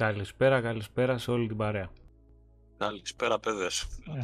Καλησπέρα, 0.00 0.60
καλησπέρα 0.60 1.18
σε 1.18 1.30
όλη 1.30 1.46
την 1.46 1.56
παρέα. 1.56 1.90
Καλησπέρα 2.78 3.38
παιδες. 3.38 3.82
Ε, 3.82 4.20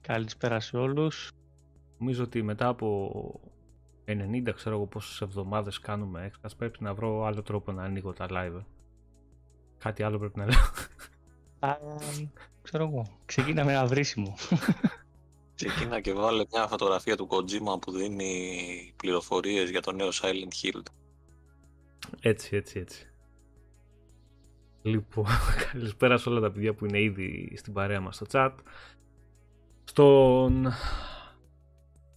καλησπέρα 0.00 0.60
σε 0.60 0.76
όλους. 0.76 1.32
Νομίζω 1.98 2.22
ότι 2.22 2.42
μετά 2.42 2.68
από 2.68 3.40
90 4.04 4.52
ξέρω 4.54 4.76
εγώ 4.76 4.86
πόσες 4.86 5.20
εβδομάδες 5.20 5.78
κάνουμε 5.78 6.24
έξτας 6.24 6.56
πρέπει 6.56 6.82
να 6.82 6.94
βρω 6.94 7.24
άλλο 7.24 7.42
τρόπο 7.42 7.72
να 7.72 7.82
ανοίγω 7.82 8.12
τα 8.12 8.26
live. 8.30 8.64
Κάτι 9.78 10.02
άλλο 10.02 10.18
πρέπει 10.18 10.38
να 10.38 10.44
λέω. 10.44 10.58
Α, 11.58 11.76
ξέρω 12.62 12.84
εγώ. 12.84 13.18
Ξεκίνα 13.24 13.64
με 13.64 13.72
ένα 13.72 13.86
βρίσιμο. 13.86 14.34
Ξεκίνα 15.54 16.00
και 16.00 16.12
βάλε 16.12 16.44
μια 16.52 16.66
φωτογραφία 16.66 17.16
του 17.16 17.28
Kojima 17.30 17.80
που 17.80 17.92
δίνει 17.92 18.92
πληροφορίες 18.96 19.70
για 19.70 19.80
το 19.80 19.92
νέο 19.92 20.08
Silent 20.08 20.64
Hill. 20.64 20.82
Έτσι, 22.20 22.56
έτσι, 22.56 22.78
έτσι. 22.78 23.10
Λοιπόν, 24.86 25.26
καλησπέρα 25.72 26.16
σε 26.16 26.28
όλα 26.28 26.40
τα 26.40 26.50
παιδιά 26.50 26.74
που 26.74 26.84
είναι 26.84 27.00
ήδη 27.00 27.52
στην 27.56 27.72
παρέα 27.72 28.00
μας 28.00 28.14
στο 28.14 28.26
chat. 28.30 28.52
Στον 29.84 30.66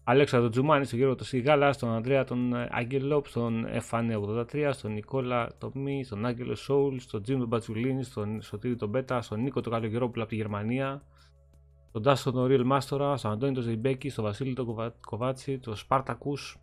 Αλέξανδρο 0.03 0.49
Τζουμάνη, 0.49 0.85
στον 0.85 0.99
Γιώργο 0.99 1.23
Σιγάλα, 1.23 1.73
στον 1.73 1.89
Ανδρέα 1.89 2.23
τον 2.23 2.53
Άγγελο, 2.69 3.23
στον 3.25 3.65
Εφάνε83, 3.67 4.69
στον 4.71 4.93
Νικόλα 4.93 5.49
Τομή, 5.57 6.03
στον 6.03 6.25
Άγγελο 6.25 6.55
Σόουλ, 6.55 6.97
στον 6.97 7.21
Τζίμ 7.21 7.39
τον 7.39 7.47
Μπατσουλίνη, 7.47 8.03
στον 8.03 8.41
Σωτήρη 8.41 8.75
τον 8.75 8.89
Μπέτα, 8.89 9.21
στον 9.21 9.41
Νίκο 9.41 9.61
τον 9.61 9.71
Καλογερόπουλο 9.71 10.21
από 10.21 10.31
τη 10.31 10.37
Γερμανία, 10.37 11.03
τον 11.91 12.03
Τάσο 12.03 12.31
τον 12.31 12.45
Ρίελ 12.45 12.63
Μάστορα, 12.65 13.17
στον 13.17 13.31
Αντώνη 13.31 13.53
τον 13.53 13.63
Ζεϊμπέκη, 13.63 14.09
στον 14.09 14.23
Βασίλη 14.23 14.53
τον 14.53 14.93
Κοβάτσι, 15.05 15.59
τον 15.59 15.75
Σπάρτακους, 15.75 16.57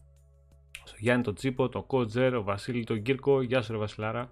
στον 0.84 0.98
Γιάννη 1.00 1.24
τον 1.24 1.34
Τσίπο, 1.34 1.68
τον 1.68 1.86
Κότζερ, 1.86 2.32
τον 2.32 2.44
Βασίλη 2.44 2.84
τον 2.84 3.02
Κύρκο, 3.02 3.42
γεια 3.42 3.62
σου 3.62 3.72
ρε 3.72 3.78
Βασιλάρα. 3.78 4.30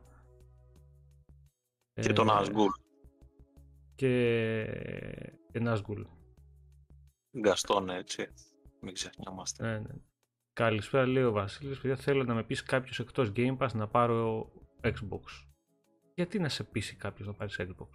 Και 1.94 2.12
τον 2.12 2.30
Ασγκούλ. 2.30 2.70
Και 3.94 4.62
ένα 5.52 5.72
Ασγκούλ. 5.72 6.02
Γκαστόν 7.38 7.88
έτσι. 7.88 8.28
Μην 8.80 8.94
ξεχνιόμαστε. 8.94 9.64
Ναι, 9.66 9.78
ναι. 9.78 9.94
Καλησπέρα 10.52 11.06
λέει 11.06 11.22
ο 11.22 11.32
Βασίλης. 11.32 11.80
Παιδιά 11.80 11.96
θέλω 11.96 12.24
να 12.24 12.34
με 12.34 12.44
πείσει 12.44 12.64
κάποιος 12.64 12.98
εκτός 12.98 13.32
Game 13.36 13.56
Pass 13.58 13.72
να 13.72 13.88
πάρω 13.88 14.52
Xbox. 14.82 15.46
Γιατί 16.14 16.38
να 16.38 16.48
σε 16.48 16.64
πείσει 16.64 16.96
κάποιος 16.96 17.26
να 17.26 17.34
πάρεις 17.34 17.60
Xbox; 17.60 17.88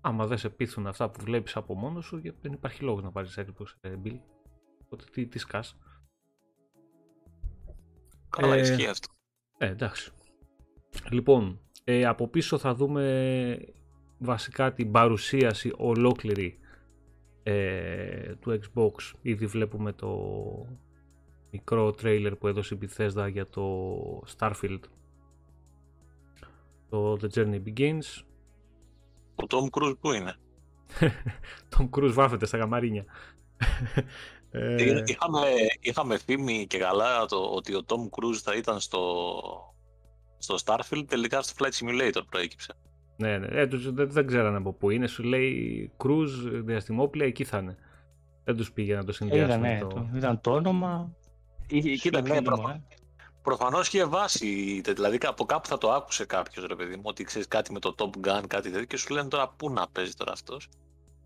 Άμα 0.00 0.26
δεν 0.26 0.38
σε 0.38 0.50
πείθουν 0.50 0.86
αυτά 0.86 1.10
που 1.10 1.20
βλέπεις 1.22 1.56
από 1.56 1.74
μόνος 1.74 2.04
σου, 2.04 2.20
δεν 2.40 2.52
υπάρχει 2.52 2.82
λόγος 2.82 3.02
να 3.02 3.12
πάρεις 3.12 3.38
Xbox, 3.38 3.66
ε, 3.80 3.94
Bill. 4.04 4.20
Οπότε 4.84 5.04
τι, 5.12 5.26
τι 5.26 5.38
σκάς. 5.38 5.76
Καλά 8.28 8.54
ε, 8.54 8.60
ισχύει 8.60 8.86
αυτό. 8.86 9.12
Ε, 9.58 9.66
εντάξει. 9.66 10.12
Λοιπόν, 11.10 11.60
ε, 11.84 12.04
από 12.04 12.28
πίσω 12.28 12.58
θα 12.58 12.74
δούμε 12.74 13.58
βασικά 14.18 14.72
την 14.72 14.90
παρουσίαση 14.90 15.72
ολόκληρη 15.76 16.58
ε, 17.42 18.34
του 18.34 18.60
Xbox. 18.60 19.12
Ήδη 19.22 19.46
βλέπουμε 19.46 19.92
το 19.92 20.18
μικρό 21.50 21.92
τρέιλερ 21.92 22.36
που 22.36 22.46
έδωσε 22.46 22.74
η 22.74 22.78
Bethesda 22.82 23.28
για 23.30 23.48
το 23.48 23.88
Starfield. 24.38 24.80
Το 26.88 27.18
The 27.20 27.26
Journey 27.34 27.62
Begins. 27.66 28.22
Ο 29.34 29.44
Tom 29.48 29.70
Cruise 29.70 29.98
που 30.00 30.12
είναι; 30.12 30.36
Tom 31.76 31.88
Cruise 31.90 32.12
βάφεται 32.12 32.46
στα 32.46 32.58
γαμαρίνια. 32.58 33.04
Ε, 34.50 35.02
είχαμε, 35.06 35.40
είχαμε 35.80 36.18
φήμη 36.18 36.66
και 36.66 36.78
καλά 36.78 37.26
το, 37.26 37.36
ότι 37.36 37.74
ο 37.74 37.82
Tom 37.86 38.00
Cruise 38.10 38.40
θα 38.42 38.54
ήταν 38.54 38.80
στο, 38.80 39.12
στο 40.38 40.56
Starfield, 40.64 41.04
τελικά 41.06 41.42
στο 41.42 41.54
Flight 41.58 41.84
Simulator 41.84 42.22
προέκυψε. 42.30 42.74
Ναι, 43.16 43.38
ναι. 43.38 43.46
Ε, 43.46 43.66
τους, 43.66 43.92
δεν, 43.92 44.10
δεν 44.10 44.26
ξέρανε 44.26 44.56
από 44.56 44.72
πού 44.72 44.90
είναι. 44.90 45.06
Σου 45.06 45.22
λέει 45.22 45.92
Cruise, 45.96 46.62
διαστημόπλαια, 46.64 47.26
εκεί 47.26 47.44
θα 47.44 47.58
είναι. 47.58 47.76
Δεν 48.44 48.56
τους 48.56 48.72
πήγε 48.72 48.94
να 48.94 49.04
το 49.04 49.12
συνδυάσουν. 49.12 49.60
ναι, 49.60 49.78
το... 49.78 50.08
ήταν 50.16 50.40
το 50.40 50.52
όνομα. 50.52 51.16
Κοίτα, 52.00 52.20
ναι, 52.20 52.42
προ... 52.42 52.68
ε. 52.68 52.82
Προφανώς 53.42 53.86
είχε 53.86 54.04
βάση. 54.04 54.80
Δηλαδή 54.94 55.18
από 55.22 55.44
κάπου 55.44 55.68
θα 55.68 55.78
το 55.78 55.92
άκουσε 55.92 56.24
κάποιος 56.24 56.66
ρε 56.66 56.74
παιδί 56.74 56.96
μου 56.96 57.02
ότι 57.04 57.24
ξέρεις 57.24 57.48
κάτι 57.48 57.72
με 57.72 57.78
το 57.78 57.94
Top 57.98 58.26
Gun, 58.26 58.42
κάτι 58.46 58.70
τέτοιο 58.70 58.84
και 58.84 58.96
σου 58.96 59.14
λένε 59.14 59.28
τώρα 59.28 59.48
πού 59.48 59.70
να 59.70 59.88
παίζει 59.88 60.12
τώρα 60.12 60.32
αυτός; 60.32 60.68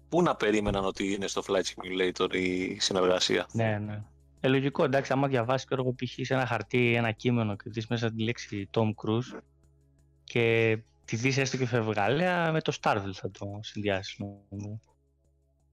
Πού 0.08 0.22
να 0.22 0.36
περίμεναν 0.36 0.84
ότι 0.84 1.12
είναι 1.12 1.26
στο 1.26 1.42
Flight 1.46 1.62
Simulator 1.62 2.34
η 2.34 2.78
συνεργασία; 2.80 3.46
Ναι, 3.52 3.78
ναι. 3.86 4.04
Ε, 4.40 4.48
λογικό, 4.48 4.84
εντάξει, 4.84 5.12
άμα 5.12 5.28
διαβάσεις 5.28 5.68
και 5.68 5.74
εγώ 5.78 5.94
π.χ. 5.94 6.12
σε 6.26 6.34
ένα 6.34 6.46
χαρτί 6.46 6.94
ένα 6.94 7.12
κείμενο 7.12 7.56
και 7.56 7.70
δεις 7.70 7.86
μέσα 7.86 8.10
τη 8.10 8.22
λέξη 8.22 8.68
Tom 8.72 8.88
Cruise 8.94 9.40
και 10.24 10.78
τη 11.04 11.16
δεις 11.16 11.36
έστω 11.36 11.56
και 11.56 11.66
φευγάλαια, 11.66 12.52
με 12.52 12.60
το 12.60 12.72
Starfield 12.80 13.12
θα 13.12 13.30
το 13.30 13.58
συνδυάσεις. 13.62 14.18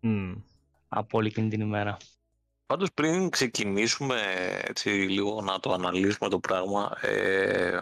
Mm. 0.01 0.41
Από 0.87 1.17
όλη 1.17 1.27
εκείνη 1.27 1.49
την 1.49 1.61
ημέρα. 1.61 1.97
Πάντως 2.65 2.93
πριν 2.93 3.29
ξεκινήσουμε 3.29 4.21
έτσι 4.61 4.89
λίγο 4.89 5.41
να 5.41 5.59
το 5.59 5.73
αναλύσουμε 5.73 6.29
το 6.29 6.39
πράγμα, 6.39 6.91
ε, 7.01 7.79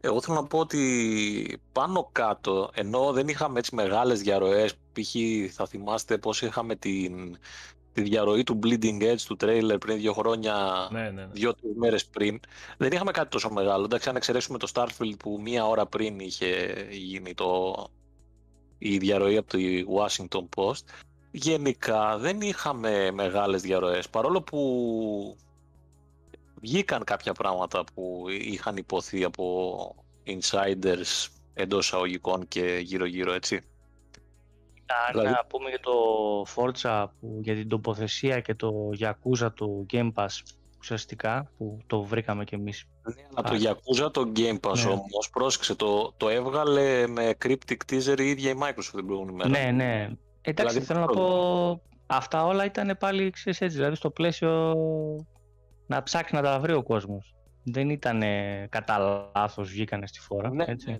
εγώ 0.00 0.22
θέλω 0.22 0.40
να 0.40 0.46
πω 0.46 0.58
ότι 0.58 1.60
πάνω 1.72 2.08
κάτω, 2.12 2.70
ενώ 2.74 3.12
δεν 3.12 3.28
είχαμε 3.28 3.58
έτσι 3.58 3.74
μεγάλες 3.74 4.20
διαρροές, 4.20 4.74
π.χ. 4.74 5.14
θα 5.54 5.66
θυμάστε 5.66 6.18
πώς 6.18 6.42
είχαμε 6.42 6.76
την 6.76 7.38
τη 7.94 8.02
διαρροή 8.02 8.42
του 8.42 8.58
Bleeding 8.62 9.02
Edge 9.02 9.20
του 9.26 9.36
τρέιλερ 9.36 9.78
πριν 9.78 9.96
δύο 9.96 10.12
χρόνια, 10.12 10.88
ναι, 10.90 11.00
ναι, 11.02 11.10
ναι. 11.10 11.28
δύο-τρεις 11.32 11.72
μέρες 11.76 12.06
πριν. 12.06 12.40
Δεν 12.76 12.92
είχαμε 12.92 13.10
κάτι 13.10 13.28
τόσο 13.28 13.50
μεγάλο. 13.50 13.84
Εντάξει, 13.84 14.08
αν 14.08 14.16
εξαιρέσουμε 14.16 14.58
το 14.58 14.68
Starfield 14.74 15.14
που 15.18 15.40
μία 15.42 15.66
ώρα 15.66 15.86
πριν 15.86 16.18
είχε 16.18 16.74
γίνει 16.90 17.34
το... 17.34 17.74
η 18.78 18.98
διαρροή 18.98 19.36
από 19.36 19.48
τη 19.48 19.84
Washington 19.96 20.44
Post. 20.56 20.84
Γενικά 21.30 22.18
δεν 22.18 22.40
είχαμε 22.40 23.10
μεγάλες 23.10 23.62
διαρροές, 23.62 24.08
παρόλο 24.08 24.42
που 24.42 25.36
βγήκαν 26.60 27.04
κάποια 27.04 27.32
πράγματα 27.32 27.84
που 27.94 28.24
είχαν 28.28 28.76
υποθεί 28.76 29.24
από 29.24 29.94
insiders 30.26 31.28
εντός 31.54 31.94
αγωγικών 31.94 32.48
και 32.48 32.80
γύρω-γύρω, 32.82 33.32
έτσι. 33.32 33.60
Αν 35.06 35.12
δηλαδή... 35.12 35.30
να 35.30 35.44
πούμε 35.48 35.68
για 35.68 35.80
το 35.80 35.92
Forza, 36.54 37.06
που, 37.20 37.38
για 37.42 37.54
την 37.54 37.68
τοποθεσία 37.68 38.40
και 38.40 38.54
το 38.54 38.90
Yakuza 39.00 39.48
του 39.54 39.86
Game 39.92 40.12
Pass 40.14 40.26
ουσιαστικά, 40.78 41.50
που 41.58 41.78
το 41.86 42.02
βρήκαμε 42.02 42.44
κι 42.44 42.54
εμείς. 42.54 42.88
Ναι, 43.02 43.22
αλλά 43.34 43.48
το 43.48 43.70
Yakuza 43.70 44.12
το 44.12 44.32
Game 44.36 44.60
Pass 44.60 44.78
ναι. 44.84 44.90
όμως, 44.90 45.30
πρόσεξε, 45.32 45.74
το, 45.74 46.12
το 46.16 46.28
έβγαλε 46.28 47.06
με 47.06 47.34
cryptic 47.44 47.76
teaser 47.92 48.20
η 48.20 48.28
ίδια 48.28 48.50
η 48.50 48.54
Microsoft 48.62 48.92
την 48.94 49.06
προηγούμενη 49.06 49.36
μέρα. 49.36 49.48
Ναι, 49.48 49.70
ναι. 49.70 50.10
Εντάξει, 50.40 50.78
δηλαδή, 50.78 50.80
θέλω 50.80 51.00
να 51.00 51.06
πω, 51.06 51.82
αυτά 52.06 52.44
όλα 52.46 52.64
ήταν 52.64 52.96
πάλι 52.98 53.30
ξέρεις, 53.30 53.60
έτσι, 53.60 53.76
δηλαδή 53.76 53.96
στο 53.96 54.10
πλαίσιο 54.10 54.74
να 55.86 56.02
ψάξει 56.02 56.34
να 56.34 56.42
τα 56.42 56.58
βρει 56.58 56.72
ο 56.72 56.82
κόσμος. 56.82 57.34
Δεν 57.64 57.90
ήταν 57.90 58.22
κατά 58.68 59.30
λάθος 59.34 59.70
βγήκανε 59.70 60.06
στη 60.06 60.20
φόρα. 60.20 60.50
Ναι, 60.50 60.64
έτσι. 60.66 60.86
Ναι, 60.86 60.92
ναι. 60.92 60.98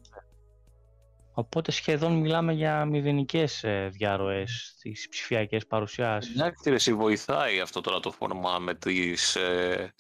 Οπότε 1.35 1.71
σχεδόν 1.71 2.13
μιλάμε 2.13 2.53
για 2.53 2.85
μηδενικές 2.85 3.65
ε, 3.65 3.89
διαρροές 3.93 4.75
στις 4.77 5.09
ψηφιακές 5.09 5.67
παρουσιάσεις. 5.67 6.35
Εντάξει, 6.35 6.71
εσύ 6.71 6.95
βοηθάει 6.95 7.61
αυτό 7.61 7.81
τώρα 7.81 8.01
το 8.01 8.11
φόρμα 8.11 8.59
με 8.59 8.75
τις 8.75 9.37
ε, 9.37 9.95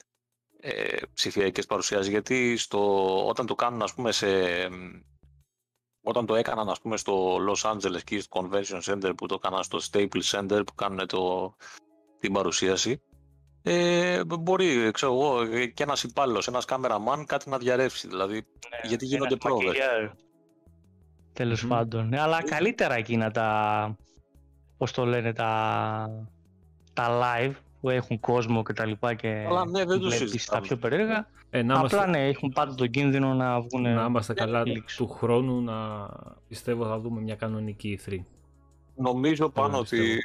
ε, 0.61 0.97
ψηφιακές 1.15 1.67
παρουσιάσεις. 1.67 2.09
Γιατί 2.09 2.57
στο, 2.57 3.27
όταν 3.27 3.47
το 3.47 3.55
κάνουν, 3.55 3.83
ας 3.83 3.95
πούμε, 3.95 4.13
σε, 4.13 4.27
όταν 6.03 6.27
το 6.27 6.35
έκαναν 6.35 6.69
ας 6.69 6.81
πούμε, 6.81 6.97
στο 6.97 7.37
Los 7.49 7.73
Angeles 7.73 8.03
και 8.05 8.21
στο 8.21 8.41
Convention 8.41 8.81
Center 8.83 9.13
που 9.17 9.27
το 9.27 9.35
έκαναν 9.35 9.63
στο 9.63 9.79
Staples 9.91 10.23
Center 10.31 10.63
που 10.67 10.75
κάνουν 10.75 11.07
το, 11.07 11.55
την 12.19 12.33
παρουσίαση 12.33 13.01
ε, 13.67 14.25
μπορεί, 14.25 14.91
ξέρω 14.91 15.13
εγώ, 15.13 15.47
και 15.47 15.83
ένας 15.83 16.03
υπάλληλος, 16.03 16.47
ένας 16.47 16.65
κάμεραμαν 16.65 17.27
κάτι 17.27 17.49
να 17.49 17.59
διαρρεύσει. 17.59 18.09
Δηλαδή, 18.09 18.35
ναι, 18.35 18.89
γιατί 18.89 19.07
γίνονται 19.07 19.37
πρόοδες 21.35 21.59
τέλος 21.59 21.67
πάντων. 21.67 22.09
Ναι, 22.09 22.21
αλλά 22.21 22.43
καλύτερα 22.43 22.95
εκείνα 22.95 23.31
τα, 23.31 23.97
πώς 24.79 24.93
το 24.93 25.05
λένε, 25.05 25.33
τα, 25.33 26.27
τα 26.93 27.21
live 27.23 27.53
που 27.81 27.91
έχουν 27.91 28.21
κόσμο 28.21 28.63
και 28.63 28.73
τα 28.73 28.87
λοιπά 28.87 29.15
και 29.15 29.45
αλλά, 29.49 29.67
ναι, 29.67 29.85
δεν 29.85 30.01
βλέπεις 30.01 30.45
τα 30.45 30.61
πιο 30.61 30.77
περίεργα. 30.77 31.29
Ε, 31.51 31.63
να 31.63 31.81
Απλά 31.81 32.07
ναι, 32.07 32.29
έχουν 32.29 32.51
πάντα 32.51 32.75
τον 32.75 32.91
κίνδυνο 32.91 33.35
να 33.35 33.61
βγουν 33.61 33.83
Να 33.83 34.05
είμαστε 34.05 34.35
καλά 34.35 34.63
του 34.97 35.09
χρόνου 35.09 35.61
να 35.61 36.09
πιστεύω 36.49 36.87
θα 36.87 36.99
δούμε 36.99 37.21
μια 37.21 37.35
κανονική 37.35 38.01
E3. 38.07 38.19
Νομίζω 38.97 39.49
πάνω 39.49 39.79
ότι, 39.79 40.19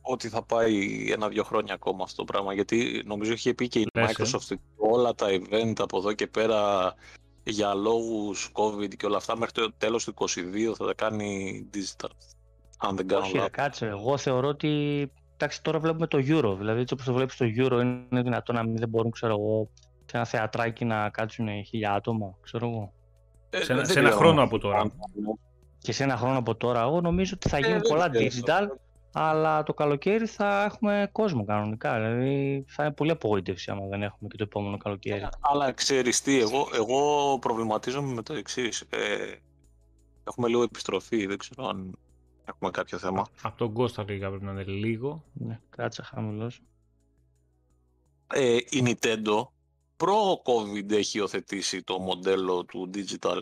ότι 0.00 0.28
θα 0.28 0.42
πάει 0.42 1.06
ένα-δυο 1.10 1.44
χρόνια 1.44 1.74
ακόμα 1.74 2.02
αυτό 2.02 2.16
το 2.16 2.32
πράγμα 2.32 2.54
γιατί 2.54 3.02
νομίζω 3.06 3.32
έχει 3.32 3.54
πει 3.54 3.68
και 3.68 3.78
η 3.78 3.86
Λες, 3.94 4.16
Microsoft 4.16 4.50
ε; 4.50 4.54
όλα 4.76 5.14
τα 5.14 5.26
event 5.30 5.72
από 5.78 5.98
εδώ 5.98 6.12
και 6.12 6.26
πέρα 6.26 6.94
για 7.50 7.74
λόγους 7.74 8.50
COVID 8.52 8.96
και 8.96 9.06
όλα 9.06 9.16
αυτά 9.16 9.36
μέχρι 9.36 9.52
το 9.54 9.72
τέλος 9.78 10.04
του 10.04 10.14
2022 10.18 10.74
θα 10.76 10.86
τα 10.86 10.94
κάνει 10.94 11.64
digital. 11.74 12.10
Αν 12.78 12.96
δεν 12.96 13.06
κάνω 13.06 13.24
Όχι, 13.24 13.50
κάτσε. 13.50 13.86
Εγώ 13.86 14.16
θεωρώ 14.16 14.48
ότι 14.48 14.68
εντάξει, 15.34 15.62
τώρα 15.62 15.78
βλέπουμε 15.78 16.06
το 16.06 16.18
Euro. 16.18 16.54
Δηλαδή, 16.58 16.80
έτσι 16.80 16.94
όπως 16.94 17.06
το 17.06 17.12
βλέπεις 17.12 17.36
το 17.36 17.44
Euro, 17.58 17.80
είναι 17.82 18.22
δυνατό 18.22 18.52
να 18.52 18.62
μην 18.62 18.76
δεν 18.76 18.88
μπορούν, 18.88 19.10
ξέρω 19.10 19.32
εγώ, 19.32 19.70
σε 20.04 20.16
ένα 20.16 20.24
θεατράκι 20.24 20.84
να 20.84 21.10
κάτσουν 21.10 21.64
χίλια 21.64 21.92
άτομα, 21.92 22.34
ξέρω 22.42 22.68
εγώ. 22.68 22.92
Ε, 23.50 23.62
σε, 23.62 23.84
σε 23.84 23.98
ένα 23.98 24.10
χρόνο 24.10 24.42
από 24.42 24.58
τώρα. 24.58 24.90
Και 25.78 25.92
σε 25.92 26.02
ένα 26.02 26.16
χρόνο 26.16 26.38
από 26.38 26.54
τώρα, 26.54 26.80
εγώ 26.80 27.00
νομίζω 27.00 27.32
ότι 27.34 27.48
θα 27.48 27.58
γίνουν 27.58 27.80
πολλά 27.80 28.10
digital, 28.12 28.66
αλλά 29.20 29.62
το 29.62 29.74
καλοκαίρι 29.74 30.26
θα 30.26 30.64
έχουμε 30.64 31.08
κόσμο 31.12 31.44
κανονικά. 31.44 31.94
Δηλαδή 31.94 32.64
θα 32.68 32.84
είναι 32.84 32.92
πολύ 32.92 33.10
απογοήτευση 33.10 33.70
άμα 33.70 33.86
δεν 33.86 34.02
έχουμε 34.02 34.28
και 34.28 34.36
το 34.36 34.42
επόμενο 34.42 34.76
καλοκαίρι. 34.76 35.28
Αλλά 35.40 35.72
ξέρεις 35.72 36.20
τι, 36.20 36.38
εγώ, 36.38 36.68
εγώ 36.74 37.38
προβληματίζομαι 37.38 38.12
με 38.14 38.22
το 38.22 38.34
εξής. 38.34 38.80
Ε, 38.80 39.34
έχουμε 40.24 40.48
λίγο 40.48 40.62
επιστροφή, 40.62 41.26
δεν 41.26 41.38
ξέρω 41.38 41.66
αν 41.68 41.98
έχουμε 42.44 42.70
κάποιο 42.70 42.98
θέμα. 42.98 43.26
Από 43.42 43.56
τον 43.56 43.72
Κώστα 43.72 44.04
λίγα 44.08 44.28
πρέπει 44.28 44.44
να 44.44 44.50
είναι 44.50 44.64
λίγο. 44.64 45.24
Ναι, 45.32 45.60
κάτσε 45.70 46.02
χαμηλός. 46.02 46.60
Ε, 48.34 48.56
η 48.56 48.82
Nintendo 48.86 49.46
προ-COVID 49.96 50.90
έχει 50.90 51.18
υιοθετήσει 51.18 51.82
το 51.82 51.98
μοντέλο 51.98 52.64
του 52.64 52.90
digital 52.94 53.40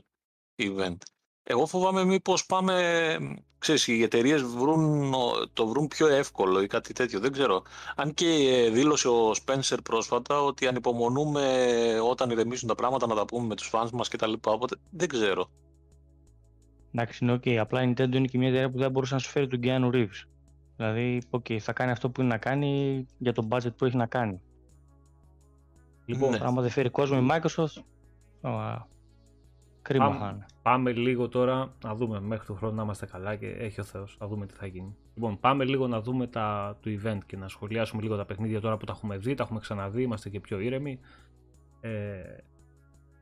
event. 0.56 0.96
Εγώ 1.48 1.66
φοβάμαι 1.66 2.04
μήπως 2.04 2.46
πάμε, 2.46 3.18
ξέρεις, 3.58 3.86
οι 3.86 4.02
εταιρείες 4.02 4.42
το 5.52 5.66
βρουν 5.66 5.88
πιο 5.88 6.06
εύκολο 6.06 6.60
ή 6.60 6.66
κάτι 6.66 6.92
τέτοιο, 6.92 7.20
δεν 7.20 7.32
ξέρω. 7.32 7.62
Αν 7.96 8.14
και 8.14 8.26
δήλωσε 8.72 9.08
ο 9.08 9.30
Spencer 9.30 9.76
πρόσφατα 9.82 10.42
ότι 10.42 10.66
ανυπομονούμε 10.66 11.68
όταν 12.10 12.30
ηρεμήσουν 12.30 12.68
τα 12.68 12.74
πράγματα 12.74 13.06
να 13.06 13.14
τα 13.14 13.24
πούμε 13.24 13.46
με 13.46 13.54
τους 13.54 13.70
fans 13.72 13.90
μας 13.92 14.08
και 14.08 14.16
τα 14.16 14.26
λοιπά, 14.26 14.52
οπότε 14.52 14.76
δεν 14.90 15.08
ξέρω. 15.08 15.50
Εντάξει, 16.92 17.24
είναι 17.24 17.34
ok. 17.34 17.50
Απλά 17.50 17.82
η 17.82 17.92
Nintendo 17.92 18.14
είναι 18.14 18.26
και 18.26 18.38
μια 18.38 18.48
εταιρεία 18.48 18.70
που 18.70 18.78
δεν 18.78 18.90
μπορούσε 18.90 19.14
να 19.14 19.20
σου 19.20 19.30
φέρει 19.30 19.46
τον 19.46 19.60
Keanu 19.62 19.94
Reeves. 19.94 20.28
Δηλαδή, 20.76 21.22
ok, 21.30 21.58
θα 21.58 21.72
κάνει 21.72 21.90
αυτό 21.90 22.10
που 22.10 22.20
είναι 22.20 22.30
να 22.30 22.38
κάνει 22.38 23.06
για 23.18 23.32
το 23.32 23.48
budget 23.50 23.76
που 23.76 23.84
έχει 23.84 23.96
να 23.96 24.06
κάνει. 24.06 24.40
Λοιπόν, 26.06 26.30
ναι. 26.30 26.38
άμα 26.42 26.62
δεν 26.62 26.70
φέρει 26.70 26.90
κόσμο 26.90 27.18
η 27.22 27.26
Microsoft, 27.30 27.82
κρίμα 29.86 30.08
πάμε, 30.08 30.18
θα 30.18 30.46
Πάμε 30.62 30.92
λίγο 30.92 31.28
τώρα 31.28 31.74
να 31.84 31.94
δούμε. 31.94 32.20
Μέχρι 32.20 32.46
τον 32.46 32.56
χρόνο 32.56 32.74
να 32.74 32.82
είμαστε 32.82 33.06
καλά 33.06 33.36
και 33.36 33.46
έχει 33.46 33.80
ο 33.80 33.84
Θεός, 33.84 34.16
να 34.20 34.26
δούμε 34.26 34.46
τι 34.46 34.54
θα 34.54 34.66
γίνει. 34.66 34.96
Λοιπόν, 35.14 35.40
πάμε 35.40 35.64
λίγο 35.64 35.86
να 35.86 36.00
δούμε 36.00 36.26
τα 36.26 36.78
του 36.80 37.00
event 37.00 37.18
και 37.26 37.36
να 37.36 37.48
σχολιάσουμε 37.48 38.02
λίγο 38.02 38.16
τα 38.16 38.24
παιχνίδια 38.24 38.60
τώρα 38.60 38.76
που 38.76 38.84
τα 38.84 38.92
έχουμε 38.96 39.16
δει, 39.16 39.34
τα 39.34 39.42
έχουμε 39.42 39.60
ξαναδεί, 39.60 40.02
είμαστε 40.02 40.28
και 40.28 40.40
πιο 40.40 40.60
ήρεμοι. 40.60 40.98
Ε, 41.80 42.20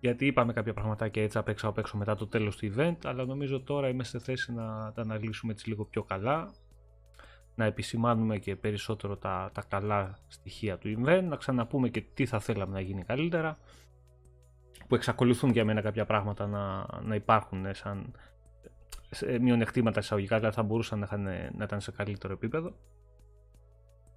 γιατί 0.01 0.27
είπαμε 0.27 0.53
κάποια 0.53 0.73
πραγματάκια 0.73 1.23
έτσι 1.23 1.39
απ' 1.39 1.49
έξω 1.49 1.69
απ' 1.69 1.79
έξω 1.79 1.97
μετά 1.97 2.15
το 2.15 2.27
τέλος 2.27 2.57
του 2.57 2.73
event, 2.75 2.97
αλλά 3.05 3.25
νομίζω 3.25 3.61
τώρα 3.61 3.89
είμαστε 3.89 4.19
σε 4.19 4.25
θέση 4.25 4.53
να 4.53 4.93
τα 4.95 5.03
αναλύσουμε 5.03 5.53
έτσι 5.53 5.69
λίγο 5.69 5.85
πιο 5.85 6.03
καλά, 6.03 6.53
να 7.55 7.65
επισημάνουμε 7.65 8.39
και 8.39 8.57
περισσότερο 8.57 9.17
τα, 9.17 9.51
τα 9.55 9.63
καλά 9.69 10.19
στοιχεία 10.29 10.79
του 10.79 10.89
event, 10.99 11.25
να 11.29 11.37
ξαναπούμε 11.37 11.89
και 11.89 12.05
τι 12.15 12.27
θα 12.27 12.41
θέλαμε 12.41 12.73
να 12.73 12.81
γίνει 12.81 13.03
καλύτερα, 13.03 13.59
που 14.89 14.95
εξακολουθούν 14.95 15.51
για 15.51 15.65
μένα 15.65 15.81
κάποια 15.81 16.05
πράγματα 16.05 16.47
να, 16.47 16.87
να 17.03 17.15
υπάρχουν 17.15 17.67
σαν 17.71 18.15
μειονεκτήματα 19.41 20.01
εισαγωγικά, 20.01 20.37
δηλαδή 20.37 20.55
θα 20.55 20.63
μπορούσαν 20.63 20.99
να, 20.99 21.19
να 21.57 21.65
ήταν 21.65 21.81
σε 21.81 21.93
καλύτερο 21.93 22.33
επίπεδο. 22.33 22.75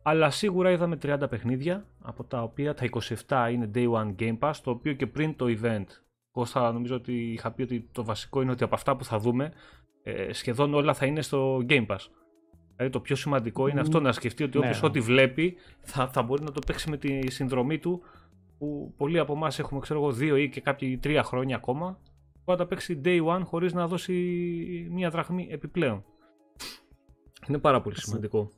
Αλλά 0.04 0.30
σίγουρα 0.30 0.72
είδαμε 0.72 0.98
30 1.02 1.18
παιχνίδια, 1.30 1.86
από 2.02 2.24
τα 2.24 2.42
οποία 2.42 2.74
τα 2.74 2.90
27 3.28 3.50
είναι 3.52 3.72
Day 3.74 3.92
One 3.92 4.16
Game 4.20 4.40
Pass, 4.40 4.54
το 4.64 4.72
οποίο 4.72 4.94
και 4.94 5.08
πριν 5.08 5.36
το 5.36 5.46
event, 5.62 5.86
Κώστα 6.32 6.72
νομίζω 6.72 6.96
ότι 6.96 7.14
είχα 7.14 7.52
πει 7.52 7.62
ότι 7.62 7.90
το 7.92 8.04
βασικό 8.04 8.42
είναι 8.42 8.52
ότι 8.52 8.64
από 8.64 8.76
αυτά 8.76 8.96
που 8.96 9.04
θα 9.04 9.20
δούμε, 9.20 9.52
ε, 10.04 10.34
σχεδόν 10.34 10.74
όλα 10.74 10.94
θα 10.94 11.06
είναι 11.06 11.22
στο 11.22 11.66
Game 11.70 11.86
Pass. 11.88 12.06
Δηλαδή 12.76 12.94
το 12.94 13.00
πιο 13.00 13.16
σημαντικό 13.16 13.68
είναι 13.68 13.80
αυτό 13.80 14.00
να 14.00 14.12
σκεφτεί 14.12 14.44
ότι 14.44 14.58
όποιος 14.58 14.82
ναι. 14.82 14.88
ό,τι 14.88 15.00
βλέπει 15.00 15.56
θα, 15.82 16.08
θα 16.08 16.22
μπορεί 16.22 16.44
να 16.44 16.52
το 16.52 16.62
παίξει 16.66 16.90
με 16.90 16.98
τη 16.98 17.32
συνδρομή 17.32 17.78
του 17.78 18.02
που 18.58 18.94
πολλοί 18.98 19.20
από 19.20 19.34
εμάς 19.34 19.60
έχουμε 19.60 19.80
ξέρω 19.80 20.00
εγώ 20.00 20.12
δύο 20.12 20.36
ή 20.36 20.50
και 20.50 20.62
κάποιοι 20.62 20.98
τρία 20.98 21.24
χρόνια 21.24 21.56
ακόμα 21.56 22.00
που 22.34 22.52
θα 22.52 22.56
τα 22.56 22.66
παίξει 22.66 23.02
day 23.06 23.26
one 23.26 23.42
χωρίς 23.44 23.74
να 23.74 23.88
δώσει 23.88 24.14
μία 24.92 25.10
δραχμή 25.10 25.48
επιπλέον. 25.52 26.04
Είναι 27.48 27.58
πάρα 27.58 27.82
πολύ 27.82 28.00
σημαντικό. 28.00 28.50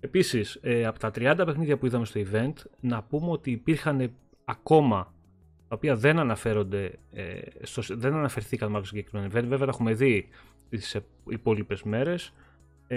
Επίσης, 0.00 0.58
ε, 0.62 0.86
από 0.86 0.98
τα 0.98 1.10
30 1.10 1.42
παιχνίδια 1.46 1.78
που 1.78 1.86
είδαμε 1.86 2.04
στο 2.04 2.20
event, 2.24 2.52
να 2.80 3.02
πούμε 3.02 3.30
ότι 3.30 3.50
υπήρχαν 3.50 4.12
ακόμα 4.44 5.14
τα 5.68 5.74
οποία 5.76 5.96
δεν 5.96 6.18
αναφέρονται, 6.18 6.98
ε, 7.12 7.40
στο, 7.62 7.82
δεν 7.96 8.14
αναφερθήκαν 8.14 8.68
μάλλον 8.70 8.84
στο 8.84 8.96
συγκεκριμένο 8.96 9.32
event. 9.32 9.48
Βέβαια, 9.48 9.66
τα 9.66 9.72
έχουμε 9.72 9.94
δει 9.94 10.28
τις 10.68 10.96
υπόλοιπες 11.28 11.82
μέρες 11.82 12.32
ε, 12.86 12.96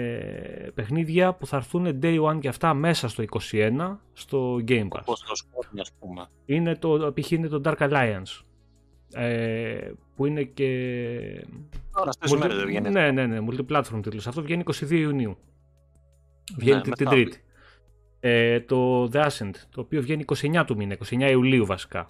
παιχνίδια 0.74 1.34
που 1.34 1.46
θα 1.46 1.56
έρθουν 1.56 1.98
day 2.02 2.22
one 2.22 2.38
και 2.40 2.48
αυτά 2.48 2.74
μέσα 2.74 3.08
στο 3.08 3.24
21 3.50 3.96
στο 4.12 4.56
Game 4.68 4.88
Pass. 4.88 5.00
Όπως 5.00 5.22
το 5.22 5.32
Scorn, 5.36 5.78
ας 5.80 5.92
πούμε. 5.98 6.28
Είναι 6.44 6.76
το, 6.76 7.12
π.χ. 7.14 7.30
είναι 7.30 7.48
το 7.48 7.60
Dark 7.64 7.76
Alliance. 7.76 8.44
Ε, 9.14 9.90
που 10.16 10.26
είναι 10.26 10.42
και... 10.42 11.46
Τώρα 11.92 12.12
στις 12.12 12.34
μέρες 12.34 12.56
δεν 12.56 12.66
βγαίνει. 12.66 12.90
Ναι, 12.90 13.10
ναι, 13.10 13.26
ναι, 13.26 13.38
multiplatform 13.48 14.00
τίτλος. 14.02 14.26
Αυτό 14.26 14.42
βγαίνει 14.42 14.62
22 14.66 14.90
Ιουνίου. 14.90 15.36
Βγαίνει 16.56 16.80
ναι, 16.86 16.94
την 16.94 17.08
Τρίτη. 17.08 17.40
Ε, 18.20 18.60
το 18.60 19.04
The 19.12 19.26
Ascent, 19.26 19.54
το 19.70 19.80
οποίο 19.80 20.02
βγαίνει 20.02 20.24
29 20.26 20.62
του 20.66 20.76
μήνα, 20.76 20.96
29 21.10 21.30
Ιουλίου 21.30 21.66
βασικά. 21.66 22.08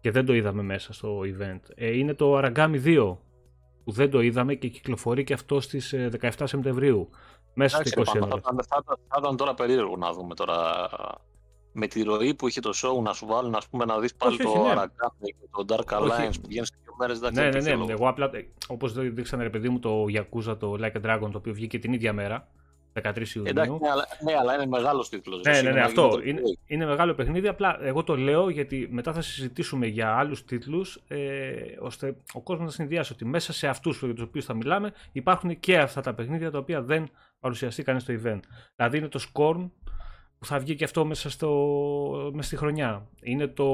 Και 0.00 0.10
δεν 0.10 0.24
το 0.24 0.34
είδαμε 0.34 0.62
μέσα 0.62 0.92
στο 0.92 1.20
event. 1.20 1.60
Ε, 1.74 1.96
είναι 1.96 2.14
το 2.14 2.38
Aragami 2.38 2.84
2, 2.84 3.16
που 3.86 3.92
δεν 3.92 4.10
το 4.10 4.20
είδαμε 4.20 4.54
και 4.54 4.68
κυκλοφορεί 4.68 5.24
και 5.24 5.32
αυτό 5.32 5.60
στις 5.60 5.94
17 6.20 6.22
ε, 6.22 6.46
Σεπτεμβρίου. 6.46 7.08
Μέσα 7.54 7.84
στο 7.84 8.02
20 8.02 8.04
Θα, 8.06 8.82
θα, 8.86 8.98
ήταν 9.18 9.36
τώρα 9.36 9.54
περίεργο 9.54 9.96
να 9.96 10.12
δούμε 10.12 10.34
τώρα 10.34 10.88
με 11.72 11.86
τη 11.86 12.02
ροή 12.02 12.34
που 12.34 12.48
είχε 12.48 12.60
το 12.60 12.72
show 12.74 13.02
να 13.02 13.12
σου 13.12 13.26
βάλουν 13.26 13.54
ας 13.54 13.68
πούμε, 13.68 13.84
να 13.84 13.98
δεις 13.98 14.14
πάλι 14.14 14.36
το 14.36 14.48
ναι. 14.48 14.84
και 15.18 15.34
το 15.50 15.64
Dark 15.68 15.98
Alliance 15.98 16.34
που 16.42 16.48
βγαίνει 16.48 16.66
σε 16.66 16.74
δύο 16.82 16.94
μέρες. 16.98 17.20
Ναι, 17.20 17.30
ναι, 17.30 17.60
ναι, 17.60 17.74
ναι. 17.74 17.92
Εγώ 17.92 18.08
απλά, 18.08 18.30
ε, 18.32 18.48
όπως 18.66 18.92
δείξανε 18.92 19.42
ρε 19.42 19.50
παιδί 19.50 19.68
μου 19.68 19.78
το 19.78 20.04
Yakuza, 20.08 20.58
το 20.58 20.76
Like 20.80 21.02
a 21.02 21.06
Dragon, 21.06 21.28
το 21.30 21.38
οποίο 21.38 21.52
βγήκε 21.52 21.78
την 21.78 21.92
ίδια 21.92 22.12
μέρα, 22.12 22.48
13 23.02 23.28
Ιουνίου. 23.34 23.50
Εντάξει, 23.50 23.78
ναι, 23.80 23.90
αλλά, 23.90 24.06
ναι, 24.24 24.34
αλλά 24.34 24.54
είναι 24.54 24.66
μεγάλος 24.66 25.08
τίτλος. 25.08 25.42
Ναι, 25.42 25.60
ναι, 25.60 25.70
ναι, 25.70 25.80
αυτό. 25.80 26.20
Είναι, 26.24 26.40
είναι 26.66 26.86
μεγάλο 26.86 27.14
παιχνίδι. 27.14 27.48
Απλά 27.48 27.78
εγώ 27.82 28.04
το 28.04 28.16
λέω 28.16 28.48
γιατί 28.48 28.88
μετά 28.90 29.12
θα 29.12 29.20
συζητήσουμε 29.20 29.86
για 29.86 30.16
άλλους 30.16 30.44
τίτλους, 30.44 31.02
ε, 31.08 31.52
ώστε 31.80 32.16
ο 32.32 32.40
κόσμος 32.40 32.66
να 32.66 32.72
συνδυάσει 32.72 33.12
ότι 33.12 33.24
μέσα 33.24 33.52
σε 33.52 33.68
αυτούς 33.68 33.98
για 33.98 34.14
τους 34.14 34.22
οποίους 34.22 34.44
θα 34.44 34.54
μιλάμε 34.54 34.92
υπάρχουν 35.12 35.60
και 35.60 35.78
αυτά 35.78 36.00
τα 36.00 36.14
παιχνίδια 36.14 36.50
τα 36.50 36.58
οποία 36.58 36.82
δεν 36.82 37.08
παρουσιαστήκαν 37.40 38.00
στο 38.00 38.14
event. 38.22 38.40
Δηλαδή 38.76 38.98
είναι 38.98 39.08
το 39.08 39.20
Scorn 39.32 39.70
που 40.38 40.46
θα 40.46 40.58
βγει 40.58 40.74
και 40.74 40.84
αυτό 40.84 41.04
μέσα, 41.04 41.30
στο, 41.30 42.30
μέσα 42.32 42.46
στη 42.46 42.56
χρονιά. 42.56 43.08
Είναι 43.22 43.46
το. 43.46 43.66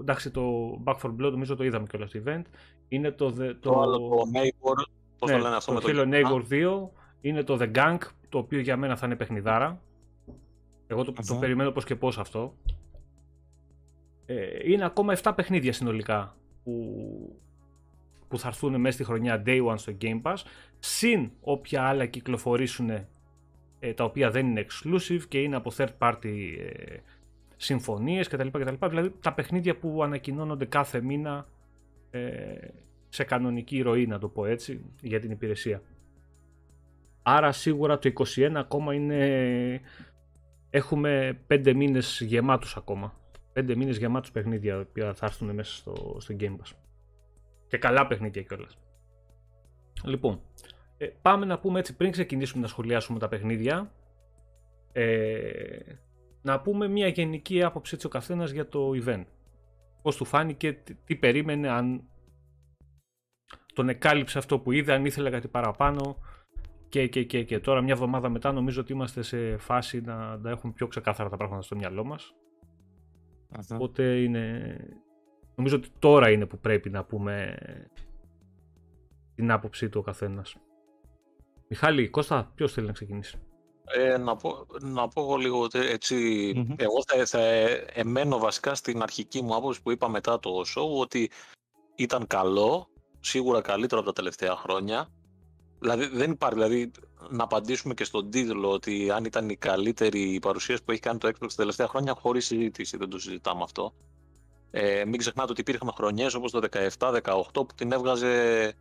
Εντάξει, 0.00 0.30
το 0.30 0.42
Back 0.84 0.96
for 1.02 1.10
Blood, 1.10 1.30
νομίζω 1.30 1.56
το 1.56 1.64
είδαμε 1.64 1.86
και 1.86 1.96
όλο 1.96 2.06
στο 2.06 2.20
event. 2.24 2.42
Είναι 2.88 3.10
το. 3.10 3.32
Το, 3.32 3.56
το 3.56 3.80
άλλο 3.80 3.98
το 3.98 4.22
Neighbor. 4.34 4.84
Πώς 5.18 5.30
ναι, 5.30 5.36
το 5.36 5.42
λένε 5.42 5.56
αυτό 5.56 5.74
το 5.74 5.88
με 5.88 5.92
το. 5.92 6.08
Neighbor 6.12 6.52
2. 6.52 6.88
Είναι 7.20 7.42
το 7.42 7.58
The 7.60 7.72
Gang, 7.74 7.98
το 8.34 8.40
οποίο 8.40 8.60
για 8.60 8.76
μένα 8.76 8.96
θα 8.96 9.06
είναι 9.06 9.16
παιχνιδάρα. 9.16 9.80
Εγώ 10.86 11.04
το, 11.04 11.12
το 11.12 11.34
περιμένω 11.34 11.70
πώς 11.70 11.84
και 11.84 11.96
πώς 11.96 12.18
αυτό. 12.18 12.54
Ε, 14.26 14.70
είναι 14.70 14.84
ακόμα 14.84 15.16
7 15.22 15.32
παιχνίδια 15.36 15.72
συνολικά 15.72 16.36
που, 16.64 17.40
που 18.28 18.38
θα 18.38 18.48
έρθουν 18.48 18.80
μέσα 18.80 18.94
στη 18.94 19.04
χρονιά 19.04 19.42
Day 19.46 19.66
One 19.66 19.78
στο 19.78 19.96
Game 20.00 20.22
Pass, 20.22 20.36
συν 20.78 21.30
όποια 21.40 21.82
άλλα 21.82 22.06
κυκλοφορήσουν 22.06 22.90
ε, 22.90 23.92
τα 23.94 24.04
οποία 24.04 24.30
δεν 24.30 24.46
είναι 24.46 24.66
exclusive 24.68 25.22
και 25.28 25.40
είναι 25.40 25.56
από 25.56 25.72
third 25.76 25.92
party 25.98 26.56
ε, 26.58 26.96
συμφωνίες 27.56 28.28
κτλ, 28.28 28.48
κτλ. 28.48 28.86
Δηλαδή 28.86 29.12
τα 29.20 29.32
παιχνίδια 29.32 29.76
που 29.76 30.02
ανακοινώνονται 30.02 30.64
κάθε 30.64 31.00
μήνα 31.00 31.48
ε, 32.10 32.54
σε 33.08 33.24
κανονική 33.24 33.80
ροή, 33.80 34.06
να 34.06 34.18
το 34.18 34.28
πω 34.28 34.46
έτσι, 34.46 34.80
για 35.00 35.20
την 35.20 35.30
υπηρεσία. 35.30 35.82
Άρα 37.26 37.52
σίγουρα 37.52 37.98
το 37.98 38.12
21 38.14 38.52
ακόμα 38.54 38.94
είναι... 38.94 39.80
Έχουμε 40.70 41.40
5 41.48 41.72
μήνες 41.74 42.20
γεμάτους 42.20 42.76
ακόμα. 42.76 43.14
5 43.54 43.74
μήνες 43.76 43.96
γεμάτους 43.96 44.30
παιχνίδια 44.30 44.86
που 44.92 45.00
θα 45.14 45.26
έρθουν 45.26 45.54
μέσα 45.54 45.74
στο, 45.74 46.16
στο 46.20 46.36
Game 46.40 46.52
Pass. 46.52 46.72
Και 47.68 47.78
καλά 47.78 48.06
παιχνίδια 48.06 48.42
κιόλας. 48.42 48.78
Λοιπόν, 50.04 50.40
ε, 50.96 51.06
πάμε 51.22 51.46
να 51.46 51.58
πούμε 51.58 51.78
έτσι 51.78 51.96
πριν 51.96 52.10
ξεκινήσουμε 52.10 52.62
να 52.62 52.68
σχολιάσουμε 52.68 53.18
τα 53.18 53.28
παιχνίδια. 53.28 53.92
Ε, 54.92 55.78
να 56.42 56.60
πούμε 56.60 56.88
μια 56.88 57.08
γενική 57.08 57.62
άποψη 57.62 57.94
έτσι 57.94 58.06
ο 58.06 58.10
καθένας 58.10 58.50
για 58.50 58.68
το 58.68 58.90
event. 59.04 59.24
Πώς 60.02 60.16
του 60.16 60.24
φάνηκε, 60.24 60.72
τι, 60.72 60.94
τι 60.94 61.16
περίμενε, 61.16 61.68
αν 61.68 62.02
τον 63.74 63.88
εκάλυψε 63.88 64.38
αυτό 64.38 64.58
που 64.58 64.72
είδε, 64.72 64.92
αν 64.92 65.04
ήθελε 65.04 65.30
κάτι 65.30 65.48
παραπάνω 65.48 66.18
και, 66.94 67.06
και, 67.06 67.24
και, 67.24 67.44
και 67.44 67.60
τώρα 67.60 67.80
μια 67.80 67.92
εβδομάδα 67.92 68.28
μετά 68.28 68.52
νομίζω 68.52 68.80
ότι 68.80 68.92
είμαστε 68.92 69.22
σε 69.22 69.56
φάση 69.56 70.00
να, 70.00 70.36
να 70.36 70.50
έχουμε 70.50 70.72
πιο 70.72 70.86
ξεκάθαρα 70.86 71.28
τα 71.28 71.36
πράγματα 71.36 71.62
στο 71.62 71.76
μυαλό 71.76 72.04
μας. 72.04 72.34
Οπότε 73.68 74.22
είναι... 74.22 74.76
Νομίζω 75.54 75.76
ότι 75.76 75.88
τώρα 75.98 76.30
είναι 76.30 76.46
που 76.46 76.58
πρέπει 76.58 76.90
να 76.90 77.04
πούμε 77.04 77.56
την 79.34 79.50
άποψή 79.50 79.88
του 79.88 79.98
ο 80.00 80.02
καθένας. 80.02 80.56
Μιχάλη, 81.68 82.08
Κώστα, 82.08 82.52
ποιος 82.54 82.72
θέλει 82.72 82.86
να 82.86 82.92
ξεκινήσει; 82.92 83.38
Ε, 83.84 84.16
να, 84.16 84.36
πω, 84.36 84.66
να 84.80 85.08
πω 85.08 85.20
εγώ 85.20 85.36
λίγο 85.36 85.66
εγώ 86.76 87.02
θα, 87.06 87.26
θα 87.26 87.40
εμένω 87.92 88.38
βασικά 88.38 88.74
στην 88.74 89.02
αρχική 89.02 89.42
μου 89.42 89.54
άποψη 89.54 89.82
που 89.82 89.90
είπα 89.90 90.08
μετά 90.08 90.38
το 90.38 90.50
show 90.76 91.00
ότι 91.00 91.30
ήταν 91.94 92.26
καλό, 92.26 92.88
σίγουρα 93.20 93.60
καλύτερο 93.60 94.00
από 94.00 94.12
τα 94.12 94.16
τελευταία 94.22 94.56
χρόνια. 94.56 95.08
Δηλαδή 95.84 96.06
δεν 96.06 96.30
υπάρχει, 96.30 96.54
δηλαδή 96.54 96.90
να 97.28 97.44
απαντήσουμε 97.44 97.94
και 97.94 98.04
στον 98.04 98.30
τίτλο 98.30 98.70
ότι 98.70 99.10
αν 99.10 99.24
ήταν 99.24 99.48
η 99.48 99.56
καλύτερη 99.56 100.38
παρουσίαση 100.42 100.82
που 100.84 100.90
έχει 100.90 101.00
κάνει 101.00 101.18
το 101.18 101.28
Xbox 101.28 101.48
τα 101.48 101.54
τελευταία 101.56 101.88
χρόνια 101.88 102.14
χωρίς 102.14 102.46
συζήτηση, 102.46 102.96
δεν 102.96 103.08
το 103.08 103.18
συζητάμε 103.18 103.62
αυτό. 103.62 103.94
Ε, 104.70 105.04
μην 105.04 105.18
ξεχνάτε 105.18 105.50
ότι 105.50 105.60
υπήρχαν 105.60 105.92
χρονιές 105.96 106.34
όπως 106.34 106.50
το 106.50 106.60
17-18 106.98 107.20
που 107.52 107.66
την 107.74 107.92
έβγαζε 107.92 108.74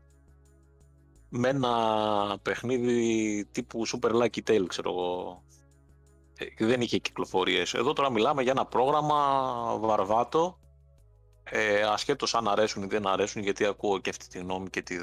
με 1.30 1.50
ένα 1.50 1.76
παιχνίδι 2.42 3.46
τύπου 3.52 3.88
Super 3.88 4.12
Lucky 4.12 4.40
Tale, 4.48 4.66
ξέρω 4.68 4.90
εγώ. 4.90 5.44
Ε, 6.38 6.66
δεν 6.66 6.82
είχε 6.82 6.98
κυκλοφορίες. 6.98 7.74
Εδώ 7.74 7.94
τώρα 7.94 8.12
μιλάμε 8.12 8.42
για 8.42 8.52
ένα 8.52 8.66
πρόγραμμα 8.66 9.78
βαρβάτο, 9.80 10.60
ε, 11.44 11.82
ασχέτως 11.82 12.36
αν 12.36 12.48
αρέσουν 12.48 12.84
ή 12.84 12.88
δεν 12.88 13.08
αρέσουν, 13.08 13.42
γιατί 13.42 13.66
ακούω 13.66 14.00
και 14.00 14.10
αυτή 14.10 14.28
τη 14.28 14.40
γνώμη 14.40 14.70
και 14.70 14.82
τη 14.82 14.98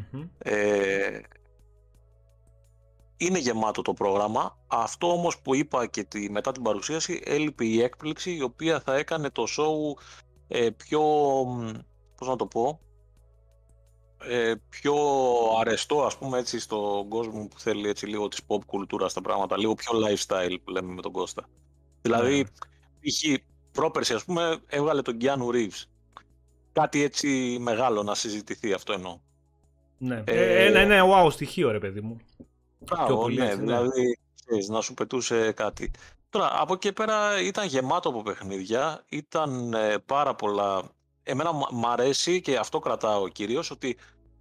δεχομαι 0.00 0.30
Ε, 0.38 1.20
είναι 3.16 3.38
γεμάτο 3.38 3.82
το 3.82 3.92
πρόγραμμα. 3.92 4.58
Αυτό 4.66 5.12
όμως 5.12 5.40
που 5.40 5.54
είπα 5.54 5.86
και 5.86 6.04
τη, 6.04 6.30
μετά 6.30 6.52
την 6.52 6.62
παρουσίαση 6.62 7.22
έλειπε 7.24 7.64
η 7.64 7.82
έκπληξη 7.82 8.36
η 8.36 8.42
οποία 8.42 8.80
θα 8.80 8.94
έκανε 8.94 9.30
το 9.30 9.44
show 9.48 10.02
ε, 10.48 10.70
πιο, 10.70 11.02
πώς 12.16 12.28
να 12.28 12.36
το 12.36 12.46
πω, 12.46 12.80
ε, 14.22 14.54
πιο 14.68 14.94
αρεστό 15.60 16.04
ας 16.04 16.18
πούμε 16.18 16.38
έτσι 16.38 16.58
στον 16.58 17.08
κόσμο 17.08 17.46
που 17.46 17.60
θέλει 17.60 17.88
έτσι 17.88 18.06
λίγο 18.06 18.28
της 18.28 18.40
pop 18.46 18.64
κουλτούρας 18.66 19.10
στα 19.10 19.20
πράγματα, 19.20 19.58
λίγο 19.58 19.74
πιο 19.74 19.92
lifestyle 19.98 20.56
που 20.64 20.70
λέμε 20.70 20.92
με 20.92 21.02
τον 21.02 21.12
Κώστα. 21.12 21.48
Δηλαδή, 22.02 22.46
είχε 23.00 23.44
πρόπερση 23.72 24.14
ας 24.14 24.24
πούμε 24.24 24.62
έβγαλε 24.66 25.02
τον 25.02 25.16
Keanu 25.20 25.54
Reeves. 25.54 25.84
Κάτι 26.72 27.02
έτσι 27.02 27.56
μεγάλο 27.60 28.02
να 28.02 28.14
συζητηθεί 28.14 28.72
αυτό 28.72 28.92
εννοώ. 28.92 29.20
Ναι. 29.98 30.22
Ε, 30.26 30.66
ένα, 30.66 30.78
ένα 30.78 31.04
wow 31.04 31.32
στοιχείο 31.32 31.70
ρε 31.70 31.78
παιδί 31.78 32.00
μου. 32.00 32.20
Μπράβο, 32.78 33.28
ναι, 33.28 33.44
ναι, 33.44 33.54
δηλαδή 33.54 34.18
να 34.68 34.80
σου 34.80 34.94
πετούσε 34.94 35.52
κάτι. 35.52 35.90
Τώρα, 36.30 36.60
από 36.60 36.72
εκεί 36.72 36.92
πέρα 36.92 37.40
ήταν 37.42 37.66
γεμάτο 37.66 38.08
από 38.08 38.22
παιχνίδια, 38.22 39.04
ήταν 39.08 39.72
ε, 39.74 39.98
πάρα 40.06 40.34
πολλά... 40.34 40.82
Εμένα 41.22 41.52
μ' 41.52 41.86
αρέσει 41.86 42.40
και 42.40 42.56
αυτό 42.56 42.78
κρατάω 42.78 43.28
κυρίως, 43.28 43.70
ότι 43.70 43.96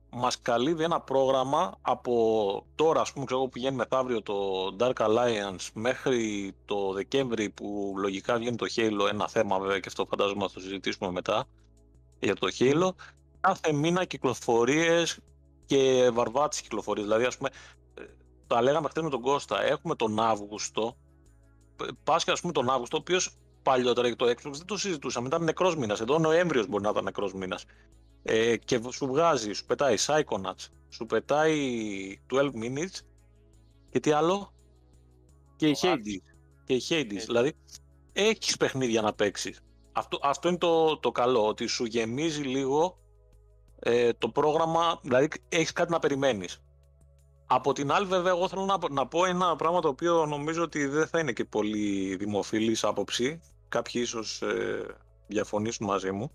μας 0.09 0.41
καλύβει 0.41 0.83
ένα 0.83 1.01
πρόγραμμα 1.01 1.77
από 1.81 2.65
τώρα, 2.75 3.01
ας 3.01 3.13
πούμε, 3.13 3.25
ξέρω 3.25 3.41
που 3.41 3.49
πηγαίνει 3.49 3.75
μεθαύριο 3.75 4.21
το 4.21 4.35
Dark 4.79 4.93
Alliance 4.93 5.69
μέχρι 5.73 6.53
το 6.65 6.93
Δεκέμβρη 6.93 7.49
που 7.49 7.93
λογικά 7.97 8.37
βγαίνει 8.37 8.55
το 8.55 8.65
Halo, 8.75 9.09
ένα 9.11 9.27
θέμα 9.27 9.59
βέβαια 9.59 9.79
και 9.79 9.87
αυτό 9.87 10.05
φαντάζομαι 10.05 10.41
θα 10.47 10.53
το 10.53 10.59
συζητήσουμε 10.59 11.11
μετά 11.11 11.45
για 12.19 12.35
το 12.35 12.47
Halo. 12.59 12.89
Κάθε 13.39 13.71
μήνα 13.71 14.05
κυκλοφορίες 14.05 15.19
και 15.67 16.09
βαρβάτες 16.13 16.61
κυκλοφορίες, 16.61 17.05
δηλαδή 17.05 17.25
ας 17.25 17.37
πούμε 17.37 17.49
τα 18.47 18.61
λέγαμε 18.61 18.89
χθες 18.89 19.03
με 19.03 19.09
τον 19.09 19.21
Κώστα, 19.21 19.63
έχουμε 19.63 19.95
τον 19.95 20.19
Αύγουστο, 20.19 20.97
Πάσχα 22.03 22.31
ας 22.31 22.41
πούμε 22.41 22.53
τον 22.53 22.69
Αύγουστο, 22.69 22.97
ο 22.97 22.99
οποίος 22.99 23.37
παλιότερα 23.63 24.07
για 24.07 24.15
το 24.15 24.25
Xbox 24.25 24.51
δεν 24.51 24.65
το 24.65 24.77
συζητούσαμε, 24.77 25.27
ήταν 25.27 25.43
νεκρός 25.43 25.75
μήνας. 25.75 25.99
Εδώ 25.99 26.19
Νοέμβριος 26.19 26.67
μπορεί 26.67 26.83
να 26.83 26.89
ήταν 26.89 27.03
νεκρός 27.03 27.33
μήνας. 27.33 27.65
Ε, 28.23 28.57
και 28.57 28.81
σου 28.91 29.07
βγάζει, 29.07 29.53
σου 29.53 29.65
πετάει 29.65 29.95
Psychonauts, 29.99 30.67
σου 30.89 31.05
πετάει 31.05 31.57
12 32.33 32.51
minutes 32.51 32.99
και 33.89 33.99
τι 33.99 34.11
άλλο; 34.11 34.53
Και 35.55 35.67
η 35.67 35.75
Hades. 35.81 36.33
Και 36.65 36.73
η 36.73 36.81
Hades. 36.89 37.23
Δηλαδή, 37.25 37.53
έχεις 38.13 38.57
παιχνίδια 38.57 39.01
να 39.01 39.13
παίξεις. 39.13 39.59
Αυτό, 39.91 40.19
αυτό 40.21 40.47
είναι 40.47 40.57
το, 40.57 40.97
το 40.97 41.11
καλό, 41.11 41.47
ότι 41.47 41.67
σου 41.67 41.85
γεμίζει 41.85 42.41
λίγο 42.41 42.97
ε, 43.79 44.13
το 44.13 44.29
πρόγραμμα, 44.29 44.99
δηλαδή 45.01 45.27
έχεις 45.49 45.71
κάτι 45.71 45.91
να 45.91 45.99
περιμένεις. 45.99 46.61
Από 47.47 47.73
την 47.73 47.91
άλλη, 47.91 48.05
βέβαια, 48.05 48.31
εγώ 48.31 48.47
θέλω 48.47 48.65
να, 48.65 48.77
να 48.89 49.07
πω 49.07 49.25
ένα 49.25 49.55
πράγμα 49.55 49.81
το 49.81 49.87
οποίο 49.87 50.25
νομίζω 50.25 50.63
ότι 50.63 50.85
δεν 50.85 51.07
θα 51.07 51.19
είναι 51.19 51.31
και 51.31 51.45
πολύ 51.45 52.15
δημοφιλής 52.15 52.83
άποψη. 52.83 53.41
Κάποιοι 53.69 54.01
ίσως 54.05 54.41
ε, 54.41 54.85
διαφωνήσουν 55.27 55.87
μαζί 55.87 56.11
μου. 56.11 56.31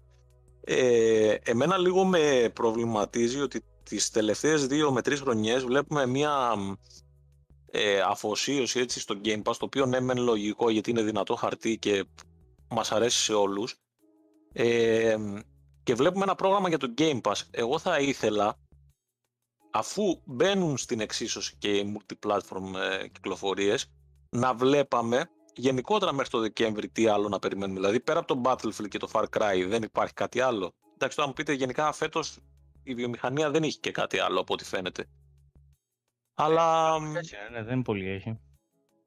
Ε, 0.64 1.34
εμένα 1.44 1.78
λίγο 1.78 2.04
με 2.04 2.50
προβληματίζει 2.54 3.40
ότι 3.40 3.64
τις 3.82 4.10
τελευταίες 4.10 4.66
δύο 4.66 4.92
με 4.92 5.02
τρεις 5.02 5.20
χρονιές 5.20 5.64
βλέπουμε 5.64 6.06
μια 6.06 6.54
ε, 7.70 8.00
αφοσίωση 8.00 8.80
έτσι 8.80 9.00
στο 9.00 9.20
Game 9.24 9.42
Pass, 9.42 9.56
το 9.58 9.64
οποίο 9.64 9.86
ναι 9.86 10.00
μεν 10.00 10.18
λογικό 10.18 10.70
γιατί 10.70 10.90
είναι 10.90 11.02
δυνατό 11.02 11.34
χαρτί 11.34 11.78
και 11.78 12.04
μας 12.68 12.92
αρέσει 12.92 13.18
σε 13.18 13.32
όλους. 13.32 13.76
Ε, 14.52 15.16
και 15.82 15.94
βλέπουμε 15.94 16.24
ένα 16.24 16.34
πρόγραμμα 16.34 16.68
για 16.68 16.78
το 16.78 16.94
Game 16.98 17.20
Pass. 17.20 17.40
Εγώ 17.50 17.78
θα 17.78 17.98
ήθελα 17.98 18.58
αφού 19.70 20.20
μπαίνουν 20.24 20.76
στην 20.76 21.00
εξίσωση 21.00 21.56
και 21.58 21.76
οι 21.76 21.96
multi-platform 21.96 22.74
ε, 23.00 23.08
κυκλοφορίες, 23.08 23.86
να 24.30 24.54
βλέπαμε 24.54 25.30
γενικότερα 25.54 26.12
μέχρι 26.12 26.30
το 26.30 26.38
Δεκέμβρη 26.38 26.88
τι 26.88 27.06
άλλο 27.06 27.28
να 27.28 27.38
περιμένουμε. 27.38 27.80
Δηλαδή 27.80 28.00
πέρα 28.00 28.18
από 28.18 28.34
το 28.34 28.40
Battlefield 28.44 28.88
και 28.88 28.98
το 28.98 29.08
Far 29.12 29.24
Cry 29.36 29.64
δεν 29.68 29.82
υπάρχει 29.82 30.14
κάτι 30.14 30.40
άλλο. 30.40 30.72
Εντάξει, 30.94 31.16
τώρα 31.16 31.28
μου 31.28 31.34
πείτε 31.34 31.52
γενικά 31.52 31.92
φέτος 31.92 32.38
η 32.82 32.94
βιομηχανία 32.94 33.50
δεν 33.50 33.62
έχει 33.62 33.78
και 33.78 33.90
κάτι 33.90 34.18
άλλο 34.18 34.40
από 34.40 34.52
ό,τι 34.52 34.64
φαίνεται. 34.64 35.06
Αλλά... 36.34 36.98
ναι, 37.50 37.62
δεν 37.62 37.82
πολύ 37.82 38.08
έχει. 38.08 38.40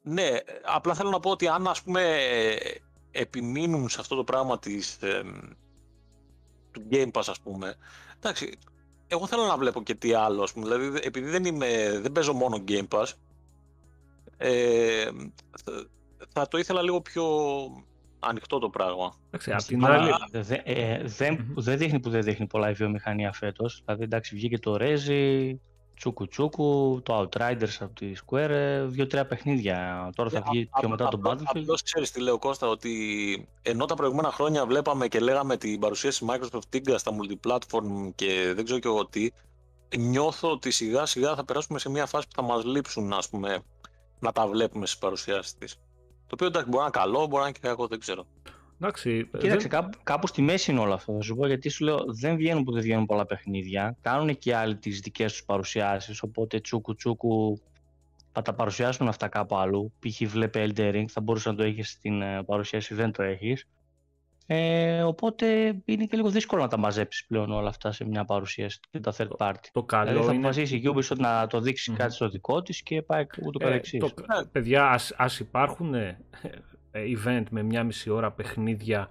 Ναι, 0.01 0.29
απλά 0.63 0.93
θέλω 0.93 1.09
να 1.09 1.19
πω 1.19 1.29
ότι 1.29 1.47
αν 1.47 1.67
ας 1.67 1.81
πούμε 1.81 2.17
επιμείνουν 3.11 3.89
σε 3.89 3.97
αυτό 3.99 4.15
το 4.15 4.23
πράγμα 4.23 4.59
της, 4.59 4.97
ε, 5.01 5.23
του 6.79 6.87
Game 6.91 7.11
Pass 7.11 7.23
ας 7.27 7.39
πούμε, 7.39 7.75
εντάξει, 8.17 8.57
εγώ 9.07 9.27
θέλω 9.27 9.45
να 9.45 9.57
βλέπω 9.57 9.83
και 9.83 9.95
τι 9.95 10.13
άλλο, 10.13 10.43
ας 10.43 10.53
πούμε. 10.53 10.65
Δηλαδή, 10.65 10.99
επειδή 11.03 11.29
δεν, 11.29 11.45
είμαι, 11.45 11.99
δεν 12.01 12.11
παίζω 12.11 12.33
μόνο 12.33 12.63
Game 12.67 12.87
Pass, 12.87 13.05
ε, 14.37 15.09
θα 16.29 16.47
το 16.47 16.57
ήθελα 16.57 16.81
λίγο 16.81 17.01
πιο 17.01 17.25
ανοιχτό 18.19 18.59
το 18.59 18.69
πράγμα. 18.69 19.15
Εντάξει, 19.27 19.51
απ' 19.51 19.61
την 19.61 19.85
άλλη... 19.85 20.11
Ε, 20.63 21.03
δεν, 21.03 21.53
δεν 21.55 21.77
δείχνει 21.77 21.99
που 21.99 22.09
δεν 22.09 22.21
δείχνει 22.21 22.47
πολλά 22.47 22.69
η 22.69 22.73
βιομηχανία 22.73 23.31
φέτος. 23.31 23.81
Δηλαδή, 23.85 24.03
εντάξει, 24.03 24.35
βγήκε 24.35 24.59
το 24.59 24.77
Rezi, 24.79 25.53
Τσούκου 25.95 26.27
Τσούκου, 26.27 27.01
το 27.03 27.19
Outriders 27.19 27.77
από 27.79 27.93
τη 27.93 28.13
Square, 28.25 28.49
ε, 28.49 28.83
δύο-τρία 28.85 29.25
παιχνίδια. 29.25 30.09
Τώρα 30.15 30.29
θα 30.29 30.37
ε, 30.37 30.43
βγει 30.49 30.69
πιο 30.79 30.89
μετά 30.89 31.07
το 31.07 31.19
Battlefield. 31.23 31.43
Απλώς 31.45 31.81
ξέρεις 31.81 32.11
τι 32.11 32.19
λέω 32.21 32.37
Κώστα, 32.37 32.67
ότι 32.67 33.47
ενώ 33.61 33.85
τα 33.85 33.95
προηγούμενα 33.95 34.31
χρόνια 34.31 34.65
βλέπαμε 34.65 35.07
και 35.07 35.19
λέγαμε 35.19 35.57
την 35.57 35.79
παρουσίαση 35.79 36.25
Microsoft 36.29 36.75
Tinga 36.75 36.95
στα 36.97 37.11
multiplatform 37.11 38.11
και 38.15 38.51
δεν 38.55 38.63
ξέρω 38.63 38.79
και 38.79 38.87
εγώ 38.87 39.05
τι, 39.05 39.29
νιώθω 39.97 40.51
ότι 40.51 40.71
σιγά 40.71 41.05
σιγά 41.05 41.35
θα 41.35 41.45
περάσουμε 41.45 41.79
σε 41.79 41.89
μια 41.89 42.05
φάση 42.05 42.27
που 42.27 42.33
θα 42.35 42.41
μας 42.41 42.63
λείψουν 42.63 43.13
ας 43.13 43.29
πούμε, 43.29 43.63
να 44.19 44.31
τα 44.31 44.47
βλέπουμε 44.47 44.85
στις 44.85 44.99
παρουσιάσεις 44.99 45.57
της. 45.57 45.75
Το 46.27 46.31
οποίο 46.33 46.47
εντάξει 46.47 46.69
μπορεί 46.69 46.83
να 46.83 46.83
είναι 46.83 47.05
καλό, 47.05 47.27
μπορεί 47.27 47.41
να 47.41 47.47
είναι 47.47 47.57
και 47.61 47.67
κακό, 47.67 47.87
δεν 47.87 47.99
ξέρω. 47.99 48.25
Εντάξει, 48.79 49.25
Κοίταξε, 49.25 49.57
δεν... 49.57 49.69
κάπου, 49.69 49.97
κάπου 50.03 50.27
στη 50.27 50.41
μέση 50.41 50.71
είναι 50.71 50.79
όλο 50.79 50.93
αυτό. 50.93 51.13
Θα 51.13 51.21
σου 51.21 51.35
πω 51.35 51.47
γιατί 51.47 51.69
σου 51.69 51.83
λέω 51.83 52.03
δεν 52.07 52.35
βγαίνουν 52.35 52.63
που 52.63 52.71
δεν 52.71 52.81
βγαίνουν 52.81 53.05
πολλά 53.05 53.25
παιχνίδια. 53.25 53.97
Κάνουν 54.01 54.37
και 54.37 54.55
άλλοι 54.55 54.75
τις 54.75 54.99
δικές 54.99 55.31
τους 55.31 55.45
παρουσιάσεις. 55.45 56.21
Οπότε 56.21 56.59
τσούκου 56.59 56.95
τσούκου 56.95 57.61
θα 58.31 58.41
τα 58.41 58.53
παρουσιάσουν 58.53 59.07
αυτά 59.07 59.27
κάπου 59.27 59.55
αλλού. 59.55 59.93
Π.χ. 59.99 60.27
βλέπε 60.27 60.67
Elder 60.67 60.95
Ring, 60.95 61.05
θα 61.07 61.21
μπορούσε 61.21 61.49
να 61.49 61.55
το 61.55 61.63
έχεις 61.63 61.89
στην 61.89 62.21
ε, 62.21 62.43
παρουσίαση, 62.43 62.93
δεν 62.93 63.11
το 63.11 63.23
έχεις. 63.23 63.67
Ε, 64.47 65.01
οπότε 65.01 65.75
είναι 65.85 66.05
και 66.05 66.15
λίγο 66.15 66.29
δύσκολο 66.29 66.61
να 66.61 66.67
τα 66.67 66.77
μαζέψεις 66.77 67.25
πλέον 67.25 67.51
όλα 67.51 67.69
αυτά 67.69 67.91
σε 67.91 68.05
μια 68.05 68.25
παρουσίαση 68.25 68.79
και 68.89 68.99
τα 68.99 69.13
third 69.17 69.27
party. 69.37 69.67
Το 69.71 69.83
καλό 69.83 70.09
δηλαδή 70.09 70.25
θα 70.25 70.33
είναι... 70.33 70.47
αποφασίσει 70.47 70.75
η 70.75 70.83
Ubisoft 70.93 71.17
να 71.17 71.47
το 71.47 71.59
δειξει 71.59 71.91
κάτι 71.91 72.13
στο 72.13 72.29
δικό 72.29 72.61
της 72.61 72.83
και 72.83 73.01
πάει 73.01 73.25
ούτω 73.45 73.59
ε, 73.61 73.65
καθεξής. 73.65 73.99
Το... 73.99 74.13
Παιδιά, 74.51 74.99
ας 75.15 75.39
υπάρχουν 75.39 75.93
ε, 75.93 76.19
event 76.99 77.43
με 77.49 77.63
μια 77.63 77.83
μισή 77.83 78.09
ώρα 78.09 78.31
παιχνίδια 78.31 79.09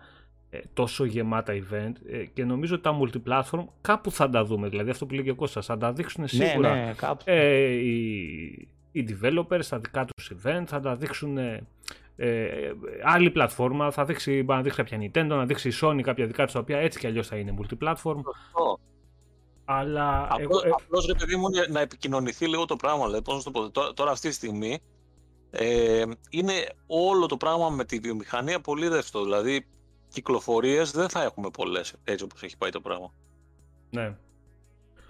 ε, 0.51 0.61
τόσο 0.73 1.05
γεμάτα 1.05 1.53
event 1.53 1.93
ε, 2.07 2.25
και 2.25 2.45
νομίζω 2.45 2.75
ότι 2.75 2.83
τα 2.83 2.99
multiplatform 3.01 3.65
κάπου 3.81 4.11
θα 4.11 4.31
τα 4.31 4.45
δούμε. 4.45 4.69
Δηλαδή 4.69 4.91
αυτό 4.91 5.07
που 5.07 5.15
λέει 5.15 5.25
και 5.25 5.31
ο 5.31 5.35
Κώστας, 5.35 5.67
θα 5.67 5.79
τα 5.79 5.93
δείξουν 5.93 6.23
ναι, 6.23 6.29
σίγουρα. 6.29 6.75
ναι, 6.75 6.95
ε, 7.25 7.67
οι, 7.73 8.69
οι 8.93 9.07
developers 9.09 9.59
στα 9.61 9.79
δικά 9.79 10.05
τους 10.05 10.33
event, 10.35 10.63
θα 10.67 10.81
τα 10.81 10.95
δείξουν 10.95 11.39
ε, 12.17 12.73
άλλη 13.05 13.31
πλατφόρμα, 13.31 13.91
θα 13.91 14.05
δείξει, 14.05 14.43
να 14.43 14.63
δείξει 14.63 14.83
κάποια 14.83 14.99
Nintendo, 15.01 15.27
να 15.27 15.47
δείξει 15.47 15.69
η 15.69 15.73
Sony 15.81 16.01
κάποια 16.03 16.27
δικά 16.27 16.45
τους 16.45 16.53
τα 16.53 16.61
οποία 16.61 16.79
έτσι 16.79 16.99
κι 16.99 17.07
αλλιώς 17.07 17.29
θα 17.29 17.37
είναι 17.37 17.55
multiplatform. 17.61 18.21
Αλλά 19.65 20.27
απλώς, 20.31 20.65
εγώ, 20.65 20.75
απλώς 20.83 21.07
ρε 21.07 21.15
παιδί 21.15 21.37
μου 21.37 21.47
να 21.71 21.81
επικοινωνηθεί 21.81 22.47
λίγο 22.49 22.65
το 22.65 22.77
πράγμα, 22.77 23.05
δηλαδή, 23.05 23.23
πώς 23.23 23.45
να 23.45 23.53
το 23.53 23.61
πω, 23.61 23.71
τώρα, 23.71 23.93
τώρα 23.93 24.11
αυτή 24.11 24.29
τη 24.29 24.35
στιγμή 24.35 24.81
ε, 25.57 26.05
είναι 26.31 26.53
όλο 26.87 27.27
το 27.27 27.37
πράγμα 27.37 27.69
με 27.69 27.85
τη 27.85 27.99
βιομηχανία 27.99 28.61
πολύ 28.61 28.89
ρευστό. 28.89 29.23
Δηλαδή, 29.23 29.67
κυκλοφορίες 30.09 30.91
δεν 30.91 31.09
θα 31.09 31.23
έχουμε 31.23 31.51
πολλές, 31.51 31.95
έτσι 32.05 32.25
όπως 32.25 32.43
έχει 32.43 32.57
πάει 32.57 32.71
το 32.71 32.81
πράγμα. 32.81 33.13
Ναι. 33.91 34.17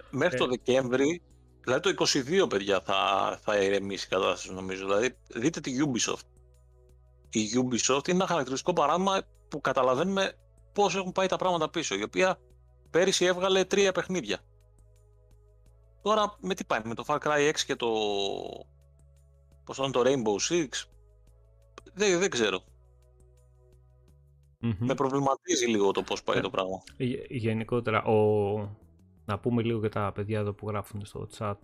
Μέχρι 0.09 0.35
ε. 0.35 0.39
το 0.39 0.47
Δεκέμβρη, 0.47 1.21
δηλαδή 1.63 1.93
το 1.93 2.05
22 2.43 2.49
παιδιά 2.49 2.81
θα, 2.81 3.39
θα 3.43 3.57
ηρεμήσει 3.57 4.05
η 4.05 4.09
κατάσταση 4.09 4.53
νομίζω. 4.53 4.85
Δηλαδή, 4.85 5.17
δείτε 5.27 5.59
τη 5.59 5.75
Ubisoft. 5.79 6.25
Η 7.29 7.47
Ubisoft 7.55 8.07
είναι 8.07 8.17
ένα 8.17 8.27
χαρακτηριστικό 8.27 8.73
παράδειγμα 8.73 9.21
που 9.47 9.61
καταλαβαίνουμε 9.61 10.37
πώς 10.73 10.95
έχουν 10.95 11.11
πάει 11.11 11.27
τα 11.27 11.35
πράγματα 11.35 11.69
πίσω. 11.69 11.95
Η 11.95 12.03
οποία 12.03 12.39
πέρυσι 12.89 13.25
έβγαλε 13.25 13.63
τρία 13.63 13.91
παιχνίδια. 13.91 14.39
Τώρα 16.01 16.35
με 16.39 16.53
τι 16.53 16.63
πάει, 16.63 16.81
με 16.83 16.93
το 16.93 17.03
Far 17.07 17.17
Cry 17.17 17.49
6 17.49 17.51
και 17.65 17.75
το... 17.75 17.87
Πώς 19.65 19.77
το 19.77 20.01
Rainbow 20.05 20.49
Six; 20.49 20.67
Δεν, 21.93 22.19
δεν 22.19 22.29
ξέρω. 22.29 22.59
Με 24.79 24.93
προβληματίζει 24.93 25.65
λίγο 25.65 25.91
το 25.91 26.03
πώς 26.03 26.23
πάει 26.23 26.41
το 26.41 26.49
πράγμα. 26.49 26.83
Γενικότερα, 27.29 28.03
ο... 28.03 28.77
να 29.25 29.39
πούμε 29.39 29.61
λίγο 29.61 29.79
για 29.79 29.89
τα 29.89 30.11
παιδιά 30.11 30.39
εδώ 30.39 30.53
που 30.53 30.67
γράφουν 30.67 31.05
στο 31.05 31.27
chat. 31.37 31.55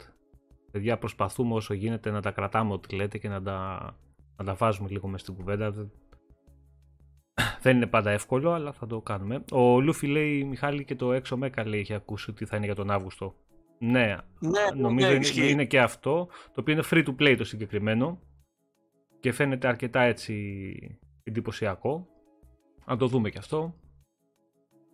Παιδιά, 0.71 0.97
προσπαθούμε 0.97 1.53
όσο 1.53 1.73
γίνεται 1.73 2.11
να 2.11 2.21
τα 2.21 2.31
κρατάμε 2.31 2.73
ό,τι 2.73 2.95
λέτε 2.95 3.17
και 3.17 3.27
να 3.27 3.41
τα, 3.41 3.79
να 4.37 4.45
τα 4.45 4.53
βάζουμε 4.53 4.89
λίγο 4.89 5.07
μέσα 5.07 5.23
στην 5.23 5.35
κουβέντα. 5.35 5.91
Δεν 7.61 7.75
είναι 7.75 7.87
πάντα 7.87 8.11
εύκολο, 8.11 8.51
αλλά 8.51 8.71
θα 8.71 8.87
το 8.87 9.01
κάνουμε. 9.01 9.43
Ο 9.51 9.79
Λούφι 9.79 10.07
λέει, 10.07 10.43
Μιχάλη, 10.43 10.85
και 10.85 10.95
το 10.95 11.13
έξω 11.13 11.37
μέκα 11.37 11.67
λέει, 11.67 11.79
έχει 11.79 11.93
ακούσει 11.93 12.29
ότι 12.29 12.45
θα 12.45 12.55
είναι 12.55 12.65
για 12.65 12.75
τον 12.75 12.91
Αύγουστο. 12.91 13.35
Ναι, 13.83 14.15
ναι 14.39 14.65
νομίζω 14.75 15.07
ναι, 15.07 15.13
είναι, 15.13 15.45
είναι, 15.45 15.65
και 15.65 15.79
αυτό, 15.79 16.27
το 16.53 16.61
οποίο 16.61 16.73
είναι 16.73 16.83
free 16.91 17.05
to 17.05 17.15
play 17.21 17.35
το 17.37 17.43
συγκεκριμένο 17.43 18.19
και 19.19 19.31
φαίνεται 19.31 19.67
αρκετά 19.67 20.01
έτσι 20.01 20.99
εντυπωσιακό. 21.23 22.07
Να 22.85 22.97
το 22.97 23.07
δούμε 23.07 23.29
και 23.29 23.37
αυτό. 23.37 23.75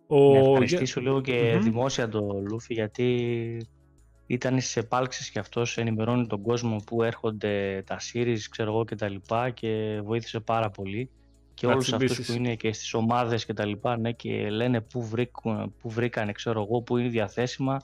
Ο... 0.06 0.32
Να 0.32 0.38
ευχαριστήσω 0.38 1.00
λίγο 1.00 1.20
και 1.20 1.58
δημόσια 1.62 2.08
τον 2.08 2.46
Λούφι 2.46 2.74
γιατί 2.74 3.60
ήταν 4.26 4.60
στι 4.60 4.80
επάλξει 4.80 5.32
και 5.32 5.38
αυτός 5.38 5.78
ενημερώνει 5.78 6.26
τον 6.26 6.42
κόσμο 6.42 6.76
που 6.86 7.02
έρχονται 7.02 7.82
τα 7.86 7.98
series 7.98 8.40
ξέρω 8.50 8.70
εγώ 8.70 8.84
και 8.84 8.94
τα 8.94 9.08
λοιπά 9.08 9.50
και 9.50 10.00
βοήθησε 10.04 10.40
πάρα 10.40 10.70
πολύ. 10.70 11.10
Και 11.54 11.66
όλους 11.66 11.92
αυτούς 11.92 12.26
που 12.26 12.32
είναι 12.32 12.54
και 12.54 12.72
στις 12.72 12.94
ομάδες 12.94 13.44
και 13.44 13.54
τα 13.54 13.64
λοιπά 13.64 13.96
ναι, 13.96 14.12
και 14.12 14.50
λένε 14.50 14.80
που, 14.80 15.06
βρήκαν, 15.06 15.74
που 15.78 15.90
βρήκανε 15.90 16.32
ξέρω 16.32 16.62
εγώ 16.62 16.82
που 16.82 16.96
είναι 16.96 17.08
διαθέσιμα 17.08 17.80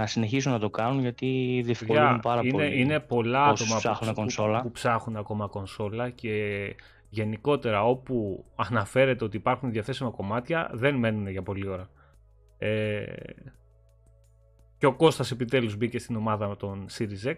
να 0.00 0.06
συνεχίσουν 0.06 0.52
να 0.52 0.58
το 0.58 0.70
κάνουν 0.70 1.00
γιατί 1.00 1.60
διευκολύνουν 1.64 2.20
πάρα 2.20 2.40
είναι, 2.42 2.50
πολύ 2.50 2.80
είναι 2.80 3.00
πολλά 3.00 3.44
άτομα 3.44 3.74
που 3.74 3.78
ψάχνουν, 3.78 4.14
κονσόλα. 4.14 4.62
που 4.62 4.70
ψάχνουν 4.70 5.16
ακόμα 5.16 5.46
κονσόλα 5.46 6.10
και 6.10 6.74
γενικότερα 7.08 7.84
όπου 7.84 8.44
αναφέρεται 8.56 9.24
ότι 9.24 9.36
υπάρχουν 9.36 9.70
διαθέσιμα 9.70 10.10
κομμάτια 10.10 10.70
δεν 10.72 10.94
μένουν 10.94 11.28
για 11.28 11.42
πολλή 11.42 11.68
ώρα. 11.68 11.88
Ε, 12.58 13.04
και 14.78 14.86
ο 14.86 14.94
Κώστας 14.94 15.30
επιτέλους 15.30 15.76
μπήκε 15.76 15.98
στην 15.98 16.16
ομάδα 16.16 16.48
με 16.48 16.56
τον 16.56 16.86
Series 16.98 17.28
X. 17.28 17.36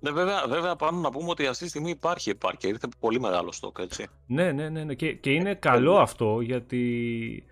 Ναι, 0.00 0.10
βέβαια, 0.10 0.46
βέβαια 0.48 0.76
πάνω 0.76 1.00
να 1.00 1.10
πούμε 1.10 1.30
ότι 1.30 1.46
αυτή 1.46 1.62
τη 1.64 1.68
στιγμή 1.68 1.90
υπάρχει 1.90 2.30
επάρκεια. 2.30 2.68
Ήρθε 2.68 2.88
πολύ 3.00 3.20
μεγάλο 3.20 3.52
στόκ, 3.52 3.78
έτσι. 3.78 4.06
Ναι, 4.26 4.52
ναι, 4.52 4.68
ναι. 4.68 4.84
ναι. 4.84 4.94
Και, 4.94 5.12
και 5.12 5.30
είναι 5.30 5.54
καλό 5.54 5.96
αυτό 5.96 6.40
γιατί 6.40 7.44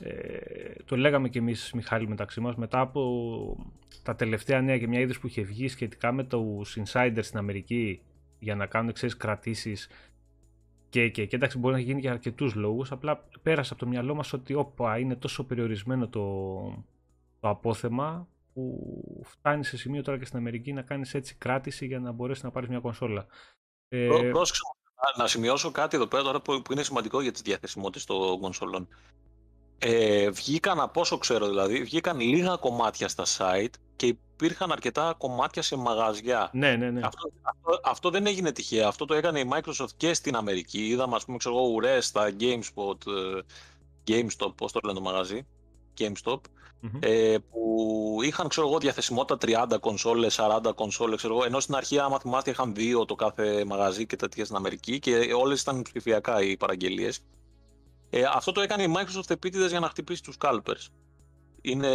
ε, 0.00 0.82
το 0.84 0.96
λέγαμε 0.96 1.28
και 1.28 1.38
εμείς 1.38 1.72
Μιχάλη 1.72 2.08
μεταξύ 2.08 2.40
μας 2.40 2.54
μετά 2.54 2.80
από 2.80 3.56
τα 4.02 4.14
τελευταία 4.14 4.60
νέα 4.60 4.78
και 4.78 4.88
μια 4.88 5.00
είδηση 5.00 5.20
που 5.20 5.26
είχε 5.26 5.42
βγει 5.42 5.68
σχετικά 5.68 6.12
με 6.12 6.24
τους 6.24 6.78
insiders 6.78 7.18
στην 7.20 7.38
Αμερική 7.38 8.02
για 8.38 8.54
να 8.54 8.66
κάνουν 8.66 8.92
ξέρεις 8.92 9.16
κρατήσεις 9.16 9.88
και, 10.88 11.08
και, 11.08 11.26
και 11.26 11.36
εντάξει 11.36 11.58
μπορεί 11.58 11.74
να 11.74 11.80
γίνει 11.80 12.00
για 12.00 12.10
αρκετούς 12.10 12.54
λόγους 12.54 12.92
απλά 12.92 13.24
πέρασε 13.42 13.72
από 13.72 13.84
το 13.84 13.88
μυαλό 13.88 14.14
μας 14.14 14.32
ότι 14.32 14.54
όπα 14.54 14.98
είναι 14.98 15.16
τόσο 15.16 15.44
περιορισμένο 15.44 16.08
το, 16.08 16.20
το 17.40 17.48
απόθεμα 17.48 18.28
που 18.52 19.22
φτάνει 19.24 19.64
σε 19.64 19.76
σημείο 19.76 20.02
τώρα 20.02 20.18
και 20.18 20.24
στην 20.24 20.38
Αμερική 20.38 20.72
να 20.72 20.82
κάνεις 20.82 21.14
έτσι 21.14 21.34
κράτηση 21.34 21.86
για 21.86 21.98
να 21.98 22.12
μπορέσεις 22.12 22.42
να 22.42 22.50
πάρεις 22.50 22.68
μια 22.68 22.80
κονσόλα. 22.80 23.26
Ε, 23.88 24.06
Πρόσεξε 24.30 24.62
να 25.16 25.26
σημειώσω 25.26 25.70
κάτι 25.70 25.96
εδώ 25.96 26.06
πέρα 26.06 26.22
τώρα 26.22 26.40
που 26.40 26.62
είναι 26.72 26.82
σημαντικό 26.82 27.20
για 27.20 27.32
τις 27.32 27.42
διαθεσιμότητες 27.42 28.04
των 28.04 28.40
κονσολών. 28.40 28.88
Ε, 29.78 30.30
βγήκαν, 30.30 30.80
από 30.80 31.00
όσο 31.00 31.18
ξέρω 31.18 31.48
δηλαδή, 31.48 31.82
βγήκαν 31.82 32.20
λίγα 32.20 32.56
κομμάτια 32.56 33.08
στα 33.08 33.24
site 33.24 33.74
και 33.96 34.06
υπήρχαν 34.06 34.72
αρκετά 34.72 35.14
κομμάτια 35.18 35.62
σε 35.62 35.76
μαγαζιά. 35.76 36.50
Ναι, 36.52 36.76
ναι, 36.76 36.90
ναι. 36.90 37.00
Αυτό, 37.04 37.30
αυτό, 37.84 38.10
δεν 38.10 38.26
έγινε 38.26 38.52
τυχαία. 38.52 38.86
Αυτό 38.88 39.04
το 39.04 39.14
έκανε 39.14 39.40
η 39.40 39.50
Microsoft 39.52 39.92
και 39.96 40.14
στην 40.14 40.36
Αμερική. 40.36 40.86
Είδαμε, 40.86 41.14
ας 41.14 41.24
πούμε, 41.24 41.36
ξέρω 41.36 41.56
εγώ, 41.56 41.66
ουρές 41.66 42.06
στα 42.06 42.30
GameSpot, 42.40 43.06
ε, 43.06 43.40
GameStop, 44.08 44.52
πώς 44.56 44.72
το 44.72 44.80
λένε 44.84 44.98
το 44.98 45.04
μαγαζί, 45.04 45.46
GameStop, 45.98 46.40
ε, 47.00 47.36
που 47.50 48.18
είχαν, 48.22 48.48
ξέρω 48.48 48.68
εγώ, 48.68 48.78
διαθεσιμότητα 48.78 49.36
30 49.36 49.78
κονσόλες, 49.80 50.34
40 50.34 50.72
κονσόλες, 50.74 51.16
ξέρω 51.16 51.34
εγώ, 51.34 51.44
ενώ 51.44 51.60
στην 51.60 51.74
αρχή, 51.74 51.98
άμα 51.98 52.18
θυμάστε, 52.18 52.50
είχαν 52.50 52.74
δύο 52.74 53.04
το 53.04 53.14
κάθε 53.14 53.64
μαγαζί 53.64 54.06
και 54.06 54.16
τέτοια 54.16 54.44
στην 54.44 54.56
Αμερική 54.56 54.98
και 54.98 55.32
όλες 55.36 55.60
ήταν 55.60 55.82
ψηφιακά 55.82 56.42
οι 56.42 56.56
παραγγελίες. 56.56 57.20
Ε, 58.16 58.24
αυτό 58.34 58.52
το 58.52 58.60
έκανε 58.60 58.82
η 58.82 58.94
Microsoft 58.96 59.30
επίτηδες 59.30 59.70
για 59.70 59.80
να 59.80 59.88
χτυπήσει 59.88 60.22
τους 60.22 60.36
scalpers. 60.40 60.88
Είναι, 61.60 61.90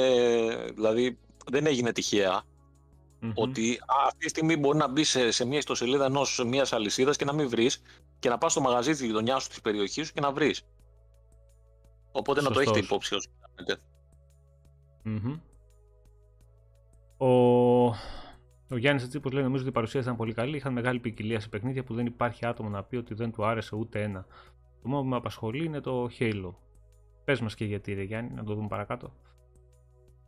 δηλαδή, 0.74 1.18
δεν 1.46 1.66
έγινε 1.66 1.92
ότι 3.34 3.80
αυτή 4.08 4.18
τη 4.18 4.30
στιγμή 4.30 4.58
μπορεί 4.58 4.78
να 4.78 4.88
μπει 4.88 5.04
σε, 5.04 5.32
σε 5.32 5.46
μια 5.46 5.58
ιστοσελίδα 5.58 6.06
ενός 6.06 6.44
μιας 6.46 6.74
αλυσίδας 6.74 7.16
και 7.16 7.26
να 7.26 7.34
μην 7.34 7.50
βρεις 7.50 7.82
και 8.20 8.30
να 8.30 8.38
πας 8.38 8.52
στο 8.52 8.62
μαγαζί 8.62 8.92
της 8.92 9.02
γειτονιάς 9.02 9.44
σου, 9.44 9.50
της 9.50 9.62
περιοχής 9.62 10.08
σου 10.08 10.14
και 10.14 10.20
να 10.20 10.32
βρεις. 10.32 10.66
Οπότε 12.12 12.42
να 12.42 12.52
το 12.52 12.60
έχετε 12.60 12.80
υπόψη 12.80 13.16
όσο 13.16 13.30
κάνετε. 13.42 13.82
Mm-hmm. 15.06 15.40
Ο, 17.18 17.86
ο 18.70 18.78
Γιάννης 18.78 19.04
Ατσίπο 19.04 19.30
λέει: 19.30 19.44
Νομίζω 19.44 19.62
ότι 19.62 19.72
η 19.72 19.74
παρουσία 19.74 20.02
ήταν 20.02 20.16
πολύ 20.16 20.34
καλή. 20.34 20.58
Είχαν 20.58 20.74
μεγάλη 20.74 21.00
ποικιλία 21.00 21.40
σε 21.40 21.50
παιχνίδια 21.50 21.84
που 21.84 21.94
δεν 21.94 22.06
υπάρχει 22.06 22.46
άτομο 22.46 22.70
να 22.70 22.84
πει 22.84 22.96
ότι 22.96 23.14
δεν 23.14 23.32
του 23.32 23.46
άρεσε 23.46 23.76
ούτε 23.76 24.02
ένα. 24.02 24.26
Το 24.82 24.90
μόνο 24.90 25.02
που 25.02 25.08
με 25.08 25.16
απασχολεί 25.16 25.66
είναι 25.66 25.80
το 25.80 26.10
Halo. 26.20 26.54
Πες 27.24 27.42
μας 27.42 27.56
και 27.56 27.66
γιατί, 27.66 27.94
ρε 27.94 28.04
Γιάννη, 28.04 28.34
να 28.34 28.44
το 28.44 28.54
δούμε 28.54 28.68
παρακάτω. 28.68 29.14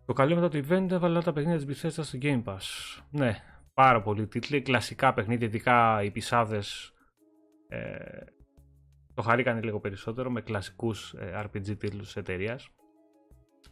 Το 0.06 0.14
καλό 0.14 0.36
μετά 0.36 0.48
το 0.48 0.58
event 0.58 0.92
έβαλε 0.92 1.22
τα 1.22 1.34
παιχνίδια 1.34 1.66
της 1.66 1.84
Bethesda 1.84 2.04
στο 2.04 2.18
Game 2.22 2.44
Pass. 2.44 2.58
Ναι, 3.10 3.38
πάρα 3.74 4.02
πολλοί 4.02 4.28
τίτλοι. 4.28 4.62
Κλασικά 4.62 5.14
παιχνίδια, 5.14 5.48
ειδικά 5.48 6.04
οι 6.04 6.12
πισάδες. 6.12 6.94
Ε, 7.68 8.24
το 9.14 9.22
χαρήκανε 9.22 9.62
λίγο 9.62 9.80
περισσότερο 9.80 10.32
με 10.32 10.42
κλασικούς 10.42 11.14
ε, 11.14 11.42
RPG 11.46 11.78
τίτλους 11.78 12.14
τη 12.14 12.20
εταιρείας. 12.20 12.70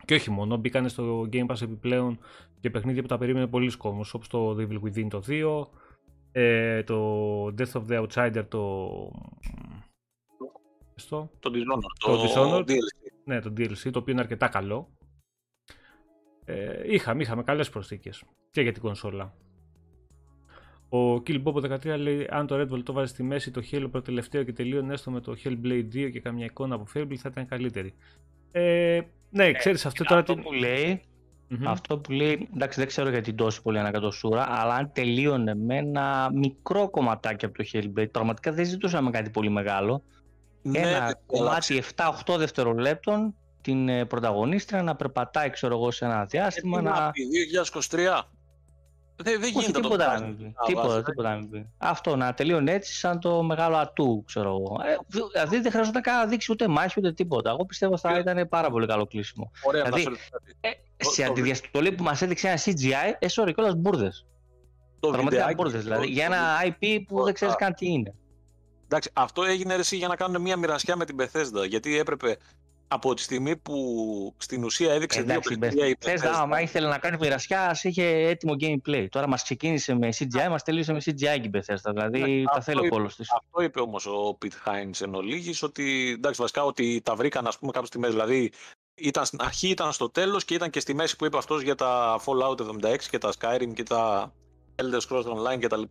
Και 0.06 0.13
όχι 0.13 0.32
μόνο, 0.32 0.58
μπήκαν 0.58 0.89
στο 0.89 1.30
Game 1.32 1.46
Pass 1.46 1.62
επιπλέον 1.62 2.20
και 2.60 2.70
παιχνίδια 2.70 3.02
που 3.02 3.08
τα 3.08 3.18
περίμενε 3.18 3.48
πολλοί 3.48 3.78
κόσμος, 3.78 4.13
όπως 4.13 4.28
το 4.28 4.56
Devil 4.60 4.80
Within 4.82 5.08
το 5.10 5.24
2, 5.28 5.68
ε, 6.32 6.84
το 6.84 7.46
Death 7.46 7.72
of 7.72 7.84
the 7.89 8.06
Outsider 8.08 8.44
το 8.48 8.89
στο... 11.00 11.32
Το 11.40 11.52
Dishonored. 11.54 11.82
Το, 12.00 12.34
το 12.34 12.64
DLC. 12.68 13.12
Ναι, 13.24 13.42
το 13.42 13.54
DLC, 13.58 13.90
το 13.92 14.00
οποίο 14.00 14.14
είναι 14.14 14.22
αρκετά 14.22 14.48
καλό. 14.48 14.90
Ε, 16.46 16.94
είχαμε, 16.94 17.22
είχαμε 17.22 17.44
καλές 17.44 17.70
προσθήκες 17.70 18.24
και 18.52 18.62
για 18.62 18.72
την 18.72 18.82
κονσόλα. 18.82 19.34
Ο 20.90 21.14
Kill 21.14 21.44
Bobo 21.44 21.78
13 21.94 21.98
λέει: 21.98 22.28
Αν 22.30 22.48
το 22.48 22.60
Red 22.60 22.74
Bull 22.74 22.84
το 22.84 22.94
βάζει 22.94 23.12
στη 23.12 23.24
μέση, 23.24 23.52
το 23.52 23.62
Halo 23.72 23.88
προτελευταίο 23.92 24.44
και 24.44 24.54
τελείωνε 24.54 24.94
έστω 24.94 25.12
με 25.12 25.20
το 25.22 25.36
Hellblade 25.44 25.86
2 25.94 26.10
και 26.12 26.20
καμιά 26.20 26.46
εικόνα 26.46 26.76
από 26.76 26.86
Fable 26.94 27.16
θα 27.16 27.30
ήταν 27.32 27.46
καλύτερη. 27.46 27.94
Ε, 28.52 29.02
ναι, 29.30 29.46
ε, 29.46 29.52
ξέρεις 29.52 29.86
αυτό 29.86 30.04
τώρα. 30.04 30.20
Αυτό 30.20 30.36
που 30.36 30.54
λέει, 30.54 31.02
mm-hmm. 31.52 31.64
αυτό 31.66 31.98
που 31.98 32.12
λέει, 32.12 32.50
εντάξει 32.56 32.80
δεν 32.80 32.88
ξέρω 32.88 33.10
γιατί 33.10 33.34
τόσο 33.34 33.62
πολύ 33.62 33.80
ανακατοσούρα, 33.80 34.46
αλλά 34.50 34.74
αν 34.74 34.92
τελείωνε 34.94 35.56
με 35.56 35.78
ένα 35.78 36.30
μικρό 36.34 36.90
κομματάκι 36.90 37.46
από 37.46 37.58
το 37.58 37.64
Hellblade, 37.74 38.12
πραγματικά 38.12 38.52
δεν 38.52 38.66
ζητούσαμε 38.66 39.10
κάτι 39.10 39.30
πολύ 39.30 39.50
μεγάλο 39.50 40.04
ναι, 40.62 40.80
ένα 40.80 41.15
κομμάτι 41.26 41.84
7-8 42.26 42.38
δευτερολέπτων 42.38 43.36
την 43.62 43.89
ε, 43.89 44.06
πρωταγωνίστρια 44.06 44.84
να 44.84 44.95
περπατάει 44.95 45.50
ξέρω 45.50 45.76
εγώ 45.76 45.91
σε 45.91 46.06
ένα 46.06 46.26
διάστημα. 46.26 46.80
Ε, 46.80 46.82
να... 46.82 47.12
2023. 47.89 48.22
Δεν, 49.22 49.39
δεν 49.39 49.50
γίνεται 49.50 49.80
τίποτα, 49.80 50.13
το 50.13 50.19
να 50.19 50.26
μην 50.26 50.38
πει. 50.38 50.54
Τίποτα, 50.65 51.04
τίποτα 51.04 51.36
να 51.36 51.48
πει. 51.48 51.69
Αυτό 51.78 52.15
να 52.15 52.34
τελείωνε 52.34 52.72
έτσι 52.72 52.93
σαν 52.93 53.19
το 53.19 53.43
μεγάλο 53.43 53.76
ατού, 53.76 54.24
ξέρω 54.26 54.50
εγώ. 54.50 54.78
Ε, 54.86 54.95
δηλαδή 55.32 55.60
δεν 55.60 55.72
χρειαζόταν 55.72 56.02
καν 56.02 56.17
να 56.17 56.26
δείξει 56.26 56.52
ούτε 56.52 56.67
μάχη 56.67 56.93
ούτε 56.98 57.13
τίποτα. 57.13 57.50
Εγώ 57.50 57.65
πιστεύω 57.65 57.98
θα 57.98 58.15
ε, 58.15 58.19
ήταν 58.19 58.50
πάρα 58.50 58.69
πολύ 58.69 58.88
καλό 58.88 59.06
κλείσιμο. 59.06 59.52
Ωραία, 59.63 59.84
δηλαδή, 59.84 60.08
ε, 60.62 60.69
σε 60.98 61.24
αντιδιαστολή 61.24 61.91
που 61.91 62.04
μας 62.04 62.22
έδειξε 62.22 62.48
ένα 62.48 62.58
CGI, 62.58 63.15
ε, 63.19 63.28
sorry, 63.30 63.54
κιόλας 63.54 63.76
μπουρδες. 63.76 64.26
Πραγματικά 65.00 65.52
μπουρδες. 65.56 65.84
Δηλαδή, 65.84 66.08
για 66.08 66.26
ένα 66.26 66.39
IP 66.63 67.04
που 67.08 67.24
δεν 67.24 67.34
ξέρεις 67.34 67.56
καν 67.56 67.74
τι 67.74 67.88
είναι. 67.88 68.13
Εντάξει, 68.91 69.10
αυτό 69.13 69.43
έγινε 69.43 69.73
εσύ 69.73 69.97
για 69.97 70.08
να 70.08 70.15
κάνουν 70.15 70.41
μια 70.41 70.58
μοιρασιά 70.58 70.95
με 70.95 71.06
την 71.06 71.15
Bethesda. 71.19 71.67
Γιατί 71.67 71.97
έπρεπε 71.97 72.38
από 72.88 73.13
τη 73.13 73.21
στιγμή 73.21 73.58
που 73.58 73.75
στην 74.38 74.63
ουσία 74.63 74.93
έδειξε 74.93 75.19
Εντάξει, 75.19 75.49
δύο 75.49 75.60
παιχνίδια 75.60 75.88
η 75.88 75.95
Bethesda. 75.99 76.32
άμα 76.34 76.62
ήθελε 76.62 76.88
να 76.88 76.97
κάνει 76.97 77.17
μοιρασιά, 77.19 77.69
ας 77.69 77.84
είχε 77.84 78.06
έτοιμο 78.06 78.56
gameplay. 78.60 79.08
Τώρα 79.10 79.28
μας 79.28 79.43
ξεκίνησε 79.43 79.93
με 79.93 80.10
CGI, 80.17 80.47
μας 80.49 80.63
τελείωσε 80.63 80.93
με 80.93 81.02
CGI 81.06 81.13
και 81.15 81.47
η 81.47 81.49
Bethesda. 81.54 81.91
Δηλαδή 81.91 82.19
ναι, 82.19 82.43
τα 82.43 82.62
θέλει 82.62 82.86
ο 82.86 82.89
κόλο 82.89 83.08
της. 83.08 83.32
Αυτό 83.32 83.62
είπε 83.62 83.80
όμως 83.80 84.06
ο 84.06 84.38
Pete 84.41 84.69
Hines 84.69 85.02
εν 85.02 85.15
ολίγης, 85.15 85.63
ότι 85.63 86.13
εντάξει, 86.17 86.41
βασικά 86.41 86.63
ότι 86.63 87.02
τα 87.04 87.15
βρήκαν 87.15 87.47
ας 87.47 87.60
πούμε 87.60 87.71
κάποιες 87.71 87.89
τιμέ. 87.89 88.08
Δηλαδή 88.08 88.52
ήταν 88.95 89.25
στην 89.25 89.39
αρχή, 89.41 89.69
ήταν 89.69 89.91
στο 89.91 90.10
τέλος 90.10 90.45
και 90.45 90.54
ήταν 90.54 90.69
και 90.69 90.80
στη 90.80 90.93
μέση 90.93 91.15
που 91.15 91.25
είπε 91.25 91.38
αυτός 91.38 91.62
για 91.62 91.75
τα 91.75 92.19
Fallout 92.25 92.60
76 92.60 92.97
και 93.10 93.17
τα 93.17 93.34
Skyrim 93.39 93.73
και 93.73 93.84
τα 93.84 94.34
Elder 94.75 94.99
Scrolls 95.08 95.23
Online 95.23 95.60
κτλ. 95.60 95.82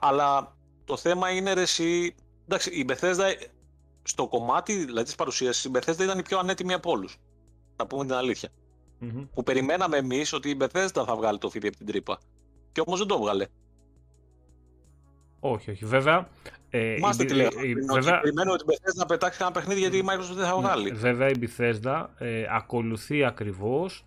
Αλλά 0.00 0.55
το 0.86 0.96
θέμα 0.96 1.30
είναι 1.30 1.52
ρε, 1.52 1.60
εσύ, 1.60 2.14
εντάξει, 2.44 2.70
η 2.70 2.86
Bethesda 2.88 3.32
στο 4.02 4.28
κομμάτι 4.28 4.84
δηλαδή, 4.84 5.04
της 5.04 5.14
παρουσίασης, 5.14 5.64
η 5.64 5.70
Bethesda 5.74 6.00
ήταν 6.00 6.18
η 6.18 6.22
πιο 6.22 6.38
ανέτοιμη 6.38 6.72
από 6.72 6.90
όλους. 6.90 7.16
να 7.76 7.86
πούμε 7.86 8.04
την 8.04 8.14
αληθεια 8.14 8.48
Που 9.34 9.42
περιμέναμε 9.42 9.96
εμείς 9.96 10.32
ότι 10.32 10.50
η 10.50 10.56
Bethesda 10.60 11.02
θα 11.06 11.16
βγάλει 11.16 11.38
το 11.38 11.50
φίδι 11.50 11.66
από 11.66 11.76
την 11.76 11.86
τρύπα. 11.86 12.18
Και 12.72 12.82
όμως 12.86 12.98
δεν 12.98 13.08
το 13.08 13.18
βγάλε. 13.18 13.46
Όχι, 15.40 15.70
όχι. 15.70 15.84
Βέβαια. 15.84 16.28
Ε, 16.70 16.96
Μάστε 17.00 17.24
τι 17.24 17.34
λέω. 17.34 17.48
Βέβαια... 17.92 18.20
Περιμένω 18.20 18.52
ότι 18.52 18.64
η 18.64 18.66
Bethesda 18.70 18.96
να 18.96 19.06
πετάξει 19.06 19.38
ένα 19.42 19.50
παιχνίδι 19.50 19.80
γιατί 19.80 19.96
η 19.96 20.04
Microsoft 20.06 20.34
δεν 20.34 20.46
θα 20.46 20.56
βγάλει. 20.56 20.90
Βέβαια 20.90 21.28
η 21.28 21.34
Bethesda 21.40 22.06
ε, 22.18 22.46
ακολουθεί 22.50 23.24
ακριβώς 23.24 24.04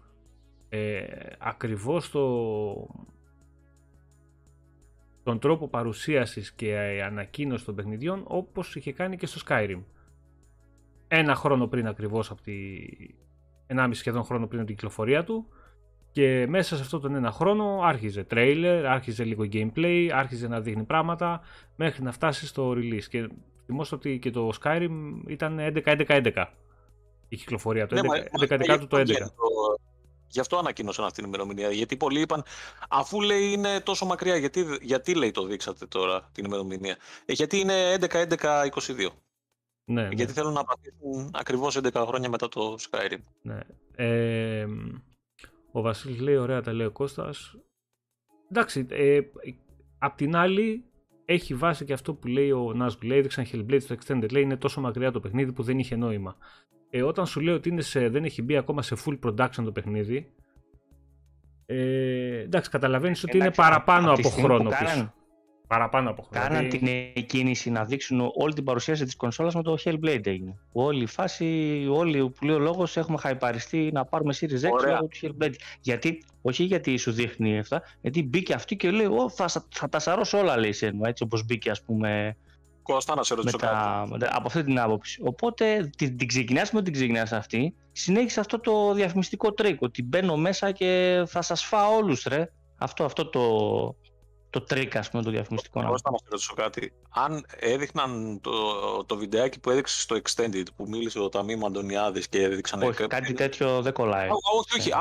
ε, 0.70 1.04
ακριβώς 1.38 2.10
το, 2.10 2.26
τον 5.30 5.40
τρόπο 5.40 5.68
παρουσίασης 5.68 6.52
και 6.52 7.02
ανακοίνωσης 7.06 7.66
των 7.66 7.76
παιχνιδιών 7.76 8.24
όπως 8.28 8.76
είχε 8.76 8.94
κάνει 8.94 9.18
και 9.18 9.26
στο 9.26 9.42
Skyrim. 9.48 9.84
Ένα 11.08 11.36
χρόνο 11.36 11.68
πριν 11.68 11.88
ακριβώς 11.88 12.32
από 12.32 12.42
τη... 12.42 12.54
Ενάμιση 13.68 14.00
σχεδόν 14.00 14.24
χρόνο 14.24 14.48
πριν 14.48 14.60
από 14.60 14.68
την 14.68 14.78
κυκλοφορία 14.78 15.24
του 15.24 15.48
και 16.12 16.46
μέσα 16.50 16.76
σε 16.76 16.82
αυτόν 16.82 17.02
τον 17.02 17.16
ένα 17.16 17.32
χρόνο 17.32 17.80
άρχιζε 17.84 18.26
trailer, 18.32 18.84
άρχιζε 18.88 19.24
λίγο 19.24 19.44
gameplay, 19.52 20.10
άρχιζε 20.14 20.48
να 20.48 20.62
δείχνει 20.62 20.84
πράγματα 20.84 21.42
μέχρι 21.76 22.04
να 22.04 22.12
φτάσει 22.12 22.48
στο 22.48 22.72
release. 22.72 23.04
Και 23.10 23.30
θυμόστε 23.66 23.96
ότι 23.96 24.20
και 24.20 24.32
το 24.32 24.52
Skyrim 24.62 24.90
ήταν 25.28 25.60
11-11-11 25.86 26.46
η 27.28 27.36
κυκλοφορία 27.36 27.88
του, 27.88 27.96
ναι, 27.96 28.02
11, 28.58 28.78
του 28.80 28.88
το 28.88 28.98
11. 28.98 29.06
Γι' 30.30 30.40
αυτό 30.40 30.58
ανακοίνωσαν 30.58 31.06
αυτή 31.06 31.16
την 31.16 31.26
ημερομηνία. 31.26 31.70
Γιατί 31.72 31.98
πολλοί 31.98 32.22
είπαν, 32.22 32.44
αφού 32.90 33.22
λέει 33.22 33.52
είναι 33.52 33.80
τόσο 33.80 34.06
μακριά, 34.06 34.36
γιατί, 34.36 34.66
γιατί 34.82 35.16
λέει 35.16 35.32
το 35.32 35.46
δείξατε 35.46 35.86
τώρα 35.86 36.30
την 36.32 36.46
ημερομηνία; 36.46 36.98
Ε, 37.26 37.34
γιατί 37.34 37.60
είναι 37.60 37.98
11-11-22. 38.00 39.10
Ναι, 39.86 40.02
ναι, 40.02 40.10
γιατί 40.12 40.34
θέλουν 40.34 40.54
να 40.54 40.64
πατήσουν 40.64 41.32
ακριβώς 41.34 41.78
11 41.78 42.04
χρόνια 42.08 42.30
μετά 42.30 42.50
το 42.50 42.76
Skyrim. 42.80 43.20
Ναι. 43.42 43.60
Ε, 43.96 44.66
ο 45.72 45.82
Βασίλης 45.82 46.20
λέει, 46.20 46.36
ωραία 46.36 46.62
τα 46.62 46.74
λέει 46.74 46.88
ο 46.88 46.92
Κώστας. 46.92 47.56
Εντάξει, 48.52 48.86
ε, 48.90 49.20
απ' 50.00 50.16
την 50.16 50.36
άλλη 50.36 50.84
έχει 51.26 51.54
βάση 51.54 51.86
και 51.86 51.94
αυτό 51.94 52.14
που 52.14 52.28
λέει 52.28 52.52
ο 52.52 52.74
Νάσγκου. 52.74 53.06
Λέει, 53.06 53.18
έδειξαν 53.18 53.46
Hellblade 53.52 53.82
στο 53.82 53.96
Extended, 53.96 54.32
λέει 54.32 54.44
είναι 54.44 54.58
τόσο 54.58 54.82
μακριά 54.82 55.12
το 55.12 55.20
παιχνίδι 55.20 55.52
που 55.52 55.64
δεν 55.64 55.80
είχε 55.80 55.96
νόημα. 55.96 56.38
Ε, 56.90 57.04
όταν 57.04 57.26
σου 57.26 57.40
λέω 57.40 57.56
ότι 57.56 57.70
είναι 57.70 57.82
σε, 57.82 58.10
δεν 58.10 58.24
έχει 58.24 58.42
μπει 58.42 58.58
ακόμα 58.58 58.82
σε 58.82 58.96
full 59.06 59.20
production 59.26 59.64
το 59.64 59.72
παιχνίδι, 59.72 60.32
ε, 61.66 62.40
εντάξει, 62.40 62.70
καταλαβαίνεις 62.70 63.24
ότι 63.24 63.38
είναι 63.38 63.52
παραπάνω 63.52 64.12
από 64.12 64.30
χρόνο 64.30 64.70
πίσω. 64.80 65.14
Παραπάνω 65.68 66.10
από 66.10 66.22
χρόνο. 66.22 66.48
Κάναν 66.48 66.70
δηλαδή- 66.70 67.14
την 67.14 67.26
κίνηση 67.26 67.70
να 67.70 67.86
δείξουν 67.86 68.32
όλη 68.36 68.54
την 68.54 68.64
παρουσίαση 68.64 69.06
της 69.06 69.16
κονσόλας 69.16 69.56
με 69.56 69.64
το 69.64 69.78
Hellblade 69.84 70.28
έγινε. 70.28 70.58
Όλη 70.72 71.04
η 71.04 71.06
φάση, 71.06 71.88
όλοι 71.92 72.30
που 72.30 72.46
λέει 72.46 72.56
ο 72.56 72.60
λόγος 72.60 72.98
έχουμε 72.98 73.18
χαϊπαριστεί 73.18 73.90
να 73.94 74.06
πάρουμε 74.06 74.34
Series 74.40 74.46
X 74.46 74.86
λόγω 74.88 75.08
του 75.08 75.18
Hellblade. 75.22 75.54
Γιατί, 75.82 76.24
όχι 76.42 76.64
γιατί 76.64 76.98
σου 76.98 77.12
δείχνει 77.12 77.60
αυτά, 77.60 77.82
γιατί 78.02 78.24
μπήκε 78.24 78.54
αυτή 78.54 78.76
και 78.76 78.92
λέει, 78.92 79.08
θα, 79.36 79.48
θα 79.70 79.90
τα 79.90 80.00
σαρώσω 80.00 80.38
όλα 80.38 80.58
λέει 80.58 80.72
σένα, 80.72 81.08
έτσι 81.08 81.24
όπως 81.24 81.46
μπήκε 81.46 81.70
ας 81.70 81.82
πούμε 81.82 82.36
Κώστα 82.94 83.16
να 83.16 83.24
σε 83.24 83.36
ρωτήσω 83.36 83.58
τα, 83.58 84.08
από 84.30 84.48
αυτή 84.48 84.64
την 84.64 84.80
άποψη. 84.80 85.22
Οπότε 85.24 85.90
την, 85.98 86.18
την 86.18 86.28
ξεκινάς 86.28 86.72
με 86.72 86.82
την 86.82 86.94
ξεκινάς 86.94 87.32
αυτή, 87.32 87.76
συνέχισε 87.92 88.40
αυτό 88.40 88.60
το 88.60 88.94
διαφημιστικό 88.94 89.54
τρίκ, 89.54 89.82
ότι 89.82 90.04
μπαίνω 90.04 90.38
μέσα 90.38 90.72
και 90.72 91.24
θα 91.28 91.42
σας 91.42 91.64
φάω 91.64 91.96
όλους 91.96 92.24
ρε. 92.24 92.52
Αυτό, 92.78 93.04
αυτό 93.04 93.26
το, 93.26 93.42
το 94.50 94.62
τρίκ 94.62 94.96
ας 94.96 95.10
πούμε 95.10 95.24
το 95.24 95.30
διαφημιστικό. 95.30 95.84
Κώστα 95.84 96.12
να 96.12 96.18
σε 96.18 96.24
ρωτήσω 96.30 96.54
κάτι. 96.54 96.94
Αν 97.10 97.46
έδειχναν 97.60 98.40
το, 98.42 98.52
το 99.06 99.18
βιντεάκι 99.18 99.60
που 99.60 99.70
έδειξες 99.70 100.02
στο 100.02 100.16
Extended 100.16 100.66
που 100.76 100.88
μίλησε 100.88 101.20
ο 101.20 101.30
Ταμίμ 101.30 101.66
Αντωνιάδης 101.66 102.28
και 102.28 102.44
έδειξαν... 102.44 102.82
Όχι, 102.82 103.08
κάτι 103.08 103.34
τέτοιο 103.34 103.82
δεν 103.82 103.94
κολλάει. 103.94 104.28
Όχι, 104.30 104.80
όχι. 104.80 104.92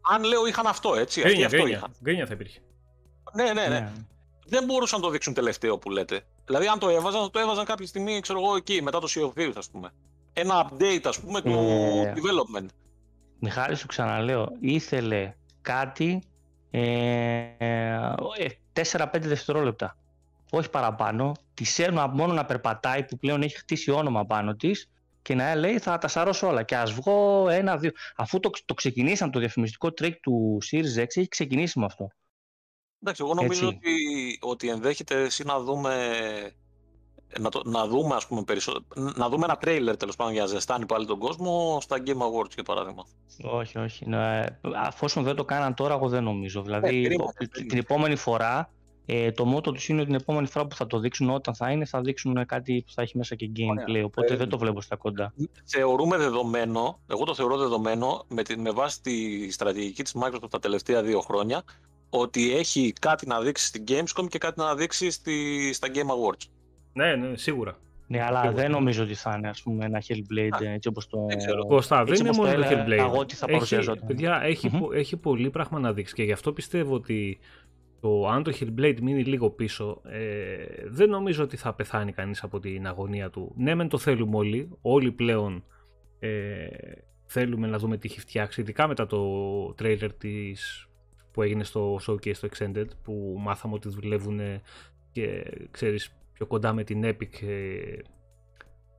αν 0.00 0.24
λέω 0.24 0.46
είχαν 0.46 0.66
αυτό 0.66 0.94
έτσι. 0.94 1.20
Γκρίνια, 1.20 1.48
γκρίνια, 2.02 2.26
θα 2.26 2.32
υπήρχε. 2.32 2.60
Ναι, 3.34 3.44
ναι, 3.44 3.52
ναι, 3.52 3.68
ναι. 3.68 3.92
Δεν 4.46 4.64
μπορούσαν 4.64 5.00
να 5.00 5.06
το 5.06 5.12
δείξουν 5.12 5.34
τελευταίο 5.34 5.78
που 5.78 5.90
λέτε. 5.90 6.24
Δηλαδή, 6.46 6.66
αν 6.66 6.78
το 6.78 6.88
έβαζαν, 6.88 7.22
θα 7.22 7.30
το 7.30 7.38
έβαζαν 7.38 7.64
κάποια 7.64 7.86
στιγμή, 7.86 8.20
ξέρω 8.20 8.40
εγώ, 8.40 8.56
εκεί, 8.56 8.82
μετά 8.82 8.98
το 9.00 9.08
Sea 9.10 9.22
of 9.22 9.40
Thieves, 9.40 9.54
ας 9.56 9.70
πούμε. 9.70 9.92
Ένα 10.32 10.70
update, 10.70 11.02
ας 11.04 11.20
πούμε, 11.20 11.40
του 11.40 11.50
ε, 11.50 12.12
development. 12.16 12.66
Μιχάλη, 13.38 13.76
σου 13.76 13.86
ξαναλέω, 13.86 14.48
ήθελε 14.60 15.34
κάτι 15.62 16.22
ε, 16.70 18.14
4-5 18.92 19.06
δευτερόλεπτα. 19.20 19.96
Όχι 20.50 20.70
παραπάνω. 20.70 21.32
Τη 21.54 21.64
σέρνω 21.64 22.06
μόνο 22.06 22.32
να 22.32 22.44
περπατάει 22.44 23.04
που 23.04 23.18
πλέον 23.18 23.42
έχει 23.42 23.56
χτίσει 23.56 23.90
όνομα 23.90 24.24
πάνω 24.24 24.54
της 24.54 24.90
και 25.22 25.34
να 25.34 25.54
λέει 25.54 25.78
θα 25.78 25.98
τα 25.98 26.08
σαρώσω 26.08 26.48
όλα. 26.48 26.62
Και 26.62 26.76
ας 26.76 26.92
βγω 26.92 27.48
ένα-δύο. 27.48 27.90
Αφού 28.16 28.40
το, 28.40 28.50
το 28.64 28.74
ξεκινήσαν 28.74 29.30
το 29.30 29.38
διαφημιστικό 29.38 29.92
τρίκ 29.92 30.20
του 30.20 30.58
Series 30.70 31.00
X, 31.00 31.06
έχει 31.06 31.28
ξεκινήσει 31.28 31.78
με 31.78 31.84
αυτό. 31.84 32.08
Εντάξει, 33.00 33.22
εγώ 33.24 33.34
νομίζω 33.34 33.68
ότι, 33.68 34.23
ότι 34.44 34.68
ενδέχεται 34.68 35.22
εσύ 35.22 35.44
να 35.44 35.60
δούμε 35.60 35.92
να, 37.38 37.48
το, 37.48 37.62
να 37.64 37.86
δούμε 37.86 38.14
ας 38.14 38.26
πούμε 38.26 38.42
περισσότερο, 38.42 38.84
να 39.16 39.28
δούμε 39.28 39.44
ένα 39.44 39.56
τρέιλερ 39.56 39.96
τέλος 39.96 40.16
πάντων 40.16 40.32
για 40.32 40.42
να 40.42 40.48
ζεστάνει 40.48 40.86
πάλι 40.86 41.06
τον 41.06 41.18
κόσμο 41.18 41.78
στα 41.80 41.96
Game 42.06 42.10
Awards 42.10 42.54
για 42.54 42.62
παράδειγμα. 42.62 43.04
Όχι, 43.42 43.78
όχι. 43.78 44.08
Ναι, 44.08 44.44
αφόσον 44.76 45.24
δεν 45.24 45.34
το 45.36 45.44
κάναν 45.44 45.74
τώρα, 45.74 45.94
εγώ 45.94 46.08
δεν 46.08 46.24
νομίζω. 46.24 46.62
Δηλαδή, 46.62 47.04
ε, 47.38 47.46
την 47.46 47.78
επόμενη 47.78 48.16
φορά, 48.16 48.70
ε, 49.06 49.32
το 49.32 49.44
μότο 49.44 49.72
τους 49.72 49.88
είναι 49.88 50.00
ότι 50.00 50.10
την 50.10 50.20
επόμενη 50.20 50.46
φορά 50.46 50.66
που 50.66 50.74
θα 50.74 50.86
το 50.86 50.98
δείξουν 50.98 51.30
όταν 51.30 51.54
θα 51.54 51.70
είναι, 51.70 51.84
θα 51.84 52.00
δείξουν 52.00 52.46
κάτι 52.46 52.82
που 52.86 52.92
θα 52.92 53.02
έχει 53.02 53.16
μέσα 53.16 53.34
και 53.34 53.50
gameplay. 53.56 54.02
Οπότε 54.04 54.36
δεν 54.36 54.48
το 54.48 54.58
βλέπω 54.58 54.80
στα 54.80 54.96
κοντά. 54.96 55.34
Θεωρούμε 55.64 56.16
δεδομένο, 56.16 57.00
εγώ 57.06 57.24
το 57.24 57.34
θεωρώ 57.34 57.56
δεδομένο 57.56 58.24
με, 58.28 58.42
τη, 58.42 58.58
με 58.58 58.70
βάση 58.70 59.02
τη 59.02 59.50
στρατηγική 59.50 60.02
της 60.02 60.14
Microsoft 60.20 60.50
τα 60.50 60.58
τελευταία 60.58 61.02
δύο 61.02 61.20
χρόνια, 61.20 61.62
ότι 62.20 62.56
έχει 62.56 62.92
κάτι 63.00 63.26
να 63.26 63.40
δείξει 63.40 63.66
στην 63.66 63.84
Gamescom 63.88 64.26
και 64.28 64.38
κάτι 64.38 64.60
να 64.60 64.74
δείξει 64.74 65.10
στη, 65.10 65.70
στα 65.72 65.88
Game 65.94 65.98
Awards. 65.98 66.48
Ναι, 66.92 67.14
ναι, 67.14 67.36
σίγουρα. 67.36 67.78
Ναι, 68.06 68.22
αλλά 68.22 68.52
δεν 68.52 68.70
νομίζω 68.70 69.02
ότι 69.02 69.14
θα 69.14 69.34
είναι 69.36 69.48
ας 69.48 69.62
πούμε, 69.62 69.84
ένα 69.84 70.02
Hellblade 70.08 70.64
έτσι 70.64 70.88
όπως 70.88 71.06
το... 71.06 71.26
Κώστα, 71.66 72.04
δεν 72.04 72.14
είναι 72.14 72.30
μόνο 72.36 72.54
το 72.54 72.62
Hellblade. 72.70 72.98
Εγώ 72.98 73.26
τι 73.26 73.34
θα 73.34 73.46
παρουσιαζόταν. 73.46 74.06
Παιδιά, 74.06 74.40
έχει, 74.42 74.70
mm-hmm. 74.72 74.94
έχει 74.94 75.16
πολύ 75.16 75.50
πράγμα 75.50 75.78
να 75.78 75.92
δείξει 75.92 76.14
και 76.14 76.22
γι' 76.22 76.32
αυτό 76.32 76.52
πιστεύω 76.52 76.94
ότι 76.94 77.38
το, 78.00 78.28
αν 78.28 78.42
το 78.42 78.52
Hellblade 78.60 78.98
μείνει 79.02 79.24
λίγο 79.24 79.50
πίσω, 79.50 80.00
ε, 80.04 80.64
δεν 80.86 81.08
νομίζω 81.08 81.42
ότι 81.42 81.56
θα 81.56 81.74
πεθάνει 81.74 82.12
κανείς 82.12 82.42
από 82.42 82.60
την 82.60 82.86
αγωνία 82.86 83.30
του. 83.30 83.54
Ναι, 83.56 83.74
μεν 83.74 83.88
το 83.88 83.98
θέλουμε 83.98 84.36
όλοι, 84.36 84.70
όλοι 84.80 85.12
πλέον 85.12 85.64
ε, 86.18 86.66
θέλουμε 87.26 87.66
να 87.66 87.78
δούμε 87.78 87.96
τι 87.96 88.08
έχει 88.08 88.20
φτιάξει, 88.20 88.60
ειδικά 88.60 88.86
μετά 88.86 89.06
το 89.06 89.20
trailer 89.82 90.10
της 90.18 90.88
που 91.34 91.42
έγινε 91.42 91.64
στο 91.64 91.98
showcase 92.06 92.34
στο 92.34 92.48
Extended 92.52 92.86
που 93.02 93.36
μάθαμε 93.38 93.74
ότι 93.74 93.88
δουλεύουν 93.88 94.40
και 95.12 95.44
ξέρεις 95.70 96.14
πιο 96.32 96.46
κοντά 96.46 96.72
με 96.72 96.84
την 96.84 97.02
Epic 97.04 97.42
ε, 97.42 97.98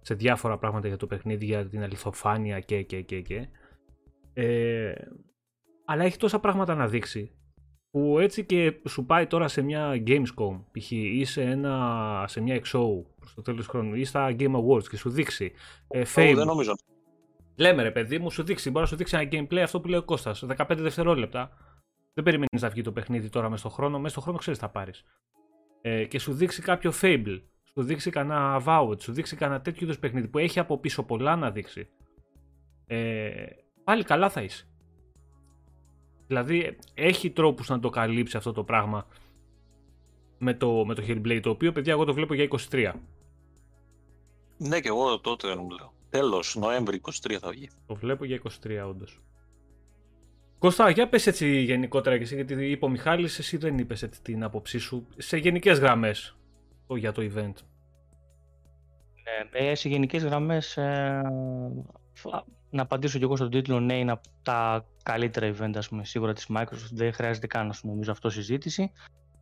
σε 0.02 0.13
διάφορα 0.13 0.58
πράγματα 0.58 0.88
για 0.88 0.98
το 0.98 1.08
παιχνίδι, 1.08 1.45
για 1.45 1.67
την 1.67 1.84
αληθοφάνεια 1.84 2.60
και 2.60 2.82
και 2.82 3.02
και 3.02 3.21
και. 3.21 3.48
Ε, 4.34 4.93
αλλά 5.86 6.04
έχει 6.04 6.17
τόσα 6.17 6.39
πράγματα 6.39 6.76
να 6.76 6.88
δείξει 6.88 7.32
που 7.91 8.19
έτσι 8.19 8.45
και 8.45 8.74
σου 8.88 9.06
πάει 9.06 9.28
τώρα 9.28 9.48
σε 9.48 9.62
μια 9.62 10.04
Gamescom 10.08 10.60
π.χ. 10.71 10.91
ή 10.91 11.26
σε, 11.26 11.41
ένα, 11.41 12.26
σε 12.28 12.41
μια 12.41 12.56
XO 12.56 13.04
προς 13.19 13.34
το 13.36 13.41
τέλος 13.41 13.65
του 13.65 13.71
χρόνου 13.71 13.95
ή 13.95 14.04
στα 14.04 14.36
Game 14.39 14.56
Awards 14.56 14.88
και 14.89 14.98
σου 14.98 15.10
δείξει 15.10 15.52
ε, 15.88 16.02
Fame. 16.15 16.34
δεν 16.36 16.45
νομίζω. 16.45 16.74
Λέμε 17.56 17.84
ρε 17.84 17.91
παιδί 17.91 18.19
μου, 18.19 18.32
σου 18.32 18.43
δείξει, 18.43 18.69
μπορεί 18.69 18.82
να 18.82 18.88
σου 18.88 18.95
δείξει 18.95 19.17
ένα 19.17 19.30
gameplay 19.32 19.58
αυτό 19.58 19.80
που 19.80 19.88
λέει 19.88 20.00
ο 20.00 20.04
Κώστας, 20.04 20.45
15 20.58 20.76
δευτερόλεπτα 20.78 21.52
δεν 22.15 22.23
περιμένεις 22.23 22.62
να 22.62 22.69
βγει 22.69 22.82
το 22.82 22.91
παιχνίδι 22.91 23.30
τώρα 23.30 23.49
μέσα 23.49 23.62
στο 23.62 23.69
χρόνο. 23.69 23.97
Μέσα 23.99 24.10
στο 24.10 24.21
χρόνο 24.21 24.38
ξέρεις 24.38 24.60
θα 24.60 24.69
πάρεις. 24.69 25.04
Ε, 25.82 26.06
και 26.06 26.19
σου 26.19 26.34
δείξει 26.34 26.62
κάποιο 26.62 26.93
Fable, 27.01 27.41
σου 27.73 27.84
δείξει 27.84 28.10
κανένα 28.10 28.62
Avowed, 28.63 29.01
σου 29.01 29.12
δείξει 29.12 29.36
κανένα 29.36 29.62
τέτοιο 29.62 29.88
είδου 29.88 29.99
παιχνίδι 29.99 30.28
που 30.28 30.38
έχει 30.38 30.60
από 30.60 30.78
πίσω 30.78 31.04
πολλά 31.04 31.36
να 31.36 31.51
δείξει. 31.51 31.89
Ε, 32.86 33.45
πάλι 33.84 34.04
καλά 34.04 34.30
θα 34.30 34.41
είσαι. 34.41 34.67
Δηλαδή 36.28 36.78
έχει 36.93 37.32
τρόπους 37.32 37.69
να 37.69 37.80
το 37.80 37.89
καλύψει 37.89 38.38
αυτό 38.38 38.51
το 38.51 38.63
πράγμα 38.63 39.08
με 40.38 40.54
το, 40.54 40.86
με 40.86 40.93
το 40.93 41.04
Hellblade, 41.08 41.39
το 41.41 41.49
οποίο 41.49 41.71
παιδιά 41.71 41.93
εγώ 41.93 42.06
το 42.06 42.13
βλέπω 42.13 42.34
για 42.34 42.47
23. 42.69 42.91
Ναι 44.58 44.80
και 44.80 44.88
εγώ 44.88 45.19
τότε 45.19 45.47
λέω. 45.47 45.93
Τέλος, 46.10 46.56
Νοέμβρη 46.56 47.01
23 47.04 47.38
θα 47.41 47.49
βγει. 47.49 47.69
Το 47.86 47.95
βλέπω 47.95 48.25
για 48.25 48.41
23 48.63 48.86
όντως. 48.88 49.21
Κώστα, 50.65 50.89
για 50.89 51.10
πες 51.10 51.28
έτσι 51.28 51.62
γενικότερα 51.62 52.17
και 52.17 52.23
εσύ, 52.23 52.36
γιατί 52.36 52.54
είπε 52.54 52.86
ο 52.86 52.89
Μιχάλης, 52.89 53.39
εσύ 53.39 53.58
δεν 53.58 53.78
είπες 53.78 54.04
έτσι 54.04 54.21
την 54.21 54.43
άποψή 54.43 54.78
σου, 54.78 55.08
σε 55.17 55.38
γενικές 55.38 55.80
γραμμές 55.80 56.36
για 56.88 57.12
το 57.12 57.21
event. 57.21 57.54
Ναι, 59.23 59.67
ε, 59.69 59.75
σε 59.75 59.89
γενικές 59.89 60.23
γραμμές, 60.23 60.78
ε, 60.78 61.21
να 62.69 62.82
απαντήσω 62.82 63.17
και 63.17 63.23
εγώ 63.23 63.36
στον 63.36 63.49
τίτλο, 63.49 63.80
ναι, 63.80 63.97
είναι 63.97 64.12
από 64.12 64.28
τα 64.43 64.86
καλύτερα 65.04 65.54
event, 65.56 65.71
ας 65.75 65.89
πούμε, 65.89 66.06
σίγουρα 66.06 66.34
της 66.34 66.47
Microsoft, 66.56 66.91
δεν 66.91 67.13
χρειάζεται 67.13 67.47
καν, 67.47 67.67
να 67.67 67.73
νομίζω, 67.82 68.12
αυτό 68.12 68.30
συζήτηση. 68.30 68.91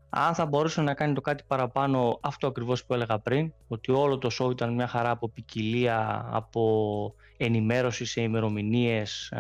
αν 0.10 0.34
θα 0.34 0.46
μπορούσε 0.46 0.82
να 0.82 0.94
κάνει 0.94 1.14
το 1.14 1.22
κάτι 1.22 1.44
παραπάνω 1.48 2.20
αυτό 2.22 2.48
ακριβώς 2.48 2.86
που 2.86 2.94
έλεγα 2.94 3.20
πριν, 3.20 3.54
ότι 3.68 3.92
όλο 3.92 4.18
το 4.18 4.30
show 4.40 4.52
ήταν 4.52 4.74
μια 4.74 4.88
χαρά 4.88 5.10
από 5.10 5.30
ποικιλία, 5.30 6.28
από 6.32 7.16
ενημέρωση 7.38 8.06
σε 8.06 8.22
ημερομηνίες. 8.22 9.34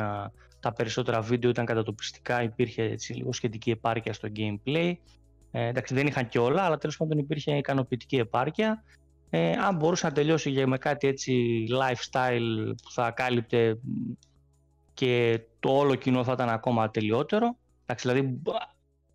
Τα 0.64 0.74
περισσότερα 0.74 1.22
βίντεο 1.22 1.50
ήταν 1.50 1.66
κατατοπιστικά, 1.66 2.44
υπήρχε 2.44 2.84
έτσι, 2.84 3.14
λίγο 3.14 3.34
σχετική 3.34 3.72
επάρκεια 3.72 4.14
στο 4.14 4.30
gameplay. 4.36 4.94
Ε, 5.52 5.68
εντάξει, 5.68 5.94
δεν 5.94 6.08
είχαν 6.08 6.28
και 6.28 6.40
όλα, 6.40 6.62
αλλά 6.64 6.78
τέλος 6.78 6.98
πάντων 6.98 7.18
υπήρχε 7.18 7.58
ικανοποιητική 7.58 8.16
επάρκεια. 8.16 8.84
Ε, 9.30 9.52
αν 9.52 9.76
μπορούσε 9.76 10.08
να 10.08 10.12
τελειώσει 10.12 10.66
με 10.66 10.78
κάτι 10.78 11.08
έτσι 11.08 11.64
lifestyle 11.70 12.74
που 12.84 12.92
θα 12.92 13.12
κάλυπτε 13.12 13.80
και 14.94 15.42
το 15.60 15.78
όλο 15.78 15.96
κοινό 15.96 16.24
θα 16.24 16.32
ήταν 16.32 16.50
ακόμα 16.50 16.90
τελειότερο. 16.90 17.58
Εντάξει, 17.86 18.08
δηλαδή 18.08 18.42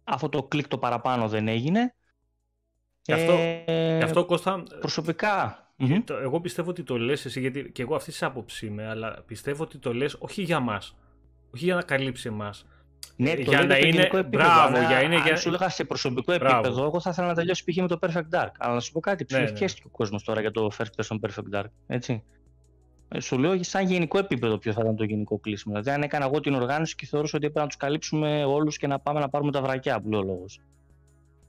αυτό 0.04 0.28
το 0.28 0.42
κλικ 0.42 0.68
το 0.68 0.78
παραπάνω 0.78 1.28
δεν 1.28 1.48
έγινε. 1.48 1.94
Και 3.02 3.12
αυτό, 3.12 3.32
ε, 3.66 4.02
αυτό 4.02 4.24
Κώστα, 4.24 4.62
προσωπικά. 4.80 5.66
εγώ 6.08 6.40
πιστεύω 6.40 6.70
ότι 6.70 6.82
το 6.82 6.98
λες 6.98 7.24
εσύ, 7.24 7.40
γιατί 7.40 7.72
και 7.72 7.82
εγώ 7.82 7.94
αυτή 7.94 8.12
τη 8.12 8.26
άποψη 8.26 8.66
είμαι, 8.66 8.88
αλλά 8.88 9.22
πιστεύω 9.26 9.62
ότι 9.62 9.78
το 9.78 9.94
λες 9.94 10.16
όχι 10.18 10.42
για 10.42 10.60
μας, 10.60 10.96
όχι 11.54 11.64
για 11.64 11.74
να 11.74 11.82
καλύψει 11.82 12.28
εμάς. 12.28 12.66
Ναι, 13.16 13.34
το 13.34 13.40
για 13.40 13.64
να 13.64 13.76
είναι. 13.76 14.02
Επίπεδο, 14.02 14.28
μπράβο, 14.28 14.76
αν, 14.76 14.86
για 14.86 15.02
είναι. 15.02 15.16
Αν 15.16 15.22
για... 15.22 15.36
σου 15.36 15.48
έλεγα 15.48 15.68
σε 15.68 15.84
προσωπικό 15.84 16.34
μπράβο. 16.34 16.58
επίπεδο, 16.58 16.84
εγώ 16.84 17.00
θα 17.00 17.10
ήθελα 17.10 17.26
να 17.26 17.34
τελειώσει 17.34 17.64
π.χ. 17.64 17.76
με 17.76 17.86
το 17.86 17.98
Perfect 18.00 18.38
Dark. 18.38 18.50
Αλλά 18.58 18.74
να 18.74 18.80
σου 18.80 18.92
πω 18.92 19.00
κάτι, 19.00 19.26
ναι, 19.30 19.38
ναι. 19.38 19.66
ο 19.84 19.88
κόσμος 19.90 20.24
τώρα 20.24 20.40
για 20.40 20.50
το 20.50 20.70
First 20.78 21.02
Person 21.02 21.16
Perfect 21.20 21.58
Dark. 21.58 21.68
Έτσι. 21.86 22.22
Ε, 23.08 23.20
σου 23.20 23.38
λέω 23.38 23.62
σαν 23.62 23.86
γενικό 23.86 24.18
επίπεδο 24.18 24.58
ποιο 24.58 24.72
θα 24.72 24.80
ήταν 24.82 24.96
το 24.96 25.04
γενικό 25.04 25.38
κλείσιμο. 25.38 25.74
Δηλαδή, 25.74 25.90
αν 25.90 26.02
έκανα 26.02 26.24
εγώ 26.24 26.40
την 26.40 26.54
οργάνωση 26.54 26.94
και 26.94 27.06
θεωρούσα 27.06 27.36
ότι 27.36 27.46
έπρεπε 27.46 27.60
να 27.60 27.66
τους 27.66 27.76
καλύψουμε 27.76 28.44
όλους 28.44 28.76
και 28.76 28.86
να 28.86 28.98
πάμε 28.98 29.20
να 29.20 29.28
πάρουμε 29.28 29.52
τα 29.52 29.62
βρακιά, 29.62 30.00
που 30.00 30.10
λέει 30.10 30.20
ο 30.20 30.24
λόγος. 30.24 30.60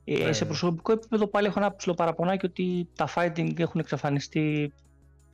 Ε, 0.04 0.24
ναι, 0.24 0.32
σε 0.32 0.44
ναι. 0.44 0.50
προσωπικό 0.50 0.92
επίπεδο 0.92 1.28
πάλι 1.28 1.48
έχω 1.48 1.60
ένα 1.60 1.76
ψηλό 1.76 1.94
παραπονάκι 1.94 2.46
ότι 2.46 2.88
τα 2.96 3.10
fighting 3.16 3.60
έχουν 3.60 3.80
εξαφανιστεί 3.80 4.74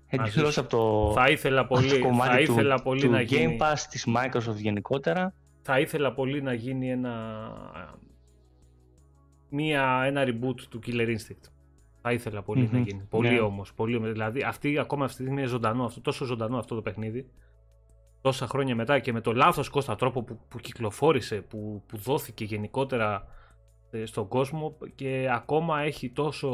εντελώ 0.07 0.53
από 0.55 0.69
το, 0.69 1.11
θα 1.13 1.29
ήθελα 1.29 1.67
πολύ, 1.67 1.89
το 1.89 1.99
κομμάτι 1.99 2.29
θα 2.29 2.39
ήθελα 2.39 2.75
του, 2.75 2.83
πολύ 2.83 3.01
του 3.01 3.09
να 3.09 3.21
Game 3.21 3.25
γίνει... 3.25 3.57
Pass 3.61 3.77
της 3.89 4.07
Microsoft 4.15 4.55
γενικότερα. 4.55 5.33
Θα 5.61 5.79
ήθελα 5.79 6.13
πολύ 6.13 6.41
να 6.41 6.53
γίνει 6.53 6.91
ένα, 6.91 7.13
μία, 9.49 10.03
ένα 10.05 10.23
reboot 10.23 10.61
του 10.69 10.79
Killer 10.85 11.07
Instinct. 11.07 11.49
Θα 12.01 12.13
ήθελα 12.13 12.41
πολύ 12.41 12.69
να 12.71 12.79
γίνει. 12.79 13.07
Πολύ 13.09 13.29
yeah. 13.29 13.31
Ναι. 13.31 13.39
όμως. 13.39 13.73
Πολύ, 13.73 13.97
δηλαδή, 14.11 14.41
αυτή, 14.41 14.79
ακόμα 14.79 15.05
αυτή 15.05 15.17
τη 15.17 15.23
στιγμή 15.23 15.41
είναι 15.41 15.49
ζωντανό, 15.49 15.85
αυτό, 15.85 16.01
τόσο 16.01 16.25
ζωντανό 16.25 16.57
αυτό 16.57 16.75
το 16.75 16.81
παιχνίδι. 16.81 17.29
Τόσα 18.21 18.47
χρόνια 18.47 18.75
μετά 18.75 18.99
και 18.99 19.13
με 19.13 19.21
το 19.21 19.33
λάθος 19.33 19.69
κόστα 19.69 19.95
τρόπο 19.95 20.23
που, 20.23 20.39
που 20.47 20.59
κυκλοφόρησε, 20.59 21.35
που, 21.41 21.83
που 21.87 21.97
δόθηκε 21.97 22.43
γενικότερα 22.43 23.27
ε, 23.91 24.05
στον 24.05 24.27
κόσμο 24.27 24.77
και 24.95 25.29
ακόμα 25.31 25.81
έχει 25.81 26.09
τόσο, 26.09 26.51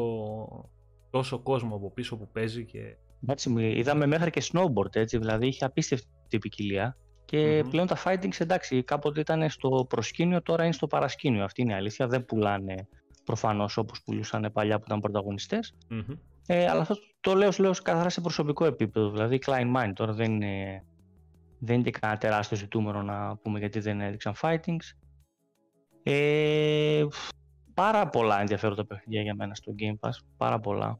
τόσο 1.10 1.40
κόσμο 1.40 1.76
από 1.76 1.92
πίσω 1.92 2.18
που 2.18 2.30
παίζει. 2.32 2.66
Και... 2.66 2.96
Έτσι, 3.28 3.54
είδαμε 3.60 4.06
μέχρι 4.06 4.30
και 4.30 4.44
snowboard, 4.52 4.96
έτσι, 4.96 5.18
δηλαδή 5.18 5.48
είχε 5.48 5.66
απίστευτη 5.66 6.38
ποικιλία. 6.40 6.98
Και 7.26 7.64
πλέον 7.70 7.88
τα 7.88 7.98
fightings 8.04 8.40
εντάξει, 8.40 8.84
κάποτε 8.84 9.20
ήταν 9.20 9.50
στο 9.50 9.86
προσκήνιο, 9.90 10.42
τώρα 10.42 10.64
είναι 10.64 10.74
στο 10.74 10.88
παρασκήνιο. 10.88 11.44
Αυτή 11.44 11.62
είναι 11.62 11.72
η 11.72 11.76
αλήθεια. 11.76 12.08
Δεν 12.08 12.26
πουλάνε 12.26 12.88
προφανώς 13.26 13.78
όπως 13.78 14.02
πουλούσαν 14.04 14.50
παλιά 14.54 14.78
που 14.78 14.84
ήταν 14.88 15.00
πρωταγωνιστές. 15.00 15.74
Mm-hmm. 15.92 16.18
Ε, 16.46 16.68
αλλά 16.68 16.82
αυτό 16.82 16.96
το 17.20 17.34
λέω, 17.34 17.50
λέω 17.58 17.72
καθαρά 17.84 18.10
σε 18.10 18.22
προσωπικό 18.22 18.66
επίπεδο. 18.66 19.10
Δηλαδή, 19.12 19.40
Klein 19.46 19.76
Mind 19.76 19.92
τώρα 19.94 20.14
δεν 20.14 20.32
είναι, 20.32 20.86
δεν 21.60 21.80
είναι 21.80 21.90
κανένα 21.90 22.20
τεράστιο 22.20 22.58
ζητούμενο 22.58 23.02
να 23.02 23.38
πούμε 23.38 23.60
γιατί 23.60 23.80
δεν 23.80 24.02
έδειξαν 24.02 24.34
fightings. 24.42 24.96
Ε, 26.04 27.06
πάρα 27.74 28.10
πολλά 28.10 28.40
ενδιαφέροντα 28.40 28.86
παιχνίδια 28.86 29.22
για 29.22 29.36
μένα 29.36 29.56
στο 29.56 29.74
Game 29.80 30.08
Pass. 30.08 30.14
Πάρα 30.38 30.60
πολλά. 30.60 31.00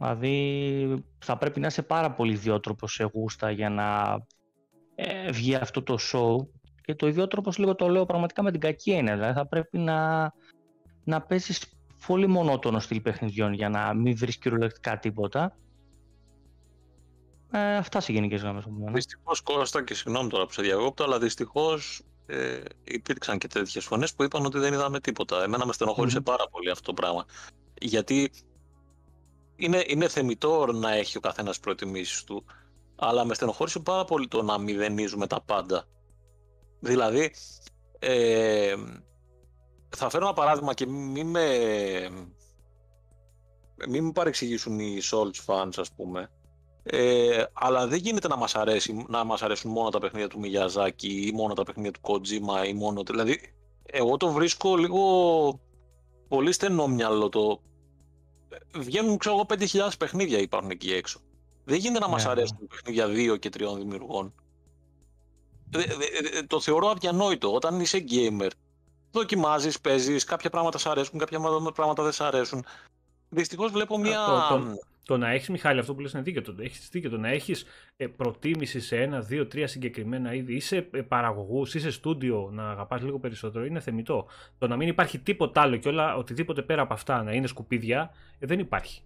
Δηλαδή 0.00 1.04
θα 1.18 1.36
πρέπει 1.36 1.60
να 1.60 1.66
είσαι 1.66 1.82
πάρα 1.82 2.12
πολύ 2.12 2.32
ιδιότροπος 2.32 2.92
σε 2.92 3.04
γούστα 3.04 3.50
για 3.50 3.70
να 3.70 4.18
ε, 4.94 5.30
βγει 5.30 5.54
αυτό 5.54 5.82
το 5.82 5.98
show 6.12 6.36
και 6.82 6.94
το 6.94 7.06
ιδιότροπος 7.06 7.58
λίγο 7.58 7.74
το 7.74 7.88
λέω 7.88 8.06
πραγματικά 8.06 8.42
με 8.42 8.50
την 8.50 8.60
κακή 8.60 8.90
έννοια. 8.90 9.14
Δηλαδή 9.14 9.32
θα 9.32 9.46
πρέπει 9.46 9.78
να 9.78 10.32
να 11.04 11.22
παίζει 11.22 11.58
πολύ 12.06 12.26
μονότονο 12.26 12.78
στυλ 12.78 13.00
παιχνιδιών 13.00 13.52
για 13.52 13.68
να 13.68 13.94
μην 13.94 14.16
βρεις 14.16 14.38
κυριολεκτικά 14.38 14.98
τίποτα. 14.98 15.56
Ε, 17.52 17.76
αυτά 17.76 18.00
σε 18.00 18.12
γενικές 18.12 18.40
γραμμές 18.40 18.64
από 18.64 18.74
μένα. 18.74 18.92
Δυστυχώς, 18.92 19.40
Κώστα, 19.40 19.84
και 19.84 19.94
συγγνώμη 19.94 20.28
τώρα 20.28 20.46
που 20.46 20.52
σε 20.52 20.62
διακόπτω, 20.62 21.04
αλλά 21.04 21.18
δυστυχώς 21.18 22.02
ε, 22.26 22.60
υπήρξαν 22.84 23.38
και 23.38 23.46
τέτοιες 23.46 23.84
φωνές 23.84 24.14
που 24.14 24.22
είπαν 24.22 24.44
ότι 24.44 24.58
δεν 24.58 24.72
είδαμε 24.72 25.00
τίποτα. 25.00 25.42
Εμένα 25.42 25.66
με 25.66 25.72
στενοχώρησε 25.72 26.20
πάρα 26.20 26.48
πολύ 26.50 26.70
αυτό 26.70 26.92
το 26.92 27.02
πράγμα. 27.02 27.24
Γιατί 27.80 28.30
είναι, 29.60 29.84
είναι 29.86 30.08
θεμητό 30.08 30.66
να 30.66 30.92
έχει 30.92 31.16
ο 31.16 31.20
καθένας 31.20 31.60
προτιμήσεις 31.60 32.24
του, 32.24 32.44
αλλά 32.96 33.24
με 33.24 33.34
στενοχώρησε 33.34 33.78
πάρα 33.78 34.04
πολύ 34.04 34.28
το 34.28 34.42
να 34.42 34.58
μηδενίζουμε 34.58 35.26
τα 35.26 35.40
πάντα. 35.40 35.84
Δηλαδή, 36.80 37.34
ε, 37.98 38.74
θα 39.96 40.10
φέρω 40.10 40.24
ένα 40.24 40.34
παράδειγμα 40.34 40.74
και 40.74 40.86
μην 40.86 41.26
με, 41.26 41.48
μην 43.88 44.04
με 44.04 44.12
παρεξηγήσουν 44.12 44.78
οι 44.78 44.98
Souls 45.10 45.44
fans 45.46 45.72
ας 45.76 45.92
πούμε. 45.92 46.30
Ε, 46.82 47.44
αλλά 47.52 47.86
δεν 47.86 47.98
γίνεται 47.98 48.28
να 48.28 48.36
μας, 48.36 48.54
αρέσει, 48.54 49.04
να 49.08 49.24
μας 49.24 49.42
αρέσουν 49.42 49.70
μόνο 49.70 49.88
τα 49.88 49.98
παιχνίδια 49.98 50.28
του 50.28 50.38
Μιγιαζάκη 50.38 51.26
ή 51.26 51.32
μόνο 51.32 51.54
τα 51.54 51.62
παιχνίδια 51.62 51.90
του 51.90 52.00
Kojima 52.02 52.66
ή 52.66 52.72
μόνο... 52.72 53.02
Δηλαδή, 53.02 53.40
εγώ 53.82 54.16
το 54.16 54.32
βρίσκω 54.32 54.76
λίγο 54.76 55.60
πολύ 56.28 56.52
στενό 56.52 56.86
μυαλό 56.86 57.28
το... 57.28 57.60
Βγαίνουν, 58.74 59.18
ξέρω 59.18 59.34
εγώ, 59.34 59.46
5.000 59.48 59.90
παιχνίδια 59.98 60.38
υπάρχουν 60.38 60.70
εκεί 60.70 60.92
έξω. 60.92 61.20
Δεν 61.64 61.78
γίνεται 61.78 61.98
να 61.98 62.08
μας 62.08 62.22
ναι, 62.22 62.28
ναι. 62.28 62.32
αρέσουν 62.32 62.66
παιχνίδια 62.68 63.08
δύο 63.08 63.36
και 63.36 63.48
τριών 63.48 63.78
δημιουργών. 63.78 64.34
το 66.46 66.60
θεωρώ 66.60 66.88
αδιανόητο. 66.88 67.54
Όταν 67.54 67.80
είσαι 67.80 68.04
gamer, 68.10 68.50
δοκιμάζεις, 69.10 69.80
παίζεις, 69.80 70.24
κάποια 70.24 70.50
πράγματα 70.50 70.78
σ' 70.78 70.86
αρέσουν, 70.86 71.18
κάποια 71.18 71.40
πράγματα 71.74 72.02
δεν 72.02 72.12
σ' 72.12 72.20
αρέσουν. 72.20 72.64
Δυστυχώς 73.28 73.72
βλέπω 73.72 73.98
μια. 73.98 74.24
Το, 74.26 74.56
το, 74.56 74.78
το 75.10 75.16
να 75.16 75.30
έχεις, 75.30 75.48
Μιχάλη, 75.48 75.78
αυτό 75.78 75.94
που 75.94 76.00
λες 76.00 76.12
είναι 76.12 76.22
δίκαιο. 76.22 76.42
Το, 76.42 76.54
έχεις 76.58 76.88
δίκαιο. 76.90 77.10
Το 77.10 77.18
να 77.18 77.28
έχεις 77.28 77.64
ε, 77.96 78.06
προτίμηση 78.06 78.80
σε 78.80 78.96
ένα, 78.96 79.20
δύο, 79.20 79.46
τρία 79.46 79.66
συγκεκριμένα 79.66 80.34
είδη, 80.34 80.54
είσαι 80.54 80.88
ε, 80.90 81.00
παραγωγού, 81.00 81.62
είσαι 81.72 81.90
στούντιο 81.90 82.50
να 82.52 82.70
αγαπάς 82.70 83.02
λίγο 83.02 83.18
περισσότερο, 83.18 83.64
είναι 83.64 83.80
θεμητό. 83.80 84.26
Το 84.58 84.68
να 84.68 84.76
μην 84.76 84.88
υπάρχει 84.88 85.18
τίποτα 85.18 85.60
άλλο 85.60 85.76
και 85.76 85.88
όλα, 85.88 86.16
οτιδήποτε 86.16 86.62
πέρα 86.62 86.82
από 86.82 86.92
αυτά 86.92 87.22
να 87.22 87.32
είναι 87.32 87.46
σκουπίδια, 87.46 88.10
ε, 88.38 88.46
δεν 88.46 88.58
υπάρχει. 88.58 89.02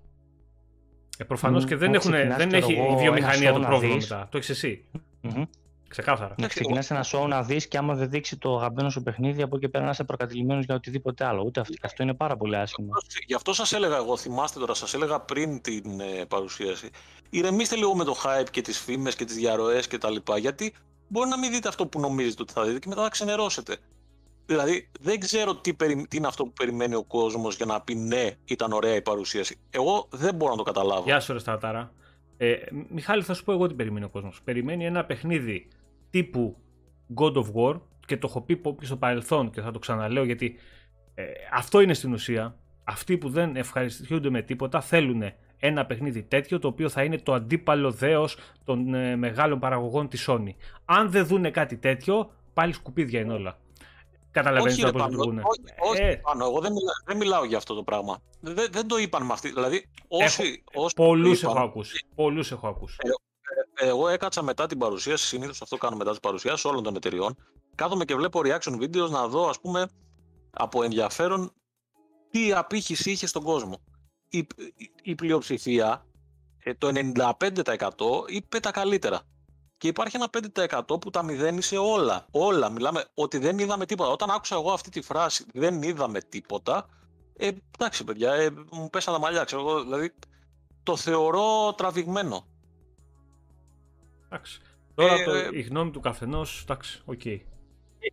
Ε, 1.19 1.25
Προφανώς 1.25 1.64
mm, 1.64 1.67
και 1.67 1.77
δεν, 1.77 1.95
έχουν, 1.95 2.12
δεν 2.37 2.53
έχει 2.53 2.73
η 2.73 2.97
βιομηχανία 2.99 3.53
το 3.53 3.61
πρόβλημα 3.61 3.95
μετά. 3.95 4.29
Το 4.31 4.37
έχεις 4.37 4.51
εσύ. 4.51 4.85
Mm-hmm. 5.23 5.45
Ξεκάθαρα. 5.94 6.35
Να 6.38 6.46
ξεκινάς 6.46 6.90
ένα 6.90 7.04
show 7.12 7.26
να 7.28 7.42
δεις 7.42 7.68
και 7.68 7.78
άμα 7.78 7.94
δεν 7.94 8.11
δείξει 8.11 8.37
το 8.37 8.57
αγαπημένο 8.57 8.90
σου 8.90 9.02
παιχνίδι, 9.02 9.42
από 9.42 9.57
εκεί 9.57 9.68
πέρα 9.68 9.85
να 9.85 9.90
είσαι 9.90 10.04
προκατηλημένος 10.04 10.64
για 10.64 10.74
οτιδήποτε 10.74 11.24
άλλο. 11.24 11.42
Ούτε 11.42 11.61
αυτό, 11.61 11.74
αυτό 11.83 12.02
είναι 12.02 12.14
πάρα 12.14 12.37
πολύ 12.37 12.57
άσχημο. 12.57 12.92
Γι' 13.26 13.35
αυτό 13.35 13.52
σας 13.52 13.72
έλεγα 13.72 13.96
εγώ, 13.96 14.16
θυμάστε 14.16 14.59
τώρα, 14.61 14.74
σας 14.74 14.94
έλεγα 14.94 15.20
πριν 15.20 15.61
την 15.61 16.00
ε, 16.00 16.24
παρουσίαση. 16.28 16.90
Ηρεμήστε 17.30 17.76
λίγο 17.76 17.94
με 17.94 18.04
το 18.04 18.16
hype 18.24 18.50
και 18.50 18.61
τις 18.61 18.78
φήμες 18.78 19.14
και 19.14 19.24
τις 19.24 19.35
διαρροές 19.35 19.87
κτλ. 19.87 20.16
Γιατί 20.38 20.74
μπορεί 21.09 21.28
να 21.28 21.38
μην 21.38 21.50
δείτε 21.50 21.68
αυτό 21.68 21.87
που 21.87 22.00
νομίζετε 22.00 22.42
ότι 22.42 22.52
θα 22.52 22.64
δείτε 22.64 22.78
και 22.78 22.88
μετά 22.88 23.02
θα 23.02 23.09
ξενερώσετε. 23.09 23.76
Δηλαδή, 24.46 24.90
δεν 25.00 25.20
ξέρω 25.20 25.54
τι, 25.57 25.74
περι... 25.74 26.07
τι 26.09 26.16
είναι 26.16 26.26
αυτό 26.26 26.44
που 26.44 26.52
περιμένει 26.52 26.94
ο 26.94 27.04
κόσμος 27.04 27.57
για 27.57 27.66
να 27.66 27.80
πει 27.80 27.94
ναι, 27.94 28.30
ήταν 28.44 28.72
ωραία 28.72 28.94
η 28.94 29.02
παρουσίαση. 29.02 29.59
Εγώ 29.70 30.09
δεν 30.11 30.35
μπορώ 30.35 30.50
να 30.50 30.57
το 30.57 30.62
καταλάβω. 30.62 31.02
Γεια 31.04 31.20
σου, 31.20 31.33
Ρεστατάρα. 31.33 31.92
Ε, 32.37 32.57
Μιχάλη, 32.88 33.22
θα 33.22 33.35
σου 33.35 33.44
πω 33.44 33.52
εγώ 33.52 33.66
τι 33.66 33.74
περιμένει 33.74 34.04
ο 34.04 34.09
κόσμος. 34.09 34.40
Περιμένει 34.44 34.87
ένα 34.87 35.04
παιχνίδι 35.04 35.68
τύπου 36.14 36.57
God 37.14 37.35
of 37.35 37.46
War 37.55 37.81
και 38.07 38.16
το 38.16 38.27
έχω 38.31 38.40
πει 38.40 38.57
και 38.79 38.87
στο 38.87 38.96
παρελθόν 38.96 39.50
και 39.50 39.61
θα 39.61 39.70
το 39.70 39.79
ξαναλέω 39.79 40.24
γιατί 40.24 40.57
ε, 41.14 41.24
αυτό 41.53 41.81
είναι 41.81 41.94
στην 41.94 42.12
ουσία. 42.12 42.57
Αυτοί 42.85 43.18
που 43.18 43.29
δεν 43.29 43.57
ευχαριστούνται 43.57 44.31
με 44.31 44.42
τίποτα 44.42 44.81
θέλουν 44.81 45.22
ένα 45.59 45.87
παιχνίδι 45.87 46.22
τέτοιο 46.22 46.59
το 46.59 46.68
οποίο 46.68 46.88
θα 46.88 47.05
είναι 47.05 47.18
το 47.18 47.33
αντίπαλο 47.33 47.90
δέος 47.90 48.38
των 48.64 48.94
ε, 48.94 49.16
μεγάλων 49.16 49.59
παραγωγών 49.59 50.09
της 50.09 50.27
Sony. 50.29 50.55
Αν 50.85 51.11
δεν 51.11 51.27
δούνε 51.27 51.50
κάτι 51.50 51.77
τέτοιο, 51.77 52.31
πάλι 52.55 52.72
σκουπίδια 52.72 53.20
είναι 53.20 53.33
όλα. 53.33 53.59
Καταλαβαίνετε 54.31 54.90
πώς 54.90 55.09
λειτουργούν. 55.09 55.38
Όχι, 55.38 55.61
όχι 55.90 56.03
ε, 56.03 56.16
πάνω, 56.16 56.44
εγώ 56.44 56.61
δεν 56.61 56.72
μιλάω, 56.72 56.94
δεν 57.05 57.16
μιλάω 57.16 57.44
για 57.44 57.57
αυτό 57.57 57.74
το 57.74 57.83
πράγμα. 57.83 58.18
Δεν, 58.40 58.68
δεν 58.70 58.87
το 58.87 58.96
είπαν 58.96 59.27
με 59.27 59.33
αυτή. 59.33 59.48
Δηλαδή, 59.48 59.88
όσοι. 60.09 60.64
Πολλούς 60.96 61.42
έχω 61.42 61.61
ακούσει. 61.61 62.07
Πολλούς 62.14 62.53
έχω 62.53 62.68
ακούσει. 62.68 62.96
Ε, 62.98 63.09
εγώ 63.74 64.08
έκατσα 64.08 64.42
μετά 64.42 64.66
την 64.66 64.78
παρουσίαση, 64.78 65.26
συνήθως 65.26 65.62
αυτό 65.62 65.76
κάνω 65.76 65.96
μετά 65.96 66.10
τις 66.10 66.20
παρουσιάσεις 66.20 66.64
όλων 66.64 66.82
των 66.82 66.96
εταιριών. 66.96 67.37
Κάθομαι 67.74 68.04
και 68.04 68.14
βλέπω 68.14 68.40
reaction 68.44 68.80
videos 68.80 69.10
να 69.10 69.28
δω, 69.28 69.48
ας 69.48 69.60
πούμε, 69.60 69.88
από 70.50 70.82
ενδιαφέρον 70.82 71.52
τι 72.30 72.52
απήχηση 72.52 73.10
είχε 73.10 73.26
στον 73.26 73.42
κόσμο. 73.42 73.78
Η, 74.28 74.46
η, 75.02 75.14
πλειοψηφία, 75.14 76.06
ε, 76.58 76.74
το 76.74 76.88
95% 77.16 77.28
είπε 78.26 78.60
τα 78.60 78.70
καλύτερα. 78.70 79.20
και 79.76 79.88
υπάρχει 79.88 80.16
ένα 80.16 80.30
5% 80.54 81.00
που 81.00 81.10
τα 81.10 81.22
μηδένει 81.22 81.62
σε 81.62 81.76
όλα. 81.76 82.26
Όλα. 82.30 82.70
Μιλάμε 82.70 83.04
ότι 83.14 83.38
δεν 83.38 83.58
είδαμε 83.58 83.87
τίποτα. 83.87 84.10
Όταν 84.10 84.30
άκουσα 84.30 84.54
εγώ 84.54 84.72
αυτή 84.72 84.90
τη 84.90 85.00
φράση, 85.00 85.44
δεν 85.52 85.82
είδαμε 85.82 86.20
τίποτα, 86.20 86.88
ε, 87.37 87.50
εντάξει 87.74 88.04
παιδιά, 88.04 88.32
ε, 88.32 88.50
μου 88.70 88.90
πέσανε 88.90 89.16
τα 89.16 89.22
μαλλιά, 89.22 89.44
ξέρω 89.44 89.60
εγώ, 89.60 89.82
δηλαδή 89.82 90.14
το 90.82 90.96
θεωρώ 90.96 91.74
τραβηγμένο. 91.76 92.46
Εντάξει. 94.35 94.61
Τώρα 94.94 95.14
ε, 95.14 95.25
το, 95.25 95.33
η 95.53 95.61
γνώμη 95.61 95.90
του 95.90 96.01
καθενός, 96.01 96.61
εντάξει, 96.62 97.03
OK. 97.05 97.20
Okay. 97.25 97.38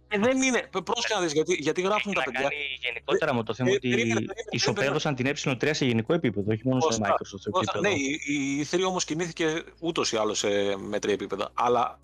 Ε, 0.08 0.18
δεν 0.20 0.42
είναι. 0.42 0.70
Πρόσεχε 0.84 1.14
να 1.14 1.22
δεις 1.22 1.34
γιατί, 1.34 1.54
γιατί 1.54 1.82
γράφουν 1.82 2.14
τα 2.14 2.24
παιδιά. 2.24 2.42
Κάνει 2.42 2.56
γενικότερα 2.82 3.34
με 3.34 3.44
το 3.44 3.54
θέμα 3.54 3.70
ε, 3.70 3.74
ότι 3.74 4.28
ισοπαίδωσαν 4.50 5.16
την 5.16 5.28
ε3 5.28 5.70
σε 5.72 5.86
γενικό 5.86 6.14
επίπεδο, 6.14 6.52
όχι 6.52 6.62
μόνο 6.68 6.80
σε 6.80 7.00
Microsoft 7.04 7.56
επίπεδο. 7.56 7.80
Ναι, 7.80 7.90
η 7.90 8.68
E3 8.72 8.84
όμως 8.88 9.06
κινήθηκε 9.06 9.64
ούτως 9.80 10.12
ή 10.12 10.18
άλλως 10.18 10.38
σε 10.38 10.78
μέτρια 10.78 11.14
επίπεδα. 11.14 11.52
Αλλά 11.54 12.00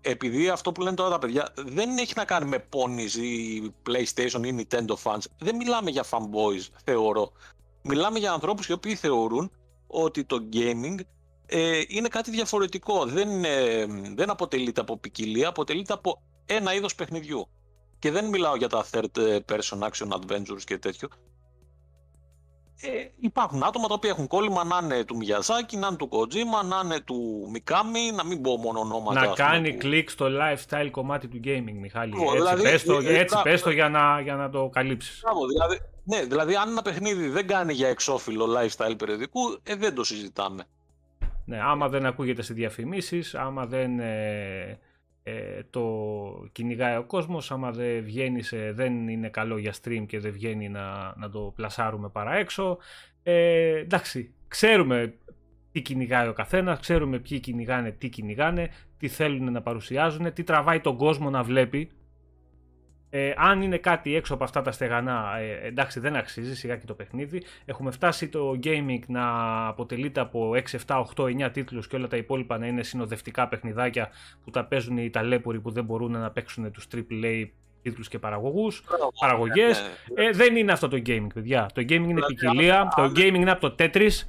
επειδή 0.00 0.48
αυτό 0.48 0.72
που 0.72 0.82
λένε 0.82 0.96
τώρα 0.96 1.10
τα 1.10 1.18
παιδιά 1.18 1.52
δεν 1.54 1.98
έχει 1.98 2.12
να 2.16 2.24
κάνει 2.24 2.48
με 2.48 2.64
ponies 2.70 3.18
ή 3.22 3.62
PlayStation 3.88 4.44
ή 4.44 4.54
Nintendo 4.58 4.94
fans. 5.02 5.24
Δεν 5.38 5.56
μιλάμε 5.56 5.90
για 5.90 6.04
fanboys, 6.10 6.66
θεωρώ. 6.84 7.32
Μιλάμε 7.82 8.18
για 8.18 8.32
ανθρώπους 8.32 8.66
οι 8.66 8.72
οποίοι 8.72 8.94
θεωρούν 8.94 9.50
ότι 9.86 10.24
το 10.24 10.48
gaming 10.52 10.94
ε, 11.50 11.82
είναι 11.88 12.08
κάτι 12.08 12.30
διαφορετικό. 12.30 13.04
Δεν, 13.06 13.44
ε, 13.44 13.86
δεν 14.14 14.30
αποτελείται 14.30 14.80
από 14.80 14.98
ποικιλία, 14.98 15.48
αποτελείται 15.48 15.92
από 15.92 16.22
ένα 16.46 16.74
είδος 16.74 16.94
παιχνιδιού. 16.94 17.48
Και 17.98 18.10
δεν 18.10 18.28
μιλάω 18.28 18.56
για 18.56 18.68
τα 18.68 18.84
third 18.90 19.40
person 19.46 19.78
action 19.78 20.08
adventures 20.08 20.62
και 20.64 20.78
τέτοιο. 20.78 21.08
Ε, 22.82 22.88
υπάρχουν 23.20 23.62
άτομα 23.62 23.88
τα 23.88 23.94
οποία 23.94 24.10
έχουν 24.10 24.26
κόλλημα 24.26 24.64
να 24.64 24.80
είναι 24.82 25.04
του 25.04 25.16
Μιαζάκη, 25.16 25.76
να 25.76 25.86
είναι 25.86 25.96
του 25.96 26.08
Kojima, 26.12 26.64
να 26.64 26.80
είναι 26.84 27.00
του 27.00 27.48
Μικάμι, 27.50 28.10
να 28.14 28.24
μην 28.24 28.42
πω 28.42 28.56
μόνο 28.56 28.80
ονόματα. 28.80 29.20
Να 29.20 29.32
κάνει 29.32 29.76
κλικ 29.76 30.10
στο 30.10 30.26
lifestyle 30.26 30.88
κομμάτι 30.90 31.28
του 31.28 31.40
gaming, 31.44 31.78
Μιχάλη. 31.80 32.12
έτσι 32.22 32.36
δηλαδή, 32.36 32.62
πες 32.62 32.84
το, 32.84 32.98
ε, 32.98 33.18
έτσι 33.18 33.36
πες 33.42 33.62
το 33.62 33.70
για, 33.70 33.88
να, 33.88 34.20
για 34.20 34.34
να 34.34 34.50
το 34.50 34.68
καλύψεις. 34.68 35.22
δηλαδή, 35.48 35.78
ναι, 36.04 36.24
δηλαδή 36.24 36.54
αν 36.54 36.68
ένα 36.68 36.82
παιχνίδι 36.82 37.28
δεν 37.28 37.46
κάνει 37.46 37.72
για 37.72 37.88
εξώφυλλο 37.88 38.46
lifestyle 38.58 38.94
περιοδικού, 38.98 39.58
ε, 39.62 39.74
δεν 39.74 39.94
το 39.94 40.04
συζητάμε. 40.04 40.66
Ναι, 41.50 41.60
άμα 41.62 41.88
δεν 41.88 42.06
ακούγεται 42.06 42.42
σε 42.42 42.54
διαφημίσεις, 42.54 43.34
άμα 43.34 43.66
δεν... 43.66 44.00
Ε, 44.00 44.78
ε, 45.22 45.62
το 45.70 45.84
κυνηγάει 46.52 46.96
ο 46.96 47.04
κόσμος 47.04 47.50
άμα 47.50 47.70
δεν 47.70 48.04
βγαίνει 48.04 48.42
δεν 48.72 49.08
είναι 49.08 49.28
καλό 49.28 49.58
για 49.58 49.74
stream 49.82 50.04
και 50.06 50.18
δεν 50.18 50.32
βγαίνει 50.32 50.68
να, 50.68 51.14
να 51.16 51.30
το 51.30 51.52
πλασάρουμε 51.56 52.08
παρά 52.08 52.34
έξω. 52.34 52.78
Ε, 53.22 53.78
εντάξει 53.78 54.34
ξέρουμε 54.48 55.14
τι 55.72 55.82
κυνηγάει 55.82 56.28
ο 56.28 56.32
καθένας 56.32 56.80
ξέρουμε 56.80 57.18
ποιοι 57.18 57.40
κυνηγάνε, 57.40 57.90
τι 57.90 58.08
κυνηγάνε 58.08 58.70
τι 58.98 59.08
θέλουν 59.08 59.52
να 59.52 59.62
παρουσιάζουν, 59.62 60.32
τι 60.32 60.42
τραβάει 60.42 60.80
τον 60.80 60.96
κόσμο 60.96 61.30
να 61.30 61.42
βλέπει 61.42 61.90
ε, 63.10 63.32
αν 63.36 63.62
είναι 63.62 63.76
κάτι 63.76 64.14
έξω 64.14 64.34
από 64.34 64.44
αυτά 64.44 64.62
τα 64.62 64.72
στεγανά, 64.72 65.38
ε, 65.38 65.66
εντάξει 65.66 66.00
δεν 66.00 66.16
αξίζει 66.16 66.56
σιγά 66.56 66.76
και 66.76 66.86
το 66.86 66.94
παιχνίδι. 66.94 67.42
Έχουμε 67.64 67.90
φτάσει 67.90 68.28
το 68.28 68.58
gaming 68.64 69.00
να 69.06 69.26
αποτελείται 69.66 70.20
από 70.20 70.50
6, 70.54 70.78
7, 70.86 71.04
8, 71.16 71.24
9 71.24 71.50
τίτλους 71.52 71.86
και 71.86 71.96
όλα 71.96 72.06
τα 72.06 72.16
υπόλοιπα 72.16 72.58
να 72.58 72.66
είναι 72.66 72.82
συνοδευτικά 72.82 73.48
παιχνιδάκια 73.48 74.10
που 74.44 74.50
τα 74.50 74.64
παίζουν 74.64 74.96
οι 74.96 75.10
ταλέποροι 75.10 75.60
που 75.60 75.70
δεν 75.70 75.84
μπορούν 75.84 76.10
να 76.10 76.30
παίξουν 76.30 76.70
τους 76.70 76.86
AAA 76.94 77.48
τίτλους 77.82 78.08
και 78.08 78.18
παραγωγούς, 78.18 78.82
παραγωγές. 79.20 79.80
Ναι, 80.14 80.22
ναι. 80.22 80.28
Ε, 80.28 80.32
δεν 80.32 80.56
είναι 80.56 80.72
αυτό 80.72 80.88
το 80.88 81.02
gaming, 81.06 81.26
παιδιά. 81.34 81.70
Το 81.74 81.80
gaming 81.80 82.08
είναι 82.08 82.20
ποικιλία, 82.26 82.92
το 82.96 83.04
gaming 83.04 83.34
είναι 83.34 83.50
από 83.50 83.70
το 83.70 83.74
Tetris, 83.78 84.28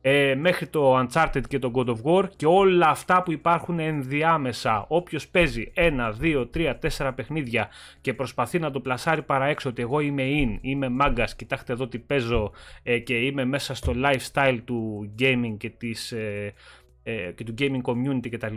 ε, 0.00 0.34
μέχρι 0.34 0.66
το 0.66 0.98
Uncharted 0.98 1.42
και 1.48 1.58
το 1.58 1.70
God 1.74 1.86
of 1.86 1.96
War 2.02 2.28
και 2.36 2.46
όλα 2.46 2.88
αυτά 2.88 3.22
που 3.22 3.32
υπάρχουν 3.32 3.78
ενδιάμεσα. 3.78 4.84
Όποιος 4.88 5.28
παίζει 5.28 5.70
ένα, 5.74 6.10
δύο, 6.10 6.46
τρία, 6.46 6.78
τέσσερα 6.78 7.12
παιχνίδια 7.12 7.68
και 8.00 8.14
προσπαθεί 8.14 8.58
να 8.58 8.70
το 8.70 8.80
πλασάρει 8.80 9.22
παρά 9.22 9.46
έξω 9.46 9.68
ότι 9.68 9.82
εγώ 9.82 10.00
είμαι 10.00 10.22
in, 10.26 10.58
είμαι 10.60 10.88
μάγκας, 10.88 11.36
κοιτάξτε 11.36 11.72
εδώ 11.72 11.88
τι 11.88 11.98
παίζω 11.98 12.52
ε, 12.82 12.98
και 12.98 13.14
είμαι 13.14 13.44
μέσα 13.44 13.74
στο 13.74 13.94
lifestyle 14.04 14.58
του 14.64 15.10
gaming 15.18 15.54
και, 15.58 15.70
της, 15.70 16.12
ε, 16.12 16.54
ε, 17.02 17.32
και 17.32 17.44
του 17.44 17.54
gaming 17.58 17.82
community 17.82 18.28
κτλ. 18.30 18.54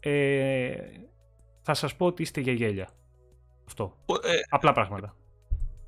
Ε, 0.00 0.74
θα 1.62 1.74
σας 1.74 1.96
πω 1.96 2.06
ότι 2.06 2.22
είστε 2.22 2.40
για 2.40 2.52
γέλια. 2.52 2.88
Αυτό. 3.66 3.96
Απλά 4.48 4.72
πράγματα. 4.72 5.14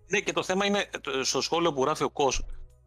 Ναι 0.09 0.21
και 0.21 0.33
το 0.33 0.43
θέμα 0.43 0.67
είναι 0.67 0.85
στο 1.23 1.41
σχόλιο 1.41 1.73
που 1.73 1.83
γράφει 1.83 2.05
ο 2.05 2.11
Κος 2.11 2.45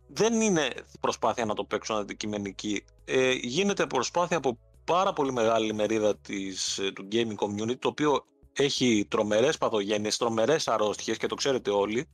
δεν 0.07 0.41
είναι 0.41 0.73
προσπάθεια 0.99 1.45
να 1.45 1.53
το 1.53 1.63
παίξουν 1.63 1.95
αντικειμενική. 1.95 2.83
Ε, 3.05 3.31
γίνεται 3.31 3.87
προσπάθεια 3.87 4.37
από 4.37 4.57
πάρα 4.83 5.13
πολύ 5.13 5.31
μεγάλη 5.31 5.73
μερίδα 5.73 6.17
της, 6.17 6.77
ε, 6.77 6.91
του 6.91 7.07
gaming 7.11 7.35
community, 7.35 7.79
το 7.79 7.87
οποίο 7.87 8.25
έχει 8.53 9.05
τρομερές 9.09 9.57
παθογένειες, 9.57 10.17
τρομερές 10.17 10.67
αρρώστιες 10.67 11.17
και 11.17 11.27
το 11.27 11.35
ξέρετε 11.35 11.69
όλοι. 11.69 12.07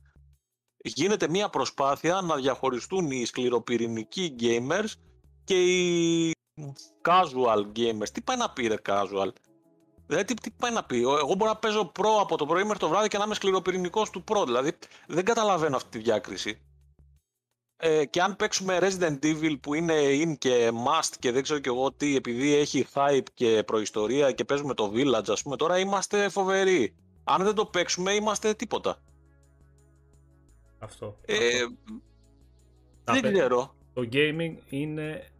Γίνεται 0.84 1.28
μια 1.28 1.48
προσπάθεια 1.48 2.20
να 2.20 2.36
διαχωριστούν 2.36 3.10
οι 3.10 3.24
σκληροπυρηνικοί 3.24 4.34
gamers 4.40 4.92
και 5.44 5.62
οι 5.62 6.32
casual 7.02 7.66
gamers. 7.76 8.08
Τι 8.12 8.20
πάει 8.20 8.36
να 8.36 8.50
πει 8.50 8.66
ρε 8.66 8.76
casual; 8.86 9.28
Δηλαδή, 10.06 10.24
τι, 10.24 10.34
τι 10.34 10.50
πάει 10.50 10.72
να 10.72 10.84
πει; 10.84 11.00
Εγώ 11.02 11.34
μπορώ 11.34 11.50
να 11.50 11.56
παίζω 11.56 11.92
pro 11.98 12.20
από 12.20 12.36
το 12.36 12.46
πρωί 12.46 12.62
μέχρι 12.62 12.78
το 12.78 12.88
βράδυ 12.88 13.08
και 13.08 13.18
να 13.18 13.24
είμαι 13.24 13.34
σκληροπυρηνικός 13.34 14.10
του 14.10 14.24
pro. 14.28 14.44
Δηλαδή, 14.44 14.78
δεν 15.06 15.24
καταλαβαίνω 15.24 15.76
αυτή 15.76 15.88
τη 15.88 15.98
διάκριση. 15.98 16.60
Ε, 17.84 18.04
και 18.04 18.22
αν 18.22 18.36
παίξουμε 18.36 18.78
Resident 18.80 19.18
Evil 19.24 19.56
που 19.60 19.74
είναι 19.74 19.94
in 20.24 20.38
και 20.38 20.70
must 20.86 21.14
και 21.18 21.32
δεν 21.32 21.42
ξέρω 21.42 21.58
και 21.58 21.68
εγώ 21.68 21.92
τι, 21.92 22.16
επειδή 22.16 22.54
έχει 22.54 22.86
hype 22.94 23.26
και 23.34 23.62
προϊστορία 23.66 24.32
και 24.32 24.44
παίζουμε 24.44 24.74
το 24.74 24.92
Village, 24.94 25.28
ας 25.28 25.42
πούμε, 25.42 25.56
τώρα 25.56 25.78
είμαστε 25.78 26.28
φοβεροί. 26.28 26.94
Αν 27.24 27.44
δεν 27.44 27.54
το 27.54 27.66
παίξουμε, 27.66 28.12
είμαστε 28.12 28.54
τίποτα. 28.54 29.02
Αυτό. 30.78 31.18
Ε, 31.24 31.64
δεν 33.04 33.32
ξέρω. 33.32 33.74
Το 33.92 34.08
gaming 34.12 34.54
είναι 34.68 35.32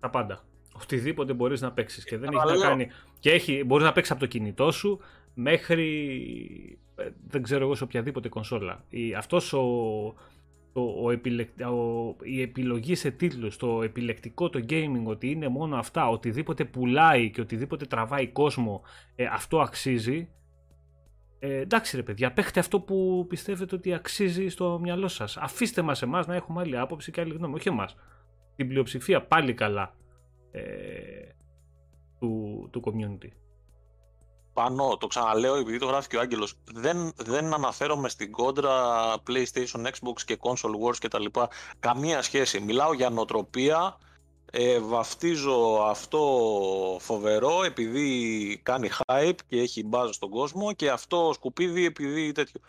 τα 0.00 0.10
πάντα. 0.10 0.44
Οτιδήποτε 0.82 1.32
μπορείς 1.32 1.60
να 1.60 1.72
παίξεις 1.72 2.04
και 2.04 2.18
δεν 2.18 2.32
έχει 2.32 2.58
να 2.58 2.66
κάνει... 2.66 2.90
Και 3.20 3.30
έχει, 3.30 3.64
μπορείς 3.64 3.86
να 3.86 3.92
παίξεις 3.92 4.12
από 4.12 4.20
το 4.20 4.26
κινητό 4.26 4.70
σου 4.70 5.00
μέχρι, 5.34 6.78
ε, 6.96 7.08
δεν 7.26 7.42
ξέρω 7.42 7.64
εγώ, 7.64 7.74
σε 7.74 7.84
οποιαδήποτε 7.84 8.28
κονσόλα. 8.28 8.84
Αυτός 9.16 9.52
ο, 9.52 9.64
το, 10.74 10.80
ο 10.80 11.10
η 12.22 12.42
επιλογή 12.42 12.94
σε 12.94 13.10
τίτλους, 13.10 13.56
το 13.56 13.82
επιλεκτικό 13.82 14.50
το 14.50 14.64
gaming 14.68 15.02
ότι 15.04 15.30
είναι 15.30 15.48
μόνο 15.48 15.76
αυτά, 15.76 16.08
οτιδήποτε 16.08 16.64
πουλάει 16.64 17.30
και 17.30 17.40
οτιδήποτε 17.40 17.86
τραβάει 17.86 18.28
κόσμο, 18.28 18.82
ε, 19.14 19.24
αυτό 19.24 19.60
αξίζει. 19.60 20.28
Ε, 21.38 21.56
εντάξει 21.60 21.96
ρε 21.96 22.02
παιδιά, 22.02 22.32
παίχτε 22.32 22.60
αυτό 22.60 22.80
που 22.80 23.26
πιστεύετε 23.28 23.74
ότι 23.74 23.94
αξίζει 23.94 24.48
στο 24.48 24.78
μυαλό 24.82 25.08
σας. 25.08 25.36
Αφήστε 25.36 25.82
μας 25.82 26.02
εμάς 26.02 26.26
να 26.26 26.34
έχουμε 26.34 26.60
άλλη 26.60 26.78
άποψη 26.78 27.10
και 27.10 27.20
άλλη 27.20 27.34
γνώμη, 27.34 27.54
όχι 27.54 27.68
εμάς. 27.68 27.96
Την 28.56 28.68
πλειοψηφία 28.68 29.22
πάλι 29.22 29.54
καλά 29.54 29.94
ε, 30.50 30.62
του, 32.18 32.68
του 32.72 32.82
community 32.84 33.43
πάνω, 34.54 34.96
το 34.96 35.06
ξαναλέω 35.06 35.54
επειδή 35.54 35.78
το 35.78 35.86
γράφει 35.86 36.08
και 36.08 36.16
ο 36.16 36.20
Άγγελος, 36.20 36.54
δεν, 36.72 37.12
δεν 37.16 37.54
αναφέρομαι 37.54 38.08
στην 38.08 38.32
κόντρα 38.32 38.72
PlayStation, 39.26 39.86
Xbox 39.86 40.20
και 40.24 40.38
Console 40.40 40.86
Wars 40.86 40.96
και 40.98 41.08
τα 41.08 41.20
λοιπά. 41.20 41.48
Καμία 41.78 42.22
σχέση. 42.22 42.60
Μιλάω 42.60 42.92
για 42.92 43.10
νοοτροπία, 43.10 43.98
ε, 44.56 44.78
βαφτίζω 44.80 45.82
αυτό 45.82 46.20
φοβερό 47.00 47.64
επειδή 47.64 48.60
κάνει 48.62 48.88
hype 49.06 49.38
και 49.48 49.60
έχει 49.60 49.84
μπάζα 49.84 50.12
στον 50.12 50.30
κόσμο 50.30 50.72
και 50.72 50.90
αυτό 50.90 51.30
σκουπίδι 51.34 51.84
επειδή 51.84 52.32
τέτοιο. 52.32 52.60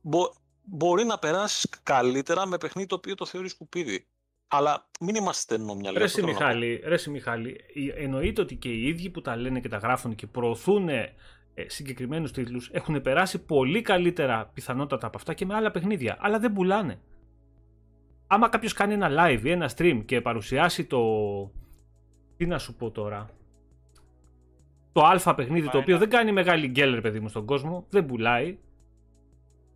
Μπο, 0.00 0.32
μπορεί 0.62 1.04
να 1.04 1.18
περάσεις 1.18 1.68
καλύτερα 1.82 2.46
με 2.46 2.58
παιχνίδι 2.58 2.88
το 2.88 2.94
οποίο 2.94 3.14
το 3.14 3.26
θεωρείς 3.26 3.50
σκουπίδι. 3.50 4.06
Αλλά 4.54 4.88
μην 5.00 5.14
είμαστε 5.14 5.42
στενόμυαλοι. 5.42 5.98
Ρε 5.98 6.22
Μιχάλη, 6.22 6.82
ρε 6.84 6.96
Μιχάλη, 7.10 7.60
εννοείται 7.96 8.40
ότι 8.40 8.56
και 8.56 8.68
οι 8.68 8.86
ίδιοι 8.86 9.10
που 9.10 9.20
τα 9.20 9.36
λένε 9.36 9.60
και 9.60 9.68
τα 9.68 9.76
γράφουν 9.76 10.14
και 10.14 10.26
προωθούν 10.26 10.88
ε, 10.88 11.14
συγκεκριμένους 11.66 12.32
τίτλους 12.32 12.70
έχουν 12.72 13.00
περάσει 13.00 13.44
πολύ 13.44 13.82
καλύτερα 13.82 14.50
πιθανότατα 14.54 15.06
από 15.06 15.16
αυτά 15.16 15.34
και 15.34 15.46
με 15.46 15.54
άλλα 15.54 15.70
παιχνίδια. 15.70 16.16
Αλλά 16.20 16.38
δεν 16.38 16.52
πουλάνε. 16.52 17.00
Άμα 18.26 18.48
κάποιος 18.48 18.72
κάνει 18.72 18.92
ένα 18.92 19.08
live 19.10 19.40
ή 19.42 19.50
ένα 19.50 19.70
stream 19.76 20.02
και 20.04 20.20
παρουσιάσει 20.20 20.84
το. 20.84 21.00
Τι 22.36 22.46
να 22.46 22.58
σου 22.58 22.74
πω 22.74 22.90
τώρα; 22.90 23.30
Το 24.92 25.04
αλφα 25.04 25.34
παιχνίδι 25.34 25.68
το 25.68 25.78
οποίο 25.78 25.98
δεν 25.98 26.08
κάνει 26.10 26.32
μεγάλη 26.32 26.66
γκέλερ 26.66 27.00
παιδί 27.00 27.20
μου 27.20 27.28
στον 27.28 27.46
κόσμο, 27.46 27.86
δεν 27.88 28.06
πουλάει. 28.06 28.58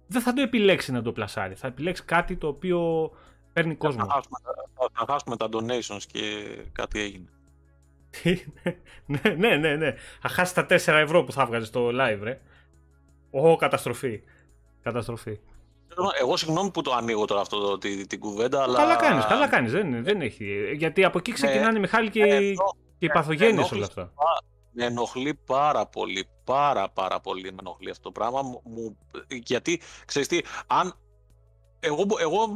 Δεν 0.06 0.22
θα 0.22 0.32
το 0.32 0.42
επιλέξει 0.42 0.92
να 0.92 1.02
το 1.02 1.12
πλασάρει. 1.12 1.54
Θα 1.54 1.66
επιλέξει 1.66 2.04
κάτι 2.04 2.36
το 2.36 2.46
οποίο 2.46 3.10
Παίρνει 3.56 3.74
κόσμο. 3.74 4.04
Θα 4.04 4.12
χάσουμε, 4.12 4.38
θα 4.92 5.04
χάσουμε 5.08 5.36
τα 5.36 5.48
donations 5.52 6.02
και 6.12 6.20
κάτι 6.72 7.00
έγινε. 7.00 7.28
ναι, 9.06 9.34
ναι, 9.36 9.56
ναι, 9.56 9.76
ναι. 9.76 9.94
Θα 10.20 10.28
χάσει 10.28 10.54
τα 10.54 10.66
4 10.68 10.78
ευρώ 10.86 11.24
που 11.24 11.32
θα 11.32 11.46
βγάζεις 11.46 11.68
στο 11.68 11.88
live, 11.88 12.18
ρε. 12.22 12.40
Ω, 13.30 13.56
καταστροφή. 13.56 14.22
Καταστροφή. 14.82 15.38
Εγώ 16.20 16.36
συγγνώμη 16.36 16.70
που 16.70 16.82
το 16.82 16.92
ανοίγω 16.92 17.24
τώρα 17.24 17.40
αυτό 17.40 17.78
την, 17.78 18.06
την 18.06 18.20
κουβέντα, 18.20 18.62
αλλά... 18.62 18.78
Καλά 18.78 18.96
κάνεις, 18.96 19.24
καλά 19.24 19.48
κάνεις, 19.48 19.72
δεν, 19.72 20.04
δεν 20.04 20.20
έχει. 20.20 20.74
Γιατί 20.74 21.04
από 21.04 21.18
εκεί 21.18 21.32
ξεκινάνε, 21.32 21.72
ναι, 21.72 21.78
Μιχάλη, 21.78 22.10
και, 22.10 22.24
ναι, 22.24 22.38
και 22.38 22.54
οι 22.98 23.08
παθογένειες 23.08 23.72
όλα 23.72 23.84
αυτά. 23.84 24.12
Με 24.72 24.84
ενοχλεί 24.84 25.34
πάρα 25.34 25.86
πολύ, 25.86 26.28
πάρα 26.44 26.90
πάρα 26.90 27.20
πολύ 27.20 27.52
με 27.52 27.56
ενοχλεί 27.60 27.90
αυτό 27.90 28.02
το 28.02 28.12
πράγμα. 28.12 28.42
Μου, 28.42 28.98
γιατί, 29.28 29.80
ξέρεις 30.04 30.28
τι, 30.28 30.40
αν 30.66 30.94
εγώ, 31.80 32.06
εγώ 32.20 32.52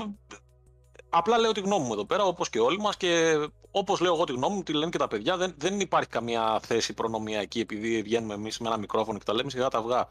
απλά 1.11 1.39
λέω 1.39 1.53
τη 1.53 1.61
γνώμη 1.61 1.87
μου 1.87 1.93
εδώ 1.93 2.05
πέρα, 2.05 2.25
όπως 2.25 2.51
και 2.51 2.61
όλοι 2.61 2.79
μας 2.79 2.97
και 2.97 3.39
όπως 3.71 4.01
λέω 4.01 4.15
εγώ 4.15 4.25
τη 4.25 4.33
γνώμη 4.33 4.55
μου, 4.55 4.63
τη 4.63 4.73
λένε 4.73 4.91
και 4.91 4.99
τα 4.99 5.09
παιδιά, 5.09 5.37
δεν, 5.37 5.55
δεν 5.59 5.81
υπάρχει 5.81 6.09
καμία 6.09 6.61
θέση 6.63 6.95
προνομιακή 6.95 7.61
επειδή 7.61 8.03
βγαίνουμε 8.03 8.35
εμείς 8.35 8.59
με 8.59 8.69
ένα 8.69 8.77
μικρόφωνο 8.77 9.19
και 9.19 9.25
τα 9.25 9.35
λέμε 9.35 9.51
σιγά 9.51 9.69
τα 9.69 9.79
αυγά. 9.79 10.09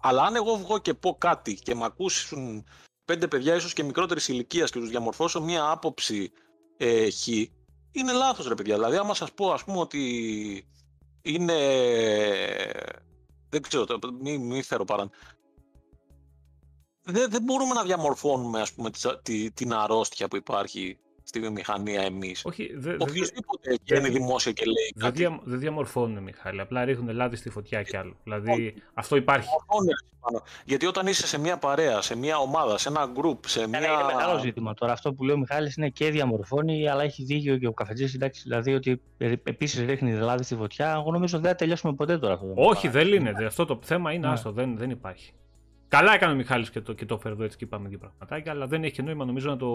Αλλά 0.00 0.22
αν 0.22 0.36
εγώ 0.36 0.56
βγω 0.56 0.78
και 0.78 0.94
πω 0.94 1.16
κάτι 1.18 1.54
και 1.54 1.74
με 1.74 1.84
ακούσουν 1.84 2.64
πέντε 3.04 3.28
παιδιά 3.28 3.54
ίσως 3.54 3.72
και 3.72 3.82
μικρότερης 3.82 4.28
ηλικίας 4.28 4.70
και 4.70 4.78
τους 4.78 4.88
διαμορφώσω 4.88 5.42
μία 5.42 5.70
άποψη 5.70 6.32
ε, 6.76 7.10
χ, 7.10 7.26
είναι 7.92 8.12
λάθος 8.12 8.46
ρε 8.48 8.54
παιδιά. 8.54 8.74
Δηλαδή 8.74 8.96
άμα 8.96 9.14
σας 9.14 9.32
πω 9.32 9.52
ας 9.52 9.64
πούμε 9.64 9.78
ότι 9.78 10.00
είναι... 11.22 11.56
Δεν 13.48 13.62
ξέρω, 13.62 13.86
μην 14.20 14.40
μη 14.40 14.62
φέρω 14.62 14.84
παρά. 14.84 15.10
Δεν, 17.10 17.30
δεν 17.30 17.42
μπορούμε 17.42 17.74
να 17.74 17.82
διαμορφώνουμε 17.82 18.60
ας 18.60 18.72
πούμε, 18.72 18.90
την 19.54 19.72
αρρώστια 19.72 20.28
που 20.28 20.36
υπάρχει 20.36 20.98
στη 21.30 21.40
βιομηχανία 21.40 22.00
εμείς. 22.00 22.44
Όχι, 22.44 22.70
δε, 22.76 22.92
Οποιοδήποτε 22.98 23.78
βγαίνει 23.84 24.08
δημόσια 24.08 24.52
και 24.52 24.64
λέει. 24.64 24.92
Δεν, 24.94 25.12
δια, 25.12 25.40
δεν 25.44 25.58
διαμορφώνουν, 25.58 26.22
Μιχάλη. 26.22 26.60
Απλά 26.60 26.84
ρίχνουν 26.84 27.14
λάδι 27.14 27.36
στη 27.36 27.50
φωτιά 27.50 27.82
κι 27.82 27.96
άλλο. 27.96 28.16
Δηλαδή 28.24 28.74
αυτό 28.94 29.16
υπάρχει. 29.16 29.48
Γιατί 30.64 30.86
όταν 30.86 31.06
είσαι 31.06 31.26
σε 31.26 31.38
μια 31.38 31.58
παρέα, 31.58 32.00
σε 32.00 32.16
μια 32.16 32.38
ομάδα, 32.38 32.78
σε 32.78 32.88
ένα 32.88 33.12
group, 33.16 33.38
σε 33.46 33.68
μια. 33.68 33.78
Είναι 33.78 34.14
μεγάλο 34.14 34.38
ζήτημα 34.38 34.74
τώρα. 34.74 34.92
Αυτό 34.92 35.12
που 35.12 35.24
λέει 35.24 35.34
ο 35.34 35.38
Μιχάλης 35.38 35.76
είναι 35.76 35.88
και 35.88 36.10
διαμορφώνει, 36.10 36.88
αλλά 36.88 37.02
έχει 37.02 37.24
δίκιο 37.24 37.56
και 37.56 37.66
ο 37.66 37.72
καφετζής. 37.72 38.18
Δηλαδή 38.42 38.74
ότι 38.74 39.00
επίσης 39.42 39.86
ρίχνει 39.86 40.12
λάδι 40.12 40.42
στη 40.42 40.54
φωτιά. 40.54 40.92
Εγώ 40.92 41.10
νομίζω 41.10 41.38
δεν 41.38 41.50
θα 41.50 41.56
τελειώσουμε 41.56 41.94
ποτέ 41.94 42.18
τώρα 42.18 42.34
αυτό. 42.34 42.52
Όχι, 42.54 42.88
δεν 42.88 43.06
λύνεται. 43.06 43.44
Αυτό 43.44 43.64
το 43.64 43.78
θέμα 43.82 44.12
είναι 44.12 44.26
ναι. 44.26 44.32
άστο. 44.32 44.52
Δεν, 44.52 44.76
δεν 44.76 44.90
υπάρχει. 44.90 45.32
Καλά 45.90 46.14
έκανε 46.14 46.32
ο 46.32 46.36
Μιχάλης 46.36 46.70
και 46.70 46.80
το, 46.80 46.92
και 46.92 47.06
το 47.06 47.14
έφερε 47.14 47.34
εδώ 47.34 47.44
έτσι 47.44 47.56
και 47.56 47.64
είπαμε 47.64 47.88
δύο 47.88 47.98
πραγματάκια, 47.98 48.52
αλλά 48.52 48.66
δεν 48.66 48.84
έχει 48.84 49.02
νόημα 49.02 49.24
νομίζω 49.24 49.50
να, 49.50 49.56
το, 49.56 49.66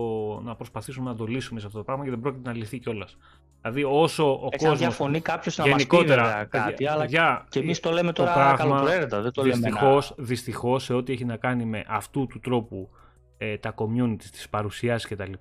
να 0.43 0.55
προσπαθήσουμε 0.55 1.09
να 1.09 1.15
το 1.15 1.25
λύσουμε 1.25 1.59
σε 1.59 1.65
αυτό 1.65 1.77
το 1.77 1.83
πράγμα 1.83 2.03
γιατί 2.03 2.19
δεν 2.19 2.31
πρόκειται 2.31 2.49
να 2.49 2.57
λυθεί 2.57 2.79
κιόλας. 2.79 3.17
Δηλαδή, 3.61 3.83
όσο 3.83 4.31
ο 4.31 4.49
κόσμος. 4.49 4.71
Αν 4.71 4.77
διαφωνεί 4.77 5.21
κάποιος 5.21 5.57
να 5.57 5.67
γενικότερα, 5.67 6.23
μας 6.23 6.33
πει 6.41 6.47
κάτι, 6.47 6.87
αλλά 6.87 7.05
για, 7.05 7.45
και 7.49 7.59
εμείς 7.59 7.79
το 7.79 7.91
λέμε 7.91 8.11
τώρα 8.11 8.51
το 8.51 8.57
καλοπροαίρετα. 8.57 9.21
Δεν 9.21 9.31
το 9.31 9.41
δυστυχώς, 9.41 10.13
λέμε. 10.17 10.27
Δυστυχώς, 10.27 10.83
σε 10.83 10.93
ό,τι 10.93 11.13
έχει 11.13 11.25
να 11.25 11.37
κάνει 11.37 11.65
με 11.65 11.83
αυτού 11.87 12.27
του 12.27 12.39
τρόπου 12.39 12.89
ε, 13.37 13.57
τα 13.57 13.73
community, 13.77 14.23
τις 14.31 14.49
παρουσιάσεις 14.49 15.09
κτλ., 15.09 15.33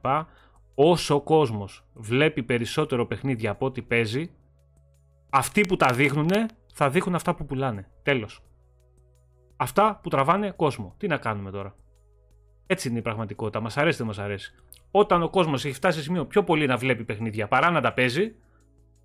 όσο 0.74 1.14
ο 1.14 1.20
κόσμος 1.20 1.84
βλέπει 1.92 2.42
περισσότερο 2.42 3.06
παιχνίδια 3.06 3.50
από 3.50 3.66
ό,τι 3.66 3.82
παίζει, 3.82 4.30
αυτοί 5.30 5.60
που 5.60 5.76
τα 5.76 5.92
δείχνουν 5.92 6.30
θα 6.72 6.90
δείχνουν 6.90 7.14
αυτά 7.14 7.34
που 7.34 7.46
πουλάνε. 7.46 7.88
Τέλος 8.02 8.42
αυτά 9.64 10.00
που 10.02 10.08
τραβάνε 10.08 10.50
κόσμο. 10.50 10.94
Τι 10.98 11.06
να 11.06 11.16
κάνουμε 11.16 11.50
τώρα; 11.50 11.74
Έτσι 12.66 12.88
είναι 12.88 12.98
η 12.98 13.02
πραγματικότητα. 13.02 13.60
Μας 13.60 13.76
αρέσει 13.76 13.98
δεν 13.98 14.06
μας 14.06 14.18
αρέσει. 14.18 14.54
Όταν 14.90 15.22
ο 15.22 15.28
κόσμος 15.28 15.64
έχει 15.64 15.74
φτάσει 15.74 15.98
σε 15.98 16.04
σημείο 16.04 16.26
πιο 16.26 16.44
πολύ 16.44 16.66
να 16.66 16.76
βλέπει 16.76 17.04
παιχνίδια 17.04 17.48
παρά 17.48 17.70
να 17.70 17.80
τα 17.80 17.92
παίζει, 17.92 18.34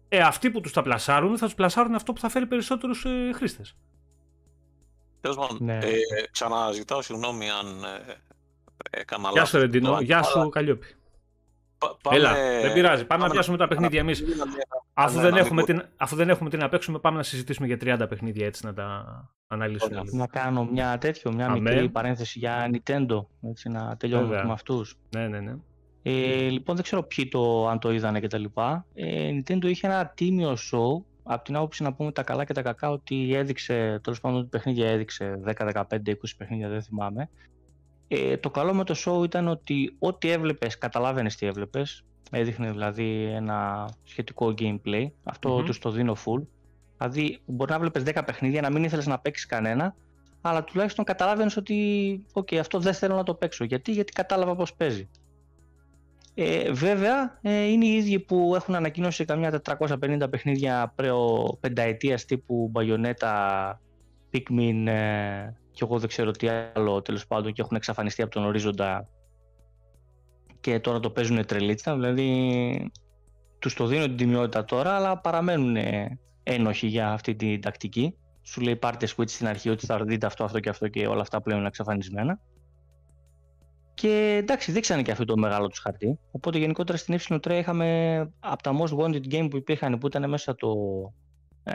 ε, 0.10 0.20
αυτοί 0.20 0.52
που 0.52 0.62
τους 0.62 0.74
τα 0.74 0.82
πλασάρουν 0.82 1.38
θα 1.38 1.46
τους 1.46 1.56
πλασάρουν 1.56 1.96
αυτό 1.96 2.14
που 2.14 2.20
θα 2.20 2.30
φέρει 2.30 2.46
περισσότερους 2.46 3.06
ε, 3.06 3.32
χρήστες. 3.34 3.78
Τέλος 5.22 5.38
πάντων, 5.38 5.58
ναι. 5.62 5.78
ε, 5.78 5.98
ξαναζητάω 6.32 7.02
συγγνώμη 7.02 7.50
αν 7.50 7.84
ε, 7.84 8.14
έκανα 8.90 9.24
λάθο. 9.24 9.36
Γεια 9.36 9.46
σου, 9.46 9.58
Ρεντινό. 9.58 10.02
Γεια 10.02 10.24
σου, 10.24 10.50
Καλλιόπη. 10.50 10.96
Πάμε... 12.02 12.18
Έλα, 12.18 12.34
δεν 12.62 12.74
πειράζει. 12.74 13.06
Πάμε, 13.06 13.24
να 13.24 13.30
πιάσουμε 13.30 13.58
τα 13.58 13.68
παιχνίδια 13.68 14.00
εμείς. 14.00 14.24
Αφού, 14.94 15.20
δεν 15.20 15.36
έχουμε 15.36 15.64
την, 15.64 15.84
αφού 15.98 16.16
δεν 16.16 16.30
έχουμε 16.30 16.50
την 16.50 16.60
να 16.60 16.70
παίξουμε, 16.70 17.00
πάμε 17.00 17.18
να 17.18 17.24
συζητήσουμε 17.24 17.68
για 17.68 17.78
30 18.04 18.10
παιχνίδια 18.10 18.46
έτσι 18.46 18.66
να 18.66 18.74
τα 18.74 19.06
αναλύσουμε. 19.48 20.02
Να 20.06 20.28
κάνω 20.28 20.68
μια 20.72 20.98
τέτοιο, 20.98 21.34
μια 21.34 21.46
Αμέ. 21.46 21.60
μικρή 21.60 21.90
παρένθεση 21.90 22.40
για 22.40 22.72
Nintendo. 22.74 23.26
Έτσι, 23.50 23.70
να 23.70 23.96
τελειώνουμε 23.98 24.44
με 24.46 24.52
αυτούς. 24.52 24.98
Ναι, 25.16 25.28
ναι, 25.28 25.40
ναι. 25.40 25.56
Ε, 26.02 26.50
λοιπόν, 26.50 26.76
δεν 26.76 26.84
ξέρω 26.84 27.04
ποιοι 27.04 27.28
το, 27.28 27.68
αν 27.68 27.80
το 27.80 27.92
είδανε 27.92 28.20
κτλ. 28.20 28.44
Ε, 28.94 29.30
Nintendo 29.34 29.64
είχε 29.66 29.88
ένα 29.88 30.12
τίμιο 30.16 30.52
show. 30.54 31.04
Από 31.24 31.44
την 31.44 31.56
άποψη 31.56 31.84
να 31.84 31.94
πούμε 31.94 32.12
τα 32.12 32.24
καλά 32.24 32.46
και 32.46 32.54
τα 32.54 32.62
κακά, 32.62 32.90
ότι 32.90 33.34
έδειξε, 33.34 34.00
τέλος 34.04 34.20
πάντων, 34.20 34.40
ότι 34.40 34.48
παιχνίδια 34.48 34.88
έδειξε 34.88 35.40
10, 35.46 35.54
15, 35.74 35.84
20 35.90 36.14
παιχνίδια, 36.38 36.70
δεν 36.70 36.82
θυμάμαι. 36.82 37.30
Ε, 38.12 38.38
το 38.38 38.50
καλό 38.50 38.74
με 38.74 38.84
το 38.84 38.96
show 39.06 39.24
ήταν 39.24 39.48
ότι 39.48 39.96
ό,τι 40.00 40.30
έβλεπες, 40.30 40.78
καταλάβαινες 40.78 41.36
τι 41.36 41.46
έβλεπες. 41.46 42.04
Έδειχνε 42.32 42.72
δηλαδή 42.72 43.24
ένα 43.24 43.90
σχετικό 44.04 44.54
gameplay. 44.58 45.08
Αυτό 45.24 45.58
mm-hmm. 45.58 45.76
το 45.76 45.92
δίνω 45.92 46.16
full. 46.26 46.42
Δηλαδή 46.98 47.40
μπορεί 47.46 47.72
να 47.72 47.80
βλέπεις 47.80 48.04
10 48.06 48.22
παιχνίδια, 48.26 48.62
να 48.62 48.70
μην 48.70 48.84
ήθελες 48.84 49.08
να 49.08 49.20
παίξεις 49.20 49.46
κανένα, 49.46 49.96
αλλά 50.42 50.64
τουλάχιστον 50.64 51.06
καταλάβαινες 51.06 51.58
ότι 51.58 52.26
okay, 52.34 52.56
αυτό 52.56 52.80
δεν 52.80 52.94
θέλω 52.94 53.16
να 53.16 53.24
το 53.24 53.34
παίξω. 53.34 53.64
Γιατί, 53.64 53.92
γιατί 53.92 54.14
κατάλαβα 54.14 54.56
πώς 54.56 54.74
παίζει. 54.74 55.10
Ε, 56.34 56.72
βέβαια, 56.72 57.40
ε, 57.42 57.64
είναι 57.64 57.86
οι 57.86 57.96
ίδιοι 57.96 58.20
που 58.20 58.54
έχουν 58.56 58.76
ανακοίνωσει 58.76 59.26
καμιά 59.26 59.62
450 59.80 60.30
παιχνίδια 60.30 60.94
πρέο 60.96 61.58
πενταετίας 61.60 62.26
τύπου 62.26 62.72
Bayonetta, 62.76 63.72
Pikmin, 64.32 64.86
ε, 64.86 65.54
και 65.72 65.84
εγώ 65.84 66.00
δεν 66.00 66.08
ξέρω 66.08 66.32
τι 66.32 66.48
άλλο 66.48 67.02
τέλος 67.02 67.28
πάντων 67.28 67.54
και 67.54 67.62
έχουν 67.62 67.78
εξαφανιστεί 67.78 68.22
από 68.22 68.32
τον 68.32 68.46
ορίζοντα 68.46 69.08
και 70.60 70.80
τώρα 70.80 71.00
το 71.00 71.10
παίζουν 71.10 71.46
τρελίτσα, 71.46 71.94
δηλαδή 71.96 72.92
τους 73.60 73.74
το 73.74 73.86
δίνω 73.86 74.06
την 74.06 74.18
τιμιότητα 74.18 74.66
τώρα 74.66 74.96
αλλά 74.96 75.18
παραμένουν 75.18 75.78
ένοχοι 76.44 76.88
για 76.88 77.12
αυτή 77.12 77.36
την 77.36 77.62
τακτική. 77.62 78.16
Σου 78.42 78.62
λέει 78.62 78.76
πάρτε 78.76 79.08
switch 79.16 79.30
στην 79.30 79.48
αρχή 79.48 79.70
ότι 79.70 79.86
θα 79.86 80.04
δείτε 80.04 80.26
αυτό, 80.26 80.44
αυτό 80.44 80.60
και 80.60 80.70
αυτό 80.70 80.88
και 80.88 81.08
όλα 81.08 81.22
αυτά 81.22 81.42
πλέον 81.42 81.60
είναι 81.60 81.68
εξαφανισμένα. 81.68 82.40
Και 83.94 84.38
εντάξει, 84.42 84.72
δείξανε 84.72 85.02
και 85.02 85.12
αυτό 85.12 85.26
το 85.26 85.38
μεγάλο 85.38 85.68
τους 85.68 85.80
χαρτί. 85.80 86.20
Οπότε 86.32 86.58
γενικότερα 86.58 86.98
στην 86.98 87.18
Y3 87.30 87.50
είχαμε 87.50 88.20
από 88.40 88.64
τα 88.64 88.72
most 88.80 88.98
wanted 88.98 89.34
game 89.34 89.48
που 89.50 89.58
υπήρχαν 89.58 89.98
που 89.98 90.08
ήταν 90.08 90.30
μέσα 90.30 90.56
το, 90.56 90.74
ε, 91.64 91.74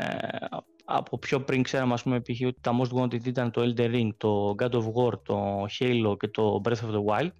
από 0.84 1.18
πιο 1.18 1.40
πριν 1.40 1.62
ξέραμε 1.62 1.92
ας 1.92 2.02
πούμε 2.02 2.20
π.χ. 2.20 2.46
ότι 2.46 2.60
τα 2.60 2.72
most 2.80 3.00
wanted 3.00 3.24
ήταν 3.26 3.50
το 3.50 3.62
Elder 3.62 3.90
Ring, 3.94 4.08
το 4.16 4.54
God 4.58 4.70
of 4.70 4.92
War, 4.92 5.22
το 5.22 5.66
Halo 5.78 6.16
και 6.18 6.28
το 6.28 6.60
Breath 6.64 6.70
of 6.70 6.90
the 6.90 7.04
Wild. 7.04 7.30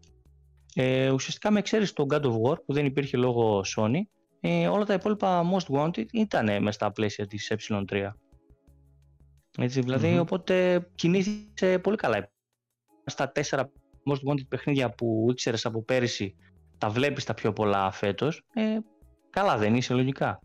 Ε, 0.75 1.11
ουσιαστικά 1.11 1.51
με 1.51 1.59
εξαίρεση 1.59 1.95
το 1.95 2.07
God 2.11 2.23
of 2.23 2.41
War 2.43 2.57
που 2.67 2.73
δεν 2.73 2.85
υπήρχε 2.85 3.17
λόγω 3.17 3.61
Sony, 3.77 4.01
ε, 4.41 4.69
όλα 4.69 4.85
τα 4.85 4.95
υπόλοιπα 4.95 5.43
most 5.53 5.77
wanted 5.77 6.07
ήταν 6.13 6.45
μέσα 6.45 6.71
στα 6.71 6.93
πλαίσια 6.93 7.27
της 7.27 7.53
ε3. 7.55 8.11
Έτσι, 9.59 9.81
δηλαδη 9.81 10.19
οπότε 10.19 10.87
κινήθηκε 10.95 11.79
πολύ 11.79 11.97
καλά. 11.97 12.31
Στα 13.05 13.33
τέσσερα 13.33 13.71
most 14.11 14.31
wanted 14.31 14.49
παιχνίδια 14.49 14.91
που 14.91 15.27
ήξερες 15.31 15.67
από 15.67 15.83
πέρυσι, 15.83 16.35
τα 16.79 16.89
βλέπεις 16.89 17.25
τα 17.25 17.35
πιο 17.35 17.53
πολλά 17.53 17.91
φέτος, 17.91 18.43
ε, 18.55 18.79
καλά 19.31 19.59
δεν 19.59 19.75
είσαι 19.75 19.95
λογικά. 19.95 20.41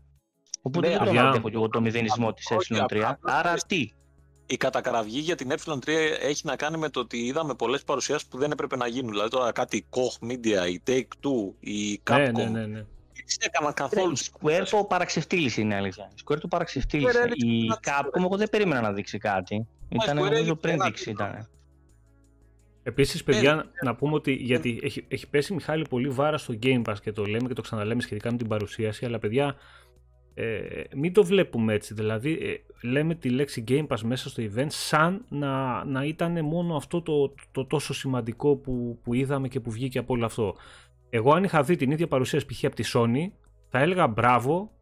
Οπότε 0.62 0.88
ναι, 0.88 0.96
δεν 0.96 1.06
τον 1.06 1.18
αντέχω 1.18 1.48
και 1.48 1.56
εγώ 1.56 1.68
το 1.68 1.80
μηδενισμό 1.80 2.32
τη 2.32 2.42
ε3. 2.68 3.12
Άρα 3.20 3.54
τι; 3.66 3.90
Η 4.46 4.56
κατακραυγή 4.56 5.18
για 5.18 5.36
την 5.36 5.52
ε3 5.52 5.88
έχει 6.20 6.46
να 6.46 6.56
κάνει 6.56 6.76
με 6.76 6.88
το 6.88 7.00
ότι 7.00 7.18
είδαμε 7.18 7.54
πολλές 7.54 7.84
παρουσιάσεις 7.84 8.28
που 8.28 8.38
δεν 8.38 8.50
έπρεπε 8.50 8.76
να 8.76 8.86
γίνουν. 8.86 9.10
Δηλαδή 9.10 9.30
τώρα 9.30 9.52
κάτι 9.52 9.86
Koch 9.90 10.26
Media, 10.26 10.70
η 10.70 10.82
Take 10.86 11.26
Two, 11.26 11.54
η 11.60 12.02
Capcom. 12.10 12.32
Ναι, 12.32 12.42
ναι, 12.42 12.48
ναι. 12.48 12.66
ναι. 12.66 12.84
έκαναν 13.40 13.74
καθόλου. 13.74 14.12
Η 14.12 14.18
Square 14.32 14.66
το 14.70 14.84
παραξευτήλησε 14.84 15.60
είναι 15.60 15.74
αλήθεια. 15.74 16.10
Η 16.16 16.22
Square 16.24 16.38
το 16.40 16.48
παραξευτήλησε. 16.48 17.28
Η 17.34 17.66
Capcom 17.84 18.24
εγώ 18.24 18.36
δεν 18.36 18.48
περίμενα 18.50 18.80
να 18.80 18.92
δείξει 18.92 19.18
κάτι. 19.18 19.66
Ήταν 19.88 20.16
νομίζω 20.16 20.56
πριν 20.56 20.78
δείξει 20.84 21.10
ήταν. 21.10 21.48
Επίσης, 22.82 23.24
παιδιά, 23.24 23.70
ε, 23.72 23.84
να 23.84 23.94
πούμε 23.94 24.14
ότι 24.14 24.32
γιατί 24.32 24.80
έχει, 24.82 25.04
έχει 25.08 25.28
πέσει 25.28 25.54
Μιχάλη 25.54 25.84
πολύ 25.88 26.08
βάρα 26.08 26.38
στο 26.38 26.54
Game 26.62 26.82
Pass 26.82 26.94
και 27.02 27.12
το 27.12 27.24
λέμε 27.24 27.48
και 27.48 27.54
το 27.54 27.62
ξαναλέμε 27.62 28.02
σχετικά 28.02 28.30
με 28.30 28.36
την 28.36 28.48
παρουσίαση, 28.48 29.04
αλλά 29.04 29.18
παιδιά, 29.18 29.56
ε, 30.34 30.82
μην 30.94 31.12
το 31.12 31.24
βλέπουμε 31.24 31.74
έτσι. 31.74 31.94
Δηλαδή, 31.94 32.32
ε, 32.32 32.88
λέμε 32.88 33.14
τη 33.14 33.30
λέξη 33.30 33.64
Game 33.68 33.86
Pass 33.86 34.00
μέσα 34.00 34.28
στο 34.28 34.42
event 34.42 34.66
σαν 34.68 35.24
να, 35.28 35.84
να 35.84 36.04
ήταν 36.04 36.44
μόνο 36.44 36.76
αυτό 36.76 37.02
το, 37.02 37.34
το, 37.50 37.66
τόσο 37.66 37.94
σημαντικό 37.94 38.56
που, 38.56 38.98
που 39.02 39.14
είδαμε 39.14 39.48
και 39.48 39.60
που 39.60 39.70
βγήκε 39.70 39.98
από 39.98 40.14
όλο 40.14 40.24
αυτό. 40.24 40.56
Εγώ, 41.10 41.32
αν 41.32 41.44
είχα 41.44 41.62
δει 41.62 41.76
την 41.76 41.90
ίδια 41.90 42.08
παρουσίαση 42.08 42.46
π.χ. 42.46 42.64
από 42.64 42.74
τη 42.74 42.90
Sony, 42.94 43.30
θα 43.68 43.78
έλεγα 43.78 44.06
μπράβο, 44.06 44.72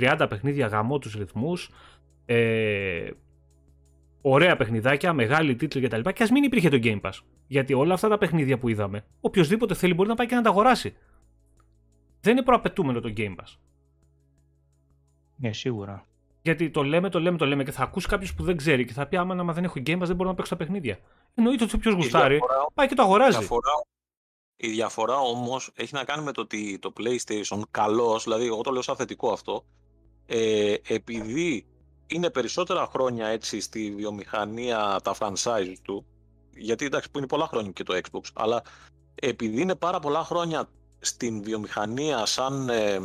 30 0.00 0.26
παιχνίδια 0.28 0.66
γαμό 0.66 0.98
τους 0.98 1.14
ρυθμούς, 1.14 1.70
ε, 2.26 3.10
ωραία 4.20 4.56
παιχνιδάκια, 4.56 5.12
μεγάλη 5.12 5.54
τίτλοι 5.54 5.88
κτλ. 5.88 6.10
Και 6.10 6.22
ας 6.22 6.30
μην 6.30 6.42
υπήρχε 6.42 6.68
το 6.68 6.78
Game 6.82 7.00
Pass. 7.00 7.18
Γιατί 7.46 7.74
όλα 7.74 7.94
αυτά 7.94 8.08
τα 8.08 8.18
παιχνίδια 8.18 8.58
που 8.58 8.68
είδαμε, 8.68 9.04
οποιοδήποτε 9.20 9.74
θέλει 9.74 9.94
μπορεί 9.94 10.08
να 10.08 10.14
πάει 10.14 10.26
και 10.26 10.34
να 10.34 10.42
τα 10.42 10.50
αγοράσει. 10.50 10.96
Δεν 12.20 12.32
είναι 12.32 12.42
προαπαιτούμενο 12.42 13.00
το 13.00 13.12
Game 13.16 13.34
Pass. 13.40 13.56
Ναι, 15.42 15.52
σίγουρα. 15.52 16.06
Γιατί 16.42 16.70
το 16.70 16.82
λέμε, 16.82 17.08
το 17.08 17.20
λέμε, 17.20 17.36
το 17.36 17.46
λέμε 17.46 17.64
και 17.64 17.72
θα 17.72 17.82
ακούσει 17.82 18.08
κάποιος 18.08 18.34
που 18.34 18.42
δεν 18.42 18.56
ξέρει 18.56 18.84
και 18.84 18.92
θα 18.92 19.06
πει: 19.06 19.16
Άμα 19.16 19.52
δεν 19.52 19.64
έχω 19.64 19.80
Game 19.86 20.02
Pass, 20.02 20.06
δεν 20.06 20.16
μπορώ 20.16 20.28
να 20.28 20.34
παίξω 20.34 20.50
τα 20.50 20.64
παιχνίδια. 20.64 20.98
Εννοείται 21.34 21.64
ότι 21.64 21.74
όποιος 21.74 21.94
γουστάρει 21.94 22.38
πάει 22.74 22.86
και 22.86 22.94
το 22.94 23.02
αγοράζει. 23.02 23.38
Διαφορά, 23.38 23.72
η 24.56 24.68
διαφορά 24.68 25.18
όμως 25.18 25.70
έχει 25.74 25.94
να 25.94 26.04
κάνει 26.04 26.22
με 26.22 26.32
το 26.32 26.40
ότι 26.40 26.78
το 26.78 26.92
PlayStation, 26.96 27.60
καλώ, 27.70 28.18
δηλαδή 28.18 28.46
εγώ 28.46 28.60
το 28.60 28.70
λέω 28.70 28.82
σαν 28.82 28.96
θετικό 28.96 29.32
αυτό, 29.32 29.64
ε, 30.26 30.74
επειδή 30.88 31.66
είναι 32.06 32.30
περισσότερα 32.30 32.86
χρόνια 32.86 33.26
έτσι 33.26 33.60
στη 33.60 33.94
βιομηχανία 33.96 35.00
τα 35.02 35.14
franchise 35.18 35.74
του, 35.82 36.06
γιατί 36.50 36.84
εντάξει 36.84 37.10
που 37.10 37.18
είναι 37.18 37.26
πολλά 37.26 37.46
χρόνια 37.46 37.70
και 37.70 37.82
το 37.82 38.00
Xbox, 38.02 38.22
αλλά 38.32 38.62
επειδή 39.14 39.60
είναι 39.60 39.74
πάρα 39.74 39.98
πολλά 39.98 40.24
χρόνια 40.24 40.68
στην 40.98 41.42
βιομηχανία 41.42 42.26
σαν, 42.26 42.68
ε, 42.68 43.00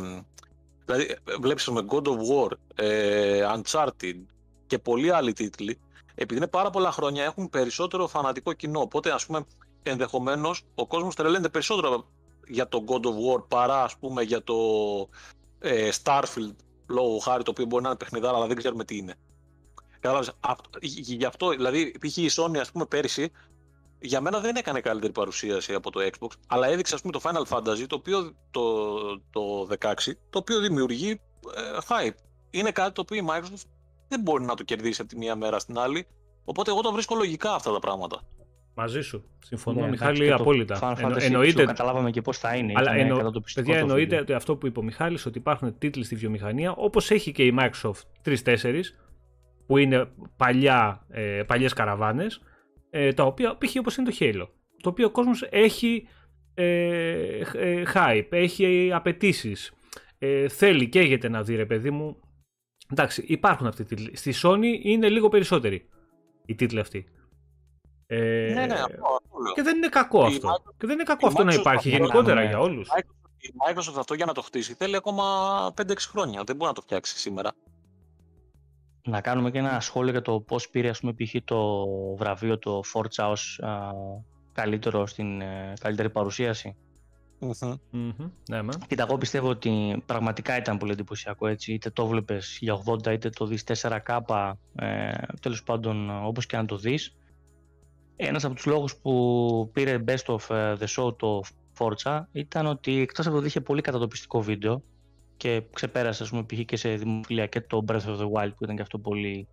δηλαδή 0.88 1.16
βλέπεις 1.40 1.68
με 1.68 1.84
God 1.88 2.02
of 2.02 2.16
War, 2.16 2.50
ε, 2.74 3.42
Uncharted 3.56 4.16
και 4.66 4.78
πολλοί 4.78 5.10
άλλοι 5.10 5.32
τίτλοι, 5.32 5.78
επειδή 6.14 6.36
είναι 6.36 6.48
πάρα 6.48 6.70
πολλά 6.70 6.92
χρόνια 6.92 7.24
έχουν 7.24 7.50
περισσότερο 7.50 8.06
φανατικό 8.06 8.52
κοινό, 8.52 8.80
οπότε 8.80 9.10
ας 9.10 9.26
πούμε 9.26 9.44
ενδεχομένως 9.82 10.62
ο 10.74 10.86
κόσμος 10.86 11.14
τρελαίνεται 11.14 11.48
περισσότερο 11.48 12.08
για 12.46 12.68
το 12.68 12.84
God 12.88 13.06
of 13.06 13.36
War 13.36 13.48
παρά 13.48 13.82
ας 13.82 13.96
πούμε 13.96 14.22
για 14.22 14.42
το 14.42 14.54
ε, 15.58 15.88
Starfield 16.02 16.54
λόγω 16.86 17.18
χάρη 17.18 17.42
το 17.42 17.50
οποίο 17.50 17.64
μπορεί 17.64 17.82
να 17.82 17.88
είναι 17.88 17.98
παιχνιδάρα 17.98 18.36
αλλά 18.36 18.46
δεν 18.46 18.56
ξέρουμε 18.56 18.84
τι 18.84 18.96
είναι. 18.96 19.14
Κατάλαβες, 20.00 20.34
γι' 20.80 21.24
αυτό 21.24 21.48
δηλαδή 21.48 21.94
π.χ. 22.00 22.16
η 22.16 22.28
Sony 22.36 22.58
ας 22.58 22.72
πούμε 22.72 22.86
πέρυσι 22.86 23.32
για 24.00 24.20
μένα 24.20 24.40
δεν 24.40 24.56
έκανε 24.56 24.80
καλύτερη 24.80 25.12
παρουσίαση 25.12 25.74
από 25.74 25.90
το 25.90 26.00
Xbox 26.00 26.30
αλλά 26.46 26.66
έδειξε 26.66 26.94
ας 26.94 27.00
πούμε 27.00 27.12
το 27.12 27.20
Final 27.22 27.56
Fantasy 27.56 27.86
το 27.86 27.94
οποίο 27.94 28.34
το, 28.50 28.84
το 29.30 29.68
16 29.80 29.94
το 30.30 30.38
οποίο 30.38 30.60
δημιουργεί 30.60 31.20
ε, 31.56 31.78
hype. 31.88 32.16
Είναι 32.50 32.70
κάτι 32.70 32.92
το 32.92 33.00
οποίο 33.00 33.16
η 33.16 33.26
Microsoft 33.30 33.68
δεν 34.08 34.20
μπορεί 34.20 34.44
να 34.44 34.54
το 34.54 34.62
κερδίσει 34.62 35.00
από 35.00 35.10
τη 35.10 35.16
μία 35.16 35.36
μέρα 35.36 35.58
στην 35.58 35.78
άλλη 35.78 36.06
οπότε 36.44 36.70
εγώ 36.70 36.80
το 36.80 36.92
βρίσκω 36.92 37.14
λογικά 37.14 37.54
αυτά 37.54 37.72
τα 37.72 37.78
πράγματα. 37.78 38.22
Μαζί 38.80 39.00
σου. 39.00 39.24
Συμφωνώ, 39.38 39.80
ναι, 39.80 39.88
Μιχάλη, 39.88 40.32
απόλυτα. 40.32 40.96
Εννο, 40.98 41.16
εννοείται. 41.18 41.64
Καταλάβαμε 41.64 42.10
και 42.10 42.22
πώς 42.22 42.38
θα 42.38 42.56
είναι. 42.56 42.72
Αλλά 42.76 42.94
εννο, 42.94 43.30
παιδιά, 43.54 43.78
εννοείται 43.78 44.18
ότι 44.18 44.32
αυτό 44.32 44.56
που 44.56 44.66
είπε 44.66 44.78
ο 44.78 44.82
Μιχάλης, 44.82 45.26
ότι 45.26 45.38
υπάρχουν 45.38 45.78
τίτλοι 45.78 46.04
στη 46.04 46.14
βιομηχανία, 46.14 46.72
όπως 46.72 47.10
έχει 47.10 47.32
και 47.32 47.44
η 47.44 47.54
Microsoft 47.58 48.28
3-4, 48.44 48.80
που 49.66 49.76
είναι 49.76 50.08
παλιά, 50.36 51.06
ε, 51.08 51.42
παλιές 51.46 51.72
καραβάνες, 51.72 52.40
ε, 52.90 53.12
τα 53.12 53.24
οποία, 53.24 53.58
π.χ. 53.58 53.76
όπως 53.78 53.96
είναι 53.96 54.10
το 54.10 54.16
Halo, 54.20 54.48
το 54.82 54.88
οποίο 54.88 55.06
ο 55.06 55.10
κόσμος 55.10 55.46
έχει 55.50 56.08
ε, 56.54 57.40
ε 57.52 57.82
hype, 57.94 58.26
έχει 58.30 58.90
απαιτήσεις. 58.92 59.72
Ε, 60.18 60.48
θέλει, 60.48 60.88
καίγεται 60.88 61.28
να 61.28 61.42
δει 61.42 61.56
ρε 61.56 61.66
παιδί 61.66 61.90
μου. 61.90 62.16
Εντάξει, 62.92 63.24
υπάρχουν 63.26 63.66
αυτοί 63.66 63.82
οι 63.82 63.84
τίτλοι. 63.84 64.16
Στη 64.16 64.34
Sony 64.42 64.80
είναι 64.82 65.08
λίγο 65.08 65.28
περισσότεροι 65.28 65.88
οι 66.46 66.54
τίτλοι 66.54 66.80
αυτοί. 66.80 67.06
Ε, 68.06 68.52
ναι, 68.54 68.66
ναι, 68.66 68.74
αυτό, 68.74 69.20
Και 69.54 69.62
δεν 69.62 69.76
είναι 69.76 69.88
κακό 69.88 70.24
αυτό. 70.24 70.62
και 70.76 70.86
δεν 70.86 70.94
είναι 70.94 71.02
κακό 71.02 71.26
αυτό 71.26 71.44
να 71.44 71.54
υπάρχει 71.54 71.88
γενικότερα 71.88 72.44
για 72.44 72.58
όλους. 72.58 72.88
Η 73.38 73.50
Microsoft 73.66 73.98
αυτό 73.98 74.14
για 74.14 74.26
να 74.26 74.32
το 74.32 74.42
χτίσει 74.42 74.74
θέλει 74.74 74.96
ακόμα 74.96 75.24
5-6 75.82 75.94
χρόνια. 75.98 76.42
Δεν 76.44 76.56
μπορεί 76.56 76.68
να 76.68 76.74
το 76.74 76.80
φτιάξει 76.80 77.18
σήμερα. 77.18 77.52
Να 79.08 79.20
κάνουμε 79.20 79.50
και 79.50 79.58
ένα 79.58 79.80
σχόλιο 79.80 80.10
για 80.10 80.22
το 80.22 80.40
πώς 80.40 80.68
πήρε 80.68 80.88
ας 80.88 81.00
πούμε, 81.00 81.12
π.χ. 81.12 81.34
το 81.44 81.86
βραβείο 82.16 82.58
το 82.58 82.80
Forza 82.94 83.28
ως 83.30 83.60
καλύτερο 84.52 85.06
στην 85.06 85.40
ε, 85.40 85.72
καλύτερη 85.80 86.10
παρουσίαση. 86.10 86.76
Ναι, 88.50 88.60
Κοίτα, 88.86 89.04
εγώ 89.08 89.18
πιστεύω 89.18 89.48
ότι 89.48 90.02
πραγματικά 90.06 90.56
ήταν 90.56 90.78
πολύ 90.78 90.92
εντυπωσιακό 90.92 91.46
έτσι. 91.46 91.72
Είτε 91.72 91.90
το 91.90 92.06
βλέπει 92.06 92.38
για 92.58 92.82
80, 92.84 93.12
είτε 93.12 93.30
το 93.30 93.46
δεις 93.46 93.64
4K. 93.66 94.52
Ε, 94.74 95.12
Τέλος 95.40 95.62
πάντων, 95.62 96.24
όπως 96.26 96.46
και 96.46 96.56
αν 96.56 96.66
το 96.66 96.76
δεις, 96.76 97.16
ένας 98.16 98.44
από 98.44 98.54
τους 98.54 98.66
λόγους 98.66 98.96
που 98.96 99.70
πήρε 99.72 100.04
Best 100.06 100.24
of 100.36 100.54
ε, 100.54 100.74
the 100.80 100.86
Show 100.96 101.16
το 101.18 101.42
Forza 101.78 102.20
ήταν 102.32 102.66
ότι 102.66 103.00
εκτός 103.00 103.26
από 103.26 103.40
το 103.40 103.46
είχε 103.46 103.60
πολύ 103.60 103.80
κατατοπιστικό 103.80 104.40
βίντεο 104.40 104.82
και 105.38 105.62
ξεπέρασε 105.72 106.22
ας 106.22 106.28
πούμε 106.28 106.44
π.χ. 106.44 106.64
και 106.64 106.76
σε 106.76 106.94
δημοφιλία 106.94 107.46
και 107.46 107.60
το 107.60 107.84
Breath 107.88 107.94
of 107.94 108.18
the 108.18 108.30
Wild 108.32 108.50
που 108.56 108.64
ήταν 108.64 108.76
και 108.76 108.82
αυτό 108.82 108.98
πολύ 108.98 109.48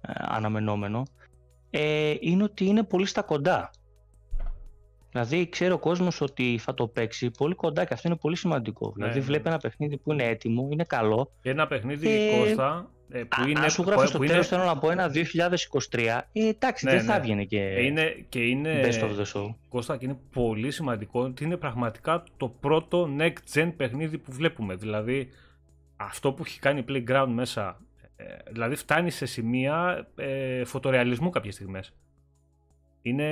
ε, 0.00 0.12
αναμενόμενο 0.16 1.02
ε, 1.70 2.14
είναι 2.20 2.42
ότι 2.42 2.64
είναι 2.64 2.82
πολύ 2.82 3.06
στα 3.06 3.22
κοντά. 3.22 3.70
Δηλαδή 5.20 5.48
ξέρει 5.48 5.72
ο 5.72 5.78
κόσμος 5.78 6.20
ότι 6.20 6.58
θα 6.60 6.74
το 6.74 6.86
παίξει 6.86 7.30
πολύ 7.30 7.54
κοντά 7.54 7.84
και 7.84 7.94
αυτό 7.94 8.08
είναι 8.08 8.16
πολύ 8.16 8.36
σημαντικό. 8.36 8.86
Ναι, 8.86 8.92
δηλαδή 8.94 9.18
ναι. 9.18 9.24
βλέπει 9.24 9.48
ένα 9.48 9.58
παιχνίδι 9.58 9.96
που 9.96 10.12
είναι 10.12 10.24
έτοιμο, 10.24 10.68
είναι 10.72 10.84
καλό. 10.84 11.32
Και 11.42 11.50
ένα 11.50 11.66
παιχνίδι 11.66 12.06
και... 12.06 12.38
Κώστα 12.38 12.90
ε, 13.10 13.22
που 13.22 13.48
είναι, 13.48 13.60
αν 13.60 13.70
σου 13.70 13.82
γράφει 13.82 14.06
στο 14.06 14.18
τέλος 14.18 14.48
θέλω 14.48 14.64
να 14.64 14.78
πω 14.78 14.90
ένα 14.90 15.10
2023, 15.90 16.20
ε, 16.32 16.48
εντάξει 16.48 16.84
ναι, 16.84 16.90
δεν 16.90 17.00
θα 17.00 17.12
ναι. 17.12 17.18
έβγαινε 17.18 17.44
και, 17.44 17.62
ε, 17.62 17.84
είναι, 17.84 18.24
και 18.28 18.40
είναι, 18.40 18.80
best 18.84 19.02
of 19.02 19.20
the 19.20 19.24
show. 19.34 19.54
Κώστα 19.68 19.96
και 19.96 20.04
είναι 20.04 20.18
πολύ 20.32 20.70
σημαντικό 20.70 21.20
ότι 21.20 21.44
είναι 21.44 21.56
πραγματικά 21.56 22.24
το 22.36 22.48
πρώτο 22.48 23.08
next 23.18 23.54
gen 23.54 23.72
παιχνίδι 23.76 24.18
που 24.18 24.32
βλέπουμε. 24.32 24.74
Δηλαδή 24.74 25.28
αυτό 25.96 26.32
που 26.32 26.42
έχει 26.46 26.58
κάνει 26.58 26.84
Playground 26.88 27.28
μέσα, 27.28 27.80
ε, 28.16 28.24
δηλαδή 28.50 28.74
φτάνει 28.74 29.10
σε 29.10 29.26
σημεία 29.26 30.08
ε, 30.16 30.64
φωτορεαλισμού 30.64 31.30
κάποιες 31.30 31.54
στιγμές. 31.54 31.92
Είναι 33.02 33.28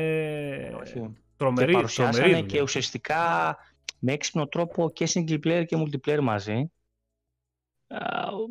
Όχι. 0.81 1.17
Τρομερή, 1.37 1.67
και 1.67 1.73
παρουσιάσανε 1.73 2.43
και 2.43 2.63
ουσιαστικά 2.63 3.57
με 3.99 4.13
έξυπνο 4.13 4.47
τρόπο 4.47 4.91
και 4.91 5.09
single 5.15 5.39
player 5.45 5.65
και 5.67 5.77
multiplayer 5.77 6.21
μαζί 6.21 6.71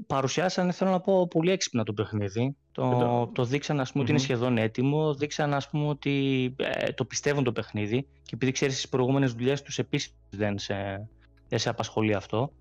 παρουσιάσανε, 0.08 0.72
θέλω 0.72 0.92
να 0.92 1.00
πω, 1.00 1.28
πολύ 1.28 1.52
έξυπνα 1.52 1.84
το 1.84 1.94
παιχνίδι. 1.94 2.56
Το, 2.72 3.30
το 3.34 3.44
δείξαν, 3.44 3.80
ας 3.80 3.92
πούμε, 3.92 4.04
ότι 4.04 4.12
είναι 4.12 4.22
σχεδόν 4.22 4.58
έτοιμο. 4.58 5.14
Δείξαν, 5.14 5.54
ας 5.54 5.70
πούμε, 5.70 5.88
ότι 5.88 6.56
ε, 6.58 6.92
το 6.92 7.06
πιστεύουν 7.06 7.44
το 7.44 7.52
παιχνίδι. 7.52 8.02
Και 8.02 8.32
επειδή 8.34 8.52
ξέρεις, 8.52 8.76
στις 8.76 8.90
προηγούμενες 8.90 9.34
δουλειές 9.34 9.62
τους 9.62 9.80
επίσης 9.80 10.16
δεν 10.30 10.58
σε, 10.58 11.08
δεν 11.50 11.60
σε 11.60 11.70
απασχολεί 11.70 12.14
αυτό. 12.14 12.52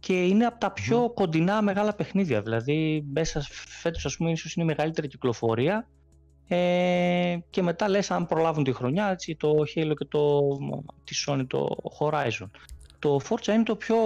Και 0.00 0.26
είναι 0.26 0.44
από 0.46 0.60
τα 0.60 0.72
πιο 0.72 1.10
κοντινά 1.14 1.62
μεγάλα 1.62 1.94
παιχνίδια. 1.94 2.42
Δηλαδή, 2.42 3.04
μέσα 3.12 3.40
φέτος, 3.80 4.04
ας 4.04 4.16
πούμε, 4.16 4.30
ίσως 4.30 4.54
είναι 4.54 4.64
η 4.64 4.68
μεγαλύτερη 4.68 5.08
κυκλοφορία. 5.08 5.88
Ε, 6.48 7.38
και 7.50 7.62
μετά 7.62 7.88
λες 7.88 8.10
αν 8.10 8.26
προλάβουν 8.26 8.64
τη 8.64 8.72
χρονιά 8.72 9.10
έτσι, 9.10 9.36
το 9.36 9.54
Halo 9.74 9.92
και 9.98 10.04
το, 10.08 10.40
τη 11.04 11.24
Sony 11.26 11.44
το 11.46 11.76
Horizon 11.98 12.48
το 13.04 13.20
Forza 13.28 13.48
είναι 13.48 13.62
το, 13.62 13.76
πιο, 13.76 13.96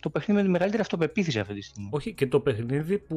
το 0.00 0.10
παιχνίδι 0.10 0.40
με 0.40 0.46
τη 0.46 0.50
μεγαλύτερη 0.50 0.82
αυτοπεποίθηση 0.82 1.38
αυτή 1.38 1.54
τη 1.54 1.62
στιγμή. 1.62 1.88
Όχι, 1.92 2.12
και 2.14 2.26
το 2.26 2.40
παιχνίδι 2.40 2.98
που 2.98 3.16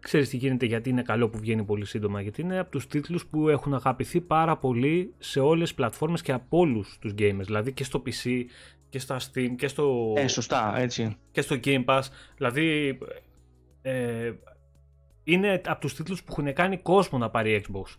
ξέρεις 0.00 0.28
τι 0.28 0.36
γίνεται 0.36 0.66
γιατί 0.66 0.88
είναι 0.88 1.02
καλό 1.02 1.28
που 1.28 1.38
βγαίνει 1.38 1.64
πολύ 1.64 1.84
σύντομα 1.84 2.20
γιατί 2.20 2.40
είναι 2.40 2.58
από 2.58 2.70
τους 2.70 2.86
τίτλους 2.86 3.26
που 3.26 3.48
έχουν 3.48 3.74
αγαπηθεί 3.74 4.20
πάρα 4.20 4.56
πολύ 4.56 5.14
σε 5.18 5.40
όλες 5.40 5.68
τις 5.68 5.74
πλατφόρμες 5.74 6.22
και 6.22 6.32
από 6.32 6.58
όλους 6.58 6.98
τους 7.00 7.14
gamers 7.18 7.44
δηλαδή 7.44 7.72
και 7.72 7.84
στο 7.84 8.02
PC 8.06 8.44
και 8.88 8.98
στα 8.98 9.20
Steam 9.20 9.48
και 9.56 9.68
στο, 9.68 10.14
ε, 10.16 10.26
σωστά, 10.26 10.74
έτσι. 10.76 11.16
Και 11.32 11.40
στο 11.40 11.56
Game 11.64 11.84
Pass 11.84 12.02
δηλαδή 12.36 12.98
ε, 13.82 14.32
είναι 15.24 15.60
από 15.66 15.80
τους 15.80 15.94
τίτλους 15.94 16.22
που 16.22 16.34
έχουν 16.38 16.52
κάνει 16.52 16.78
κόσμο 16.78 17.18
να 17.18 17.30
πάρει 17.30 17.64
Xbox 17.66 17.96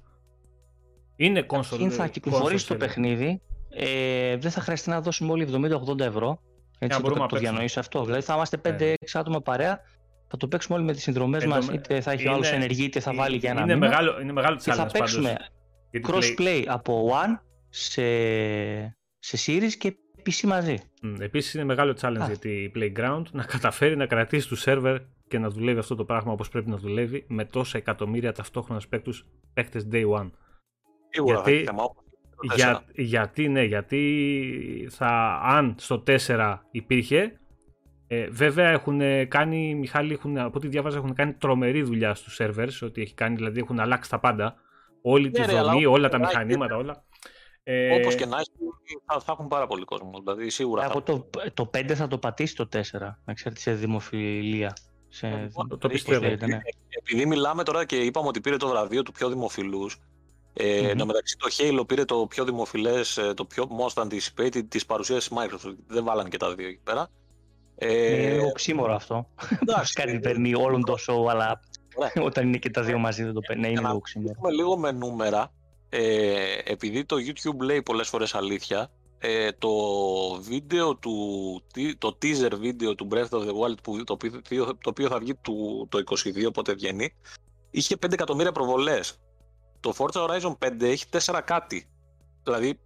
είναι 1.15 1.45
console. 1.47 1.89
θα 1.89 2.07
κυκλοφορήσει 2.07 2.67
το 2.67 2.75
παιχνίδι 2.75 3.41
ε, 3.75 4.37
δεν 4.37 4.51
θα 4.51 4.61
χρειαστεί 4.61 4.89
να 4.89 5.01
δώσουμε 5.01 5.31
όλοι 5.31 5.47
70-80 5.87 5.99
ευρώ. 5.99 6.39
Έτσι, 6.79 7.01
το, 7.01 7.09
το, 7.09 7.25
το 7.25 7.37
διανοείς 7.37 7.77
αυτό. 7.77 8.03
Δηλαδή 8.05 8.21
θα 8.21 8.33
είμαστε 8.33 8.61
5-6 8.65 8.69
ναι. 8.79 8.93
άτομα 9.13 9.41
παρέα, 9.41 9.79
θα 10.27 10.37
το 10.37 10.47
παίξουμε 10.47 10.77
όλοι 10.77 10.85
με 10.85 10.93
τις 10.93 11.03
συνδρομές 11.03 11.43
ε, 11.43 11.47
μα, 11.47 11.59
είτε 11.73 12.01
θα 12.01 12.11
έχει 12.11 12.27
άλλος 12.27 12.51
ενεργή, 12.51 12.83
είτε 12.83 12.99
θα 12.99 13.13
βάλει 13.13 13.37
για 13.37 13.49
ένα 13.49 13.61
είναι 13.61 13.73
μήνα. 13.73 13.87
Μεγάλο, 13.87 14.19
είναι 14.21 14.31
μεγάλο 14.31 14.57
και 14.63 14.71
θα 14.71 14.85
παίξουμε 14.85 15.37
crossplay 16.07 16.63
από 16.67 17.11
One 17.11 17.39
σε, 17.69 18.03
σε 19.19 19.37
series 19.45 19.71
και 19.77 19.95
PC 20.25 20.41
μαζί. 20.43 20.77
Mm, 21.03 21.15
Επίσης 21.19 21.53
είναι 21.53 21.63
μεγάλο 21.63 21.97
challenge 22.01 22.25
για 22.25 22.37
τη 22.37 22.71
Playground 22.75 23.23
να 23.31 23.43
καταφέρει 23.43 23.95
να 23.97 24.05
κρατήσει 24.05 24.47
του 24.47 24.55
σερβερ 24.55 24.97
και 25.33 25.39
να 25.39 25.49
δουλεύει 25.49 25.79
αυτό 25.79 25.95
το 25.95 26.05
πράγμα 26.05 26.31
όπως 26.31 26.49
πρέπει 26.49 26.69
να 26.69 26.77
δουλεύει 26.77 27.25
με 27.27 27.45
τόσα 27.45 27.77
εκατομμύρια 27.77 28.31
ταυτόχρονα 28.31 28.81
παίκτες 29.53 29.87
day 29.91 30.09
one. 30.09 30.29
Σίγουρα 31.09 31.41
Γιατί 31.45 31.65
για, 32.55 32.83
γιατί, 32.95 33.47
ναι, 33.47 33.63
γιατί 33.63 34.87
θα, 34.91 35.39
αν 35.43 35.75
στο 35.77 36.03
4 36.27 36.57
υπήρχε, 36.71 37.39
ε, 38.07 38.27
βέβαια 38.27 38.69
έχουν 38.69 39.27
κάνει, 39.27 39.75
Μιχάλη, 39.75 40.13
έχουν, 40.13 40.37
από 40.37 40.57
ό,τι 40.57 40.67
διάβαζα, 40.67 40.97
έχουν 40.97 41.13
κάνει 41.13 41.33
τρομερή 41.33 41.83
δουλειά 41.83 42.13
στους 42.13 42.39
servers, 42.41 42.79
ότι 42.81 43.01
έχει 43.01 43.13
κάνει, 43.13 43.35
δηλαδή 43.35 43.59
έχουν 43.59 43.79
αλλάξει 43.79 44.09
τα 44.09 44.19
πάντα, 44.19 44.55
όλη 45.01 45.31
τη 45.31 45.39
ναι, 45.39 45.61
δομή, 45.61 45.85
όλα 45.85 46.09
τα 46.09 46.19
μηχανήματα, 46.19 46.75
όλα. 46.75 47.03
Ε, 47.63 47.95
Όπως 47.95 48.15
και 48.15 48.25
να 48.25 48.37
έχει, 48.37 48.51
θα, 49.05 49.19
θα, 49.19 49.31
έχουν 49.31 49.47
πάρα 49.47 49.67
πολύ 49.67 49.85
κόσμο. 49.85 50.11
Δηλαδή, 50.23 50.49
σίγουρα. 50.49 50.83
Εγώ 50.83 51.01
το, 51.01 51.29
το 51.53 51.69
5 51.73 51.91
θα 51.93 52.07
το 52.07 52.17
πατήσει 52.17 52.55
το 52.55 52.67
4, 52.71 52.79
να 53.25 53.33
ξέρετε, 53.33 53.61
σε 53.61 53.73
δημοφιλία. 53.73 54.73
Σε... 55.13 55.27
Ε, 55.27 55.49
το, 55.69 55.77
το 55.77 55.87
πιστεύω. 55.87 56.25
Ναι. 56.25 56.59
Επειδή 56.89 57.25
μιλάμε 57.25 57.63
τώρα 57.63 57.85
και 57.85 57.95
είπαμε 57.95 58.27
ότι 58.27 58.41
πήρε 58.41 58.57
το 58.57 58.67
βραβείο 58.67 59.03
του 59.03 59.11
πιο 59.11 59.29
δημοφιλούς, 59.29 59.99
ε, 60.53 60.79
mm-hmm. 60.79 60.89
Εν 60.89 60.97
τω 60.97 61.05
μεταξύ 61.05 61.37
το 61.37 61.47
Halo 61.57 61.87
πήρε 61.87 62.05
το 62.05 62.25
πιο 62.29 62.43
δημοφιλές, 62.43 63.17
ε, 63.17 63.33
το 63.33 63.45
πιο 63.45 63.67
most 63.79 64.03
anticipated 64.03 64.61
της 64.67 64.85
παρουσίας 64.85 65.27
της 65.27 65.37
Microsoft. 65.37 65.75
Δεν 65.87 66.03
βάλανε 66.03 66.29
και 66.29 66.37
τα 66.37 66.55
δύο 66.55 66.67
εκεί 66.67 66.79
πέρα. 66.83 67.07
Ε, 67.75 68.15
είναι 68.15 68.31
λίγο 68.31 68.51
ξύμορο 68.51 68.95
αυτό. 68.95 69.27
Εντάξει, 69.61 69.93
κάτι 69.93 70.19
παίρνει 70.19 70.55
όλον 70.55 70.85
το 70.85 70.95
show, 71.07 71.29
αλλά 71.29 71.59
όταν 72.27 72.47
είναι 72.47 72.57
και 72.57 72.69
τα 72.69 72.81
δύο 72.81 72.97
μαζί 72.97 73.23
δεν 73.23 73.33
το 73.33 73.39
παίρνει. 73.47 73.69
είναι 73.69 73.81
λίγο 73.81 73.99
ξύμορο. 73.99 74.35
λίγο 74.57 74.77
με 74.77 74.91
νούμερα, 74.91 75.51
ε, 75.89 76.33
επειδή 76.63 77.05
το 77.05 77.15
YouTube 77.15 77.63
λέει 77.63 77.81
πολλές 77.81 78.07
φορές 78.07 78.35
αλήθεια, 78.35 78.91
ε, 79.25 79.51
το 79.51 79.71
βίντεο 80.41 80.95
του, 80.95 81.61
το 81.97 82.17
teaser 82.21 82.51
βίντεο 82.59 82.95
του 82.95 83.07
Breath 83.11 83.29
of 83.29 83.41
the 83.41 83.53
Wild 83.53 83.75
που, 83.83 84.03
το, 84.03 84.13
οποίο, 84.13 84.41
το 84.65 84.89
οποίο 84.89 85.07
θα 85.07 85.19
βγει 85.19 85.35
του, 85.35 85.87
το 85.89 86.03
22 86.05 86.45
όποτε 86.47 86.73
βγαίνει 86.73 87.13
είχε 87.69 87.95
5 88.05 88.13
εκατομμύρια 88.13 88.51
προβολές. 88.51 89.19
Το 89.79 89.93
Forza 89.97 90.27
Horizon 90.27 90.57
5 90.65 90.81
έχει 90.81 91.05
4 91.11 91.41
κάτι. 91.45 91.89
Δηλαδή, 92.43 92.79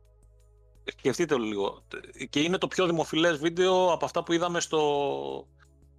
σκεφτείτε 0.86 1.36
το 1.36 1.42
λίγο. 1.42 1.84
Και 2.30 2.40
είναι 2.40 2.58
το 2.58 2.68
πιο 2.68 2.86
δημοφιλές 2.86 3.38
βίντεο 3.38 3.92
από 3.92 4.06
αυτά 4.06 4.24
που 4.24 4.34
είδαμε 4.34 4.60
στο, 4.60 5.48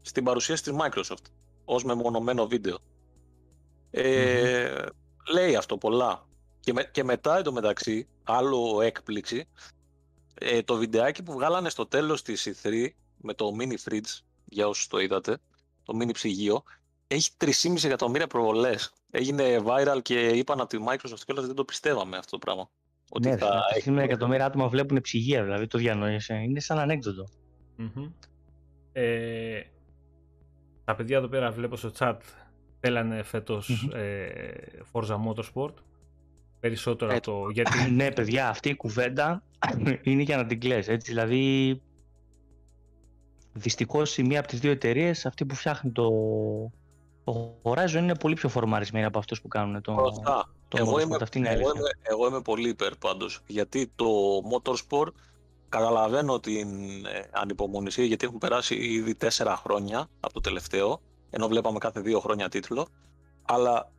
στην 0.00 0.24
παρουσίαση 0.24 0.62
της 0.62 0.72
Microsoft 0.78 1.24
ως 1.64 1.84
μεμονωμένο 1.84 2.46
βίντεο. 2.46 2.78
Ε, 3.90 4.84
Λέει 5.32 5.56
αυτό 5.56 5.78
πολλά. 5.78 6.26
Και, 6.60 6.72
με, 6.72 6.84
και 6.92 7.04
μετά 7.04 7.38
εντωμεταξύ, 7.38 8.08
άλλο 8.24 8.80
έκπληξη, 8.80 9.48
ε, 10.38 10.62
το 10.62 10.76
βιντεάκι 10.76 11.22
που 11.22 11.32
βγάλανε 11.32 11.68
στο 11.68 11.86
τέλος 11.86 12.22
της 12.22 12.48
E3 12.62 12.86
με 13.16 13.34
το 13.34 13.50
mini 13.60 13.90
fridge, 13.90 14.18
για 14.44 14.68
όσους 14.68 14.86
το 14.86 14.98
είδατε, 14.98 15.38
το 15.82 15.98
mini 16.00 16.12
ψυγείο, 16.12 16.62
έχει 17.06 17.30
3,5 17.38 17.84
εκατομμύρια 17.84 18.26
προβολές. 18.26 18.92
Έγινε 19.10 19.58
viral 19.64 19.98
και 20.02 20.28
είπαν 20.28 20.60
από 20.60 20.68
τη 20.68 20.78
Microsoft 20.88 21.20
και 21.26 21.32
δεν 21.34 21.54
το 21.54 21.64
πιστεύαμε 21.64 22.16
αυτό 22.16 22.30
το 22.30 22.38
πράγμα. 22.38 22.70
Ότι 23.10 23.28
ναι, 23.28 23.36
θα 23.36 23.62
3,5 23.84 23.96
εκατομμύρια 23.96 24.46
άτομα 24.46 24.68
βλέπουν 24.68 25.00
ψυγεία, 25.00 25.42
δηλαδή 25.42 25.66
το 25.66 25.78
διανοείσαι. 25.78 26.34
Είναι 26.34 26.60
σαν 26.60 26.78
ανέκδοτο. 26.78 27.28
Mm-hmm. 27.78 28.10
Ε, 28.92 29.60
τα 30.84 30.94
παιδιά 30.94 31.16
εδώ 31.16 31.28
πέρα 31.28 31.50
βλέπω 31.50 31.76
στο 31.76 31.90
chat 31.98 32.16
θέλανε 32.80 33.22
φέτος 33.22 33.88
ε, 33.94 34.30
Forza 34.92 35.16
Motorsport 35.26 35.74
περισσότερο 36.60 37.12
από 37.12 37.20
το 37.20 37.48
γιατί... 37.48 37.70
ναι 37.98 38.12
παιδιά 38.12 38.48
αυτή 38.48 38.68
η 38.68 38.76
κουβέντα 38.76 39.42
είναι 40.02 40.22
για 40.22 40.36
να 40.36 40.46
την 40.46 40.60
κλαις 40.60 40.88
έτσι. 40.88 41.10
Δηλαδή 41.10 41.80
δυστυχώς 43.52 44.18
η 44.18 44.22
μία 44.22 44.38
από 44.38 44.48
τις 44.48 44.60
δύο 44.60 44.70
εταιρείες, 44.70 45.26
αυτή 45.26 45.46
που 45.46 45.54
φτιάχνει 45.54 45.90
το, 45.90 46.10
το 47.24 47.54
Horizon 47.62 47.96
είναι 47.96 48.14
πολύ 48.14 48.34
πιο 48.34 48.48
φορμαρισμένη 48.48 49.04
από 49.04 49.18
αυτούς 49.18 49.40
που 49.40 49.48
κάνουν 49.48 49.82
το, 49.82 49.94
το 50.68 50.76
εγώ 50.78 50.94
Motorsport. 50.94 51.02
είμαι, 51.02 51.16
αυτή 51.20 51.38
είναι 51.38 51.48
εγώ, 51.48 51.70
είμαι, 51.76 51.90
εγώ 52.02 52.26
είμαι 52.26 52.40
πολύ 52.40 52.68
υπέρ 52.68 52.96
πάντως 52.96 53.40
γιατί 53.46 53.92
το 53.96 54.06
Motorsport 54.52 55.12
καταλαβαίνω 55.68 56.40
την 56.40 56.68
ε, 57.06 57.28
ανυπομονησία 57.30 58.04
γιατί 58.04 58.26
έχουν 58.26 58.38
περάσει 58.38 58.74
ήδη 58.74 59.14
τέσσερα 59.14 59.56
χρόνια 59.56 60.08
από 60.20 60.32
το 60.32 60.40
τελευταίο 60.40 61.00
ενώ 61.30 61.48
βλέπαμε 61.48 61.78
κάθε 61.78 62.00
δύο 62.00 62.20
χρόνια 62.20 62.48
τίτλο, 62.48 62.88
αλλά 63.42 63.90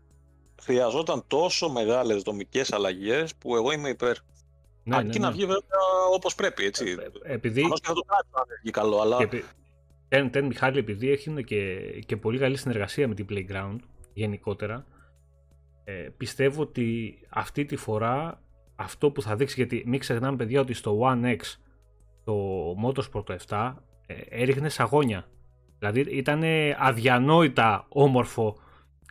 χρειαζόταν 0.62 1.24
τόσο 1.28 1.70
μεγάλες 1.70 2.22
δομικές 2.22 2.72
αλλαγές 2.72 3.36
που 3.36 3.56
εγώ 3.56 3.72
είμαι 3.72 3.90
υπέρ. 3.90 4.16
Ναι, 4.84 4.96
Αρκεί 4.96 5.08
ναι, 5.08 5.18
ναι. 5.18 5.26
να 5.26 5.32
βγει 5.32 5.46
βέβαια 5.46 5.80
όπως 6.14 6.36
πρέπει, 6.36 6.66
έτσι. 6.66 6.96
Ε, 7.24 7.34
επειδή... 7.34 7.62
και 7.62 7.82
θα 7.84 7.94
το 7.94 8.02
κάνει 8.02 8.30
να 8.32 8.42
βγει 8.62 8.72
καλό, 8.72 9.00
αλλά... 9.00 9.18
Τεν, 10.08 10.32
τεν 10.32 10.46
Μιχάλη, 10.46 10.80
επειδή 10.80 11.12
έχουν 11.12 11.44
και, 11.44 11.80
και 12.06 12.18
πολύ 12.18 12.40
καλή 12.40 12.58
συνεργασία 12.58 13.08
με 13.08 13.16
την 13.16 13.26
Playground 13.30 13.78
γενικότερα, 14.14 14.86
ε, 15.84 15.92
πιστεύω 16.18 16.62
ότι 16.62 17.20
αυτή 17.30 17.66
τη 17.66 17.76
φορά 17.76 18.42
αυτό 18.76 19.12
που 19.12 19.22
θα 19.22 19.36
δείξει, 19.36 19.54
γιατί 19.56 19.84
μην 19.86 20.00
ξεχνάμε 20.00 20.38
παιδιά 20.38 20.62
ότι 20.62 20.74
στο 20.74 21.00
One 21.02 21.26
X 21.26 21.40
το 22.24 22.36
Motorsport 22.86 23.26
το 23.26 23.36
7 23.48 23.74
ε, 24.06 24.14
έριχνε 24.30 24.70
σαγόνια 24.70 25.28
Δηλαδή 25.80 26.00
ήταν 26.00 26.44
αδιανόητα 26.78 27.86
όμορφο 27.90 28.58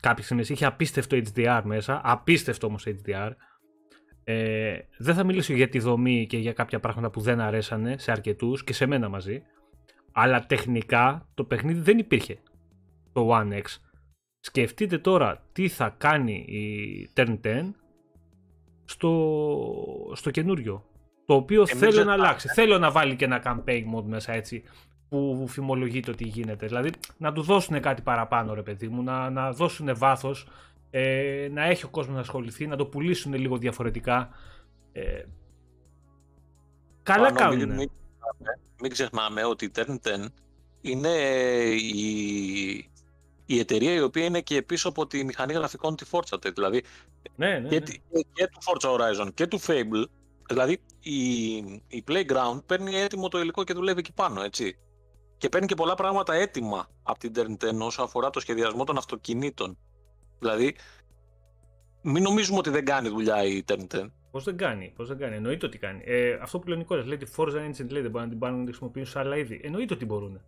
κάποιες 0.00 0.24
στιγμές. 0.24 0.48
Είχε 0.48 0.64
απίστευτο 0.64 1.16
HDR 1.16 1.60
μέσα, 1.64 2.00
απίστευτο 2.04 2.66
όμως 2.66 2.86
HDR. 2.86 3.30
Ε, 4.24 4.78
δεν 4.98 5.14
θα 5.14 5.24
μιλήσω 5.24 5.52
για 5.52 5.68
τη 5.68 5.78
δομή 5.78 6.26
και 6.26 6.36
για 6.36 6.52
κάποια 6.52 6.80
πράγματα 6.80 7.10
που 7.10 7.20
δεν 7.20 7.40
αρέσανε 7.40 7.98
σε 7.98 8.10
αρκετούς 8.10 8.64
και 8.64 8.72
σε 8.72 8.86
μένα 8.86 9.08
μαζί. 9.08 9.42
Αλλά 10.12 10.46
τεχνικά 10.46 11.28
το 11.34 11.44
παιχνίδι 11.44 11.80
δεν 11.80 11.98
υπήρχε 11.98 12.38
το 13.12 13.28
One 13.32 13.52
X. 13.52 13.64
Σκεφτείτε 14.40 14.98
τώρα 14.98 15.46
τι 15.52 15.68
θα 15.68 15.94
κάνει 15.98 16.32
η 16.32 17.10
Turn 17.16 17.38
10 17.44 17.70
στο, 18.84 20.12
στο 20.14 20.30
καινούριο. 20.30 20.84
Το 21.26 21.34
οποίο 21.34 21.66
θέλω 21.66 22.04
να 22.04 22.12
αλλάξει. 22.12 22.48
Θέλω 22.48 22.78
να 22.78 22.90
βάλει 22.90 23.16
και 23.16 23.24
ένα 23.24 23.42
campaign 23.44 23.82
mode 23.94 24.04
μέσα 24.04 24.32
έτσι 24.32 24.62
που 25.08 25.46
φημολογείται 25.48 26.10
ότι 26.10 26.24
γίνεται. 26.24 26.66
Δηλαδή 26.66 26.90
να 27.16 27.32
του 27.32 27.42
δώσουν 27.42 27.80
κάτι 27.80 28.02
παραπάνω 28.02 28.54
ρε 28.54 28.62
παιδί 28.62 28.88
μου, 28.88 29.02
να, 29.02 29.30
να 29.30 29.52
δώσουν 29.52 29.96
βάθος, 29.96 30.48
ε, 30.90 31.48
να 31.52 31.64
έχει 31.64 31.84
ο 31.84 31.88
κόσμος 31.88 32.14
να 32.14 32.20
ασχοληθεί, 32.20 32.66
να 32.66 32.76
το 32.76 32.86
πουλήσουν 32.86 33.34
λίγο 33.34 33.56
διαφορετικά. 33.56 34.30
Ε, 34.92 35.22
καλά 37.02 37.32
κάνουν. 37.32 37.58
Μην, 37.58 37.74
μην, 37.74 37.90
μην, 38.80 38.90
ξεχνάμε 38.90 39.44
ότι 39.44 39.64
η 39.64 39.70
Turn 39.74 39.96
10 40.02 40.26
είναι 40.80 41.14
η, 41.74 42.90
η 43.46 43.58
εταιρεία 43.58 43.92
η 43.92 44.00
οποία 44.00 44.24
είναι 44.24 44.40
και 44.40 44.62
πίσω 44.62 44.88
από 44.88 45.06
τη 45.06 45.24
μηχανή 45.24 45.52
γραφικών 45.52 45.96
τη 45.96 46.06
Forza. 46.10 46.52
Δηλαδή 46.54 46.82
ναι, 47.36 47.58
ναι, 47.58 47.68
και, 47.68 47.78
ναι. 47.78 48.20
και 48.32 48.46
του 48.46 48.58
Forza 48.62 48.88
Horizon 48.90 49.28
και 49.34 49.46
του 49.46 49.60
Fable 49.60 50.04
Δηλαδή 50.48 50.80
η, 51.00 51.56
η 51.88 52.04
Playground 52.08 52.60
παίρνει 52.66 52.94
έτοιμο 52.94 53.28
το 53.28 53.40
υλικό 53.40 53.64
και 53.64 53.72
δουλεύει 53.72 53.98
εκεί 53.98 54.12
πάνω, 54.12 54.42
έτσι 54.42 54.76
και 55.38 55.48
παίρνει 55.48 55.66
και 55.66 55.74
πολλά 55.74 55.94
πράγματα 55.94 56.34
έτοιμα 56.34 56.88
από 57.02 57.18
την 57.18 57.32
Turn 57.36 57.64
10 57.64 57.78
όσο 57.80 58.02
αφορά 58.02 58.30
το 58.30 58.40
σχεδιασμό 58.40 58.84
των 58.84 58.96
αυτοκινήτων. 58.96 59.78
Δηλαδή, 60.38 60.76
μην 62.02 62.22
νομίζουμε 62.22 62.58
ότι 62.58 62.70
δεν 62.70 62.84
κάνει 62.84 63.08
δουλειά 63.08 63.44
η 63.44 63.64
Turn 63.66 63.86
10. 63.94 64.10
Πώς 64.30 64.44
δεν 64.44 64.56
κάνει, 64.56 64.92
πώς 64.96 65.08
δεν 65.08 65.18
κάνει. 65.18 65.36
Εννοείται 65.36 65.66
ότι 65.66 65.78
κάνει. 65.78 66.02
Ε, 66.04 66.38
αυτό 66.42 66.58
που 66.58 66.66
λέει 66.68 66.76
ο 66.76 66.78
Νικόλα, 66.78 67.06
λέει 67.06 67.16
τη 67.16 67.30
Forza 67.36 67.68
Engine 67.68 67.88
λέει, 67.88 68.02
δεν 68.02 68.10
μπορούν 68.10 68.26
να 68.26 68.28
την 68.28 68.38
πάρουν 68.38 68.56
να 68.56 68.64
την 68.64 68.66
χρησιμοποιήσουν 68.66 69.12
σε 69.12 69.18
άλλα 69.18 69.36
είδη. 69.36 69.60
Εννοείται 69.64 69.94
ότι 69.94 70.04
μπορούν. 70.04 70.40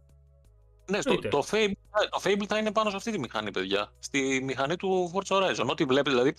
Ναι, 0.90 1.00
στο, 1.00 1.18
το, 1.18 1.42
Fable, 1.50 1.72
το 2.10 2.20
Fable 2.24 2.44
θα 2.48 2.58
είναι 2.58 2.72
πάνω 2.72 2.90
σε 2.90 2.96
αυτή 2.96 3.10
τη 3.10 3.18
μηχανή, 3.18 3.50
παιδιά. 3.50 3.92
Στη 3.98 4.40
μηχανή 4.44 4.76
του 4.76 5.12
Forza 5.14 5.36
Horizon. 5.36 5.66
Ό,τι 5.66 5.84
βλέπετε, 5.84 6.10
δηλαδή, 6.10 6.34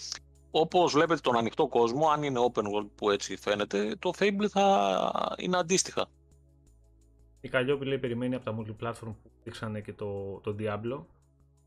όπως 0.52 0.94
βλέπετε 0.94 1.20
τον 1.22 1.38
ανοιχτό 1.38 1.68
κόσμο, 1.68 2.10
αν 2.10 2.24
είναι 2.24 2.40
open 2.52 2.64
world 2.64 2.90
που 2.96 3.10
έτσι 3.10 3.38
φαίνεται, 3.38 3.96
το 4.00 4.12
Fable 4.20 4.48
θα 4.50 5.36
είναι 5.38 5.58
αντίστοιχα. 5.58 6.06
Η 7.42 7.48
Καλλιόπη 7.50 7.86
λέει 7.86 7.98
περιμένει 7.98 8.36
από 8.36 8.46
τα 8.46 8.58
multiplatform 8.58 9.16
που 9.24 9.32
δείξανε 9.44 9.82
και 9.82 9.94
το, 9.94 10.40
το 10.44 10.56
Diablo. 10.60 11.04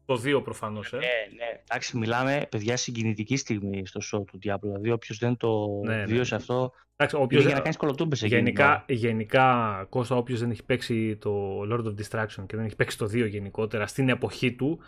Το 0.07 0.21
2 0.25 0.41
προφανώς. 0.45 0.93
Ε. 0.93 0.97
Ναι, 0.97 1.03
ναι. 1.03 1.61
Εντάξει, 1.69 1.99
μιλάμε 1.99 2.47
παιδιά 2.51 2.77
συγκινητική 2.77 3.37
στιγμή 3.37 3.87
στο 3.87 4.01
show 4.03 4.25
του 4.27 4.39
Diablo. 4.43 4.61
Δηλαδή, 4.61 4.91
όποιος 4.91 5.19
δεν 5.19 5.37
το 5.37 5.81
ναι, 5.85 5.97
ναι. 5.97 6.05
βίωσε 6.05 6.35
αυτό. 6.35 6.73
Εντάξει, 6.97 7.17
όποιος... 7.17 7.45
Για 7.45 7.55
να 7.55 7.61
κάνεις 7.61 7.77
κολοτούμπες 7.77 8.23
γενικά, 8.23 8.85
γενικά, 8.89 9.87
Κώστα, 9.89 10.17
όποιος 10.17 10.41
δεν 10.41 10.51
έχει 10.51 10.65
παίξει 10.65 11.17
το 11.17 11.61
Lord 11.61 11.85
of 11.85 11.95
Distraction 12.01 12.45
και 12.47 12.57
δεν 12.57 12.65
έχει 12.65 12.77
παίξει 12.77 12.99
το 12.99 13.05
2 13.05 13.29
γενικότερα 13.29 13.87
στην 13.87 14.09
εποχή 14.09 14.53
του, 14.53 14.79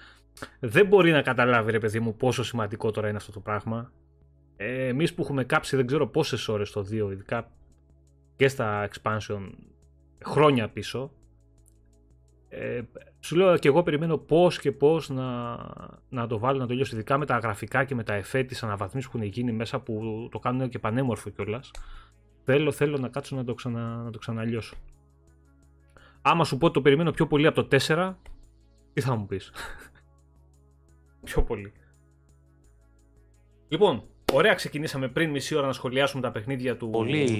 δεν 0.60 0.86
μπορεί 0.86 1.10
να 1.10 1.22
καταλάβει, 1.22 1.70
ρε 1.70 1.78
παιδί 1.78 2.00
μου, 2.00 2.16
πόσο 2.16 2.44
σημαντικό 2.44 2.90
τώρα 2.90 3.08
είναι 3.08 3.16
αυτό 3.16 3.32
το 3.32 3.40
πράγμα. 3.40 3.92
Ε, 4.56 4.86
Εμείς 4.86 5.14
που 5.14 5.22
έχουμε 5.22 5.44
κάψει 5.44 5.76
δεν 5.76 5.86
ξέρω 5.86 6.06
πόσες 6.06 6.48
ώρες 6.48 6.70
το 6.70 6.80
2, 6.80 6.92
ειδικά 6.92 7.50
και 8.36 8.48
στα 8.48 8.88
expansion 8.88 9.50
χρόνια 10.24 10.68
πίσω. 10.68 11.10
Ε, 12.48 12.82
σου 13.20 13.36
λέω 13.36 13.58
και 13.58 13.68
εγώ 13.68 13.82
περιμένω 13.82 14.18
πώς 14.18 14.60
και 14.60 14.72
πώς 14.72 15.08
να, 15.08 15.56
να 16.08 16.26
το 16.26 16.38
βάλω 16.38 16.58
να 16.58 16.66
το 16.66 16.74
λιώσω 16.74 16.96
ειδικά 16.96 17.18
με 17.18 17.26
τα 17.26 17.38
γραφικά 17.38 17.84
και 17.84 17.94
με 17.94 18.02
τα 18.02 18.14
εφέ 18.14 18.42
της 18.42 18.62
αναβαθμίσεις 18.62 19.10
που 19.10 19.16
έχουν 19.16 19.28
γίνει 19.28 19.52
μέσα 19.52 19.80
που 19.80 20.28
το 20.30 20.38
κάνουν 20.38 20.68
και 20.68 20.78
πανέμορφο 20.78 21.30
κιόλας. 21.30 21.70
Θέλω, 22.44 22.72
θέλω 22.72 22.98
να 22.98 23.08
κάτσω 23.08 23.36
να 23.36 23.44
το, 23.44 23.54
ξανα, 23.54 24.02
να 24.02 24.10
το 24.10 24.18
ξαναλιώσω. 24.18 24.76
Άμα 26.22 26.44
σου 26.44 26.58
πω 26.58 26.70
το 26.70 26.82
περιμένω 26.82 27.10
πιο 27.10 27.26
πολύ 27.26 27.46
από 27.46 27.64
το 27.64 27.78
4, 27.86 28.14
τι 28.92 29.00
θα 29.00 29.14
μου 29.14 29.26
πεις; 29.26 29.52
πιο 31.24 31.42
πολύ. 31.42 31.72
Λοιπόν, 33.68 34.02
Ωραία, 34.32 34.54
ξεκινήσαμε 34.54 35.08
πριν 35.08 35.30
μισή 35.30 35.54
ώρα 35.54 35.66
να 35.66 35.72
σχολιάσουμε 35.72 36.22
τα 36.22 36.30
παιχνίδια 36.30 36.76
του, 36.76 36.90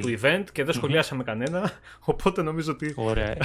του 0.01 0.19
event 0.21 0.45
και 0.53 0.65
δεν 0.65 0.75
σχολιάσαμε 0.75 1.23
κανένα. 1.23 1.71
Οπότε 2.05 2.43
νομίζω 2.43 2.73
ότι. 2.73 2.93
Ωραία. 2.97 3.37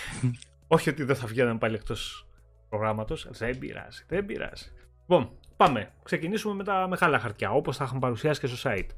Όχι 0.72 0.88
ότι 0.88 1.04
δεν 1.04 1.16
θα 1.16 1.26
βγαίναμε 1.26 1.58
πάλι 1.58 1.74
εκτός 1.74 2.26
προγράμματος. 2.68 3.28
Δεν 3.30 3.58
πειράζει, 3.58 4.04
δεν 4.08 4.26
πειράζει. 4.26 4.70
Λοιπόν, 5.00 5.30
πάμε. 5.56 5.92
Ξεκινήσουμε 6.02 6.54
με 6.54 6.64
τα 6.64 6.88
μεγάλα 6.88 7.18
χαρτιά 7.18 7.50
όπως 7.50 7.76
θα 7.76 7.84
έχουμε 7.84 8.00
παρουσιάσει 8.00 8.40
και 8.40 8.46
στο 8.46 8.70
site. 8.70 8.88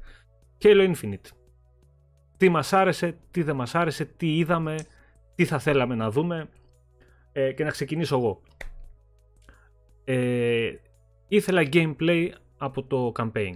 Halo 0.63 0.93
Infinite. 0.93 1.31
Τι 2.37 2.49
μας 2.49 2.73
άρεσε, 2.73 3.17
τι 3.31 3.43
δεν 3.43 3.55
μας 3.55 3.75
άρεσε, 3.75 4.05
τι 4.05 4.37
είδαμε, 4.37 4.75
τι 5.35 5.45
θα 5.45 5.59
θέλαμε 5.59 5.95
να 5.95 6.11
δούμε. 6.11 6.49
Ε, 7.31 7.51
και 7.51 7.63
να 7.63 7.69
ξεκινήσω 7.69 8.17
εγώ. 8.17 8.41
Ε, 10.03 10.71
ήθελα 11.27 11.69
gameplay 11.71 12.29
από 12.57 12.83
το 12.83 13.11
campaign. 13.19 13.53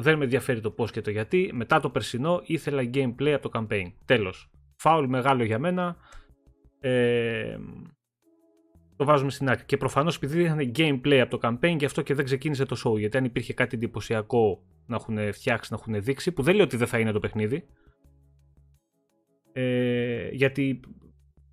Δεν 0.00 0.18
με 0.18 0.24
ενδιαφέρει 0.24 0.60
το 0.60 0.70
πώς 0.70 0.90
και 0.90 1.00
το 1.00 1.10
γιατί. 1.10 1.50
Μετά 1.54 1.80
το 1.80 1.90
περσινό 1.90 2.42
ήθελα 2.44 2.90
gameplay 2.94 3.28
από 3.28 3.48
το 3.48 3.60
campaign. 3.60 3.92
Τέλος. 4.04 4.50
Φάουλ 4.76 5.06
μεγάλο 5.06 5.44
για 5.44 5.58
μένα. 5.58 5.96
Ε, 6.80 7.58
το 8.96 9.04
βάζουμε 9.04 9.30
στην 9.30 9.48
άκρη. 9.48 9.64
Και 9.64 9.76
προφανώς 9.76 10.16
επειδή 10.16 10.42
είχαν 10.42 10.72
gameplay 10.76 11.16
από 11.16 11.38
το 11.38 11.48
campaign, 11.48 11.76
γι' 11.78 11.84
αυτό 11.84 12.02
και 12.02 12.14
δεν 12.14 12.24
ξεκίνησε 12.24 12.64
το 12.64 12.76
show. 12.84 12.98
Γιατί 12.98 13.16
αν 13.16 13.24
υπήρχε 13.24 13.52
κάτι 13.52 13.76
εντυπωσιακό 13.76 14.62
να 14.86 14.96
έχουν 14.96 15.32
φτιάξει, 15.32 15.72
να 15.72 15.78
έχουν 15.80 16.02
δείξει, 16.02 16.32
που 16.32 16.42
δεν 16.42 16.54
λέω 16.54 16.64
ότι 16.64 16.76
δεν 16.76 16.86
θα 16.86 16.98
είναι 16.98 17.12
το 17.12 17.20
παιχνίδι. 17.20 17.66
Ε, 19.52 20.28
γιατί 20.32 20.80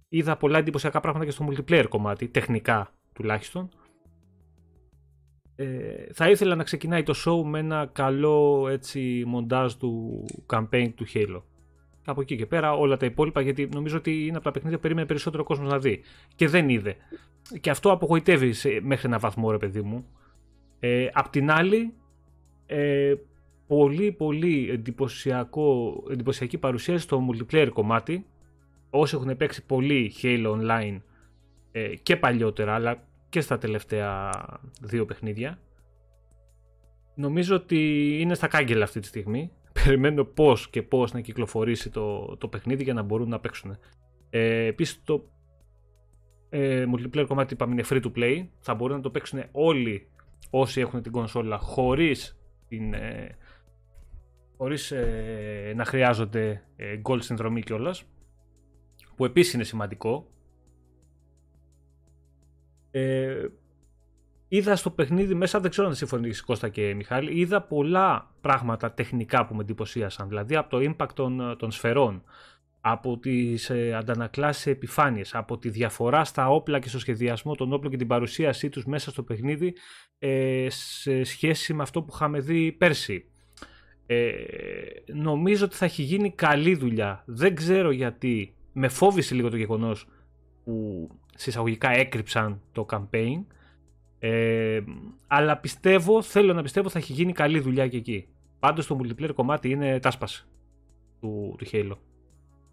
είδα 0.10 0.38
πολλά 0.38 0.58
εντυπωσιακά 0.58 1.00
πράγματα 1.00 1.26
και 1.26 1.32
στο 1.32 1.48
multiplayer 1.50 1.86
κομμάτι, 1.90 2.28
τεχνικά 2.28 2.94
τουλάχιστον. 3.14 3.70
Ε, 5.56 5.66
θα 6.14 6.30
ήθελα 6.30 6.56
να 6.56 6.64
ξεκινάει 6.64 7.04
το 7.04 7.14
show 7.26 7.44
με 7.46 7.60
ένα 7.60 7.90
καλό 7.92 8.68
έτσι 8.72 9.24
μοντάζ 9.26 9.74
του 9.74 10.26
campaign 10.54 10.92
του 10.96 11.06
Halo. 11.14 11.42
Από 12.06 12.22
εκεί 12.22 12.36
και 12.36 12.46
πέρα 12.46 12.74
όλα 12.74 12.98
τα 12.98 13.06
υπόλοιπα 13.06 13.42
γιατί 13.42 13.70
νομίζω 13.74 13.98
ότι 13.98 14.26
είναι 14.26 14.36
από 14.36 14.44
τα 14.44 14.52
παιχνίδια 14.52 14.78
που 14.78 14.82
περίμενε 14.82 15.08
περισσότερο 15.08 15.44
κόσμος 15.44 15.72
να 15.72 15.80
δει. 15.80 16.02
Και 16.36 16.48
δεν 16.48 16.70
είδε. 16.70 16.96
Και 17.62 17.70
αυτό 17.70 17.92
απογοητεύει 17.92 18.54
μέχρι 18.82 19.08
ένα 19.08 19.20
βαθμό 19.20 19.52
ρε 19.52 19.58
παιδί 19.58 19.82
μου. 19.82 20.06
Ε, 20.80 21.08
απ' 21.14 21.30
την 21.30 21.52
άλλη, 21.52 21.94
ε, 22.66 23.14
πολύ 23.68 24.12
πολύ 24.12 24.70
εντυπωσιακό, 24.70 26.04
εντυπωσιακή 26.12 26.58
παρουσίαση 26.58 27.04
στο 27.04 27.28
multiplayer 27.30 27.70
κομμάτι. 27.74 28.26
Όσοι 28.90 29.16
έχουν 29.16 29.38
παίξει 29.38 29.66
πολύ 29.66 30.14
Halo 30.22 30.56
Online 30.56 31.02
ε, 31.72 31.96
και 32.04 32.16
παλιότερα 32.16 32.74
αλλά 32.74 33.08
και 33.36 33.42
στα 33.42 33.58
τελευταία 33.58 34.32
δύο 34.82 35.06
παιχνίδια. 35.06 35.60
Νομίζω 37.16 37.56
ότι 37.56 38.10
είναι 38.22 38.34
στα 38.34 38.48
κάγκελα 38.48 38.84
αυτή 38.84 39.00
τη 39.00 39.08
στιγμή. 39.08 39.52
Περιμένω 39.84 40.24
πώς 40.24 40.70
και 40.70 40.82
πώς 40.82 41.14
να 41.14 41.22
κυκλοφορήσει 41.22 41.90
το, 41.90 42.38
το 42.38 42.48
παιχνίδι 42.48 42.84
για 42.84 42.94
να 42.94 43.02
μπορούν 43.02 43.30
να 43.30 43.40
παίξουν. 43.40 43.78
Ε, 44.30 44.66
επίσης 44.66 45.02
το 45.04 45.30
ε, 46.50 46.86
multiplayer 46.96 47.26
κομμάτι 47.28 47.54
είπαμε 47.54 47.74
είναι 47.74 47.84
free 47.90 48.02
to 48.04 48.12
play. 48.16 48.48
Θα 48.60 48.74
μπορούν 48.74 48.96
να 48.96 49.02
το 49.02 49.10
παίξουν 49.10 49.44
όλοι 49.52 50.08
όσοι 50.50 50.82
έχουν 50.82 51.02
την 51.02 51.12
κονσόλα 51.12 51.58
χωρίς, 51.58 52.40
την, 52.68 52.94
ε, 52.94 53.38
χωρίς 54.58 54.92
ε, 54.92 55.74
να 55.76 55.86
χρειάζονται 55.86 56.64
ε, 56.76 57.00
gold 57.04 57.22
συνδρομή 57.22 57.62
κιόλας. 57.62 58.04
Που 59.16 59.26
επίσης 59.26 59.54
είναι 59.54 59.64
σημαντικό 59.64 60.28
ε, 62.98 63.48
είδα 64.48 64.76
στο 64.76 64.90
παιχνίδι 64.90 65.34
μέσα, 65.34 65.60
δεν 65.60 65.72
ξέρω 65.72 65.88
αν 65.88 65.96
συμφωνήσει 65.96 66.44
Κώστα 66.44 66.70
και 66.70 66.94
Μιχάλη, 66.94 67.40
είδα 67.40 67.62
πολλά 67.62 68.34
πράγματα 68.42 68.92
τεχνικά 68.92 69.46
που 69.46 69.56
με 69.56 69.62
εντυπωσίασαν. 69.62 70.28
Δηλαδή 70.28 70.56
από 70.56 70.70
το 70.70 70.94
impact 70.94 71.14
των, 71.14 71.56
των 71.58 71.72
σφαιρών, 71.72 72.24
από 72.82 73.18
τις 73.18 73.70
ε, 73.70 73.94
αντανακλάσεις 73.94 74.66
επιφάνειες, 74.66 75.36
από 75.36 75.58
τη 75.58 75.70
διαφορά 75.70 76.24
στα 76.24 76.50
όπλα 76.50 76.80
και 76.80 76.90
στο 76.90 77.00
σχεδιασμό 77.00 77.56
των 77.56 77.74
όπλων 77.74 77.92
και 77.92 77.98
την 77.98 78.08
παρουσίασή 78.08 78.70
τους 78.70 78.86
μέσα 78.86 79.12
στο 79.12 79.24
παιχνίδι 79.24 79.74
ε, 80.20 80.68
σε 80.70 81.24
σχέση 81.24 81.74
με 81.74 81.82
αυτό 81.82 82.02
που 82.02 82.12
είχαμε 82.14 82.40
δει 82.40 82.72
πέρσι. 82.72 83.30
Ε, 84.06 84.32
νομίζω 85.14 85.66
ότι 85.66 85.76
θα 85.76 85.86
έχει 85.86 86.02
γίνει 86.02 86.32
καλή 86.32 86.76
δουλειά. 86.76 87.24
Δεν 87.26 87.56
ξέρω 87.56 87.92
γιατί. 87.92 88.56
Με 88.78 88.88
φόβησε 88.88 89.36
λίγο 89.36 89.50
το 89.50 89.58
γεγονός 89.58 90.08
που 90.64 91.08
συσσαγωγικά 91.36 91.90
έκρυψαν 91.90 92.62
το 92.72 92.86
campaign. 92.90 93.44
Ε, 94.20 94.82
αλλά 95.28 95.58
πιστεύω, 95.58 96.22
θέλω 96.22 96.54
να 96.54 96.62
πιστεύω 96.62 96.90
θα 96.90 97.00
έχει 97.00 97.14
γίνει 97.14 97.34
καλή 97.34 97.60
δουλειά 97.60 97.88
και 97.88 97.98
εκεί. 97.98 98.28
Πάντως 98.60 98.88
το 98.88 99.00
multiplayer 99.02 99.34
κομμάτι 99.36 99.70
είναι 99.70 100.00
τάσπαση 100.00 100.46
του, 101.22 101.56
του 101.58 101.66
Halo. 101.72 101.98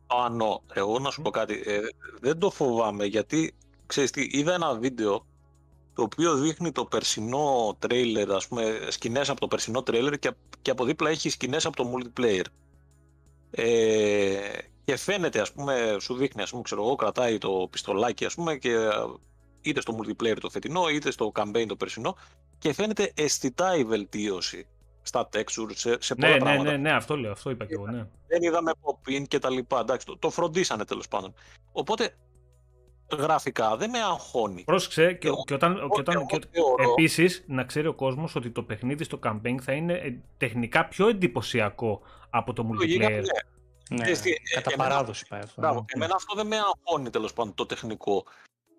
Ανώ, 0.06 0.62
εγώ 0.72 0.98
να 0.98 1.10
σου 1.10 1.22
πω 1.22 1.30
κάτι, 1.30 1.62
ε, 1.64 1.78
δεν 2.20 2.38
το 2.38 2.50
φοβάμαι 2.50 3.04
γιατί, 3.04 3.54
ξέρεις 3.86 4.10
τι, 4.10 4.28
είδα 4.30 4.54
ένα 4.54 4.74
βίντεο 4.74 5.26
το 5.94 6.02
οποίο 6.02 6.34
δείχνει 6.34 6.72
το 6.72 6.84
περσινό 6.84 7.76
τρέιλερ, 7.78 8.32
ας 8.32 8.48
πούμε, 8.48 8.78
σκηνές 8.88 9.30
από 9.30 9.40
το 9.40 9.48
περσινό 9.48 9.82
τρέιλερ 9.82 10.18
και, 10.18 10.32
και 10.62 10.70
από 10.70 10.84
δίπλα 10.84 11.10
έχει 11.10 11.28
σκηνές 11.28 11.66
από 11.66 11.76
το 11.76 11.92
multiplayer. 11.94 12.44
Ε, 13.50 14.38
και 14.84 14.96
φαίνεται, 14.96 15.40
ας 15.40 15.52
πούμε, 15.52 15.96
σου 16.00 16.14
δείχνει, 16.14 16.42
ας 16.42 16.50
πούμε, 16.50 16.62
ξέρω 16.62 16.82
εγώ, 16.82 16.94
κρατάει 16.94 17.38
το 17.38 17.68
πιστολάκι, 17.70 18.24
ας 18.24 18.34
πούμε, 18.34 18.56
και 18.56 18.76
είτε 19.60 19.80
στο 19.80 19.98
multiplayer 19.98 20.36
το 20.40 20.50
φετινό, 20.50 20.88
είτε 20.88 21.10
στο 21.10 21.32
campaign 21.34 21.64
το 21.68 21.76
περσινό, 21.76 22.16
και 22.58 22.72
φαίνεται 22.72 23.12
αισθητά 23.14 23.76
η 23.76 23.84
βελτίωση 23.84 24.66
στα 25.02 25.28
textures, 25.32 25.74
σε, 25.74 25.96
σε 26.00 26.14
πολλά 26.14 26.28
ναι, 26.28 26.34
ναι 26.34 26.38
πράγματα. 26.38 26.70
Ναι, 26.70 26.76
ναι, 26.76 26.82
ναι, 26.82 26.92
αυτό 26.92 27.16
λέω, 27.16 27.32
αυτό 27.32 27.50
είπα 27.50 27.66
και 27.66 27.74
εγώ, 27.74 27.86
ναι. 27.86 28.06
Δεν 28.26 28.42
είδαμε 28.42 28.72
pop-in 28.82 29.22
και 29.28 29.38
τα 29.38 29.50
λοιπά, 29.50 29.80
εντάξει, 29.80 30.06
το, 30.06 30.16
το 30.18 30.30
φροντίσανε 30.30 30.84
τέλος 30.84 31.08
πάντων. 31.08 31.34
Οπότε, 31.72 32.16
γραφικά 33.16 33.76
δεν 33.76 33.90
με 33.90 33.98
αγχώνει. 33.98 34.62
Πρόσεξε 34.64 35.12
και, 35.12 35.28
και 35.46 35.54
όταν, 35.54 35.74
και 35.74 36.00
όταν 36.00 36.26
και, 36.26 36.38
επίσης 36.90 37.44
να 37.46 37.64
ξέρει 37.64 37.86
ο 37.86 37.94
κόσμος 37.94 38.34
ότι 38.34 38.50
το 38.50 38.62
παιχνίδι 38.62 39.04
στο 39.04 39.18
campaign 39.22 39.56
θα 39.60 39.72
είναι 39.72 39.92
ε, 39.92 40.18
τεχνικά 40.36 40.86
πιο 40.86 41.08
εντυπωσιακό 41.08 42.00
από 42.30 42.52
το 42.52 42.70
multiplayer. 42.70 43.22
Ναι, 43.92 44.10
ε, 44.10 44.60
κατά 44.60 44.76
παράδοση 44.76 45.26
πάει 45.28 45.40
αυτό. 45.40 45.60
Μπράβο, 45.60 45.84
εμένα 45.86 46.14
αυτό 46.14 46.34
δεν 46.34 46.46
με 46.46 46.56
αγχώνει 46.56 47.10
τέλος 47.10 47.32
πάντων 47.32 47.54
το 47.54 47.66
τεχνικό. 47.66 48.24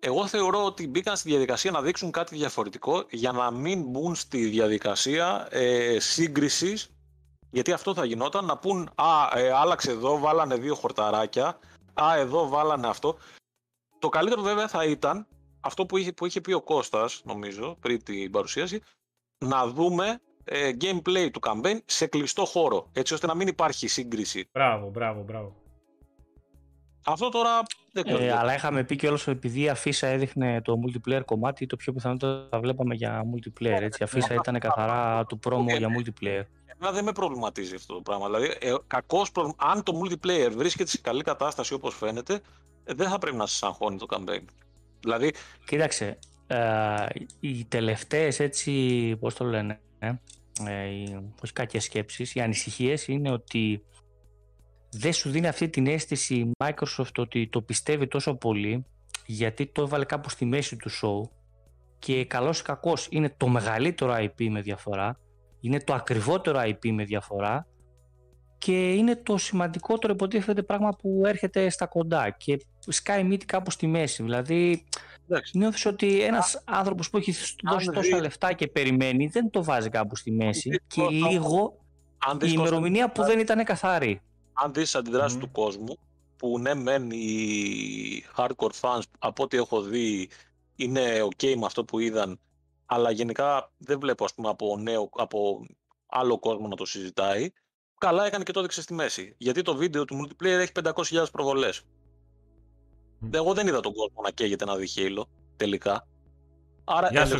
Εγώ 0.00 0.26
θεωρώ 0.26 0.64
ότι 0.64 0.88
μπήκαν 0.88 1.16
στη 1.16 1.28
διαδικασία 1.28 1.70
να 1.70 1.82
δείξουν 1.82 2.10
κάτι 2.10 2.36
διαφορετικό 2.36 3.04
για 3.10 3.32
να 3.32 3.50
μην 3.50 3.82
μπουν 3.82 4.14
στη 4.14 4.44
διαδικασία 4.44 5.48
ε, 5.50 5.98
σύγκρισης. 6.00 6.88
Γιατί 7.50 7.72
αυτό 7.72 7.94
θα 7.94 8.04
γινόταν 8.04 8.44
να 8.44 8.58
πούν 8.58 8.90
Α, 8.94 9.38
ε, 9.38 9.50
άλλαξε 9.50 9.90
εδώ, 9.90 10.18
βάλανε 10.18 10.56
δύο 10.56 10.74
χορταράκια. 10.74 11.58
Α, 12.02 12.16
εδώ 12.16 12.48
βάλανε 12.48 12.86
αυτό. 12.86 13.16
Το 13.98 14.08
καλύτερο 14.08 14.42
βέβαια 14.42 14.68
θα 14.68 14.84
ήταν 14.84 15.26
αυτό 15.60 15.86
που 15.86 15.96
είχε, 15.96 16.12
που 16.12 16.26
είχε 16.26 16.40
πει 16.40 16.52
ο 16.52 16.62
Κώστας, 16.62 17.22
νομίζω, 17.24 17.76
πριν 17.80 18.02
την 18.02 18.30
παρουσίαση, 18.30 18.82
να 19.44 19.66
δούμε 19.66 20.20
ε, 20.44 20.70
gameplay 20.80 21.28
του 21.32 21.40
campaign 21.42 21.78
σε 21.84 22.06
κλειστό 22.06 22.44
χώρο, 22.44 22.88
έτσι 22.92 23.14
ώστε 23.14 23.26
να 23.26 23.34
μην 23.34 23.48
υπάρχει 23.48 23.88
σύγκριση. 23.88 24.48
Μπράβο, 24.52 24.90
μπράβο, 24.90 25.22
μπράβο. 25.22 25.54
Αυτό 27.06 27.28
τώρα 27.28 27.62
δεν 27.92 28.04
ξέρω. 28.04 28.22
Ε, 28.22 28.32
αλλά 28.32 28.54
είχαμε 28.54 28.84
πει 28.84 28.96
και 28.96 29.08
όλο 29.08 29.18
επειδή 29.26 29.60
η 29.60 29.68
αφίσα 29.68 30.06
έδειχνε 30.06 30.60
το 30.60 30.74
multiplayer 30.86 31.22
κομμάτι, 31.24 31.66
το 31.66 31.76
πιο 31.76 31.92
πιθανό 31.92 32.16
θα 32.50 32.60
βλέπαμε 32.60 32.94
για 32.94 33.22
multiplayer. 33.34 33.80
Έτσι. 33.80 34.02
Η 34.02 34.04
αφίσα 34.04 34.34
ήταν 34.34 34.58
καθαρά 34.58 35.24
του 35.24 35.38
promo 35.48 35.78
για 35.78 35.88
multiplayer. 35.88 36.44
Εμένα 36.76 36.92
δεν 36.94 37.04
με 37.04 37.12
προβληματίζει 37.12 37.74
αυτό 37.74 37.94
το 37.94 38.00
πράγμα. 38.00 38.26
Δηλαδή, 38.26 38.56
ε, 38.60 38.74
κακώς, 38.86 39.30
αν 39.56 39.82
το 39.82 40.00
multiplayer 40.00 40.50
βρίσκεται 40.56 40.90
σε 40.90 40.98
καλή 41.00 41.22
κατάσταση 41.22 41.74
όπως 41.74 41.94
φαίνεται, 41.94 42.40
ε, 42.84 42.94
δεν 42.94 43.08
θα 43.08 43.18
πρέπει 43.18 43.36
να 43.36 43.46
σα 43.46 43.66
αγχώνει 43.66 43.98
το 43.98 44.06
campaign. 44.10 44.44
Δηλαδή... 45.00 45.34
Κοίταξε, 45.64 46.18
ε, 46.46 47.06
οι 47.40 47.64
τελευταίες 47.64 48.40
έτσι, 48.40 49.16
πώς 49.20 49.34
το 49.34 49.44
λένε, 49.44 49.72
ε, 49.72 49.76
ε, 49.76 49.93
όχι 51.42 51.52
κακές 51.52 51.84
σκέψεις, 51.84 52.34
οι 52.34 52.40
ανησυχίες 52.40 53.08
είναι 53.08 53.30
ότι 53.30 53.84
δεν 54.90 55.12
σου 55.12 55.30
δίνει 55.30 55.48
αυτή 55.48 55.68
την 55.68 55.86
αίσθηση 55.86 56.34
η 56.34 56.52
Microsoft 56.64 57.16
ότι 57.16 57.48
το 57.48 57.62
πιστεύει 57.62 58.06
τόσο 58.06 58.34
πολύ 58.34 58.84
γιατί 59.26 59.66
το 59.66 59.82
έβαλε 59.82 60.04
κάπου 60.04 60.28
στη 60.28 60.44
μέση 60.44 60.76
του 60.76 60.90
show 60.90 61.30
και 61.98 62.24
καλός 62.24 62.60
ή 62.60 62.62
κακός 62.62 63.08
είναι 63.10 63.34
το 63.36 63.48
μεγαλύτερο 63.48 64.14
IP 64.18 64.48
με 64.48 64.60
διαφορά 64.60 65.18
είναι 65.60 65.80
το 65.80 65.94
ακριβότερο 65.94 66.60
IP 66.60 66.90
με 66.90 67.04
διαφορά 67.04 67.66
και 68.58 68.92
είναι 68.92 69.16
το 69.16 69.36
σημαντικότερο 69.36 70.12
υποτίθεται 70.12 70.62
πράγμα 70.62 70.90
που 70.90 71.22
έρχεται 71.24 71.70
στα 71.70 71.86
κοντά 71.86 72.30
και 72.30 72.60
Sky 73.02 73.32
Meet 73.32 73.44
κάπου 73.44 73.70
στη 73.70 73.86
μέση. 73.86 74.22
Δηλαδή, 74.22 74.84
νιώθεις 75.52 75.86
ότι 75.86 76.22
ένας 76.22 76.62
άνθρωπος 76.64 77.10
που 77.10 77.16
έχει 77.16 77.34
δώσει 77.62 77.90
τόσα 77.90 78.20
λεφτά 78.20 78.52
και 78.52 78.66
περιμένει 78.66 79.26
δεν 79.26 79.50
το 79.50 79.64
βάζει 79.64 79.88
κάπου 79.88 80.16
στη 80.16 80.30
μέση 80.30 80.80
και 80.86 81.06
λίγο 81.06 81.84
η 82.42 82.52
ημερομηνία 82.52 83.12
που 83.12 83.22
δεν 83.22 83.38
ήταν 83.38 83.64
καθαρή. 83.64 84.20
Αν 84.52 84.72
δεις 84.72 84.94
αντιδράσεις 84.94 85.38
του 85.38 85.50
κόσμου, 85.50 85.98
που 86.36 86.58
ναι 86.58 86.74
μεν 86.74 87.10
οι 87.10 88.24
hardcore 88.36 88.80
fans 88.80 89.02
από 89.18 89.42
ό,τι 89.42 89.56
έχω 89.56 89.80
δει 89.82 90.28
είναι 90.76 91.02
ok 91.22 91.54
με 91.56 91.66
αυτό 91.66 91.84
που 91.84 91.98
είδαν, 91.98 92.40
αλλά 92.86 93.10
γενικά 93.10 93.72
δεν 93.78 94.00
βλέπω 94.00 94.24
ας 94.24 94.34
πούμε 94.34 94.48
από, 94.48 94.76
νέο, 94.78 95.08
από 95.16 95.66
άλλο 96.06 96.38
κόσμο 96.38 96.68
να 96.68 96.76
το 96.76 96.84
συζητάει, 96.84 97.50
καλά 97.98 98.26
έκανε 98.26 98.44
και 98.44 98.52
το 98.52 98.58
έδειξε 98.58 98.82
στη 98.82 98.94
μέση. 98.94 99.34
Γιατί 99.38 99.62
το 99.62 99.76
βίντεο 99.76 100.04
του 100.04 100.26
multiplayer 100.26 100.44
έχει 100.44 100.72
500.000 100.82 101.24
προβολές. 101.32 101.82
Εγώ 103.30 103.54
δεν 103.54 103.66
είδα 103.66 103.80
τον 103.80 103.92
κόσμο 103.92 104.22
να 104.22 104.30
καίγεται 104.30 104.64
να 104.64 104.76
δει 104.76 104.86
Halo, 104.96 105.22
τελικά. 105.56 106.06
Άρα 106.84 107.08
Γεια 107.10 107.26
σου, 107.26 107.34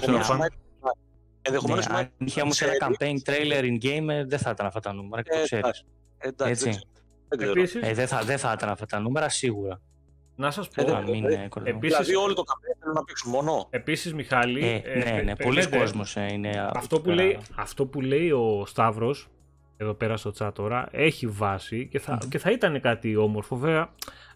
ενδεχομένως... 1.42 1.86
Ναι, 1.88 1.96
αν 1.96 2.10
είχε 2.18 2.40
όμως 2.40 2.60
ένα 2.60 2.72
campaign 2.80 3.14
trailer 3.24 3.62
in 3.62 3.84
game, 3.84 4.08
ε, 4.08 4.24
δεν 4.24 4.38
θα 4.38 4.50
ήταν 4.50 4.66
αυτά 4.66 4.80
τα 4.80 4.92
νούμερα 4.92 5.22
και 5.22 5.30
το 5.30 5.38
ε, 5.38 5.42
ξέρεις. 5.42 5.84
Εντάξει, 6.18 6.68
Έτσι. 6.68 6.80
Επίσης, 7.28 7.82
ε, 7.82 7.92
δεν, 7.92 8.06
θα, 8.06 8.22
δεν 8.22 8.38
θα 8.38 8.52
ήταν 8.52 8.68
αυτά 8.68 8.86
τα 8.86 8.98
νούμερα, 8.98 9.28
σίγουρα. 9.28 9.80
Να 10.36 10.50
σας 10.50 10.66
ε, 10.74 10.82
πω, 10.82 10.96
Ε, 10.96 11.02
μην, 11.02 11.24
ε, 11.24 11.48
επίσης, 11.62 11.98
δηλαδή 11.98 12.14
όλοι 12.14 12.34
το 12.34 12.42
campaign 12.46 12.76
θέλουν 12.80 12.94
να 12.94 13.04
παίξουν 13.04 13.30
μόνο. 13.30 13.66
επίσης 13.70 14.14
Μιχάλη, 14.14 14.82
ε, 14.84 14.98
ναι, 14.98 15.22
ναι, 15.22 15.36
πολλοί 15.36 15.68
κόσμος 15.68 16.16
ε, 16.16 16.28
είναι... 16.32 16.70
αυτό 16.74 17.00
που, 17.00 17.10
λέει, 17.10 17.38
αυτό 17.54 17.86
που 17.86 18.00
λέει 18.00 18.30
ο 18.30 18.64
Σταύρος 18.66 19.28
εδώ 19.76 19.94
πέρα 19.94 20.16
στο 20.16 20.32
chat 20.38 20.50
τώρα 20.54 20.88
έχει 20.90 21.26
βάση 21.26 21.88
και 21.88 21.98
θα, 21.98 22.18
και 22.28 22.38
θα 22.38 22.50
ήταν 22.50 22.80
κάτι 22.80 23.16
όμορφο. 23.16 23.56
Βέβαια, 23.56 23.92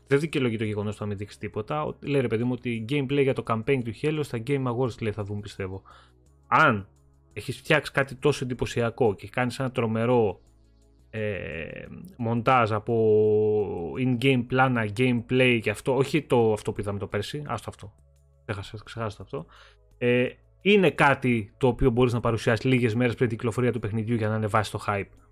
δεν 0.09 0.21
δικαιολογεί 0.21 0.57
το 0.57 0.65
γεγονός 0.65 0.91
ότι 0.91 0.99
θα 0.99 1.07
μην 1.07 1.17
δείξει 1.17 1.39
τίποτα. 1.39 1.97
Λέει 2.01 2.21
ρε 2.21 2.27
παιδί 2.27 2.45
μου 2.45 2.53
ότι 2.53 2.85
gameplay 2.89 3.23
για 3.23 3.35
το 3.35 3.43
campaign 3.47 3.81
του 3.85 3.93
Halo 4.03 4.21
στα 4.23 4.43
Game 4.47 4.65
Awards 4.65 5.01
λέει, 5.01 5.13
θα 5.13 5.23
δουν 5.23 5.41
πιστεύω. 5.41 5.83
Αν 6.47 6.89
έχεις 7.33 7.57
φτιάξει 7.57 7.93
κάτι 7.93 8.15
τόσο 8.15 8.45
εντυπωσιακό 8.45 9.15
και 9.15 9.29
κάνεις 9.29 9.59
ένα 9.59 9.71
τρομερό 9.71 10.41
ε, 11.11 11.87
μοντάζ 12.17 12.73
από 12.73 12.95
in-game 13.99 14.45
πλάνα, 14.47 14.89
gameplay 14.97 15.59
και 15.63 15.71
αυτό, 15.71 15.97
όχι 15.97 16.23
το 16.23 16.53
αυτό 16.53 16.73
που 16.73 16.81
είδαμε 16.81 16.99
το 16.99 17.07
πέρσι, 17.07 17.43
άστο 17.47 17.71
αυτό, 17.71 17.95
ξεχάστε 18.85 19.23
αυτό, 19.23 19.47
ε, 19.99 20.29
είναι 20.61 20.91
κάτι 20.91 21.55
το 21.57 21.67
οποίο 21.67 21.91
μπορείς 21.91 22.13
να 22.13 22.21
παρουσιάσεις 22.21 22.65
λίγες 22.65 22.95
μέρες 22.95 23.15
πριν 23.15 23.29
την 23.29 23.37
κυκλοφορία 23.37 23.73
του 23.73 23.79
παιχνιδιού 23.79 24.15
για 24.15 24.29
να 24.29 24.35
ανεβάσει 24.35 24.71
το 24.71 24.85
hype. 24.87 25.28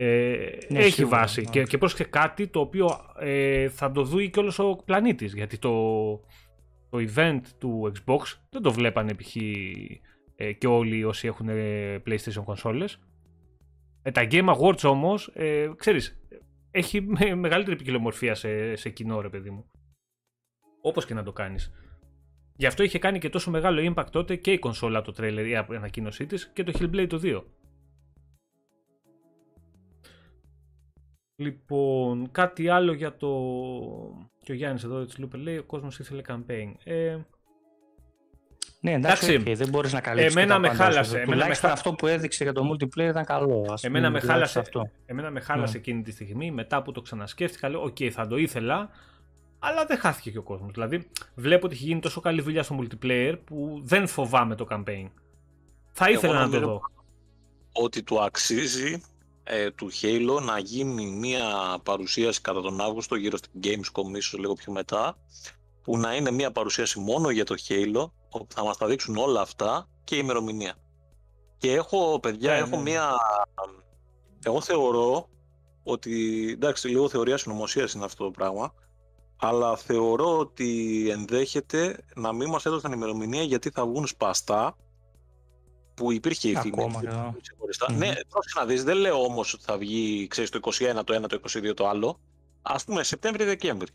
Ε, 0.00 0.48
ναι, 0.68 0.78
έχει 0.78 1.04
βάση 1.04 1.44
και, 1.44 1.62
και 1.62 1.78
πρόσεχε 1.78 2.04
κάτι 2.04 2.46
το 2.46 2.60
οποίο 2.60 2.88
ε, 3.18 3.68
θα 3.68 3.90
το 3.90 4.04
δει 4.04 4.30
και 4.30 4.40
όλος 4.40 4.58
ο 4.58 4.76
πλανήτης 4.84 5.34
γιατί 5.34 5.58
το, 5.58 5.70
το 6.90 6.98
event 7.14 7.40
του 7.58 7.92
Xbox 7.94 8.20
δεν 8.50 8.62
το 8.62 8.72
βλέπανε 8.72 9.14
π.χ. 9.14 9.36
Ε, 10.36 10.52
και 10.52 10.66
όλοι 10.66 11.04
όσοι 11.04 11.26
έχουν 11.26 11.48
PlayStation 12.04 12.42
κονσόλες 12.44 12.98
ε, 14.08 14.10
τα 14.10 14.26
Game 14.30 14.54
Awards 14.54 14.84
όμως, 14.84 15.30
ε, 15.34 15.70
ξέρεις, 15.76 16.20
έχει 16.70 17.00
μεγαλύτερη 17.34 17.76
ποικιλομορφία 17.76 18.34
σε, 18.34 18.76
σε 18.76 18.90
κοινό 18.90 19.20
ρε 19.20 19.28
παιδί 19.28 19.50
μου. 19.50 19.64
Όπως 20.80 21.06
και 21.06 21.14
να 21.14 21.22
το 21.22 21.32
κάνεις. 21.32 21.72
Γι' 22.56 22.66
αυτό 22.66 22.82
είχε 22.82 22.98
κάνει 22.98 23.18
και 23.18 23.28
τόσο 23.28 23.50
μεγάλο 23.50 23.94
impact 23.94 24.10
τότε 24.10 24.36
και 24.36 24.52
η 24.52 24.58
κονσόλα 24.58 25.02
το 25.02 25.14
trailer, 25.18 25.46
η 25.48 25.56
ανακοίνωσή 25.56 26.26
της 26.26 26.50
και 26.52 26.62
το 26.62 26.72
Hellblade 26.78 27.06
το 27.08 27.20
2. 27.22 27.42
Λοιπόν, 31.40 32.30
κάτι 32.30 32.68
άλλο 32.68 32.92
για 32.92 33.16
το... 33.16 33.28
Και 34.42 34.52
ο 34.52 34.54
Γιάννης 34.54 34.84
εδώ 34.84 35.04
της 35.04 35.18
Λούπερ 35.18 35.40
λέει, 35.40 35.56
ο 35.56 35.64
κόσμος 35.64 35.98
ήθελε 35.98 36.22
campaign. 36.28 36.72
Ε, 36.84 37.16
ναι, 38.80 38.92
εντάξει, 38.92 39.42
okay, 39.46 39.54
δεν 39.56 39.68
μπορείς 39.68 39.92
να 39.92 40.00
καλύψεις. 40.00 40.36
Εμένα 40.36 40.58
με 40.58 40.68
χάλασε. 40.68 41.22
Τουλάχιστον 41.26 41.70
αυτό 41.70 41.92
που 41.92 42.06
έδειξε 42.06 42.44
για 42.44 42.52
το 42.52 42.70
multiplayer 42.70 43.08
ήταν 43.08 43.24
καλό. 43.24 43.66
Ας 43.70 43.84
εμένα, 43.84 44.10
με 44.10 44.20
χάλασε, 44.20 44.58
αυτό. 44.58 44.90
εμένα 45.06 45.30
με 45.30 45.40
χάλασε 45.40 45.72
ναι. 45.72 45.78
εκείνη 45.78 46.02
τη 46.02 46.10
στιγμή. 46.10 46.50
Μετά 46.50 46.82
που 46.82 46.92
το 46.92 47.00
ξανασκέφτηκα, 47.00 47.68
λέω: 47.68 47.82
OK, 47.82 47.96
okay, 47.98 48.08
θα 48.08 48.26
το 48.26 48.36
ήθελα. 48.36 48.90
Αλλά 49.58 49.84
δεν 49.84 49.98
χάθηκε 49.98 50.30
και 50.30 50.38
ο 50.38 50.42
κόσμος. 50.42 50.70
Δηλαδή, 50.72 51.08
βλέπω 51.34 51.66
ότι 51.66 51.74
έχει 51.74 51.84
γίνει 51.84 52.00
τόσο 52.00 52.20
καλή 52.20 52.40
δουλειά 52.40 52.62
στο 52.62 52.78
multiplayer 52.80 53.34
που 53.44 53.80
δεν 53.84 54.06
φοβάμαι 54.06 54.54
το 54.54 54.66
campaign. 54.70 55.10
Θα 55.92 56.10
ήθελα 56.10 56.46
να 56.46 56.50
το 56.50 56.60
δω. 56.60 56.80
Ότι 57.72 58.02
του 58.02 58.22
αξίζει 58.22 59.00
ε, 59.50 59.70
του 59.70 59.90
Halo 60.02 60.42
να 60.42 60.58
γίνει 60.58 61.06
μια 61.06 61.78
παρουσίαση 61.82 62.40
κατά 62.40 62.60
τον 62.60 62.80
Αύγουστο 62.80 63.14
γύρω 63.14 63.36
στην 63.36 63.50
Gamescom 63.62 64.16
ίσως 64.16 64.40
λίγο 64.40 64.54
πιο 64.54 64.72
μετά 64.72 65.18
που 65.82 65.98
να 65.98 66.14
είναι 66.14 66.30
μια 66.30 66.52
παρουσίαση 66.52 66.98
μόνο 66.98 67.30
για 67.30 67.44
το 67.44 67.54
Halo 67.68 68.10
όπου 68.28 68.52
θα 68.54 68.64
μας 68.64 68.76
τα 68.76 68.86
δείξουν 68.86 69.16
όλα 69.16 69.40
αυτά 69.40 69.88
και 70.04 70.14
η 70.14 70.20
ημερομηνία. 70.22 70.74
Και 71.58 71.72
έχω, 71.72 72.18
παιδιά, 72.20 72.52
ναι, 72.52 72.58
έχω 72.58 72.76
ναι. 72.76 72.82
μια... 72.82 73.12
Εγώ 74.42 74.60
θεωρώ 74.60 75.28
ότι, 75.82 76.46
εντάξει, 76.52 76.88
λίγο 76.88 77.08
θεωρία 77.08 77.36
συνωμοσίας 77.36 77.92
είναι 77.92 78.04
αυτό 78.04 78.24
το 78.24 78.30
πράγμα, 78.30 78.74
αλλά 79.36 79.76
θεωρώ 79.76 80.38
ότι 80.38 81.06
ενδέχεται 81.10 82.04
να 82.14 82.32
μην 82.32 82.48
μας 82.48 82.66
έδωσαν 82.66 82.92
ημερομηνία 82.92 83.42
γιατί 83.42 83.70
θα 83.70 83.86
βγουν 83.86 84.06
σπαστά 84.06 84.76
που 85.98 86.12
υπήρχε 86.12 86.48
η 86.48 86.54
φήμη. 86.54 86.86
Ναι, 87.96 88.14
πρόσεχε 88.28 88.58
να 88.58 88.64
δεις, 88.64 88.84
δεν 88.84 88.96
λέω 88.96 89.22
όμως 89.22 89.54
ότι 89.54 89.62
θα 89.64 89.78
βγει, 89.78 90.26
ξέρεις, 90.26 90.50
το 90.50 90.60
21, 90.62 91.04
το 91.04 91.22
1, 91.22 91.28
το 91.28 91.40
22, 91.48 91.74
το 91.74 91.88
άλλο. 91.88 92.20
Ας 92.62 92.84
πούμε, 92.84 93.02
Σεπτέμβρη-Δεκέμβρη. 93.02 93.90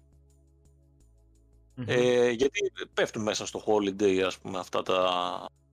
Ε, 1.86 2.30
γιατί 2.30 2.72
πέφτουν 2.94 3.22
μέσα 3.22 3.46
στο 3.46 3.64
holiday 3.66 4.20
ας 4.20 4.38
πούμε 4.38 4.60
αυτά 4.60 4.84
τα, 4.84 5.10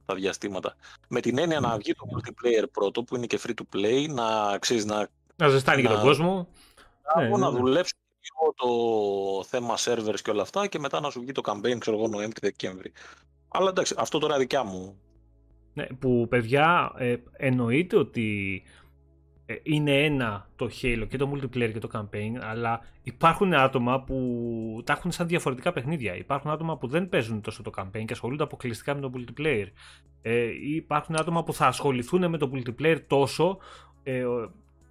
τα 0.04 0.14
διαστήματα. 0.14 0.76
Με 1.08 1.20
την 1.20 1.38
έννοια 1.38 1.60
να 1.60 1.76
βγει 1.76 1.92
το 1.92 2.06
multiplayer 2.14 2.64
πρώτο 2.72 3.02
που 3.02 3.16
είναι 3.16 3.26
και 3.26 3.40
free 3.42 3.52
to 3.54 3.76
play, 3.76 4.06
να 4.08 4.58
ξέρεις 4.58 4.84
να... 4.84 5.08
Να 5.36 5.48
ζεστάνει 5.48 5.82
και 5.82 5.88
τον 5.88 6.00
κόσμο. 6.00 6.48
Να, 7.16 7.22
ναι, 7.22 7.28
να 7.28 7.50
ναι. 7.50 7.58
δουλέψει 7.58 7.94
λίγο 8.20 8.54
το 8.54 9.44
θέμα 9.44 9.74
servers 9.78 10.20
και 10.22 10.30
όλα 10.30 10.42
αυτά 10.42 10.66
και 10.66 10.78
μετά 10.78 11.00
να 11.00 11.10
σου 11.10 11.20
βγει 11.20 11.32
το 11.32 11.42
campaign, 11.44 11.78
ξέρω 11.78 11.96
εγώ, 11.96 12.08
Νοέμβρη-Δεκέμβρη. 12.08 12.92
Αλλά 13.48 13.68
εντάξει, 13.68 13.94
αυτό 13.98 14.18
τώρα 14.18 14.38
δικιά 14.38 14.64
μου. 14.64 15.00
Ναι, 15.80 15.86
που 15.98 16.26
παιδιά 16.28 16.92
ε, 16.96 17.16
εννοείται 17.32 17.96
ότι 17.96 18.62
ε, 19.46 19.54
είναι 19.62 20.04
ένα 20.04 20.48
το 20.56 20.70
Halo 20.82 21.06
και 21.08 21.16
το 21.16 21.32
multiplayer 21.34 21.72
και 21.72 21.78
το 21.78 21.88
campaign, 21.92 22.38
αλλά 22.40 22.80
υπάρχουν 23.02 23.54
άτομα 23.54 24.00
που 24.02 24.82
τα 24.84 24.92
έχουν 24.92 25.12
σαν 25.12 25.26
διαφορετικά 25.26 25.72
παιχνίδια. 25.72 26.16
Υπάρχουν 26.16 26.50
άτομα 26.50 26.76
που 26.76 26.86
δεν 26.86 27.08
παίζουν 27.08 27.40
τόσο 27.40 27.62
το 27.62 27.70
campaign 27.76 28.04
και 28.04 28.12
ασχολούνται 28.12 28.42
αποκλειστικά 28.42 28.94
με 28.94 29.00
το 29.00 29.12
multiplayer. 29.14 29.66
Ε, 30.22 30.48
υπάρχουν 30.74 31.16
άτομα 31.16 31.44
που 31.44 31.52
θα 31.52 31.66
ασχοληθούν 31.66 32.30
με 32.30 32.38
το 32.38 32.50
multiplayer 32.54 32.98
τόσο 33.06 33.58
ε, 34.02 34.24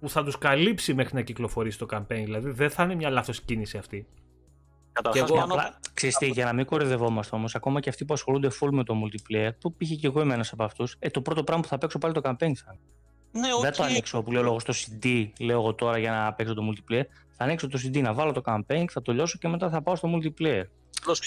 που 0.00 0.08
θα 0.08 0.24
τους 0.24 0.38
καλύψει 0.38 0.94
μέχρι 0.94 1.14
να 1.14 1.22
κυκλοφορήσει 1.22 1.78
το 1.78 1.86
campaign. 1.90 2.22
Δηλαδή 2.24 2.50
δεν 2.50 2.70
θα 2.70 2.82
είναι 2.82 2.94
μια 2.94 3.10
λάθος 3.10 3.40
κίνηση 3.40 3.78
αυτή. 3.78 4.06
Και 5.12 5.18
εγώ 5.18 5.42
απλά, 5.42 5.80
ξέρεις 5.94 6.16
τι, 6.16 6.26
για 6.26 6.44
να 6.44 6.52
μην 6.52 6.64
κορυδευόμαστε 6.64 7.36
όμως, 7.36 7.54
ακόμα 7.54 7.80
και 7.80 7.88
αυτοί 7.88 8.04
που 8.04 8.14
ασχολούνται 8.14 8.48
full 8.60 8.68
με 8.70 8.84
το 8.84 8.94
multiplayer, 9.04 9.50
που 9.60 9.74
πήγε 9.74 9.94
και 9.94 10.06
εγώ 10.06 10.20
ένα 10.20 10.44
από 10.52 10.64
αυτούς, 10.64 10.96
ε, 10.98 11.10
το 11.10 11.20
πρώτο 11.20 11.44
πράγμα 11.44 11.62
που 11.62 11.68
θα 11.68 11.78
παίξω 11.78 11.98
πάλι 11.98 12.14
το 12.14 12.20
campaign 12.24 12.52
θα 12.54 12.76
ναι, 13.32 13.48
okay. 13.58 13.62
Δεν 13.62 13.72
το 13.72 13.82
ανοίξω 13.82 14.22
που 14.22 14.32
λέω 14.32 14.42
λόγω 14.42 14.60
στο 14.60 14.72
CD, 14.72 15.28
λέω 15.40 15.60
εγώ 15.60 15.74
τώρα 15.74 15.98
για 15.98 16.10
να 16.10 16.32
παίξω 16.32 16.54
το 16.54 16.62
multiplayer. 16.70 17.02
Θα 17.36 17.44
ανοίξω 17.44 17.68
το 17.68 17.78
CD, 17.84 18.02
να 18.02 18.14
βάλω 18.14 18.32
το 18.32 18.42
campaign, 18.44 18.84
θα 18.90 19.02
το 19.02 19.12
λιώσω 19.12 19.38
και 19.38 19.48
μετά 19.48 19.70
θα 19.70 19.82
πάω 19.82 19.96
στο 19.96 20.08
multiplayer. 20.14 20.62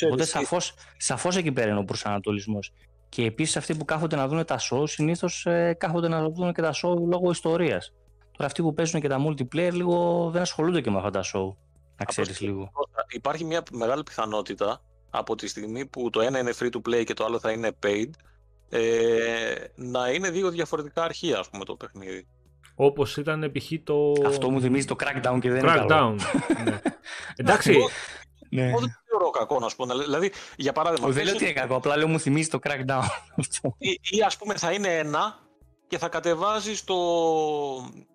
Οπότε 0.05 0.25
σαφώς 0.25 0.73
σαφώς 0.97 1.35
εκεί 1.35 1.51
πέρα 1.51 1.69
είναι 1.69 1.79
ο 1.79 1.83
προσανατολισμός. 1.83 2.73
Και 3.09 3.23
επίσης 3.25 3.57
αυτοί 3.57 3.75
που 3.75 3.85
κάθονται 3.85 4.15
να 4.15 4.27
δουν 4.27 4.45
τα 4.45 4.59
show, 4.59 4.83
συνήθως 4.83 5.45
ε, 5.45 5.75
κάθονται 5.79 6.07
να 6.07 6.29
δουν 6.29 6.53
και 6.53 6.61
τα 6.61 6.73
show 6.73 6.95
λόγω 7.09 7.31
ιστορίας. 7.31 7.93
Τώρα 8.31 8.45
αυτοί 8.45 8.61
που 8.61 8.73
παίζουν 8.73 9.01
και 9.01 9.07
τα 9.07 9.17
multiplayer 9.27 9.71
λίγο 9.73 10.29
δεν 10.29 10.41
ασχολούνται 10.41 10.81
και 10.81 10.89
με 10.89 10.97
αυτά 10.97 11.09
τα 11.09 11.23
show. 11.23 11.55
Να 11.97 12.05
ξέρεις 12.05 12.39
λίγο. 12.39 12.71
Υπάρχει 13.09 13.43
μια 13.43 13.63
μεγάλη 13.71 14.03
πιθανότητα 14.03 14.81
από 15.09 15.35
τη 15.35 15.47
στιγμή 15.47 15.85
που 15.85 16.09
το 16.09 16.21
ένα 16.21 16.39
είναι 16.39 16.53
free 16.59 16.69
to 16.69 16.89
play 16.89 17.03
και 17.03 17.13
το 17.13 17.25
άλλο 17.25 17.39
θα 17.39 17.51
είναι 17.51 17.71
paid 17.85 18.09
ε, 18.69 19.55
να 19.75 20.09
είναι 20.09 20.29
δύο 20.29 20.49
διαφορετικά 20.49 21.03
αρχεία, 21.03 21.39
ας 21.39 21.49
πούμε, 21.49 21.65
το 21.65 21.75
παιχνίδι. 21.75 22.27
Όπως 22.75 23.17
ήταν 23.17 23.51
π.χ. 23.51 23.71
το... 23.83 24.13
Αυτό 24.25 24.49
μου 24.49 24.61
θυμίζει 24.61 24.85
το 24.85 24.95
Crackdown 24.99 25.37
και 25.41 25.51
δεν 25.51 25.63
Crackdown. 25.65 25.75
είναι 25.75 25.85
καλό. 25.87 26.15
ναι. 26.65 26.81
Εντάξει. 27.35 27.77
Ναι. 28.49 28.67
Εγώ 28.67 28.79
δεν 28.79 28.95
θεωρώ 29.09 29.29
κακό 29.29 29.59
να 29.59 29.69
σου 29.69 29.75
πω. 29.75 29.85
Δηλαδή, 29.85 30.31
για 30.55 30.71
παράδειγμα. 30.71 31.09
Δεν 31.09 31.23
λέω 31.23 31.33
ότι 31.33 31.43
είναι 31.43 31.53
κακό, 31.53 31.75
απλά 31.75 31.97
λέω 31.97 32.07
μου 32.07 32.19
θυμίζει 32.19 32.49
το 32.49 32.59
crackdown. 32.63 33.03
ή, 33.77 33.99
ή 34.09 34.21
ας 34.21 34.37
πούμε 34.37 34.53
θα 34.57 34.71
είναι 34.71 34.97
ένα 34.97 35.39
και 35.93 35.99
θα 35.99 36.09
κατεβάζει 36.09 36.83
το, 36.83 36.95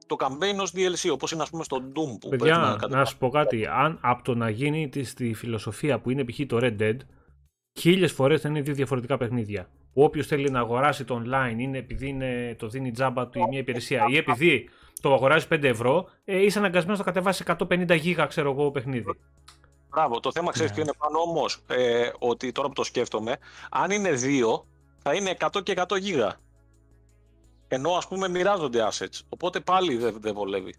το 0.06 0.16
campaign 0.18 0.60
ως 0.60 0.72
DLC, 0.74 1.10
όπως 1.12 1.32
είναι 1.32 1.42
ας 1.42 1.50
πούμε 1.50 1.64
στο 1.64 1.76
Doom. 1.76 2.20
Που 2.20 2.28
Παιδιά, 2.28 2.78
να, 2.80 2.88
να 2.88 3.04
σου 3.04 3.18
πω 3.18 3.28
κάτι. 3.28 3.66
Αν 3.66 3.98
από 4.00 4.22
το 4.22 4.34
να 4.34 4.50
γίνει 4.50 4.90
στη 5.04 5.34
φιλοσοφία 5.34 6.00
που 6.00 6.10
είναι 6.10 6.24
π.χ. 6.24 6.40
το 6.46 6.58
Red 6.60 6.76
Dead, 6.80 6.96
χίλιες 7.78 8.12
φορές 8.12 8.40
θα 8.40 8.48
είναι 8.48 8.60
δύο 8.60 8.74
διαφορετικά 8.74 9.16
παιχνίδια 9.16 9.68
που 9.92 10.02
όποιος 10.02 10.26
θέλει 10.26 10.50
να 10.50 10.58
αγοράσει 10.58 11.04
το 11.04 11.22
online 11.24 11.58
είναι 11.58 11.78
επειδή 11.78 12.08
είναι, 12.08 12.56
το 12.58 12.68
δίνει 12.68 12.90
τζάμπα 12.90 13.28
του 13.28 13.38
ή 13.38 13.46
μια 13.48 13.58
υπηρεσία 13.58 14.04
ή 14.08 14.16
επειδή 14.16 14.68
το 15.00 15.14
αγοράζει 15.14 15.46
5 15.50 15.62
ευρώ, 15.62 16.08
ε, 16.24 16.42
είσαι 16.42 16.58
αναγκασμένος 16.58 16.98
να 16.98 17.04
κατεβάσει 17.04 17.44
150 17.46 17.96
γίγα, 17.96 18.26
ξέρω 18.26 18.50
εγώ, 18.50 18.70
παιχνίδι. 18.70 19.18
Μπράβο. 19.90 20.20
Το 20.20 20.32
θέμα 20.32 20.52
ξέρεις 20.52 20.72
yeah. 20.72 20.76
Ναι. 20.76 20.82
ποιο 20.82 20.92
είναι 20.92 20.98
πάνω 20.98 21.18
όμως, 21.30 21.62
ε, 21.66 22.10
ότι 22.18 22.52
τώρα 22.52 22.68
που 22.68 22.74
το 22.74 22.84
σκέφτομαι, 22.84 23.36
αν 23.70 23.90
είναι 23.90 24.10
δύο, 24.10 24.66
θα 25.02 25.14
είναι 25.14 25.36
100 25.38 25.62
και 25.62 25.74
100 25.76 25.98
γίγα. 26.00 26.36
Ενώ 27.68 27.90
ας 27.90 28.08
πούμε 28.08 28.28
μοιράζονται 28.28 28.88
assets. 28.90 29.20
Οπότε 29.28 29.60
πάλι 29.60 29.96
δεν 29.96 30.16
δε 30.20 30.32
βολεύει. 30.32 30.74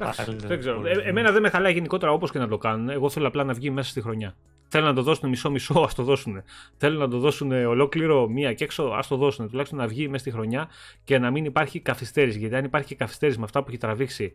Εντάξει, 0.00 0.36
δεν 0.36 0.58
ξέρω. 0.58 0.86
Ε, 0.86 0.92
εμένα 0.92 1.32
δεν 1.32 1.42
με 1.42 1.48
χαλάει 1.48 1.72
γενικότερα 1.72 2.12
όπως 2.12 2.30
και 2.30 2.38
να 2.38 2.48
το 2.48 2.58
κάνουν. 2.58 2.88
Εγώ 2.88 3.10
θέλω 3.10 3.26
απλά 3.26 3.44
να 3.44 3.52
βγει 3.52 3.70
μέσα 3.70 3.90
στη 3.90 4.00
χρονιά. 4.00 4.36
Θέλουν 4.68 4.86
να 4.86 4.94
το 4.94 5.02
δώσουν 5.02 5.28
μισό-μισό, 5.28 5.80
ας 5.80 5.94
το 5.94 6.02
δώσουν. 6.02 6.42
Θέλουν 6.76 6.98
να 6.98 7.08
το 7.08 7.18
δώσουν 7.18 7.52
ολόκληρο 7.52 8.28
μία 8.28 8.52
και 8.52 8.64
έξω, 8.64 8.82
ας 8.82 9.06
το 9.06 9.16
δώσουν. 9.16 9.48
Τουλάχιστον 9.48 9.78
να 9.78 9.86
βγει 9.86 10.08
μέσα 10.08 10.18
στη 10.18 10.30
χρονιά 10.30 10.68
και 11.04 11.18
να 11.18 11.30
μην 11.30 11.44
υπάρχει 11.44 11.80
καθυστέρηση. 11.80 12.38
Γιατί 12.38 12.54
αν 12.54 12.64
υπάρχει 12.64 12.94
καθυστέρηση 12.94 13.38
με 13.38 13.44
αυτά 13.44 13.62
που 13.62 13.68
έχει 13.68 13.78
τραβήξει 13.78 14.32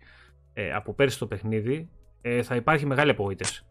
ε, 0.54 0.74
από 0.74 0.94
πέρσι 0.94 1.20
το 1.20 1.28
παιχνίδι, 1.28 1.90
ε, 2.22 2.44
θα 2.44 2.56
υπάρχει 2.56 2.86
μεγάλη 2.86 3.12
απογοήτευση. 3.12 3.66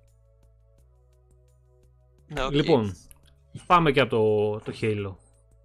Okay. 2.35 2.53
Λοιπόν, 2.53 2.97
πάμε 3.67 3.93
και 3.93 4.01
από 4.01 4.11
το, 4.11 4.73
το 4.73 4.79
Halo. 4.81 5.15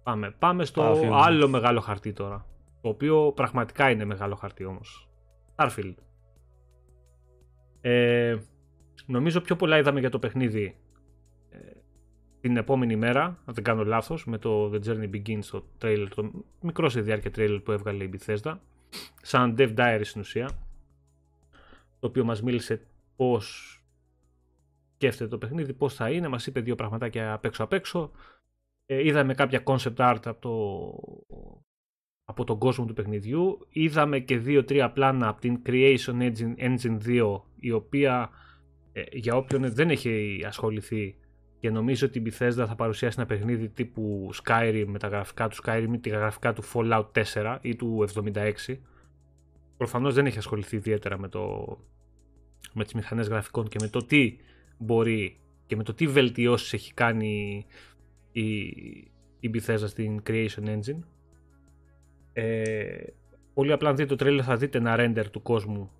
Πάμε, 0.02 0.30
πάμε 0.30 0.64
στο 0.64 1.10
άλλο 1.12 1.48
μεγάλο 1.48 1.80
χαρτί 1.80 2.12
τώρα. 2.12 2.46
Το 2.80 2.88
οποίο 2.88 3.32
πραγματικά 3.32 3.90
είναι 3.90 4.04
μεγάλο 4.04 4.34
χαρτί 4.34 4.64
όμως. 4.64 5.08
Starfield. 5.56 5.94
Ε, 7.80 8.36
νομίζω 9.06 9.40
πιο 9.40 9.56
πολλά 9.56 9.78
είδαμε 9.78 10.00
για 10.00 10.10
το 10.10 10.18
παιχνίδι 10.18 10.76
την 12.40 12.56
επόμενη 12.56 12.96
μέρα, 12.96 13.24
αν 13.24 13.54
δεν 13.54 13.64
κάνω 13.64 13.84
λάθος, 13.84 14.26
με 14.26 14.38
το 14.38 14.70
The 14.70 14.86
Journey 14.86 15.10
Begins, 15.10 15.44
το 15.50 15.64
trailer, 15.82 16.06
το 16.14 16.30
μικρό 16.60 16.88
σε 16.88 17.00
διάρκεια 17.00 17.30
trailer 17.36 17.60
που 17.64 17.72
έβγαλε 17.72 18.04
η 18.04 18.10
Bethesda, 18.12 18.58
σαν 19.22 19.54
Dev 19.58 19.74
Diary 19.76 20.00
στην 20.02 20.20
ουσία, 20.20 20.50
το 22.00 22.06
οποίο 22.06 22.24
μας 22.24 22.42
μίλησε 22.42 22.86
πώς 23.16 23.76
σκέφτεται 24.94 25.30
το 25.30 25.38
παιχνίδι, 25.38 25.72
πώς 25.72 25.94
θα 25.94 26.10
είναι, 26.10 26.28
μας 26.28 26.46
είπε 26.46 26.60
δύο 26.60 26.74
πραγματάκια 26.74 27.32
απ' 27.32 27.44
έξω 27.44 27.64
απ' 27.64 27.72
έξω. 27.72 28.10
Ε, 28.90 29.06
είδαμε 29.06 29.34
κάποια 29.34 29.62
concept 29.64 29.96
art 29.96 30.20
από 30.24 30.40
το 30.40 30.54
από 32.24 32.44
τον 32.44 32.58
κόσμο 32.58 32.84
του 32.84 32.92
παιχνιδιού. 32.92 33.66
Είδαμε 33.68 34.18
και 34.18 34.38
δύο-τρία 34.38 34.90
πλάνα 34.90 35.28
από 35.28 35.40
την 35.40 35.62
Creation 35.66 36.14
Engine, 36.20 36.54
Engine 36.58 36.98
2 37.06 37.40
η 37.56 37.70
οποία 37.70 38.30
ε, 38.92 39.02
για 39.12 39.36
όποιον 39.36 39.72
δεν 39.72 39.90
έχει 39.90 40.42
ασχοληθεί 40.46 41.16
και 41.60 41.70
νομίζω 41.70 42.06
ότι 42.06 42.18
η 42.18 42.22
Bethesda 42.26 42.64
θα 42.66 42.74
παρουσιάσει 42.76 43.16
ένα 43.18 43.26
παιχνίδι 43.26 43.68
τύπου 43.68 44.30
Skyrim 44.44 44.84
με 44.86 44.98
τα 44.98 45.08
γραφικά 45.08 45.48
του 45.48 45.56
Skyrim 45.64 45.88
ή 45.92 46.10
τα 46.10 46.16
γραφικά 46.16 46.52
του 46.52 46.62
Fallout 46.72 47.06
4 47.34 47.58
ή 47.60 47.76
του 47.76 48.08
76 48.14 48.52
προφανώς 49.76 50.14
δεν 50.14 50.26
έχει 50.26 50.38
ασχοληθεί 50.38 50.76
ιδιαίτερα 50.76 51.18
με, 51.18 51.28
το, 51.28 51.76
με 52.72 52.84
τις 52.84 52.94
μηχανές 52.94 53.28
γραφικών 53.28 53.68
και 53.68 53.78
με 53.80 53.88
το 53.88 54.04
τι 54.04 54.36
μπορεί 54.78 55.40
και 55.66 55.76
με 55.76 55.82
το 55.82 55.94
τι 55.94 56.06
βελτιώσεις 56.06 56.72
έχει 56.72 56.94
κάνει 56.94 57.66
η, 58.40 59.10
η 59.40 59.50
Bethesda 59.54 59.84
στην 59.86 60.22
Creation 60.26 60.64
Engine. 60.64 60.98
Ε, 62.32 63.02
πολύ 63.54 63.72
απλά 63.72 63.88
αν 63.88 63.96
δείτε 63.96 64.14
το 64.16 64.26
trailer 64.26 64.42
θα 64.42 64.56
δείτε 64.56 64.78
ένα 64.78 64.96
render 64.98 65.24
του 65.30 65.42
κόσμου 65.42 65.90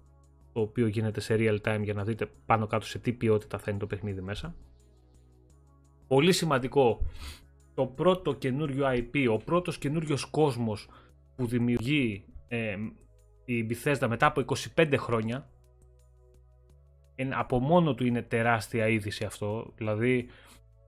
το 0.52 0.60
οποίο 0.60 0.86
γίνεται 0.86 1.20
σε 1.20 1.36
real 1.38 1.58
time 1.60 1.80
για 1.82 1.94
να 1.94 2.04
δείτε 2.04 2.30
πάνω 2.46 2.66
κάτω 2.66 2.86
σε 2.86 2.98
τι 2.98 3.12
ποιότητα 3.12 3.58
θα 3.58 3.70
είναι 3.70 3.78
το 3.78 3.86
παιχνίδι 3.86 4.20
μέσα. 4.20 4.54
Πολύ 6.06 6.32
σημαντικό, 6.32 7.06
το 7.74 7.86
πρώτο 7.86 8.34
καινούριο 8.34 8.86
IP, 8.88 9.26
ο 9.30 9.36
πρώτος 9.36 9.78
καινούριος 9.78 10.24
κόσμος 10.24 10.88
που 11.36 11.46
δημιουργεί 11.46 12.24
ε, 12.48 12.76
η 13.44 13.66
Bethesda 13.70 14.06
μετά 14.08 14.26
από 14.26 14.44
25 14.76 14.94
χρόνια 14.96 15.48
από 17.32 17.58
μόνο 17.58 17.94
του 17.94 18.06
είναι 18.06 18.22
τεράστια 18.22 18.88
είδηση 18.88 19.24
αυτό. 19.24 19.72
Δηλαδή, 19.76 20.28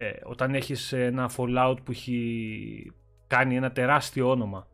ε, 0.03 0.11
όταν 0.25 0.55
έχεις 0.55 0.93
ένα 0.93 1.31
Fallout 1.37 1.77
που 1.85 1.91
έχει 1.91 2.93
κάνει 3.27 3.57
ένα 3.57 3.73
τεράστιο 3.73 4.31
όνομα, 4.31 4.67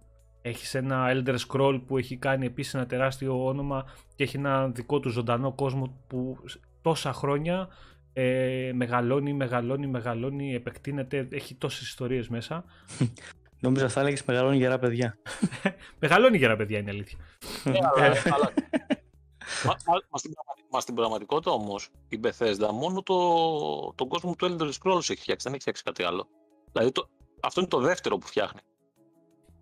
έχεις 0.43 0.75
ένα 0.75 1.07
Elder 1.13 1.37
Scroll 1.49 1.81
που 1.87 1.99
έχει 1.99 2.17
κάνει 2.17 2.47
επίσης 2.47 2.75
ένα 2.75 2.87
τεράστιο 2.87 3.45
όνομα 3.47 3.85
και 4.15 4.25
έχει 4.25 4.37
ένα 4.37 4.69
δικό 4.69 5.01
του 5.01 5.09
ζωντανό 5.09 5.53
κόσμο 5.53 6.05
που 6.07 6.37
τόσα 6.83 7.13
χρόνια 7.13 7.69
ε, 8.13 8.71
μεγαλώνει, 8.75 9.33
μεγαλώνει, 9.33 9.87
μεγαλώνει, 9.87 10.55
επεκτείνεται, 10.55 11.29
έχει 11.31 11.55
τόσες 11.55 11.87
ιστορίες 11.87 12.29
μέσα. 12.29 12.65
Νόμιζα 13.61 13.89
θα 13.89 14.01
έλεγες 14.01 14.25
μεγαλώνει 14.25 14.57
γερά 14.57 14.79
παιδιά. 14.79 15.19
μεγαλώνει 16.01 16.37
γερά 16.37 16.57
παιδιά 16.57 16.79
είναι 16.79 16.91
αλήθεια. 16.91 17.19
Ναι, 19.65 19.71
αλλά, 19.71 19.77
αλλά... 19.87 20.07
Μα, 20.11 20.19
στην, 20.19 20.33
μα 20.71 20.81
στην 20.81 20.95
πραγματικότητα 20.95 21.51
όμως 21.51 21.91
η 22.09 22.21
Bethesda 22.23 22.69
μόνο 22.73 23.03
το, 23.03 23.93
τον 23.95 24.09
κόσμο 24.09 24.35
του 24.35 24.47
Elder 24.47 24.71
Scrolls 24.81 25.11
έχει 25.11 25.21
φτιάξει, 25.21 25.43
δεν 25.43 25.53
έχει 25.53 25.61
φτιάξει 25.61 25.83
κάτι 25.83 26.03
άλλο. 26.03 26.29
Δηλαδή 26.73 26.93
το, 26.93 27.09
αυτό 27.41 27.61
είναι 27.61 27.69
το 27.69 27.81
δεύτερο 27.81 28.19
που 28.19 28.27
φτιάχνει. 28.27 28.61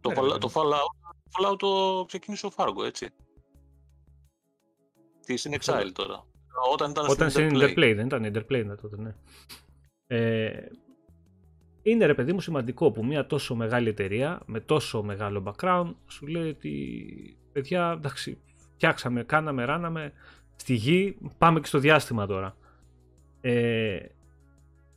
Το, 0.00 0.10
ναι, 0.10 0.38
το, 0.38 0.50
Fallout, 0.54 1.50
Fallout 1.52 1.58
το 1.58 2.04
ξεκίνησε 2.06 2.46
ο 2.46 2.50
Fargo, 2.56 2.84
έτσι. 2.84 3.08
Τι 5.26 5.34
είναι 5.46 5.56
Exile 5.60 5.90
τώρα. 5.92 6.26
Όταν 6.72 6.90
ήταν 6.90 7.06
Όταν 7.08 7.30
στην 7.30 7.50
Interplay. 7.52 7.92
δεν 7.96 8.06
ήταν 8.06 8.24
Interplay 8.24 8.76
τότε, 8.80 8.96
ναι. 8.96 9.14
Ε, 10.06 10.68
είναι 11.82 12.06
ρε 12.06 12.14
παιδί 12.14 12.32
μου 12.32 12.40
σημαντικό 12.40 12.90
που 12.90 13.04
μια 13.04 13.26
τόσο 13.26 13.54
μεγάλη 13.54 13.88
εταιρεία 13.88 14.42
με 14.46 14.60
τόσο 14.60 15.02
μεγάλο 15.02 15.42
background 15.46 15.94
σου 16.06 16.26
λέει 16.26 16.48
ότι 16.48 17.36
παιδιά 17.52 17.94
εντάξει 17.96 18.38
φτιάξαμε, 18.74 19.22
κάναμε, 19.22 19.64
ράναμε 19.64 20.12
στη 20.56 20.74
γη, 20.74 21.16
πάμε 21.38 21.60
και 21.60 21.66
στο 21.66 21.78
διάστημα 21.78 22.26
τώρα. 22.26 22.56
Ε, 23.40 23.98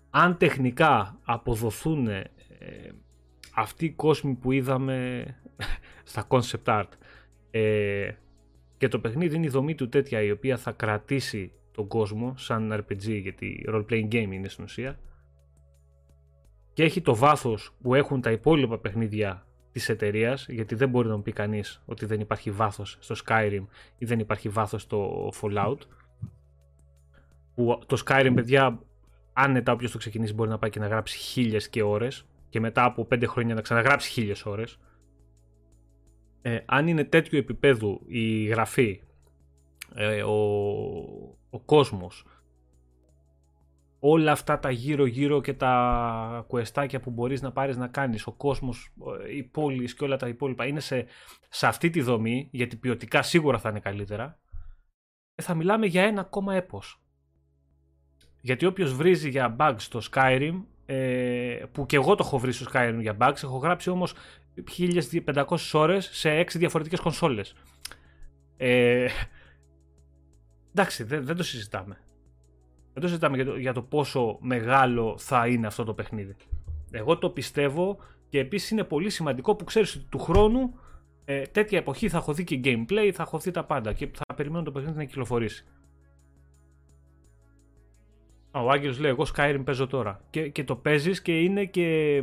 αν 0.09 0.37
τεχνικά 0.37 1.19
αποδοθούν 1.23 2.07
ε, 2.07 2.31
αυτοί 3.55 3.85
οι 3.85 3.91
κόσμοι 3.91 4.33
που 4.33 4.51
είδαμε 4.51 5.25
στα 6.03 6.27
concept 6.27 6.63
art 6.63 6.89
ε, 7.51 8.11
και 8.77 8.87
το 8.87 8.99
παιχνίδι 8.99 9.35
είναι 9.35 9.45
η 9.45 9.49
δομή 9.49 9.75
του 9.75 9.89
τέτοια 9.89 10.21
η 10.21 10.31
οποία 10.31 10.57
θα 10.57 10.71
κρατήσει 10.71 11.51
τον 11.71 11.87
κόσμο 11.87 12.33
σαν 12.37 12.73
RPG 12.73 13.21
γιατί 13.21 13.65
role 13.69 13.85
playing 13.89 14.07
game 14.07 14.31
είναι 14.31 14.47
στην 14.47 14.63
ουσία 14.63 14.99
και 16.73 16.83
έχει 16.83 17.01
το 17.01 17.15
βάθος 17.15 17.73
που 17.81 17.95
έχουν 17.95 18.21
τα 18.21 18.31
υπόλοιπα 18.31 18.77
παιχνίδια 18.77 19.46
της 19.77 19.89
εταιρείας, 19.89 20.47
γιατί 20.49 20.75
δεν 20.75 20.89
μπορεί 20.89 21.07
να 21.07 21.15
μου 21.15 21.21
πει 21.21 21.31
κανείς 21.31 21.81
ότι 21.85 22.05
δεν 22.05 22.19
υπάρχει 22.19 22.51
βάθος 22.51 22.97
στο 22.99 23.15
Skyrim 23.25 23.65
ή 23.97 24.05
δεν 24.05 24.19
υπάρχει 24.19 24.49
βάθος 24.49 24.81
στο 24.81 25.31
Fallout. 25.41 25.77
Που 27.55 27.79
το 27.85 28.03
Skyrim 28.05 28.31
παιδιά 28.35 28.79
άνετα 29.33 29.71
όποιος 29.71 29.91
το 29.91 29.97
ξεκινήσει 29.97 30.33
μπορεί 30.33 30.49
να 30.49 30.57
πάει 30.57 30.69
και 30.69 30.79
να 30.79 30.87
γράψει 30.87 31.17
χίλιες 31.17 31.69
και 31.69 31.83
ώρες 31.83 32.25
και 32.49 32.59
μετά 32.59 32.83
από 32.83 33.05
πέντε 33.05 33.25
χρόνια 33.25 33.55
να 33.55 33.61
ξαναγράψει 33.61 34.09
χίλιες 34.11 34.45
ώρες. 34.45 34.79
Ε, 36.41 36.59
αν 36.65 36.87
είναι 36.87 37.03
τέτοιο 37.03 37.37
επίπεδο 37.37 37.99
η 38.07 38.43
γραφή 38.43 39.01
ε, 39.95 40.23
ο, 40.23 40.35
ο 41.49 41.59
κόσμος 41.65 42.25
όλα 44.09 44.31
αυτά 44.31 44.59
τα 44.59 44.71
γύρω 44.71 45.05
γύρω 45.05 45.41
και 45.41 45.53
τα 45.53 46.45
κουεστάκια 46.47 46.99
που 46.99 47.11
μπορείς 47.11 47.41
να 47.41 47.51
πάρεις 47.51 47.77
να 47.77 47.87
κάνεις, 47.87 48.27
ο 48.27 48.31
κόσμος, 48.31 48.93
οι 49.35 49.43
πόλεις 49.43 49.93
και 49.93 50.03
όλα 50.03 50.17
τα 50.17 50.27
υπόλοιπα 50.27 50.65
είναι 50.65 50.79
σε, 50.79 51.05
σε 51.49 51.67
αυτή 51.67 51.89
τη 51.89 52.01
δομή, 52.01 52.47
γιατί 52.51 52.75
ποιοτικά 52.75 53.21
σίγουρα 53.21 53.59
θα 53.59 53.69
είναι 53.69 53.79
καλύτερα, 53.79 54.39
ε, 55.35 55.41
θα 55.41 55.53
μιλάμε 55.53 55.85
για 55.85 56.03
ένα 56.03 56.21
ακόμα 56.21 56.55
έπος. 56.55 57.01
Γιατί 58.41 58.65
όποιος 58.65 58.93
βρίζει 58.93 59.29
για 59.29 59.55
bugs 59.59 59.75
στο 59.77 60.01
Skyrim, 60.11 60.63
ε, 60.85 61.63
που 61.71 61.85
και 61.85 61.95
εγώ 61.95 62.15
το 62.15 62.23
έχω 62.25 62.37
βρει 62.37 62.51
στο 62.51 62.65
Skyrim 62.73 62.97
για 62.99 63.17
bugs, 63.19 63.43
έχω 63.43 63.57
γράψει 63.57 63.89
όμως 63.89 64.13
1500 65.25 65.73
ώρες 65.73 66.09
σε 66.11 66.39
6 66.39 66.57
διαφορετικές 66.57 66.99
κονσόλες. 66.99 67.53
Ε, 68.57 69.07
εντάξει, 70.71 71.03
δεν, 71.03 71.25
δεν 71.25 71.35
το 71.35 71.43
συζητάμε. 71.43 71.97
Δεν 72.97 73.05
το 73.05 73.11
συζητάμε 73.11 73.35
για 73.35 73.45
το, 73.45 73.57
για 73.57 73.73
το 73.73 73.81
πόσο 73.81 74.37
μεγάλο 74.41 75.17
θα 75.17 75.47
είναι 75.47 75.67
αυτό 75.67 75.83
το 75.83 75.93
παιχνίδι. 75.93 76.35
Εγώ 76.91 77.17
το 77.17 77.29
πιστεύω 77.29 77.97
και 78.29 78.39
επίσης 78.39 78.69
είναι 78.69 78.83
πολύ 78.83 79.09
σημαντικό 79.09 79.55
που 79.55 79.63
ξέρεις 79.63 79.95
ότι 79.95 80.05
του 80.09 80.19
χρόνου 80.19 80.73
ε, 81.25 81.41
τέτοια 81.41 81.77
εποχή 81.77 82.09
θα 82.09 82.17
έχω 82.17 82.33
δει 82.33 82.43
και 82.43 82.59
gameplay, 82.63 83.11
θα 83.13 83.23
έχω 83.23 83.39
δει 83.39 83.51
τα 83.51 83.63
πάντα 83.63 83.93
και 83.93 84.09
θα 84.13 84.33
περιμένω 84.35 84.63
το 84.63 84.71
παιχνίδι 84.71 84.97
να 84.97 85.03
κυκλοφορήσει. 85.03 85.65
Ο 88.51 88.71
Άγγελος 88.71 88.99
λέει 88.99 89.11
εγώ 89.11 89.25
Skyrim 89.35 89.61
παίζω 89.63 89.87
τώρα 89.87 90.21
και, 90.29 90.49
και 90.49 90.63
το 90.63 90.75
παίζεις 90.75 91.21
και 91.21 91.39
είναι 91.39 91.65
και 91.65 92.21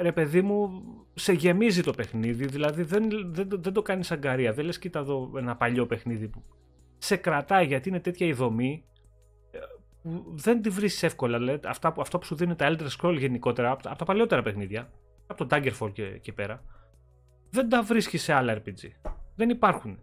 ρε 0.00 0.12
παιδί 0.12 0.42
μου 0.42 0.82
σε 1.14 1.32
γεμίζει 1.32 1.82
το 1.82 1.92
παιχνίδι 1.92 2.46
δηλαδή 2.46 2.82
δεν, 2.82 3.08
δεν, 3.32 3.48
δεν 3.50 3.72
το 3.72 3.82
κάνεις 3.82 4.10
αγκαρία 4.10 4.52
δεν 4.52 4.64
λες 4.64 4.78
κοίτα 4.78 4.98
εδώ 4.98 5.30
ένα 5.36 5.56
παλιό 5.56 5.86
παιχνίδι 5.86 6.28
που 6.28 6.42
σε 6.98 7.16
κρατάει 7.16 7.66
γιατί 7.66 7.88
είναι 7.88 8.00
τέτοια 8.00 8.26
η 8.26 8.32
δομή 8.32 8.84
ε, 9.50 9.58
δεν 10.34 10.62
τη 10.62 10.68
βρίσκει 10.68 11.04
εύκολα. 11.04 11.38
Δηλαδή, 11.38 11.66
αυτά, 11.66 11.92
που, 11.92 12.00
αυτά 12.00 12.18
που 12.18 12.24
σου 12.24 12.34
δίνει 12.34 12.54
τα 12.54 12.68
Elder 12.70 12.88
Scroll 12.98 13.16
γενικότερα 13.18 13.70
από, 13.70 13.88
από 13.88 13.98
τα 13.98 14.04
παλιότερα 14.04 14.42
παιχνίδια, 14.42 14.90
από 15.26 15.46
το 15.46 15.56
Daggerfall 15.56 15.92
και, 15.92 16.04
και 16.04 16.32
πέρα, 16.32 16.62
δεν 17.50 17.68
τα 17.68 17.82
βρίσκεις 17.82 18.22
σε 18.22 18.32
άλλα 18.32 18.62
RPG. 18.62 18.90
Δεν 19.34 19.48
υπάρχουν. 19.48 19.98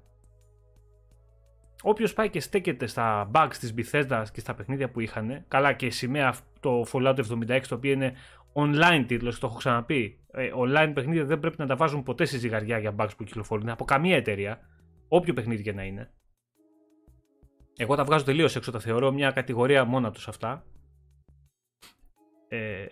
Όποιος 1.83 2.13
πάει 2.13 2.29
και 2.29 2.39
στέκεται 2.39 2.87
στα 2.87 3.31
bugs 3.33 3.55
της 3.59 3.73
Bethesda 3.77 4.23
και 4.33 4.39
στα 4.39 4.53
παιχνίδια 4.53 4.89
που 4.89 4.99
είχαν, 4.99 5.45
καλά 5.47 5.73
και 5.73 5.85
η 5.85 5.89
σημαία 5.89 6.35
το 6.59 6.85
Fallout 6.91 7.15
76 7.15 7.61
το 7.67 7.75
οποίο 7.75 7.91
είναι 7.91 8.13
online 8.53 9.03
τίτλος, 9.07 9.39
το 9.39 9.47
έχω 9.47 9.57
ξαναπεί. 9.57 10.19
Ε, 10.31 10.49
online 10.55 10.91
παιχνίδια 10.93 11.25
δεν 11.25 11.39
πρέπει 11.39 11.55
να 11.59 11.67
τα 11.67 11.75
βάζουν 11.75 12.03
ποτέ 12.03 12.25
σε 12.25 12.37
ζυγαριά 12.37 12.77
για 12.77 12.95
bugs 12.97 13.09
που 13.17 13.23
κυκλοφορούν 13.23 13.69
από 13.69 13.85
καμία 13.85 14.15
εταιρεία, 14.15 14.59
όποιο 15.07 15.33
παιχνίδι 15.33 15.63
και 15.63 15.73
να 15.73 15.83
είναι. 15.83 16.11
Εγώ 17.82 17.95
τα 17.95 18.03
βγάζω 18.03 18.23
τελείως 18.25 18.55
έξω, 18.55 18.71
τα 18.71 18.79
θεωρώ 18.79 19.11
μια 19.11 19.32
κατηγορία 19.32 19.86
μόνα 19.86 20.11
τους 20.11 20.27
αυτά. 20.27 20.65
Ε, 22.47 22.86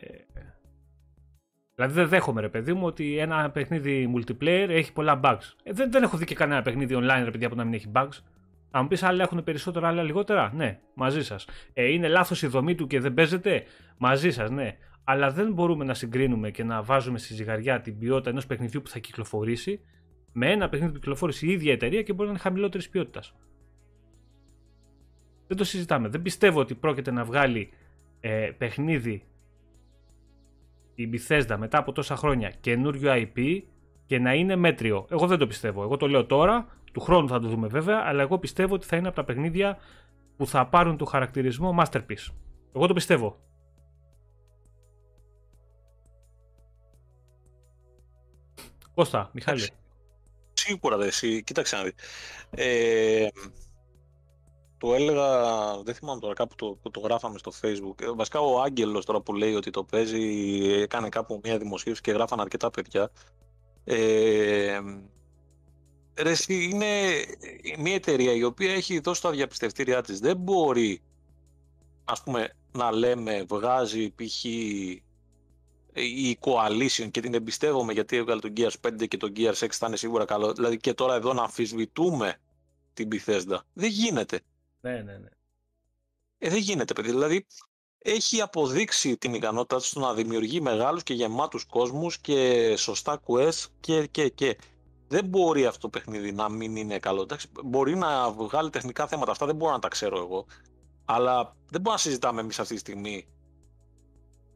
δηλαδή 1.76 1.94
δεν 1.94 2.08
δέχομαι 2.08 2.42
ρε 2.42 2.50
παιδί 2.50 2.74
μου 2.74 2.86
ότι 2.86 3.18
ένα 3.18 3.52
παιχνίδι 3.52 4.14
multiplayer 4.16 4.66
έχει 4.70 4.94
πολλά 4.94 5.20
bugs. 5.24 5.54
Ε, 5.64 5.74
δεν, 5.74 5.92
δεν 5.92 6.04
έχω 6.04 6.18
δει 6.18 6.26
και 6.26 6.36
κανένα 6.36 6.62
παιχνίδι 6.62 6.96
online 6.98 7.22
ρε 7.24 7.32
παιδιά 7.32 7.50
που 7.50 7.56
να 7.56 7.64
μην 7.64 7.74
έχει 7.74 7.92
bugs. 7.94 8.18
Αν 8.72 8.82
μου 8.82 8.88
πεις 8.88 9.04
άλλα 9.04 9.24
έχουν 9.24 9.44
περισσότερα, 9.44 9.88
άλλα 9.88 10.04
λιγότερα, 10.04 10.52
ναι, 10.56 10.80
μαζί 10.94 11.24
σας. 11.24 11.48
Ε, 11.74 11.86
είναι 11.86 12.08
λάθος 12.08 12.42
η 12.42 12.48
δομή 12.48 12.76
του 12.76 12.88
και 12.88 13.00
δεν 13.00 13.14
παίζεται, 13.14 13.64
μαζί 13.98 14.32
σας, 14.32 14.50
ναι. 14.50 14.78
Αλλά 15.04 15.32
δεν 15.32 15.54
μπορούμε 15.54 15.86
να 15.86 15.94
συγκρίνουμε 15.94 16.52
και 16.52 16.64
να 16.64 16.84
βάζουμε 16.84 17.18
στη 17.18 17.34
ζυγαριά 17.34 17.82
την 17.82 17.98
ποιότητα 17.98 18.30
ενός 18.30 18.46
παιχνιδιού 18.46 18.82
που 18.82 18.90
θα 18.90 19.00
κυκλοφορήσει 19.00 19.82
με 20.32 20.52
ένα 20.52 20.70
παιχνίδι 20.70 20.94
που 20.94 21.00
κυκλοφόρησε 21.00 21.46
η 21.46 21.52
ίδια 21.52 21.72
εταιρεία 21.72 22.02
και 22.02 22.14
μπορεί 22.14 22.26
να 22.26 22.34
είναι 22.34 22.44
χαμηλότερης 22.44 22.90
ποιότητας. 22.90 23.34
Δεν 25.50 25.58
το 25.58 25.64
συζητάμε. 25.64 26.08
Δεν 26.08 26.22
πιστεύω 26.22 26.60
ότι 26.60 26.76
πρόκειται 26.76 27.12
να 27.12 27.24
βγάλει 27.24 27.70
ε, 28.20 28.52
παιχνίδι 28.58 29.24
η 30.96 31.10
Bethesda 31.14 31.56
μετά 31.58 31.78
από 31.78 31.92
τόσα 31.92 32.16
χρόνια 32.16 32.50
καινούριο 32.50 33.12
IP 33.14 33.62
και 34.06 34.20
να 34.20 34.34
είναι 34.34 34.56
μέτριο. 34.56 35.06
Εγώ 35.10 35.28
δεν 35.28 35.38
το 35.38 35.48
πιστεύω. 35.48 35.84
Εγώ 35.84 35.98
το 35.98 36.08
λέω 36.08 36.26
τώρα, 36.26 36.68
του 36.92 37.00
χρόνου 37.00 37.28
θα 37.28 37.40
το 37.40 37.48
δούμε 37.48 37.68
βέβαια, 37.68 38.02
αλλά 38.06 38.22
εγώ 38.22 38.38
πιστεύω 38.38 38.74
ότι 38.74 38.86
θα 38.86 38.96
είναι 38.96 39.08
από 39.08 39.16
τα 39.16 39.24
παιχνίδια 39.24 39.78
που 40.38 40.48
θα 40.48 40.68
πάρουν 40.68 40.98
το 40.98 41.06
χαρακτηρισμό 41.06 41.76
Masterpiece. 41.80 42.34
Εγώ 42.76 42.88
το 42.88 42.94
πιστεύω. 42.94 43.40
Κώστα, 48.94 49.30
Μιχάλη. 49.34 49.70
Σίγουρα 50.54 50.98
δε, 50.98 51.06
εσύ. 51.06 51.44
Κοίταξε 51.44 51.76
να 51.76 51.84
δεις. 51.84 51.94
Ε, 52.50 53.28
το 54.80 54.94
έλεγα, 54.94 55.28
δεν 55.84 55.94
θυμάμαι 55.94 56.20
τώρα 56.20 56.34
κάπου 56.34 56.56
το, 56.56 56.78
που 56.82 56.92
το 56.92 57.00
γράφαμε 57.00 57.38
στο 57.38 57.52
facebook. 57.62 58.02
Ε, 58.02 58.12
βασικά 58.12 58.40
ο 58.40 58.62
Άγγελος 58.62 59.06
τώρα 59.06 59.22
που 59.22 59.34
λέει 59.34 59.56
ότι 59.56 59.70
το 59.70 59.84
παίζει 59.84 60.22
έκανε 60.82 61.10
κάπου 61.10 61.40
μια 61.44 61.58
δημοσίευση 61.58 62.02
και 62.02 62.12
γράφανε 62.12 62.42
αρκετά 62.42 62.70
παιδιά. 62.70 63.12
Ε, 63.84 64.80
ρε, 66.16 66.34
είναι 66.48 66.88
μια 67.78 67.94
εταιρεία 67.94 68.34
η 68.34 68.44
οποία 68.44 68.74
έχει 68.74 69.00
δώσει 69.00 69.22
τα 69.22 69.32
διαπιστευτήριά 69.32 70.02
της. 70.02 70.20
Δεν 70.20 70.38
μπορεί 70.38 71.02
ας 72.06 72.24
πούμε 72.24 72.56
να 72.72 72.92
λέμε 72.92 73.46
βγάζει 73.48 74.10
π.χ. 74.16 74.44
η 75.94 76.38
Coalition 76.40 77.12
και 77.12 77.22
την 77.22 77.34
εμπιστεύομαι 77.34 77.94
γιατί 77.94 78.18
έβγαλε 78.18 78.40
τον 78.40 78.54
Gears 78.58 78.88
5 78.88 79.08
και 79.08 79.18
τον 79.18 79.34
Gears 79.36 79.54
6 79.54 79.68
θα 79.70 79.88
είναι 79.88 79.98
σίγουρα 79.98 80.26
καλό. 80.26 80.54
Δηλαδή 80.54 80.78
και 80.78 80.94
τώρα 80.94 81.16
εδώ 81.16 81.34
να 81.34 81.42
αμφισβητούμε 81.42 82.38
την 82.94 83.08
Bethesda. 83.12 83.58
Δεν 83.74 83.90
γίνεται. 83.90 84.42
Ναι, 84.82 84.92
ναι, 85.02 85.18
ναι. 85.18 85.30
Ε, 86.38 86.50
δεν 86.50 86.60
γίνεται, 86.60 86.94
παιδί. 86.94 87.10
Δηλαδή, 87.10 87.46
έχει 87.98 88.42
αποδείξει 88.42 89.18
την 89.18 89.34
ικανότητά 89.34 89.78
τους 89.78 89.94
να 89.94 90.14
δημιουργεί 90.14 90.62
μεγάλους 90.62 91.04
και 91.04 91.14
γεμάτους 91.14 91.66
κόσμους 91.66 92.20
και 92.20 92.74
σωστά 92.78 93.22
quest 93.26 93.66
και, 93.80 94.08
και, 94.08 94.30
και. 94.30 94.58
Δεν 95.08 95.26
μπορεί 95.26 95.66
αυτό 95.66 95.80
το 95.80 95.90
παιχνίδι 95.90 96.32
να 96.32 96.50
μην 96.50 96.76
είναι 96.76 97.00
καλό. 97.00 97.22
Εντάξει, 97.22 97.48
μπορεί 97.64 97.96
να 97.96 98.32
βγάλει 98.32 98.70
τεχνικά 98.70 99.08
θέματα, 99.08 99.32
αυτά 99.32 99.46
δεν 99.46 99.56
μπορώ 99.56 99.72
να 99.72 99.80
τα 99.80 99.88
ξέρω 99.88 100.18
εγώ. 100.18 100.46
Αλλά 101.06 101.44
δεν 101.44 101.82
μπορούμε 101.82 101.92
να 101.92 101.98
συζητάμε 101.98 102.42
εμείς 102.42 102.60
αυτή 102.60 102.74
τη 102.74 102.80
στιγμή 102.80 103.28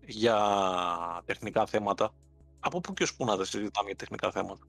για 0.06 0.38
τεχνικά 1.26 1.66
θέματα. 1.66 2.14
Από 2.60 2.80
πού 2.80 2.94
και 2.94 3.04
ως 3.04 3.16
πού 3.16 3.26
να 3.26 3.38
τα 3.38 3.46
συζητάμε 3.46 3.88
για 3.88 3.96
τεχνικά 3.96 4.32
θέματα. 4.32 4.68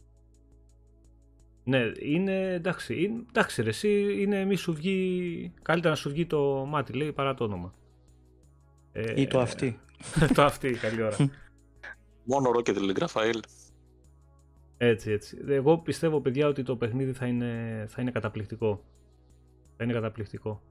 Ναι, 1.65 1.83
είναι 2.01 2.53
εντάξει, 2.53 3.03
είναι, 3.03 3.23
εντάξει 3.29 3.62
ρε, 3.62 3.69
εσύ 3.69 4.17
είναι 4.21 4.45
μη 4.45 4.57
σου 4.57 4.75
βγει, 4.75 5.53
καλύτερα 5.62 5.91
να 5.91 5.97
σου 5.97 6.11
βγει 6.11 6.27
το 6.27 6.65
μάτι 6.69 6.93
λέει 6.93 7.12
παρά 7.12 7.35
το 7.35 7.45
όνομα. 7.45 7.75
Ε, 8.93 9.21
Ή 9.21 9.27
το 9.27 9.41
αυτή. 9.41 9.81
το 10.35 10.43
αυτή, 10.43 10.71
καλή 10.71 11.03
ώρα. 11.03 11.17
Μόνο 12.25 12.51
Rocket 12.57 12.77
League, 12.77 12.99
Ραφαήλ. 12.99 13.41
Έτσι, 14.77 15.11
έτσι. 15.11 15.39
Εγώ 15.49 15.79
πιστεύω, 15.79 16.21
παιδιά, 16.21 16.47
ότι 16.47 16.62
το 16.62 16.77
παιχνίδι 16.77 17.12
θα 17.12 17.27
είναι, 17.27 17.85
θα 17.89 18.03
είναι 18.03 18.11
καταπληκτικό. 18.11 18.85
Θα 19.77 19.85
είναι 19.85 19.93
καταπληκτικό. 19.93 20.62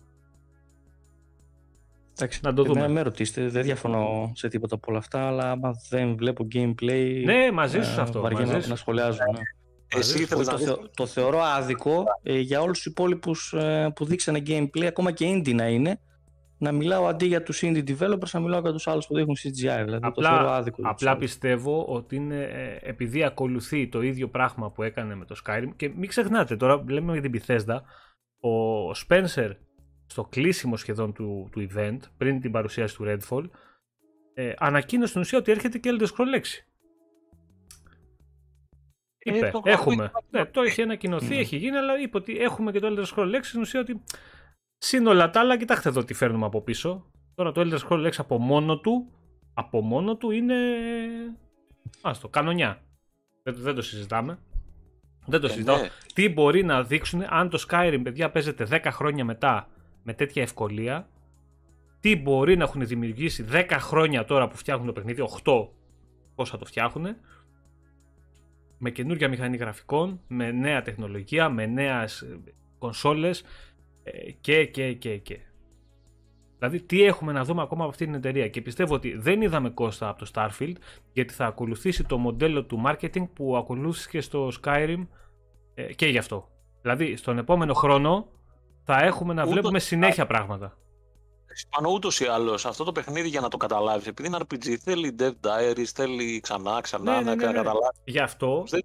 Εντάξει, 2.18 2.40
να 2.44 2.54
το 2.54 2.64
δούμε. 2.64 2.88
Με 2.88 3.02
ρωτήσετε, 3.02 3.48
δεν 3.48 3.64
διαφωνώ 3.64 4.32
σε 4.36 4.48
τίποτα 4.48 4.76
από 4.76 4.86
όλα 4.90 4.98
αυτά, 4.98 5.28
αλλά 5.28 5.52
άμα 5.52 5.72
δεν 5.90 6.16
βλέπω 6.16 6.48
gameplay. 6.54 7.22
Ναι, 7.26 7.52
μαζί 7.52 7.82
σου 7.82 8.00
ε, 8.00 8.02
αυτό. 8.02 8.22
Βαριέμαι 8.22 8.58
να, 8.58 8.68
να 8.68 8.76
σχολιάζω. 8.76 9.24
Ναι. 9.32 9.42
Εσύ 9.96 10.28
το, 10.28 10.44
το, 10.44 10.90
το, 10.94 11.06
θεωρώ 11.06 11.42
άδικο 11.42 12.04
ε, 12.24 12.40
για 12.40 12.62
όλους 12.62 12.78
τους 12.78 12.86
υπόλοιπους 12.86 13.54
ε, 13.54 13.92
που 13.96 14.06
δείξανε 14.06 14.44
gameplay, 14.48 14.84
ακόμα 14.84 15.12
και 15.12 15.26
indie 15.30 15.56
να 15.56 15.68
είναι, 15.68 16.00
να 16.58 16.72
μιλάω 16.72 17.06
αντί 17.06 17.26
για 17.26 17.44
τους 17.44 17.62
indie 17.64 17.84
developers, 17.88 18.30
να 18.32 18.40
μιλάω 18.40 18.60
για 18.60 18.72
τους 18.72 18.88
άλλους 18.88 19.08
που 19.08 19.16
δείχνουν 19.16 19.36
CGI. 19.36 19.84
Δηλαδή 19.84 20.06
απλά, 20.06 20.30
το 20.30 20.36
θεωρώ 20.36 20.52
άδικο. 20.52 20.82
Απλά 20.86 21.18
πιστεύω 21.18 21.86
ότι 21.86 22.16
είναι 22.16 22.42
ε, 22.42 22.90
επειδή 22.90 23.24
ακολουθεί 23.24 23.88
το 23.88 24.02
ίδιο 24.02 24.30
πράγμα 24.30 24.72
που 24.72 24.84
έκανε 24.84 25.16
με 25.16 25.26
το 25.26 25.36
Skyrim 25.46 25.70
και 25.76 25.90
μην 25.96 26.10
ξεχνάτε 26.10 26.56
τώρα, 26.56 26.84
λέμε 26.88 27.18
για 27.18 27.30
την 27.30 27.42
Bethesda, 27.42 27.78
ο 28.40 28.90
Spencer 28.92 29.52
στο 30.06 30.24
κλείσιμο 30.24 30.78
σχεδόν 30.78 31.14
του, 31.14 31.50
του 31.52 31.68
event, 31.70 32.00
πριν 32.18 32.40
την 32.40 32.52
παρουσίαση 32.52 32.96
του 32.96 33.06
Redfall, 33.08 33.44
ε, 34.34 34.54
ανακοίνωσε 34.58 35.10
στην 35.10 35.22
ουσία 35.22 35.38
ότι 35.38 35.52
έρχεται 35.52 35.78
και 35.78 35.90
Elder 35.94 36.04
Scrolls 36.06 36.40
6. 36.40 36.73
Είπε, 39.24 39.46
ε, 39.46 39.52
έχουμε. 39.64 40.12
Ναι, 40.30 40.46
το 40.46 40.62
έχει 40.62 40.82
ανακοινωθεί, 40.82 41.38
έχει 41.38 41.56
γίνει, 41.58 41.78
αλλά 41.78 42.00
είπε 42.00 42.18
ότι 42.18 42.38
έχουμε 42.38 42.72
και 42.72 42.80
το 42.80 42.88
Elder 42.92 43.16
Scrolls 43.16 43.36
6 43.36 43.40
στην 43.42 43.62
ουσία 43.62 43.80
ότι 43.80 44.04
σύνολα 44.78 45.30
τα 45.30 45.40
άλλα, 45.40 45.58
κοιτάξτε 45.58 45.90
εδώ 45.90 46.04
τι 46.04 46.14
φέρνουμε 46.14 46.46
από 46.46 46.62
πίσω. 46.62 47.06
Τώρα 47.36 47.52
το 47.52 47.62
Elder 47.62 47.80
Scrolls 47.88 48.06
6 48.06 48.10
από 48.18 48.38
μόνο 48.38 48.80
του, 48.80 49.08
από 49.54 49.82
μόνο 49.82 50.16
του 50.16 50.32
είναι, 50.32 50.56
άστο, 52.02 52.30
κανονιά. 52.30 52.82
Δεν, 53.44 53.56
δεν 53.58 53.76
το 53.76 53.82
συζητάμε. 53.82 54.40
Δεν 55.26 55.40
το 55.40 55.48
ε, 55.48 55.50
συζητάω. 55.50 55.78
Ναι. 55.78 55.90
Τι 56.14 56.30
μπορεί 56.30 56.64
να 56.64 56.84
δείξουν 56.84 57.24
αν 57.30 57.50
το 57.50 57.66
Skyrim, 57.70 58.00
παιδιά, 58.04 58.32
παίζεται 58.32 58.68
10 58.72 58.80
χρόνια 58.86 59.26
μετά 59.26 59.68
με 60.04 60.14
τέτοια 60.14 60.42
ευκολία. 60.42 61.08
Τι 62.00 62.16
μπορεί 62.16 62.58
να 62.58 62.64
έχουν 62.64 62.88
δημιουργήσει 62.88 63.46
10 63.52 63.66
χρόνια 63.72 64.26
τώρα 64.26 64.48
που 64.48 64.58
φτιάχνουν 64.58 64.86
το 64.86 64.94
παιχνίδι, 64.94 65.24
8 65.44 65.68
πώς 66.36 66.50
θα 66.50 66.58
το 66.58 66.66
φτιάχνουν 66.66 67.16
με 68.84 68.90
καινούργια 68.90 69.30
μηχανή 69.30 69.58
γραφικών, 69.58 70.22
με 70.28 70.52
νέα 70.52 70.82
τεχνολογία, 70.82 71.50
με 71.50 71.66
νέες 71.66 72.26
κονσόλες 72.80 73.44
ε, 74.04 74.32
και 74.32 74.66
και 74.66 74.94
και 74.94 75.18
και. 75.18 75.40
Δηλαδή 76.58 76.82
τι 76.82 77.04
έχουμε 77.04 77.32
να 77.32 77.44
δούμε 77.44 77.62
ακόμα 77.62 77.82
από 77.82 77.92
αυτή 77.92 78.06
την 78.06 78.14
εταιρεία; 78.14 78.48
Και 78.48 78.62
πιστεύω 78.62 78.94
ότι 78.94 79.18
δεν 79.18 79.42
είδαμε 79.42 79.70
κόστα 79.70 80.10
από 80.10 80.26
το 80.26 80.32
Starfield 80.34 80.74
γιατί 81.14 81.34
θα 81.34 81.46
ακολουθήσει 81.46 82.04
το 82.04 82.18
μοντέλο 82.18 82.66
του 82.66 82.82
marketing 82.86 83.30
που 83.34 83.58
ακολούθησε 83.58 84.20
στο 84.20 84.52
Skyrim 84.64 85.08
ε, 85.74 85.94
και 85.94 86.06
γι' 86.06 86.18
αυτό. 86.18 86.50
Δηλαδή 86.82 87.16
στον 87.16 87.38
επόμενο 87.38 87.74
χρόνο 87.74 88.28
θα 88.84 89.04
έχουμε 89.04 89.34
να 89.34 89.46
βλέπουμε 89.46 89.80
συνέχεια 89.80 90.26
πράγματα. 90.26 90.78
Πάνω 91.70 91.90
ούτως 91.90 92.20
ή 92.20 92.26
άλλως 92.26 92.66
αυτό 92.66 92.84
το 92.84 92.92
παιχνίδι 92.92 93.28
για 93.28 93.42
να 93.42 93.48
το 93.48 93.58
καταλάβεις, 93.58 94.08
επειδή 94.08 94.28
είναι 94.28 94.38
RPG, 94.48 94.76
θέλει 94.84 95.16
Dev 95.20 95.32
Diaries, 95.48 95.84
θέλει 95.94 96.40
ξανά, 96.40 96.82
ξανά 96.82 97.12
ναι, 97.12 97.18
ναι, 97.18 97.24
να 97.24 97.36
ναι, 97.36 97.46
ναι. 97.46 97.54
καταλάβεις. 97.54 98.00
Γι' 98.04 98.20
αυτό. 98.20 98.64
Δεν 98.70 98.84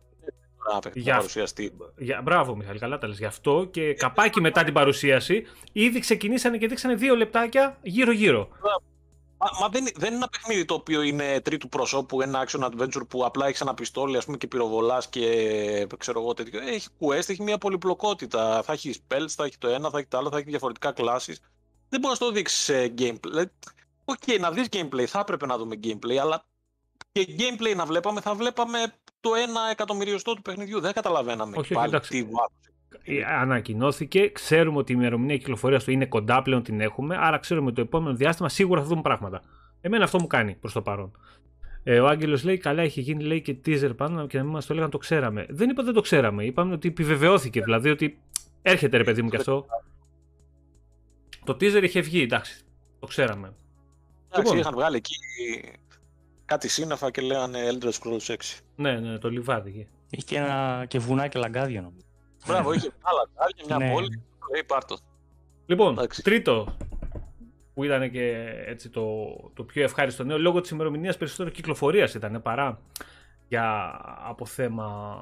για... 0.95 1.15
παρουσιαστεί. 1.15 1.73
Για... 1.97 2.21
Μπράβο, 2.23 2.57
Μιχάλη, 2.57 2.79
καλά 2.79 2.99
τα 2.99 3.07
λες. 3.07 3.19
Γι' 3.19 3.25
αυτό 3.25 3.69
και 3.71 3.95
καπάκι 3.95 4.41
μετά 4.41 4.65
την 4.65 4.75
παρουσίαση, 4.75 5.47
ήδη 5.73 6.01
ξεκινήσανε 6.01 6.59
και 6.59 6.67
δείξανε 6.67 6.95
δύο 6.95 7.17
λεπτάκια 7.17 7.79
γύρω-γύρω. 7.83 8.49
Μα, 9.41 9.49
μα 9.61 9.69
δεν, 9.69 9.85
δεν 9.97 10.09
είναι 10.09 10.17
ένα 10.17 10.29
παιχνίδι 10.29 10.65
το 10.65 10.75
οποίο 10.75 11.03
είναι 11.03 11.41
τρίτου 11.41 11.69
προσώπου, 11.69 12.21
ένα 12.21 12.47
action 12.47 12.61
adventure 12.65 13.09
που 13.09 13.25
απλά 13.25 13.47
έχεις 13.47 13.61
ένα 13.61 13.75
πιστόλι 13.75 14.17
ας 14.17 14.25
πούμε, 14.25 14.37
και 14.37 14.47
πυροβολάς 14.47 15.09
και 15.09 15.87
ξέρω 15.97 16.21
εγώ 16.21 16.35
τέτοιο. 16.35 16.61
Έχει 16.61 16.89
quest, 17.01 17.29
έχει 17.29 17.43
μια 17.43 17.59
πολυπλοκότητα. 17.59 18.63
Θα 18.63 18.73
έχεις 18.73 19.01
spells, 19.09 19.29
θα 19.29 19.45
έχει 19.45 19.59
το 19.59 19.69
ένα, 19.69 19.91
θα 19.91 19.99
έχει 19.99 20.07
το 20.09 20.19
άλλο, 20.19 20.31
θα 20.31 20.37
έχει 20.39 20.51
διαφορετικά 20.51 20.93
classes 20.93 21.37
δεν 21.89 22.01
μπορείς 22.01 22.21
να 22.21 22.27
το 22.27 22.33
δείξεις 22.33 22.59
σε 22.59 22.95
gameplay. 22.99 23.45
OK, 24.05 24.17
okay, 24.27 24.41
να 24.41 24.51
δεις 24.51 24.67
gameplay, 24.71 25.05
θα 25.05 25.19
έπρεπε 25.19 25.47
να 25.47 25.59
δούμε 25.59 25.77
gameplay, 25.85 26.17
αλλά 26.17 26.45
και 27.13 27.27
gameplay 27.39 27.77
να 27.77 27.87
βλέπαμε, 27.87 28.21
θα 28.21 28.35
βλέπαμε 28.35 28.79
το 29.21 29.35
ένα 29.35 29.61
εκατομμυριωστό 29.71 30.35
του 30.35 30.43
παιχνιδιού. 30.43 30.81
Δεν 30.81 30.93
καταλαβαίναμε 30.93 31.57
όχι, 31.57 31.75
πάλι 31.75 32.01
τι 32.01 32.27
ε, 33.05 33.25
Ανακοινώθηκε, 33.25 34.31
ξέρουμε 34.31 34.79
ότι 34.79 34.93
η 34.93 34.95
ημερομηνία 34.99 35.37
κυκλοφορίας 35.37 35.85
του 35.85 35.91
είναι 35.91 36.07
κοντά 36.07 36.43
πλέον 36.43 36.63
την 36.63 36.81
έχουμε, 36.81 37.17
άρα 37.21 37.39
ξέρουμε 37.39 37.67
ότι 37.67 37.75
το 37.75 37.81
επόμενο 37.81 38.17
διάστημα 38.17 38.49
σίγουρα 38.49 38.81
θα 38.81 38.87
δούμε 38.87 39.03
πράγματα. 39.03 39.43
Εμένα 39.81 40.05
αυτό 40.05 40.21
μου 40.21 40.27
κάνει 40.27 40.55
προς 40.55 40.73
το 40.73 40.83
παρόν. 40.83 41.13
Ε, 41.83 42.01
ο 42.01 42.07
Άγγελος 42.07 42.45
λέει: 42.45 42.59
Καλά, 42.59 42.83
είχε 42.83 43.01
γίνει 43.01 43.25
λέει, 43.25 43.43
και 43.43 43.57
teaser 43.67 43.97
πάνω 43.97 44.27
και 44.27 44.39
να 44.39 44.45
μην 44.45 44.53
μας 44.53 44.67
το 44.67 44.73
έλεγαν 44.73 44.91
το 44.91 44.99
ξέραμε. 44.99 45.47
Δεν 45.49 45.71
είπα 45.71 45.83
δεν 45.83 45.95
το 45.95 46.01
ξέραμε. 46.01 46.45
Είπαμε 46.45 46.73
ότι 46.73 46.89
επιβεβαιώθηκε. 46.89 47.61
Δηλαδή 47.61 47.91
ότι 47.91 48.19
έρχεται 48.63 48.97
ρε 48.97 49.05
παιδί 49.05 49.23
μου 49.23 49.29
κι 49.29 49.37
αυτό. 49.37 49.67
Το 51.49 51.55
teaser 51.55 51.83
είχε 51.83 52.01
βγει, 52.01 52.23
εντάξει. 52.23 52.63
Το 53.01 53.07
ξέραμε. 53.07 53.55
Εντάξει, 54.27 54.41
λοιπόν. 54.41 54.59
είχαν 54.59 54.75
βγάλει 54.75 54.97
εκεί 54.97 55.17
κάτι 56.45 56.69
σύννεφα 56.69 57.11
και 57.11 57.21
λέγανε 57.21 57.59
Elder 57.71 57.91
Scrolls 57.91 58.27
6. 58.27 58.37
Ναι, 58.77 59.01
ναι, 59.01 59.19
το 59.19 59.31
λιβάδι 59.31 59.69
εκεί. 59.69 59.89
Είχε 60.11 60.25
και, 60.25 60.37
ένα... 60.37 60.85
και 60.89 60.99
βουνά 60.99 61.29
και 61.29 61.39
λαγκάδια 61.39 61.81
νομίζω. 61.81 62.07
Μπράβο, 62.47 62.73
είχε 62.73 62.91
άλλα 63.01 63.29
λαγκάδια, 63.29 63.65
μια 63.67 63.87
ναι. 63.87 63.93
πόλη. 63.93 64.23
Λέει 64.53 64.65
πάρτο. 64.67 64.97
Λοιπόν, 65.67 65.93
εντάξει. 65.93 66.23
τρίτο 66.23 66.77
που 67.75 67.85
ήταν 67.85 68.11
και 68.11 68.55
έτσι 68.67 68.89
το, 68.89 69.27
το 69.55 69.65
πιο 69.65 69.83
ευχάριστο 69.83 70.25
νέο 70.25 70.39
λόγω 70.39 70.61
της 70.61 70.71
ημερομηνίας 70.71 71.17
περισσότερο 71.17 71.51
κυκλοφορίας 71.51 72.15
ήταν 72.15 72.43
παρά 72.43 72.81
για 73.49 73.97
από 74.25 74.47
θέμα 74.47 75.19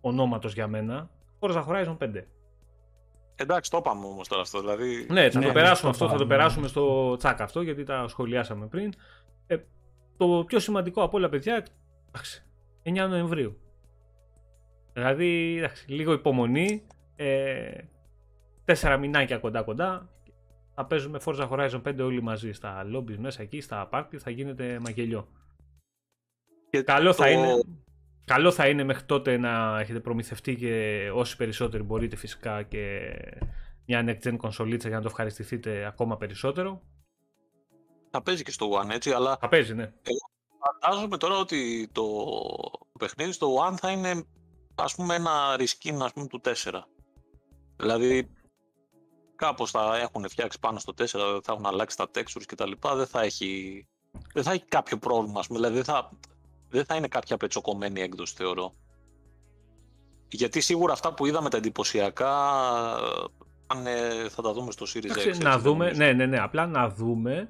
ονόματος 0.00 0.52
για 0.54 0.66
μένα 0.66 1.10
Forza 1.40 1.64
Horizon 1.66 1.96
5 1.98 2.22
Εντάξει, 3.40 3.70
το 3.70 3.76
είπαμε 3.76 4.06
όμως 4.06 4.28
τώρα 4.28 4.42
αυτό. 4.42 4.60
Δηλαδή... 4.60 5.06
Ναι, 5.10 5.30
θα 5.30 5.38
ναι, 5.38 5.46
το 5.46 5.52
περάσουμε 5.52 5.90
αυτό, 5.90 6.08
θα 6.08 6.16
το 6.16 6.26
περάσουμε 6.26 6.68
στο 6.68 7.16
τσάκ 7.16 7.40
αυτό, 7.40 7.62
γιατί 7.62 7.84
τα 7.84 8.08
σχολιάσαμε 8.08 8.66
πριν. 8.66 8.92
Ε, 9.46 9.56
το 10.16 10.44
πιο 10.46 10.58
σημαντικό 10.58 11.02
από 11.02 11.16
όλα, 11.16 11.28
παιδιά, 11.28 11.66
εντάξει, 12.08 12.44
9 12.82 13.08
Νοεμβρίου. 13.08 13.60
Δηλαδή, 14.92 15.56
εντάξει, 15.58 15.90
λίγο 15.92 16.12
υπομονή. 16.12 16.86
Ε, 17.16 17.70
τέσσερα 18.64 18.96
μηνάκια 18.96 19.38
κοντά-κοντά. 19.38 20.08
Θα 20.74 20.84
παίζουμε 20.84 21.18
Forza 21.24 21.48
Horizon 21.48 21.82
5 21.82 21.98
όλοι 22.00 22.22
μαζί 22.22 22.52
στα 22.52 22.86
lobbies 22.94 23.16
μέσα 23.16 23.42
εκεί, 23.42 23.60
στα 23.60 23.86
πάρτι, 23.86 24.18
θα 24.18 24.30
γίνεται 24.30 24.78
μαγελιό. 24.80 25.28
Και 26.70 26.82
Καλό 26.82 27.12
θα 27.12 27.30
είναι 27.30 27.60
Καλό 28.30 28.52
θα 28.52 28.68
είναι 28.68 28.84
μέχρι 28.84 29.04
τότε 29.04 29.36
να 29.36 29.80
έχετε 29.80 30.00
προμηθευτεί 30.00 30.56
και 30.56 31.10
όσοι 31.14 31.36
περισσότεροι 31.36 31.82
μπορείτε 31.82 32.16
φυσικά 32.16 32.62
και 32.62 33.12
μια 33.86 34.04
next 34.06 34.28
gen 34.28 34.36
κονσολίτσα 34.36 34.88
για 34.88 34.96
να 34.96 35.02
το 35.02 35.08
ευχαριστηθείτε 35.08 35.86
ακόμα 35.86 36.16
περισσότερο. 36.16 36.82
Θα 38.10 38.22
παίζει 38.22 38.42
και 38.42 38.50
στο 38.50 38.70
One 38.70 38.90
έτσι, 38.90 39.10
αλλά... 39.10 39.36
Θα 39.40 39.48
παίζει, 39.48 39.74
ναι. 39.74 39.82
Εγώ 39.82 40.30
φαντάζομαι 40.58 41.16
τώρα 41.16 41.36
ότι 41.36 41.88
το 41.92 42.04
παιχνίδι 42.98 43.32
στο 43.32 43.56
One 43.56 43.74
θα 43.76 43.90
είναι 43.90 44.24
ας 44.74 44.94
πούμε 44.94 45.14
ένα 45.14 45.56
reskin 45.58 45.98
ας 46.02 46.12
πούμε, 46.12 46.26
του 46.26 46.40
4. 46.44 46.52
Δηλαδή 47.76 48.30
κάπως 49.36 49.70
θα 49.70 49.98
έχουν 49.98 50.28
φτιάξει 50.28 50.58
πάνω 50.58 50.78
στο 50.78 50.92
4, 50.98 51.04
θα 51.42 51.52
έχουν 51.52 51.66
αλλάξει 51.66 51.96
τα 51.96 52.10
textures 52.14 52.44
και 52.46 52.54
τα 52.54 52.66
λοιπά, 52.66 52.94
δεν 52.94 53.06
θα 53.06 53.22
έχει, 53.22 53.86
δεν 54.32 54.42
θα 54.42 54.52
έχει 54.52 54.64
κάποιο 54.64 54.98
πρόβλημα, 54.98 55.40
ας 55.40 55.46
πούμε. 55.46 55.58
δηλαδή 55.58 55.76
δεν 55.76 55.84
θα, 55.84 56.10
δεν 56.70 56.84
θα 56.84 56.94
είναι 56.94 57.08
κάποια 57.08 57.36
πετσοκομμένη 57.36 58.00
έκδοση 58.00 58.34
θεωρώ. 58.36 58.74
Γιατί 60.28 60.60
σίγουρα 60.60 60.92
αυτά 60.92 61.14
που 61.14 61.26
είδαμε 61.26 61.50
τα 61.50 61.56
εντυπωσιακά 61.56 62.34
αν, 63.66 63.84
θα 64.28 64.42
τα 64.42 64.52
δούμε 64.52 64.70
στο 64.70 64.86
Series 64.94 65.34
X. 65.34 65.38
να 65.42 65.58
δούμε, 65.58 65.92
ναι, 65.92 66.12
ναι, 66.12 66.26
ναι, 66.26 66.38
απλά 66.38 66.66
να 66.66 66.88
δούμε 66.88 67.48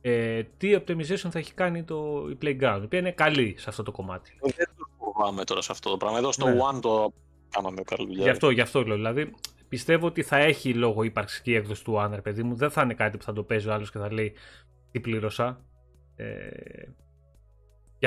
ε, 0.00 0.42
τι 0.56 0.76
optimization 0.76 1.28
θα 1.30 1.38
έχει 1.38 1.54
κάνει 1.54 1.82
το, 1.82 2.26
η 2.30 2.38
Playground, 2.42 2.78
η 2.80 2.84
οποία 2.84 2.98
είναι 2.98 3.12
καλή 3.12 3.54
σε 3.58 3.70
αυτό 3.70 3.82
το 3.82 3.92
κομμάτι. 3.92 4.38
Ε, 4.42 4.50
δεν 4.56 4.68
το 4.76 4.88
φοβάμαι 4.98 5.44
τώρα 5.44 5.62
σε 5.62 5.72
αυτό 5.72 5.90
το 5.90 5.96
πράγμα. 5.96 6.18
Εδώ 6.18 6.32
στο 6.32 6.48
ναι. 6.48 6.56
One 6.72 6.80
το 6.80 7.12
κάναμε 7.50 7.82
καλή 7.82 8.06
δουλειά. 8.06 8.22
Γι' 8.22 8.30
αυτό, 8.30 8.50
γι' 8.50 8.60
αυτό 8.60 8.82
λέω. 8.82 8.96
Δηλαδή, 8.96 9.34
πιστεύω 9.68 10.06
ότι 10.06 10.22
θα 10.22 10.36
έχει 10.36 10.74
λόγο 10.74 11.02
ύπαρξη 11.02 11.52
έκδοση 11.52 11.84
του 11.84 11.94
One, 11.96 12.22
παιδί 12.22 12.42
μου. 12.42 12.54
Δεν 12.54 12.70
θα 12.70 12.82
είναι 12.82 12.94
κάτι 12.94 13.16
που 13.16 13.24
θα 13.24 13.32
το 13.32 13.42
παίζει 13.42 13.68
ο 13.68 13.72
άλλος 13.72 13.90
και 13.90 13.98
θα 13.98 14.12
λέει 14.12 14.32
τι 14.90 15.00
πλήρωσα. 15.00 15.60
Ε, 16.16 16.24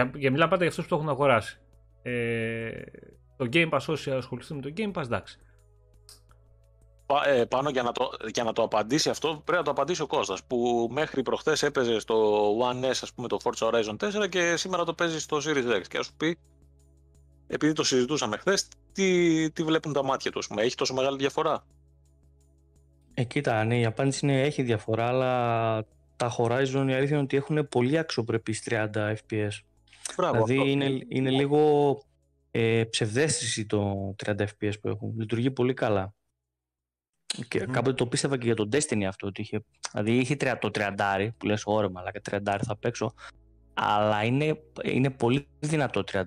για, 0.01 0.11
για 0.15 0.31
μιλάμε 0.31 0.49
πάντα 0.49 0.61
για 0.61 0.69
αυτούς 0.69 0.83
που 0.83 0.89
το 0.89 0.95
έχουν 0.95 1.09
αγοράσει. 1.09 1.59
Ε, 2.01 2.69
το 3.37 3.49
Game 3.53 3.69
Pass, 3.69 3.85
όσοι 3.87 4.11
ασχοληθούν 4.11 4.57
με 4.57 4.61
το 4.61 4.73
Game 4.77 4.91
Pass, 4.91 5.03
εντάξει. 5.03 5.39
Ε, 7.25 7.45
πάνω 7.45 7.69
για 7.69 7.83
να, 7.83 7.91
το, 7.91 8.09
για 8.33 8.43
να 8.43 8.53
το 8.53 8.63
απαντήσει 8.63 9.09
αυτό 9.09 9.41
πρέπει 9.45 9.57
να 9.57 9.63
το 9.63 9.71
απαντήσει 9.71 10.01
ο 10.01 10.07
Κώστας 10.07 10.43
που 10.43 10.89
μέχρι 10.91 11.21
προχθές 11.21 11.63
έπαιζε 11.63 11.99
στο 11.99 12.49
One 12.59 12.85
S 12.85 12.89
ας 12.89 13.13
πούμε 13.13 13.27
το 13.27 13.37
Forza 13.43 13.69
Horizon 13.69 14.23
4 14.23 14.29
και 14.29 14.55
σήμερα 14.55 14.83
το 14.83 14.93
παίζει 14.93 15.19
στο 15.19 15.37
Series 15.37 15.77
X 15.77 15.81
και 15.87 15.97
ας 15.97 16.05
σου 16.05 16.13
πει 16.17 16.37
επειδή 17.51 17.73
το 17.73 17.83
συζητούσαμε 17.83 18.37
χθες, 18.37 18.67
τι, 18.91 19.51
τι 19.51 19.63
βλέπουν 19.63 19.93
τα 19.93 20.03
μάτια 20.03 20.31
του, 20.31 20.41
έχει 20.55 20.75
τόσο 20.75 20.93
μεγάλη 20.93 21.17
διαφορά; 21.17 21.65
Ε, 23.13 23.23
κοίτα, 23.23 23.63
ναι, 23.63 23.79
η 23.79 23.85
απάντηση 23.85 24.25
είναι 24.25 24.41
έχει 24.41 24.63
διαφορά, 24.63 25.07
αλλά 25.07 25.85
τα 26.15 26.35
Horizon 26.37 26.85
η 26.87 26.93
αλήθεια 26.93 27.07
είναι 27.07 27.19
ότι 27.19 27.37
έχουν 27.37 27.67
πολύ 27.69 27.97
αξιοπρεπείς 27.97 28.63
30 28.69 28.87
FPS. 28.93 29.49
Μπράβο, 30.17 30.43
δηλαδή 30.43 30.71
είναι, 30.71 31.05
είναι 31.07 31.29
λίγο 31.29 31.97
ε, 32.51 32.83
ψευδέστηση 32.89 33.65
το 33.65 34.15
30 34.25 34.35
FPS 34.37 34.73
που 34.81 34.87
έχουν. 34.87 35.13
Λειτουργεί 35.17 35.51
πολύ 35.51 35.73
καλά. 35.73 36.13
Και 37.47 37.63
mm. 37.63 37.71
κάποτε 37.71 37.93
το 37.93 38.07
πίστευα 38.07 38.37
και 38.37 38.45
για 38.45 38.55
τον 38.55 38.69
Destiny 38.71 39.03
αυτό. 39.03 39.27
Ότι 39.27 39.41
είχε, 39.41 39.63
δηλαδή 39.91 40.17
είχε 40.17 40.35
το 40.35 40.69
30 40.73 41.29
που 41.37 41.45
λες 41.45 41.61
όρεμα, 41.65 41.99
αλλά 41.99 42.11
και 42.11 42.21
30 42.31 42.59
θα 42.65 42.77
παίξω. 42.77 43.13
Αλλά 43.73 44.23
είναι, 44.23 44.59
είναι 44.83 45.09
πολύ 45.09 45.47
δυνατό 45.59 46.03
30. 46.11 46.23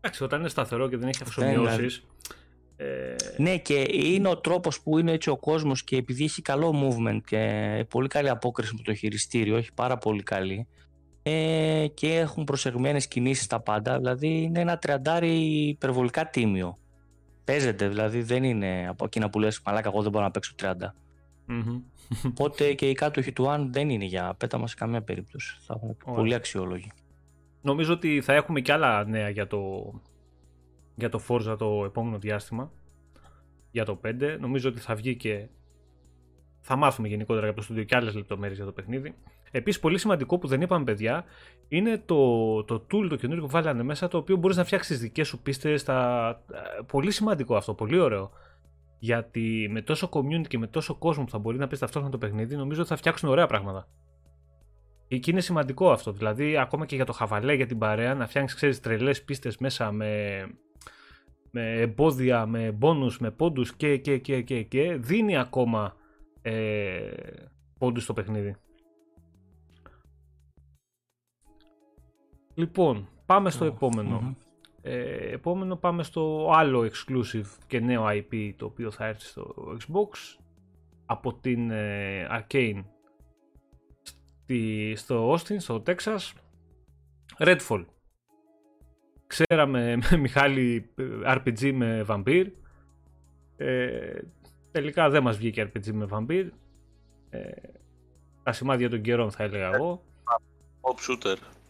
Εντάξει, 0.00 0.24
όταν 0.24 0.40
είναι 0.40 0.48
σταθερό 0.48 0.88
και 0.88 0.96
δεν 0.96 1.08
έχει 1.08 1.22
αυξομοιώσει. 1.22 2.02
Ε... 2.76 3.14
Ναι, 3.36 3.58
και 3.58 3.86
είναι 3.90 4.28
ο 4.28 4.38
τρόπος 4.38 4.82
που 4.82 4.98
είναι 4.98 5.12
έτσι 5.12 5.30
ο 5.30 5.36
κόσμος 5.36 5.84
και 5.84 5.96
επειδή 5.96 6.24
έχει 6.24 6.42
καλό 6.42 6.72
movement 6.84 7.20
και 7.24 7.84
πολύ 7.88 8.08
καλή 8.08 8.28
απόκριση 8.28 8.74
με 8.74 8.82
το 8.84 8.94
χειριστήριο, 8.94 9.56
έχει 9.56 9.72
πάρα 9.72 9.98
πολύ 9.98 10.22
καλή. 10.22 10.68
Ε, 11.26 11.86
και 11.94 12.14
έχουν 12.14 12.44
προσεγμένες 12.44 13.08
κινήσεις 13.08 13.46
τα 13.46 13.60
πάντα. 13.60 13.96
Δηλαδή 13.96 14.42
είναι 14.42 14.60
ένα 14.60 14.78
τριαντάρι 14.78 15.68
υπερβολικά 15.68 16.28
τίμιο. 16.30 16.78
Παίζεται, 17.44 17.88
δηλαδή 17.88 18.22
δεν 18.22 18.44
είναι 18.44 18.86
από 18.88 19.04
εκείνα 19.04 19.30
που 19.30 19.38
λες 19.38 19.60
Μαλάκα, 19.64 19.88
εγώ 19.88 20.02
δεν 20.02 20.10
μπορώ 20.10 20.24
να 20.24 20.30
παίξω 20.30 20.54
30. 20.62 20.72
mm 21.48 21.80
Οπότε 22.28 22.74
και 22.74 22.88
οι 22.88 22.94
κάτοχοι 22.94 23.32
του 23.32 23.50
Αν 23.50 23.72
δεν 23.72 23.90
είναι 23.90 24.04
για 24.04 24.34
πέταμα 24.38 24.66
σε 24.66 24.74
καμία 24.74 25.02
περίπτωση. 25.02 25.56
Θα 25.60 25.74
έχουν 25.76 25.96
πολύ 26.14 26.34
αξιόλογοι. 26.34 26.90
Νομίζω 27.60 27.92
ότι 27.92 28.20
θα 28.20 28.32
έχουμε 28.32 28.60
και 28.60 28.72
άλλα 28.72 29.04
νέα 29.04 29.28
για 29.28 29.46
το, 29.46 29.92
για 30.94 31.08
το 31.08 31.20
Forza 31.28 31.56
το 31.58 31.84
επόμενο 31.84 32.18
διάστημα. 32.18 32.72
Για 33.70 33.84
το 33.84 34.00
5. 34.04 34.36
Νομίζω 34.40 34.68
ότι 34.68 34.80
θα 34.80 34.94
βγει 34.94 35.16
και 35.16 35.48
θα 36.60 36.76
μάθουμε 36.76 37.08
γενικότερα 37.08 37.46
για 37.46 37.54
το 37.54 37.62
στούντιο 37.62 37.84
και 37.84 37.96
άλλες 37.96 38.14
λεπτομέρειες 38.14 38.56
για 38.56 38.66
το 38.66 38.72
παιχνίδι. 38.72 39.14
Επίσης, 39.56 39.80
πολύ 39.80 39.98
σημαντικό 39.98 40.38
που 40.38 40.46
δεν 40.46 40.60
είπαμε, 40.60 40.84
παιδιά, 40.84 41.24
είναι 41.68 42.02
το, 42.06 42.64
το 42.64 42.74
tool 42.74 43.06
το 43.08 43.16
καινούργιο 43.16 43.44
που 43.44 43.50
βάλανε 43.50 43.82
μέσα, 43.82 44.08
το 44.08 44.18
οποίο 44.18 44.36
μπορείς 44.36 44.56
να 44.56 44.64
φτιάξεις 44.64 44.90
τις 44.90 45.00
δικές 45.00 45.28
σου 45.28 45.42
πίστες. 45.42 45.80
Στα... 45.80 46.28
Ε, 46.52 46.82
πολύ 46.86 47.10
σημαντικό 47.10 47.56
αυτό, 47.56 47.74
πολύ 47.74 47.98
ωραίο. 47.98 48.30
Γιατί 48.98 49.68
με 49.70 49.82
τόσο 49.82 50.08
community 50.12 50.46
και 50.48 50.58
με 50.58 50.66
τόσο 50.66 50.94
κόσμο 50.94 51.24
που 51.24 51.30
θα 51.30 51.38
μπορεί 51.38 51.58
να 51.58 51.66
πεις 51.66 51.78
ταυτόχρονα 51.78 52.12
το 52.12 52.18
παιχνίδι, 52.18 52.56
νομίζω 52.56 52.80
ότι 52.80 52.88
θα 52.88 52.96
φτιάξουν 52.96 53.28
ωραία 53.28 53.46
πράγματα. 53.46 53.88
Και 55.08 55.30
είναι 55.30 55.40
σημαντικό 55.40 55.90
αυτό. 55.90 56.12
Δηλαδή, 56.12 56.56
ακόμα 56.58 56.86
και 56.86 56.96
για 56.96 57.04
το 57.04 57.12
χαβαλέ, 57.12 57.54
για 57.54 57.66
την 57.66 57.78
παρέα, 57.78 58.14
να 58.14 58.26
φτιάξεις, 58.26 58.56
ξέρεις, 58.56 58.80
τρελές 58.80 59.22
πίστες 59.22 59.58
μέσα 59.58 59.92
με, 59.92 60.42
με 61.50 61.80
εμπόδια, 61.80 62.46
με 62.46 62.70
μπόνους, 62.70 63.18
με 63.18 63.30
πόντους 63.30 63.74
και, 63.76 63.96
και, 63.96 64.18
και, 64.18 64.42
και, 64.42 64.62
και, 64.62 64.96
δίνει 64.96 65.36
ακόμα 65.38 65.96
ε, 66.42 67.10
πόντους 67.78 68.02
στο 68.02 68.12
παιχνίδι. 68.12 68.56
Λοιπόν, 72.54 73.08
πάμε 73.26 73.50
στο 73.50 73.64
επομενο 73.64 74.36
Ε, 74.86 75.32
επόμενο 75.32 75.76
πάμε 75.76 76.02
στο 76.02 76.50
άλλο 76.54 76.90
exclusive 76.90 77.46
και 77.66 77.80
νέο 77.80 78.04
IP 78.08 78.52
το 78.56 78.64
οποίο 78.64 78.90
θα 78.90 79.06
έρθει 79.06 79.26
στο 79.26 79.54
Xbox 79.56 80.38
από 81.06 81.34
την 81.34 81.70
ε, 81.70 82.26
Arcane. 82.30 82.84
Στη, 84.02 84.92
στο 84.96 85.32
Austin, 85.34 85.56
στο 85.56 85.82
Texas 85.86 86.32
Redfall. 87.38 87.84
Ξέραμε 89.26 89.96
με 89.96 90.16
Μιχάλη 90.16 90.90
RPG 91.26 91.72
με 91.72 92.04
Vampire. 92.08 92.46
Ε, 93.56 94.20
τελικά 94.70 95.10
δεν 95.10 95.22
μας 95.22 95.36
βγήκε 95.36 95.70
RPG 95.74 95.92
με 95.92 96.06
Vampire. 96.10 96.48
Ε, 97.30 97.50
τα 98.42 98.52
σημάδια 98.52 98.90
των 98.90 99.00
καιρών 99.00 99.30
θα 99.30 99.42
έλεγα 99.42 99.70
εγώ. 99.74 100.02
Pop 100.80 101.10
shooter. 101.10 101.36
ε, 101.36 101.63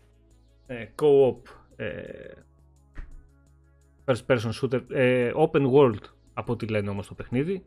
co-op 0.94 1.38
ε, 1.76 1.92
first 4.04 4.26
person 4.26 4.50
shooter 4.60 4.80
ε, 4.88 5.32
open 5.34 5.70
world 5.72 6.02
από 6.34 6.52
ό,τι 6.52 6.66
λένε 6.66 6.90
όμως 6.90 7.06
το 7.06 7.14
παιχνίδι 7.14 7.64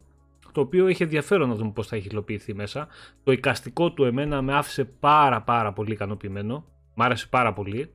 το 0.58 0.64
οποίο 0.64 0.88
είχε 0.88 1.04
ενδιαφέρον 1.04 1.50
να 1.50 1.56
δούμε 1.56 1.72
πώς 1.72 1.88
θα 1.88 1.96
έχει 1.96 2.08
υλοποιηθεί 2.08 2.54
μέσα. 2.54 2.88
Το 3.24 3.32
εικαστικό 3.32 3.92
του 3.92 4.04
εμένα 4.04 4.42
με 4.42 4.54
άφησε 4.56 4.86
πάρα 4.86 5.42
πάρα 5.42 5.74
πολύ 5.74 5.92
ικανοποιημένο. 5.92 6.66
Μ' 6.94 7.02
άρεσε 7.02 7.28
πάρα 7.28 7.54
πολύ. 7.54 7.92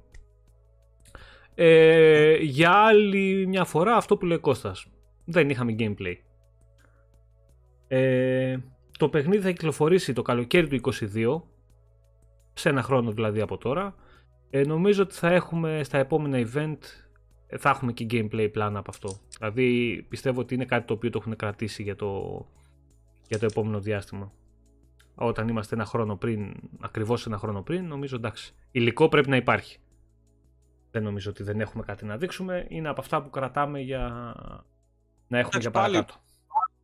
Ε, 1.55 2.37
για 2.37 2.71
άλλη 2.71 3.47
μια 3.47 3.65
φορά 3.65 3.97
αυτό 3.97 4.17
που 4.17 4.27
λέει 4.27 4.39
Κώστας. 4.39 4.87
Δεν 5.25 5.51
είχαμε 5.51 5.75
gameplay. 5.79 6.15
Ε, 7.89 8.57
το 8.99 9.09
παιχνίδι 9.09 9.43
θα 9.43 9.51
κυκλοφορήσει 9.51 10.13
το 10.13 10.23
καλοκαίρι 10.23 10.67
του 10.67 10.93
22 10.93 11.43
σε 12.53 12.69
ένα 12.69 12.83
χρόνο 12.83 13.11
δηλαδή 13.11 13.41
από 13.41 13.59
τώρα 13.59 13.95
ε, 14.55 14.65
νομίζω 14.65 15.03
ότι 15.03 15.15
θα 15.15 15.29
έχουμε 15.29 15.83
στα 15.85 15.99
επόμενα 15.99 16.49
event 16.53 16.79
ε, 17.47 17.59
θα 17.59 17.71
έχουμε 17.71 17.93
και 17.93 18.07
gameplay 18.11 18.51
plan 18.55 18.73
από 18.75 18.91
αυτό. 18.91 19.19
Δηλαδή 19.39 20.03
πιστεύω 20.09 20.41
ότι 20.41 20.55
είναι 20.55 20.65
κάτι 20.65 20.87
το 20.87 20.93
οποίο 20.93 21.11
το 21.11 21.19
έχουν 21.21 21.37
κρατήσει 21.37 21.83
για 21.83 21.97
το, 21.97 22.41
για 23.29 23.39
το 23.39 23.47
επόμενο 23.47 23.81
διάστημα. 23.81 24.33
Όταν 25.15 25.49
είμαστε 25.49 25.75
ένα 25.75 25.85
χρόνο 25.85 26.17
πριν, 26.17 26.55
ακριβώς 26.81 27.27
ένα 27.27 27.39
χρόνο 27.39 27.63
πριν, 27.63 27.87
νομίζω 27.87 28.17
εντάξει. 28.17 28.55
Υλικό 28.71 29.09
πρέπει 29.09 29.29
να 29.29 29.37
υπάρχει. 29.37 29.79
Δεν 30.91 31.03
νομίζω 31.03 31.31
ότι 31.31 31.43
δεν 31.43 31.61
έχουμε 31.61 31.83
κάτι 31.83 32.05
να 32.05 32.17
δείξουμε. 32.17 32.67
Είναι 32.69 32.89
από 32.89 33.01
αυτά 33.01 33.23
που 33.23 33.31
κρατάμε 33.31 33.81
για 33.81 34.35
να 35.29 35.39
έχουμε 35.39 35.61
για 35.61 35.71
παρακάτω. 35.71 36.15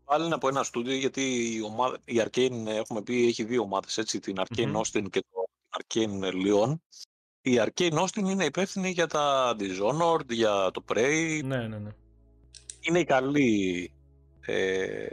Πάλι 0.05 0.33
από 0.33 0.49
ένα 0.49 0.63
στούντιο, 0.63 0.95
γιατί 0.95 1.21
η, 1.57 1.63
ομάδα, 1.63 1.99
η 2.05 2.23
Arcane, 2.25 2.67
έχουμε 2.67 3.03
πει, 3.03 3.27
έχει 3.27 3.45
δύο 3.45 3.63
ομάδες, 3.63 3.99
έτσι, 3.99 4.21
την 4.21 4.37
Arcane 4.39 4.73
mm 4.73 4.77
Austin 4.77 5.05
και 5.11 5.25
το 5.31 5.49
Arcane 5.79 6.33
Lyon 6.33 6.75
η 7.51 7.61
Arcane 7.65 7.99
Austin 8.03 8.29
είναι 8.31 8.45
υπεύθυνη 8.45 8.91
για 8.91 9.07
τα 9.07 9.57
Dishonored, 9.59 10.31
για 10.31 10.71
το 10.71 10.85
Prey. 10.93 11.41
Ναι, 11.45 11.57
ναι, 11.57 11.79
ναι. 11.79 11.91
Είναι 12.81 12.99
η 12.99 13.05
καλή 13.05 13.93
ε, 14.41 15.07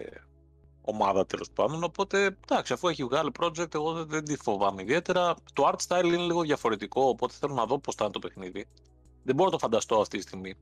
ομάδα 0.82 1.26
τέλος 1.26 1.50
πάντων. 1.54 1.84
Οπότε, 1.84 2.38
εντάξει, 2.50 2.74
αφού 2.74 2.88
έχει 2.88 3.04
βγάλει 3.04 3.32
project, 3.40 3.74
εγώ 3.76 3.94
δεν, 3.94 4.08
δεν 4.08 4.24
τη 4.24 4.36
φοβάμαι 4.36 4.82
ιδιαίτερα. 4.82 5.36
Το 5.54 5.72
art 5.72 5.88
style 5.88 6.06
είναι 6.06 6.18
λίγο 6.18 6.42
διαφορετικό, 6.42 7.02
οπότε 7.02 7.34
θέλω 7.40 7.54
να 7.54 7.66
δω 7.66 7.80
πώς 7.80 7.96
θα 7.96 8.04
είναι 8.04 8.14
το 8.14 8.20
παιχνίδι. 8.20 8.66
Δεν 9.24 9.36
μπορώ 9.36 9.50
να 9.50 9.56
το 9.56 9.62
φανταστώ 9.62 10.00
αυτή 10.00 10.18
τη 10.18 10.24
στιγμή. 10.24 10.54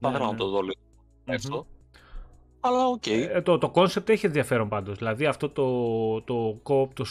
Θα 0.00 0.08
ναι, 0.08 0.08
ήθελα 0.08 0.24
ναι. 0.24 0.30
να 0.30 0.38
το 0.38 0.48
δω 0.48 0.60
λίγο. 0.60 1.66
Αλλά 2.64 2.86
OK. 2.86 3.02
Okay. 3.06 3.28
Ε, 3.32 3.42
το, 3.42 3.58
το 3.58 3.72
concept 3.74 4.08
έχει 4.08 4.26
ενδιαφέρον 4.26 4.68
πάντως. 4.68 4.98
Δηλαδή 4.98 5.26
αυτό 5.26 5.48
το, 5.48 6.20
το 6.22 6.60
co 6.64 6.88
το, 6.94 7.04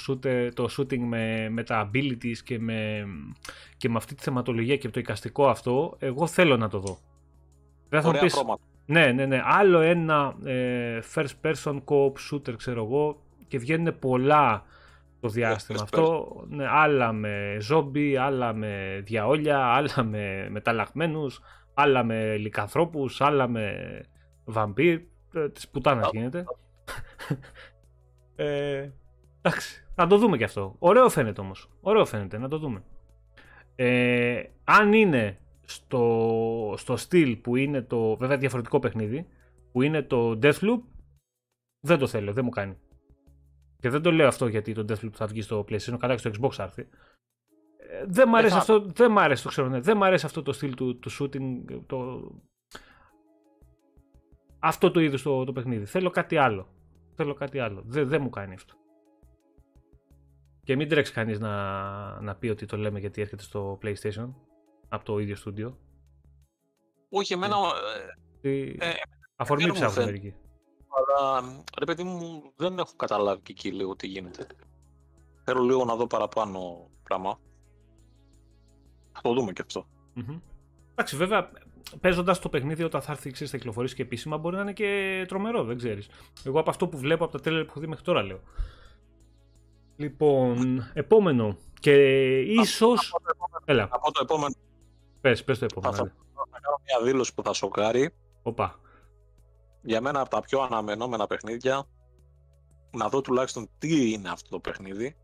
το 0.53 0.67
shooting 0.77 0.99
με, 0.99 1.49
με 1.49 1.63
τα 1.63 1.89
abilities 1.89 2.37
και 2.43 2.59
με, 2.59 3.05
και 3.77 3.89
με 3.89 3.97
αυτή 3.97 4.15
τη 4.15 4.23
θεματολογία 4.23 4.77
και 4.77 4.89
το 4.89 4.99
εικαστικό 4.99 5.47
αυτό, 5.47 5.95
εγώ 5.99 6.27
θέλω 6.27 6.57
να 6.57 6.69
το 6.69 6.79
δω. 6.79 6.97
Δεν 7.89 8.01
θα 8.01 8.19
πεις, 8.19 8.43
ναι, 8.85 9.11
ναι, 9.11 9.25
ναι. 9.25 9.41
Άλλο 9.43 9.79
ένα 9.79 10.35
ε, 10.43 10.99
first 11.13 11.33
person 11.43 11.79
co-op 11.85 12.13
shooter, 12.31 12.57
ξέρω 12.57 12.83
εγώ, 12.83 13.21
και 13.47 13.57
βγαίνουν 13.57 13.99
πολλά 13.99 14.65
το 15.19 15.27
διάστημα 15.27 15.79
αυτό. 15.81 16.27
Ναι, 16.49 16.67
άλλα 16.67 17.11
με 17.11 17.57
ζόμπι, 17.59 18.17
άλλα 18.17 18.53
με 18.53 19.01
διαόλια, 19.03 19.57
άλλα 19.57 20.03
με 20.03 20.47
μεταλλαγμένους, 20.49 21.41
άλλα 21.73 22.03
με 22.03 22.37
λικανθρώπους, 22.37 23.21
άλλα 23.21 23.47
με 23.47 23.75
βαμπύρ. 24.45 25.01
Ε, 25.33 25.49
της 25.49 25.69
πουτάνας 25.69 26.09
γίνεται. 26.11 26.43
ε, 28.35 28.89
εντάξει, 29.41 29.85
θα 29.95 30.07
το 30.07 30.17
δούμε 30.17 30.37
και 30.37 30.43
αυτό. 30.43 30.75
Ωραίο 30.79 31.09
φαίνεται 31.09 31.41
όμως. 31.41 31.69
Ωραίο 31.81 32.05
φαίνεται, 32.05 32.37
να 32.37 32.47
το 32.47 32.57
δούμε. 32.57 32.83
Ε, 33.75 34.43
αν 34.63 34.93
είναι 34.93 35.39
στο, 35.65 36.73
στο 36.77 36.97
στυλ 36.97 37.35
που 37.35 37.55
είναι 37.55 37.81
το 37.81 38.17
βέβαια 38.17 38.37
διαφορετικό 38.37 38.79
παιχνίδι, 38.79 39.27
που 39.71 39.81
είναι 39.81 40.01
το 40.01 40.39
Deathloop, 40.41 40.81
δεν 41.79 41.97
το 41.97 42.07
θέλω, 42.07 42.33
δεν 42.33 42.43
μου 42.43 42.49
κάνει. 42.49 42.77
Και 43.79 43.89
δεν 43.89 44.01
το 44.01 44.11
λέω 44.11 44.27
αυτό 44.27 44.47
γιατί 44.47 44.73
το 44.73 44.85
Deathloop 44.89 45.13
θα 45.13 45.27
βγει 45.27 45.41
στο 45.41 45.65
PlayStation, 45.69 45.95
καλά 45.99 46.15
και 46.15 46.29
στο 46.29 46.31
Xbox 46.33 46.51
θα 46.51 46.63
έρθει. 46.63 46.81
Ε, 47.77 48.05
δεν 48.07 48.29
μ' 48.29 48.35
αρέσει 48.35 48.57
αυτό, 48.57 48.79
δεν 48.81 49.11
μ' 49.11 49.19
αρέσει 49.19 49.43
το 49.43 49.49
ξέρω, 49.49 49.67
ναι. 49.67 49.79
δεν 49.79 49.97
μ' 49.97 50.03
αρέσει 50.03 50.25
αυτό 50.25 50.43
το 50.43 50.53
στυλ 50.53 50.75
του, 50.75 50.99
του 50.99 51.11
shooting, 51.11 51.81
το... 51.85 52.31
αυτό 54.63 54.91
το 54.91 54.99
είδος 54.99 55.21
το, 55.21 55.43
το 55.43 55.51
παιχνίδι. 55.51 55.85
Θέλω 55.85 56.09
κάτι 56.09 56.37
άλλο. 56.37 56.67
Θέλω 57.15 57.33
κάτι 57.33 57.59
άλλο. 57.59 57.81
Δεν, 57.85 58.07
δεν 58.07 58.21
μου 58.21 58.29
κάνει 58.29 58.53
αυτό. 58.53 58.73
Και 60.63 60.75
μην 60.75 60.89
τρέξει 60.89 61.13
κανείς 61.13 61.39
να, 61.39 62.21
να 62.21 62.35
πει 62.35 62.49
ότι 62.49 62.65
το 62.65 62.77
λέμε 62.77 62.99
γιατί 62.99 63.21
έρχεται 63.21 63.43
στο 63.43 63.79
PlayStation 63.83 64.33
από 64.89 65.05
το 65.05 65.19
ίδιο 65.19 65.35
στούντιο. 65.35 65.77
Όχι, 67.09 67.33
εμένα... 67.33 67.55
Ε, 68.41 68.51
ε, 68.77 68.93
αφορμή 69.35 69.71
ψάχνουν 69.71 70.05
μερικοί. 70.05 70.35
Αλλά 70.97 71.41
ρε 71.79 71.85
παιδί 71.85 72.03
μου, 72.03 72.41
δεν 72.55 72.79
έχω 72.79 72.93
καταλάβει 72.95 73.41
και 73.41 73.51
εκεί 73.51 73.71
λίγο 73.71 73.95
τι 73.95 74.07
γίνεται. 74.07 74.47
Θέλω 75.43 75.61
λίγο 75.61 75.85
να 75.85 75.95
δω 75.95 76.07
παραπάνω 76.07 76.89
πράγμα. 77.03 77.39
Θα 79.11 79.21
το 79.21 79.33
δούμε 79.33 79.51
και 79.51 79.61
αυτό. 79.65 79.85
Mm-hmm. 80.15 80.41
Εντάξει, 80.91 81.15
βέβαια, 81.15 81.51
παίζοντας 82.01 82.39
το 82.39 82.49
παιχνίδι 82.49 82.83
όταν 82.83 83.01
θα 83.01 83.11
έρθει 83.11 83.31
ξέρεις, 83.31 83.51
θα 83.51 83.57
κυκλοφορήσει 83.57 83.95
και 83.95 84.01
επίσημα, 84.01 84.37
μπορεί 84.37 84.55
να 84.55 84.61
είναι 84.61 84.73
και 84.73 85.23
τρομερό, 85.27 85.63
δεν 85.63 85.77
ξέρεις. 85.77 86.09
Εγώ 86.43 86.59
από 86.59 86.69
αυτό 86.69 86.87
που 86.87 86.97
βλέπω 86.97 87.23
από 87.23 87.33
τα 87.33 87.39
τέλη 87.39 87.63
που 87.63 87.69
έχω 87.69 87.79
δει 87.79 87.87
μέχρι 87.87 88.03
τώρα 88.03 88.23
λέω. 88.23 88.39
Λοιπόν, 89.95 90.83
επόμενο. 90.93 91.57
Και 91.79 91.93
ίσω. 92.39 92.87
Έλα. 93.65 93.87
Από 93.91 94.11
το 94.11 94.19
επόμενο. 94.23 94.53
Πες, 95.21 95.43
πες 95.43 95.59
το 95.59 95.65
επόμενο. 95.65 95.95
Θα, 95.95 96.03
θα 96.51 96.59
κάνω 96.61 96.81
μια 96.85 97.11
δήλωση 97.11 97.33
που 97.33 97.43
θα 97.43 97.53
σοκάρει. 97.53 98.13
Οπα 98.43 98.79
για 99.81 100.01
μένα 100.01 100.19
από 100.19 100.29
τα 100.29 100.39
πιο 100.39 100.61
αναμενόμενα 100.61 101.27
παιχνίδια, 101.27 101.87
να 102.91 103.09
δω 103.09 103.21
τουλάχιστον 103.21 103.69
τι 103.77 104.11
είναι 104.11 104.29
αυτό 104.29 104.49
το 104.49 104.59
παιχνιδι 104.59 105.15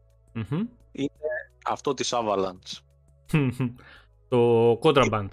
είναι 0.92 1.12
αυτό 1.66 1.94
της 1.94 2.14
Avalanche. 2.16 2.82
το 4.28 4.72
Contraband. 4.84 5.30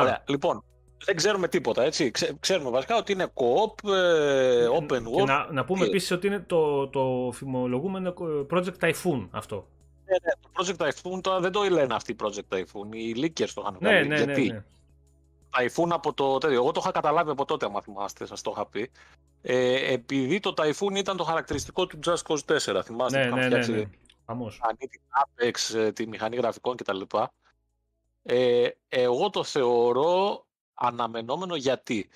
Ωραία, 0.00 0.24
λοιπόν, 0.26 0.64
δεν 1.04 1.16
ξέρουμε 1.16 1.48
τίποτα, 1.48 1.82
έτσι. 1.82 2.10
Ξέρουμε 2.40 2.70
βασικά 2.70 2.96
ότι 2.96 3.12
είναι 3.12 3.32
co-op, 3.34 3.90
ε, 3.90 4.66
open 4.80 5.02
world. 5.02 5.26
να, 5.26 5.52
να 5.52 5.64
πούμε 5.64 5.86
επίσης 5.86 6.10
ότι 6.10 6.26
είναι 6.26 6.40
το, 6.40 6.88
το 6.88 7.30
φημολογούμενο 7.32 8.14
Project 8.50 8.78
Typhoon 8.80 9.28
αυτό. 9.30 9.68
Ναι, 10.04 10.16
ναι, 10.22 10.32
το 10.40 10.48
Project 10.56 10.86
Typhoon 10.86 11.22
τώρα 11.22 11.40
δεν 11.40 11.52
το 11.52 11.62
λένε 11.62 11.94
αυτοί 11.94 12.12
οι 12.12 12.16
Project 12.22 12.56
Typhoon, 12.56 12.94
οι 12.94 13.14
leakers 13.16 13.50
το 13.54 13.60
είχαν 13.60 13.76
ναι, 13.80 13.90
κάνει. 13.90 14.08
Ναι, 14.08 14.24
ναι, 14.24 14.34
ναι. 14.34 14.64
Typhoon 15.50 15.88
από 15.90 16.12
το 16.12 16.38
τέτοιο. 16.38 16.56
Εγώ 16.56 16.72
το 16.72 16.80
είχα 16.82 16.90
καταλάβει 16.90 17.30
από 17.30 17.44
τότε, 17.44 17.66
αν 17.66 17.82
θυμάστε, 17.82 18.26
σας 18.26 18.42
το 18.42 18.52
είχα 18.54 18.66
πει. 18.66 18.90
Ε, 19.42 19.92
επειδή 19.92 20.40
το 20.40 20.54
Typhoon 20.56 20.94
ήταν 20.94 21.16
το 21.16 21.24
χαρακτηριστικό 21.24 21.86
του 21.86 21.98
Just 22.06 22.22
Cause 22.28 22.74
4. 22.76 22.80
Θυμάστε, 22.84 23.24
ναι, 23.24 23.34
ναι, 23.34 23.48
ναι, 23.48 23.56
ναι. 23.56 23.86
την 24.76 25.00
Apex, 25.24 25.78
ε, 25.78 25.92
τη 25.92 26.06
μηχανή 26.06 26.36
γραφικών 26.36 26.76
κτλ. 26.76 27.00
Ε, 28.26 28.68
εγώ 28.88 29.30
το 29.30 29.44
θεωρώ 29.44 30.46
αναμενόμενο 30.74 31.56
γιατί 31.56 32.08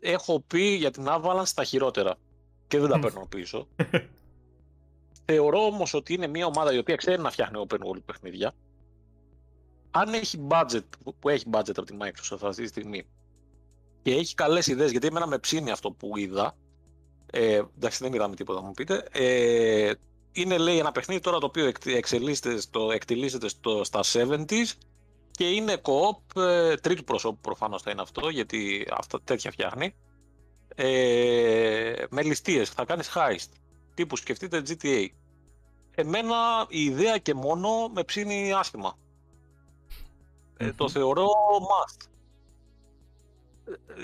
έχω 0.00 0.40
πει 0.40 0.62
για 0.62 0.90
την 0.90 1.04
Avalanche 1.08 1.48
τα 1.54 1.64
χειρότερα 1.64 2.16
και 2.66 2.78
δεν 2.78 2.90
τα 2.90 2.98
παίρνω 2.98 3.26
πίσω. 3.28 3.68
Θεωρώ 5.26 5.66
όμως 5.66 5.94
ότι 5.94 6.14
είναι 6.14 6.26
μια 6.26 6.46
ομάδα 6.46 6.74
η 6.74 6.78
οποία 6.78 6.96
ξέρει 6.96 7.22
να 7.22 7.30
φτιάχνει 7.30 7.64
open 7.68 7.78
world 7.78 8.02
παιχνίδια 8.04 8.54
αν 9.96 10.14
έχει 10.14 10.46
budget, 10.48 10.84
που 11.18 11.28
έχει 11.28 11.44
budget 11.50 11.76
από 11.76 11.84
τη 11.84 11.96
Microsoft 12.00 12.38
αυτή 12.42 12.62
τη 12.62 12.68
στιγμή 12.68 13.06
και 14.02 14.14
έχει 14.14 14.34
καλές 14.34 14.66
ιδέες, 14.66 14.90
γιατί 14.90 15.06
εμένα 15.06 15.26
με 15.26 15.38
ψήνει 15.38 15.70
αυτό 15.70 15.90
που 15.90 16.16
είδα. 16.16 16.56
Ε, 17.30 17.62
εντάξει, 17.76 17.98
δεν 18.02 18.12
είδαμε 18.12 18.34
τίποτα, 18.34 18.62
μου 18.62 18.72
πείτε. 18.72 19.08
Ε, 19.12 19.92
είναι 20.32 20.58
λέει 20.58 20.78
ένα 20.78 20.92
παιχνίδι 20.92 21.20
τώρα 21.20 21.38
το 21.38 21.46
οποίο 21.46 21.72
εξελίσσεται 21.84 22.60
στο, 22.60 22.90
εκτελήσεται 22.90 23.48
στο, 23.48 23.84
στα 23.84 24.00
70s 24.12 24.72
και 25.36 25.50
είναι 25.50 25.80
co-op 25.82 26.40
ε, 26.42 26.74
τρίτου 26.74 27.04
προσώπου 27.04 27.40
προφανώς 27.40 27.82
θα 27.82 27.90
είναι 27.90 28.02
αυτό 28.02 28.28
γιατί 28.28 28.86
αυτά 28.90 29.22
τέτοια 29.22 29.50
φτιάχνει. 29.50 29.94
Ε, 30.74 32.04
με 32.10 32.22
ληστείες, 32.22 32.70
θα 32.70 32.84
κάνεις 32.84 33.12
heist 33.14 33.52
τύπου 33.94 34.16
σκεφτείτε 34.16 34.62
GTA 34.68 35.06
εμένα 35.94 36.66
η 36.68 36.84
ιδέα 36.84 37.18
και 37.18 37.34
μόνο 37.34 37.88
με 37.88 38.04
ψήνει 38.04 38.52
άσχημα. 38.52 38.98
Ε, 40.56 40.72
το 40.72 40.88
θεωρώ 40.88 41.28
must. 41.70 42.08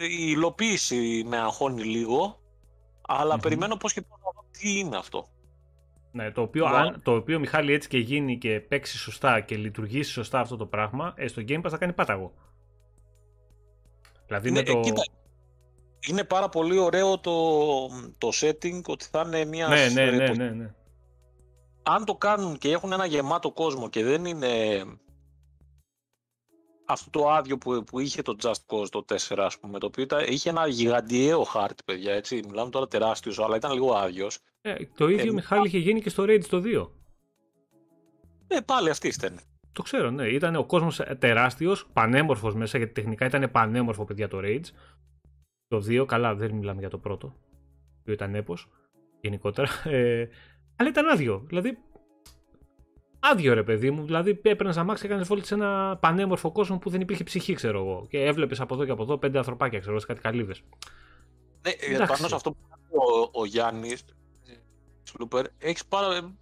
Η 0.01 0.16
υλοποίηση 0.19 1.24
με 1.27 1.39
αγχώνει 1.39 1.82
λίγο, 1.82 2.40
περιμένω 3.40 3.77
πώς 3.77 3.93
και 3.93 4.02
πώς 4.02 4.19
να 4.24 4.31
δω 4.35 4.44
τι 4.51 4.78
είναι 4.78 4.97
αυτό. 4.97 5.28
Ναι, 6.12 6.31
το 6.31 6.43
οποίο, 6.43 6.66
αν, 6.66 7.01
το 7.03 7.15
οποίο 7.15 7.39
Μιχάλη 7.39 7.73
έτσι 7.73 7.89
και 7.89 7.99
γίνει 7.99 8.39
και 8.39 8.61
παίξει 8.61 8.99
σωστά 8.99 9.41
και 9.41 9.57
λειτουργήσει 9.57 10.11
σωστά 10.11 10.41
αυτό 10.41 10.57
το 10.57 10.66
πράγμα, 10.66 11.12
ε, 11.16 11.27
στο 11.27 11.43
Game 11.49 11.61
Pass 11.61 11.70
θα 11.70 11.77
κάνει 11.77 11.93
πάταγο. 11.93 12.32
Δηλαδή 14.27 14.51
ναι, 14.51 14.62
το... 14.62 14.81
Κοίτα, 14.81 15.03
είναι 16.09 16.24
πάρα 16.24 16.49
πολύ 16.49 16.78
ωραίο 16.78 17.19
το, 17.19 17.87
το 18.19 18.28
setting 18.41 18.82
ότι 18.87 19.05
θα 19.05 19.23
είναι 19.27 19.45
μια... 19.45 19.69
Ναι, 19.69 19.89
ναι, 19.89 20.11
ναι, 20.11 20.28
ναι, 20.28 20.51
ναι. 20.51 20.74
Αν 21.82 22.05
το 22.05 22.15
κάνουν 22.15 22.59
και 22.59 22.70
έχουν 22.70 22.93
ένα 22.93 23.07
γεμάτο 23.07 23.51
κόσμο 23.53 23.89
και 23.89 24.05
δεν 24.05 24.24
είναι 24.24 24.82
αυτό 26.87 27.11
το 27.11 27.31
άδειο 27.31 27.59
που, 27.59 27.85
που 27.85 27.99
είχε 27.99 28.23
το 28.23 28.37
Just 28.43 28.53
Cause 28.66 28.89
το 28.91 29.05
4, 29.09 29.39
ας 29.39 29.59
πούμε, 29.59 29.78
το 29.78 29.87
οποίο 29.87 30.03
ήταν, 30.03 30.24
είχε 30.28 30.49
ένα 30.49 30.66
γιγαντιαίο 30.66 31.43
χάρτη, 31.43 31.82
παιδιά, 31.85 32.15
έτσι. 32.15 32.41
Μιλάμε 32.49 32.70
τώρα 32.70 32.89
τεράστιος, 32.89 33.39
αλλά 33.39 33.57
ήταν 33.57 33.73
λίγο 33.73 33.95
άδειος. 33.95 34.39
Ε, 34.62 34.74
το 34.97 35.09
ίδιο, 35.09 35.31
ε, 35.31 35.35
Μιχάλη, 35.35 35.66
είχε 35.66 35.78
γίνει 35.78 36.01
και 36.01 36.09
στο 36.11 36.24
Rage 36.27 36.45
το 36.49 36.62
2. 36.65 36.91
Ε, 38.49 38.61
πάλι 38.61 38.91
αυτή 38.91 39.09
ήταν. 39.09 39.41
Το 39.73 39.82
ξέρω, 39.82 40.11
ναι. 40.11 40.28
Ήταν 40.28 40.57
ο 40.57 40.65
κόσμος 40.65 41.01
τεράστιος, 41.19 41.87
πανέμορφος 41.93 42.55
μέσα, 42.55 42.78
γιατί 42.78 42.93
τεχνικά 42.93 43.27
ήταν 43.27 43.51
πανέμορφο, 43.51 44.05
παιδιά, 44.05 44.28
το 44.28 44.39
Rage. 44.43 44.65
Το 45.69 45.85
2, 45.89 46.05
καλά, 46.07 46.35
δεν 46.35 46.55
μιλάμε 46.55 46.81
για 46.81 46.91
το 46.91 46.99
πρώτο, 46.99 47.37
που 48.05 48.11
ήταν 48.11 48.35
έπος, 48.35 48.69
γενικότερα. 49.20 49.69
Ε, 49.85 50.28
αλλά 50.77 50.89
ήταν 50.89 51.09
άδειο. 51.09 51.45
Δηλαδή, 51.47 51.78
άδειο 53.20 53.55
ρε 53.55 53.62
παιδί 53.62 53.91
μου. 53.91 54.05
Δηλαδή 54.05 54.41
έπαιρνες 54.43 54.77
αμάξι 54.77 55.03
και 55.03 55.09
έκανες 55.09 55.28
βόλτα 55.28 55.45
σε 55.45 55.55
ένα 55.55 55.99
πανέμορφο 56.01 56.53
κόσμο 56.53 56.78
που 56.78 56.91
δεν 56.91 57.01
υπήρχε 57.01 57.24
ψυχή, 57.24 57.55
ξέρω 57.55 57.78
εγώ. 57.78 58.07
Και 58.11 58.24
έβλεπες 58.24 58.61
από 58.61 58.74
εδώ 58.74 58.85
και 58.85 58.91
από 58.91 59.03
εδώ 59.03 59.19
πέντε 59.19 59.39
ανθρωπάκια, 59.39 59.78
ξέρω 59.78 59.95
εγώ, 59.95 60.05
κάτι 60.07 60.20
καλύβες. 60.20 60.62
Ναι, 61.62 61.70
ε, 61.70 61.97
πάνω 61.97 62.28
σε 62.28 62.35
αυτό 62.35 62.53
που 62.53 62.59
είπε 62.65 62.97
ο, 62.97 63.41
ο 63.41 63.45
Γιάννης, 63.45 64.05
Σλούπερ, 65.15 65.47
έχεις 65.59 65.87
πάρα. 65.87 66.35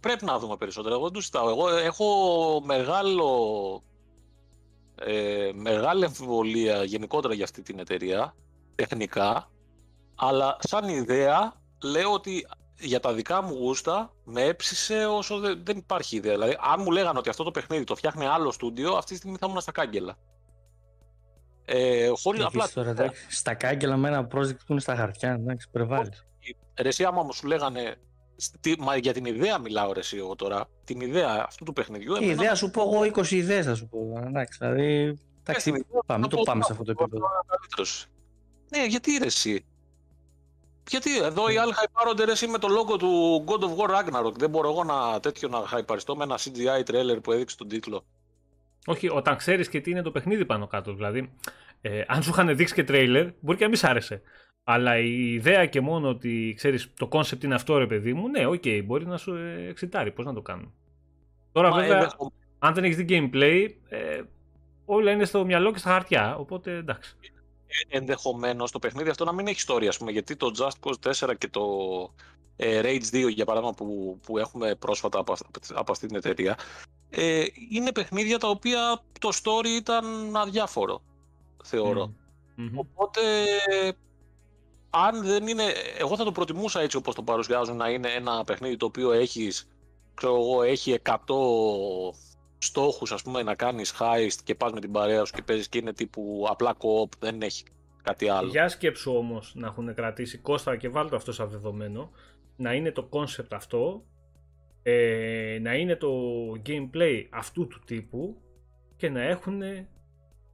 Πρέπει 0.00 0.24
να 0.24 0.38
δούμε 0.38 0.56
περισσότερο. 0.56 0.94
Εγώ 0.94 1.10
τους 1.10 1.30
Εγώ 1.34 1.68
έχω 1.68 2.06
μεγάλο. 2.64 3.82
Ε, 4.98 5.50
μεγάλη 5.54 6.04
αμφιβολία 6.04 6.84
γενικότερα 6.84 7.34
για 7.34 7.44
αυτή 7.44 7.62
την 7.62 7.78
εταιρεία, 7.78 8.34
τεχνικά, 8.74 9.50
αλλά 10.14 10.56
σαν 10.60 10.88
ιδέα 10.88 11.54
λέω 11.82 12.12
ότι 12.12 12.46
για 12.78 13.00
τα 13.00 13.12
δικά 13.12 13.42
μου 13.42 13.54
γούστα 13.54 14.14
με 14.24 14.42
έψησε 14.42 15.06
όσο 15.06 15.38
δεν, 15.38 15.60
δεν 15.64 15.76
υπάρχει 15.76 16.16
ιδέα. 16.16 16.32
Δηλαδή, 16.32 16.56
αν 16.60 16.82
μου 16.82 16.90
λέγανε 16.90 17.18
ότι 17.18 17.28
αυτό 17.28 17.44
το 17.44 17.50
παιχνίδι 17.50 17.84
το 17.84 17.94
φτιάχνει 17.94 18.26
άλλο 18.26 18.52
στούντιο, 18.52 18.94
αυτή 18.94 19.10
τη 19.10 19.16
στιγμή 19.16 19.36
θα 19.36 19.46
ήμουν 19.48 19.60
στα 19.60 19.72
κάγκελα. 19.72 20.16
Ε, 21.64 22.10
χωρίς 22.22 22.44
απλά... 22.44 22.68
Τώρα, 22.68 23.12
στα 23.28 23.54
κάγκελα 23.54 23.96
με 23.96 24.08
ένα 24.08 24.28
project 24.34 24.56
που 24.56 24.72
είναι 24.72 24.80
στα 24.80 24.96
χαρτιά, 24.96 25.32
εντάξει, 25.32 25.66
υπερβάλλεις. 25.68 26.26
Ρε 26.80 26.88
εσύ 26.88 27.04
άμα 27.04 27.22
μου 27.22 27.32
σου 27.32 27.46
λέγανε, 27.46 27.96
μα 28.78 28.96
για 28.96 29.12
την 29.12 29.24
ιδέα 29.24 29.58
μιλάω 29.58 29.92
ρε 29.92 30.00
εσύ 30.00 30.16
εγώ 30.16 30.34
τώρα, 30.34 30.68
την 30.84 31.00
ιδέα 31.00 31.44
αυτού 31.46 31.64
του 31.64 31.72
παιχνιδιού. 31.72 32.16
Η 32.20 32.26
ιδέα 32.26 32.54
σου 32.54 32.70
πω 32.70 32.82
εγώ 32.82 33.22
20 33.22 33.30
ιδέες 33.30 33.66
θα 33.66 33.74
σου 33.74 33.88
πω, 33.88 34.22
εντάξει, 34.26 34.58
δηλαδή, 34.60 35.18
εντάξει, 35.42 35.86
πάμε, 36.06 36.28
το 36.28 36.42
πάμε 36.42 36.62
σε 36.62 36.72
αυτό 36.72 36.84
το 36.84 36.90
επίπεδο. 36.90 37.26
Ναι, 38.68 38.86
γιατί 38.86 39.16
ρε 39.18 39.26
εσύ, 39.26 39.64
γιατί 40.88 41.18
εδώ 41.18 41.48
οι 41.48 41.56
άλλοι 41.56 41.72
χαϊπάρονται 41.72 42.24
ρε 42.24 42.32
με 42.50 42.58
το 42.58 42.68
λόγο 42.68 42.96
του 42.96 43.44
God 43.46 43.60
of 43.60 43.76
War 43.76 43.90
Ragnarok. 43.90 44.32
Δεν 44.34 44.50
μπορώ 44.50 44.70
εγώ 44.70 44.84
να 44.84 45.20
τέτοιο 45.20 45.48
να 45.48 45.58
χαϊπαριστώ 45.58 46.16
με 46.16 46.24
ένα 46.24 46.38
CGI 46.38 46.90
trailer 46.90 47.18
που 47.22 47.32
έδειξε 47.32 47.56
τον 47.56 47.68
τίτλο. 47.68 48.04
Όχι, 48.86 49.08
όταν 49.08 49.36
ξέρεις 49.36 49.68
και 49.68 49.80
τι 49.80 49.90
είναι 49.90 50.02
το 50.02 50.10
παιχνίδι 50.10 50.44
πάνω 50.44 50.66
κάτω. 50.66 50.94
Δηλαδή, 50.94 51.32
ε, 51.80 52.02
αν 52.06 52.22
σου 52.22 52.30
είχαν 52.30 52.56
δείξει 52.56 52.74
και 52.74 52.84
τρέιλερ, 52.84 53.28
μπορεί 53.40 53.56
και 53.56 53.64
να 53.64 53.70
μην 53.70 53.78
σ' 53.78 53.84
άρεσε. 53.84 54.22
Αλλά 54.68 54.98
η 54.98 55.32
ιδέα 55.32 55.66
και 55.66 55.80
μόνο 55.80 56.08
ότι 56.08 56.54
ξέρεις 56.56 56.90
το 56.98 57.06
concept 57.06 57.42
είναι 57.42 57.54
αυτό 57.54 57.78
ρε 57.78 57.86
παιδί 57.86 58.12
μου, 58.12 58.28
ναι, 58.28 58.46
OK, 58.46 58.62
okay, 58.64 58.82
μπορεί 58.84 59.06
να 59.06 59.16
σου 59.16 59.34
εξιτάρει 59.68 60.10
πώς 60.10 60.24
να 60.24 60.34
το 60.34 60.42
κάνουν. 60.42 60.72
Τώρα 61.52 61.70
Μα 61.70 61.76
βέβαια, 61.76 62.12
αν 62.58 62.74
δεν 62.74 62.84
έχεις 62.84 62.96
δει 62.96 63.04
gameplay, 63.08 63.68
ε, 63.88 64.20
όλα 64.84 65.10
είναι 65.12 65.24
στο 65.24 65.44
μυαλό 65.44 65.72
και 65.72 65.78
στα 65.78 65.90
χαρτιά, 65.90 66.36
οπότε 66.36 66.76
εντάξει. 66.76 67.16
Ε, 67.66 67.96
Ενδεχομένως 67.96 68.70
το 68.70 68.78
παιχνίδι 68.78 69.08
αυτό 69.08 69.24
να 69.24 69.32
μην 69.32 69.46
έχει 69.46 69.56
ιστορία, 69.56 69.88
ας 69.88 69.98
πούμε, 69.98 70.10
γιατί 70.10 70.36
το 70.36 70.50
Just 70.58 70.88
Cause 70.88 71.28
4 71.28 71.34
και 71.38 71.48
το 71.48 71.64
ε, 72.56 72.80
Rage 72.82 73.14
2, 73.14 73.28
για 73.28 73.44
παράδειγμα, 73.44 73.74
που, 73.74 74.18
που 74.26 74.38
έχουμε 74.38 74.74
πρόσφατα 74.74 75.18
από, 75.18 75.34
από 75.74 75.92
αυτή 75.92 76.06
την 76.06 76.16
εταιρεία, 76.16 76.58
ε, 77.10 77.44
είναι 77.70 77.92
παιχνίδια 77.92 78.38
τα 78.38 78.48
οποία 78.48 79.02
το 79.20 79.28
story 79.42 79.68
ήταν 79.78 80.36
αδιάφορο, 80.36 81.02
θεωρώ. 81.64 82.14
Οπότε, 82.74 83.20
αν 85.04 85.24
δεν 85.24 85.46
είναι... 85.46 85.64
Εγώ 85.98 86.16
θα 86.16 86.24
το 86.24 86.32
προτιμούσα 86.32 86.80
έτσι 86.80 86.96
όπως 86.96 87.14
το 87.14 87.22
παρουσιάζουν 87.22 87.76
να 87.76 87.88
είναι 87.88 88.08
ένα 88.08 88.44
παιχνίδι 88.44 88.76
το 88.76 88.86
οποίο 88.86 89.12
έχεις, 89.12 89.68
ξέρω 90.14 90.34
εγώ, 90.34 90.62
έχει 90.62 90.98
100 91.02 91.14
στόχους 92.58 93.12
ας 93.12 93.22
πούμε 93.22 93.42
να 93.42 93.54
κάνεις 93.54 93.94
heist 93.98 94.38
και 94.44 94.54
πας 94.54 94.72
με 94.72 94.80
την 94.80 94.92
παρέα 94.92 95.24
σου 95.24 95.32
και 95.32 95.42
παίζεις 95.42 95.68
και 95.68 95.78
είναι 95.78 95.92
τύπου 95.92 96.46
απλά 96.48 96.76
co-op, 96.78 97.08
δεν 97.18 97.42
έχει 97.42 97.64
κάτι 98.02 98.28
άλλο. 98.28 98.48
Για 98.48 98.68
σκέψου 98.68 99.12
όμως 99.16 99.52
να 99.54 99.66
έχουν 99.66 99.94
κρατήσει 99.94 100.38
Κώστα 100.38 100.76
και 100.76 100.88
βάλτε 100.88 101.16
αυτό 101.16 101.32
σαν 101.32 101.48
δεδομένο 101.48 102.10
να 102.56 102.74
είναι 102.74 102.90
το 102.90 103.08
concept 103.12 103.50
αυτό 103.50 104.04
ε, 104.82 105.58
να 105.60 105.74
είναι 105.74 105.96
το 105.96 106.10
gameplay 106.66 107.26
αυτού 107.30 107.66
του 107.66 107.80
τύπου 107.86 108.36
και 108.96 109.08
να 109.08 109.22
έχουν 109.22 109.62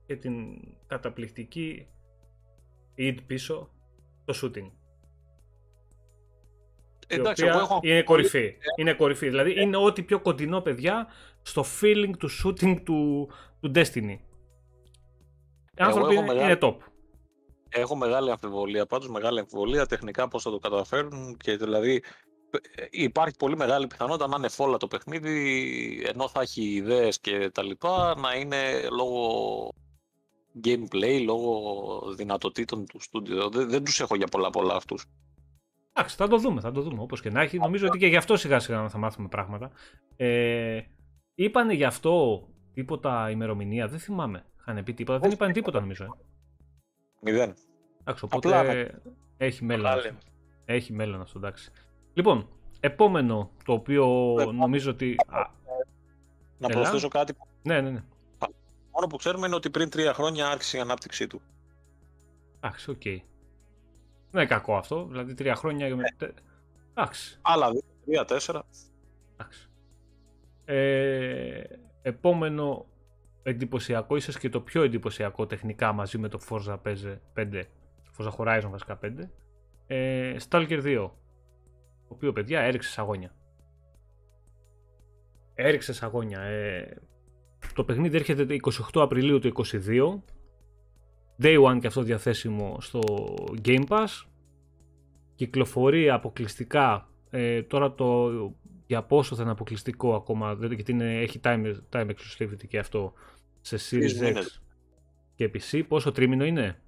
και 0.06 0.16
την 0.16 0.34
καταπληκτική 0.86 1.86
id 2.98 3.16
πίσω 3.26 3.70
το 4.24 4.34
shooting. 4.42 4.70
Εντάξει, 7.06 7.44
έχω... 7.44 7.80
είναι 7.82 8.02
κορυφή. 8.02 8.56
Είναι 8.76 8.94
κορυφή. 8.94 9.28
Δηλαδή 9.28 9.62
είναι 9.62 9.76
ό,τι 9.76 10.02
πιο 10.02 10.20
κοντινό 10.20 10.60
παιδιά 10.60 11.06
στο 11.42 11.64
feeling 11.80 12.10
του 12.18 12.28
shooting 12.44 12.82
του, 12.84 13.30
του 13.60 13.72
Destiny. 13.74 14.18
Οι 15.74 15.82
άνθρωποι 15.82 16.14
είναι, 16.14 16.26
μεγάλη... 16.26 16.42
είναι 16.42 16.58
top. 16.62 16.76
Έχω 17.68 17.96
μεγάλη 17.96 18.30
αμφιβολία, 18.30 18.86
πάντως 18.86 19.08
μεγάλη 19.08 19.38
αμφιβολία 19.38 19.86
τεχνικά 19.86 20.28
πώς 20.28 20.42
θα 20.42 20.50
το 20.50 20.58
καταφέρουν 20.58 21.36
και 21.36 21.56
δηλαδή 21.56 22.02
υπάρχει 22.90 23.36
πολύ 23.36 23.56
μεγάλη 23.56 23.86
πιθανότητα 23.86 24.28
να 24.28 24.36
είναι 24.36 24.48
φόλα 24.48 24.76
το 24.76 24.86
παιχνίδι 24.86 26.04
ενώ 26.06 26.28
θα 26.28 26.40
έχει 26.40 26.62
ιδέες 26.62 27.20
και 27.20 27.50
τα 27.50 27.62
λοιπά 27.62 28.14
να 28.18 28.34
είναι 28.34 28.88
λόγω 28.90 29.68
gameplay, 30.64 31.22
λόγω 31.24 32.14
δυνατοτήτων 32.16 32.86
του 32.86 33.00
στούντιο. 33.00 33.48
Δεν, 33.48 33.68
δεν 33.68 33.84
τους 33.84 34.00
έχω 34.00 34.16
για 34.16 34.26
πολλά 34.26 34.50
πολλά 34.50 34.74
αυτούς. 34.74 35.06
Εντάξει, 35.92 36.16
θα 36.16 36.28
το 36.28 36.38
δούμε, 36.38 36.60
θα 36.60 36.72
το 36.72 36.80
δούμε 36.80 37.02
όπως 37.02 37.20
και 37.20 37.30
να 37.30 37.40
έχει. 37.40 37.58
Νομίζω 37.58 37.86
ότι 37.86 37.98
και 37.98 38.06
γι' 38.06 38.16
αυτό 38.16 38.36
σιγά 38.36 38.58
σιγά 38.58 38.88
θα 38.88 38.98
μάθουμε 38.98 39.28
πράγματα. 39.28 39.70
Ε, 40.16 40.80
είπανε 41.34 41.74
γι' 41.74 41.84
αυτό 41.84 42.46
τίποτα 42.74 43.30
ημερομηνία, 43.30 43.88
δεν 43.88 43.98
θυμάμαι. 43.98 44.44
Είχαν 44.58 44.82
πει 44.84 44.94
τίποτα, 44.94 45.18
δεν 45.18 45.30
είπαν 45.30 45.52
τίποτα 45.52 45.80
νομίζω. 45.80 46.04
Ε. 46.04 46.08
Μηδέν. 47.20 47.54
Εντάξει, 48.00 48.24
οπότε 48.24 49.00
έχει 49.36 49.64
μέλλον. 49.64 49.90
Έχει 50.64 50.92
μέλλον 50.92 51.20
αυτό, 51.20 51.38
εντάξει. 51.38 51.70
Λοιπόν, 52.14 52.48
επόμενο 52.80 53.50
το 53.64 53.72
οποίο 53.72 54.34
νομίζω 54.54 54.90
ότι. 54.90 55.16
Να 56.58 56.68
προσθέσω 56.68 57.08
κάτι. 57.08 57.34
Ναι, 57.62 57.80
ναι, 57.80 57.90
ναι. 57.90 58.04
Μόνο 58.92 59.06
που 59.06 59.16
ξέρουμε 59.16 59.46
είναι 59.46 59.56
ότι 59.56 59.70
πριν 59.70 59.90
τρία 59.90 60.14
χρόνια 60.14 60.48
άρχισε 60.48 60.76
η 60.76 60.80
ανάπτυξή 60.80 61.26
του. 61.26 61.42
Εντάξει, 62.56 62.90
OK. 62.90 62.96
Okay. 63.04 63.20
Δεν 64.30 64.40
είναι 64.40 64.46
κακό 64.46 64.76
αυτό. 64.76 65.04
Δηλαδή 65.04 65.34
τρία 65.34 65.54
χρόνια. 65.54 65.94
Ναι. 65.94 66.02
Εντάξει. 66.90 67.38
Άλλα 67.42 67.70
δύο, 67.70 67.82
τρία, 68.04 68.24
τέσσερα. 68.24 68.64
Εντάξει. 69.34 69.68
Ε, 70.64 71.62
επόμενο 72.02 72.86
εντυπωσιακό, 73.42 74.16
ίσως 74.16 74.38
και 74.38 74.48
το 74.48 74.60
πιο 74.60 74.82
εντυπωσιακό 74.82 75.46
τεχνικά 75.46 75.92
μαζί 75.92 76.18
με 76.18 76.28
το 76.28 76.40
Forza 76.48 76.78
5, 77.34 77.62
Forza 78.18 78.30
Horizon 78.36 78.68
βασικά 78.70 78.98
5, 79.02 79.30
ε, 79.86 80.36
Stalker 80.48 80.82
2 80.82 81.10
το 82.08 82.14
οποίο 82.14 82.32
παιδιά 82.32 82.60
έριξε 82.60 82.90
σαγόνια. 82.90 83.34
Έριξε 85.54 85.92
σαγόνια. 85.92 86.40
Ε, 86.40 86.96
το 87.74 87.84
παιχνίδι 87.84 88.16
έρχεται 88.16 88.56
28 88.92 89.00
Απριλίου 89.02 89.38
του 89.38 89.52
2022. 89.64 90.20
Day 91.42 91.64
One 91.64 91.78
και 91.80 91.86
αυτό 91.86 92.02
διαθέσιμο 92.02 92.76
στο 92.80 93.00
Game 93.64 93.86
Pass. 93.88 94.26
Κυκλοφορεί 95.34 96.10
αποκλειστικά. 96.10 97.08
Ε, 97.30 97.62
τώρα 97.62 97.94
το 97.94 98.30
για 98.86 99.02
πόσο 99.02 99.34
θα 99.34 99.42
είναι 99.42 99.50
αποκλειστικό 99.50 100.14
ακόμα, 100.14 100.58
γιατί 100.70 100.92
είναι, 100.92 101.20
έχει 101.20 101.40
time, 101.44 101.74
time 101.92 102.06
exclusivity 102.06 102.66
και 102.68 102.78
αυτό 102.78 103.12
σε 103.60 103.78
Series 103.90 104.34
X 104.34 104.42
και 105.34 105.50
PC. 105.54 105.82
Πόσο 105.88 106.12
τρίμηνο 106.12 106.44
είναι; 106.44 106.80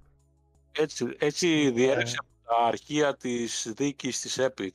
Έτσι, 0.73 1.07
έτσι 1.19 1.71
διέρεξε 1.71 2.17
από 2.19 2.55
τα 2.55 2.67
αρχεία 2.67 3.17
της 3.17 3.73
δίκης 3.77 4.21
της 4.21 4.39
Epic. 4.41 4.71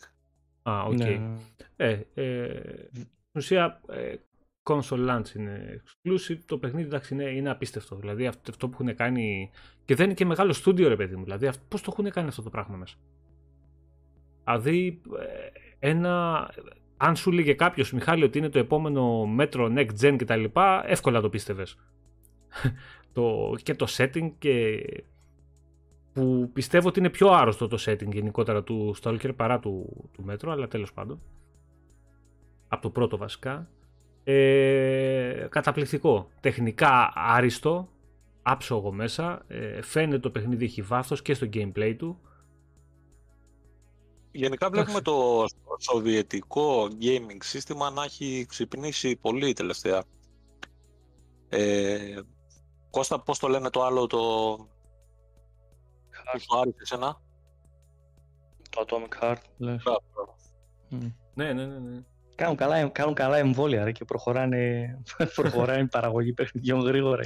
Α, 0.62 0.82
OK. 0.84 0.98
Okay. 1.00 1.20
Ναι. 1.20 1.36
Ε, 1.76 2.02
ε, 2.14 2.62
στην 2.92 3.08
ουσία, 3.36 3.82
ε, 3.90 4.16
console 4.64 5.10
launch 5.10 5.36
είναι 5.36 5.84
exclusive. 5.84 6.40
Το 6.46 6.58
παιχνίδι 6.58 6.88
εντάξει 6.88 7.14
είναι, 7.14 7.24
είναι 7.24 7.50
απίστευτο. 7.50 7.96
Δηλαδή 7.96 8.28
αυτό 8.28 8.70
που 8.70 8.78
έχουν 8.82 8.96
κάνει. 8.96 9.52
Και 9.86 9.96
δεν 9.96 10.06
είναι 10.06 10.14
και 10.14 10.26
μεγάλο 10.26 10.54
στούντιο, 10.54 10.88
ρε 10.88 10.96
παιδί 10.96 11.16
μου. 11.16 11.24
Δηλαδή 11.24 11.50
πώς 11.68 11.82
το 11.82 11.90
έχουν 11.92 12.12
κάνει 12.12 12.28
αυτό 12.28 12.42
το 12.42 12.50
πράγμα 12.50 12.78
μέσα; 12.78 12.96
Δηλαδή, 14.44 15.02
ε, 15.20 15.88
ένα. 15.90 16.50
Αν 17.02 17.16
σου 17.16 17.32
λέγε 17.32 17.54
κάποιος, 17.54 17.92
Μιχάλη, 17.92 18.24
ότι 18.24 18.38
είναι 18.38 18.50
το 18.50 18.60
επόμενο 18.60 19.26
μέτρο 19.26 19.74
next 19.76 20.00
gen 20.02 20.16
κτλ., 20.18 20.44
εύκολα 20.86 21.22
το 21.22 21.30
πίστευες. 21.30 21.78
το, 23.14 23.56
και 23.64 23.76
το 23.76 23.86
setting 23.90 24.32
και 24.38 24.84
που 26.14 26.50
πιστεύω 26.54 26.88
ότι 26.88 27.00
είναι 27.00 27.10
πιο 27.10 27.30
άρρωστο 27.30 27.68
το 27.68 27.78
setting 27.86 28.12
γενικότερα 28.12 28.64
του 28.64 28.96
Stalker 29.02 29.32
παρά 29.36 29.60
του, 29.60 30.10
του 30.14 30.26
Metro, 30.30 30.48
αλλά 30.48 30.68
τέλος 30.68 30.94
πάντων. 30.94 31.22
Από 32.68 32.82
το 32.82 32.90
πρώτο 32.90 33.18
βασικά. 33.18 33.70
Ε, 34.24 35.48
καταπληκτικό. 35.50 36.30
Τεχνικά 36.40 37.12
άριστο, 37.16 37.90
άψογο 38.42 38.92
μέσα. 38.92 39.44
Ε, 39.48 39.82
φαίνεται 39.82 40.20
το 40.20 40.32
παιχνίδι 40.32 40.66
έχει 40.66 40.82
βάθος 40.82 41.22
και 41.22 41.34
στο 41.34 41.48
gameplay 41.54 41.96
του. 41.98 42.20
Γενικά 44.32 44.70
βλέπουμε 44.70 45.02
το 45.02 45.46
σοβιετικό 45.80 46.88
gaming 47.02 47.38
σύστημα 47.40 47.90
να 47.90 48.04
έχει 48.04 48.46
ξυπνήσει 48.50 49.16
πολύ 49.16 49.54
τελευταία. 49.54 50.04
Ε, 51.50 52.20
Κώστα, 52.90 53.22
πώς 53.22 53.40
το 53.40 53.48
λένε 53.48 53.70
το 53.70 53.84
άλλο 53.84 54.08
το 54.08 54.18
Heart. 56.12 56.42
Το 56.48 56.58
άρεσε 56.60 56.78
εσένα; 56.82 57.22
Το 58.70 58.86
Atomic 58.88 59.24
Heart, 59.24 59.42
λες. 59.58 59.84
Mm. 60.92 61.14
Ναι, 61.34 61.54
ναι, 61.54 61.66
ναι, 61.66 61.80
ναι. 61.80 62.04
Κάνουν 62.40 62.56
καλά, 62.56 62.88
κάνουν 62.88 63.14
καλά 63.14 63.38
εμβόλια 63.38 63.84
ρε, 63.84 63.92
και 63.92 64.06
προχωράνε, 64.06 64.90
προχωράνε 65.36 65.82
η 65.82 65.88
παραγωγή 65.88 66.34
παιχνιδιών 66.34 66.80
γρήγορα. 66.80 67.24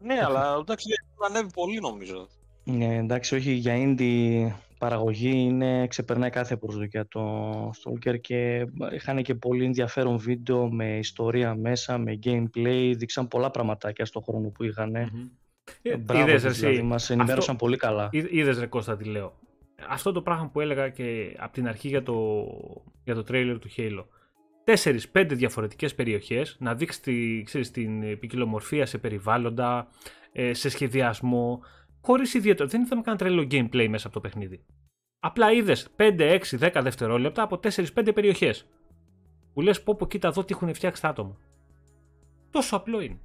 ναι, 0.00 0.20
αλλά 0.24 0.56
εντάξει, 0.60 0.88
έχουν 1.02 1.36
ανέβει 1.36 1.52
πολύ 1.52 1.80
νομίζω. 1.80 2.28
Ναι, 2.64 2.96
εντάξει, 2.96 3.34
όχι 3.34 3.52
για 3.52 3.74
indie 3.76 4.52
παραγωγή 4.78 5.30
είναι, 5.30 5.86
ξεπερνάει 5.86 6.30
κάθε 6.30 6.56
προσδοκία 6.56 7.08
το 7.08 7.50
Stalker 7.70 8.20
και 8.20 8.66
είχαν 8.94 9.22
και 9.22 9.34
πολύ 9.34 9.64
ενδιαφέρον 9.64 10.18
βίντεο 10.18 10.70
με 10.72 10.96
ιστορία 10.96 11.54
μέσα, 11.54 11.98
με 11.98 12.18
gameplay, 12.24 12.92
δείξαν 12.96 13.28
πολλά 13.28 13.50
πραγματάκια 13.50 14.04
στον 14.04 14.22
χρόνο 14.22 14.48
που 14.48 14.64
είχαν. 14.64 14.92
Mm-hmm. 14.96 15.30
Ε, 15.82 15.96
Μπράβο, 15.96 16.28
είδες, 16.28 16.44
εσύ, 16.44 16.60
δηλαδή, 16.60 16.82
μας 16.82 17.10
ενημέρωσαν 17.10 17.54
αυτό, 17.54 17.64
πολύ 17.64 17.76
καλά. 17.76 18.08
Είδες 18.12 18.58
ρε 18.58 18.66
Κώστα 18.66 18.96
τι 18.96 19.04
λέω. 19.04 19.32
Αυτό 19.88 20.12
το 20.12 20.22
πράγμα 20.22 20.48
που 20.48 20.60
έλεγα 20.60 20.88
και 20.88 21.36
από 21.38 21.52
την 21.52 21.68
αρχή 21.68 21.88
για 21.88 22.02
το, 22.02 22.46
για 23.04 23.14
το 23.14 23.24
trailer 23.28 23.56
του 23.60 23.68
Halo. 23.76 24.04
Τέσσερις-πέντε 24.64 25.34
διαφορετικές 25.34 25.94
περιοχές 25.94 26.56
να 26.60 26.74
δείξει 26.74 27.02
τη, 27.02 27.42
ξέρεις, 27.42 27.70
την 27.70 28.18
ποικιλομορφία 28.18 28.86
σε 28.86 28.98
περιβάλλοντα, 28.98 29.88
ε, 30.32 30.54
σε 30.54 30.68
σχεδιασμό, 30.68 31.62
χωρίς 32.00 32.34
ιδιαίτερο. 32.34 32.68
Δεν 32.68 32.82
είδαμε 32.82 33.02
κανένα 33.02 33.24
τρελό 33.24 33.46
gameplay 33.50 33.88
μέσα 33.88 34.06
από 34.06 34.14
το 34.14 34.20
παιχνίδι. 34.20 34.64
Απλά 35.20 35.52
είδες 35.52 35.88
5, 35.96 36.24
6, 36.24 36.56
10 36.58 36.82
δευτερόλεπτα 36.82 37.42
από 37.42 37.58
4-5 37.58 38.12
περιοχές. 38.14 38.68
Που 39.52 39.60
λες 39.60 39.82
πω 39.82 39.94
πω 39.94 40.06
κοίτα 40.06 40.28
εδώ 40.28 40.44
τι 40.44 40.54
έχουν 40.54 40.74
φτιάξει 40.74 41.02
τα 41.02 41.08
άτομα. 41.08 41.36
Τόσο 42.50 42.76
απλό 42.76 43.00
είναι 43.00 43.18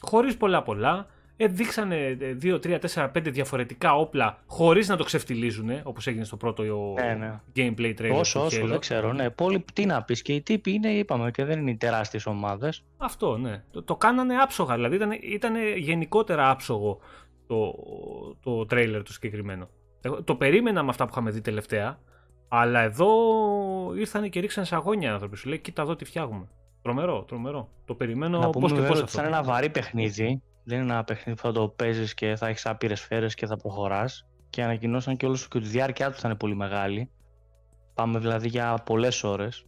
χωρίς 0.00 0.36
πολλά 0.36 0.62
πολλά, 0.62 1.06
ε, 1.40 1.46
δείξανε 1.46 2.16
2, 2.42 2.58
3, 2.62 2.78
4, 2.94 3.10
5 3.12 3.32
διαφορετικά 3.32 3.94
όπλα 3.94 4.38
χωρίς 4.46 4.88
να 4.88 4.96
το 4.96 5.04
ξεφτιλίζουν, 5.04 5.70
όπως 5.82 6.06
έγινε 6.06 6.24
στο 6.24 6.36
πρώτο 6.36 6.62
ναι, 6.94 7.14
ναι. 7.14 7.40
gameplay 7.56 7.94
trailer. 8.00 8.18
Όσο, 8.18 8.44
όσο, 8.44 8.66
δεν 8.66 8.78
ξέρω. 8.78 9.12
Ναι. 9.12 9.30
Πολύ, 9.30 9.64
τι 9.72 9.86
να 9.86 10.02
πεις 10.02 10.22
και 10.22 10.32
οι 10.32 10.42
τύποι 10.42 10.72
είναι, 10.72 10.88
είπαμε, 10.88 11.30
και 11.30 11.44
δεν 11.44 11.60
είναι 11.60 11.70
οι 11.70 11.76
τεράστιες 11.76 12.26
ομάδες. 12.26 12.84
Αυτό, 12.96 13.36
ναι. 13.36 13.62
Το, 13.70 13.82
το 13.82 13.96
κάνανε 13.96 14.34
άψογα, 14.36 14.74
δηλαδή 14.74 14.96
ήταν, 14.96 15.10
ήταν 15.22 15.54
γενικότερα 15.76 16.50
άψογο 16.50 16.98
το, 17.46 17.74
το 18.42 18.60
trailer 18.70 19.02
το 19.04 19.12
συγκεκριμένο. 19.12 19.68
το 20.24 20.34
περίμενα 20.34 20.82
με 20.82 20.88
αυτά 20.88 21.04
που 21.04 21.10
είχαμε 21.12 21.30
δει 21.30 21.40
τελευταία, 21.40 21.98
αλλά 22.48 22.80
εδώ 22.80 23.08
ήρθαν 23.96 24.30
και 24.30 24.40
ρίξαν 24.40 24.64
σε 24.64 24.74
αγώνια 24.74 25.12
άνθρωποι. 25.12 25.36
Σου 25.36 25.48
λέει, 25.48 25.58
κοίτα 25.58 25.82
εδώ 25.82 25.96
τι 25.96 26.04
φτιάχνουμε. 26.04 26.48
Τρομερό, 26.82 27.22
τρομερό. 27.22 27.68
Το 27.84 27.94
περιμένω 27.94 28.50
πώς 28.50 28.72
και 28.72 28.80
πώς 28.80 29.02
αυτό. 29.02 29.06
Θα 29.06 29.22
είναι 29.22 29.36
ένα 29.36 29.42
βαρύ 29.42 29.70
παιχνίδι. 29.70 30.42
Δεν 30.68 30.80
είναι 30.80 30.92
ένα 30.92 31.04
παιχνίδι 31.04 31.40
που 31.40 31.46
θα 31.46 31.52
το 31.52 31.68
παίζεις 31.68 32.14
και 32.14 32.36
θα 32.36 32.48
έχεις 32.48 32.66
άπειρες 32.66 32.98
σφαίρες 33.00 33.34
και 33.34 33.46
θα 33.46 33.56
προχωράς. 33.56 34.26
Και 34.50 34.62
ανακοινώσαν 34.62 35.16
και 35.16 35.26
όλο 35.26 35.38
και 35.50 35.60
τη 35.60 35.66
διάρκεια 35.66 36.10
τους 36.10 36.20
θα 36.20 36.28
είναι 36.28 36.36
πολύ 36.36 36.54
μεγάλη. 36.54 37.10
Πάμε 37.94 38.18
δηλαδή 38.18 38.48
για 38.48 38.74
πολλές 38.74 39.24
ώρες. 39.24 39.66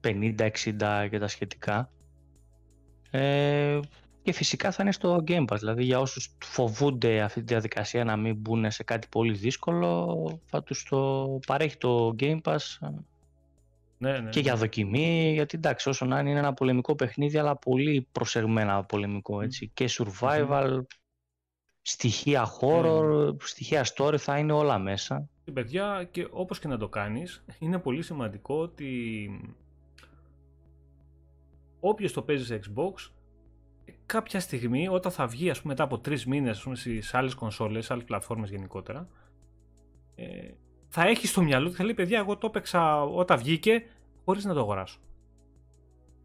50, 0.00 0.50
60 0.50 1.08
και 1.10 1.18
τα 1.18 1.28
σχετικά. 1.28 1.90
Ε, 3.10 3.80
και 4.22 4.32
φυσικά 4.32 4.70
θα 4.70 4.82
είναι 4.82 4.92
στο 4.92 5.24
Game 5.26 5.44
Pass. 5.44 5.58
Δηλαδή 5.58 5.84
για 5.84 6.00
όσους 6.00 6.36
φοβούνται 6.44 7.20
αυτή 7.20 7.40
τη 7.40 7.46
διαδικασία 7.46 8.04
να 8.04 8.16
μην 8.16 8.36
μπουν 8.36 8.70
σε 8.70 8.82
κάτι 8.82 9.06
πολύ 9.10 9.32
δύσκολο, 9.32 10.40
θα 10.46 10.62
τους 10.62 10.84
το 10.88 11.26
παρέχει 11.46 11.76
το 11.76 12.14
Game 12.18 12.40
Pass 12.42 12.58
ναι, 14.10 14.18
ναι, 14.18 14.30
και 14.30 14.40
για 14.40 14.52
ναι. 14.52 14.58
δοκιμή. 14.58 15.32
Γιατί 15.32 15.56
εντάξει, 15.56 15.88
όσο 15.88 16.04
να 16.04 16.20
είναι, 16.20 16.30
είναι 16.30 16.38
ένα 16.38 16.54
πολεμικό 16.54 16.94
παιχνίδι, 16.94 17.38
αλλά 17.38 17.56
πολύ 17.56 18.08
προσεγμένα 18.12 18.84
πολεμικό. 18.84 19.40
Έτσι. 19.40 19.70
Και 19.74 19.88
survival, 19.90 20.82
στοιχεία 21.82 22.46
horror, 22.60 23.36
στοιχεία 23.38 23.86
story 23.94 24.16
θα 24.18 24.38
είναι 24.38 24.52
όλα 24.52 24.78
μέσα. 24.78 25.28
Παιδιά, 25.52 26.08
και 26.10 26.28
όπως 26.30 26.58
και 26.58 26.68
να 26.68 26.78
το 26.78 26.88
κάνεις, 26.88 27.44
είναι 27.58 27.78
πολύ 27.78 28.02
σημαντικό 28.02 28.60
ότι 28.60 29.28
όποιος 31.80 32.12
το 32.12 32.22
παίζει 32.22 32.44
σε 32.44 32.60
Xbox 32.64 33.10
κάποια 34.06 34.40
στιγμή 34.40 34.88
όταν 34.88 35.12
θα 35.12 35.26
βγει 35.26 35.50
ας 35.50 35.60
πούμε, 35.60 35.72
μετά 35.72 35.84
από 35.84 35.98
τρεις 35.98 36.26
μήνες 36.26 36.66
σε 36.98 37.16
άλλες 37.16 37.34
κονσόλες, 37.34 37.84
σε 37.84 37.92
άλλες 37.92 38.04
πλατφόρμες 38.04 38.50
γενικότερα 38.50 39.08
ε, 40.14 40.50
θα 40.96 41.06
έχει 41.08 41.26
στο 41.26 41.42
μυαλό 41.42 41.68
του 41.68 41.74
θα 41.74 41.84
λέει 41.84 41.94
παιδιά 41.94 42.18
εγώ 42.18 42.36
το 42.36 42.46
έπαιξα 42.46 43.02
όταν 43.02 43.38
βγήκε 43.38 43.82
χωρίς 44.24 44.44
να 44.44 44.54
το 44.54 44.60
αγοράσω. 44.60 44.98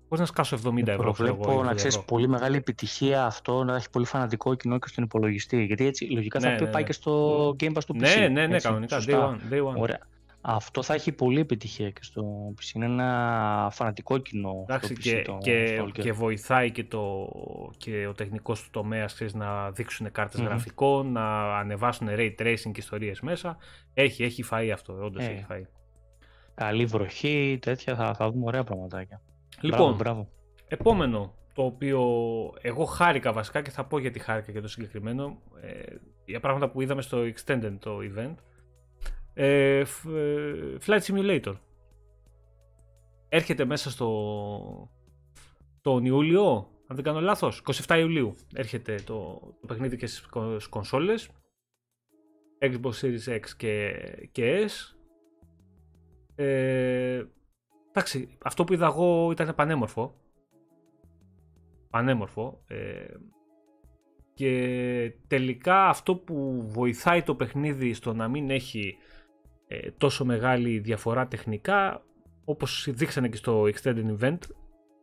Χωρίς 0.03 0.19
να 0.19 0.25
σκάσω 0.25 0.57
70 0.65 0.87
ευρώ. 0.87 1.03
Προβλέπω 1.03 1.63
να 1.63 1.73
ξέρεις 1.73 1.99
πολύ 1.99 2.27
μεγάλη 2.27 2.57
επιτυχία 2.57 3.25
αυτό 3.25 3.63
να 3.63 3.75
έχει 3.75 3.89
πολύ 3.89 4.05
φανατικό 4.05 4.55
κοινό 4.55 4.79
και 4.79 4.87
στον 4.87 5.03
υπολογιστή. 5.03 5.63
Γιατί 5.63 5.85
έτσι 5.85 6.05
λογικά 6.05 6.39
θα 6.39 6.49
ναι, 6.49 6.53
ναι 6.53 6.65
πάει 6.65 6.81
ναι. 6.81 6.87
και 6.87 6.93
στο 6.93 7.55
Game 7.59 7.73
Pass 7.73 7.83
του 7.85 7.95
PC. 7.95 7.99
Ναι, 7.99 8.27
ναι, 8.27 8.47
ναι, 8.47 8.59
κανονικά. 8.59 9.03
Day 9.07 9.13
one, 9.13 9.53
day 9.53 9.63
one. 9.63 9.75
Ωραία. 9.75 9.99
Αυτό 10.41 10.83
θα 10.83 10.93
έχει 10.93 11.11
πολύ 11.11 11.39
επιτυχία 11.39 11.89
και 11.89 12.03
στο 12.03 12.53
PC. 12.57 12.75
Είναι 12.75 12.85
ένα 12.85 13.69
φανατικό 13.71 14.17
κοινό. 14.17 14.65
Εντάξει, 14.67 14.95
και, 14.95 15.21
το, 15.21 15.37
και, 15.41 15.83
και, 15.93 16.11
βοηθάει 16.11 16.71
και, 16.71 16.83
το, 16.83 17.29
και 17.77 18.07
ο 18.07 18.13
τεχνικός 18.13 18.63
του 18.63 18.69
τομέας 18.71 19.21
να 19.33 19.71
δείξουν 19.71 20.11
κάρτες 20.11 20.41
γραφικών, 20.41 21.11
να 21.11 21.57
ανεβάσουν 21.57 22.07
ray 22.11 22.35
tracing 22.39 22.71
και 22.71 22.79
ιστορίες 22.79 23.21
μέσα. 23.21 23.57
Έχει, 23.93 24.23
έχει 24.23 24.43
φάει 24.43 24.71
αυτό, 24.71 24.93
όντως 25.01 25.23
ε, 25.23 25.31
έχει 25.31 25.43
φάει. 25.43 25.65
Καλή 26.55 26.85
βροχή, 26.85 27.59
τέτοια 27.61 27.95
θα, 27.95 28.13
θα 28.13 28.31
δούμε 28.31 28.45
ωραία 28.45 28.63
πραγματάκια. 28.63 29.21
Λοιπόν, 29.61 29.95
μπράβο, 29.95 30.29
επόμενο 30.67 31.33
το 31.53 31.65
οποίο 31.65 32.01
εγώ 32.61 32.85
χάρηκα 32.85 33.33
βασικά 33.33 33.61
και 33.61 33.69
θα 33.69 33.85
πω 33.85 33.99
γιατί 33.99 34.19
χάρηκα 34.19 34.51
και 34.51 34.61
το 34.61 34.67
συγκεκριμένο 34.67 35.37
ε, 35.61 35.95
για 36.25 36.39
πράγματα 36.39 36.69
που 36.69 36.81
είδαμε 36.81 37.01
στο 37.01 37.17
Extended 37.17 37.75
το 37.79 37.97
event 37.97 38.35
ε, 39.41 39.79
ε, 39.79 39.85
Flight 40.85 40.99
Simulator. 40.99 41.53
Έρχεται 43.29 43.65
μέσα 43.65 43.89
στο 43.89 44.89
τον 45.81 46.05
Ιούλιο, 46.05 46.69
αν 46.87 46.95
δεν 46.95 47.03
κάνω 47.03 47.21
λάθος, 47.21 47.63
27 47.85 47.97
Ιουλίου 47.99 48.35
έρχεται 48.53 48.95
το, 48.95 49.39
το 49.61 49.67
παιχνίδι 49.67 49.97
και 49.97 50.07
στις 50.07 50.27
κονσόλες. 50.69 51.29
Xbox 52.59 52.91
Series 53.01 53.39
X 53.39 53.41
και, 53.57 53.93
και 54.31 54.67
S. 54.67 54.95
Ε, 56.35 57.23
εντάξει, 57.89 58.37
αυτό 58.43 58.63
που 58.63 58.73
είδα 58.73 58.85
εγώ 58.85 59.31
ήταν 59.31 59.55
πανέμορφο. 59.55 60.15
Πανέμορφο. 61.89 62.63
Ε, 62.67 63.05
και 64.33 65.13
τελικά 65.27 65.87
αυτό 65.87 66.15
που 66.15 66.67
βοηθάει 66.67 67.23
το 67.23 67.35
παιχνίδι 67.35 67.93
στο 67.93 68.13
να 68.13 68.27
μην 68.27 68.49
έχει 68.49 68.97
ε, 69.71 69.91
τόσο 69.97 70.25
μεγάλη 70.25 70.79
διαφορά 70.79 71.27
τεχνικά 71.27 72.03
όπως 72.45 72.87
δείξανε 72.91 73.29
και 73.29 73.37
στο 73.37 73.63
Extended 73.63 74.15
Event 74.19 74.37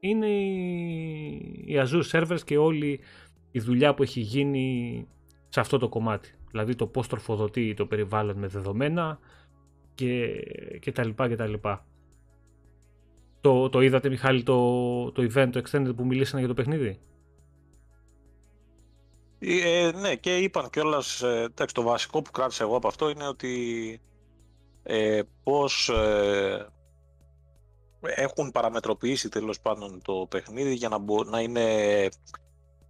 είναι 0.01 0.27
οι 0.27 1.75
Azure 1.77 2.03
Servers 2.11 2.41
και 2.45 2.57
όλη 2.57 3.01
η 3.51 3.61
δουλειά 3.61 3.95
που 3.95 4.03
έχει 4.03 4.21
γίνει 4.21 5.07
σε 5.49 5.61
αυτό 5.61 5.79
το 5.79 5.89
κομμάτι. 5.89 6.35
Δηλαδή 6.51 6.75
το 6.75 6.87
πώς 6.87 7.09
τροφοδοτεί 7.09 7.75
το 7.75 7.87
περιβάλλον 7.87 8.39
με 8.39 8.47
δεδομένα 8.47 9.19
και, 9.95 10.27
και 10.81 10.93
τα 10.93 11.05
λοιπά 11.05 11.29
και 11.29 11.37
τα 11.37 11.47
λοιπά. 11.47 11.87
Το, 13.41 13.69
το 13.69 13.81
είδατε 13.81 14.09
Μιχάλη 14.09 14.43
το, 14.43 15.13
το 15.13 15.23
event, 15.23 15.49
το 15.53 15.63
Extended 15.65 15.97
που 15.97 16.07
μιλήσανε 16.07 16.39
για 16.39 16.49
το 16.49 16.55
παιχνίδι; 16.55 16.99
Ε, 19.39 19.91
ναι 20.01 20.15
και 20.15 20.37
είπαν 20.37 20.71
κιόλας, 20.71 21.23
ε, 21.23 21.49
το 21.73 21.83
βασικό 21.83 22.23
που 22.23 22.31
κράτησα 22.31 22.65
εγώ 22.65 22.77
από 22.77 22.89
αυτό 22.89 23.09
είναι 23.09 23.29
ότι 23.29 23.51
ε, 24.89 25.23
πώς 25.43 25.89
ε, 25.89 26.67
έχουν 28.01 28.51
παραμετροποιήσει 28.51 29.29
τέλος 29.29 29.61
πάντων 29.61 30.03
το 30.03 30.27
παιχνίδι 30.31 30.75
για 30.75 30.89
να, 30.89 30.99
να 31.31 31.41
είναι 31.41 32.09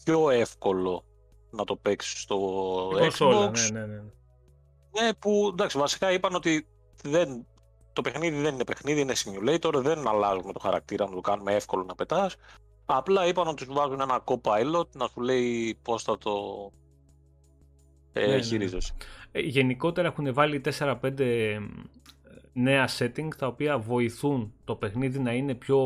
πιο 0.05 0.31
εύκολο 0.31 1.05
να 1.51 1.65
το 1.65 1.77
παίξεις 1.77 2.21
στο 2.21 2.89
Xbox. 2.89 3.53
Ναι, 3.73 3.81
ναι, 3.81 3.87
ναι. 3.87 4.03
Ναι, 5.01 5.15
που 5.15 5.49
εντάξει, 5.53 5.79
βασικά 5.79 6.13
είπαν 6.13 6.35
ότι 6.35 6.67
δεν, 7.03 7.47
το 7.93 8.03
παιχνίδι 8.03 8.41
δεν 8.41 8.55
είναι 8.55 8.65
παιχνίδι, 8.65 9.01
είναι 9.01 9.15
simulator, 9.17 9.73
δεν 9.75 10.09
αλλάζουμε 10.09 10.53
το 10.53 10.59
χαρακτήρα 10.59 11.09
να 11.09 11.15
το 11.15 11.21
κάνουμε 11.21 11.55
εύκολο 11.55 11.85
να 11.85 11.95
πετάς. 11.95 12.37
Απλά 12.85 13.27
είπαν 13.27 13.49
ότι 13.49 13.65
σου 13.65 13.73
βάζουν 13.73 14.01
ένα 14.01 14.25
co-pilot 14.25 14.89
να 14.93 15.09
σου 15.09 15.21
λέει 15.21 15.79
πώς 15.83 16.03
θα 16.03 16.19
το 16.19 16.33
ε, 18.13 18.27
ναι, 18.27 18.57
ναι. 18.57 18.69
Ε, 19.37 19.41
γενικότερα 19.41 20.09
έχουν 20.09 20.35
βάλει 20.35 20.61
4-5 20.79 21.19
ε, 21.19 21.59
νέα 22.53 22.89
settings 22.99 23.35
τα 23.39 23.47
οποία 23.47 23.79
βοηθούν 23.79 24.53
το 24.65 24.75
παιχνίδι 24.75 25.19
να 25.19 25.33
είναι 25.33 25.55
πιο 25.55 25.79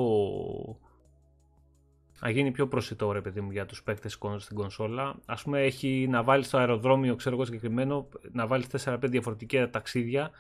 να 2.20 2.30
γίνει 2.30 2.50
πιο 2.50 2.68
προσιτό 2.68 3.12
ρε 3.12 3.20
παιδί 3.20 3.40
μου 3.40 3.50
για 3.50 3.66
τους 3.66 3.82
παίκτες 3.82 4.18
στην 4.38 4.56
κονσόλα. 4.56 5.16
Ας 5.26 5.42
πούμε 5.42 5.62
έχει 5.62 6.06
να 6.10 6.22
βάλει 6.22 6.44
στο 6.44 6.58
αεροδρόμιο, 6.58 7.14
ξέρω 7.16 7.34
εγώ 7.34 7.44
συγκεκριμένο, 7.44 8.08
να 8.32 8.46
βάλεις 8.46 8.66
4-5 8.84 8.96
διαφορετικά 9.02 9.70
ταξίδια 9.70 10.30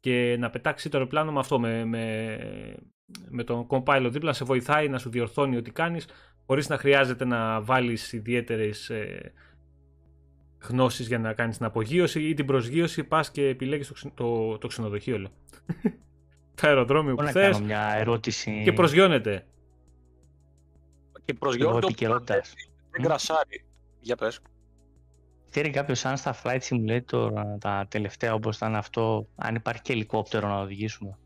και 0.00 0.36
να 0.38 0.50
πετάξει 0.50 0.88
το 0.88 0.96
αεροπλάνο 0.96 1.32
με 1.32 1.38
αυτό, 1.38 1.60
με, 1.60 1.84
με, 1.84 2.38
με 3.28 3.44
τον 3.44 3.66
compilot 3.68 4.08
δίπλα, 4.10 4.32
σε 4.32 4.44
βοηθάει 4.44 4.88
να 4.88 4.98
σου 4.98 5.10
διορθώνει 5.10 5.56
ό,τι 5.56 5.70
κάνεις, 5.70 6.06
χωρίς 6.46 6.68
να 6.68 6.78
χρειάζεται 6.78 7.24
να 7.24 7.60
βάλεις 7.60 8.12
ιδιαίτερες 8.12 8.90
ε, 8.90 9.32
γνώσεις 10.68 11.06
για 11.06 11.18
να 11.18 11.32
κάνεις 11.32 11.56
την 11.56 11.66
απογείωση 11.66 12.28
ή 12.28 12.34
την 12.34 12.46
προσγείωση 12.46 13.04
πας 13.04 13.30
και 13.30 13.46
επιλέγεις 13.46 13.88
το, 13.88 14.10
το, 14.14 14.58
το 14.58 14.66
ξενοδοχείο 14.66 15.18
λέω. 15.18 15.30
το 16.60 16.66
αεροδρόμιο 16.66 17.14
που 17.14 17.24
θες 17.24 17.60
μια 17.60 17.94
ερώτηση... 17.96 18.62
και 18.64 18.72
προσγειώνεται. 18.72 19.46
Και 21.24 21.34
προσγειώνεται 21.34 21.92
δεν 22.92 23.02
κρασάρει. 23.02 23.64
Για 24.00 24.16
πες. 24.16 24.40
Θέλει 25.48 25.70
κάποιος 25.70 26.04
αν 26.04 26.16
στα 26.16 26.34
flight 26.42 26.60
simulator 26.60 27.30
τα 27.58 27.86
τελευταία 27.88 28.34
όπως 28.34 28.56
ήταν 28.56 28.76
αυτό, 28.76 29.28
αν 29.36 29.54
υπάρχει 29.54 29.82
και 29.82 29.92
ελικόπτερο 29.92 30.48
να 30.48 30.60
οδηγήσουμε; 30.60 31.18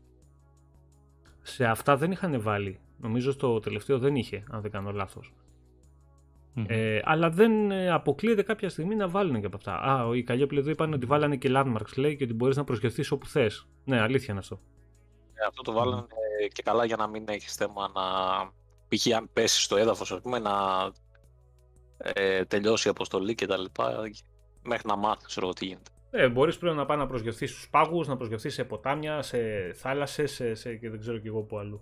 Σε 1.41 1.65
αυτά 1.65 1.97
δεν 1.97 2.11
είχαν 2.11 2.41
βάλει. 2.41 2.79
Νομίζω 2.97 3.31
στο 3.31 3.59
τελευταίο 3.59 3.99
δεν 3.99 4.15
είχε, 4.15 4.43
αν 4.49 4.61
δεν 4.61 4.71
κάνω 4.71 4.91
λάθος. 4.91 5.33
Ε, 6.67 6.99
αλλά 7.03 7.29
δεν 7.29 7.71
ε, 7.71 7.91
αποκλείεται 7.91 8.43
κάποια 8.43 8.69
στιγμή 8.69 8.95
να 8.95 9.07
βάλουν 9.07 9.39
και 9.39 9.45
από 9.45 9.55
αυτά. 9.55 9.73
Α, 9.73 10.15
οι 10.15 10.23
Καλλιόπουλοι 10.23 10.59
εδώ 10.59 10.69
είπαν 10.69 10.93
ότι 10.93 11.05
βάλανε 11.05 11.35
και 11.35 11.49
landmarks 11.51 11.95
λέει 11.95 12.15
και 12.15 12.23
ότι 12.23 12.33
μπορείς 12.33 12.55
να 12.55 12.63
προσγειωθείς 12.63 13.11
όπου 13.11 13.25
θες. 13.25 13.67
Ναι, 13.85 14.01
αλήθεια 14.01 14.27
είναι 14.29 14.39
αυτό. 14.39 14.59
Ε, 15.33 15.45
αυτό 15.47 15.61
το 15.61 15.71
βάλανε 15.71 16.05
και 16.53 16.61
καλά 16.63 16.85
για 16.85 16.95
να 16.95 17.07
μην 17.07 17.23
έχεις 17.27 17.55
θέμα 17.55 17.91
να. 17.95 18.01
π.χ. 18.87 19.15
αν 19.15 19.29
πέσεις 19.33 19.63
στο 19.63 19.77
έδαφος, 19.77 20.11
ας 20.11 20.21
πούμε, 20.21 20.39
να 20.39 20.51
ε, 21.97 22.45
τελειώσει 22.45 22.87
η 22.87 22.91
αποστολή 22.91 23.35
κτλ. 23.35 23.63
Μέχρι 24.63 24.87
να 24.87 24.95
μάθεις, 24.95 25.25
ξέρω 25.25 25.53
τι 25.53 25.65
γίνεται. 25.65 25.89
Ε, 26.11 26.29
μπορείς 26.29 26.57
πλέον 26.57 26.75
να 26.75 26.85
πάει 26.85 26.97
να 26.97 27.07
προσγειωθείς 27.07 27.51
στους 27.51 27.69
πάγους, 27.69 28.07
να 28.07 28.17
προσγειωθείς 28.17 28.53
σε 28.53 28.63
ποτάμια, 28.63 29.21
σε 29.21 29.37
θάλασσες 29.73 30.31
σε, 30.31 30.53
σε, 30.53 30.75
και 30.75 30.89
δεν 30.89 30.99
ξέρω 30.99 31.17
κι 31.17 31.27
εγώ 31.27 31.41
που 31.41 31.57
αλλού. 31.57 31.81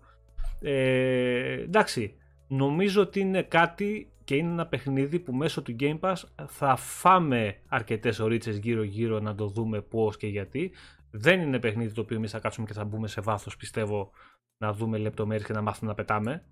Ε, 0.62 1.62
εντάξει, 1.62 2.16
νομίζω 2.48 3.02
ότι 3.02 3.20
είναι 3.20 3.42
κάτι 3.42 4.10
και 4.24 4.36
είναι 4.36 4.52
ένα 4.52 4.66
παιχνίδι 4.66 5.20
που 5.20 5.34
μέσω 5.34 5.62
του 5.62 5.76
Game 5.80 6.00
Pass 6.00 6.16
θα 6.48 6.76
φάμε 6.76 7.58
αρκετές 7.68 8.20
ωρίτσε 8.20 8.52
γύρω-γύρω 8.52 9.20
να 9.20 9.36
το 9.36 9.48
δούμε 9.48 9.82
πώς 9.82 10.18
και 10.18 10.28
γιατί. 10.28 10.72
Δεν 11.12 11.42
είναι 11.42 11.60
παιχνίδι 11.60 11.94
το 11.94 12.02
οποίο 12.02 12.18
εμείς 12.18 12.32
θα 12.32 12.40
κάτσουμε 12.40 12.68
και 12.68 12.74
θα 12.74 12.84
μπούμε 12.84 13.08
σε 13.08 13.22
βάθος, 13.22 13.58
πιστεύω, 13.58 14.12
να 14.58 14.74
δούμε 14.74 14.98
λεπτομέρειες 14.98 15.48
και 15.48 15.54
να 15.54 15.62
μάθουμε 15.62 15.90
να 15.90 15.96
πετάμε. 15.96 16.46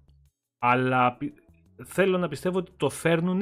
Αλλά 0.60 1.18
θέλω 1.86 2.18
να 2.18 2.28
πιστεύω 2.28 2.58
ότι 2.58 2.72
το 2.78 2.90
φέρνουν 2.90 3.42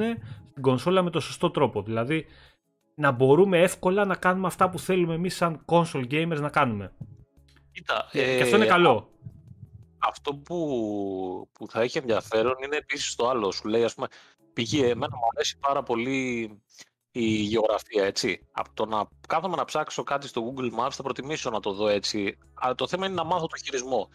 στην 0.50 0.62
κονσόλα 0.62 1.02
με 1.02 1.10
το 1.10 1.20
σωστό 1.20 1.50
τρόπο. 1.50 1.82
Δηλαδή, 1.82 2.26
να 2.94 3.10
μπορούμε 3.10 3.58
εύκολα 3.58 4.04
να 4.04 4.16
κάνουμε 4.16 4.46
αυτά 4.46 4.70
που 4.70 4.78
θέλουμε 4.78 5.14
εμείς 5.14 5.36
σαν 5.36 5.64
console 5.64 6.06
gamers 6.10 6.40
να 6.40 6.48
κάνουμε. 6.48 6.92
Κοίτα, 7.72 8.08
και 8.12 8.42
αυτό 8.42 8.56
είναι 8.56 8.66
καλό. 8.66 9.08
Αυτό 10.02 10.34
που, 10.34 11.48
που 11.52 11.68
θα 11.68 11.80
έχει 11.80 11.98
ενδιαφέρον 11.98 12.54
είναι 12.64 12.76
επίσης 12.76 13.14
το 13.14 13.28
άλλο. 13.28 13.50
Σου 13.50 13.68
λέει, 13.68 13.84
ας 13.84 13.94
πούμε, 13.94 14.06
πηγή, 14.52 14.82
εμένα 14.82 15.16
μου 15.16 15.26
αρέσει 15.34 15.58
πάρα 15.58 15.82
πολύ 15.82 16.50
η 17.10 17.24
γεωγραφία, 17.24 18.04
έτσι. 18.04 18.46
Από 18.52 18.68
το 18.74 18.86
να 18.86 19.08
κάθομαι 19.28 19.56
να 19.56 19.64
ψάξω 19.64 20.02
κάτι 20.02 20.28
στο 20.28 20.54
Google 20.54 20.80
Maps 20.80 20.90
θα 20.90 21.02
προτιμήσω 21.02 21.50
να 21.50 21.60
το 21.60 21.72
δω 21.72 21.88
έτσι. 21.88 22.38
Αλλά 22.54 22.74
το 22.74 22.86
θέμα 22.88 23.06
είναι 23.06 23.14
να 23.14 23.24
μάθω 23.24 23.46
το 23.46 23.56
χειρισμό. 23.56 24.08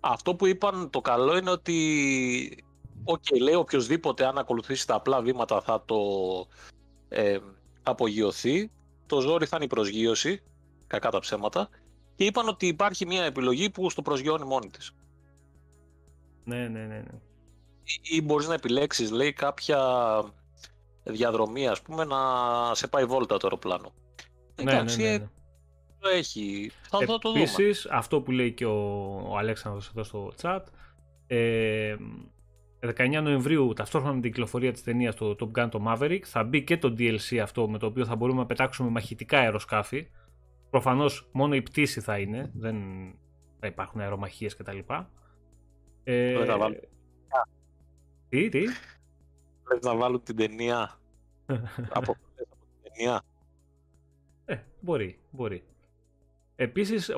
Αυτό 0.00 0.34
που 0.34 0.46
είπαν 0.46 0.90
το 0.90 1.00
καλό 1.00 1.36
είναι 1.36 1.50
ότι 1.50 2.64
OK, 3.04 3.22
okay, 3.30 3.40
λέει 3.40 3.54
οποιοδήποτε 3.54 4.26
αν 4.26 4.38
ακολουθήσει 4.38 4.86
τα 4.86 4.94
απλά 4.94 5.22
βήματα 5.22 5.60
θα 5.60 5.82
το 5.84 5.96
ε, 7.08 7.38
απογειωθεί. 7.82 8.70
Το 9.06 9.20
ζόρι 9.20 9.46
θα 9.46 9.56
είναι 9.56 9.64
η 9.64 9.68
προσγείωση, 9.68 10.42
κακά 10.86 11.10
τα 11.10 11.18
ψέματα. 11.18 11.68
Και 12.14 12.24
είπαν 12.24 12.48
ότι 12.48 12.66
υπάρχει 12.66 13.06
μια 13.06 13.24
επιλογή 13.24 13.70
που 13.70 13.90
στο 13.90 14.02
προσγειώνει 14.02 14.44
μόνη 14.44 14.70
της. 14.70 14.92
Ναι, 16.44 16.68
ναι, 16.68 16.80
ναι. 16.80 16.86
ναι. 16.86 17.20
Ή, 17.84 18.16
ή 18.16 18.22
μπορείς 18.22 18.48
να 18.48 18.54
επιλέξεις, 18.54 19.10
λέει, 19.10 19.32
κάποια 19.32 19.78
διαδρομή, 21.02 21.68
ας 21.68 21.82
πούμε, 21.82 22.04
να 22.04 22.18
σε 22.74 22.88
πάει 22.88 23.04
βόλτα 23.04 23.36
το 23.36 23.46
αεροπλάνο. 23.46 23.92
Ναι, 24.62 24.72
Εντάξει, 24.72 25.02
ναι, 25.02 25.10
ναι, 25.10 25.18
ναι. 25.18 25.28
Το 25.98 26.08
έχει. 26.08 26.70
Θα, 26.82 26.98
θα 26.98 27.06
το 27.06 27.18
δούμε. 27.22 27.38
Επίσης, 27.38 27.86
αυτό 27.86 28.20
που 28.20 28.30
λέει 28.30 28.52
και 28.52 28.64
ο, 28.64 28.80
ο 29.28 29.36
Αλέξανδρος 29.36 29.88
εδώ 29.88 30.02
στο 30.02 30.32
chat, 30.42 30.60
ε, 31.26 31.96
19 32.96 33.20
Νοεμβρίου, 33.22 33.72
ταυτόχρονα 33.72 34.14
με 34.14 34.20
την 34.20 34.30
κυκλοφορία 34.30 34.72
της 34.72 34.82
ταινίας 34.82 35.14
το 35.14 35.36
Top 35.40 35.58
Gun 35.58 35.68
το 35.70 35.84
Maverick, 35.88 36.20
θα 36.24 36.44
μπει 36.44 36.64
και 36.64 36.76
το 36.78 36.94
DLC 36.98 37.36
αυτό 37.36 37.68
με 37.68 37.78
το 37.78 37.86
οποίο 37.86 38.04
θα 38.04 38.16
μπορούμε 38.16 38.40
να 38.40 38.46
πετάξουμε 38.46 38.90
μαχητικά 38.90 39.38
αεροσκάφη. 39.38 40.08
Προφανώς 40.70 41.28
μόνο 41.32 41.54
η 41.54 41.62
πτήση 41.62 42.00
θα 42.00 42.18
είναι, 42.18 42.50
δεν 42.54 42.76
θα 43.60 43.66
υπάρχουν 43.66 44.00
αερομαχίες 44.00 44.56
κτλ. 44.56 44.78
Ε, 46.04 46.44
θα 46.44 46.58
βάλουν... 46.58 46.76
Τι, 48.28 48.48
τι; 48.48 48.62
Πρέπει 49.64 49.86
να 49.86 49.96
βάλουν 49.96 50.22
την 50.22 50.36
ταινία 50.36 51.00
από, 51.98 52.16
την 52.36 52.46
ταινία. 52.82 53.22
Ε, 54.44 54.56
μπορεί, 54.80 55.18
μπορεί. 55.30 55.64
Επίσης, 56.56 57.10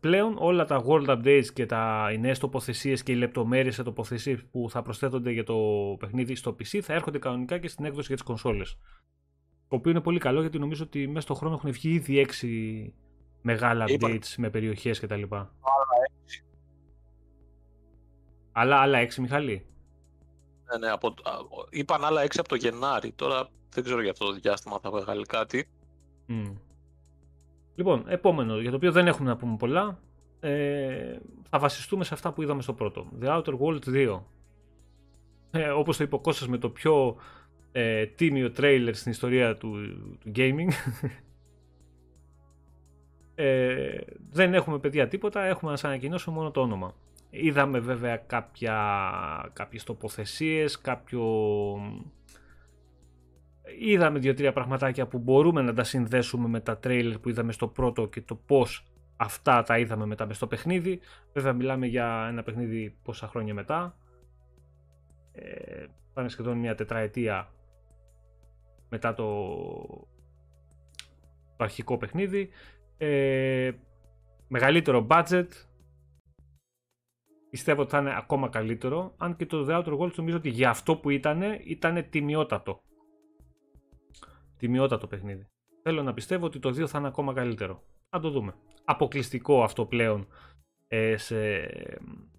πλέον 0.00 0.36
όλα 0.38 0.64
τα 0.64 0.84
world 0.86 1.06
updates 1.06 1.46
και 1.54 1.66
τα, 1.66 2.10
οι 2.12 2.18
νέες 2.18 2.38
τοποθεσίες 2.38 3.02
και 3.02 3.12
οι 3.12 3.16
λεπτομέρειες 3.16 3.74
σε 3.74 3.82
τοποθεσίες 3.82 4.44
που 4.44 4.70
θα 4.70 4.82
προσθέτονται 4.82 5.30
για 5.30 5.44
το 5.44 5.56
παιχνίδι 5.98 6.34
στο 6.34 6.50
PC 6.50 6.80
θα 6.80 6.92
έρχονται 6.92 7.18
κανονικά 7.18 7.58
και 7.58 7.68
στην 7.68 7.84
έκδοση 7.84 8.06
για 8.06 8.16
τις 8.16 8.24
κονσόλες. 8.24 8.78
Το 9.68 9.76
οποίο 9.76 9.90
είναι 9.90 10.00
πολύ 10.00 10.18
καλό 10.18 10.40
γιατί 10.40 10.58
νομίζω 10.58 10.84
ότι 10.84 11.06
μέσα 11.06 11.20
στον 11.20 11.36
χρόνο 11.36 11.54
έχουν 11.54 11.72
βγει 11.72 11.90
ήδη 11.90 12.26
6 12.40 12.92
μεγάλα 13.42 13.84
updates 13.88 14.34
με 14.36 14.50
περιοχές 14.50 15.00
κτλ. 15.00 15.22
Άλλα 15.30 15.46
6. 16.26 16.47
Άλλα, 18.60 18.76
άλλα 18.76 19.06
6, 19.06 19.14
Μιχαλή. 19.14 19.66
Ναι, 20.70 20.78
ναι, 20.78 20.92
από, 20.92 21.14
είπαν 21.70 22.04
άλλα 22.04 22.22
6 22.22 22.26
από 22.38 22.48
το 22.48 22.54
Γενάρη. 22.54 23.12
Τώρα 23.12 23.48
δεν 23.70 23.84
ξέρω 23.84 24.02
για 24.02 24.10
αυτό 24.10 24.26
το 24.26 24.32
διάστημα 24.32 24.78
θα 24.82 24.90
βγάλει 24.90 25.24
κάτι. 25.26 25.68
Mm. 26.28 26.52
Λοιπόν, 27.74 28.04
επόμενο, 28.08 28.60
για 28.60 28.70
το 28.70 28.76
οποίο 28.76 28.92
δεν 28.92 29.06
έχουμε 29.06 29.28
να 29.28 29.36
πούμε 29.36 29.56
πολλά, 29.56 29.98
ε, 30.40 31.18
θα 31.50 31.58
βασιστούμε 31.58 32.04
σε 32.04 32.14
αυτά 32.14 32.32
που 32.32 32.42
είδαμε 32.42 32.62
στο 32.62 32.72
πρώτο. 32.72 33.06
The 33.20 33.26
Outer 33.26 33.58
World 33.58 33.84
2. 33.86 34.20
Ε, 35.50 35.68
όπως 35.68 35.96
το 35.96 36.04
είπε 36.04 36.14
ο 36.14 36.18
Κώστας 36.18 36.48
με 36.48 36.58
το 36.58 36.70
πιο 36.70 37.16
ε, 37.72 38.06
τίμιο 38.06 38.50
τρέιλερ 38.50 38.94
στην 38.94 39.10
ιστορία 39.10 39.56
του, 39.56 39.76
του 40.20 40.32
gaming. 40.34 40.68
ε, 43.34 43.98
δεν 44.30 44.54
έχουμε 44.54 44.78
παιδιά 44.78 45.08
τίποτα, 45.08 45.44
έχουμε 45.44 45.70
να 45.70 45.76
σας 45.76 45.90
ανακοινώσω 45.90 46.30
μόνο 46.30 46.50
το 46.50 46.60
όνομα. 46.60 46.94
Είδαμε 47.30 47.78
βέβαια 47.78 48.16
κάποια, 48.16 49.50
κάποιες 49.52 49.84
τοποθεσίες, 49.84 50.80
κάποιο 50.80 51.24
είδαμε 53.78 54.18
δύο-τρία 54.18 54.52
πραγματάκια 54.52 55.06
που 55.06 55.18
μπορούμε 55.18 55.62
να 55.62 55.74
τα 55.74 55.84
συνδέσουμε 55.84 56.48
με 56.48 56.60
τα 56.60 56.78
τρέιλερ 56.78 57.18
που 57.18 57.28
είδαμε 57.28 57.52
στο 57.52 57.68
πρώτο 57.68 58.06
και 58.06 58.20
το 58.20 58.34
πώς 58.34 58.86
αυτά 59.16 59.62
τα 59.62 59.78
είδαμε 59.78 60.06
μετά 60.06 60.26
μες 60.26 60.36
στο 60.36 60.46
παιχνίδι. 60.46 61.00
Βέβαια 61.32 61.52
μιλάμε 61.52 61.86
για 61.86 62.26
ένα 62.30 62.42
παιχνίδι 62.42 62.96
πόσα 63.02 63.28
χρόνια 63.28 63.54
μετά. 63.54 63.96
Ε, 65.32 65.84
πάνε 66.12 66.28
σχεδόν 66.28 66.58
μια 66.58 66.74
τετραετία 66.74 67.52
μετά 68.88 69.14
το, 69.14 69.24
το 71.56 71.64
αρχικό 71.64 71.98
παιχνίδι. 71.98 72.48
Ε, 72.98 73.70
μεγαλύτερο 74.48 75.06
budget. 75.10 75.48
Πιστεύω 77.50 77.82
ότι 77.82 77.90
θα 77.90 77.98
είναι 77.98 78.16
ακόμα 78.16 78.48
καλύτερο. 78.48 79.14
Αν 79.16 79.36
και 79.36 79.46
το 79.46 79.66
The 79.68 79.84
Outer 79.84 79.98
Worlds 79.98 80.14
νομίζω 80.14 80.36
ότι 80.36 80.48
για 80.48 80.70
αυτό 80.70 80.96
που 80.96 81.10
ήταν, 81.10 81.42
ήταν 81.64 82.10
τιμιότατο 82.10 82.82
τιμιότατο 84.58 85.06
παιχνίδι. 85.06 85.46
Θέλω 85.82 86.02
να 86.02 86.14
πιστεύω 86.14 86.46
ότι 86.46 86.58
το 86.58 86.68
2 86.68 86.86
θα 86.86 86.98
είναι 86.98 87.08
ακόμα 87.08 87.32
καλύτερο. 87.32 87.82
Θα 88.10 88.20
το 88.20 88.30
δούμε. 88.30 88.54
Αποκλειστικό 88.84 89.62
αυτό 89.62 89.86
πλέον 89.86 90.26
ε, 90.88 91.16
σε, 91.16 91.66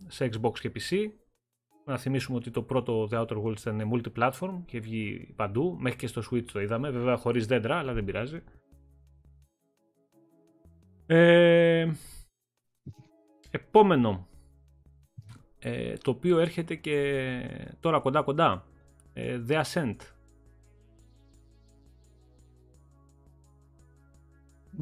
σε 0.08 0.30
Xbox 0.32 0.60
και 0.60 0.72
PC. 0.76 1.12
Να 1.86 1.98
θυμίσουμε 1.98 2.38
ότι 2.38 2.52
το 2.52 2.64
πρώτο 2.64 3.08
The 3.12 3.26
Outer 3.26 3.44
Worlds 3.44 3.60
ήταν 3.60 3.92
multi-platform 3.94 4.62
και 4.66 4.80
βγει 4.80 5.34
παντού. 5.36 5.78
Μέχρι 5.80 5.98
και 5.98 6.08
στο 6.08 6.22
Switch 6.32 6.46
το 6.52 6.62
είδαμε. 6.62 6.90
Βέβαια 6.90 7.18
χωρίς 7.18 7.46
δέντρα, 7.46 7.78
αλλά 7.78 7.94
δεν 7.94 8.06
πειράζει. 8.06 8.44
Ε, 11.06 11.92
επόμενο. 13.52 14.28
Ε, 15.60 15.94
το 15.94 16.12
οποίο 16.12 16.40
έρχεται 16.40 16.76
και 16.76 17.76
τώρα 17.80 18.00
κοντά 18.00 18.22
κοντά. 18.22 18.66
Ε, 19.14 19.42
The 19.48 19.62
Ascent. 19.62 19.96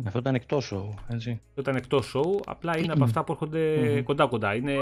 Αυτό 0.06 0.20
ήταν 0.20 0.36
εκτός 0.36 0.74
show, 0.74 0.90
έτσι. 1.08 1.42
Αυτό 1.48 1.62
ήταν 1.62 1.76
εκτός 1.76 2.16
show, 2.16 2.40
απλά 2.46 2.78
είναι 2.78 2.94
από 2.94 3.04
αυτά 3.04 3.24
που 3.24 3.32
έρχονται 3.32 4.02
κοντά-κοντά. 4.02 4.56
Είναι 4.56 4.76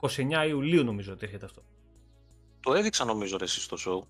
29 0.00 0.48
Ιουλίου 0.48 0.84
νομίζω 0.84 1.12
ότι 1.12 1.24
έρχεται 1.24 1.44
αυτό. 1.44 1.62
Το 2.60 2.74
έδειξα 2.74 3.04
νομίζω 3.04 3.36
ρε, 3.36 3.44
εσύ 3.44 3.60
στο 3.60 3.76
show. 3.86 4.06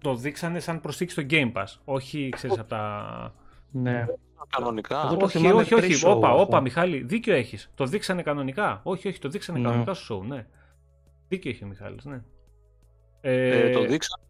Το 0.00 0.14
δείξανε 0.14 0.60
σαν 0.60 0.80
προσθήκη 0.80 1.12
στο 1.12 1.22
Game 1.30 1.52
Pass, 1.52 1.66
όχι 1.84 2.28
ξέρεις 2.28 2.58
από 2.58 2.68
τα... 2.68 3.34
Ναι. 3.72 4.04
Κανονικά. 4.48 5.08
όχι, 5.08 5.52
όχι, 5.52 5.74
όχι. 5.74 6.06
Όπα, 6.06 6.34
όπα, 6.34 6.60
Μιχάλη, 6.60 7.02
δίκιο 7.02 7.34
έχεις. 7.34 7.70
Το 7.74 7.84
δείξανε 7.84 8.22
κανονικά. 8.22 8.80
Όχι, 8.84 9.08
όχι, 9.08 9.18
το 9.18 9.28
δείξανε 9.28 9.58
ναι. 9.58 9.68
κανονικά 9.68 9.94
στο 9.94 10.18
show, 10.18 10.26
ναι. 10.26 10.46
Δίκιο 11.28 11.50
έχει 11.50 11.64
ο 11.64 11.66
Μιχάλης, 11.66 12.04
ναι. 12.04 12.22
Ε, 13.20 13.68
ε, 13.68 13.72
το 13.72 13.80
δείξανε 13.80 14.22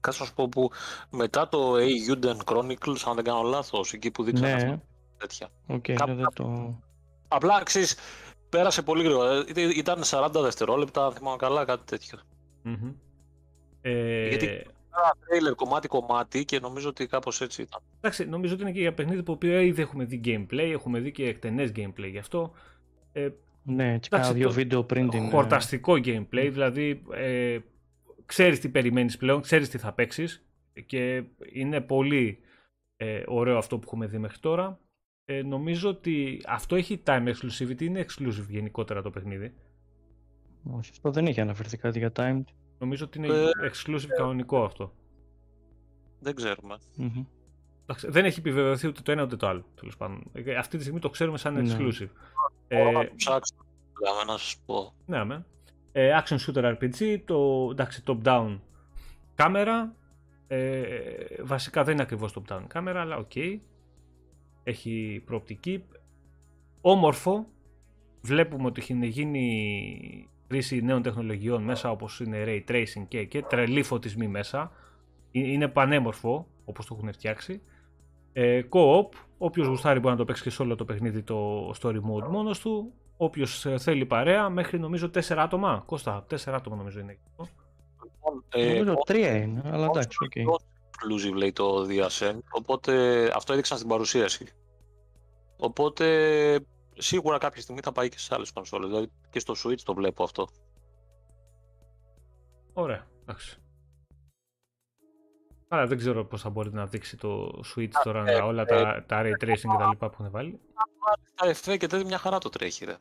κάτσε 0.00 0.20
να 0.22 0.28
σου 0.28 0.34
πω 0.34 0.48
που 0.48 0.70
μετά 1.10 1.48
το 1.48 1.74
A. 1.74 2.14
Uden 2.14 2.36
Chronicles, 2.44 3.02
αν 3.08 3.14
δεν 3.14 3.24
κάνω 3.24 3.42
λάθος, 3.42 3.92
εκεί 3.92 4.10
που 4.10 4.22
δείξανε 4.22 4.64
ναι. 4.64 4.80
τέτοια. 5.16 5.48
Okay, 5.68 5.92
Κάπου... 5.92 6.24
το... 6.34 6.78
Απλά, 7.28 7.62
ξέρεις, 7.62 7.96
πέρασε 8.48 8.82
πολύ 8.82 9.02
γρήγορα. 9.02 9.44
Ήταν 9.76 10.02
40 10.04 10.30
δευτερόλεπτα, 10.32 11.04
αν 11.04 11.12
θυμάμαι 11.12 11.36
καλά, 11.36 11.64
κάτι 11.64 11.84
τέτοιο. 11.84 12.18
Mm-hmm. 12.64 12.94
Ε... 13.80 14.28
Γιατί 14.28 14.46
ένα 14.46 14.64
τρέιλερ 15.26 15.54
κομμάτι-κομμάτι 15.54 16.44
και 16.44 16.60
νομίζω 16.60 16.88
ότι 16.88 17.06
κάπως 17.06 17.40
έτσι 17.40 17.62
ήταν. 17.62 17.80
Εντάξει, 18.00 18.24
νομίζω 18.24 18.54
ότι 18.54 18.62
είναι 18.62 18.72
και 18.72 18.80
για 18.80 18.94
παιχνίδι 18.94 19.22
που 19.22 19.38
ήδη 19.42 19.82
έχουμε 19.82 20.04
δει 20.04 20.20
gameplay, 20.24 20.70
έχουμε 20.72 21.00
δει 21.00 21.12
και 21.12 21.26
εκτενές 21.26 21.72
gameplay 21.76 22.10
γι' 22.10 22.18
αυτό. 22.18 22.52
Ε, 23.12 23.28
ναι, 23.62 23.98
και 23.98 24.08
κάνα 24.10 24.32
δύο 24.32 24.50
βίντεο 24.50 24.84
πριν 24.84 25.08
την... 25.08 25.30
Χορταστικό 25.30 25.92
gameplay, 25.92 26.48
δηλαδή 26.50 27.02
ε, 27.12 27.58
ξέρεις 28.26 28.60
τι 28.60 28.68
περιμένεις 28.68 29.16
πλέον, 29.16 29.40
ξέρεις 29.40 29.68
τι 29.68 29.78
θα 29.78 29.92
παίξεις 29.92 30.46
και 30.86 31.22
είναι 31.52 31.80
πολύ 31.80 32.38
ε, 32.96 33.22
ωραίο 33.26 33.58
αυτό 33.58 33.78
που 33.78 33.84
έχουμε 33.86 34.06
δει 34.06 34.18
μέχρι 34.18 34.38
τώρα. 34.38 34.80
Ε, 35.24 35.42
νομίζω 35.42 35.88
ότι 35.88 36.42
αυτό 36.46 36.76
έχει 36.76 37.02
time 37.06 37.32
exclusivity, 37.32 37.80
είναι 37.80 38.04
exclusive 38.08 38.46
γενικότερα 38.48 39.02
το 39.02 39.10
παιχνίδι. 39.10 39.54
Όχι, 40.70 40.90
αυτό 40.90 41.10
δεν 41.10 41.26
έχει 41.26 41.40
αναφερθεί 41.40 41.76
κάτι 41.76 41.98
για 41.98 42.12
time. 42.16 42.40
Νομίζω 42.78 43.04
ότι 43.04 43.18
είναι 43.18 43.26
ε, 43.26 43.50
exclusive 43.72 44.08
κανονικό 44.16 44.64
αυτό. 44.64 44.92
Δεν 46.20 46.34
ξέρουμε. 46.34 46.76
Mm-hmm. 46.98 47.24
Δεν 48.06 48.24
έχει 48.24 48.38
επιβεβαιωθεί 48.38 48.86
ούτε 48.86 49.00
το 49.00 49.12
ένα 49.12 49.22
ούτε 49.22 49.36
το 49.36 49.46
άλλο. 49.46 49.64
Τέλος 49.74 49.96
πάντων. 49.96 50.22
Ε, 50.32 50.54
αυτή 50.54 50.76
τη 50.76 50.82
στιγμή 50.82 51.00
το 51.00 51.10
ξέρουμε 51.10 51.38
σαν 51.38 51.54
ναι. 51.54 51.76
exclusive. 51.76 52.08
Ναι. 52.68 52.78
Ε, 52.80 53.10
ψάξω 53.16 53.54
να 54.26 54.36
σας 54.38 54.56
πω. 54.66 54.92
Ναι, 55.06 55.24
με. 55.24 55.46
Ε, 55.92 56.18
action 56.22 56.36
shooter 56.38 56.76
RPG, 56.78 57.22
το 57.24 57.68
εντάξει, 57.70 58.02
top-down 58.06 58.58
κάμερα. 59.34 59.94
Ε, 60.46 60.82
βασικά 61.42 61.84
δεν 61.84 61.92
είναι 61.92 62.02
ακριβώς 62.02 62.36
top-down 62.38 62.62
κάμερα, 62.66 63.00
αλλά 63.00 63.16
OK. 63.16 63.30
Okay. 63.34 63.58
Έχει 64.62 65.22
προοπτική. 65.24 65.84
Όμορφο. 66.80 67.46
Βλέπουμε 68.20 68.66
ότι 68.66 68.80
έχει 68.80 69.06
γίνει 69.06 70.28
χρήση 70.48 70.80
νέων 70.80 71.02
τεχνολογιών 71.02 71.62
μέσα 71.62 71.90
όπως 71.90 72.20
είναι 72.20 72.44
ray 72.46 72.70
tracing 72.70 73.04
και, 73.08 73.24
και 73.24 73.42
τρελοί 73.42 73.82
φωτισμοί 73.82 74.28
μέσα. 74.28 74.72
Ε, 75.32 75.38
είναι 75.40 75.68
πανέμορφο 75.68 76.46
όπως 76.64 76.86
το 76.86 76.94
έχουν 76.98 77.12
φτιάξει. 77.12 77.62
Ε, 78.32 78.62
co-op, 78.70 79.08
όποιος 79.38 79.66
γουστάρει 79.66 79.98
μπορεί 79.98 80.12
να 80.12 80.18
το 80.18 80.24
παίξει 80.24 80.42
και 80.42 80.50
σε 80.50 80.62
όλο 80.62 80.74
το 80.74 80.84
παιχνίδι 80.84 81.22
το 81.22 81.68
story 81.80 81.96
mode 81.96 82.28
μόνος 82.30 82.60
του. 82.60 82.92
Όποιος 83.16 83.66
ε, 83.66 83.78
θέλει 83.78 84.06
παρέα, 84.06 84.48
μέχρι 84.48 84.78
νομίζω 84.78 85.10
4 85.14 85.20
άτομα. 85.36 85.82
Κώστα, 85.86 86.26
4 86.30 86.36
άτομα 86.46 86.76
νομίζω 86.76 87.00
είναι. 87.00 87.18
Λοιπόν, 88.02 88.44
ε, 88.48 88.72
νομίζω 88.72 88.94
3 89.06 89.14
είναι, 89.16 89.62
αλλά 89.64 89.84
εντάξει, 89.84 90.18
OK. 90.24 90.32
Okay. 90.34 90.42
Exclusive 90.90 91.34
λέει 91.34 91.52
το 91.52 91.86
DSN, 91.88 92.38
οπότε 92.50 93.22
αυτό 93.34 93.52
έδειξαν 93.52 93.76
στην 93.76 93.88
παρουσίαση. 93.88 94.46
Οπότε 95.56 96.06
σίγουρα 96.98 97.38
κάποια 97.38 97.62
στιγμή 97.62 97.80
θα 97.80 97.92
πάει 97.92 98.08
και 98.08 98.18
σε 98.18 98.34
άλλες 98.34 98.52
κονσόλες, 98.52 98.88
δηλαδή 98.88 99.10
και 99.30 99.38
στο 99.38 99.54
Switch 99.64 99.80
το 99.80 99.94
βλέπω 99.94 100.24
αυτό. 100.24 100.48
Ωραία, 102.72 103.06
εντάξει. 103.22 103.58
Άρα 105.68 105.86
δεν 105.86 105.98
ξέρω 105.98 106.24
πώς 106.24 106.40
θα 106.42 106.50
μπορείτε 106.50 106.76
να 106.76 106.86
δείξει 106.86 107.16
το 107.16 107.60
Switch 107.74 107.92
τώρα 108.04 108.24
ε, 108.30 108.40
όλα 108.40 108.62
ε, 108.62 108.64
τα, 108.64 109.04
τα 109.06 109.22
Ray 109.22 109.44
Tracing 109.44 109.60
και 109.60 109.76
τα 109.78 109.88
λοιπά 109.88 110.08
που 110.08 110.16
έχουν 110.18 110.30
βάλει. 110.30 110.60
Τα 111.34 111.46
FA 111.46 111.78
και 111.78 111.86
τέτοια 111.86 112.04
μια 112.04 112.18
χαρά 112.18 112.38
το 112.38 112.48
τρέχει 112.48 112.84
ρε. 112.84 112.96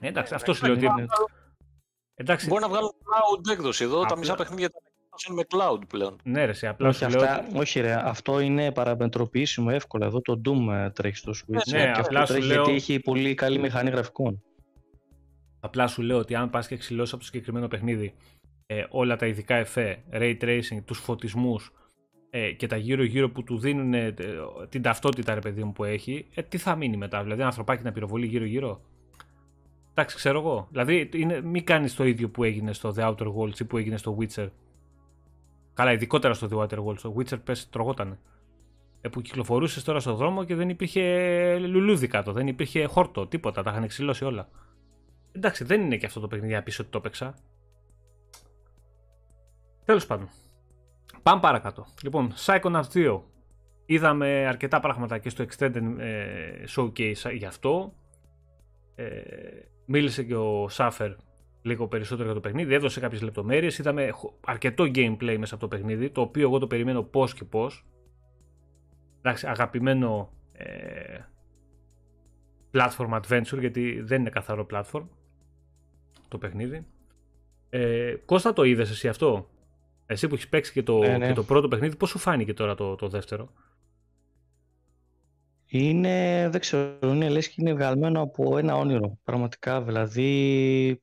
Ε, 0.00 0.08
εντάξει, 0.08 0.34
αυτό 0.34 0.54
σου 0.54 0.66
λέω 0.66 0.74
ότι... 0.74 1.06
Εντάξει. 2.14 2.48
Μπορεί 2.48 2.60
να 2.60 2.68
βγάλω 2.68 2.94
cloud 2.94 3.50
έκδοση 3.52 3.84
εδώ, 3.84 4.04
τα 4.04 4.18
μισά 4.18 4.34
παιχνίδια 4.34 4.70
είναι 5.28 5.36
με 5.36 5.42
cloud 5.48 5.80
πλέον. 5.88 6.16
Ναι, 6.22 6.44
ρε, 6.44 6.68
απλά 6.68 6.88
όχι, 6.88 7.04
αυτά, 7.04 7.46
όχι, 7.54 7.80
ρε, 7.80 7.92
αυτό 8.08 8.40
είναι 8.40 8.72
παραμετροποιήσιμο 8.72 9.68
εύκολα. 9.72 10.06
Εδώ 10.06 10.20
το 10.20 10.40
Doom 10.44 10.72
ε, 10.72 10.90
τρέχει 10.90 11.16
στο 11.16 11.32
Switch. 11.32 11.70
Ναι, 11.70 11.78
και 11.78 12.00
απλά 12.00 12.20
αυτό 12.20 12.34
τρέχει 12.34 12.48
λέω... 12.48 12.56
γιατί 12.56 12.76
έχει 12.76 13.00
πολύ 13.00 13.34
καλή 13.34 13.58
μηχανή 13.58 13.90
γραφικών. 13.90 14.42
Απλά 15.60 15.86
σου 15.86 16.02
λέω 16.02 16.18
ότι 16.18 16.34
αν 16.34 16.50
πας 16.50 16.66
και 16.66 16.76
ξυλώσεις 16.76 17.12
από 17.12 17.20
το 17.20 17.26
συγκεκριμένο 17.26 17.68
παιχνίδι 17.68 18.14
ε, 18.66 18.84
όλα 18.88 19.16
τα 19.16 19.26
ειδικά 19.26 19.54
εφέ, 19.54 20.02
ray 20.12 20.36
tracing, 20.40 20.82
τους 20.84 20.98
φωτισμούς 20.98 21.72
ε, 22.30 22.52
και 22.52 22.66
τα 22.66 22.76
γύρω-γύρω 22.76 23.30
που 23.30 23.44
του 23.44 23.58
δίνουν 23.58 23.94
ε, 23.94 24.14
την 24.68 24.82
ταυτότητα 24.82 25.34
ρε 25.34 25.40
παιδί 25.40 25.64
μου 25.64 25.72
που 25.72 25.84
έχει, 25.84 26.26
ε, 26.34 26.42
τι 26.42 26.58
θα 26.58 26.76
μείνει 26.76 26.96
μετά, 26.96 27.22
δηλαδή 27.22 27.40
ένα 27.40 27.48
ανθρωπάκι 27.48 27.82
να 27.82 27.92
πυροβολεί 27.92 28.26
γύρω-γύρω; 28.26 28.80
Εντάξει, 29.90 30.16
ξέρω 30.16 30.38
εγώ. 30.38 30.68
Δηλαδή, 30.70 31.08
είναι, 31.14 31.40
μην 31.40 31.64
κάνεις 31.64 31.94
το 31.94 32.04
ίδιο 32.04 32.28
που 32.28 32.44
έγινε 32.44 32.72
στο 32.72 32.94
The 32.96 33.02
Outer 33.02 33.34
Worlds 33.34 33.60
ή 33.60 33.64
που 33.64 33.76
έγινε 33.76 33.96
στο 33.96 34.18
Witcher. 34.20 34.48
Καλά, 35.76 35.92
ειδικότερα 35.92 36.34
στο 36.34 36.48
The 36.50 36.56
Outer 36.56 36.84
Worlds. 36.84 36.98
Το 37.02 37.14
Witcher 37.18 37.38
πες 37.44 37.68
τρογότανε. 37.68 38.18
Ε, 39.00 39.08
που 39.08 39.20
κυκλοφορούσες 39.20 39.84
τώρα 39.84 40.00
στο 40.00 40.14
δρόμο 40.14 40.44
και 40.44 40.54
δεν 40.54 40.68
υπήρχε 40.68 41.58
λουλούδι 41.58 42.06
κάτω, 42.06 42.32
δεν 42.32 42.46
υπήρχε 42.46 42.84
χόρτο, 42.84 43.26
τίποτα. 43.26 43.62
Τα 43.62 43.70
είχαν 43.70 43.86
ξυλώσει 43.86 44.24
όλα. 44.24 44.48
Εντάξει, 45.32 45.64
δεν 45.64 45.80
είναι 45.80 45.96
και 45.96 46.06
αυτό 46.06 46.20
το 46.20 46.28
παιχνίδι 46.28 46.52
να 46.52 46.62
πεις 46.62 46.78
ότι 46.78 46.90
το 46.90 46.98
έπαιξα. 46.98 47.34
Τέλος 49.84 50.06
πάντων. 50.06 50.28
Πάμε 51.22 51.40
παρακάτω. 51.40 51.86
Λοιπόν, 52.02 52.32
Psychonauts 52.46 52.90
2. 52.94 53.20
Είδαμε 53.86 54.46
αρκετά 54.46 54.80
πράγματα 54.80 55.18
και 55.18 55.28
στο 55.28 55.44
Extended 55.44 55.98
ε, 55.98 56.64
Showcase 56.76 57.34
γι' 57.36 57.46
αυτό. 57.46 57.94
Ε, 58.94 59.20
μίλησε 59.84 60.22
και 60.22 60.36
ο 60.36 60.68
Σάφερ 60.68 61.12
λίγο 61.66 61.88
περισσότερο 61.88 62.24
για 62.24 62.34
το 62.34 62.40
παιχνίδι, 62.40 62.74
έδωσε 62.74 63.00
κάποιες 63.00 63.22
λεπτομέρειες, 63.22 63.78
είδαμε 63.78 64.10
αρκετό 64.46 64.84
gameplay 64.84 65.36
μέσα 65.38 65.54
από 65.54 65.68
το 65.68 65.76
παιχνίδι, 65.76 66.10
το 66.10 66.20
οποίο 66.20 66.42
εγώ 66.42 66.58
το 66.58 66.66
περιμένω 66.66 67.02
πώς 67.02 67.34
και 67.34 67.44
πώς. 67.44 67.86
Εντάξει, 69.18 69.46
αγαπημένο 69.46 70.32
ε, 70.52 71.18
platform 72.72 73.20
adventure, 73.20 73.58
γιατί 73.58 74.00
δεν 74.00 74.20
είναι 74.20 74.30
καθαρό 74.30 74.66
platform 74.72 75.06
το 76.28 76.38
παιχνίδι. 76.38 76.86
Ε, 77.70 78.14
Κώστα 78.24 78.52
το 78.52 78.62
είδες 78.62 78.90
εσύ 78.90 79.08
αυτό, 79.08 79.50
εσύ 80.06 80.28
που 80.28 80.34
έχεις 80.34 80.48
παίξει 80.48 80.72
και 80.72 80.82
το, 80.82 80.98
ναι, 80.98 81.16
ναι. 81.18 81.32
το 81.32 81.44
πρώτο 81.44 81.68
παιχνίδι, 81.68 81.96
πώς 81.96 82.08
σου 82.08 82.18
φάνηκε 82.18 82.54
τώρα 82.54 82.74
το, 82.74 82.94
το 82.94 83.08
δεύτερο; 83.08 83.52
Είναι, 85.66 86.48
δεν 86.50 86.60
ξέρω, 86.60 86.98
είναι 87.02 87.28
λες 87.28 87.48
και 87.48 87.54
είναι 87.58 87.74
βγαλμένο 87.74 88.20
από 88.20 88.58
ένα 88.58 88.76
όνειρο. 88.76 89.18
Πραγματικά, 89.24 89.82
δηλαδή... 89.82 91.00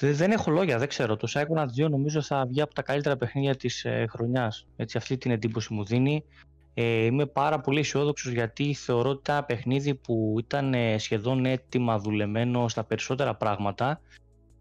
Δεν 0.00 0.30
έχω 0.30 0.50
λόγια, 0.50 0.78
δεν 0.78 0.88
ξέρω. 0.88 1.16
Το 1.16 1.28
Psychonauts 1.34 1.84
2 1.84 1.90
νομίζω 1.90 2.22
θα 2.22 2.46
βγει 2.46 2.60
από 2.60 2.74
τα 2.74 2.82
καλύτερα 2.82 3.16
παιχνίδια 3.16 3.56
της 3.56 3.84
ε, 3.84 4.06
χρονιάς. 4.08 4.66
Έτσι, 4.76 4.96
αυτή 4.96 5.16
την 5.16 5.30
εντύπωση 5.30 5.74
μου 5.74 5.84
δίνει. 5.84 6.24
Ε, 6.74 7.04
είμαι 7.04 7.26
πάρα 7.26 7.60
πολύ 7.60 7.80
αισιόδοξος 7.80 8.32
γιατί 8.32 8.74
θεωρώ 8.74 9.10
ότι 9.10 9.18
ήταν 9.20 9.36
ένα 9.36 9.44
παιχνίδι 9.44 9.94
που 9.94 10.36
ήταν 10.38 10.74
ε, 10.74 10.98
σχεδόν 10.98 11.44
έτοιμα 11.46 11.98
δουλεμένο 11.98 12.68
στα 12.68 12.84
περισσότερα 12.84 13.34
πράγματα 13.34 14.00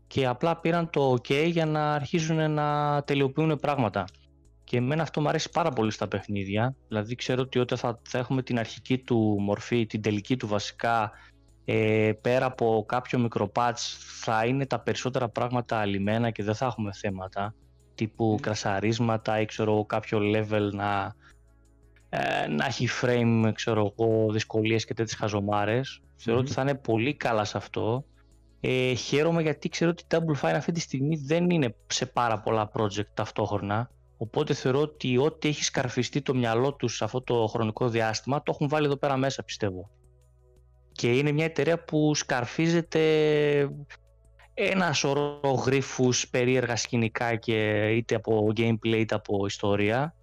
και 0.08 0.26
απλά 0.26 0.58
πήραν 0.58 0.90
το 0.90 1.14
OK 1.14 1.48
για 1.50 1.66
να 1.66 1.94
αρχίσουν 1.94 2.52
να 2.52 3.02
τελειοποιούν 3.04 3.60
πράγματα. 3.60 4.06
Και 4.64 4.78
εμένα 4.78 5.02
αυτό 5.02 5.22
μου 5.22 5.30
αρέσει 5.30 5.50
πάρα 5.50 5.70
πολύ 5.70 5.92
στα 5.92 6.08
παιχνίδια. 6.08 6.76
Δηλαδή 6.88 7.16
ξέρω 7.16 7.42
ότι 7.42 7.60
όταν 7.60 7.78
θα, 7.78 8.00
θα 8.10 8.18
έχουμε 8.18 8.44
την 8.44 8.60
αρχική 8.60 8.98
του 8.98 9.38
μορφή, 9.40 9.86
την 9.86 10.02
τελική 10.02 10.38
του 10.38 10.48
βασικά, 10.48 11.12
ε, 11.66 12.12
πέρα 12.22 12.46
από 12.46 12.86
κάποιο 12.88 13.20
μικρό 13.20 13.52
patch 13.56 13.96
θα 14.22 14.46
είναι 14.46 14.66
τα 14.66 14.80
περισσότερα 14.80 15.30
πράγματα 15.30 15.78
αλλημένα 15.78 16.30
και 16.30 16.44
δεν 16.44 16.56
θα 16.56 16.66
έχουμε 16.66 16.92
θέματα 16.94 17.54
τύπου 17.96 18.38
κρασαρίσματα 18.42 19.40
ή 19.40 19.46
ξέρω 19.46 19.86
κάποιο 19.86 20.20
level 20.20 20.70
να, 20.72 21.16
ε, 22.10 22.48
να 22.48 22.66
έχει 22.66 22.88
frame 23.02 23.52
ξέρω 23.54 23.94
εγώ 23.98 24.32
δυσκολίες 24.32 24.86
και 24.86 24.94
τέτοιες 24.94 25.18
χαζομάρες. 25.18 26.02
Θεωρώ 26.16 26.40
ότι 26.40 26.52
θα 26.52 26.62
είναι 26.62 26.76
πολύ 26.76 27.14
καλά 27.14 27.44
σε 27.44 27.58
αυτό 27.58 28.06
ε, 28.66 28.94
χαίρομαι 28.94 29.42
γιατί 29.42 29.70
ξέρω 29.70 29.90
ότι 29.90 30.04
η 30.04 30.08
Double 30.10 30.42
Fine 30.42 30.54
αυτή 30.56 30.72
τη 30.72 30.80
στιγμή 30.80 31.16
δεν 31.16 31.50
είναι 31.50 31.76
σε 31.88 32.06
πάρα 32.06 32.40
πολλά 32.40 32.72
project 32.74 33.08
ταυτόχρονα. 33.14 33.90
Οπότε 34.18 34.54
θεωρώ 34.54 34.80
ότι 34.80 35.18
ό,τι 35.18 35.48
έχει 35.48 35.64
σκαρφιστεί 35.64 36.22
το 36.22 36.36
μυαλό 36.36 36.74
τους 36.74 36.96
σε 36.96 37.04
αυτό 37.04 37.22
το 37.22 37.48
χρονικό 37.48 37.90
διάστημα 37.90 38.44
το 38.44 38.52
έχουν 38.56 38.68
βάλει 38.68 38.86
εδώ 38.86 38.96
πέρα 38.96 39.18
μέσα 39.18 39.44
πιστεύω. 39.44 39.90
Και 40.94 41.18
είναι 41.18 41.32
μια 41.32 41.46
εταιρεία 41.46 41.84
που 41.84 42.16
σκαρφίζεται 42.16 43.00
ένα 44.54 44.94
σωρό 44.94 45.64
γρίφους 45.66 46.28
περίεργα 46.28 46.76
σκηνικά 46.76 47.36
και 47.36 47.88
είτε 47.90 48.16
από 48.16 48.52
gameplay 48.56 48.98
είτε 48.98 49.16
από 49.16 49.46
ιστορία 49.46 50.16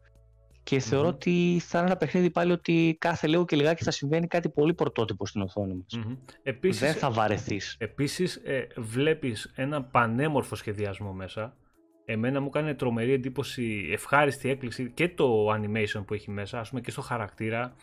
και 0.62 0.78
θεωρώ 0.78 1.09
ότι 1.09 1.60
θα 1.64 1.78
είναι 1.78 1.86
ένα 1.86 1.97
παιχνίδι 1.97 2.30
πάλι 2.30 2.52
ότι 2.52 2.97
κάθε 3.01 3.26
λίγο 3.26 3.44
και 3.44 3.56
λιγάκι 3.56 3.84
θα 3.84 3.90
συμβαίνει 3.90 4.26
κάτι 4.26 4.48
πολύ 4.48 4.74
πρωτότυπο 4.74 5.26
στην 5.26 5.40
οθόνη 5.40 5.74
μας. 5.74 6.05
Επίσης, 6.42 6.80
Δεν 6.80 6.94
θα 6.94 7.10
βαρεθείς. 7.10 7.76
Επίσης 7.78 8.36
ε, 8.36 8.66
βλέπεις 8.76 9.52
ένα 9.55 9.82
πανέμορφο 9.82 10.55
σχεδιασμό 10.55 11.12
μέσα. 11.12 11.56
Εμένα 12.05 12.40
μου 12.40 12.51
κάνει 12.51 12.74
τρομερή 12.74 13.12
εντύπωση, 13.12 13.88
ευχάριστη 13.92 14.48
έκπληξη 14.48 14.90
και 14.90 15.09
το 15.09 15.55
animation 15.55 16.05
που 16.06 16.14
έχει 16.14 16.30
μέσα, 16.30 16.60
ας 16.60 16.68
πούμε 16.68 16.80
και 16.80 16.90
στο 16.90 17.01
χαρακτήρα. 17.01 17.74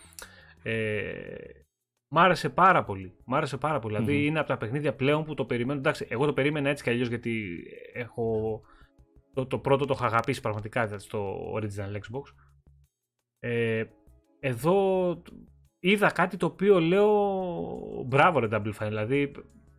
Ε, 0.64 0.73
Μ' 2.09 2.17
άρεσε 2.17 2.49
πάρα 2.49 2.84
πολύ. 2.84 3.13
Μ' 3.25 3.35
άρεσε 3.35 3.57
πάρα 3.57 3.79
πολύ. 3.79 3.95
Δηλαδή 3.95 4.25
είναι 4.25 4.39
από 4.39 4.47
τα 4.47 4.57
παιχνίδια 4.57 4.93
πλέον 4.93 5.23
που 5.23 5.34
το 5.34 5.45
περιμένω. 5.45 5.79
Εντάξει, 5.79 6.07
εγώ 6.09 6.25
το 6.25 6.34
περίμενα 6.34 6.69
έτσι 6.69 6.84
κι 6.84 6.89
αλλιώς 6.89 7.07
γιατί 7.07 7.63
έχω. 7.93 8.61
Το, 9.34 9.45
το 9.45 9.59
πρώτο 9.59 9.85
το 9.85 9.93
έχω 9.93 10.05
αγαπήσει 10.05 10.41
πραγματικά 10.41 10.85
δηλαδή, 10.85 11.03
στο 11.03 11.53
original 11.53 11.95
Xbox. 11.95 12.34
Ε, 13.39 13.84
εδώ 14.39 15.21
είδα 15.79 16.11
κάτι 16.11 16.38
το 16.38 16.45
οποίο 16.45 16.79
λέω 16.79 17.09
μπράβο 18.05 18.39
ρε 18.39 18.47
Double 18.51 18.73
Fine, 18.79 18.88
δηλαδή 18.88 19.31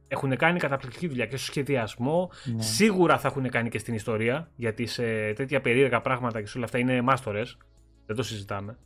έχουν 0.09 0.37
κάνει 0.37 0.59
καταπληκτική 0.59 1.09
δουλειά 1.09 1.27
και 1.27 1.37
στο 1.37 1.47
σχεδιασμό, 1.47 2.31
ναι. 2.45 2.63
σίγουρα 2.63 3.19
θα 3.19 3.29
έχουν 3.29 3.49
κάνει 3.49 3.69
και 3.69 3.79
στην 3.79 3.95
ιστορία, 3.95 4.51
γιατί 4.57 4.87
σε 4.87 5.33
τέτοια 5.33 5.61
περίεργα 5.61 6.01
πράγματα 6.01 6.41
και 6.41 6.47
σε 6.47 6.57
όλα 6.57 6.67
αυτά 6.67 6.79
είναι 6.79 7.03
μάστορες, 7.03 7.59
δεν 8.07 8.17
το 8.17 8.23
συζητάμε. 8.23 8.79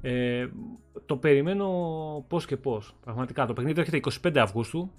Ε, 0.00 0.48
το 1.06 1.16
περιμένω 1.16 1.68
πώς 2.28 2.46
και 2.46 2.56
πώς, 2.56 2.96
πραγματικά. 3.00 3.46
Το 3.46 3.52
παιχνίδι 3.52 3.80
έρχεται 3.80 4.00
25 4.30 4.38
Αυγούστου, 4.38 4.90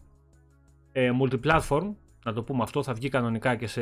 ε, 0.92 1.12
multiplatform, 1.22 1.94
να 2.26 2.34
το 2.34 2.44
πούμε 2.44 2.64
αυτό, 2.64 2.84
θα 2.84 2.94
βγει 2.94 3.10
κανονικά 3.10 3.56
και 3.56 3.68
σε 3.68 3.82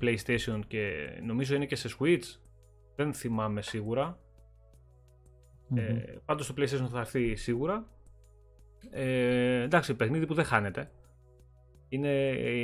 PlayStation 0.00 0.60
και 0.66 0.92
νομίζω 1.24 1.54
είναι 1.54 1.66
και 1.66 1.76
σε 1.76 1.96
Switch, 1.98 2.22
δεν 2.96 3.12
θυμάμαι 3.12 3.62
Ε, 5.74 6.18
πάντως 6.24 6.46
το 6.46 6.54
PlayStation 6.56 6.88
θα 6.90 6.98
έρθει 6.98 7.34
σίγουρα. 7.34 7.86
Ε, 8.90 9.62
εντάξει, 9.62 9.94
παιχνίδι 9.94 10.26
που 10.26 10.34
δεν 10.34 10.44
χάνεται. 10.44 10.90
Είναι, 11.88 12.10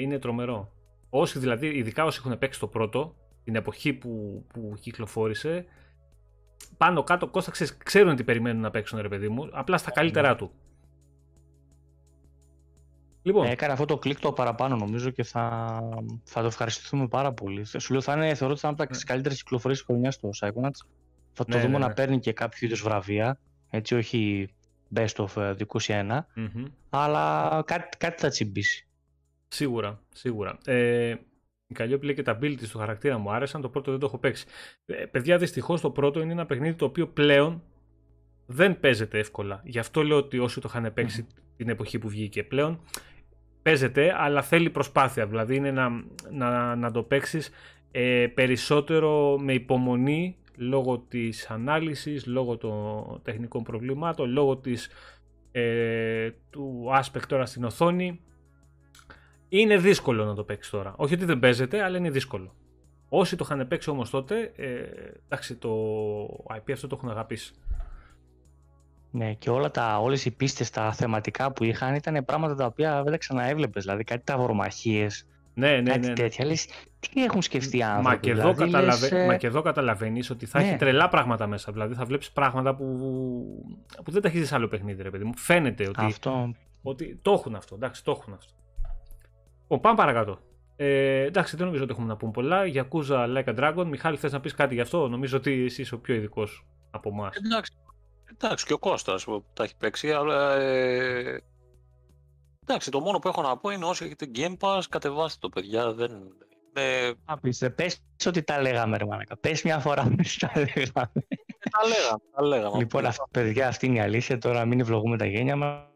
είναι 0.01 0.19
τρομερό. 0.19 0.73
Όσοι 1.11 1.39
δηλαδή, 1.39 1.67
ειδικά 1.67 2.05
όσοι 2.05 2.21
έχουν 2.25 2.39
παίξει 2.39 2.61
το 2.61 2.67
πρώτο, 2.67 3.17
την 3.45 3.55
εποχή 3.55 3.93
που, 3.93 4.45
που 4.53 4.75
κυκλοφόρησε, 4.81 5.65
πάνω 6.77 7.03
κάτω 7.03 7.29
Κώστα 7.29 7.53
ξέρουν 7.85 8.17
τι 8.17 8.25
περιμένουν 8.25 8.63
να 8.63 8.71
παίξουν 8.71 9.01
ρε 9.01 9.09
παιδί 9.09 9.29
μου, 9.29 9.49
απλά 9.53 9.79
στα 9.79 9.91
καλύτερά 9.91 10.37
του. 10.37 10.53
Λοιπόν. 13.27 13.47
Έκανε 13.47 13.73
αυτό 13.73 13.85
το 13.85 13.99
κλικ 13.99 14.21
το 14.21 14.33
παραπάνω 14.33 14.77
νομίζω 14.77 15.11
και 15.11 15.23
θα, 15.23 15.79
θα 16.25 16.41
το 16.41 16.47
ευχαριστηθούμε 16.47 17.09
πάρα 17.09 17.33
πολύ. 17.33 17.65
Σου 17.79 17.93
λέω, 17.93 18.01
θα 18.01 18.13
είναι, 18.13 18.35
θεωρώ 18.35 18.53
ότι 18.53 18.61
θα 18.61 18.69
είναι 18.69 18.83
από 18.83 18.93
τι 18.93 18.99
ναι. 18.99 19.05
καλύτερες 19.05 19.43
κυκλοφορίες 19.43 19.79
της 19.79 19.87
χρονιάς 19.87 20.15
στο 20.15 20.31
Psychonauts. 20.41 20.87
Θα 21.33 21.45
το 21.45 21.57
ναι, 21.57 21.63
δούμε 21.63 21.79
ναι, 21.79 21.87
να 21.87 21.93
παίρνει 21.93 22.19
και 22.19 22.33
κάποιο 22.33 22.67
είδους 22.67 22.83
βραβεία. 22.83 23.39
Έτσι, 23.71 23.95
όχι 23.95 24.49
best 24.95 25.27
of 25.27 25.55
21. 25.67 26.19
Αλλά 26.91 27.63
κάτι, 27.67 27.97
κάτι 27.97 28.21
θα 28.21 28.29
τσιμπήσει. 28.29 28.87
Σίγουρα, 29.49 30.01
σίγουρα. 30.13 30.59
Ε, 30.65 31.09
Η 31.11 31.19
Καλλιόπη 31.75 32.05
λέει 32.05 32.15
και 32.15 32.23
τα 32.23 32.39
abilities 32.39 32.69
του 32.71 32.79
χαρακτήρα 32.79 33.19
μου 33.19 33.31
άρεσαν, 33.31 33.61
το 33.61 33.69
πρώτο 33.69 33.91
δεν 33.91 34.01
το 34.01 34.07
έχω 34.07 34.19
παίξει. 34.19 34.47
Ε, 34.87 35.05
παιδιά, 35.05 35.39
δυστυχώς 35.39 35.81
το 35.81 35.91
πρώτο 35.91 36.21
είναι 36.21 36.33
ένα 36.33 36.47
παιχνίδι 36.47 36.75
το 36.75 36.85
οποίο 36.85 37.07
πλέον 37.07 37.63
δεν 38.47 38.81
παίζεται 38.81 39.19
εύκολα. 39.19 39.61
Γι' 39.65 39.79
αυτό 39.79 40.03
λέω 40.03 40.17
ότι 40.17 40.39
όσοι 40.39 40.61
το 40.61 40.69
είχαν 40.71 40.93
παίξει 40.95 41.27
την 41.57 41.69
εποχή 41.69 41.99
που 41.99 42.09
βγήκε 42.09 42.43
πλέον, 42.43 42.81
παίζεται, 43.63 44.15
αλλά 44.17 44.43
θέλει 44.43 44.71
προσπάθεια. 44.71 45.27
Δηλαδή 45.27 45.57
είναι 45.57 45.71
να, 45.71 45.89
να, 46.31 46.77
να 46.77 46.91
το 46.91 47.03
παίξεις 47.03 47.51
ε, 47.91 48.27
περισσότερο 48.35 49.39
με 49.39 49.53
υπομονή 49.53 50.37
λόγω 50.57 50.99
της 50.99 51.51
ανάλυσης, 51.51 52.27
λόγω 52.27 52.57
των 52.57 53.21
τεχνικών 53.23 53.63
προβλημάτων, 53.63 54.31
λόγω 54.31 54.57
της, 54.57 54.89
ε, 55.53 56.31
του 56.51 56.85
aspect 57.01 57.27
τώρα 57.29 57.47
στην 57.47 57.65
οθόνη. 57.65 58.21
Είναι 59.49 59.77
δύσκολο 59.77 60.25
να 60.25 60.35
το 60.35 60.45
παίξεις 60.45 60.73
τώρα. 60.73 60.95
Όχι 60.97 61.15
ότι 61.15 61.25
δεν 61.25 61.39
παίζεται, 61.39 61.83
αλλά 61.83 61.97
είναι 61.97 62.11
δύσκολο. 62.11 62.55
Όσοι 63.09 63.37
το 63.37 63.47
είχαν 63.51 63.69
παίξει 63.69 63.91
όμως 63.91 64.11
τότε, 64.11 64.53
ε, 64.57 64.83
εντάξει, 65.29 65.55
το 65.55 65.71
IP 66.27 66.73
αυτό 66.73 66.87
το 66.87 66.97
έχουν 66.99 67.11
αγαπήσει. 67.11 67.55
Ναι, 69.11 69.35
και 69.35 69.51
όλα 69.51 69.71
τα, 69.71 69.99
όλες 69.99 70.25
οι 70.25 70.31
πίστες, 70.31 70.71
τα 70.71 70.93
θεματικά 70.93 71.53
που 71.53 71.65
είχαν 71.65 71.95
ήταν 71.95 72.25
πράγματα 72.25 72.55
τα 72.55 72.65
οποία 72.65 73.03
δεν 73.03 73.13
τα 73.13 73.19
ξαναέβλεπες. 73.19 73.83
Δηλαδή 73.85 74.05
κάτι 74.05 74.25
τα 74.25 74.37
βορμαχίες, 74.37 75.27
ναι, 75.55 75.81
ναι, 75.81 75.91
κάτι 75.91 76.01
ναι, 76.01 76.07
ναι. 76.07 76.13
τέτοια. 76.13 76.45
Λες, 76.45 76.69
τι 76.99 77.25
έχουν 77.25 77.43
σκεφτεί 77.43 77.77
οι 77.77 77.83
άνθρωποι. 77.83 78.09
Μα 78.09 78.17
και, 78.17 78.31
εδώ 78.31 78.41
δηλαδή, 78.53 78.65
καταλαβα... 78.65 79.01
λες, 79.01 79.13
ε, 79.13 79.27
Μα 79.27 79.37
και 79.37 79.47
εδώ 79.47 79.63
καταλαβαίνεις 79.63 80.31
ότι 80.31 80.47
θα 80.47 80.61
ναι. 80.61 80.67
έχει 80.67 80.77
τρελά 80.77 81.09
πράγματα 81.09 81.47
μέσα. 81.47 81.73
Δηλαδή 81.73 81.95
θα 81.95 82.05
βλέπεις 82.05 82.31
πράγματα 82.31 82.75
που, 82.75 82.85
που 84.05 84.11
δεν 84.11 84.23
τα 84.23 84.29
έχεις 84.29 84.41
δει 84.41 84.47
σε 84.47 84.55
άλλο 84.55 84.69
παιχνίδι, 84.69 85.03
ρε 85.03 85.11
παιδί 85.11 85.25
μου. 85.25 85.37
Φαίνεται 85.37 85.89
ότι, 85.89 86.05
Αυτό. 86.05 86.55
ότι 86.83 87.19
το 87.23 87.33
έχουν 87.33 87.55
αυτό. 87.55 87.75
Εντάξει, 87.75 88.05
το 88.05 88.11
έχουν 88.11 88.33
αυτό. 88.33 88.53
Λοιπόν, 89.69 89.81
πάμε 89.81 89.97
παρακάτω. 89.97 90.39
Ε, 90.77 91.23
εντάξει, 91.23 91.57
δεν 91.57 91.67
νομίζω 91.67 91.83
ότι 91.83 91.93
έχουμε 91.93 92.07
να 92.07 92.17
πούμε 92.17 92.31
πολλά. 92.31 92.63
Yakuza 92.75 93.37
Like 93.37 93.45
a 93.45 93.57
Dragon. 93.59 93.85
Μιχάλη, 93.87 94.17
θες 94.17 94.33
να 94.33 94.41
πεις 94.41 94.55
κάτι 94.55 94.75
γι' 94.75 94.81
αυτό; 94.81 95.09
Νομίζω 95.09 95.37
ότι 95.37 95.65
εσύ 95.65 95.81
είσαι 95.81 95.95
ο 95.95 95.99
πιο 95.99 96.15
ειδικός 96.15 96.67
από 96.91 97.09
εμάς. 97.09 97.37
Εντάξει, 97.37 97.73
εντάξει, 98.31 98.67
και 98.67 98.73
ο 98.73 98.79
Κώστας 98.79 99.25
που 99.25 99.45
τα 99.53 99.65
έχει 99.65 99.77
παίξει, 99.77 100.13
αλλά 100.13 100.55
ε, 100.55 101.43
εντάξει, 102.63 102.91
το 102.91 103.01
μόνο 103.01 103.19
που 103.19 103.29
έχω 103.29 103.43
να 103.43 103.57
πω 103.57 103.71
είναι 103.71 103.85
όσοι 103.85 104.05
έχετε 104.05 104.31
Game 104.35 104.57
Pass, 104.61 104.83
κατεβάστε 104.89 105.39
το 105.41 105.49
παιδιά, 105.49 105.93
δεν... 105.93 106.11
Ε, 106.73 107.11
Άπιστε, 107.25 107.71
πες 107.71 108.01
ότι 108.27 108.43
τα 108.43 108.61
λέγαμε 108.61 108.97
ρε 108.97 109.05
μάνα. 109.05 109.25
Πες 109.41 109.63
μια 109.63 109.79
φορά 109.79 110.03
ότι 110.13 110.39
τα 110.39 110.53
λέγαμε. 110.55 111.13
τα 111.71 111.89
λέγαμε, 111.89 112.23
τα 112.35 112.43
λέγαμε. 112.43 112.79
λοιπόν, 112.79 113.07
αυτά, 113.07 113.29
παιδιά, 113.31 113.69
αυτή 113.69 113.87
είναι 113.87 113.97
η 113.97 114.01
αλήθεια. 114.01 114.39
Τώρα 114.39 114.65
μην 114.65 114.81
ευλογούμε 114.81 115.17
τα 115.17 115.27
γένια 115.27 115.57
μας. 115.57 115.96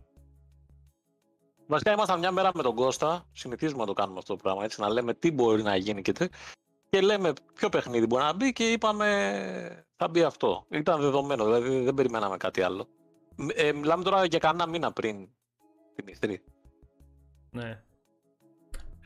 Βασικά 1.71 1.93
ήμασταν 1.93 2.19
μια 2.19 2.31
μέρα 2.33 2.51
με 2.55 2.63
τον 2.63 2.75
Κώστα, 2.75 3.27
συνηθίζουμε 3.33 3.81
να 3.81 3.87
το 3.87 3.93
κάνουμε 3.93 4.19
αυτό 4.19 4.35
το 4.37 4.43
πράγμα, 4.43 4.65
έτσι, 4.65 4.81
να 4.81 4.89
λέμε 4.89 5.15
τι 5.15 5.31
μπορεί 5.33 5.63
να 5.63 5.77
γίνει 5.77 6.03
και 6.03 6.13
τι. 6.13 6.27
Και 6.91 7.01
λέμε 7.01 7.33
ποιο 7.55 7.69
παιχνίδι 7.69 8.07
μπορεί 8.07 8.23
να 8.23 8.33
μπει 8.33 8.53
και 8.53 8.73
είπαμε 8.73 9.85
θα 9.97 10.09
μπει 10.09 10.23
αυτό. 10.23 10.67
Ήταν 10.71 11.01
δεδομένο, 11.01 11.45
δηλαδή 11.45 11.81
δεν 11.81 11.95
περιμέναμε 11.95 12.37
κάτι 12.37 12.63
άλλο. 12.63 12.89
Ε, 13.55 13.73
μιλάμε 13.73 14.03
τώρα 14.05 14.25
για 14.25 14.39
κανένα 14.39 14.67
μήνα 14.69 14.93
πριν 14.93 15.29
την 15.95 16.15
E3. 16.21 16.35
Ναι. 17.51 17.83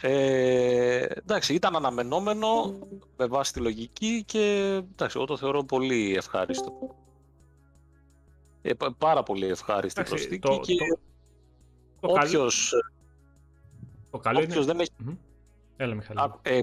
Ε, 0.01 1.05
εντάξει, 1.05 1.55
ήταν 1.55 1.77
αναμενόμενο 1.77 2.78
με 3.16 3.27
βάση 3.27 3.53
τη 3.53 3.61
λογική 3.61 4.24
και 4.27 4.73
εντάξει, 4.93 5.16
εγώ 5.16 5.27
το 5.27 5.36
θεωρώ 5.36 5.65
πολύ 5.65 6.15
ευχάριστο. 6.16 6.97
Ε, 8.62 8.74
πα- 8.74 8.95
πάρα 8.99 9.23
πολύ 9.23 9.47
ευχάριστη 9.47 10.01
Εντάξει, 10.01 10.16
προσθήκη 10.16 10.49
το- 10.49 10.61
και 10.61 10.74
το- 10.74 10.99
Το 12.06 12.12
καλό, 12.12 12.26
όποιος, 12.26 12.72
το 14.10 14.18
καλό 14.18 14.39
είναι... 14.39 14.48
όποιος 14.51 14.66
δεν 14.66 14.81
έχει 14.81 14.90
Μμμ. 14.97 15.14
Έλα, 15.76 15.94
Μιχάλη. 15.94 16.20
Α, 16.20 16.39
ε, 16.43 16.56
ε, 16.56 16.62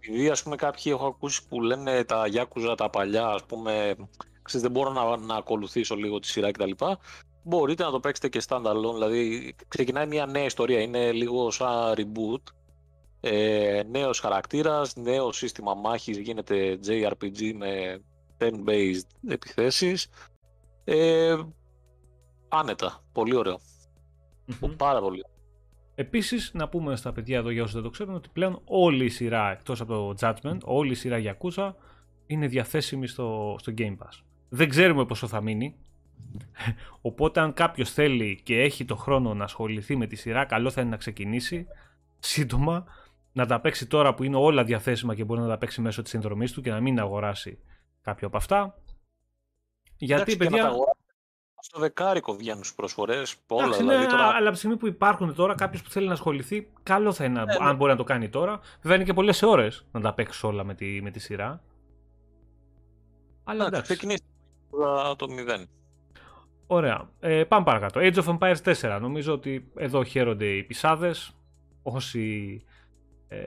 επειδή 0.00 0.28
ας 0.28 0.42
πούμε 0.42 0.56
κάποιοι 0.56 0.92
έχω 0.94 1.06
ακούσει 1.06 1.48
που 1.48 1.60
λένε 1.60 2.04
τα 2.04 2.24
Yakuza 2.32 2.74
τα 2.76 2.90
παλιά, 2.90 3.26
ας 3.26 3.44
πούμε, 3.44 3.96
ξέρεις, 4.42 4.62
δεν 4.62 4.70
μπορώ 4.70 4.92
να, 4.92 5.16
να 5.16 5.34
ακολουθήσω 5.34 5.94
λίγο 5.94 6.18
τη 6.18 6.26
σειρά 6.26 6.50
κτλ. 6.50 6.70
Μπορείτε 7.42 7.84
να 7.84 7.90
το 7.90 8.00
παίξετε 8.00 8.28
και 8.28 8.42
standalone, 8.48 8.92
δηλαδή 8.92 9.54
ξεκινάει 9.68 10.06
μια 10.06 10.26
νέα 10.26 10.44
ιστορία, 10.44 10.80
είναι 10.80 11.12
λίγο 11.12 11.50
σαν 11.50 11.94
reboot. 11.96 12.42
Ε, 13.20 13.82
νέος 13.90 14.20
χαρακτήρας, 14.20 14.96
νέο 14.96 15.32
σύστημα 15.32 15.74
μάχης, 15.74 16.18
γίνεται 16.18 16.78
JRPG 16.86 17.52
με 17.54 18.00
turn-based 18.38 19.28
επιθέσεις. 19.28 20.08
Ε, 20.84 21.36
άνετα, 22.48 23.04
πολύ 23.12 23.36
ωραίο, 23.36 23.60
Μμμ. 24.60 24.76
πάρα 24.76 25.00
πολύ 25.00 25.22
ωραίο. 25.24 25.36
Επίσης, 25.94 26.50
να 26.54 26.68
πούμε 26.68 26.96
στα 26.96 27.12
παιδιά 27.12 27.38
εδώ 27.38 27.50
για 27.50 27.62
όσους 27.62 27.74
δεν 27.74 27.82
το 27.82 27.90
ξέρουν 27.90 28.14
ότι 28.14 28.28
πλέον 28.32 28.60
όλη 28.64 29.04
η 29.04 29.08
σειρά 29.08 29.50
εκτός 29.50 29.80
από 29.80 29.92
το 29.92 30.14
Judgment, 30.20 30.58
όλη 30.64 30.90
η 30.90 30.94
σειρά 30.94 31.18
Yakuza 31.22 31.72
είναι 32.26 32.46
διαθέσιμη 32.46 33.06
στο, 33.06 33.56
στο 33.58 33.72
Game 33.78 33.96
Pass. 33.96 34.22
Δεν 34.48 34.68
ξέρουμε 34.68 35.04
πόσο 35.04 35.26
θα 35.26 35.40
μείνει. 35.40 35.76
Οπότε 37.00 37.40
αν 37.40 37.52
κάποιος 37.52 37.92
θέλει 37.92 38.40
και 38.42 38.60
έχει 38.60 38.84
το 38.84 38.96
χρόνο 38.96 39.34
να 39.34 39.44
ασχοληθεί 39.44 39.96
με 39.96 40.06
τη 40.06 40.16
σειρά, 40.16 40.44
καλό 40.44 40.70
θα 40.70 40.80
είναι 40.80 40.90
να 40.90 40.96
ξεκινήσει 40.96 41.66
σύντομα, 42.18 42.84
να 43.32 43.46
τα 43.46 43.60
παίξει 43.60 43.86
τώρα 43.86 44.14
που 44.14 44.22
είναι 44.22 44.36
όλα 44.36 44.64
διαθέσιμα 44.64 45.14
και 45.14 45.24
μπορεί 45.24 45.40
να 45.40 45.48
τα 45.48 45.58
παίξει 45.58 45.80
μέσω 45.80 46.02
της 46.02 46.10
συνδρομής 46.10 46.52
του 46.52 46.60
και 46.60 46.70
να 46.70 46.80
μην 46.80 47.00
αγοράσει 47.00 47.58
κάποιο 48.02 48.26
από 48.26 48.36
αυτά. 48.36 48.82
Γιατί, 49.96 50.22
Εντάξει, 50.22 50.36
και 50.36 50.44
να 50.44 50.50
παιδιά... 50.50 50.62
τα 50.62 50.68
αγοράσετε 50.68 50.97
στο 51.60 51.78
δεκάρικο 51.80 52.34
βγαίνουν 52.34 52.62
στις 52.64 52.74
προσφορές, 52.76 53.36
όλα 53.46 53.62
Εντάξει, 53.62 53.80
δηλαδή. 53.82 54.02
ναι, 54.04 54.10
τώρα... 54.10 54.24
αλλά 54.26 54.38
από 54.44 54.50
τη 54.50 54.56
στιγμή 54.56 54.76
που 54.76 54.86
υπάρχουν 54.86 55.34
τώρα, 55.34 55.54
κάποιος 55.54 55.82
που 55.82 55.90
θέλει 55.90 56.06
να 56.06 56.12
ασχοληθεί, 56.12 56.68
καλό 56.82 57.12
θα 57.12 57.24
είναι, 57.24 57.42
Ναι, 57.44 57.54
αν 57.60 57.66
ναι. 57.66 57.74
μπορεί 57.74 57.90
να 57.90 57.96
το 57.96 58.04
κάνει 58.04 58.28
τώρα. 58.28 58.60
Βέβαια 58.80 58.96
είναι 58.96 59.04
και 59.04 59.12
πολλές 59.12 59.42
ώρες 59.42 59.84
να 59.92 60.00
τα 60.00 60.14
παίξεις 60.14 60.42
όλα 60.42 60.64
με 60.64 60.74
τη, 60.74 61.02
με 61.02 61.10
τη 61.10 61.18
σειρά. 61.18 61.62
Αλλά 63.44 63.66
Εντάξει, 63.66 63.74
εντάξει. 63.74 63.92
ξεκινήστε 63.94 64.26
τώρα 64.70 65.16
το 65.16 65.26
0. 65.60 65.64
Ωραία. 66.66 67.08
Ε, 67.20 67.44
πάμε 67.44 67.64
παρακάτω. 67.64 68.00
Age 68.02 68.14
of 68.14 68.38
Empires 68.38 68.74
4. 68.80 68.98
Νομίζω 69.00 69.32
ότι 69.32 69.70
εδώ 69.76 70.04
χαίρονται 70.04 70.46
οι 70.46 70.62
πισάδες. 70.62 71.32
Όσοι 71.82 72.62
ε, 73.28 73.38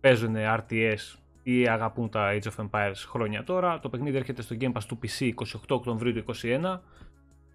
παίζουν 0.00 0.34
RTS 0.36 1.18
ή 1.48 1.68
αγαπούν 1.68 2.08
τα 2.10 2.30
Age 2.32 2.48
of 2.56 2.66
Empires 2.66 3.04
χρόνια 3.06 3.44
τώρα. 3.44 3.78
Το 3.78 3.88
παιχνίδι 3.88 4.16
έρχεται 4.16 4.42
στο 4.42 4.56
Game 4.60 4.72
Pass 4.72 4.82
του 4.88 4.98
PC 5.02 5.32
28 5.34 5.34
Οκτωβρίου 5.68 6.12
του 6.12 6.34
2021. 6.42 6.78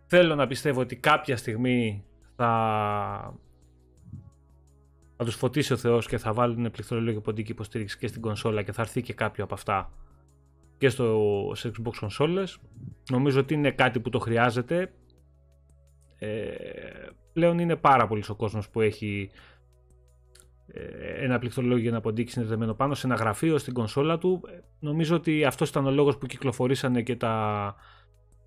Θέλω 0.05 0.35
να 0.35 0.47
πιστεύω 0.47 0.81
ότι 0.81 0.95
κάποια 0.95 1.37
στιγμή 1.37 2.05
θα, 2.35 3.33
θα 5.17 5.23
τους 5.23 5.35
φωτίσει 5.35 5.73
ο 5.73 5.77
Θεός 5.77 6.07
και 6.07 6.17
θα 6.17 6.33
βάλουν 6.33 6.71
πληκτρολόγιο 6.71 7.21
ποντική 7.21 7.51
υποστήριξη 7.51 7.97
και 7.97 8.07
στην 8.07 8.21
κονσόλα 8.21 8.61
και 8.61 8.71
θα 8.71 8.81
έρθει 8.81 9.01
και 9.01 9.13
κάποιο 9.13 9.43
από 9.43 9.53
αυτά 9.53 9.91
και 10.77 10.89
στο 10.89 11.51
σε 11.55 11.71
Xbox 11.75 12.07
consoles. 12.07 12.47
Νομίζω 13.09 13.39
ότι 13.39 13.53
είναι 13.53 13.71
κάτι 13.71 13.99
που 13.99 14.09
το 14.09 14.19
χρειάζεται. 14.19 14.93
Ε, 16.19 16.51
πλέον 17.33 17.59
είναι 17.59 17.75
πάρα 17.75 18.07
πολύς 18.07 18.29
ο 18.29 18.35
κόσμος 18.35 18.69
που 18.69 18.81
έχει 18.81 19.29
ε, 19.33 19.39
ένα 21.19 21.39
πληκτρολόγιο 21.39 21.91
να 21.91 22.01
ποντίκι 22.01 22.31
συνδεδεμένο 22.31 22.73
πάνω 22.73 22.93
σε 22.93 23.07
ένα 23.07 23.15
γραφείο 23.15 23.57
στην 23.57 23.73
κονσόλα 23.73 24.17
του. 24.17 24.41
Ε, 24.47 24.59
Νομίζω 24.79 25.15
ότι 25.15 25.45
αυτός 25.45 25.69
ήταν 25.69 25.85
ο 25.85 25.91
λόγος 25.91 26.17
που 26.17 26.25
κυκλοφορήσανε 26.25 27.01
και 27.01 27.15
τα, 27.15 27.75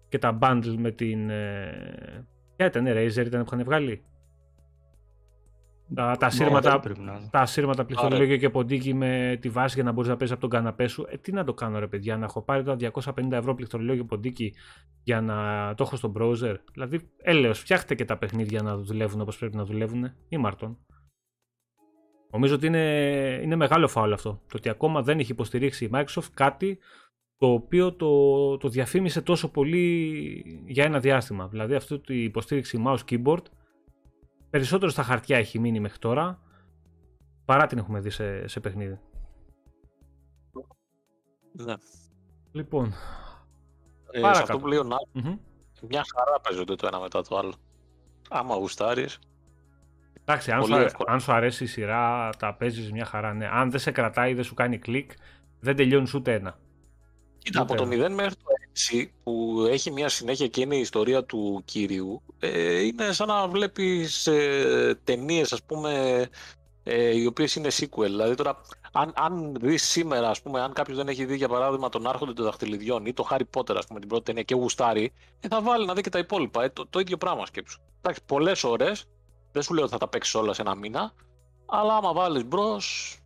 και 0.08 0.18
τα 0.18 0.38
bundle 0.40 0.74
με 0.78 0.90
την... 0.90 1.30
Ε, 1.30 2.26
ποια 2.56 2.66
ήταν, 2.66 2.86
Razer 2.86 3.26
ήταν 3.26 3.44
που 3.44 3.48
είχαν 3.52 3.64
βγάλει. 3.64 4.04
Τα, 5.94 6.16
τα, 6.18 6.30
σύρματα, 6.30 6.70
δεν 6.70 6.80
πρέπει 6.80 7.00
να 7.00 7.12
είναι. 7.12 7.28
τα 7.30 7.46
σύρματα 7.46 7.84
πληκτρολόγιο 7.84 8.36
και 8.36 8.50
ποντίκι 8.50 8.94
με 8.94 9.38
τη 9.40 9.48
βάση 9.48 9.74
για 9.74 9.84
να 9.84 9.92
μπορείς 9.92 10.10
να 10.10 10.16
παίζεις 10.16 10.36
από 10.36 10.48
τον 10.48 10.50
καναπέ 10.50 10.86
σου. 10.86 11.06
Ε, 11.08 11.16
τι 11.16 11.32
να 11.32 11.44
το 11.44 11.54
κάνω, 11.54 11.78
ρε 11.78 11.86
παιδιά, 11.86 12.16
να 12.16 12.24
έχω 12.24 12.42
πάρει 12.42 12.62
τώρα 12.62 12.76
250 12.92 13.30
ευρώ 13.30 13.54
πληκτρολόγιο 13.54 14.04
ποντίκι 14.04 14.54
για 15.02 15.20
να 15.20 15.34
το 15.74 15.82
έχω 15.82 15.96
στο 15.96 16.12
browser; 16.16 16.56
Δηλαδή, 16.72 17.10
έλεος, 17.22 17.58
φτιάχτε 17.58 17.94
και 17.94 18.04
τα 18.04 18.16
παιχνίδια 18.18 18.62
να 18.62 18.76
δουλεύουν 18.76 19.20
όπως 19.20 19.38
πρέπει 19.38 19.56
να 19.56 19.64
δουλεύουν. 19.64 20.12
Ή 20.28 20.36
Μάρτον. 20.36 20.78
Νομίζω 22.34 22.54
ότι 22.54 22.66
είναι, 22.66 23.38
είναι 23.42 23.56
μεγάλο 23.56 23.88
φάουλ 23.88 24.12
αυτό. 24.12 24.30
Το 24.48 24.56
ότι 24.56 24.68
ακόμα 24.68 25.02
δεν 25.02 25.18
έχει 25.18 25.32
υποστηρίξει 25.32 25.84
η 25.84 25.90
Microsoft 25.92 26.28
κάτι 26.34 26.78
το 27.36 27.46
οποίο 27.52 27.92
το, 27.92 28.56
το 28.56 28.68
διαφήμισε 28.68 29.22
τόσο 29.22 29.50
πολύ 29.50 30.62
για 30.66 30.84
ένα 30.84 30.98
διάστημα. 31.00 31.48
Δηλαδή 31.48 31.74
αυτό 31.74 32.00
η 32.06 32.22
υποστήριξη 32.22 32.82
mouse 32.86 32.98
keyboard 33.10 33.42
περισσότερο 34.50 34.90
στα 34.90 35.02
χαρτιά 35.02 35.36
έχει 35.38 35.58
μείνει 35.58 35.80
μέχρι 35.80 35.98
τώρα 35.98 36.42
παρά 37.44 37.66
την 37.66 37.78
έχουμε 37.78 38.00
δει 38.00 38.10
σε, 38.10 38.46
σε 38.48 38.60
παιχνίδι. 38.60 38.98
Ναι. 41.52 41.74
Λοιπόν, 42.52 42.84
Ε, 42.86 44.16
σε 44.16 44.20
Παρακάτω. 44.20 44.42
αυτό 44.42 44.58
που 44.58 44.66
λέει 44.66 44.78
ο 44.78 44.82
Νάκης, 44.82 45.08
μμμ. 45.12 45.38
μια 45.88 46.04
χαρά 46.16 46.40
παίζονται 46.40 46.74
το 46.74 46.86
ένα 46.86 47.00
μετά 47.00 47.22
το 47.22 47.36
άλλο. 47.38 47.54
Άμα 48.30 48.54
γουστάρεις, 48.54 49.18
εντάξει, 50.24 50.50
αν 50.50 50.56
σου, 50.56 50.62
Πολύ 50.62 50.74
αρέ- 50.74 50.86
εύκολα. 50.86 51.12
αν 51.12 51.20
σου 51.20 51.32
αρέσει 51.32 51.64
η 51.64 51.66
σειρά, 51.66 52.30
τα 52.38 52.54
παίζεις 52.54 52.92
μια 52.92 53.04
χαρά. 53.04 53.32
Ναι. 53.32 53.48
Αν 53.52 53.70
δεν 53.70 53.80
σε 53.80 53.90
κρατάει, 53.90 54.34
δεν 54.34 54.44
σου 54.44 54.54
κάνει 54.54 54.78
κλικ, 54.78 55.10
δεν 55.60 55.76
τελειώνεις 55.76 56.14
ούτε 56.14 56.32
ένα. 56.34 56.58
Κοίτα, 57.38 57.60
από 57.60 57.72
Ούτε 57.74 57.82
το 57.96 58.06
0 58.06 58.10
μέχρι 58.14 58.34
το 58.34 58.42
6 58.92 59.06
που 59.22 59.64
έχει 59.70 59.90
μια 59.90 60.08
συνέχεια 60.08 60.46
και 60.46 60.60
είναι 60.60 60.76
η 60.76 60.80
ιστορία 60.80 61.24
του 61.24 61.62
κύριου, 61.64 62.22
ε, 62.38 62.80
είναι 62.80 63.12
σαν 63.12 63.28
να 63.28 63.48
βλέπεις 63.48 64.26
ε, 64.26 64.98
ταινίες, 65.04 65.52
ας 65.52 65.62
πούμε, 65.62 66.24
ε, 66.82 67.16
οι 67.16 67.26
οποίες 67.26 67.54
είναι 67.54 67.68
sequel. 67.72 68.04
Δηλαδή 68.04 68.34
τώρα, 68.34 68.60
αν, 68.92 69.12
αν 69.16 69.54
δεις 69.60 69.82
σήμερα, 69.88 70.28
ας 70.28 70.42
πούμε, 70.42 70.60
αν 70.60 70.72
κάποιος 70.72 70.96
δεν 70.96 71.08
έχει 71.08 71.24
δει 71.24 71.36
για 71.36 71.48
παράδειγμα 71.48 71.88
τον 71.88 72.06
Άρχοντα 72.06 72.32
των 72.32 72.44
Δαχτυλιδιών 72.44 73.06
ή 73.06 73.12
το 73.12 73.26
Harry 73.30 73.58
Potter, 73.58 73.76
ας 73.76 73.86
πούμε, 73.86 74.00
την 74.00 74.08
πρώτη 74.08 74.24
ταινία 74.24 74.42
και 74.42 74.54
γουστάρει, 74.54 75.12
ε, 75.40 75.48
θα 75.48 75.62
βάλει 75.62 75.86
να 75.86 75.94
δει 75.94 76.00
και 76.00 76.10
τα 76.10 76.18
υπόλοιπα. 76.18 76.64
Ε, 76.64 76.68
το, 76.68 76.86
το 76.90 76.98
ίδιο 77.00 77.16
πράγμα 77.16 77.46
σκέψου. 77.46 77.80
Εντάξει, 78.00 78.20
πολλές 78.26 78.64
ώρες, 78.64 79.04
δεν 79.54 79.62
σου 79.62 79.74
λέω 79.74 79.82
ότι 79.82 79.92
θα 79.92 79.98
τα 79.98 80.08
παίξεις 80.08 80.34
όλα 80.34 80.52
σε 80.52 80.62
ένα 80.62 80.74
μήνα, 80.74 81.12
αλλά 81.66 81.96
άμα 81.96 82.12
βάλεις 82.12 82.44
μπρος. 82.44 83.18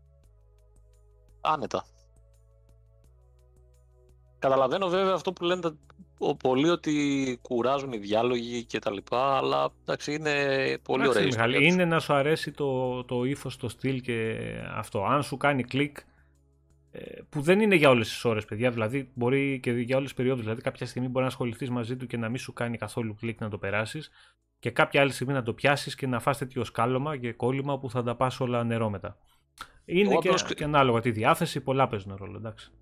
άνετα. 1.41 1.85
Καταλαβαίνω 4.39 4.89
βέβαια 4.89 5.15
αυτό 5.15 5.33
που 5.33 5.45
λένε 5.45 5.79
ο, 6.19 6.37
πολλοί 6.37 6.69
ότι 6.69 7.39
κουράζουν 7.43 7.93
οι 7.93 7.99
διάλογοι 7.99 8.65
και 8.65 8.79
τα 8.79 8.91
λοιπά, 8.91 9.37
αλλά 9.37 9.69
εντάξει 9.83 10.15
είναι 10.15 10.35
πολύ 10.83 11.09
ωραία 11.09 11.23
ιστορία. 11.23 11.59
Είναι 11.59 11.85
να 11.85 12.01
σου 12.01 12.15
αρέσει 12.15 12.51
το, 12.51 13.05
το 13.05 13.25
ύφος, 13.25 13.57
το 13.57 13.69
στυλ 13.69 14.01
και 14.01 14.39
αυτό. 14.71 15.05
Αν 15.05 15.23
σου 15.23 15.37
κάνει 15.37 15.65
κλικ, 15.65 15.97
ε, 16.91 17.21
που 17.29 17.41
δεν 17.41 17.61
είναι 17.61 17.75
για 17.75 17.89
όλες 17.89 18.09
τις 18.09 18.25
ώρες 18.25 18.45
παιδιά, 18.45 18.71
δηλαδή 18.71 19.11
μπορεί 19.15 19.61
και 19.61 19.71
για 19.71 19.97
όλες 19.97 20.09
τις 20.09 20.17
περιόδους, 20.17 20.43
δηλαδή 20.43 20.63
κάποια 20.63 20.87
στιγμή 20.87 21.09
μπορεί 21.09 21.21
να 21.21 21.31
ασχοληθείς 21.31 21.71
μαζί 21.71 21.97
του 21.97 22.07
και 22.07 22.17
να 22.17 22.29
μην 22.29 22.39
σου 22.39 22.53
κάνει 22.53 22.77
καθόλου 22.77 23.15
κλικ 23.15 23.41
να 23.41 23.49
το 23.49 23.59
περάσεις 23.59 24.11
και 24.59 24.71
κάποια 24.71 25.01
άλλη 25.01 25.13
στιγμή 25.13 25.33
να 25.33 25.43
το 25.43 25.55
πιάσεις 25.55 25.95
και 25.95 26.07
να 26.07 26.21
φας 26.21 26.39
τέτοιο 26.39 26.65
σκάλωμα 26.65 27.17
και 27.17 27.33
κόλλημα 27.33 27.79
που 27.79 27.91
θα 27.91 28.03
τα 28.03 28.17
πας 28.17 28.41
όλα 28.41 28.65
νερό 28.65 28.91
μετά. 28.91 29.19
Είναι 29.85 30.17
και, 30.17 30.55
και 30.55 30.65
ανάλογα 30.65 31.01
τη 31.01 31.11
διάθεση, 31.11 31.61
πολλά 31.61 31.89
παίζουν 31.89 32.17
ρόλο, 32.17 32.37
εντάξει 32.37 32.73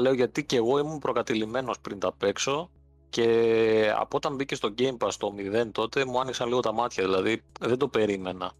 λέω 0.00 0.12
γιατί 0.12 0.44
και 0.44 0.56
εγώ 0.56 0.78
ήμουν 0.78 0.98
προκατηλημένος 0.98 1.80
πριν 1.80 1.98
τα 1.98 2.12
παίξω 2.12 2.70
και 3.08 3.92
από 3.96 4.16
όταν 4.16 4.34
μπήκε 4.34 4.54
στο 4.54 4.74
Game 4.78 4.96
Pass 4.98 5.12
το 5.18 5.34
0 5.64 5.68
τότε 5.72 6.04
μου 6.04 6.20
άνοιξαν 6.20 6.48
λίγο 6.48 6.60
τα 6.60 6.72
μάτια, 6.72 7.04
δηλαδή 7.04 7.42
δεν 7.60 7.78
το 7.78 7.88
περίμενα 7.88 8.52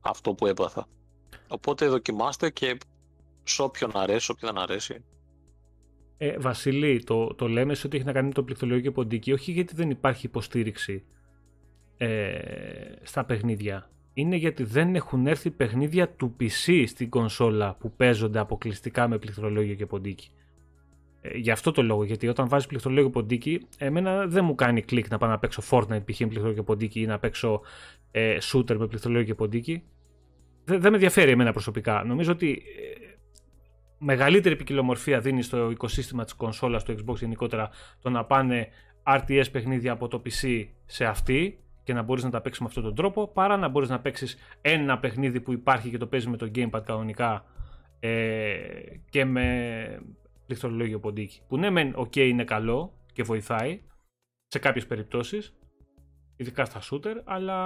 αυτό 0.00 0.34
που 0.34 0.46
έπαθα. 0.46 0.86
Οπότε 1.48 1.88
δοκιμάστε 1.88 2.50
και 2.50 2.76
σε 3.42 3.62
όποιον 3.62 3.90
αρέσει, 3.94 4.30
όποιον 4.30 4.52
δεν 4.52 4.62
αρέσει. 4.62 5.04
Ε, 6.16 6.38
Βασίλη, 6.38 7.04
το, 7.04 7.34
το 7.34 7.48
λέμε 7.48 7.74
σε 7.74 7.86
ότι 7.86 7.96
έχει 7.96 8.06
να 8.06 8.12
κάνει 8.12 8.26
με 8.26 8.32
το 8.32 8.42
πληκτρολογικό 8.42 8.92
ποντίκι, 8.92 9.32
όχι 9.32 9.52
γιατί 9.52 9.74
δεν 9.74 9.90
υπάρχει 9.90 10.26
υποστήριξη 10.26 11.04
ε, 11.96 12.38
στα 13.02 13.24
παιχνίδια. 13.24 13.90
Είναι 14.14 14.36
γιατί 14.36 14.62
δεν 14.62 14.94
έχουν 14.94 15.26
έρθει 15.26 15.50
παιχνίδια 15.50 16.08
του 16.08 16.36
PC 16.40 16.84
στην 16.86 17.08
κονσόλα 17.08 17.74
που 17.74 17.92
παίζονται 17.92 18.38
αποκλειστικά 18.38 19.08
με 19.08 19.18
πληκτρολόγιο 19.18 19.74
και 19.74 19.86
ποντίκι. 19.86 20.28
Ε, 21.20 21.36
γι' 21.38 21.50
αυτό 21.50 21.70
το 21.70 21.82
λόγο, 21.82 22.04
γιατί 22.04 22.28
όταν 22.28 22.48
βάζεις 22.48 22.66
πληκτρολόγιο 22.66 23.10
ποντίκι, 23.10 23.66
εμένα 23.78 24.26
δεν 24.26 24.44
μου 24.44 24.54
κάνει 24.54 24.82
κλικ 24.82 25.10
να 25.10 25.18
πάω 25.18 25.30
να 25.30 25.38
παίξω 25.38 25.62
Fortnite 25.70 26.04
π.χ. 26.04 26.20
με 26.20 26.26
πληκτρολόγιο 26.26 26.54
και 26.54 26.62
ποντίκι 26.62 27.00
ή 27.00 27.06
να 27.06 27.18
παίξω 27.18 27.60
ε, 28.10 28.36
shooter 28.42 28.76
με 28.76 28.86
πληκτρολόγιο 28.86 29.26
και 29.26 29.34
ποντίκι. 29.34 29.82
Δεν, 30.64 30.80
δεν 30.80 30.90
με 30.90 30.96
ενδιαφέρει 30.96 31.30
εμένα 31.30 31.52
προσωπικά. 31.52 32.04
Νομίζω 32.04 32.32
ότι 32.32 32.50
ε, 32.50 33.04
μεγαλύτερη 33.98 34.56
ποικιλομορφία 34.56 35.20
δίνει 35.20 35.42
στο 35.42 35.70
οικοσύστημα 35.70 36.24
της 36.24 36.32
κονσόλας, 36.32 36.84
του 36.84 36.94
Xbox 36.98 37.16
γενικότερα, 37.16 37.70
το 38.00 38.10
να 38.10 38.24
πάνε 38.24 38.68
RTS 39.02 39.44
παιχνίδια 39.52 39.92
από 39.92 40.08
το 40.08 40.22
PC 40.24 40.66
σε 40.86 41.04
αυτή 41.04 41.58
και 41.84 41.92
να 41.92 42.02
μπορείς 42.02 42.24
να 42.24 42.30
τα 42.30 42.40
παίξεις 42.40 42.62
με 42.62 42.68
αυτόν 42.68 42.82
τον 42.82 42.94
τρόπο, 42.94 43.28
παρά 43.28 43.56
να 43.56 43.68
μπορείς 43.68 43.88
να 43.88 44.00
παίξεις 44.00 44.36
ένα 44.60 44.98
παιχνίδι 44.98 45.40
που 45.40 45.52
υπάρχει 45.52 45.90
και 45.90 45.98
το 45.98 46.06
παίζει 46.06 46.28
με 46.28 46.36
το 46.36 46.50
gamepad 46.54 46.82
κανονικά 46.84 47.44
ε, 48.00 48.56
και 49.10 49.24
με 49.24 49.98
πληκτρολόγιο 50.46 50.98
ποντίκι. 50.98 51.40
Που 51.48 51.56
ναι, 51.56 51.70
μεν, 51.70 51.94
ok, 51.96 52.16
είναι 52.16 52.44
καλό 52.44 52.92
και 53.12 53.22
βοηθάει 53.22 53.80
σε 54.46 54.58
κάποιες 54.58 54.86
περιπτώσεις, 54.86 55.54
ειδικά 56.36 56.64
στα 56.64 56.80
shooter, 56.90 57.14
αλλά 57.24 57.58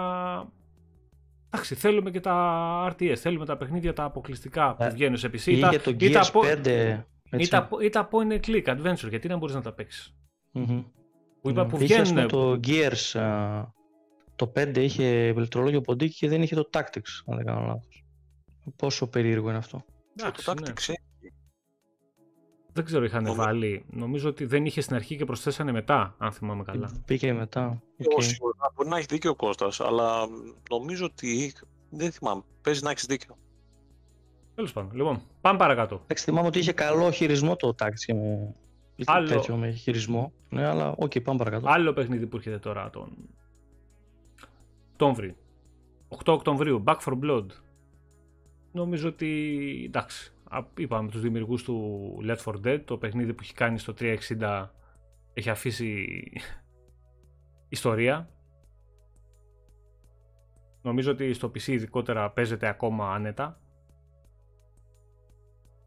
Εντάξει, 1.51 1.75
θέλουμε 1.75 2.11
και 2.11 2.21
τα 2.21 2.89
RTS, 2.93 3.15
θέλουμε 3.17 3.45
τα 3.45 3.57
παιχνίδια 3.57 3.93
τα 3.93 4.05
αποκλειστικά 4.05 4.75
που 4.75 4.83
ε, 4.83 4.89
βγαίνουν 4.89 5.17
σε 5.17 5.29
PC. 5.29 5.47
Ή, 5.47 5.61
τα, 5.61 5.81
το 5.81 5.95
ή, 5.99 6.11
τα, 6.11 6.25
5, 6.33 7.03
ή, 7.39 7.49
τα, 7.49 7.69
ή 7.83 7.89
τα 7.89 8.09
point 8.13 8.41
click 8.47 8.65
adventure, 8.65 9.09
γιατί 9.09 9.29
να 9.29 9.37
μπορείς 9.37 9.55
να 9.55 9.63
τα 9.63 9.73
παίξεις. 9.73 10.15
Mm-hmm. 10.55 10.85
Που 11.41 11.51
είπα, 11.51 11.67
που 11.67 11.77
βγαίνουν... 11.77 12.29
το 12.29 12.61
Gears, 12.67 13.21
το 14.39 14.53
5 14.57 14.77
είχε 14.77 15.33
πληκτρολόγιο 15.35 15.81
ποντίκι 15.81 16.17
και 16.17 16.29
δεν 16.29 16.43
είχε 16.43 16.55
το 16.55 16.69
Tactics, 16.73 17.23
αν 17.27 17.37
δεν 17.37 17.45
κάνω 17.45 17.67
λάθος. 17.67 18.05
Πόσο 18.77 19.07
περίεργο 19.07 19.49
είναι 19.49 19.59
αυτό. 19.59 19.85
Εντάξει, 20.19 20.45
το 20.45 20.53
Tactics 20.53 20.89
ναι. 20.89 20.95
Δεν 22.73 22.85
ξέρω, 22.85 23.05
είχαν 23.05 23.35
βάλει. 23.35 23.85
Νομίζω 23.91 24.29
ότι 24.29 24.45
δεν 24.45 24.67
είχε 24.67 24.81
στην 24.81 24.97
αρχή 24.97 25.17
και 25.17 25.25
προσθέσανε 25.25 25.73
μετά, 25.73 26.15
αν 26.19 26.33
θυμάμαι 26.33 26.63
καλά. 26.63 26.91
Πήγε 27.05 27.33
μετά. 27.33 27.83
Okay. 27.99 28.23
Σίγουρα, 28.23 28.73
μπορεί 28.75 28.89
να 28.89 28.97
έχει 28.97 29.07
δίκιο 29.11 29.31
ο 29.31 29.35
Κώστας, 29.35 29.81
αλλά 29.81 30.27
νομίζω 30.71 31.05
ότι. 31.05 31.53
Δεν 31.91 32.13
θυμάμαι. 32.13 32.43
Παίζει 32.63 32.83
να 32.83 32.91
έχεις 32.91 33.07
δίκιο. 33.07 33.37
Τέλος 34.55 34.73
πάντων. 34.73 34.97
Λοιπόν, 34.97 35.23
πάμε 35.41 35.59
παρακάτω. 35.59 36.01
Εντάξει, 36.03 36.25
θυμάμαι 36.25 36.47
ότι 36.47 36.59
είχε 36.59 36.73
καλό 36.73 37.11
χειρισμό 37.11 37.57
το 37.57 37.75
τάξη 37.75 38.15
με. 38.15 38.55
Άλλο... 39.05 39.29
τέτοιο 39.29 39.57
με 39.57 39.71
χειρισμό. 39.71 40.33
Ναι, 40.49 40.67
αλλά 40.67 40.91
ok, 40.91 40.99
okay, 40.99 41.23
πάμε 41.23 41.39
παρακάτω. 41.39 41.69
Άλλο 41.69 41.93
παιχνίδι 41.93 42.27
που 42.27 42.37
έρχεται 42.37 42.59
τώρα 42.59 42.91
τον. 42.91 43.11
Οκτώβρη. 45.01 45.37
8 46.09 46.33
Οκτωβρίου. 46.33 46.83
Back 46.87 46.99
for 46.99 47.19
Blood. 47.23 47.47
Νομίζω 48.73 49.09
ότι. 49.09 49.83
εντάξει 49.87 50.33
είπαμε 50.77 51.11
τους 51.11 51.21
δημιουργούς 51.21 51.63
του 51.63 52.19
Left 52.23 52.53
4 52.53 52.55
Dead, 52.65 52.81
το 52.85 52.99
παιχνίδι 52.99 53.35
που 53.35 53.41
έχει 53.43 53.55
κάνει 53.55 53.79
στο 53.79 53.95
360 53.99 54.67
έχει 55.33 55.51
αφήσει 55.51 56.23
ιστορία. 57.69 58.31
Νομίζω 60.83 61.11
ότι 61.11 61.33
στο 61.33 61.49
PC 61.49 61.67
ειδικότερα 61.67 62.31
παίζεται 62.31 62.69
ακόμα 62.69 63.15
άνετα. 63.15 63.61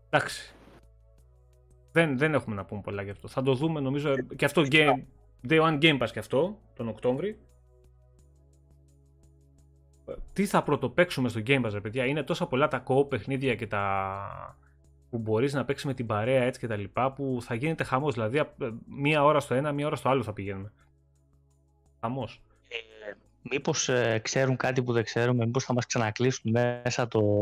Εντάξει. 0.10 0.56
Δεν, 1.92 2.18
δεν 2.18 2.34
έχουμε 2.34 2.56
να 2.56 2.66
πούμε 2.66 2.82
πολλά 2.82 3.02
γι' 3.02 3.10
αυτό. 3.10 3.28
Θα 3.28 3.42
το 3.42 3.54
δούμε 3.54 3.80
νομίζω 3.80 4.16
και 4.36 4.46
αυτό 4.46 4.62
game, 4.62 5.04
Day 5.48 5.62
One 5.62 5.82
Game 5.82 6.02
Pass 6.02 6.10
και 6.12 6.20
αυτό 6.20 6.60
τον 6.74 6.88
Οκτώβρη 6.88 7.40
τι 10.34 10.46
θα 10.46 10.64
πρωτοπαίξουμε 10.64 11.30
στο 11.30 11.42
Game 11.48 11.66
Pass, 11.66 11.82
παιδιά; 11.82 12.06
Είναι 12.06 12.24
τόσα 12.24 12.46
πολλά 12.46 12.68
τα 12.68 12.84
co 12.88 13.10
παιχνίδια 13.10 13.56
και 13.56 13.68
τα 13.68 14.56
που 15.12 15.18
μπορείς 15.18 15.54
να 15.54 15.66
παίξεις 15.66 15.86
με 15.86 15.94
την 15.94 16.06
παρέα 16.06 16.44
έτσι 16.44 16.60
και 16.60 16.68
τα 16.68 16.76
λοιπά 16.76 17.12
που 17.12 17.40
θα 17.42 17.56
γίνεται 17.56 17.84
χαμός. 17.84 18.14
Δηλαδή 18.14 18.38
ε, 18.38 18.46
μία 18.86 19.24
ώρα 19.24 19.40
στο 19.40 19.54
ένα, 19.54 19.72
μία 19.72 19.86
ώρα 19.86 19.96
στο 19.96 20.10
άλλο 20.10 20.24
θα 20.24 20.34
πηγαίνουμε. 20.34 20.72
Χαμός. 22.02 22.42
Ε, 22.68 22.76
μήπως 23.42 23.90
ε, 23.90 24.20
ξέρουν 24.24 24.58
κάτι 24.58 24.84
που 24.84 24.94
δεν 24.94 25.04
ξέρουμε, 25.04 25.46
μήπως 25.46 25.64
θα 25.64 25.74
μας 25.74 25.86
ξανακλείσουν 25.86 26.52
μέσα 26.52 27.08
το, 27.08 27.42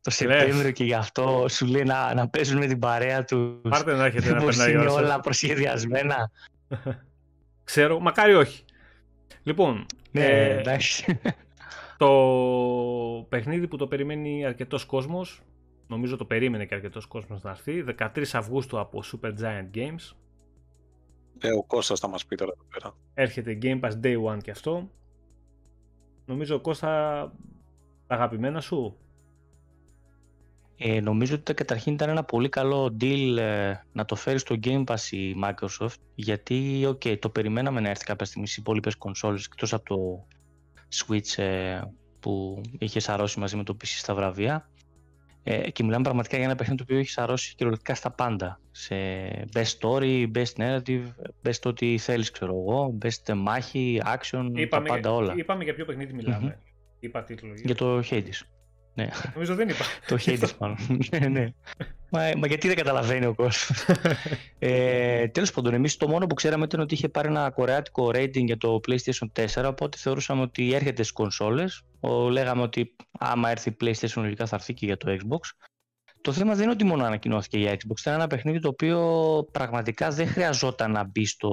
το 0.00 0.10
Σεπτέμβριο 0.10 0.70
και 0.70 0.84
γι' 0.84 0.94
αυτό 0.94 1.46
σου 1.48 1.66
λέει 1.66 1.84
να, 1.84 2.14
να 2.14 2.28
παίζουν 2.28 2.58
με 2.58 2.66
την 2.66 2.78
παρέα 2.78 3.24
τους. 3.24 3.60
Πάρτε 3.68 3.94
να 3.94 4.04
έχετε 4.04 4.32
να 4.32 4.44
περνάει 4.44 4.72
είναι 4.72 4.86
όλα 4.86 5.20
προσχεδιασμένα. 5.20 6.30
Ξέρω, 7.64 8.00
μακάρι 8.00 8.34
όχι. 8.34 8.64
Λοιπόν, 9.42 9.86
ναι, 10.10 10.24
ε, 10.24 10.58
εντάξει. 10.58 11.20
Το 12.00 13.26
παιχνίδι 13.28 13.68
που 13.68 13.76
το 13.76 13.86
περιμένει 13.86 14.44
αρκετός 14.44 14.84
κόσμος, 14.84 15.42
νομίζω 15.86 16.16
το 16.16 16.24
περίμενε 16.24 16.66
και 16.66 16.74
αρκετός 16.74 17.06
κόσμος 17.06 17.42
να 17.42 17.50
έρθει, 17.50 17.84
13 17.98 18.24
Αυγούστου 18.32 18.78
από 18.78 19.02
Super 19.04 19.28
Giant 19.28 19.76
Games. 19.76 20.16
Ε, 21.38 21.52
ο 21.52 21.62
Κώστας 21.62 22.00
θα 22.00 22.08
μας 22.08 22.26
πει 22.26 22.36
τώρα 22.36 22.52
εδώ 22.54 22.64
πέρα. 22.70 22.94
Έρχεται 23.14 23.58
Game 23.62 23.80
Pass 23.80 24.00
Day 24.02 24.34
One 24.34 24.38
και 24.42 24.50
αυτό. 24.50 24.90
Νομίζω 26.26 26.54
ο 26.54 26.60
Κώστα, 26.60 26.88
τα 28.06 28.14
αγαπημένα 28.14 28.60
σου; 28.60 28.96
Ε, 30.76 31.00
νομίζω 31.00 31.34
ότι 31.34 31.54
καταρχήν 31.54 31.92
ήταν 31.92 32.08
ένα 32.08 32.24
πολύ 32.24 32.48
καλό 32.48 32.96
deal 33.00 33.36
ε, 33.38 33.74
να 33.92 34.04
το 34.04 34.14
φέρει 34.14 34.38
στο 34.38 34.56
Game 34.62 34.84
Pass 34.84 35.10
η 35.10 35.34
Microsoft 35.44 36.00
γιατί 36.14 36.86
okay, 36.86 37.18
το 37.18 37.28
περιμέναμε 37.28 37.80
να 37.80 37.88
έρθει 37.88 38.04
κάποια 38.04 38.26
στιγμή 38.26 38.46
στις 38.46 38.58
υπόλοιπες 38.58 38.96
κονσόλες 38.96 39.44
εκτός 39.44 39.72
από 39.72 39.84
το 39.84 40.26
Switch 40.94 41.42
ε, 41.42 41.80
που 42.20 42.60
είχε 42.78 43.00
σαρώσει 43.00 43.38
μαζί 43.38 43.56
με 43.56 43.62
το 43.64 43.76
PC 43.80 43.86
στα 43.86 44.14
βραβεία. 44.14 44.70
Ε, 45.42 45.70
και 45.70 45.84
μιλάμε 45.84 46.02
πραγματικά 46.02 46.36
για 46.36 46.44
ένα 46.44 46.54
παιχνίδι 46.54 46.78
το 46.78 46.84
οποίο 46.86 46.98
έχει 46.98 47.10
σαρώσει 47.10 47.54
κυριολεκτικά 47.54 47.94
στα 47.94 48.10
πάντα. 48.10 48.60
Σε 48.70 48.94
best 49.54 49.78
story, 49.80 50.30
best 50.34 50.56
narrative, 50.56 51.04
best 51.44 51.62
ό,τι 51.64 51.98
θέλεις, 51.98 52.30
ξέρω 52.30 52.52
εγώ, 52.52 52.98
best 53.02 53.34
μάχη, 53.34 54.00
action, 54.04 54.50
είπαμε, 54.54 54.88
τα 54.88 54.94
πάντα 54.94 55.12
όλα. 55.12 55.34
Είπαμε 55.36 55.64
για 55.64 55.74
ποιο 55.74 55.84
παιχνίδι 55.84 56.12
μιλάμε. 56.12 56.58
Mm-hmm. 56.58 56.96
Είπα 57.00 57.22
τίτλο. 57.24 57.52
Για 57.64 57.74
το 57.74 57.98
Hades. 58.10 58.40
Ναι. 58.94 59.08
Νομίζω 59.34 59.54
δεν 59.54 59.68
είπα. 59.68 59.84
το 60.06 60.16
Hades 60.24 60.56
μάλλον. 60.58 60.76
ναι, 61.10 61.28
ναι. 61.28 61.52
Μα, 62.10 62.30
μα, 62.36 62.46
γιατί 62.46 62.66
δεν 62.66 62.76
καταλαβαίνει 62.76 63.26
ο 63.26 63.34
κόσμος. 63.34 63.70
ε, 64.58 65.28
Τέλος 65.28 65.52
πάντων, 65.52 65.74
εμείς 65.74 65.96
το 65.96 66.08
μόνο 66.08 66.26
που 66.26 66.34
ξέραμε 66.34 66.64
ήταν 66.64 66.80
ότι 66.80 66.94
είχε 66.94 67.08
πάρει 67.08 67.28
ένα 67.28 67.50
κορεάτικο 67.50 68.10
rating 68.14 68.44
για 68.44 68.56
το 68.56 68.80
PlayStation 68.88 69.44
4, 69.62 69.64
οπότε 69.66 69.96
θεωρούσαμε 69.98 70.42
ότι 70.42 70.74
έρχεται 70.74 71.02
στις 71.02 71.12
κονσόλες. 71.12 71.82
Λέγαμε 72.30 72.62
ότι 72.62 72.96
άμα 73.18 73.50
έρθει 73.50 73.68
η 73.68 73.76
PlayStation 73.80 74.16
λογικά 74.22 74.46
θα 74.46 74.56
έρθει 74.56 74.74
και 74.74 74.86
για 74.86 74.96
το 74.96 75.16
Xbox. 75.18 75.68
Το 76.20 76.32
θέμα 76.32 76.54
δεν 76.54 76.62
είναι 76.62 76.72
ότι 76.72 76.84
μόνο 76.84 77.04
ανακοινώθηκε 77.04 77.58
για 77.58 77.72
Xbox. 77.72 78.00
Ήταν 78.00 78.14
ένα 78.14 78.26
παιχνίδι 78.26 78.58
το 78.58 78.68
οποίο 78.68 78.98
πραγματικά 79.52 80.10
δεν 80.10 80.28
χρειαζόταν 80.28 80.90
να 80.90 81.04
μπει 81.04 81.26
στο, 81.26 81.52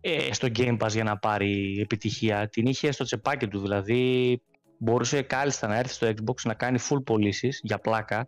ε, 0.00 0.32
στο 0.32 0.48
Game 0.56 0.76
Pass 0.78 0.90
για 0.90 1.04
να 1.04 1.18
πάρει 1.18 1.78
επιτυχία. 1.80 2.48
Την 2.48 2.66
είχε 2.66 2.92
στο 2.92 3.04
τσεπάκι 3.04 3.48
του. 3.48 3.60
Δηλαδή 3.60 4.40
μπορούσε 4.78 5.22
κάλλιστα 5.22 5.66
να 5.66 5.78
έρθει 5.78 5.92
στο 5.92 6.06
Xbox 6.06 6.34
να 6.44 6.54
κάνει 6.54 6.78
full 6.88 7.04
πωλήσει 7.04 7.48
για 7.62 7.78
πλάκα, 7.78 8.18
ε, 8.18 8.26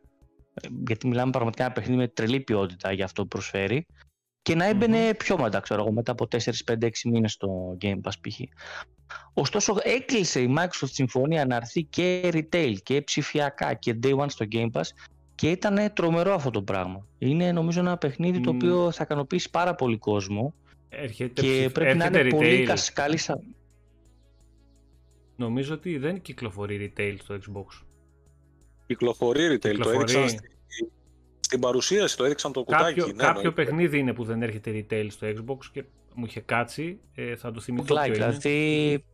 γιατί 0.86 1.06
μιλάμε 1.06 1.30
πραγματικά 1.30 1.64
ένα 1.64 1.72
παιχνίδι 1.72 1.98
με 1.98 2.08
τρελή 2.08 2.40
ποιότητα 2.40 2.92
για 2.92 3.04
αυτό 3.04 3.22
που 3.22 3.28
προσφέρει, 3.28 3.86
και 4.42 4.54
να 4.54 4.64
έμπαινε 4.64 5.14
πιο 5.14 5.38
μετά, 5.38 5.60
ξέρω 5.60 5.80
εγώ, 5.80 5.92
μετά 5.92 6.12
από 6.12 6.26
4, 6.30 6.36
5, 6.36 6.84
6 6.84 6.90
μήνες 7.04 7.32
στο 7.32 7.76
Game 7.80 8.00
Pass 8.02 8.12
π.χ. 8.20 8.40
Ωστόσο 9.32 9.76
έκλεισε 9.82 10.40
η 10.40 10.54
Microsoft 10.58 10.90
συμφωνία 10.90 11.46
να 11.46 11.56
έρθει 11.56 11.84
και 11.84 12.30
retail 12.32 12.74
και 12.82 13.02
ψηφιακά 13.02 13.74
και 13.74 13.98
day 14.02 14.16
one 14.16 14.26
στο 14.28 14.46
Game 14.52 14.70
Pass 14.72 14.88
και 15.34 15.50
ήταν 15.50 15.92
τρομερό 15.92 16.34
αυτό 16.34 16.50
το 16.50 16.62
πράγμα. 16.62 17.06
Είναι 17.18 17.52
νομίζω 17.52 17.80
ένα 17.80 17.96
παιχνίδι 17.96 18.40
το 18.40 18.50
οποίο 18.50 18.90
θα 18.90 19.02
ικανοποιήσει 19.02 19.50
πάρα 19.50 19.74
πολύ 19.74 19.98
κόσμο 19.98 20.54
έρχεται 20.88 21.42
και 21.42 21.70
πρέπει 21.72 21.96
να 21.96 22.06
είναι 22.06 22.20
retail. 22.22 22.30
πολύ 22.30 22.66
καλή 22.92 23.18
Νομίζω 25.36 25.74
ότι 25.74 25.98
δεν 25.98 26.20
κυκλοφορεί 26.20 26.92
retail 26.96 27.14
στο 27.18 27.34
Xbox. 27.34 27.86
Κυκλοφορεί 28.88 29.46
retail, 29.46 29.58
κυκλοφορεί. 29.58 30.12
το 30.12 30.18
έδειξαν 30.18 30.40
στην 31.40 31.60
παρουσίαση, 31.60 32.16
το 32.16 32.24
έδειξαν 32.24 32.52
το 32.52 32.62
κουτάκι. 32.62 33.00
Κάποιο, 33.00 33.06
ναι, 33.06 33.22
κάποιο 33.22 33.52
παιχνίδι 33.52 33.98
είναι 33.98 34.12
που 34.12 34.24
δεν 34.24 34.42
έρχεται 34.42 34.70
retail 34.70 35.06
στο 35.10 35.26
Xbox 35.26 35.58
και 35.72 35.84
μου 36.14 36.24
είχε 36.24 36.40
κάτσει, 36.40 37.00
ε, 37.14 37.36
θα 37.36 37.50
το 37.50 37.60
θυμηθώ 37.60 37.94
ποιο 37.94 38.12
δηλαδή... 38.12 39.04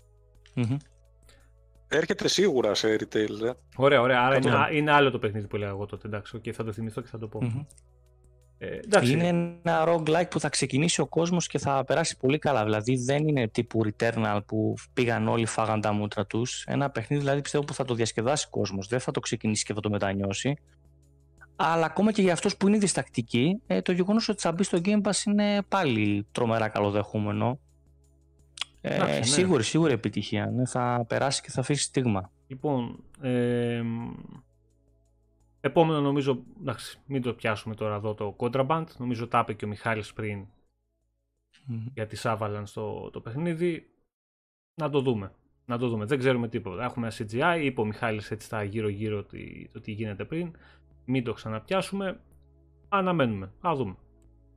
Έρχεται 1.88 2.28
σίγουρα 2.28 2.74
σε 2.74 2.94
retail, 2.94 3.30
δε. 3.30 3.52
Ωραία, 3.76 4.00
ωραία. 4.00 4.20
Άρα 4.20 4.36
είναι, 4.36 4.78
είναι, 4.78 4.92
άλλο 4.92 5.10
το 5.10 5.18
παιχνίδι 5.18 5.46
που 5.46 5.56
έλεγα 5.56 5.70
εγώ 5.70 5.86
τότε. 5.86 6.06
Εντάξει, 6.06 6.38
okay, 6.38 6.50
θα 6.50 6.64
το 6.64 6.72
θυμηθώ 6.72 7.00
και 7.00 7.08
θα 7.08 7.18
το 7.18 7.28
πω. 7.28 7.40
Mm-hmm. 7.42 7.66
Ε, 9.00 9.10
είναι 9.10 9.26
ένα 9.62 9.84
roguelike 9.88 10.30
που 10.30 10.40
θα 10.40 10.48
ξεκινήσει 10.48 11.00
ο 11.00 11.06
κόσμος 11.06 11.46
και 11.46 11.58
θα 11.58 11.84
περάσει 11.84 12.16
πολύ 12.16 12.38
καλά. 12.38 12.64
Δηλαδή 12.64 12.96
δεν 12.96 13.28
είναι 13.28 13.48
τύπου 13.48 13.80
Returnal 13.84 14.40
που 14.46 14.74
πήγαν 14.92 15.28
όλοι, 15.28 15.46
φάγαν 15.46 15.80
τα 15.80 15.92
μούτρα 15.92 16.26
τους. 16.26 16.64
Ένα 16.66 16.90
παιχνίδι 16.90 17.22
δηλαδή 17.22 17.40
πιστεύω 17.40 17.64
που 17.64 17.74
θα 17.74 17.84
το 17.84 17.94
διασκεδάσει 17.94 18.44
ο 18.46 18.50
κόσμος. 18.50 18.88
Δεν 18.88 19.00
θα 19.00 19.10
το 19.10 19.20
ξεκινήσει 19.20 19.64
και 19.64 19.74
θα 19.74 19.80
το 19.80 19.90
μετανιώσει. 19.90 20.56
Αλλά 21.56 21.84
ακόμα 21.84 22.12
και 22.12 22.22
για 22.22 22.32
αυτούς 22.32 22.56
που 22.56 22.68
είναι 22.68 22.78
διστακτικοί, 22.78 23.60
ε, 23.66 23.82
το 23.82 23.92
γεγονός 23.92 24.28
ότι 24.28 24.40
θα 24.40 24.52
μπει 24.52 24.62
στο 24.62 24.78
Game 24.84 25.00
Pass 25.02 25.26
είναι 25.26 25.62
πάλι 25.68 26.26
τρομερά 26.32 26.68
καλοδεχούμενο. 26.68 27.58
Ε, 28.80 29.04
ναι. 29.04 29.22
Σίγουρη, 29.22 29.62
σίγουρη 29.62 29.92
επιτυχία. 29.92 30.46
Ναι, 30.46 30.66
θα 30.66 31.04
περάσει 31.08 31.42
και 31.42 31.50
θα 31.50 31.60
αφήσει 31.60 31.82
στίγμα. 31.82 32.30
Λοιπόν, 32.46 33.04
ε, 33.20 33.82
επόμενο 35.64 36.00
νομίζω, 36.00 36.42
εντάξει, 36.60 36.98
μην 37.06 37.22
το 37.22 37.34
πιάσουμε 37.34 37.74
τώρα 37.74 37.94
εδώ 37.94 38.14
το 38.14 38.36
Contraband. 38.38 38.84
Νομίζω 38.98 39.28
τα 39.28 39.38
είπε 39.38 39.52
και 39.52 39.64
ο 39.64 39.68
Μιχάλης 39.68 40.12
πριν 40.12 40.46
mm-hmm. 41.52 41.90
για 41.94 42.06
τη 42.06 42.20
Avalanche 42.22 42.64
το, 42.74 43.10
το 43.10 43.20
παιχνίδι. 43.20 43.88
Να 44.74 44.90
το 44.90 45.00
δούμε. 45.00 45.32
Να 45.66 45.78
το 45.78 45.88
δούμε. 45.88 46.04
Δεν 46.04 46.18
ξέρουμε 46.18 46.48
τίποτα. 46.48 46.84
Έχουμε 46.84 47.06
ένα 47.06 47.16
CGI, 47.16 47.60
είπε 47.62 47.80
ο 47.80 47.84
Μιχάλης 47.84 48.30
έτσι 48.30 48.46
στα 48.46 48.62
γύρω-γύρω 48.62 49.26
το 49.72 49.80
τι 49.80 49.92
γίνεται 49.92 50.24
πριν. 50.24 50.56
Μην 51.04 51.24
το 51.24 51.32
ξαναπιάσουμε. 51.32 52.20
Αναμένουμε. 52.88 53.52
Α 53.60 53.74
δούμε. 53.74 53.96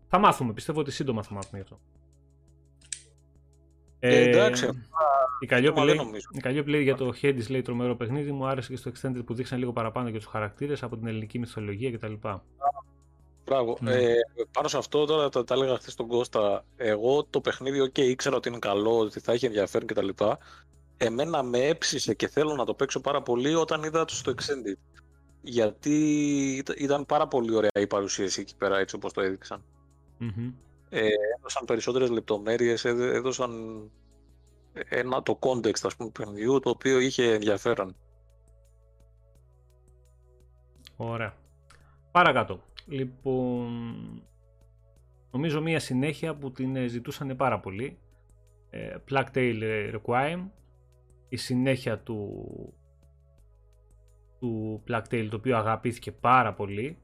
Θα 0.07 0.19
μάθουμε. 0.19 0.53
Πιστεύω 0.53 0.79
ότι 0.79 0.91
σύντομα 0.91 1.23
θα 1.23 1.33
μάθουμε 1.33 1.57
γι' 1.57 1.63
αυτό. 1.63 1.79
Ε, 3.99 4.29
εντάξει. 4.29 4.67
Η 5.39 5.45
Καλλιόπη 6.41 6.69
λέει, 6.69 6.83
για 6.83 6.95
το 6.95 7.13
Hades 7.21 7.49
λέει 7.49 7.61
τρομερό 7.61 7.95
παιχνίδι. 7.95 8.31
Μου 8.31 8.45
άρεσε 8.45 8.71
και 8.71 8.77
στο 8.77 8.91
Extended 8.91 9.25
που 9.25 9.33
δείξαν 9.33 9.59
λίγο 9.59 9.71
παραπάνω 9.71 10.09
για 10.09 10.19
τους 10.19 10.27
χαρακτήρες 10.27 10.83
από 10.83 10.97
την 10.97 11.07
ελληνική 11.07 11.39
μυθολογία 11.39 11.91
κτλ. 11.91 12.13
Μπράβο. 13.45 13.77
Ναι. 13.81 13.93
Ε, 13.93 14.15
πάνω 14.51 14.67
σε 14.67 14.77
αυτό 14.77 15.05
τώρα 15.05 15.29
τα, 15.29 15.43
τα 15.43 15.53
έλεγα 15.53 15.77
χθες 15.77 15.93
στον 15.93 16.07
Κώστα. 16.07 16.65
Εγώ 16.75 17.23
το 17.29 17.41
παιχνίδι, 17.41 17.91
OK, 17.91 17.99
ήξερα 17.99 18.35
ότι 18.35 18.49
είναι 18.49 18.59
καλό, 18.59 18.97
ότι 18.97 19.19
θα 19.19 19.31
έχει 19.31 19.45
ενδιαφέρον 19.45 19.87
κτλ. 19.87 20.09
Εμένα 20.97 21.43
με 21.43 21.59
έψησε 21.59 22.13
και 22.13 22.27
θέλω 22.27 22.53
να 22.55 22.65
το 22.65 22.73
παίξω 22.73 22.99
πάρα 22.99 23.21
πολύ 23.21 23.55
όταν 23.55 23.83
είδα 23.83 24.05
το 24.05 24.13
στο 24.13 24.33
Extended 24.37 24.97
γιατί 25.41 26.63
ήταν 26.77 27.05
πάρα 27.05 27.27
πολύ 27.27 27.55
ωραία 27.55 27.69
η 27.79 27.87
παρουσίαση 27.87 28.41
εκεί 28.41 28.55
πέρα 28.55 28.77
έτσι 28.77 28.95
όπως 28.95 29.13
το 29.13 29.21
έδειξαν. 29.21 29.63
Mm-hmm. 30.21 30.53
Ε, 30.89 31.07
έδωσαν 31.37 31.65
περισσότερες 31.65 32.09
λεπτομέρειες, 32.09 32.85
έδωσαν 32.85 33.81
ένα, 34.89 35.23
το 35.23 35.39
context 35.41 35.81
ας 35.83 35.95
πούμε 35.95 36.09
παιχνιδιού 36.09 36.59
το 36.59 36.69
οποίο 36.69 36.99
είχε 36.99 37.33
ενδιαφέρον. 37.33 37.95
Ωραία. 40.95 41.33
Παρακάτω. 42.11 42.61
Λοιπόν, 42.85 44.23
νομίζω 45.31 45.61
μία 45.61 45.79
συνέχεια 45.79 46.35
που 46.35 46.51
την 46.51 46.89
ζητούσαν 46.89 47.35
πάρα 47.35 47.59
πολύ. 47.59 47.99
Ε, 48.69 48.95
Tail 49.11 49.91
Requiem, 49.93 50.49
η 51.29 51.37
συνέχεια 51.37 51.99
του 51.99 52.43
του 54.39 54.83
Blacktail 54.87 55.27
το 55.29 55.35
οποίο 55.35 55.57
αγαπήθηκε 55.57 56.11
πάρα 56.11 56.53
πολύ. 56.53 56.97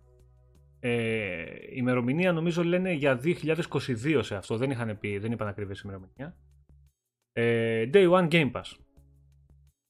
Ε, 0.79 1.43
η 1.69 1.73
ημερομηνία 1.73 2.31
νομίζω 2.31 2.63
λένε 2.63 2.91
για 2.91 3.19
2022 3.23 4.19
σε 4.21 4.35
αυτό, 4.35 4.57
δεν 4.57 4.71
είχαν 4.71 4.97
πει, 4.99 5.17
δεν 5.17 5.31
είπαν 5.31 5.47
ακριβές 5.47 5.81
ημερομηνία. 5.81 6.35
Ε, 7.33 7.89
Day 7.93 8.11
One 8.11 8.27
Game 8.31 8.51
Pass. 8.51 8.77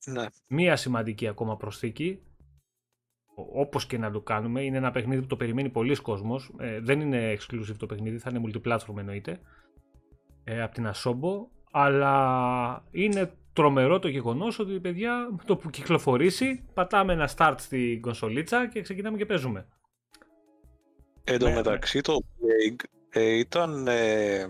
Ναι. 0.05 0.25
Μία 0.47 0.75
σημαντική 0.75 1.27
ακόμα 1.27 1.57
προσθήκη, 1.57 2.19
όπως 3.53 3.85
και 3.85 3.97
να 3.97 4.11
το 4.11 4.21
κάνουμε, 4.21 4.63
είναι 4.63 4.77
ένα 4.77 4.91
παιχνίδι 4.91 5.21
που 5.21 5.27
το 5.27 5.35
περιμένει 5.35 5.69
πολλοί 5.69 5.95
κόσμος, 5.95 6.53
ε, 6.59 6.79
δεν 6.79 7.01
είναι 7.01 7.33
exclusive 7.33 7.75
το 7.77 7.85
παιχνίδι, 7.85 8.17
θα 8.17 8.29
είναι 8.29 8.41
multiplatform 8.45 8.97
εννοείται, 8.97 9.39
ε, 10.43 10.61
από 10.61 10.73
την 10.73 10.91
Asobo, 10.93 11.47
αλλά 11.71 12.87
είναι 12.91 13.33
τρομερό 13.53 13.99
το 13.99 14.07
γεγονός 14.07 14.59
ότι 14.59 14.79
παιδιά 14.79 15.27
με 15.31 15.43
το 15.45 15.55
που 15.55 15.69
κυκλοφορήσει 15.69 16.63
πατάμε 16.73 17.13
ένα 17.13 17.29
start 17.37 17.55
στην 17.57 18.01
κονσολίτσα 18.01 18.67
και 18.67 18.81
ξεκινάμε 18.81 19.17
και 19.17 19.25
παίζουμε. 19.25 19.67
Εν 21.23 21.39
τω 21.39 21.47
ναι, 21.47 21.53
μεταξύ 21.53 22.01
το 22.01 22.13
Plague 22.13 22.83
ε, 23.09 23.37
ήταν 23.37 23.87
ε, 23.87 24.47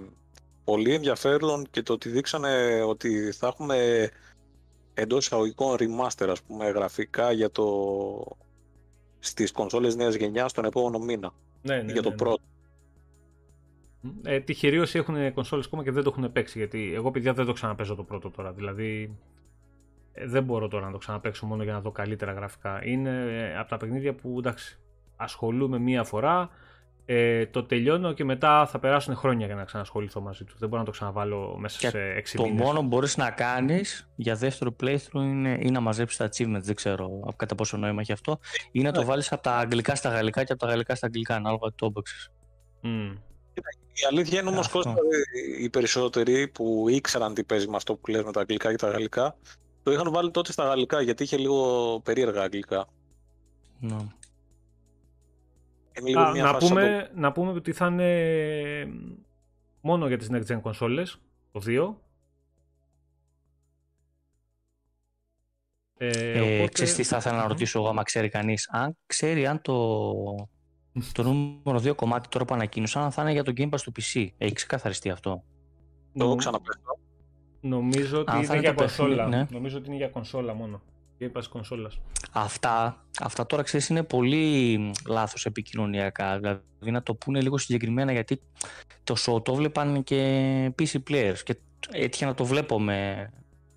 πολύ 0.63 0.93
ενδιαφέρον 0.93 1.65
και 1.69 1.81
το 1.81 1.93
ότι 1.93 2.09
δείξανε 2.09 2.81
ότι 2.81 3.31
θα 3.31 3.47
έχουμε 3.47 4.09
εντός 4.93 5.25
εισαγωγικών 5.25 5.75
remaster 5.79 6.27
ας 6.29 6.41
πούμε 6.41 6.69
γραφικά 6.69 7.31
για 7.31 7.51
το 7.51 7.65
στις 9.19 9.51
κονσόλες 9.51 9.95
νέας 9.95 10.15
γενιάς 10.15 10.53
τον 10.53 10.65
επόμενο 10.65 10.99
μήνα. 10.99 11.33
Ναι, 11.61 11.81
ναι, 11.81 11.91
για 11.91 12.01
το 12.01 12.09
ναι, 12.09 12.15
πρώτο. 12.15 12.43
Ε, 14.23 14.39
τυχεροί 14.39 14.81
έχουν 14.93 15.33
κονσόλες 15.33 15.65
ακόμα 15.65 15.83
και 15.83 15.91
δεν 15.91 16.03
το 16.03 16.13
έχουν 16.15 16.31
παίξει. 16.31 16.57
Γιατί 16.57 16.91
εγώ, 16.95 17.11
παιδιά, 17.11 17.33
δεν 17.33 17.45
το 17.45 17.53
ξαναπέζω 17.53 17.95
το 17.95 18.03
πρώτο 18.03 18.29
τώρα. 18.29 18.51
Δηλαδή, 18.51 19.17
ε, 20.13 20.27
δεν 20.27 20.43
μπορώ 20.43 20.67
τώρα 20.67 20.85
να 20.85 20.91
το 20.91 20.97
ξαναπέξω 20.97 21.45
μόνο 21.45 21.63
για 21.63 21.73
να 21.73 21.81
δω 21.81 21.91
καλύτερα 21.91 22.31
γραφικά. 22.31 22.85
Είναι 22.85 23.09
ε, 23.09 23.57
από 23.57 23.69
τα 23.69 23.77
παιχνίδια 23.77 24.13
που 24.13 24.35
εντάξει, 24.37 24.79
ασχολούμαι 25.15 25.79
μία 25.79 26.03
φορά, 26.03 26.49
ε, 27.05 27.45
το 27.45 27.63
τελειώνω 27.63 28.13
και 28.13 28.23
μετά 28.23 28.65
θα 28.65 28.79
περάσουν 28.79 29.15
χρόνια 29.15 29.45
για 29.45 29.55
να 29.55 29.63
ξανασχοληθώ 29.63 30.21
μαζί 30.21 30.43
τους. 30.43 30.59
Δεν 30.59 30.69
μπορώ 30.69 30.81
να 30.81 30.85
το 30.85 30.91
ξαναβάλω 30.91 31.55
μέσα 31.57 31.77
και 31.79 31.89
σε 31.89 32.37
6 32.37 32.43
Το 32.43 32.47
μόνο 32.47 32.79
που 32.79 32.85
μπορείς 32.85 33.17
να 33.17 33.31
κάνεις 33.31 34.09
για 34.15 34.35
δεύτερο 34.35 34.75
playthrough 34.83 35.13
είναι 35.13 35.57
ή 35.61 35.69
να 35.71 35.79
μαζέψεις 35.79 36.17
τα 36.17 36.25
achievements. 36.25 36.61
Δεν 36.61 36.75
ξέρω 36.75 37.33
κατά 37.35 37.55
πόσο 37.55 37.77
νόημα 37.77 38.01
έχει 38.01 38.11
αυτό. 38.11 38.39
Ή 38.71 38.81
να 38.81 38.91
το 38.91 38.99
ναι. 38.99 39.05
βάλεις 39.05 39.31
από 39.31 39.43
τα 39.43 39.55
αγγλικά 39.55 39.95
στα 39.95 40.09
γαλλικά 40.09 40.43
και 40.43 40.51
από 40.51 40.61
τα 40.61 40.67
γαλλικά 40.67 40.95
στα 40.95 41.05
αγγλικά, 41.05 41.35
ανάλογα 41.35 41.69
το 41.75 41.85
έπαιξε. 41.85 42.31
Mm. 42.83 43.17
Η 43.93 44.05
αλήθεια 44.09 44.39
είναι 44.39 44.49
όμως 44.49 44.67
Κώστα, 44.67 44.95
οι 45.59 45.69
περισσότεροι 45.69 46.47
που 46.47 46.85
ήξεραν 46.89 47.33
τι 47.33 47.43
παίζει 47.43 47.67
με 47.67 47.75
αυτό 47.75 47.95
που 47.95 48.11
λέμε 48.11 48.31
τα 48.31 48.39
αγγλικά 48.39 48.69
και 48.69 48.77
τα 48.77 48.89
γαλλικά, 48.89 49.35
το 49.83 49.91
είχαν 49.91 50.11
βάλει 50.11 50.31
τότε 50.31 50.51
στα 50.51 50.63
γαλλικά 50.63 51.01
γιατί 51.01 51.23
είχε 51.23 51.37
λίγο 51.37 51.99
περίεργα 52.03 52.41
αγγλικά. 52.41 52.87
Ναι. 53.79 53.97
Α, 56.17 56.33
να, 56.33 56.57
πούμε, 56.57 57.11
να 57.15 57.31
πούμε 57.31 57.51
ότι 57.51 57.71
θα 57.71 57.85
είναι 57.85 58.87
μόνο 59.81 60.07
για 60.07 60.17
τις 60.17 60.29
next 60.31 60.45
gen 60.45 60.59
κονσόλες, 60.61 61.21
το 61.51 61.61
2. 61.65 61.95
Ε, 65.97 66.07
ε, 66.07 66.39
οπότε... 66.39 66.71
Ξέρεις 66.71 66.95
τι 66.95 67.03
θα 67.03 67.17
ήθελα 67.17 67.37
να 67.37 67.47
ρωτήσω 67.47 67.79
εγώ, 67.79 67.89
άμα 67.89 68.03
ξέρει 68.03 68.29
κανείς. 68.29 68.69
Αν 68.71 68.97
ξέρει 69.05 69.47
αν 69.47 69.61
το, 69.61 70.13
το 71.11 71.23
νούμερο 71.23 71.91
2 71.91 71.95
κομμάτι 71.95 72.29
τώρα 72.29 72.45
που 72.45 72.53
ανακοίνωσαν 72.53 73.11
θα 73.11 73.21
είναι 73.21 73.31
για 73.31 73.43
το 73.43 73.53
Game 73.57 73.69
Pass 73.69 73.79
του 73.83 73.91
PC. 73.95 74.27
Έχει 74.37 74.53
ξεκαθαριστεί 74.53 75.09
αυτό. 75.09 75.43
Το 76.13 76.35
ξαναπέσω. 76.35 76.79
Νομίζω 77.61 78.19
ότι 78.19 78.37
είναι 78.37 78.59
για 78.59 78.73
κονσόλα. 78.73 79.27
Ναι. 79.27 79.45
Νομίζω 79.49 79.77
ότι 79.77 79.87
είναι 79.87 79.95
για 79.95 80.09
κονσόλα 80.09 80.53
μόνο. 80.53 80.81
Game 81.23 81.37
Pass 81.37 81.43
κονσόλας. 81.49 81.99
Αυτά, 82.31 83.05
αυτά 83.19 83.45
τώρα 83.45 83.63
ξέρεις 83.63 83.89
είναι 83.89 84.03
πολύ 84.03 84.79
λάθος 85.07 85.45
επικοινωνιακά. 85.45 86.37
Δηλαδή 86.37 86.61
να 86.79 87.03
το 87.03 87.15
πούνε 87.15 87.41
λίγο 87.41 87.57
συγκεκριμένα 87.57 88.11
γιατί 88.11 88.41
το 89.03 89.15
show 89.17 89.43
το 89.43 89.55
βλέπαν 89.55 90.03
και 90.03 90.73
PC 90.79 90.97
players 91.09 91.39
και 91.43 91.57
έτυχε 91.91 92.25
να 92.25 92.33
το 92.33 92.45
βλέπω 92.45 92.79
με 92.79 93.29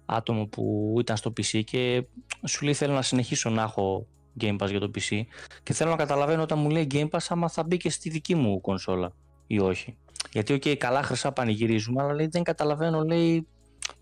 άτομο 0.07 0.47
που 0.47 0.95
ήταν 1.01 1.17
στο 1.17 1.33
PC 1.37 1.65
και 1.65 2.05
σου 2.47 2.65
λέει 2.65 2.75
θέλω 2.75 2.95
να 2.95 3.03
συνεχίσω 3.03 3.51
να 3.51 3.63
έχω 3.63 4.07
Game 4.41 4.57
Pass 4.59 4.71
για 4.71 4.81
το 4.81 4.91
PC 4.95 5.23
και 5.63 5.73
θέλω 5.73 5.91
να 5.91 5.97
καταλαβαίνω 5.97 6.43
όταν 6.43 6.59
μου 6.59 6.71
λέει 6.71 6.87
Game 6.91 7.09
Pass 7.09 7.27
άμα 7.29 7.49
θα 7.49 7.63
μπει 7.63 7.77
και 7.77 7.91
στη 7.91 8.11
δική 8.11 8.35
μου 8.35 8.61
κονσόλα 8.61 9.13
ή 9.47 9.59
όχι. 9.59 9.97
Γιατί, 10.33 10.55
OK, 10.55 10.77
καλά 10.77 11.03
χρυσά 11.03 11.33
πανηγυρίζουμε, 11.33 12.03
αλλά 12.03 12.15
λέει, 12.15 12.27
δεν 12.27 12.43
καταλαβαίνω, 12.43 13.05
λέει, 13.05 13.47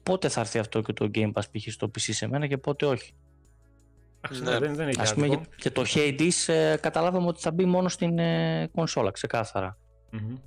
πότε 0.02 0.28
θα 0.28 0.40
έρθει 0.40 0.58
αυτό 0.58 0.80
και 0.80 0.92
το 0.92 1.10
Game 1.14 1.32
Pass 1.32 1.42
π.χ. 1.50 1.72
στο 1.72 1.86
PC 1.86 2.00
σε 2.00 2.28
μένα 2.28 2.46
και 2.46 2.58
πότε 2.58 2.86
όχι. 2.86 3.12
Ναι. 4.30 4.58
Δεν, 4.58 4.74
δεν 4.74 4.88
έχει 4.88 5.00
Ας 5.00 5.14
πούμε, 5.14 5.40
και 5.56 5.70
το 5.70 5.84
Hades 5.94 6.52
ε, 6.52 6.76
καταλάβαμε 6.80 7.26
ότι 7.26 7.40
θα 7.40 7.50
μπει 7.50 7.64
μόνο 7.64 7.88
στην 7.88 8.18
ε, 8.18 8.68
κονσόλα, 8.74 9.10
ξεκάθαρα. 9.10 9.78
Mm-hmm. 10.12 10.38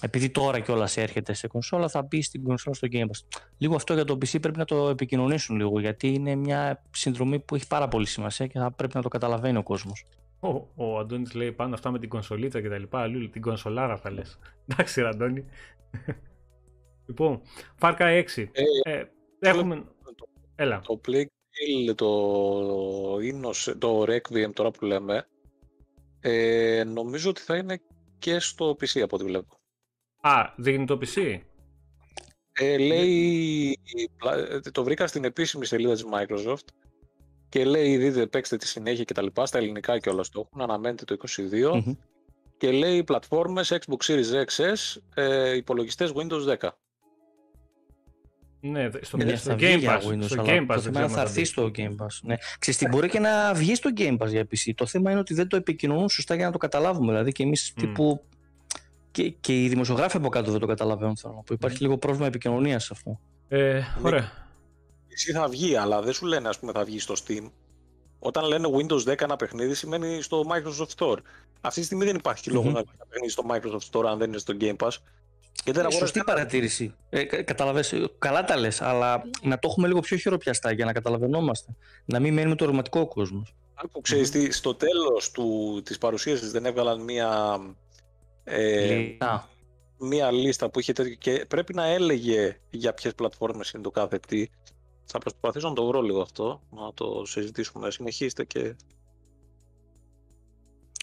Επειδή 0.00 0.30
τώρα 0.30 0.60
κιόλας 0.60 0.96
έρχεται 0.96 1.32
σε 1.32 1.46
κονσόλα, 1.46 1.88
θα 1.88 2.02
μπει 2.02 2.22
στην 2.22 2.42
κονσόλα 2.42 2.74
στο 2.74 2.88
Game 2.92 3.04
Pass. 3.04 3.40
Λίγο 3.58 3.74
αυτό 3.74 3.94
για 3.94 4.04
το 4.04 4.14
PC 4.14 4.40
πρέπει 4.40 4.58
να 4.58 4.64
το 4.64 4.88
επικοινωνήσουν 4.88 5.56
λίγο, 5.56 5.80
γιατί 5.80 6.08
είναι 6.08 6.34
μια 6.34 6.82
συνδρομή 6.90 7.40
που 7.40 7.54
έχει 7.54 7.66
πάρα 7.66 7.88
πολύ 7.88 8.06
σημασία 8.06 8.46
και 8.46 8.58
θα 8.58 8.70
πρέπει 8.70 8.96
να 8.96 9.02
το 9.02 9.08
καταλαβαίνει 9.08 9.56
ο 9.58 9.62
κόσμος. 9.62 10.06
Ο, 10.40 10.48
ο 10.74 10.98
Αντώνης 10.98 11.34
λέει 11.34 11.52
πάνω 11.52 11.74
αυτά 11.74 11.90
με 11.90 11.98
την 11.98 12.08
κονσολίτσα 12.08 12.60
και 12.60 12.68
τα 12.68 12.78
λοιπά. 12.78 13.00
Αλλού 13.00 13.30
την 13.30 13.42
κονσολάρα 13.42 13.96
θα 13.96 14.10
λες. 14.10 14.38
Εντάξει, 14.68 15.02
Αντώνη. 15.02 15.44
λοιπόν, 17.06 17.40
Far 17.80 17.96
Cry 17.98 18.24
6. 18.36 18.46
Ε, 18.52 18.92
ε, 18.92 19.04
έχουμε. 19.38 19.76
Το, 20.16 20.28
Έλα. 20.54 20.80
Το 20.80 21.00
Plague 21.08 21.41
Tale, 21.52 21.94
το, 21.94 22.08
το 23.78 24.02
Requiem 24.02 24.52
τώρα 24.52 24.70
που 24.70 24.84
λέμε, 24.84 25.26
ε, 26.20 26.84
νομίζω 26.84 27.30
ότι 27.30 27.40
θα 27.40 27.56
είναι 27.56 27.80
και 28.18 28.38
στο 28.38 28.70
PC 28.70 29.00
από 29.00 29.16
ό,τι 29.16 29.24
βλέπω. 29.24 29.56
Α, 30.20 30.52
δείχνει 30.56 30.84
το 30.84 30.98
PC. 31.02 31.40
Ε, 32.52 32.78
λέει, 32.78 33.78
το 34.72 34.84
βρήκα 34.84 35.06
στην 35.06 35.24
επίσημη 35.24 35.66
σελίδα 35.66 35.92
της 35.92 36.04
Microsoft 36.12 36.66
και 37.48 37.64
λέει 37.64 37.96
δείτε 37.96 38.26
παίξτε 38.26 38.56
τη 38.56 38.66
συνέχεια 38.66 39.04
και 39.04 39.14
τα 39.14 39.22
λοιπά, 39.22 39.46
στα 39.46 39.58
ελληνικά 39.58 39.98
και 39.98 40.08
όλα 40.08 40.22
στο 40.22 40.40
έχουν, 40.40 40.60
αναμένεται 40.60 41.04
το 41.04 41.16
22 41.36 41.94
και 42.56 42.70
λέει 42.70 43.04
πλατφόρμες 43.04 43.72
Xbox 43.72 43.96
Series 44.06 44.44
XS, 44.44 45.00
ε, 45.14 45.56
υπολογιστές 45.56 46.12
Windows 46.14 46.56
10. 46.60 46.68
Ναι, 48.64 48.90
στο, 49.00 49.16
ναι, 49.16 49.36
στο 49.36 49.56
Game 49.58 49.84
Pass. 49.84 50.00
Windows, 50.12 50.24
στο 50.24 50.44
Game 50.46 50.66
Pass 50.66 50.80
το 50.92 51.08
θα 51.08 51.20
έρθει 51.20 51.44
στο 51.44 51.70
Game 51.76 51.96
Pass. 51.96 52.18
Ναι. 52.22 52.34
Ξέρεις 52.58 52.82
μπορεί 52.90 53.08
και 53.08 53.18
να 53.18 53.54
βγει 53.54 53.74
στο 53.74 53.90
Game 53.96 54.18
Pass 54.18 54.28
για 54.28 54.42
PC. 54.42 54.70
Το 54.74 54.86
θέμα 54.86 55.10
είναι 55.10 55.20
ότι 55.20 55.34
δεν 55.34 55.48
το 55.48 55.56
επικοινωνούν 55.56 56.08
σωστά 56.08 56.34
για 56.34 56.46
να 56.46 56.52
το 56.52 56.58
καταλάβουμε. 56.58 57.10
Δηλαδή 57.10 57.32
και 57.32 57.42
εμείς 57.42 57.70
mm. 57.70 57.80
τύπου 57.80 58.22
και, 59.10 59.28
και 59.28 59.62
οι 59.62 59.68
δημοσιογράφοι 59.68 60.16
από 60.16 60.28
κάτω 60.28 60.50
δεν 60.50 60.60
το 60.60 60.66
καταλαβαίνουν. 60.66 61.16
Θέλω 61.16 61.34
να 61.34 61.40
πω. 61.40 61.54
Υπάρχει 61.54 61.76
mm. 61.76 61.82
λίγο 61.82 61.98
πρόβλημα 61.98 62.26
επικοινωνίας 62.26 62.84
σε 62.84 62.90
αυτό. 62.92 63.20
Ε, 63.48 63.82
ωραία. 64.02 64.32
Εσύ 65.08 65.32
θα 65.32 65.48
βγει, 65.48 65.76
αλλά 65.76 66.02
δεν 66.02 66.12
σου 66.12 66.26
λένε 66.26 66.48
ας 66.48 66.58
πούμε 66.58 66.72
θα 66.72 66.84
βγει 66.84 66.98
στο 66.98 67.14
Steam. 67.26 67.50
Όταν 68.18 68.44
λένε 68.44 68.68
Windows 68.76 69.12
10 69.12 69.20
ένα 69.20 69.36
παιχνίδι 69.36 69.74
σημαίνει 69.74 70.22
στο 70.22 70.44
Microsoft 70.48 70.94
Store. 70.96 71.18
Αυτή 71.60 71.80
τη 71.80 71.86
στιγμή 71.86 72.04
δεν 72.04 72.16
υπάρχει 72.16 72.44
mm-hmm. 72.48 72.54
λόγο 72.54 72.70
να 72.70 72.82
παιχνίδι 73.08 73.32
στο 73.32 73.44
Microsoft 73.48 73.90
Store 73.90 74.04
αν 74.06 74.18
δεν 74.18 74.28
είναι 74.28 74.38
στο 74.38 74.54
Game 74.60 74.76
Pass. 74.76 74.90
Και 75.64 75.72
δεν 75.72 75.86
ε, 75.86 75.90
σωστή 75.90 76.20
παρατήρηση. 76.24 76.94
Ε, 77.10 77.24
καταλαβες, 77.24 77.94
καλά 78.18 78.44
τα 78.44 78.56
λες, 78.56 78.80
αλλά 78.80 79.22
να 79.42 79.58
το 79.58 79.68
έχουμε 79.70 79.86
λίγο 79.86 80.00
πιο 80.00 80.16
χειροπιαστά 80.16 80.72
για 80.72 80.84
να 80.84 80.92
καταλαβαίνόμαστε. 80.92 81.76
Να 82.04 82.20
μην 82.20 82.34
μένουμε 82.34 82.54
το 82.54 82.66
ρηματικό 82.66 83.06
κόσμος. 83.08 83.54
Άκου, 83.74 84.00
ξέρεις 84.00 84.30
τι, 84.30 84.52
στο 84.52 84.74
τέλος 84.74 85.30
του, 85.30 85.80
της 85.84 85.98
παρουσίασης 85.98 86.50
δεν 86.50 86.66
έβγαλαν 86.66 87.00
μία, 87.00 87.60
ε, 88.44 89.04
μία 89.98 90.30
λίστα 90.30 90.70
που 90.70 90.80
είχε 90.80 90.92
τέτοιο 90.92 91.14
και 91.14 91.44
πρέπει 91.48 91.74
να 91.74 91.84
έλεγε 91.84 92.60
για 92.70 92.94
ποιες 92.94 93.14
πλατφόρμες 93.14 93.70
είναι 93.70 93.82
το 93.82 93.90
κάθε 93.90 94.18
τι. 94.18 94.46
Θα 95.04 95.18
προσπαθήσω 95.18 95.68
να 95.68 95.74
το 95.74 95.86
βρω 95.86 96.00
λίγο 96.00 96.20
αυτό, 96.20 96.62
να 96.70 96.94
το 96.94 97.22
συζητήσουμε. 97.26 97.90
Συνεχίστε 97.90 98.44
και... 98.44 98.76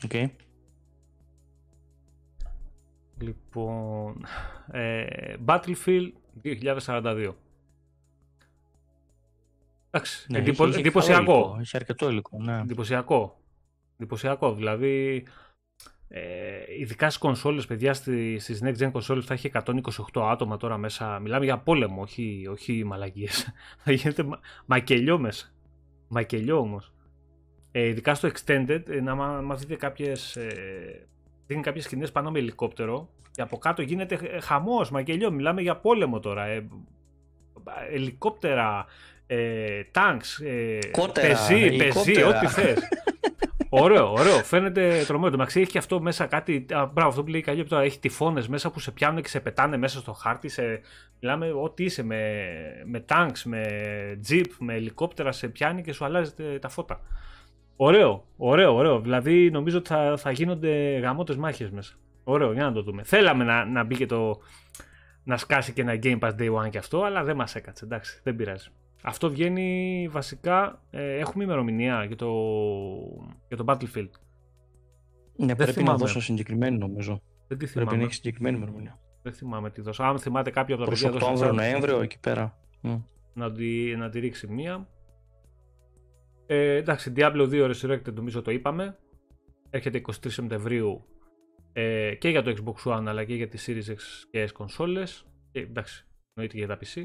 Okay. 0.08 0.30
Λοιπόν, 3.20 4.26
ε, 4.72 5.06
Battlefield 5.46 6.12
2042. 6.44 7.34
Εντάξει, 9.92 10.26
ναι, 10.32 10.38
εντυπω, 10.38 10.66
έχει, 10.66 10.80
εντυπωσιακό. 10.80 11.58
Έχει, 11.60 11.78
αρκετό 11.78 12.10
υλικό, 12.10 12.38
ναι. 12.42 12.60
Εντυπωσιακό. 12.60 13.40
Εντυπωσιακό, 13.98 14.54
δηλαδή 14.54 15.26
ε, 16.12 16.22
ειδικά 16.80 17.06
στις 17.06 17.22
κονσόλες, 17.22 17.66
παιδιά, 17.66 17.94
στι 17.94 18.40
στις 18.40 18.62
next 18.64 18.78
gen 18.78 18.90
κονσόλες 18.92 19.26
θα 19.26 19.34
έχει 19.34 19.52
128 19.54 20.22
άτομα 20.22 20.58
τώρα 20.58 20.78
μέσα. 20.78 21.20
Μιλάμε 21.20 21.46
για 21.46 21.58
πόλεμο, 21.58 22.02
όχι, 22.02 22.48
όχι 22.50 22.84
μαλαγίες. 22.84 23.52
θα 23.84 23.92
γίνεται 23.92 24.24
μα, 24.24 24.40
μακελιό 24.66 25.20
μέσα. 25.20 25.54
Μακελιό 26.08 26.58
όμως. 26.58 26.94
Ε, 27.72 27.86
ειδικά 27.86 28.14
στο 28.14 28.30
extended, 28.34 28.90
ε, 28.90 29.02
να 29.02 29.16
μας 29.16 29.60
δείτε 29.60 29.76
κάποιες 29.76 30.36
ε, 30.36 31.08
δίνει 31.50 31.62
κάποιες 31.62 31.84
σκηνές 31.84 32.12
πάνω 32.12 32.32
με 32.32 32.40
ελικόπτερο 32.40 33.10
και 33.32 33.42
από 33.42 33.58
κάτω 33.58 33.82
γίνεται 33.82 34.40
χαμός, 34.42 34.92
μακελιό. 34.92 35.32
Μιλάμε 35.32 35.62
για 35.62 35.76
πόλεμο 35.76 36.20
τώρα. 36.20 36.46
Ε, 36.46 36.68
ελικόπτερα, 37.92 38.86
ε, 39.28 39.84
τάγκς, 39.92 40.40
ε, 40.40 40.80
πεζί, 41.14 41.76
πεζί, 41.78 42.24
ό,τι 42.24 42.48
θες. 42.48 42.80
ωραίο, 43.70 44.12
ωραίο. 44.12 44.44
Φαίνεται 44.44 45.04
τρομερό. 45.08 45.36
Το 45.36 45.42
έχει 45.42 45.68
και 45.68 45.78
αυτό 45.78 46.02
μέσα 46.02 46.26
κάτι. 46.26 46.66
Α, 46.74 46.86
μπράβο, 46.86 47.10
αυτό 47.10 47.24
που 47.24 47.30
λέει 47.30 47.42
καλή 47.42 47.66
τώρα. 47.66 47.84
Έχει 47.84 48.00
τυφώνες 48.00 48.48
μέσα 48.48 48.72
που 48.72 48.80
σε 48.80 48.92
πιάνουν 48.92 49.22
και 49.22 49.30
σε 49.30 49.40
πετάνε 49.40 49.78
μέσα 49.78 50.00
στο 50.00 50.14
χάρτη. 50.14 50.50
Σε, 50.50 50.82
μιλάμε 51.20 51.52
ό,τι 51.52 51.84
είσαι 51.84 52.04
με, 52.04 52.44
με 52.86 53.00
τάγκς, 53.00 53.46
με 53.46 53.64
τζιπ, 54.22 54.52
με 54.60 54.74
ελικόπτερα. 54.74 55.32
Σε 55.32 55.48
πιάνει 55.48 55.82
και 55.82 55.94
σου 55.94 56.06
αλλάζει 56.06 56.32
τα 56.62 56.70
φώτα. 56.70 57.02
Ωραίο, 57.82 58.26
ωραίο, 58.38 58.76
ωραίο. 58.76 59.00
Δηλαδή 59.00 59.52
νομίζω 59.52 59.78
ότι 59.78 59.88
θα, 59.88 60.18
θα 60.18 60.32
γίνονται 60.32 60.98
γαμότες 60.98 61.36
μάχες 61.36 61.72
μέσα. 61.72 61.94
Ωραίο, 62.24 62.54
για 62.54 62.64
να 62.64 62.72
το 62.72 62.82
δούμε. 62.82 63.04
Θέλαμε 63.04 63.44
να, 63.44 63.66
να 63.66 63.84
μπει 63.84 63.96
και 63.96 64.06
το. 64.06 64.40
να 65.24 65.38
σκάσει 65.38 65.74
και 65.74 65.82
ένα 65.82 66.00
Game 66.04 66.20
Pass 66.20 66.36
Day 66.36 66.54
One 66.54 66.70
και 66.70 66.78
αυτό, 66.78 67.04
αλλά 67.04 67.24
δεν 67.24 67.36
μας 67.36 67.56
έκατσε. 67.56 67.86
Εντάξει, 67.86 68.20
δεν 68.24 68.36
πειράζει. 68.36 68.70
Αυτό 69.04 69.30
βγαίνει 69.30 70.08
βασικά. 70.12 70.82
Ε, 70.90 71.18
έχουμε 71.18 71.44
ημερομηνία 71.44 72.04
για 72.04 72.16
το, 72.16 72.32
για 73.48 73.58
το 73.58 73.64
Battlefield. 73.68 74.10
Ναι, 75.36 75.56
πρέπει 75.56 75.72
θυμάμαι. 75.72 75.92
να 75.92 75.98
δώσω 75.98 76.22
συγκεκριμένη 76.22 76.78
νομίζω. 76.78 77.22
Δεν 77.48 77.58
τη 77.58 77.66
θυμάμαι. 77.66 77.88
Πρέπει 77.88 78.02
να 78.02 78.08
έχει 78.08 78.16
συγκεκριμένη 78.16 78.58
ημερομηνία. 78.58 79.00
Δεν 79.22 79.34
θυμάμαι 79.34 79.70
τι 79.70 79.82
δώσω. 79.82 80.04
Αν 80.04 80.20
θυμάται 80.20 80.50
κάποιο 80.50 80.76
από 80.76 80.84
τα 80.84 80.90
παιδιά. 80.90 81.10
Προς 81.10 81.22
Οκτώβριο, 81.22 81.54
Νοέμβριο, 81.54 82.02
εκεί 82.02 82.20
πέρα. 82.20 82.58
Να 83.34 83.52
τη, 83.52 83.96
να 83.96 84.10
τη 84.10 84.20
ρίξει 84.20 84.48
μία. 84.48 84.88
Ε, 86.52 86.76
εντάξει, 86.76 87.14
Diablo 87.16 87.50
2 87.50 87.74
Resurrected 87.74 88.14
νομίζω 88.14 88.42
το 88.42 88.52
είπαμε. 88.52 88.98
Έρχεται 89.70 90.02
23 90.06 90.12
Σεπτεμβρίου 90.28 91.06
ε, 91.74 92.16
και 92.16 92.30
για 92.30 92.44
το 92.44 92.54
Xbox 92.58 92.92
One 92.92 93.04
αλλά 93.08 93.24
και 93.24 93.36
για 93.36 93.48
τις 93.48 93.68
Series 93.68 93.92
X 93.92 93.98
και 94.32 94.44
S 94.44 94.52
κονσόλες. 94.54 95.26
Και, 95.52 95.60
εντάξει, 95.60 96.08
εννοείται 96.34 96.58
για 96.58 96.68
τα 96.68 96.78
PC. 96.78 97.04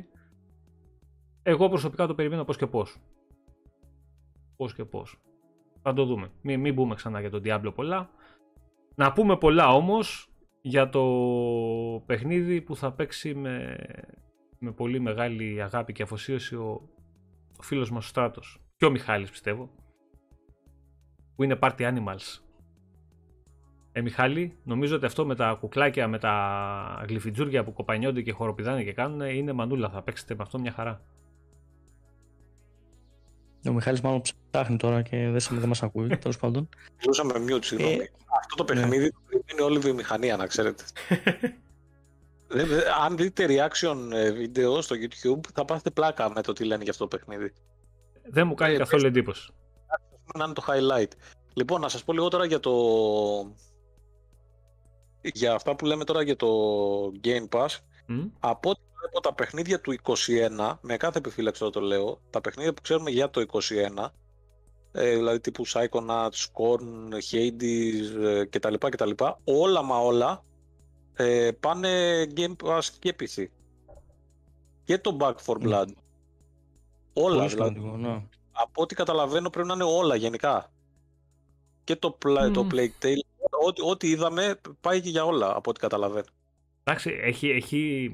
Εγώ 1.42 1.68
προσωπικά 1.68 2.06
το 2.06 2.14
περιμένω 2.14 2.44
πώς 2.44 2.56
και 2.56 2.66
πώς. 2.66 2.96
Πώς 4.56 4.74
και 4.74 4.84
πώς. 4.84 5.20
Θα 5.82 5.92
το 5.92 6.04
δούμε. 6.04 6.30
Μην, 6.42 6.60
μην 6.60 6.74
μπούμε 6.74 6.94
ξανά 6.94 7.20
για 7.20 7.30
τον 7.30 7.42
Diablo 7.44 7.72
πολλά. 7.74 8.10
Να 8.94 9.12
πούμε 9.12 9.36
πολλά 9.36 9.68
όμως 9.68 10.28
για 10.60 10.88
το 10.88 11.04
παιχνίδι 12.06 12.60
που 12.60 12.76
θα 12.76 12.92
παίξει 12.92 13.34
με, 13.34 13.76
με 14.58 14.72
πολύ 14.72 15.00
μεγάλη 15.00 15.62
αγάπη 15.62 15.92
και 15.92 16.02
αφοσίωση 16.02 16.54
ο, 16.54 16.88
ο 17.58 17.62
φίλος 17.62 17.90
μας 17.90 18.04
ο 18.04 18.08
Στράτος 18.08 18.63
και 18.84 18.90
ο 18.90 18.92
Μιχάλης 18.92 19.30
πιστεύω, 19.30 19.70
που 21.36 21.42
είναι 21.42 21.58
Party 21.60 21.80
Animals. 21.80 22.40
Ε, 23.92 24.00
Μιχάλη, 24.00 24.58
νομίζω 24.64 24.96
ότι 24.96 25.06
αυτό 25.06 25.26
με 25.26 25.34
τα 25.34 25.56
κουκλάκια, 25.60 26.08
με 26.08 26.18
τα 26.18 27.04
γλυφιτζούρια 27.08 27.64
που 27.64 27.72
κοπανιόνται 27.72 28.22
και 28.22 28.32
χοροπηδάνε 28.32 28.82
και 28.84 28.92
κάνουν 28.92 29.20
είναι 29.20 29.52
μανούλα. 29.52 29.90
Θα 29.90 30.02
παίξετε 30.02 30.34
με 30.34 30.42
αυτό 30.42 30.58
μια 30.58 30.72
χαρά. 30.72 31.02
Ο 33.68 33.72
Μιχάλης 33.72 34.00
μάλλον 34.00 34.22
ψάχνει 34.50 34.76
τώρα 34.76 35.02
και 35.02 35.16
δεν, 35.16 35.58
δεν 35.58 35.68
μας 35.68 35.82
ακούει, 35.82 36.16
τέλος 36.22 36.38
πάντων. 36.38 36.68
Μιλούσαμε 37.00 37.38
με 37.38 37.54
mute, 37.54 37.64
συγγνώμη. 37.64 37.94
Ε, 37.94 38.10
αυτό 38.38 38.54
το 38.54 38.64
παιχνίδι 38.64 39.02
ναι. 39.02 39.08
το 39.08 39.20
περιμένει 39.28 39.60
όλη 39.60 39.76
η 39.76 39.80
βιομηχανία, 39.80 40.36
να 40.36 40.46
ξέρετε. 40.46 40.84
Αν 43.04 43.16
δείτε 43.16 43.46
reaction 43.48 44.10
ε, 44.12 44.32
βίντεο 44.32 44.80
στο 44.80 44.96
YouTube, 44.98 45.40
θα 45.54 45.64
πάθετε 45.64 45.90
πλάκα 45.90 46.30
με 46.30 46.42
το 46.42 46.52
τι 46.52 46.64
λένε 46.64 46.82
για 46.82 46.92
αυτό 46.92 47.08
το 47.08 47.16
παιχνίδι. 47.16 47.52
Δεν 48.30 48.46
μου 48.46 48.54
κάνει 48.54 48.74
ε, 48.74 48.78
καθόλου 48.78 49.06
εντύπωση. 49.06 49.52
Να 50.34 50.44
είναι 50.44 50.54
το 50.54 50.64
highlight. 50.68 51.10
Λοιπόν, 51.54 51.80
να 51.80 51.88
σας 51.88 52.04
πω 52.04 52.12
λίγο 52.12 52.28
τώρα 52.28 52.44
για 52.44 52.60
το... 52.60 52.72
Για 55.22 55.54
αυτά 55.54 55.76
που 55.76 55.84
λέμε 55.84 56.04
τώρα 56.04 56.22
για 56.22 56.36
το 56.36 56.48
Game 57.24 57.48
Pass. 57.48 57.78
Από 58.40 58.70
ό,τι 58.70 58.80
βλέπω 58.98 59.20
τα 59.20 59.34
παιχνίδια 59.34 59.80
του 59.80 59.94
21, 60.02 60.76
με 60.80 60.96
κάθε 60.96 61.18
επιφύλαξη 61.18 61.60
τώρα 61.60 61.72
το 61.72 61.80
λέω, 61.80 62.20
τα 62.30 62.40
παιχνίδια 62.40 62.74
που 62.74 62.82
ξέρουμε 62.82 63.10
για 63.10 63.30
το 63.30 63.44
21, 63.52 64.08
ε, 64.92 65.14
δηλαδή 65.14 65.40
τύπου 65.40 65.66
Psychonauts, 65.66 66.28
Scorn, 66.28 67.14
Hades 67.30 68.22
ε, 68.22 68.44
κτλ, 68.44 68.74
κτλ. 68.74 69.10
Όλα 69.44 69.82
μα 69.82 69.98
όλα 69.98 70.44
ε, 71.14 71.50
πάνε 71.60 72.24
Game 72.36 72.56
Pass 72.64 72.82
και 72.98 73.14
PC. 73.20 73.44
Και 74.84 74.98
το 74.98 75.16
Back 75.20 75.34
for 75.46 75.56
Blood. 75.62 75.88
Όλα 77.14 77.46
δηλαδή. 77.46 77.80
Ναι. 77.80 78.22
Από 78.52 78.82
ό,τι 78.82 78.94
καταλαβαίνω 78.94 79.50
πρέπει 79.50 79.68
να 79.68 79.74
είναι 79.74 79.84
όλα 79.84 80.16
γενικά. 80.16 80.72
Και 81.84 81.96
το, 81.96 82.18
mm. 82.26 82.50
το 82.52 82.66
Plague 82.70 83.04
Tale, 83.04 83.24
ό,τι, 83.66 83.82
ό,τι 83.90 84.08
είδαμε 84.08 84.60
πάει 84.80 85.00
και 85.00 85.08
για 85.08 85.24
όλα 85.24 85.56
από 85.56 85.70
ό,τι 85.70 85.80
καταλαβαίνω. 85.80 86.24
Εντάξει, 86.84 87.18
έχει, 87.22 87.48
έχει... 87.50 88.12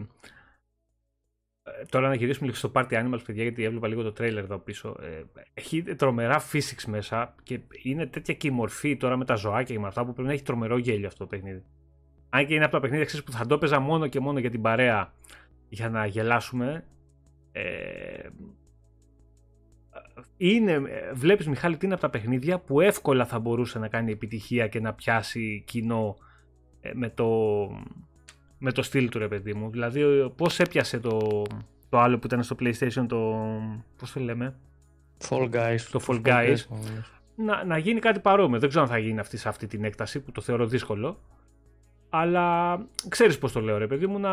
τώρα 1.88 2.08
να 2.08 2.14
γυρίσουμε 2.14 2.46
λίγο 2.46 2.58
στο 2.58 2.72
Party 2.74 2.92
Animals, 2.92 3.20
παιδιά, 3.26 3.42
γιατί 3.42 3.64
έβλεπα 3.64 3.88
λίγο 3.88 4.02
το 4.02 4.12
τρέιλερ 4.12 4.44
εδώ 4.44 4.58
πίσω. 4.58 4.96
Ε, 5.00 5.22
έχει 5.54 5.82
τρομερά 5.82 6.42
physics 6.52 6.84
μέσα 6.86 7.34
και 7.42 7.60
είναι 7.82 8.06
τέτοια 8.06 8.34
και 8.34 8.46
η 8.46 8.50
μορφή 8.50 8.96
τώρα 8.96 9.16
με 9.16 9.24
τα 9.24 9.34
ζωάκια 9.34 9.74
και 9.74 9.80
με 9.80 9.86
αυτά 9.86 10.04
που 10.04 10.12
πρέπει 10.12 10.28
να 10.28 10.34
έχει 10.34 10.42
τρομερό 10.42 10.78
γέλιο 10.78 11.06
αυτό 11.06 11.18
το 11.18 11.26
παιχνίδι. 11.26 11.64
Αν 12.28 12.46
και 12.46 12.54
είναι 12.54 12.64
από 12.64 12.72
τα 12.72 12.80
παιχνίδια 12.80 13.04
ξέρεις, 13.04 13.24
που 13.24 13.32
θα 13.32 13.46
το 13.46 13.54
έπαιζα 13.54 13.80
μόνο 13.80 14.06
και 14.06 14.20
μόνο 14.20 14.38
για 14.38 14.50
την 14.50 14.62
παρέα 14.62 15.14
για 15.68 15.88
να 15.90 16.06
γελάσουμε. 16.06 16.84
Ε, 17.52 18.28
είναι, 20.36 20.82
βλέπεις 21.14 21.48
Μιχάλη 21.48 21.76
τι 21.76 21.84
είναι 21.84 21.94
από 21.94 22.02
τα 22.02 22.10
παιχνίδια 22.10 22.58
που 22.58 22.80
εύκολα 22.80 23.26
θα 23.26 23.38
μπορούσε 23.38 23.78
να 23.78 23.88
κάνει 23.88 24.12
επιτυχία 24.12 24.68
και 24.68 24.80
να 24.80 24.94
πιάσει 24.94 25.62
κοινό 25.66 26.16
ε, 26.80 26.90
με 26.94 27.08
το, 27.08 27.28
με 28.58 28.72
το 28.72 28.82
στυλ 28.82 29.08
του 29.08 29.18
ρε 29.18 29.28
παιδί 29.28 29.54
μου. 29.54 29.70
Δηλαδή 29.70 30.32
πώς 30.36 30.60
έπιασε 30.60 31.00
το, 31.00 31.42
το 31.88 31.98
άλλο 31.98 32.18
που 32.18 32.26
ήταν 32.26 32.42
στο 32.42 32.56
PlayStation 32.60 33.04
το... 33.08 33.36
πώς 33.96 34.12
το 34.12 34.20
λέμε; 34.20 34.54
Fall 35.28 35.50
Guys. 35.50 35.80
Το 35.90 36.04
Fall 36.06 36.22
Guys. 36.22 36.56
Να, 37.36 37.64
να 37.64 37.78
γίνει 37.78 38.00
κάτι 38.00 38.20
παρόμοιο. 38.20 38.58
Δεν 38.58 38.68
ξέρω 38.68 38.84
αν 38.84 38.90
θα 38.90 38.98
γίνει 38.98 39.18
αυτή 39.18 39.36
σε 39.36 39.48
αυτή 39.48 39.66
την 39.66 39.84
έκταση 39.84 40.20
που 40.20 40.32
το 40.32 40.40
θεωρώ 40.40 40.66
δύσκολο. 40.66 41.20
Αλλά 42.10 42.78
ξέρεις 43.08 43.38
πώς 43.38 43.52
το 43.52 43.60
λέω, 43.60 43.78
ρε 43.78 43.86
παιδί 43.86 44.06
μου, 44.06 44.18
να... 44.18 44.30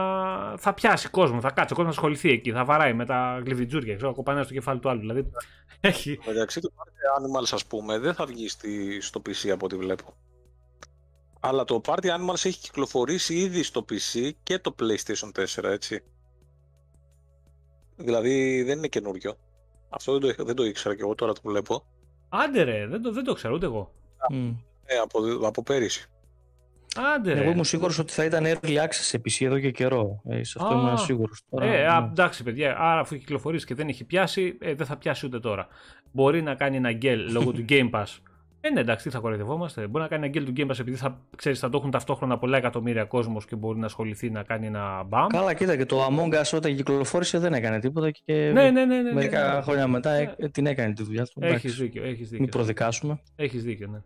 θα 0.57 0.73
πιάσει 0.73 1.09
κόσμο, 1.09 1.39
θα 1.41 1.51
κάτσει 1.51 1.73
ο 1.73 1.75
κόσμος 1.75 1.95
να 1.95 2.01
ασχοληθεί 2.01 2.29
εκεί, 2.29 2.51
θα 2.51 2.65
βαράει 2.65 2.93
με 2.93 3.05
τα 3.05 3.41
γλυβιτζούρια, 3.45 3.95
ξέρω, 3.95 4.13
κοπανάει 4.13 4.43
στο 4.43 4.53
κεφάλι 4.53 4.79
του 4.79 4.89
άλλου. 4.89 4.99
Δηλαδή, 4.99 5.31
έχει... 5.81 6.19
Μεταξύ 6.25 6.59
του 6.59 6.73
Party 6.75 7.41
Animals, 7.41 7.49
ας 7.51 7.65
πούμε, 7.65 7.99
δεν 7.99 8.13
θα 8.13 8.25
βγει 8.25 8.47
στη... 8.47 9.01
στο 9.01 9.21
PC 9.25 9.49
από 9.49 9.65
ό,τι 9.65 9.75
βλέπω. 9.75 10.13
Αλλά 11.39 11.63
το 11.63 11.81
Party 11.85 12.05
Animals 12.05 12.45
έχει 12.45 12.59
κυκλοφορήσει 12.59 13.35
ήδη 13.35 13.63
στο 13.63 13.85
PC 13.89 14.29
και 14.43 14.59
το 14.59 14.75
PlayStation 14.79 15.45
4, 15.61 15.63
έτσι. 15.63 16.03
Δηλαδή 17.95 18.63
δεν 18.63 18.77
είναι 18.77 18.87
καινούριο. 18.87 19.35
Αυτό 19.89 20.19
δεν 20.19 20.35
το, 20.35 20.43
δεν 20.43 20.55
το 20.55 20.63
ήξερα 20.63 20.95
και 20.95 21.01
εγώ 21.01 21.15
τώρα 21.15 21.33
το 21.33 21.41
βλέπω. 21.43 21.85
Άντε 22.29 22.63
ρε, 22.63 22.87
δεν 22.87 23.01
το, 23.01 23.11
δεν 23.11 23.23
το 23.23 23.33
ξέρω 23.33 23.53
ούτε 23.53 23.65
εγώ. 23.65 23.93
Mm. 24.31 24.55
Ε, 24.85 24.97
από, 24.97 25.19
από 25.47 25.63
πέρυσι. 25.63 26.09
Άντε, 27.15 27.31
Εγώ 27.31 27.49
ήμουν 27.49 27.63
σίγουρος 27.63 27.99
ότι 27.99 28.13
θα 28.13 28.23
ήταν 28.23 28.43
early 28.45 28.77
access 28.77 28.87
σε 28.89 29.21
PC 29.25 29.45
εδώ 29.45 29.59
και 29.59 29.71
καιρό. 29.71 30.21
Ε, 30.29 30.43
σε 30.43 30.57
αυτό 30.61 30.73
ήμουν 30.73 30.97
σίγουρος. 30.97 31.43
Ε, 31.61 31.65
ναι. 31.65 31.85
εντάξει, 32.11 32.43
παιδιά. 32.43 32.77
Άρα, 32.79 32.99
αφού 32.99 33.13
έχει 33.13 33.23
κυκλοφορήσει 33.23 33.65
και 33.65 33.75
δεν 33.75 33.87
έχει 33.87 34.03
πιάσει, 34.03 34.57
ε, 34.61 34.73
δεν 34.73 34.85
θα 34.85 34.97
πιάσει 34.97 35.25
ούτε 35.25 35.39
τώρα. 35.39 35.67
Μπορεί 36.11 36.41
να 36.41 36.55
κάνει 36.55 36.75
ένα 36.75 36.91
γκέλ 36.91 37.31
λόγω 37.31 37.51
του 37.51 37.65
Game 37.69 37.89
Pass. 37.89 38.17
Ε, 38.61 38.69
ναι, 38.69 38.79
εντάξει, 38.79 39.03
τι 39.03 39.09
θα 39.09 39.19
κοροϊδευόμαστε. 39.19 39.87
Μπορεί 39.87 40.03
να 40.03 40.09
κάνει 40.09 40.25
ένα 40.25 40.31
γκέλ 40.31 40.45
του 40.45 40.53
Game 40.57 40.71
Pass 40.71 40.79
επειδή 40.79 40.97
θα, 40.97 41.21
ξέρεις, 41.35 41.59
θα 41.59 41.69
το 41.69 41.77
έχουν 41.77 41.91
ταυτόχρονα 41.91 42.37
πολλά 42.37 42.57
εκατομμύρια 42.57 43.03
κόσμος 43.03 43.45
και 43.45 43.55
μπορεί 43.55 43.79
να 43.79 43.85
ασχοληθεί 43.85 44.29
να 44.29 44.43
κάνει 44.43 44.65
ένα 44.65 45.03
μπαμ. 45.03 45.27
Καλά, 45.27 45.53
κοίτα 45.53 45.75
και 45.75 45.85
το 45.85 46.05
Among 46.05 46.33
Us 46.33 46.51
όταν 46.53 46.75
κυκλοφόρησε 46.75 47.39
δεν 47.39 47.53
έκανε 47.53 47.79
τίποτα 47.79 48.11
και 48.11 48.33
ναι, 48.33 48.71
ναι, 48.71 48.85
ναι, 48.85 49.01
ναι, 49.01 49.13
μερικά 49.13 49.47
ναι, 49.47 49.55
ναι. 49.55 49.61
χρόνια 49.61 49.87
μετά 49.87 50.11
ε, 50.11 50.35
την 50.51 50.65
έκανε 50.65 50.93
τη 50.93 51.03
δουλειά 51.03 51.23
του. 51.23 51.39
Έχεις 51.43 51.75
δίκιο, 51.75 52.03
έχεις 52.03 52.29
δίκιο. 52.29 52.39
Μην 52.39 52.49
προδικάσουμε. 52.49 53.19
Έχεις 53.35 53.63
δίκιο, 53.63 53.87
ναι. 53.87 53.99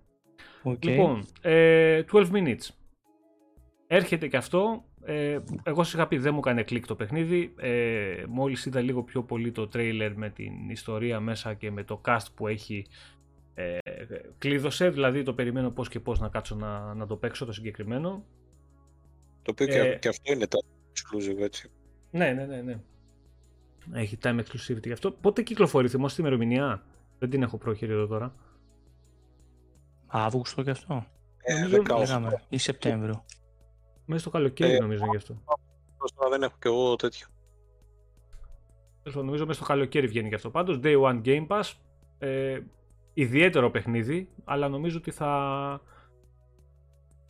Okay. 0.64 0.86
Λοιπόν, 0.86 1.26
ε, 1.42 2.02
12 2.12 2.26
minutes. 2.32 2.81
Έρχεται 3.94 4.28
και 4.28 4.38
αυτό. 4.38 4.84
Ε, 5.04 5.38
εγώ 5.64 5.84
σας 5.84 5.94
είχα 5.94 6.08
πει 6.08 6.18
δεν 6.18 6.34
μου 6.34 6.40
έκανε 6.40 6.64
κλικ 6.64 6.86
το 6.86 6.96
παιχνίδι. 6.96 7.54
Ε, 7.58 8.24
μόλις 8.28 8.66
είδα 8.66 8.82
λίγο 8.82 9.04
πιο 9.04 9.24
πολύ 9.24 9.52
το 9.52 9.68
τρέιλερ 9.68 10.16
με 10.16 10.30
την 10.30 10.70
ιστορία 10.70 11.20
μέσα 11.20 11.54
και 11.54 11.72
με 11.72 11.84
το 11.84 12.02
cast 12.06 12.26
που 12.36 12.48
έχει 12.48 12.86
ε, 13.54 13.78
κλείδωσε. 14.38 14.90
Δηλαδή 14.90 15.24
το 15.24 15.34
περιμένω 15.34 15.72
πώς 15.72 15.90
και 15.90 16.00
πώς 16.00 16.20
να 16.20 16.30
κάτσω 16.30 16.56
να, 16.56 16.94
να 16.94 17.08
το 17.08 17.16
παίξω 17.16 17.46
το 17.46 17.52
συγκεκριμένο. 17.52 18.26
Το 19.42 19.52
οποίο 19.52 19.68
ε, 19.68 19.96
και 19.96 20.08
αυτό 20.08 20.32
είναι 20.32 20.48
το 20.48 20.60
exclusive 20.94 21.42
έτσι. 21.42 21.70
Ναι, 22.12 22.32
ναι, 22.32 22.46
ναι. 22.46 22.62
ναι. 22.62 22.80
Έχει 23.94 24.18
time 24.24 24.40
exclusivity 24.40 24.86
γι' 24.86 24.92
αυτό. 24.92 25.12
Πότε 25.12 25.42
κυκλοφορεί, 25.42 25.88
θυμόσαι 25.88 26.16
την 26.16 26.26
ημερομηνία; 26.26 26.84
Δεν 27.20 27.30
την 27.30 27.42
έχω 27.42 27.58
πρόχειρη 27.58 27.92
εδώ 27.92 28.08
τώρα. 28.08 28.36
Αύγουστο 30.08 30.64
και 30.64 30.70
αυτό. 30.70 31.06
Ε, 31.44 31.68
ή 32.50 32.58
Σεπτέμβριο. 32.58 33.26
Μέσα 34.06 34.22
στο 34.22 34.30
καλοκαίρι 34.30 34.74
ε, 34.74 34.80
νομίζω 34.80 35.06
γι' 35.10 35.18
αυτό. 35.18 35.44
Τώρα 36.16 36.30
δεν 36.30 36.44
έχω 36.44 36.56
και 36.60 36.68
εγώ 36.68 36.96
τέτοιο. 36.96 37.28
Νομίζω 39.14 39.46
μέσα 39.46 39.60
στο 39.60 39.68
καλοκαίρι 39.68 40.08
βγαίνει 40.08 40.28
γι' 40.28 40.36
αυτό. 40.36 40.50
Πάντως 40.50 40.80
Day 40.84 41.02
One 41.02 41.22
Game 41.26 41.48
Pass. 41.48 41.72
Ε, 42.20 42.60
ιδιαίτερο 43.14 43.72
παιχνίδι, 43.72 44.30
αλλά 44.44 44.68
νομίζω 44.68 44.98
ότι 44.98 45.12
θα, 45.12 45.82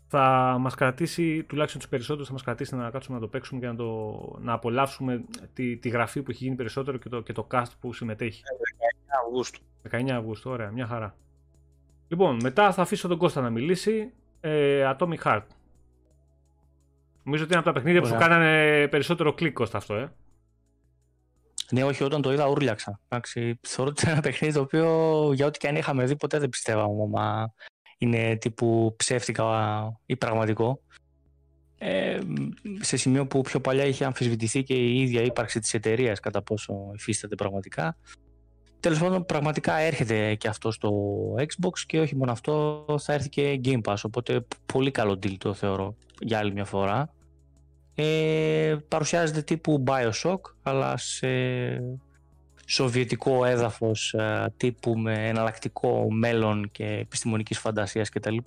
θα 0.08 0.58
μας 0.60 0.76
κρατήσει, 0.76 1.44
τουλάχιστον 1.44 1.82
τους 1.82 1.90
περισσότερους 1.90 2.28
θα 2.28 2.34
μας 2.34 2.44
κρατήσει 2.44 2.76
να 2.76 2.90
κάτσουμε 2.90 3.16
να 3.16 3.22
το 3.22 3.30
παίξουμε 3.30 3.60
και 3.60 3.68
να, 3.68 3.76
το, 3.76 4.20
να 4.42 4.54
απολαύσουμε 4.54 5.24
τη, 5.54 5.78
τη 5.78 5.90
γραφή 5.90 6.22
που 6.22 6.32
έχει 6.32 6.44
γίνει 6.44 6.56
περισσότερο 6.56 6.98
και 6.98 7.10
το, 7.10 7.22
και 7.22 7.34
το 7.34 7.48
cast 7.52 7.72
που 7.80 7.94
συμμετέχει. 7.94 8.42
19 9.12 9.24
Αυγούστου. 9.26 9.60
19 9.92 10.10
Αυγούστου, 10.10 10.52
ωραία, 10.52 10.72
μια 10.72 10.86
χαρά. 10.86 11.16
Λοιπόν, 12.08 12.40
μετά 12.42 12.72
θα 12.72 12.82
αφήσω 12.82 13.08
τον 13.08 13.18
Κώστα 13.18 13.42
να 13.42 13.50
μιλήσει. 13.50 14.14
Ε, 14.40 14.94
Atomic 14.98 15.20
Heart. 15.24 15.44
Νομίζω 17.24 17.44
ότι 17.44 17.54
είναι 17.54 17.62
από 17.62 17.68
τα 17.68 17.74
παιχνίδια 17.74 18.02
που 18.02 18.08
σου 18.08 18.16
κάνανε 18.16 18.88
περισσότερο 18.88 19.34
κλικ 19.34 19.54
Κώστα 19.54 19.78
αυτό, 19.78 19.96
ε. 19.96 20.14
Ναι, 21.72 21.84
όχι, 21.84 22.04
όταν 22.04 22.22
το 22.22 22.32
είδα 22.34 22.48
ούρλιαξα. 22.48 23.00
Εντάξει, 23.08 23.60
θεωρώ 23.62 23.92
ότι 23.92 24.02
είναι 24.04 24.12
ένα 24.12 24.22
παιχνίδι 24.22 24.54
το 24.54 24.60
οποίο 24.60 25.32
για 25.34 25.46
ό,τι 25.46 25.60
και 25.60 25.68
αν 25.68 25.76
είχαμε 25.76 26.06
δει 26.06 26.16
ποτέ 26.16 26.40
δεν 26.40 26.50
πιστεύαμε 26.50 27.08
μα 27.10 27.54
είναι 27.98 28.36
τύπου 28.36 28.94
ψεύτικα 28.98 29.44
ή 30.06 30.16
πραγματικό. 30.16 30.82
Ε, 31.78 32.20
σε 32.80 32.98
σημείο 32.98 33.28
που 33.28 33.42
πιο 33.42 33.60
παλιά 33.62 33.86
είχε 33.86 34.06
αμφισβητηθεί 34.06 34.64
και 34.64 34.74
η 34.74 35.02
ίδια 35.02 35.22
ύπαρξη 35.22 35.60
της 35.60 35.74
εταιρείας 35.74 36.20
κατά 36.20 36.42
πόσο 36.42 36.74
υφίσταται 36.94 37.36
πραγματικά. 37.36 37.98
Τέλος 38.82 39.00
πάντων, 39.00 39.26
πραγματικά 39.26 39.78
έρχεται 39.78 40.36
και 40.36 40.48
αυτό 40.48 40.72
στο 40.72 40.92
Xbox 41.38 41.80
και 41.86 42.00
όχι 42.00 42.16
μόνο 42.16 42.32
αυτό, 42.32 42.86
θα 43.00 43.14
έρθει 43.14 43.30
και 43.30 43.62
Game 43.64 43.82
Pass. 43.84 43.96
Οπότε 44.04 44.46
πολύ 44.66 44.92
καλό 44.92 45.12
deal 45.12 45.36
το 45.38 45.54
θεωρώ 45.54 45.96
για 46.20 46.38
άλλη 46.38 46.52
μια 46.52 46.66
φορά. 46.66 47.14
Ε, 47.96 48.76
παρουσιάζεται 48.88 49.42
τύπου 49.42 49.84
Bioshock, 49.88 50.40
αλλά 50.64 50.98
σε 50.98 51.28
σοβιετικό 52.66 53.46
έδαφος 53.46 54.14
ε, 54.14 54.54
τύπου 54.58 54.98
με 54.98 55.28
εναλλακτικό 55.28 56.12
μέλλον 56.12 56.70
και 56.72 56.86
επιστημονικής 56.86 57.60
φαντασίας 57.60 58.10
κτλ. 58.10 58.38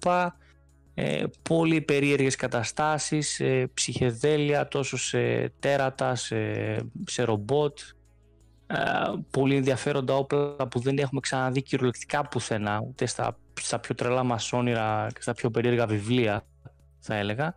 Ε, 0.94 1.24
πολύ 1.42 1.80
περίεργες 1.80 2.36
καταστάσεις, 2.36 3.40
ε, 3.40 3.70
ψυχεδέλεια 3.74 4.68
τόσο 4.68 4.96
σε 4.96 5.52
τέρατα, 5.60 6.14
σε, 6.14 6.36
σε 7.06 7.22
ρομπότ, 7.22 7.78
ε, 7.78 7.94
πολύ 9.30 9.56
ενδιαφέροντα 9.56 10.14
όπλα 10.16 10.68
που 10.70 10.80
δεν 10.80 10.98
έχουμε 10.98 11.20
ξαναδεί 11.20 11.62
κυριολεκτικά 11.62 12.28
πουθενά, 12.28 12.84
ούτε 12.88 13.06
στα, 13.06 13.38
στα 13.60 13.78
πιο 13.78 13.94
τρελά 13.94 14.22
μας 14.22 14.52
όνειρα 14.52 15.06
και 15.14 15.22
στα 15.22 15.34
πιο 15.34 15.50
περίεργα 15.50 15.86
βιβλία 15.86 16.46
θα 16.98 17.14
έλεγα. 17.14 17.56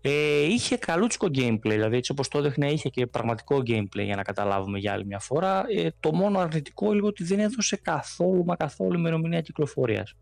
Ε, 0.00 0.42
είχε 0.42 0.76
καλούτσικο 0.76 1.26
gameplay, 1.26 1.58
δηλαδή 1.62 1.96
έτσι 1.96 2.12
όπως 2.12 2.28
το 2.28 2.38
έδειχνε 2.38 2.72
είχε 2.72 2.88
και 2.88 3.06
πραγματικό 3.06 3.56
gameplay 3.56 4.04
για 4.04 4.16
να 4.16 4.22
καταλάβουμε 4.22 4.78
για 4.78 4.92
άλλη 4.92 5.06
μια 5.06 5.18
φορά. 5.18 5.64
Ε, 5.68 5.88
το 6.00 6.12
μόνο 6.12 6.38
αρνητικό 6.38 6.92
λίγο 6.92 7.06
ότι 7.06 7.24
δεν 7.24 7.38
έδωσε 7.40 7.76
καθόλου 7.76 8.44
μα 8.44 8.56
καθόλου 8.56 8.98
ημερομηνία 8.98 9.40
κυκλοφορίας. 9.40 10.14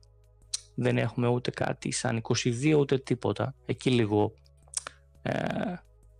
Δεν 0.74 0.98
έχουμε 0.98 1.28
ούτε 1.28 1.50
κάτι 1.50 1.92
σαν 1.92 2.20
22 2.22 2.76
ούτε 2.78 2.98
τίποτα. 2.98 3.54
Εκεί 3.66 3.90
λίγο 3.90 4.32
ε, 5.22 5.32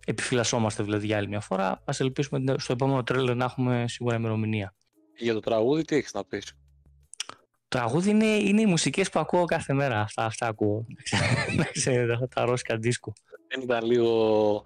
επιφυλασσόμαστε 0.07 0.83
δηλαδή 0.83 1.05
για 1.05 1.17
άλλη 1.17 1.27
μια 1.27 1.39
φορά. 1.39 1.67
Α 1.67 1.93
ελπίσουμε 1.97 2.55
στο 2.57 2.73
επόμενο 2.73 3.03
τρέλερ 3.03 3.35
να 3.35 3.45
έχουμε 3.45 3.85
σίγουρα 3.87 4.15
ημερομηνία. 4.15 4.73
Για 5.17 5.33
το 5.33 5.39
τραγούδι 5.39 5.83
τι 5.83 5.95
έχεις 5.95 6.13
να 6.13 6.25
πεις; 6.25 6.53
Τραγούδι 7.67 8.09
είναι, 8.09 8.25
είναι 8.25 8.61
οι 8.61 8.65
μουσικές 8.65 9.09
που 9.09 9.19
ακούω 9.19 9.45
κάθε 9.45 9.73
μέρα. 9.73 9.99
Αυτά, 9.99 10.25
αυτά 10.25 10.47
ακούω. 10.47 10.85
Να 11.55 11.63
ξέρετε, 11.77 12.27
τα 12.35 12.45
ρώσικα 12.45 12.77
δίσκο. 12.77 13.13
Δεν 13.47 13.61
ήταν 13.61 13.85
λίγο 13.85 14.63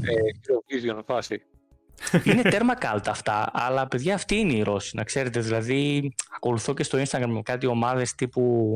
ε, 0.00 0.12
Eurovision 0.46 1.00
φάση. 1.06 1.42
είναι 2.24 2.42
τέρμα 2.42 2.74
κάλτα 2.74 3.10
αυτά, 3.10 3.50
αλλά 3.52 3.88
παιδιά 3.88 4.14
αυτή 4.14 4.36
είναι 4.36 4.52
η 4.52 4.62
Ρώση, 4.62 4.96
να 4.96 5.04
ξέρετε. 5.04 5.40
Δηλαδή, 5.40 6.12
ακολουθώ 6.36 6.74
και 6.74 6.82
στο 6.82 6.98
Instagram 6.98 7.26
με 7.26 7.42
κάτι 7.42 7.66
ομάδες 7.66 8.14
τύπου 8.14 8.74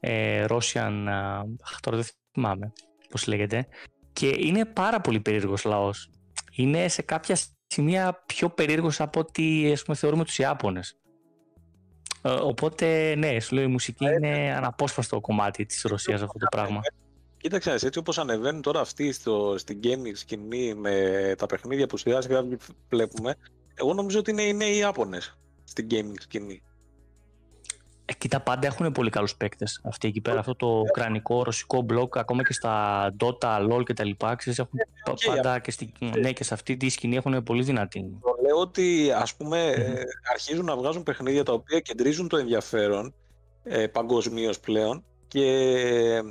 ε, 0.00 0.44
Russian, 0.48 1.04
αχ, 1.62 1.80
τώρα 1.80 1.96
δεν 1.96 2.06
θυμάμαι 2.32 2.72
πώς 3.08 3.26
λέγεται, 3.26 3.66
και 4.12 4.34
είναι 4.38 4.64
πάρα 4.64 5.00
πολύ 5.00 5.20
περίεργος 5.20 5.64
λαός. 5.64 6.10
Είναι 6.52 6.88
σε 6.88 7.02
κάποια 7.02 7.36
σημεία 7.66 8.22
πιο 8.26 8.50
περίεργος 8.50 9.00
από 9.00 9.20
ό,τι 9.20 9.72
πούμε, 9.84 9.96
θεωρούμε 9.96 10.24
τους 10.24 10.38
Ιάπωνες. 10.38 10.96
Ε, 12.22 12.30
οπότε, 12.30 13.14
ναι, 13.14 13.40
σου 13.40 13.54
λέω 13.54 13.64
η 13.64 13.66
μουσική 13.66 14.04
ε, 14.04 14.12
είναι 14.12 14.28
ναι. 14.28 14.54
αναπόσπαστο 14.54 15.20
κομμάτι 15.20 15.66
της 15.66 15.82
Ρωσίας 15.82 16.22
αυτό 16.22 16.38
το 16.38 16.46
πράγμα. 16.50 16.80
Κοίταξε, 17.36 17.70
έτσι 17.70 17.98
όπως 17.98 18.18
ανεβαίνουν 18.18 18.62
τώρα 18.62 18.80
αυτοί 18.80 19.12
στο, 19.12 19.54
στην 19.58 19.80
gaming 19.82 20.12
σκηνή 20.14 20.74
με 20.74 21.34
τα 21.38 21.46
παιχνίδια 21.46 21.86
που 21.86 21.96
σιγά 21.96 22.20
σιγά 22.20 22.46
βλέπουμε, 22.88 23.34
εγώ 23.74 23.94
νομίζω 23.94 24.18
ότι 24.18 24.30
είναι, 24.30 24.42
είναι 24.42 24.64
οι 24.64 24.76
Ιάπωνες 24.76 25.38
στην 25.64 25.86
gaming 25.90 26.20
σκηνή. 26.20 26.62
Εκεί 28.04 28.28
τα 28.28 28.40
πάντα 28.40 28.66
έχουν 28.66 28.92
πολύ 28.92 29.10
καλούς 29.10 29.36
παίκτες. 29.36 29.80
Αυτοί 29.84 30.08
εκεί 30.08 30.20
πέρα, 30.20 30.38
αυτό 30.38 30.56
το 30.56 30.66
ουκρανικό, 30.66 31.42
ρωσικό 31.42 31.80
μπλοκ, 31.80 32.18
ακόμα 32.18 32.42
και 32.42 32.52
στα 32.52 33.14
Dota, 33.18 33.70
LOL 33.70 33.82
κτλ. 33.84 34.10
Έχουν 34.18 34.78
και 35.14 35.26
πάντα 35.26 35.58
και, 35.58 35.70
στη, 35.70 35.92
ναι, 36.20 36.32
και 36.32 36.44
σε 36.44 36.54
αυτή 36.54 36.76
τη 36.76 36.88
σκηνή 36.88 37.16
έχουν 37.16 37.42
πολύ 37.42 37.62
δυνατή. 37.62 38.18
Το 38.22 38.36
λέω 38.42 38.56
ότι 38.56 39.12
ας 39.14 39.34
πούμε 39.34 39.74
αρχίζουν 40.32 40.64
να 40.64 40.76
βγάζουν 40.76 41.02
παιχνίδια 41.02 41.42
τα 41.42 41.52
οποία 41.52 41.80
κεντρίζουν 41.80 42.28
το 42.28 42.36
ενδιαφέρον 42.36 43.14
ε, 43.64 43.86
παγκοσμίως 43.86 44.60
πλέον 44.60 45.04
και 45.28 46.22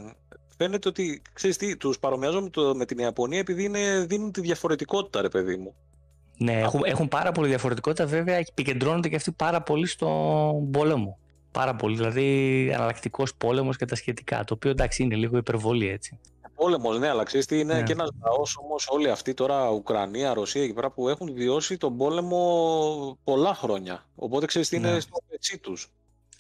φαίνεται 0.58 0.88
ότι 0.88 1.22
ξέρεις 1.34 1.58
τι, 1.58 1.78
τους 1.78 2.00
παρομοιάζω 2.00 2.42
με, 2.42 2.50
το, 2.50 2.76
με 2.76 2.86
την 2.86 2.98
Ιαπωνία 2.98 3.40
επειδή 3.40 3.64
είναι, 3.64 4.06
δίνουν 4.08 4.32
τη 4.32 4.42
διαφορετικότητα 4.42 5.22
ρε 5.22 5.30
παιδί 5.30 5.56
μου. 5.56 5.76
Ναι, 6.38 6.60
έχουν, 6.60 6.82
έχουν 6.86 7.08
πάρα 7.08 7.32
πολύ 7.32 7.48
διαφορετικότητα 7.48 8.06
βέβαια 8.06 8.36
επικεντρώνονται 8.36 9.10
και 9.10 9.16
αυτοί 9.16 9.32
πάρα 9.32 9.62
πολύ 9.62 9.88
στον 9.88 10.72
πόλεμο. 10.72 11.18
Πάρα 11.52 11.76
πολύ, 11.76 11.96
δηλαδή 11.96 12.68
εναλλακτικός 12.74 13.36
πόλεμος 13.36 13.78
και 13.78 13.86
τα 13.86 13.96
σχετικά. 13.96 14.44
Το 14.44 14.54
οποίο 14.54 14.72
εντάξει 14.72 15.04
είναι 15.04 15.16
λίγο 15.16 15.38
υπερβολή 15.38 15.90
έτσι. 15.90 16.20
Πόλεμο, 16.56 16.94
ναι, 16.94 17.10
αλλά 17.10 17.24
ξέρεις 17.24 17.46
τι 17.46 17.60
είναι 17.60 17.74
ναι. 17.74 17.84
και 17.84 17.92
ένας 17.92 18.10
λαός 18.24 18.58
όμως 18.64 18.88
όλοι 18.90 19.10
αυτοί 19.10 19.34
τώρα, 19.34 19.70
Ουκρανία, 19.70 20.34
Ρωσία 20.34 20.64
εκεί 20.64 20.74
πέρα 20.74 20.92
που 20.92 21.10
έχουν 21.10 21.34
βιώσει 21.34 21.78
τον 21.78 21.98
πόλεμο 21.98 23.18
πολλά 23.24 23.56
χρόνια. 23.56 24.06
Οπότε 24.16 24.46
ξέρεις 24.46 24.70
τι 24.70 24.76
είναι 24.76 24.92
ναι. 24.92 25.00
στο 25.00 25.18
πετσί 25.30 25.58
τους. 25.58 25.92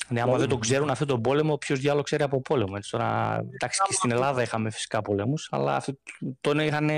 Ναι, 0.08 0.22
άμα 0.22 0.38
δεν 0.38 0.50
το 0.50 0.58
ξέρουν 0.58 0.90
αυτό 0.90 1.06
τον 1.06 1.22
πόλεμο, 1.22 1.58
ποιος 1.58 1.80
διάλογο 1.80 2.04
ξέρει 2.04 2.24
από 2.24 2.42
πόλεμο. 2.42 2.74
Έτσι, 2.76 2.92
τώρα, 2.92 3.40
εντάξει, 3.52 3.82
και 3.88 3.94
στην 3.94 4.12
Ελλάδα 4.12 4.42
είχαμε 4.42 4.72
φυσικά 4.72 5.02
πολέμους, 5.02 5.48
αλλά 5.52 5.76
αυτό 5.76 5.94
τον 6.42 6.60
είχαν 6.60 6.90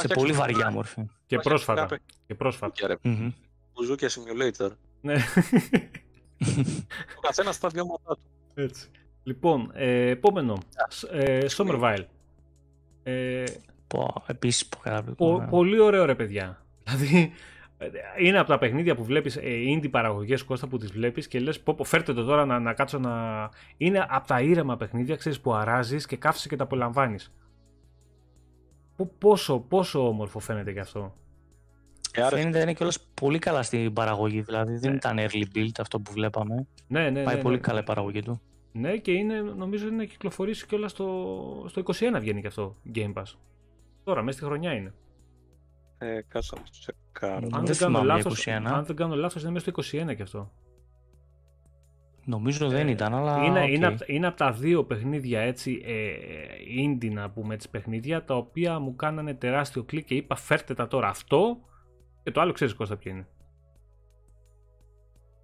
σε 0.00 0.08
πολύ 0.14 0.32
βαριά 0.32 0.70
μορφή. 0.70 1.06
Και 1.26 1.38
πρόσφατα. 1.38 1.88
Και 2.26 2.34
πρόσφατα. 2.34 2.98
Μπουζούκια 3.74 4.08
simulator. 4.08 4.70
Ναι. 5.00 5.14
Ο 7.16 7.20
καθένας 7.20 7.54
στα 7.54 7.68
βιώματά 7.68 8.14
του. 8.14 8.20
Έτσι. 8.54 8.90
Λοιπόν, 9.22 9.70
ε, 9.74 10.08
επόμενο. 10.08 10.58
Ε, 11.10 11.46
Somerville. 11.56 12.04
Ε, 13.02 13.44
επίσης, 14.26 14.68
πο, 15.16 15.46
πολύ 15.50 15.80
ωραίο 15.80 16.04
ρε 16.04 16.14
παιδιά. 16.14 16.64
Δηλαδή, 16.82 17.32
είναι 18.18 18.38
από 18.38 18.48
τα 18.48 18.58
παιχνίδια 18.58 18.94
που 18.94 19.04
βλέπεις, 19.04 19.36
ε, 19.36 19.40
indie 19.42 19.90
παραγωγές 19.90 20.42
Κώστα 20.42 20.66
που 20.66 20.78
τις 20.78 20.92
βλέπεις 20.92 21.28
και 21.28 21.40
λες 21.40 21.60
πω, 21.60 21.74
πω 21.74 21.84
φέρτε 21.84 22.12
το 22.12 22.24
τώρα 22.24 22.44
να, 22.44 22.58
να 22.58 22.72
κάτσω 22.72 22.98
να... 22.98 23.48
Είναι 23.76 24.06
από 24.08 24.26
τα 24.26 24.40
ήρεμα 24.40 24.76
παιχνίδια, 24.76 25.16
ξέρεις, 25.16 25.40
που 25.40 25.54
αράζεις 25.54 26.06
και 26.06 26.16
κάθεσαι 26.16 26.48
και 26.48 26.56
τα 26.56 26.64
απολαμβάνεις. 26.64 27.32
Πόσο, 29.18 29.58
πόσο 29.58 30.08
όμορφο 30.08 30.38
φαίνεται 30.38 30.72
και 30.72 30.80
αυτό. 30.80 31.14
Ε, 32.14 32.28
Φαίνεται 32.28 32.60
είναι 32.60 32.72
κιόλας 32.72 33.00
πολύ 33.14 33.38
καλά 33.38 33.62
στην 33.62 33.92
παραγωγή, 33.92 34.40
δηλαδή 34.40 34.76
δεν 34.76 34.90
ναι. 34.90 34.96
ήταν 34.96 35.18
early 35.18 35.56
build 35.56 35.70
αυτό 35.80 36.00
που 36.00 36.12
βλέπαμε. 36.12 36.66
Ναι, 36.86 37.10
ναι, 37.10 37.22
Πάει 37.22 37.36
ναι, 37.36 37.42
πολύ 37.42 37.54
ναι. 37.54 37.60
καλά 37.60 37.80
η 37.80 37.82
παραγωγή 37.82 38.22
του. 38.22 38.40
Ναι, 38.72 38.96
και 38.96 39.12
είναι, 39.12 39.40
νομίζω 39.40 39.86
είναι 39.86 39.96
να 39.96 40.04
κυκλοφορήσει 40.04 40.66
κιόλας 40.66 40.90
στο, 40.90 41.64
στο 41.68 41.82
21 41.86 41.92
βγαίνει 42.20 42.40
και 42.40 42.46
αυτό 42.46 42.76
Game 42.94 43.12
Pass. 43.12 43.34
Τώρα, 44.04 44.22
μέσα 44.22 44.38
στη 44.38 44.46
χρονιά 44.46 44.72
είναι. 44.72 44.94
Ε, 45.98 46.20
κάτσε 46.28 46.54
να 46.56 46.62
τσεκάρω. 46.62 47.48
Αν, 47.52 47.66
δεν 47.66 47.76
κάνω 47.76 48.02
λάθος, 48.02 48.46
αν 48.46 48.84
δεν 48.84 48.96
κάνω 48.96 49.14
λάθος, 49.14 49.42
είναι 49.42 49.50
μέσα 49.50 49.70
στο 49.70 49.98
21 50.02 50.16
κι 50.16 50.22
αυτό. 50.22 50.50
Νομίζω 52.24 52.68
δεν 52.68 52.88
ε, 52.88 52.90
ήταν, 52.90 53.14
αλλά. 53.14 53.44
Είναι, 53.44 53.64
okay. 53.64 53.70
είναι, 53.70 53.96
είναι 54.06 54.26
από 54.26 54.36
τα 54.36 54.52
δύο 54.52 54.84
παιχνίδια 54.84 55.40
έτσι, 55.40 55.82
ε, 55.84 56.04
indie 56.84 57.12
να 57.12 57.30
πούμε 57.30 57.54
έτσι 57.54 57.70
παιχνίδια, 57.70 58.24
τα 58.24 58.36
οποία 58.36 58.78
μου 58.78 58.96
κάνανε 58.96 59.34
τεράστιο 59.34 59.82
κλικ 59.82 60.06
και 60.06 60.14
είπα 60.14 60.34
φέρτε 60.34 60.74
τα 60.74 60.86
τώρα 60.86 61.08
αυτό 61.08 61.58
και 62.22 62.30
το 62.30 62.40
άλλο 62.40 62.52
ξέρεις 62.52 62.74
Κώστα 62.74 62.96
ποιο 62.96 63.10
είναι. 63.10 63.28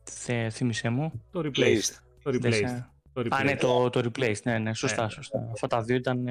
Θε, 0.03 0.51
θύμισέ 0.51 0.89
μου. 0.89 1.25
Το 1.31 1.41
Replaced. 1.41 1.99
Το 2.23 2.31
Replaced. 2.31 2.85
Το 3.13 3.23
replaced. 3.23 3.29
Α, 3.31 3.45
ναι, 3.45 3.57
το, 3.57 3.91
το 3.91 4.01
Replaced, 4.05 4.43
ναι, 4.43 4.59
ναι, 4.59 4.75
σωστά, 4.75 5.03
ναι. 5.03 5.09
σωστά. 5.09 5.49
Αυτά 5.53 5.67
τα 5.67 5.83
δύο 5.83 5.97
ήταν... 5.97 6.27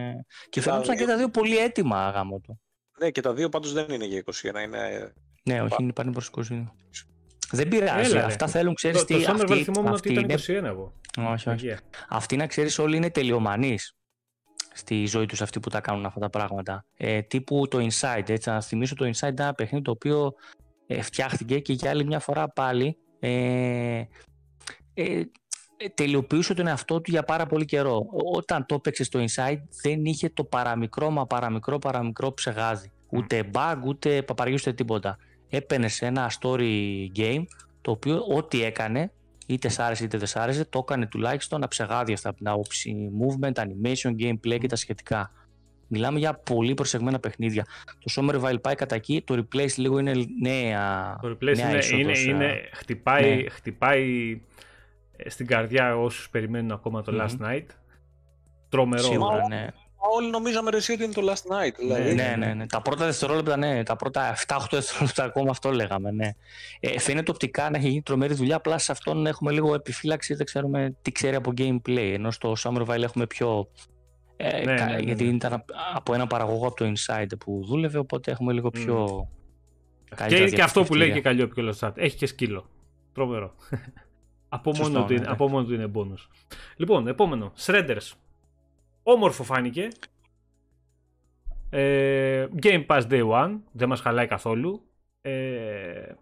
Και 0.49 0.61
φαίνονταν 0.61 0.97
και 0.97 1.05
τα 1.05 1.17
δύο 1.17 1.29
πολύ 1.29 1.57
έτοιμα 1.57 2.09
γάμο 2.09 2.39
του. 2.39 2.61
Ναι, 2.99 3.11
και 3.11 3.21
τα 3.21 3.33
δύο 3.33 3.49
πάντως 3.49 3.73
δεν 3.73 3.89
είναι 3.89 4.05
για 4.05 4.23
21, 4.33 4.43
είναι... 4.65 5.13
Ναι, 5.43 5.61
όχι, 5.61 5.75
είναι 5.79 5.93
πάνε 5.93 6.11
προς 6.11 6.29
21. 6.51 6.63
Δεν 7.51 7.67
πειράζει, 7.67 8.11
Έλα, 8.11 8.25
αυτά 8.25 8.47
θέλουν, 8.47 8.73
ξέρεις 8.73 8.99
το, 8.99 9.05
τι... 9.05 9.25
Το 9.25 9.33
Summer 9.33 9.61
θυμόμουν 9.63 9.93
ότι 9.93 10.13
ήταν 10.13 10.39
21 10.39 10.47
εγώ. 10.47 10.93
Όχι, 11.17 11.49
όχι. 11.49 11.67
Yeah. 11.71 11.77
Αυτοί 12.09 12.35
να 12.35 12.47
ξέρεις 12.47 12.79
όλοι 12.79 12.97
είναι 12.97 13.09
τελειομανείς 13.09 13.95
στη 14.75 15.05
ζωή 15.05 15.25
τους 15.25 15.41
αυτοί 15.41 15.59
που 15.59 15.69
τα 15.69 15.81
κάνουν 15.81 16.05
αυτά 16.05 16.19
τα 16.19 16.29
πράγματα. 16.29 16.85
Ε, 16.97 17.21
τύπου 17.21 17.67
το 17.67 17.77
Inside, 17.77 18.29
έτσι, 18.29 18.49
να 18.49 18.61
θυμίσω 18.61 18.95
το 18.95 19.05
Inside 19.05 19.39
ένα 19.39 19.53
παιχνίδι 19.53 19.83
το 19.83 19.91
οποίο 19.91 20.33
ε, 20.87 21.01
φτιάχτηκε 21.01 21.59
και 21.59 21.73
για 21.73 21.89
άλλη 21.89 22.05
μια 22.05 22.19
φορά 22.19 22.49
πάλι 22.49 22.97
ε, 23.19 24.03
ε, 24.93 25.21
τελειοποιούσε 25.93 26.53
τον 26.53 26.67
εαυτό 26.67 27.01
του 27.01 27.11
για 27.11 27.23
πάρα 27.23 27.45
πολύ 27.45 27.65
καιρό. 27.65 28.05
Όταν 28.35 28.65
το 28.65 28.75
έπαιξε 28.75 29.03
στο 29.03 29.19
Inside 29.19 29.59
δεν 29.81 30.05
είχε 30.05 30.29
το 30.29 30.43
παραμικρό 30.43 31.09
μα 31.09 31.25
παραμικρό 31.25 31.79
παραμικρό 31.79 32.33
ψεγάδι. 32.33 32.91
Ούτε 33.09 33.49
bug, 33.53 33.75
ούτε 33.85 34.21
παπαριού, 34.21 34.55
ούτε 34.59 34.73
τίποτα. 34.73 35.17
Έπαινε 35.49 35.87
σε 35.87 36.05
ένα 36.05 36.31
story 36.41 37.05
game 37.15 37.43
το 37.81 37.91
οποίο 37.91 38.25
ό,τι 38.35 38.63
έκανε 38.63 39.11
είτε 39.45 39.69
σ' 39.69 39.79
άρεσε 39.79 40.03
είτε 40.03 40.17
δεν 40.17 40.27
σ' 40.27 40.35
άρεσε, 40.35 40.65
το 40.65 40.79
έκανε 40.83 41.05
τουλάχιστον 41.05 41.63
αψεγάδια 41.63 42.17
από 42.23 42.37
την 42.37 42.47
άποψη 42.47 43.09
movement, 43.21 43.53
animation, 43.53 44.11
gameplay 44.19 44.59
και 44.59 44.67
τα 44.67 44.75
σχετικά. 44.75 45.31
Μιλάμε 45.87 46.19
για 46.19 46.33
πολύ 46.33 46.73
προσεγμένα 46.73 47.19
παιχνίδια. 47.19 47.65
Το 47.99 48.13
Somerville 48.15 48.61
πάει 48.61 48.75
κατά 48.75 48.95
εκεί, 48.95 49.21
το 49.25 49.33
Replace 49.35 49.75
λίγο 49.75 49.99
είναι 49.99 50.13
νέα. 50.41 51.17
Το 51.21 51.29
Replace 51.29 51.55
νέα 51.55 51.69
είναι, 51.69 52.01
είναι, 52.01 52.19
είναι, 52.19 52.69
χτυπάει, 52.73 53.35
ναι. 53.35 53.49
χτυπάει 53.49 54.41
ε, 55.15 55.29
στην 55.29 55.47
καρδιά 55.47 55.97
όσους 55.97 56.29
περιμένουν 56.29 56.71
ακόμα 56.71 57.01
το 57.01 57.13
mm-hmm. 57.15 57.27
Last 57.27 57.47
Night. 57.47 57.65
Τρομερό. 58.69 59.03
Σίγουρα, 59.03 59.47
ναι 59.47 59.67
όλοι 60.15 60.29
νομίζαμε 60.29 60.69
ρε, 60.69 60.77
ότι 60.77 61.03
είναι 61.03 61.13
το 61.13 61.21
last 61.31 61.51
night. 61.51 61.73
Δηλαδή. 61.77 62.13
Ναι, 62.13 62.35
ναι, 62.37 62.53
ναι. 62.53 62.67
Τα 62.67 62.81
πρώτα 62.81 63.05
δευτερόλεπτα, 63.05 63.57
ναι. 63.57 63.83
Τα 63.83 63.95
πρώτα 63.95 64.35
7-8 64.47 64.57
δευτερόλεπτα 64.71 65.23
ακόμα 65.23 65.49
αυτό 65.49 65.71
λέγαμε. 65.71 66.11
Ναι. 66.11 66.29
Ε, 66.79 66.99
φαίνεται 66.99 67.31
οπτικά 67.31 67.69
να 67.69 67.77
έχει 67.77 67.87
γίνει 67.87 68.01
τρομερή 68.01 68.33
δουλειά. 68.33 68.55
Απλά 68.55 68.77
σε 68.77 68.91
αυτόν 68.91 69.25
έχουμε 69.25 69.51
λίγο 69.51 69.73
επιφύλαξη. 69.73 70.33
Δεν 70.33 70.45
ξέρουμε 70.45 70.95
τι 71.01 71.11
ξέρει 71.11 71.35
από 71.35 71.53
gameplay. 71.57 72.11
Ενώ 72.13 72.31
στο 72.31 72.53
Summerville 72.63 73.01
έχουμε 73.01 73.27
πιο. 73.27 73.67
Ε, 74.37 74.63
ναι, 74.63 74.73
ναι, 74.73 74.83
ναι, 74.83 74.97
γιατί 74.99 75.23
ναι. 75.23 75.35
ήταν 75.35 75.65
από 75.93 76.13
ένα 76.13 76.27
παραγωγό 76.27 76.67
από 76.67 76.75
το 76.75 76.85
Inside 76.85 77.37
που 77.39 77.63
δούλευε. 77.65 77.97
Οπότε 77.97 78.31
έχουμε 78.31 78.53
λίγο 78.53 78.69
πιο. 78.69 79.27
Mm. 80.17 80.27
Και, 80.27 80.49
και 80.49 80.61
αυτό 80.61 80.83
που 80.83 80.95
λέει 80.95 81.11
και 81.11 81.21
καλλιό 81.21 81.47
πιο 81.47 81.73
Έχει 81.95 82.15
και 82.15 82.25
σκύλο. 82.25 82.69
Τρομερό. 83.13 83.55
από, 84.49 84.71
μόνο 84.75 85.05
του, 85.05 85.13
ναι, 85.13 85.25
από 85.27 85.49
μόνο 85.49 85.65
του 85.65 85.73
είναι 85.73 85.91
bonus. 85.93 86.27
Λοιπόν, 86.75 87.07
επόμενο. 87.07 87.53
Shredders. 87.65 88.11
Όμορφο 89.07 89.43
φάνηκε. 89.43 89.87
Ε, 91.69 92.47
Game 92.61 92.85
Pass 92.85 93.07
Day 93.09 93.29
One. 93.29 93.59
Δεν 93.71 93.87
μας 93.87 93.99
χαλάει 94.01 94.27
καθόλου. 94.27 94.81
Ε, 95.21 96.13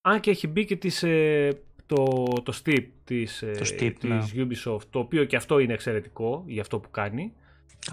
αν 0.00 0.20
και 0.20 0.30
έχει 0.30 0.46
μπει 0.46 0.64
και 0.64 0.76
τις, 0.76 1.02
ε, 1.02 1.62
το, 1.86 2.04
το 2.42 2.60
Steep 2.64 2.86
της, 3.04 3.42
ε, 3.42 3.50
το 3.50 3.64
Steep, 3.74 3.92
της 3.98 4.32
ναι. 4.34 4.46
Ubisoft, 4.46 4.82
το 4.90 4.98
οποίο 4.98 5.24
και 5.24 5.36
αυτό 5.36 5.58
είναι 5.58 5.72
εξαιρετικό 5.72 6.44
για 6.46 6.60
αυτό 6.60 6.78
που 6.78 6.90
κάνει. 6.90 7.32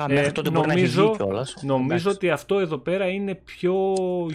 Α, 0.02 0.08
μέχρι 0.08 0.32
τότε 0.32 0.50
νομίζω, 0.50 1.02
μπορεί 1.02 1.18
να 1.18 1.26
κιόλας. 1.26 1.64
Νομίζω 1.64 2.12
ότι 2.12 2.30
αυτό 2.30 2.60
εδώ 2.60 2.78
πέρα 2.78 3.08
είναι 3.08 3.36
πιο 3.36 3.94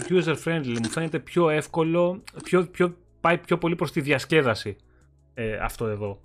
user 0.08 0.36
friendly. 0.44 0.76
Μου 0.82 0.88
φαίνεται 0.88 1.18
πιο 1.18 1.48
εύκολο, 1.48 2.22
πιο, 2.42 2.66
πιο, 2.66 2.96
πάει 3.20 3.38
πιο 3.38 3.58
πολύ 3.58 3.74
προς 3.74 3.92
τη 3.92 4.00
διασκέδαση 4.00 4.76
ε, 5.34 5.56
αυτό 5.56 5.86
εδώ 5.86 6.20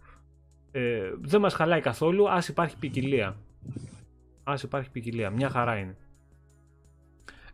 ε, 0.78 1.14
δεν 1.22 1.42
μας 1.42 1.54
χαλάει 1.54 1.82
καθόλου, 1.82 2.30
ας 2.30 2.48
υπάρχει 2.48 2.78
ποικιλία. 2.78 3.38
Ας 4.44 4.64
υπάρχει 4.64 4.90
ποικιλία, 4.90 5.30
μια 5.30 5.50
χαρά 5.50 5.78
είναι. 5.78 5.98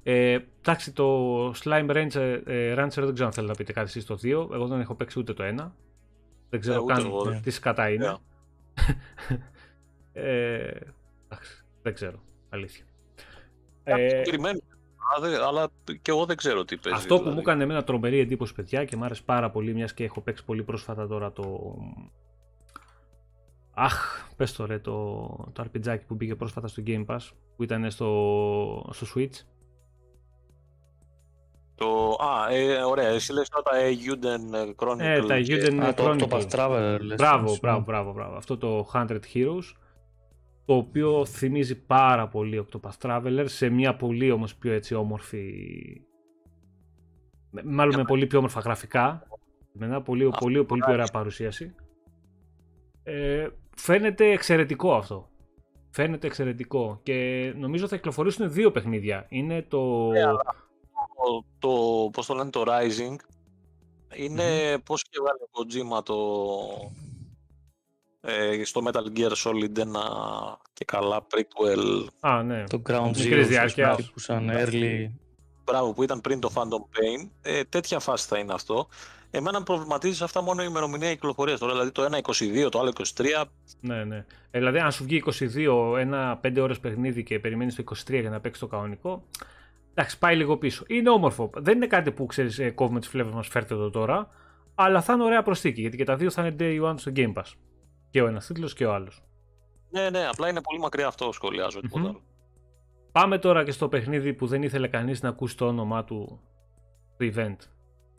Ε, 0.03 0.37
εντάξει, 0.59 0.91
το 0.91 1.49
Slime 1.49 1.89
Rancher, 1.89 2.41
ε, 2.45 2.73
Rancher 2.73 3.03
δεν 3.03 3.13
ξέρω 3.13 3.25
αν 3.25 3.33
θέλετε 3.33 3.41
να 3.41 3.53
πείτε 3.53 3.73
κάτι 3.73 3.87
εσείς 3.87 4.05
το 4.05 4.17
2. 4.23 4.53
Εγώ 4.53 4.67
δεν 4.67 4.79
έχω 4.79 4.95
παίξει 4.95 5.19
ούτε 5.19 5.33
το 5.33 5.43
1. 5.43 5.71
Δεν 6.49 6.59
ξέρω 6.59 6.85
ε, 6.89 6.93
καν 6.93 7.05
εγώ, 7.05 7.39
τι 7.43 7.51
σκατά 7.51 7.89
είναι. 7.89 8.17
ε, 10.13 10.71
εντάξει, 11.25 11.63
δεν 11.81 11.93
ξέρω, 11.93 12.23
αλήθεια. 12.49 12.85
Ε, 13.83 14.21
περιμένω, 14.23 14.59
αλλά 15.47 15.69
και 16.01 16.11
εγώ 16.11 16.25
δεν 16.25 16.35
ξέρω 16.35 16.65
τι 16.65 16.77
παίζει. 16.77 16.99
Αυτό 16.99 17.15
δηλαδή. 17.15 17.29
που 17.29 17.35
μου 17.35 17.39
έκανε 17.39 17.63
εμένα 17.63 17.83
τρομερή 17.83 18.19
εντύπωση, 18.19 18.53
παιδιά, 18.53 18.85
και 18.85 18.95
μου 18.95 19.03
άρεσε 19.03 19.21
πάρα 19.25 19.49
πολύ, 19.49 19.73
μιας 19.73 19.93
και 19.93 20.03
έχω 20.03 20.21
παίξει 20.21 20.45
πολύ 20.45 20.63
πρόσφατα 20.63 21.07
τώρα 21.07 21.31
το 21.31 21.75
Αχ, 23.73 24.27
πες 24.35 24.53
το 24.53 24.65
ρε, 24.65 24.79
το, 24.79 25.27
το 25.53 25.65
RPG 25.73 25.97
που 26.07 26.15
μπήκε 26.15 26.35
πρόσφατα 26.35 26.67
στο 26.67 26.83
Game 26.85 27.05
Pass, 27.05 27.19
που 27.55 27.63
ήταν 27.63 27.91
στο, 27.91 28.89
στο 28.91 29.07
Switch. 29.15 29.45
Το, 31.75 32.17
α, 32.19 32.53
ε, 32.53 32.83
ωραία, 32.83 33.07
εσύ 33.07 33.33
λες 33.33 33.49
τώρα 33.49 33.63
τα 33.63 33.71
Euden 33.77 34.65
Chronicles. 34.75 34.99
Ε, 34.99 35.25
τα 35.25 35.35
Euden 35.37 35.93
Chronicles. 35.93 36.15
Το, 36.17 36.27
το 36.27 36.27
Path 36.29 36.49
Traveler. 36.49 36.99
Μπράβο, 37.15 37.57
μπράβο, 37.61 37.83
μπράβο, 37.83 38.13
μπράβο. 38.13 38.35
Αυτό 38.35 38.57
το 38.57 38.89
100 38.93 39.19
Heroes, 39.33 39.73
το 40.65 40.75
οποίο 40.75 41.25
θυμίζει 41.25 41.85
πάρα 41.85 42.27
πολύ 42.27 42.65
το 42.69 42.79
Path 42.83 43.07
Traveler, 43.07 43.43
σε 43.47 43.69
μια 43.69 43.95
πολύ 43.95 44.31
όμως 44.31 44.55
πιο 44.55 44.71
έτσι 44.71 44.95
όμορφη... 44.95 45.51
Μάλλον 47.63 47.95
με 47.95 48.03
πολύ 48.03 48.27
πιο 48.27 48.37
όμορφα 48.37 48.59
γραφικά. 48.59 49.27
Με 49.71 49.85
ένα 49.85 50.01
πολύ, 50.01 50.29
πολύ, 50.39 50.63
πολύ, 50.63 50.81
ωραία 50.87 51.07
παρουσίαση. 51.13 51.75
Ε, 53.03 53.47
φαίνεται 53.75 54.31
εξαιρετικό 54.31 54.95
αυτό. 54.95 55.29
Φαίνεται 55.89 56.27
εξαιρετικό 56.27 56.99
και 57.03 57.53
νομίζω 57.57 57.87
θα 57.87 57.95
κυκλοφορήσουν 57.95 58.51
δύο 58.51 58.71
παιχνίδια. 58.71 59.25
Είναι 59.29 59.61
το... 59.61 60.09
Yeah, 60.09 60.35
το, 61.23 61.45
το, 61.59 62.09
πώς 62.09 62.25
το 62.25 62.33
λένε, 62.33 62.49
το 62.49 62.63
Rising 62.67 63.15
είναι 64.15 64.73
mm-hmm. 64.73 64.83
πώς 64.83 65.03
και 65.03 65.19
βάλει 65.23 65.41
ο 65.41 65.97
Kojima 65.97 66.03
το, 66.03 66.17
ε, 68.21 68.63
στο 68.63 68.81
Metal 68.85 69.17
Gear 69.17 69.31
Solid 69.31 69.77
ένα 69.77 70.01
και 70.73 70.85
καλά 70.85 71.27
prequel. 71.31 72.05
Α, 72.19 72.43
ναι. 72.43 72.63
Το 72.63 72.81
Ground 72.89 73.11
Zero 73.11 73.97
που 74.13 74.19
σαν 74.19 74.49
early. 74.53 75.11
Μπράβο, 75.63 75.93
που 75.93 76.03
ήταν 76.03 76.21
πριν 76.21 76.39
το 76.39 76.51
Phantom 76.55 76.97
Pain. 76.97 77.29
Ε, 77.41 77.63
τέτοια 77.63 77.99
φάση 77.99 78.27
θα 78.27 78.37
είναι 78.37 78.53
αυτό. 78.53 78.87
Εμένα 79.35 79.64
προβληματίζεις 79.64 80.18
σε 80.18 80.23
αυτά 80.23 80.41
μόνο 80.41 80.64
η 80.64 80.65
ημερομηνία 80.69 81.10
κυκλοφορίας 81.14 81.60
τώρα. 81.60 81.72
Δηλαδή 81.72 81.91
το 81.91 82.03
ένα 82.03 82.18
22, 82.22 82.68
το 82.72 82.80
άλλο 82.80 82.93
23. 83.15 83.43
Ναι, 83.80 84.03
ναι. 84.03 84.26
Ε, 84.51 84.60
δηλαδή, 84.60 84.80
αν 84.80 84.91
σου 84.91 85.03
βγει 85.03 85.23
22, 85.26 85.97
ένα 85.97 86.39
5 86.43 86.57
ώρες 86.61 86.80
παιχνίδι 86.80 87.23
και 87.23 87.39
περιμένεις 87.39 87.76
το 87.76 87.84
23 88.07 88.19
για 88.19 88.30
να 88.30 88.39
παίξεις 88.39 88.61
το 88.61 88.68
κανονικό. 88.68 89.23
Εντάξει, 89.93 90.18
πάει 90.18 90.35
λίγο 90.35 90.57
πίσω. 90.57 90.84
Είναι 90.88 91.10
όμορφο. 91.10 91.49
Δεν 91.53 91.76
είναι 91.76 91.88
κάτι 91.88 92.11
που 92.11 92.26
ξέρεις, 92.26 92.60
ε, 92.60 92.69
κόβουμε 92.69 92.99
τις 92.99 93.10
φλέβες 93.10 93.34
μας, 93.34 93.47
φέρτε 93.47 93.73
εδώ 93.73 93.89
τώρα. 93.89 94.30
Αλλά 94.76 95.01
θα 95.01 95.14
είναι 95.14 95.23
ωραία 95.23 95.43
προσθήκη 95.43 95.81
γιατί 95.81 95.97
και 95.97 96.03
τα 96.03 96.15
δύο 96.15 96.30
θα 96.30 96.45
είναι 96.45 96.55
day 96.60 96.91
one 96.91 96.93
στο 96.97 97.11
Game 97.15 97.34
Pass. 97.34 97.51
Και 98.10 98.22
ο 98.22 98.27
ένας 98.27 98.45
τίτλος 98.45 98.73
και 98.73 98.85
ο 98.85 98.93
άλλος. 98.93 99.23
Ναι, 99.89 100.10
ναι, 100.10 100.27
απλά 100.27 100.49
είναι 100.49 100.61
πολύ 100.61 100.80
μακριά 100.80 101.07
αυτό 101.07 101.31
σχολιάζω. 101.31 101.80
Mm-hmm. 101.80 101.99
Άλλο. 101.99 102.22
Πάμε 103.11 103.38
τώρα 103.38 103.64
και 103.64 103.72
στο 103.72 103.88
παιχνίδι 103.89 104.34
που 104.34 104.47
δεν 104.47 104.64
ήθελε 104.64 104.88
κανείς 104.88 105.22
να 105.22 105.30
ακούσει 105.30 105.57
το 105.57 105.68
όνομά 105.68 106.03
του 106.03 106.39
στο 107.14 107.26
event. 107.35 107.57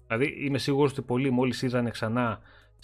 Δηλαδή 0.06 0.44
είμαι 0.44 0.58
σίγουρος 0.58 0.90
ότι 0.90 1.02
πολλοί 1.02 1.30
μόλις 1.30 1.62
είδαν 1.62 1.90
ξανά 1.90 2.40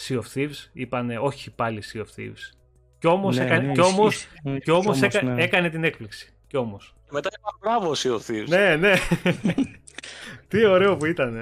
Sea 0.09 0.17
of 0.17 0.25
Thieves 0.35 0.69
είπαν 0.73 1.11
όχι 1.11 1.55
πάλι 1.55 1.83
Sea 1.93 1.99
of 1.99 2.07
Thieves. 2.17 2.57
Κι 2.99 3.07
όμως 3.07 3.37
ναι, 3.37 3.45
έκανε, 3.45 3.73
ναι, 3.73 3.83
όμως, 3.83 4.27
όμως 4.69 5.03
έκα, 5.03 5.23
ναι. 5.23 5.43
έκανε 5.43 5.71
την 5.71 5.85
έκπληξη. 5.85 6.35
Κι 6.47 6.57
όμως. 6.57 6.95
Και 7.05 7.11
μετά 7.13 7.29
είπα 7.39 7.59
μπράβο 7.61 7.93
Sea 7.97 8.19
of 8.19 8.31
Thieves. 8.31 8.49
Ναι, 8.49 8.77
ναι. 8.77 8.95
Τι 10.49 10.65
ωραίο 10.65 10.97
που 10.97 11.07
ήταν. 11.07 11.39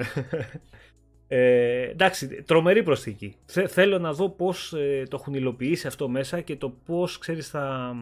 Ε, 1.31 1.83
εντάξει, 1.83 2.43
τρομερή 2.43 2.83
προσθήκη. 2.83 3.37
Θέλω 3.69 3.99
να 3.99 4.13
δω 4.13 4.29
πώς 4.29 4.73
ε, 4.73 5.03
το 5.11 5.17
έχουν 5.21 5.35
υλοποιήσει 5.35 5.87
αυτό 5.87 6.09
μέσα 6.09 6.41
και 6.41 6.57
το 6.57 6.71
πώς, 6.71 7.19
ξέρεις, 7.19 7.49
θα, 7.49 7.95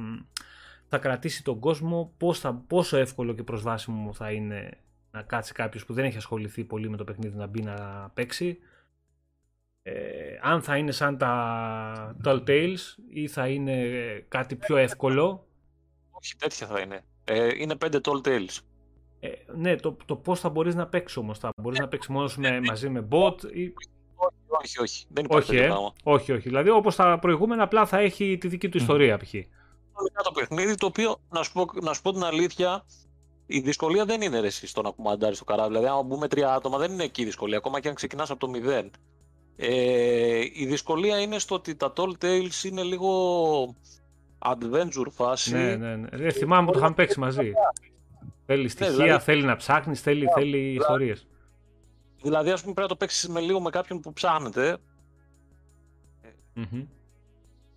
θα 0.88 0.98
κρατήσει 0.98 1.44
τον 1.44 1.58
κόσμο, 1.58 2.12
πώς 2.16 2.38
θα, 2.38 2.64
πόσο 2.66 2.96
εύκολο 2.96 3.34
και 3.34 3.42
προσβάσιμο 3.42 4.12
θα 4.12 4.30
είναι 4.30 4.78
να 5.16 5.22
κάτσει 5.22 5.52
κάποιος 5.52 5.84
που 5.84 5.92
δεν 5.92 6.04
έχει 6.04 6.16
ασχοληθεί 6.16 6.64
πολύ 6.64 6.90
με 6.90 6.96
το 6.96 7.04
παιχνίδι 7.04 7.36
να 7.36 7.46
μπει 7.46 7.62
να 7.62 8.10
παίξει. 8.14 8.58
Ε, 9.82 10.38
αν 10.42 10.62
θα 10.62 10.76
είναι 10.76 10.92
σαν 10.92 11.18
τα 11.18 12.16
Telltales 12.24 12.78
ή 13.08 13.28
θα 13.28 13.48
είναι 13.48 13.84
κάτι 14.28 14.56
πιο 14.56 14.76
εύκολο. 14.76 15.46
Όχι, 16.10 16.36
τέτοια 16.36 16.66
θα 16.66 16.80
είναι. 16.80 17.04
Ε, 17.24 17.48
είναι 17.58 17.76
πέντε 17.76 18.00
Telltales. 18.04 18.58
Ε, 19.20 19.28
ναι, 19.54 19.76
το, 19.76 19.96
το 20.04 20.16
πώς 20.16 20.40
θα 20.40 20.48
μπορείς 20.48 20.74
να 20.74 20.86
παίξεις 20.86 21.16
όμως. 21.16 21.38
Θα 21.38 21.50
μπορείς 21.56 21.78
να 21.78 21.88
παίξεις 21.88 22.10
μόνος 22.10 22.36
με, 22.36 22.60
μαζί 22.60 22.88
με 22.88 23.08
bot 23.10 23.42
ή. 23.52 23.72
Όχι, 24.16 24.62
όχι, 24.62 24.80
όχι. 24.80 25.06
Δεν 25.10 25.24
υπάρχει 25.24 25.56
όχι, 25.56 25.64
ε, 25.64 25.72
όχι, 26.02 26.32
όχι. 26.32 26.48
Δηλαδή 26.48 26.70
όπως 26.70 26.96
τα 26.96 27.18
προηγούμενα, 27.18 27.62
απλά 27.62 27.86
θα 27.86 27.98
έχει 27.98 28.38
τη 28.38 28.48
δική 28.48 28.68
του 28.68 28.76
ιστορία 28.76 29.18
π.χ. 29.18 29.34
Είναι 29.34 29.48
το 30.24 30.32
παιχνίδι 30.34 30.74
το 30.74 30.86
οποίο, 30.86 31.20
να 31.28 31.42
σου, 31.42 31.52
πω, 31.52 31.66
να 31.82 31.92
σου 31.92 32.02
πω 32.02 32.12
την 32.12 32.24
αλήθεια, 32.24 32.84
η 33.46 33.60
δυσκολία 33.60 34.04
δεν 34.04 34.20
είναι 34.20 34.40
ρε, 34.40 34.50
στο 34.50 34.82
να 34.82 34.90
κουμαντάρεις 34.90 35.38
το 35.38 35.44
καράβι. 35.44 35.68
Δηλαδή, 35.68 35.86
αν 35.86 36.06
μπούμε 36.06 36.28
τρία 36.28 36.54
άτομα, 36.54 36.78
δεν 36.78 36.92
είναι 36.92 37.04
εκεί 37.04 37.22
η 37.22 37.24
δυσκολία. 37.24 37.56
Ακόμα 37.56 37.80
και 37.80 37.88
αν 37.88 37.94
ξεκινάς 37.94 38.30
από 38.30 38.40
το 38.40 38.48
μηδέν. 38.48 38.90
Ε, 39.56 40.40
η 40.52 40.66
δυσκολία 40.66 41.20
είναι 41.20 41.38
στο 41.38 41.54
ότι 41.54 41.74
τα 41.74 41.92
Tall 41.96 42.12
Tales 42.20 42.64
είναι 42.64 42.82
λίγο 42.82 43.74
adventure 44.38 45.10
φάση. 45.10 45.52
Ναι, 45.52 45.76
ναι, 45.76 45.96
ναι. 45.96 46.08
Ε, 46.10 46.30
θυμάμαι 46.30 46.66
που 46.66 46.72
το 46.72 46.78
είχαμε 46.78 46.94
παίξει 46.94 47.20
μαζί. 47.20 47.52
Θέλει 48.46 48.62
ναι, 48.62 48.68
στοιχεία, 48.68 48.92
δηλαδή... 48.92 49.24
θέλει 49.24 49.42
να 49.42 49.56
ψάχνεις, 49.56 50.00
θέλει, 50.00 50.26
yeah, 50.28 50.38
θέλει 50.38 50.50
δηλαδή... 50.58 50.74
ιστορίες. 50.74 51.26
Δηλαδή, 52.22 52.50
ας 52.50 52.60
πούμε, 52.60 52.74
πρέπει 52.74 52.88
να 52.90 52.96
το 52.96 53.04
παίξεις 53.04 53.28
με 53.28 53.40
λίγο 53.40 53.60
με 53.60 53.70
κάποιον 53.70 54.00
που 54.00 54.12
ψάχνετε. 54.12 54.76
Mm-hmm. 56.56 56.86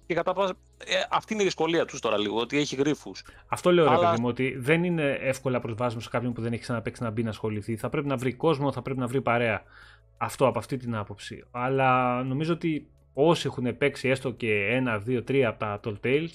Και 0.10 0.16
κατά 0.16 0.34
πάσα. 0.34 0.54
Ε, 0.78 0.94
αυτή 1.10 1.34
είναι 1.34 1.42
η 1.42 1.46
δυσκολία 1.46 1.86
τους 1.86 2.00
τώρα 2.00 2.18
λίγο, 2.18 2.40
ότι 2.40 2.58
έχει 2.58 2.76
γρήφου. 2.76 3.12
Αυτό 3.48 3.72
λέω, 3.72 3.90
Αλλά... 3.90 4.00
ρε 4.00 4.06
παιδί 4.06 4.22
μου, 4.22 4.28
ότι 4.28 4.56
δεν 4.58 4.84
είναι 4.84 5.18
εύκολα 5.22 5.60
προσβάσιμο 5.60 6.02
σε 6.02 6.10
κάποιον 6.10 6.34
που 6.34 6.42
δεν 6.42 6.54
έχει 6.54 6.62
ξαναπέξει 6.62 7.04
να 7.04 7.10
μπει 7.10 7.24
να 7.24 7.30
ασχοληθεί. 7.30 7.78
Θα 7.78 7.90
πρέπει 7.90 8.08
να 8.08 8.18
βρει 8.18 8.34
κόσμο, 8.34 8.72
θα 8.72 8.82
πρέπει 8.82 9.00
να 9.00 9.08
βρει 9.08 9.22
παρέα. 9.22 9.64
Αυτό 10.18 10.48
από 10.48 10.60
αυτή 10.60 10.78
την 10.78 10.96
άποψη. 10.96 11.46
Αλλά 11.52 12.24
νομίζω 12.24 12.54
ότι 12.54 12.88
όσοι 13.14 13.48
έχουν 13.48 13.78
παίξει 13.78 14.10
έστω 14.10 14.32
και 14.32 14.68
ένα, 14.72 14.98
δύο, 14.98 15.24
τρία 15.24 15.50
από 15.50 15.60
τα 15.60 15.80
Tall 15.84 15.96
Tales, 16.04 16.34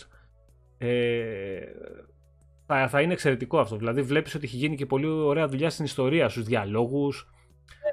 ε, 0.78 1.58
θα, 2.66 2.88
θα 2.88 3.00
είναι 3.00 3.12
εξαιρετικό 3.12 3.58
αυτό. 3.58 3.76
Δηλαδή, 3.76 4.02
βλέπεις 4.02 4.34
ότι 4.34 4.44
έχει 4.44 4.56
γίνει 4.56 4.76
και 4.76 4.86
πολύ 4.86 5.06
ωραία 5.06 5.48
δουλειά 5.48 5.70
στην 5.70 5.84
ιστορία, 5.84 6.28
στους 6.28 6.44
διαλόγους. 6.44 7.28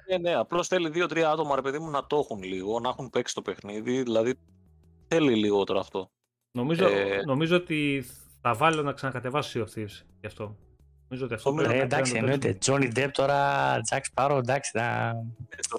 Ναι, 0.09 0.17
ναι, 0.17 0.29
ναι. 0.29 0.35
Απλώς 0.35 0.67
θέλει 0.67 0.89
δύο-τρία 0.89 1.29
άτομα, 1.29 1.55
ρε 1.55 1.61
παιδί 1.61 1.79
μου, 1.79 1.89
να 1.89 2.05
το 2.07 2.17
έχουν 2.17 2.43
λίγο, 2.43 2.79
να 2.79 2.89
έχουν 2.89 3.09
παίξει 3.09 3.35
το 3.35 3.41
παιχνίδι. 3.41 4.03
Δηλαδή, 4.03 4.35
θέλει 5.13 5.35
λίγο 5.35 5.63
τώρα 5.63 5.79
αυτό. 5.79 6.11
Νομίζω, 6.51 6.87
ε... 6.87 7.21
νομίζω 7.25 7.55
ότι 7.55 8.05
θα 8.41 8.53
βάλω 8.53 8.81
να 8.81 8.91
ξανακατεβάσω 8.91 9.59
Sea 9.59 9.63
of 9.63 9.79
Thieves 9.79 10.01
γι' 10.19 10.27
αυτό. 10.27 10.57
Νομίζω 11.07 11.25
ότι 11.25 11.33
αυτό 11.33 11.53
πρέπει 11.53 11.73
ε, 11.73 11.81
εντάξει, 11.81 12.15
εννοείται. 12.15 12.57
Johnny 12.65 12.91
Depp 12.95 13.09
τώρα, 13.11 13.75
Jack 13.91 14.01
Sparrow, 14.13 14.37
εντάξει, 14.37 14.71
θα... 14.73 15.15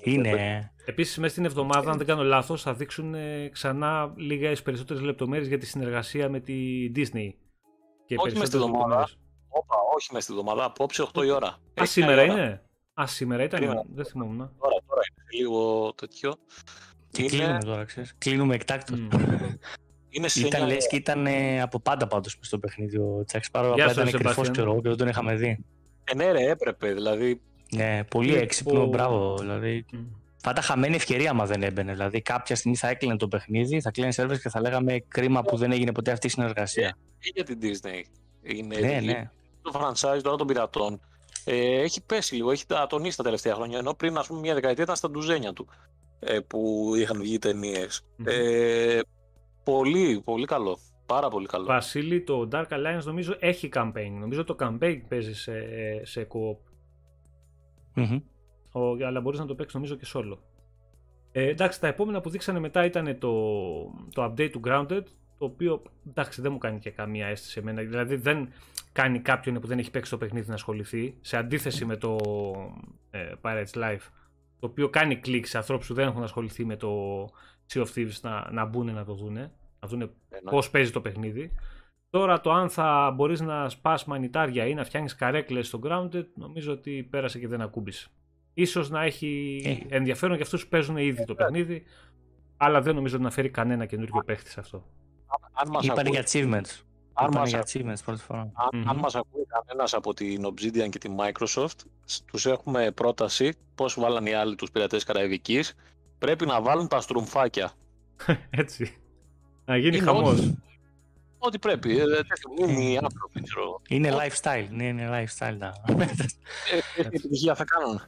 είναι. 0.03 0.73
Επίσης, 0.85 1.19
μέσα 1.19 1.33
στην 1.33 1.45
εβδομάδα, 1.45 1.91
αν 1.91 1.99
δεν 1.99 2.07
κάνω 2.07 2.23
λάθος, 2.23 2.63
θα 2.63 2.75
δείξουν 2.75 3.15
ξανά 3.53 4.13
λίγε 4.17 4.53
περισσότερες 4.65 5.03
λεπτομέρειες 5.03 5.49
για 5.49 5.59
τη 5.59 5.67
συνεργασία 5.67 6.29
με 6.29 6.41
τη 6.41 6.91
Disney 6.97 7.31
και 8.07 8.17
όχι 8.19 8.39
μες 8.39 8.47
στη 8.49 8.57
εβδομάδα. 8.57 9.09
Όπα, 9.49 9.77
όχι 9.95 10.13
μες 10.13 10.23
στη 10.23 10.33
εβδομάδα, 10.33 10.65
απόψε 10.65 11.07
8 11.15 11.25
η 11.25 11.31
ώρα. 11.31 11.59
Α, 11.81 11.85
σήμερα 11.85 12.23
είναι. 12.23 12.63
Α, 13.01 13.07
σήμερα 13.07 13.43
ήταν. 13.43 13.61
Κλείνω. 13.61 13.85
Δεν 13.95 14.05
θυμόμουν. 14.05 14.37
Τώρα, 14.37 14.75
τώρα 14.87 15.01
είναι 15.11 15.43
λίγο 15.43 15.93
τέτοιο. 15.95 16.35
Και 17.13 17.23
είναι... 17.23 17.31
κλείνουμε 17.31 17.59
τώρα, 17.65 17.85
ξέρεις. 17.85 18.15
Κλείνουμε 18.19 18.55
εκτάκτο. 18.55 18.95
Mm. 18.97 19.57
Είναι 20.09 20.29
σε 20.29 20.47
ήταν 20.47 20.67
λες 20.67 20.87
και 20.89 20.97
ήταν 20.97 21.27
από 21.63 21.81
πάντα 21.81 22.07
πάντως 22.07 22.39
στο 22.41 22.59
παιχνίδι 22.59 22.99
ο 22.99 23.25
Τσάκ 23.27 23.45
Σπάρο. 23.45 23.71
Απλά 23.73 23.91
ήταν 23.91 24.11
κρυφός 24.11 24.51
και 24.51 24.61
εγώ 24.61 24.81
και 24.81 24.89
δεν 24.89 24.97
τον 24.97 25.09
είχαμε 25.09 25.35
δει. 25.35 25.65
Ε, 26.05 26.15
ναι 26.15 26.33
ρε, 26.33 26.51
έπρεπε, 26.51 26.93
δηλαδή. 26.93 27.41
Ναι, 27.75 28.05
πολύ 28.05 28.35
έξυπνο, 28.35 28.87
μπράβο. 28.87 29.37
Δηλαδή, 29.39 29.85
mm. 29.93 29.97
θα 30.37 30.51
ήταν 30.51 30.63
χαμένη 30.63 30.95
ευκαιρία 30.95 31.31
άμα 31.31 31.47
δεν 31.47 31.63
έμπαινε. 31.63 31.93
Δηλαδή, 31.93 32.21
κάποια 32.23 32.57
στιγμή 32.57 32.77
θα 32.77 32.89
έκλεινε 32.89 33.17
το 33.17 33.29
παιχνίδι, 33.29 33.81
θα 33.81 33.91
κλείνει 33.91 34.13
σερβέρς 34.13 34.41
και 34.41 34.49
θα 34.49 34.61
λέγαμε 34.61 35.05
κρίμα 35.09 35.43
που 35.43 35.57
δεν 35.57 35.73
έγινε 35.73 35.93
ποτέ 35.93 36.11
αυτή 36.11 36.27
η 36.27 36.31
συνεργασία 36.31 36.97
για 37.35 37.45
την 37.45 37.59
Disney. 37.63 38.03
Είναι 38.43 38.79
ναι, 38.79 39.01
ναι. 39.01 39.31
Το 39.63 39.71
franchise 39.75 40.23
τώρα 40.23 40.37
των 40.37 40.47
πειρατών 40.47 41.01
ε, 41.45 41.81
έχει 41.81 42.03
πέσει 42.03 42.35
λίγο, 42.35 42.51
έχει 42.51 42.65
ατονίσει 42.69 43.17
τα 43.17 43.23
τελευταία 43.23 43.55
χρόνια. 43.55 43.79
Ενώ 43.79 43.95
πριν, 43.95 44.17
ας 44.17 44.27
πούμε, 44.27 44.41
μια 44.41 44.55
δεκαετία 44.55 44.83
ήταν 44.85 44.97
στα 44.97 45.11
ντουζένια 45.11 45.53
του 45.53 45.69
ε, 46.25 46.41
που 46.41 46.93
είχαν 46.97 47.21
βγει 47.21 47.39
ταινίες. 47.39 48.03
Mm-hmm. 48.19 48.27
Ε, 48.27 49.01
πολύ, 49.65 50.21
πολύ 50.25 50.47
καλό. 50.47 50.79
Πάρα 51.07 51.29
πολύ 51.29 51.47
καλό. 51.47 51.65
Βασίλη, 51.65 52.23
το 52.23 52.49
Dark 52.53 52.69
Alliance 52.69 53.05
νομίζω 53.05 53.37
έχει 53.39 53.69
campaign. 53.73 54.11
Νομίζω 54.21 54.45
το 54.45 54.57
campaign 54.59 55.01
παίζει 55.09 55.35
σε, 55.35 55.53
σε 56.03 56.27
co-op. 56.31 56.57
Mm-hmm. 57.97 58.23
Ο, 58.73 59.07
αλλά 59.07 59.21
μπορείς 59.21 59.39
να 59.39 59.47
το 59.47 59.55
παίξεις 59.55 59.75
νομίζω 59.75 59.95
και 59.95 60.07
solo. 60.15 60.39
Ε, 61.33 61.49
εντάξει, 61.49 61.81
τα 61.81 61.87
επόμενα 61.87 62.21
που 62.21 62.31
δείξανε 62.31 62.59
μετά 62.59 62.85
ήταν 62.85 63.19
το, 63.19 63.33
το 64.13 64.25
update 64.25 64.51
του 64.51 64.61
Grounded, 64.65 65.03
το 65.39 65.45
οποίο 65.45 65.83
εντάξει 66.09 66.41
δεν 66.41 66.53
μου 66.53 66.59
κάνει 66.59 66.79
και 66.79 66.91
καμία 66.91 67.27
αίσθηση 67.27 67.59
εμένα. 67.59 67.83
Δηλαδή 67.83 68.17
δεν 68.17 68.53
κάνει 68.93 69.19
κάποιον 69.19 69.61
που 69.61 69.67
δεν 69.67 69.79
έχει 69.79 69.91
παίξει 69.91 70.11
το 70.11 70.19
παιχνίδι 70.19 70.49
να 70.49 70.55
ασχοληθεί. 70.55 71.15
Σε 71.21 71.37
αντίθεση 71.37 71.85
με 71.85 71.97
το 71.97 72.17
ε, 73.11 73.33
Pirates 73.43 73.73
Life, 73.75 74.09
το 74.63 74.69
οποίο 74.69 74.89
κάνει 74.89 75.17
κλικ 75.17 75.47
σε 75.47 75.57
ανθρώπους 75.57 75.87
που 75.87 75.95
δεν 75.95 76.09
έχουν 76.09 76.23
ασχοληθεί 76.23 76.65
με 76.65 76.77
το 76.77 77.25
Sea 77.73 77.81
of 77.81 77.87
Thieves 77.95 78.21
να, 78.23 78.51
να 78.53 78.65
μπουν 78.65 78.93
να 78.93 79.05
το 79.05 79.15
δούνε, 79.15 79.53
να 79.81 79.89
δούνε 79.89 80.11
πώς 80.51 80.71
παίζει 80.71 80.91
το 80.91 81.01
παιχνίδι. 81.01 81.53
Τώρα 82.11 82.41
το 82.41 82.53
αν 82.53 82.69
θα 82.69 83.13
μπορείς 83.17 83.41
να 83.41 83.69
σπάς 83.69 84.05
μανιτάρια 84.05 84.67
ή 84.67 84.75
να 84.75 84.85
φτιάχνεις 84.85 85.15
καρέκλες 85.15 85.67
στο 85.67 85.81
Grounded, 85.83 86.27
νομίζω 86.35 86.73
ότι 86.73 87.09
πέρασε 87.11 87.39
και 87.39 87.49
δεν 87.49 87.61
ακούμπησε. 87.61 88.09
Ίσως 88.55 88.91
να 88.91 89.03
έχει 89.03 89.63
ε. 89.89 89.97
ενδιαφέρον 89.97 90.35
για 90.35 90.45
αυτούς 90.45 90.63
που 90.63 90.69
παίζουν 90.69 90.97
ήδη 90.97 91.25
το 91.25 91.35
παιχνίδι, 91.35 91.83
αλλά 92.57 92.81
δεν 92.81 92.95
νομίζω 92.95 93.19
να 93.19 93.31
φέρει 93.31 93.51
κανένα 93.51 93.87
καινούριο 93.87 94.23
παίχτη 94.25 94.51
σε 94.51 94.61
αυτό 94.61 94.85
αν 95.53 95.69
μας 95.71 95.85
Είπανε 95.85 96.01
ακούει... 96.01 96.11
για 96.11 96.25
achievements. 96.27 96.83
Αν 97.13 97.31
μας, 97.33 97.49
για 97.49 97.65
achievements 97.67 98.05
πρώτη 98.05 98.21
φορά. 98.23 98.41
Αν, 98.41 98.51
mm-hmm. 98.73 98.89
αν 98.89 98.97
μας 98.97 99.15
ακούει 99.15 99.47
κανένας 99.47 99.95
από 99.95 100.15
την 100.15 100.47
Obsidian 100.47 100.89
και 100.91 100.99
τη 100.99 101.09
Microsoft, 101.19 101.77
τους 102.25 102.47
έχουμε 102.47 102.91
πρόταση, 102.91 103.55
πώς 103.75 103.95
βάλαν 104.01 104.27
οι 104.27 104.35
άλλοι 104.35 104.55
τους 104.55 104.71
πειρατές 104.71 105.05
Καραϊβικής, 105.05 105.75
πρέπει 106.19 106.47
να 106.47 106.61
βάλουν 106.61 106.89
τα 106.89 107.01
στρουμφάκια. 107.01 107.73
Έτσι. 108.51 108.97
Να 109.65 109.77
γίνει 109.77 109.99
χαμός. 109.99 110.53
Ό,τι 111.39 111.59
πρέπει. 111.59 111.99
Ε, 111.99 112.05
είναι 112.59 112.99
άνθρωποι, 113.03 113.43
Είναι 113.89 114.11
lifestyle. 114.13 114.67
Ναι, 114.71 114.85
είναι 114.85 115.09
lifestyle. 115.11 115.59
Ε, 116.97 117.01
επιτυχία 117.01 117.55
θα 117.55 117.65
κάνουν. 117.65 118.01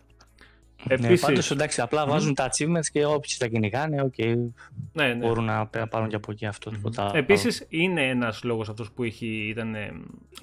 Ναι, 0.83 0.95
Επίσης... 0.95 1.23
Ναι, 1.23 1.29
πάντως 1.29 1.51
εντάξει, 1.51 1.81
απλά 1.81 2.07
βάζουν 2.07 2.35
τα 2.35 2.51
achievements 2.51 2.87
και 2.93 3.05
όποιοι 3.05 3.37
τα 3.39 3.47
κυνηγάνε, 3.47 4.11
okay, 4.11 4.37
ναι, 4.93 5.15
ναι. 5.15 5.27
μπορούν 5.27 5.45
να 5.45 5.67
πάρουν 5.67 6.09
και 6.09 6.17
από 6.17 6.33
εκεί 6.33 6.47
αυτό. 6.47 6.73
Mm-hmm. 6.83 7.11
Επίσης 7.15 7.67
είναι 7.69 8.09
ένας 8.09 8.43
λόγος 8.43 8.69
αυτός 8.69 8.93
που 8.93 9.03
έχει, 9.03 9.27
ήταν, 9.49 9.75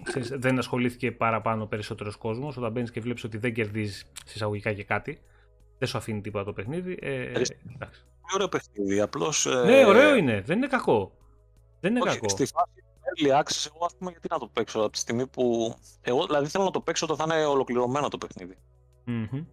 ξέρεις, 0.03 0.29
δεν 0.29 0.57
ασχολήθηκε 0.57 1.11
παραπάνω 1.11 1.65
περισσότερος 1.65 2.15
κόσμος, 2.15 2.57
όταν 2.57 2.71
μπαίνεις 2.71 2.91
και 2.91 2.99
βλέπεις 2.99 3.23
ότι 3.23 3.37
δεν 3.37 3.53
κερδίζεις 3.53 4.05
συσσαγωγικά 4.25 4.73
και 4.73 4.83
κάτι, 4.83 5.21
δεν 5.77 5.87
σου 5.87 5.97
αφήνει 5.97 6.21
τίποτα 6.21 6.43
το 6.43 6.53
παιχνίδι. 6.53 6.97
Ε, 7.01 7.21
εντάξει. 7.21 7.55
Ωραίο 8.33 8.47
παιχνίδι, 8.47 8.99
απλώς... 8.99 9.47
Ναι, 9.65 9.85
ωραίο 9.85 10.15
είναι, 10.15 10.41
δεν 10.41 10.57
είναι 10.57 10.67
κακό. 10.67 11.11
Δεν 11.79 11.91
είναι 11.91 12.01
Όχι, 12.01 12.13
κακό. 12.13 12.29
Στη 12.29 12.45
φάση 12.45 12.83
early 13.01 13.39
access, 13.39 13.71
εγώ 13.75 13.85
ας 13.85 13.95
πούμε 13.97 14.11
γιατί 14.11 14.27
να 14.29 14.39
το 14.39 14.49
παίξω 14.53 14.79
από 14.79 14.89
τη 14.89 14.97
στιγμή 14.97 15.27
που... 15.27 15.75
Εγώ 16.01 16.25
δηλαδή 16.25 16.47
θέλω 16.47 16.63
να 16.63 16.71
το 16.71 16.81
παίξω 16.81 17.05
όταν 17.09 17.17
θα 17.17 17.35
είναι 17.35 17.45
ολοκληρωμένο 17.45 18.07
το 18.07 18.17
παιχνίδι. 18.17 18.57
Mm-hmm. 19.07 19.45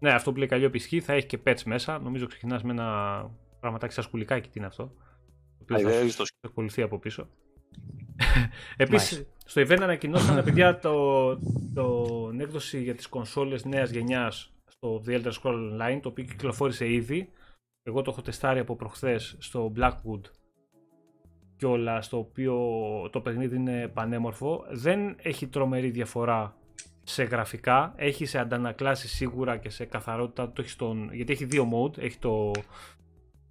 Ναι, 0.00 0.10
αυτό 0.10 0.32
που 0.32 0.38
λέει 0.38 0.48
καλή 0.48 0.64
οπισχή 0.64 1.00
θα 1.00 1.12
έχει 1.12 1.26
και 1.26 1.38
patch 1.44 1.62
μέσα. 1.64 1.98
Νομίζω 1.98 2.26
ξεκινάς 2.26 2.62
με 2.62 2.70
ένα 2.72 3.30
πραγματάκι 3.60 3.92
σαν 3.92 4.04
σκουλικάκι. 4.04 4.48
Τι 4.48 4.58
είναι 4.58 4.66
αυτό. 4.66 4.92
Το 5.66 5.74
οποίο 5.74 6.08
θα 6.08 6.24
ακολουθεί 6.40 6.82
από 6.82 6.98
πίσω. 6.98 7.28
Επίσης, 8.76 9.26
στο 9.44 9.62
event 9.62 9.78
ανακοινώσαν 9.80 10.44
παιδιά 10.44 10.78
το, 10.78 11.36
το 11.74 12.06
έκδοση 12.38 12.82
για 12.82 12.94
τις 12.94 13.08
κονσόλες 13.08 13.64
νέας 13.64 13.90
γενιάς 13.90 14.52
στο 14.66 15.02
The 15.06 15.10
Elder 15.10 15.32
Scrolls 15.32 15.72
Online, 15.72 15.98
το 16.02 16.08
οποίο 16.08 16.24
κυκλοφόρησε 16.24 16.92
ήδη. 16.92 17.30
Εγώ 17.82 18.02
το 18.02 18.10
έχω 18.10 18.22
τεστάρει 18.22 18.58
από 18.58 18.76
προχθές 18.76 19.36
στο 19.38 19.72
Blackwood 19.76 20.20
και 21.56 21.66
όλα, 21.66 22.02
στο 22.02 22.18
οποίο 22.18 22.56
το 23.12 23.20
παιχνίδι 23.20 23.56
είναι 23.56 23.88
πανέμορφο. 23.88 24.64
Δεν 24.70 25.16
έχει 25.22 25.46
τρομερή 25.46 25.90
διαφορά 25.90 26.56
σε 27.12 27.22
γραφικά, 27.22 27.92
έχει 27.96 28.24
σε 28.24 28.38
αντανακλάσει 28.38 29.08
σίγουρα 29.08 29.56
και 29.56 29.70
σε 29.70 29.84
καθαρότητα, 29.84 30.52
το 30.52 30.60
έχει 30.60 30.70
στον, 30.70 31.10
γιατί 31.12 31.32
έχει 31.32 31.44
δύο 31.44 31.68
mode, 31.72 31.98
έχει 31.98 32.18
το, 32.18 32.50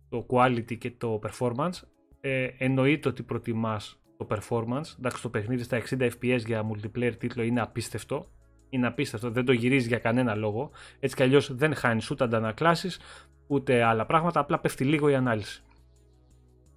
το 0.10 0.26
quality 0.30 0.78
και 0.78 0.92
το 0.92 1.20
performance. 1.28 1.82
Ε, 2.22 2.48
εννοείται 2.58 3.10
ότι 3.10 3.24
προτιμάς 3.24 4.02
το 4.18 4.28
performance, 4.30 4.98
εντάξει 4.98 5.22
το 5.22 5.30
παιχνίδι 5.30 5.64
στα 5.64 5.82
60 5.90 6.10
fps 6.22 6.40
για 6.46 6.70
multiplayer 6.70 7.14
τίτλο 7.18 7.44
είναι 7.44 7.62
απίστευτο, 7.62 8.26
είναι 8.70 8.88
απίστευτο, 8.88 9.32
δεν 9.32 9.46
το 9.46 9.52
γυρίζεις 9.52 9.88
για 9.88 10.00
κανένα 10.00 10.36
λόγο, 10.36 10.72
έτσι 11.00 11.16
κι 11.16 11.24
αλλιώς 11.24 11.56
δεν 11.56 11.76
χάνεις 11.76 12.12
ούτε 12.12 12.24
αντανακλάσεις, 12.24 13.00
ούτε 13.48 13.84
άλλα 13.84 14.06
πράγματα, 14.06 14.40
απλά 14.40 14.60
πέφτει 14.60 14.84
λίγο 14.84 15.10
η 15.10 15.16
ανάλυση. 15.16 15.64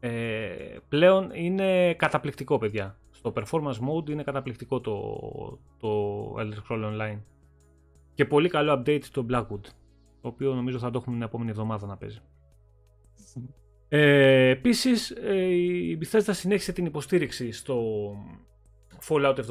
Ε, 0.00 0.76
πλέον 0.88 1.30
είναι 1.34 1.94
καταπληκτικό 1.94 2.58
παιδιά 2.58 2.96
στο 3.22 3.32
performance 3.36 3.78
mode 3.88 4.10
είναι 4.10 4.22
καταπληκτικό 4.22 4.80
το, 4.80 5.18
το 5.78 6.34
Elder 6.38 6.68
Scrolls 6.68 6.84
Online. 6.84 7.18
Και 8.14 8.24
πολύ 8.24 8.48
καλό 8.48 8.72
update 8.72 9.02
στο 9.02 9.26
Blackwood, 9.30 9.64
το 10.20 10.28
οποίο 10.28 10.54
νομίζω 10.54 10.78
θα 10.78 10.90
το 10.90 10.98
έχουμε 10.98 11.14
την 11.16 11.24
επόμενη 11.24 11.50
εβδομάδα 11.50 11.86
να 11.86 11.96
παίζει. 11.96 12.20
Ε, 13.88 14.48
επίσης, 14.48 15.10
ε, 15.10 15.44
η 15.44 15.98
Bethesda 16.00 16.30
συνέχισε 16.30 16.72
την 16.72 16.86
υποστήριξη 16.86 17.52
στο 17.52 17.82
Fallout 19.08 19.36
76 19.36 19.42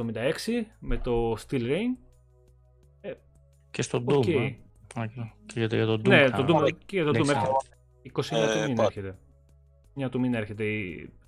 με 0.79 0.97
το 0.97 1.31
Steel 1.31 1.61
Rain. 1.61 1.97
Ε, 3.01 3.11
και 3.71 3.81
στο 3.81 4.03
Doom. 4.07 4.25
Okay. 4.25 4.55
Ε. 4.95 5.07
Και 5.45 5.65
για 5.65 5.85
το, 5.85 5.93
Doom. 5.93 6.07
Ναι, 6.07 6.29
το 6.29 6.45
Doom, 6.47 6.69
και 6.85 7.01
για 7.01 7.05
το 7.05 7.11
Doom 7.11 7.29
έρχεται. 7.29 7.51
29 8.13 8.37
ε, 8.37 8.63
του 8.63 8.69
μήνα 8.69 8.83
έρχεται. 8.83 9.17
Μια 9.93 10.09
του 10.09 10.19
μήνα 10.19 10.37
έρχεται 10.37 10.65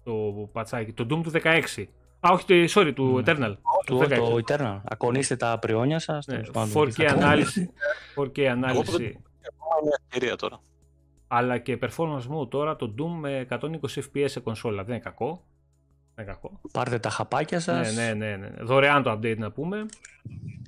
το 0.03 0.49
πατσάκι. 0.51 0.93
Το 0.93 1.03
Doom 1.03 1.23
του 1.23 1.31
16. 1.43 1.85
Α, 2.27 2.31
όχι, 2.31 2.65
sorry, 2.69 2.91
του 2.95 3.03
ναι. 3.03 3.21
Eternal. 3.25 3.53
Του, 3.85 3.97
το, 3.97 4.07
το 4.07 4.39
Eternal. 4.47 4.81
Ακονίστε 4.83 5.35
τα 5.35 5.59
πριόνια 5.59 5.99
σας. 5.99 6.27
Ναι, 6.27 6.41
4K 6.53 7.03
ανάλυση. 7.03 7.69
4K 8.15 8.41
ανάλυση. 8.41 9.19
ευκαιρία 10.01 10.35
τώρα. 10.35 10.59
Αλλά 11.27 11.57
και 11.57 11.79
performance 11.81 12.23
μου 12.23 12.47
τώρα 12.47 12.75
το 12.75 12.93
Doom 12.99 13.19
με 13.19 13.47
120 13.49 13.59
FPS 13.59 14.25
σε 14.25 14.39
κονσόλα. 14.39 14.83
Δεν 14.83 14.93
είναι 14.93 15.03
κακό. 15.03 15.43
Δεν 16.15 16.25
είναι 16.25 16.33
κακό. 16.33 16.59
Πάρτε 16.71 16.99
τα 16.99 17.09
χαπάκια 17.09 17.59
σας. 17.59 17.95
Ναι, 17.95 18.03
ναι, 18.03 18.13
ναι, 18.13 18.35
ναι. 18.35 18.63
Δωρεάν 18.63 19.03
το 19.03 19.11
update 19.11 19.37
να 19.37 19.51
πούμε. 19.51 19.85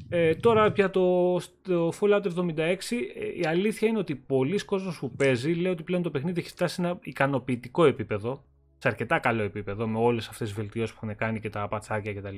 Ε, 0.10 0.36
τώρα 0.36 0.72
πια 0.72 0.90
το, 0.90 1.38
το 1.62 1.94
Fallout 2.00 2.22
76 2.38 2.58
ε, 2.58 2.76
η 3.40 3.46
αλήθεια 3.48 3.88
είναι 3.88 3.98
ότι 3.98 4.16
πολλοί 4.16 4.66
κόσμος 4.66 5.00
που 5.00 5.12
παίζει 5.12 5.54
λέει 5.54 5.72
ότι 5.72 5.84
πλέον 5.84 6.02
το 6.02 6.12
παιχνίδι 6.12 6.40
έχει 6.40 6.50
φτάσει 6.50 6.76
σε 6.76 6.82
ένα 6.82 6.98
ικανοποιητικό 7.02 7.86
επίπεδο 7.86 8.44
σε 8.86 8.92
αρκετά 8.92 9.20
καλό 9.20 9.42
επίπεδο 9.42 9.88
με 9.88 9.98
όλες 9.98 10.28
αυτές 10.28 10.48
τις 10.48 10.58
βελτιώσεις 10.58 10.96
που 10.96 11.00
έχουν 11.04 11.18
κάνει 11.18 11.40
και 11.40 11.50
τα 11.50 11.68
πατσάκια 11.68 12.14
κτλ. 12.14 12.38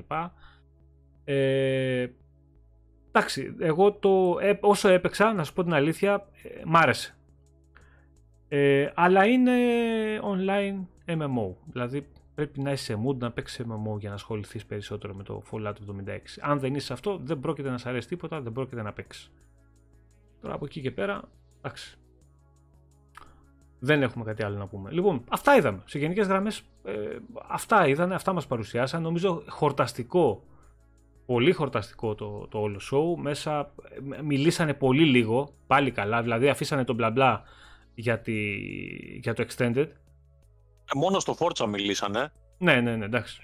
Ε, 1.23 2.07
εντάξει, 3.07 3.55
εγώ 3.59 3.93
το, 3.93 4.37
όσο 4.59 4.89
έπαιξα, 4.89 5.33
να 5.33 5.43
σου 5.43 5.53
πω 5.53 5.63
την 5.63 5.73
αλήθεια, 5.73 6.27
ε, 6.43 6.61
μ' 6.65 6.75
άρεσε. 6.75 7.15
Ε, 8.47 8.89
αλλά 8.93 9.25
είναι 9.25 9.53
online 10.21 10.85
MMO, 11.05 11.55
δηλαδή 11.65 12.07
πρέπει 12.35 12.61
να 12.61 12.71
είσαι 12.71 12.83
σε 12.83 12.99
mood 13.07 13.17
να 13.17 13.31
παίξεις 13.31 13.65
MMO 13.65 13.99
για 13.99 14.09
να 14.09 14.15
ασχοληθείς 14.15 14.65
περισσότερο 14.65 15.13
με 15.13 15.23
το 15.23 15.43
Fallout 15.51 15.73
76. 16.07 16.17
Αν 16.39 16.59
δεν 16.59 16.75
είσαι 16.75 16.93
αυτό, 16.93 17.19
δεν 17.23 17.39
πρόκειται 17.39 17.69
να 17.69 17.77
σε 17.77 17.89
αρέσει 17.89 18.07
τίποτα, 18.07 18.41
δεν 18.41 18.51
πρόκειται 18.51 18.81
να 18.81 18.93
παίξεις. 18.93 19.31
Τώρα 20.41 20.53
από 20.53 20.65
εκεί 20.65 20.81
και 20.81 20.91
πέρα, 20.91 21.21
εντάξει, 21.57 21.97
δεν 23.79 24.01
έχουμε 24.01 24.25
κάτι 24.25 24.43
άλλο 24.43 24.57
να 24.57 24.67
πούμε. 24.67 24.91
Λοιπόν, 24.91 25.23
αυτά 25.29 25.55
είδαμε. 25.55 25.81
Σε 25.85 25.99
γενικές 25.99 26.27
γραμμές, 26.27 26.61
ε, 26.83 26.93
αυτά 27.47 27.87
είδανε, 27.87 28.15
αυτά 28.15 28.33
μας 28.33 28.47
παρουσιάσαν. 28.47 29.01
Νομίζω 29.01 29.43
χορταστικό, 29.47 30.43
πολύ 31.25 31.51
χορταστικό 31.51 32.15
το, 32.15 32.47
το 32.47 32.59
όλο 32.59 32.79
show. 32.91 33.21
Μέσα 33.21 33.73
ε, 34.17 34.21
μιλήσανε 34.21 34.73
πολύ 34.73 35.03
λίγο, 35.05 35.53
πάλι 35.67 35.91
καλά. 35.91 36.21
Δηλαδή, 36.21 36.49
αφήσανε 36.49 36.83
τον 36.83 36.95
μπλα 36.95 37.11
μπλα 37.11 37.43
για, 37.93 38.21
για 39.19 39.33
το 39.33 39.45
Extended. 39.47 39.87
Ε, 40.93 40.97
μόνο 40.97 41.19
στο 41.19 41.35
Forza 41.39 41.67
μιλήσανε. 41.67 42.31
Ναι, 42.57 42.81
ναι, 42.81 42.95
ναι, 42.95 43.05
εντάξει. 43.05 43.41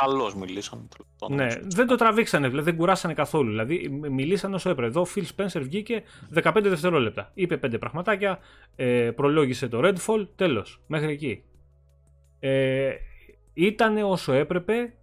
Καλώς 0.00 0.34
μιλήσαν. 0.34 0.88
Ναι, 1.30 1.48
δεν 1.62 1.86
το 1.86 1.96
τραβήξανε, 1.96 2.48
δηλαδή 2.48 2.70
δεν 2.70 2.78
κουράσανε 2.78 3.14
καθόλου. 3.14 3.50
Δηλαδή 3.50 3.88
μιλήσαν 4.10 4.54
όσο 4.54 4.70
έπρεπε. 4.70 4.88
Εδώ 4.88 5.00
ο 5.00 5.06
Phil 5.14 5.24
Spencer 5.36 5.60
βγήκε 5.60 6.02
15 6.34 6.60
δευτερόλεπτα. 6.62 7.30
Είπε 7.34 7.56
πέντε 7.56 7.78
πραγματάκια, 7.78 8.38
ε, 8.76 9.10
προλόγησε 9.10 9.68
το 9.68 9.80
Redfall, 9.82 10.26
τέλος. 10.36 10.82
Μέχρι 10.86 11.12
εκεί. 11.12 11.44
Ε, 12.40 12.92
ήταν 13.52 13.96
όσο 13.96 14.32
έπρεπε, 14.32 14.94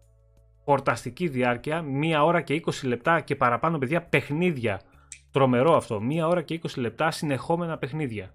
χορταστική 0.65 1.27
διάρκεια, 1.27 1.81
μία 1.81 2.23
ώρα 2.23 2.41
και 2.41 2.61
20 2.65 2.87
λεπτά 2.87 3.19
και 3.19 3.35
παραπάνω 3.35 3.77
παιδιά 3.77 4.01
παιχνίδια. 4.01 4.81
Τρομερό 5.31 5.75
αυτό. 5.75 6.01
Μία 6.01 6.27
ώρα 6.27 6.41
και 6.41 6.59
20 6.63 6.67
λεπτά 6.75 7.11
συνεχόμενα 7.11 7.77
παιχνίδια. 7.77 8.33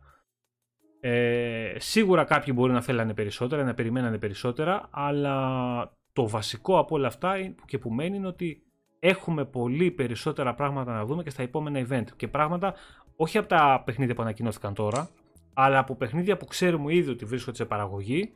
Ε, 1.00 1.72
σίγουρα 1.76 2.24
κάποιοι 2.24 2.52
μπορεί 2.56 2.72
να 2.72 2.82
θέλανε 2.82 3.14
περισσότερα, 3.14 3.64
να 3.64 3.74
περιμένανε 3.74 4.18
περισσότερα, 4.18 4.88
αλλά 4.90 5.97
το 6.18 6.28
βασικό 6.28 6.78
από 6.78 6.94
όλα 6.94 7.06
αυτά 7.06 7.34
και 7.64 7.78
που 7.78 7.90
μένει 7.90 8.16
είναι 8.16 8.26
ότι 8.26 8.62
έχουμε 8.98 9.44
πολύ 9.44 9.90
περισσότερα 9.90 10.54
πράγματα 10.54 10.92
να 10.92 11.04
δούμε 11.04 11.22
και 11.22 11.30
στα 11.30 11.42
επόμενα 11.42 11.86
event. 11.88 12.04
Και 12.16 12.28
πράγματα 12.28 12.74
όχι 13.16 13.38
από 13.38 13.48
τα 13.48 13.82
παιχνίδια 13.84 14.14
που 14.14 14.22
ανακοινώθηκαν 14.22 14.74
τώρα, 14.74 15.10
αλλά 15.54 15.78
από 15.78 15.94
παιχνίδια 15.94 16.36
που 16.36 16.44
ξέρουμε 16.44 16.94
ήδη 16.94 17.10
ότι 17.10 17.24
βρίσκονται 17.24 17.56
σε 17.56 17.64
παραγωγή 17.64 18.30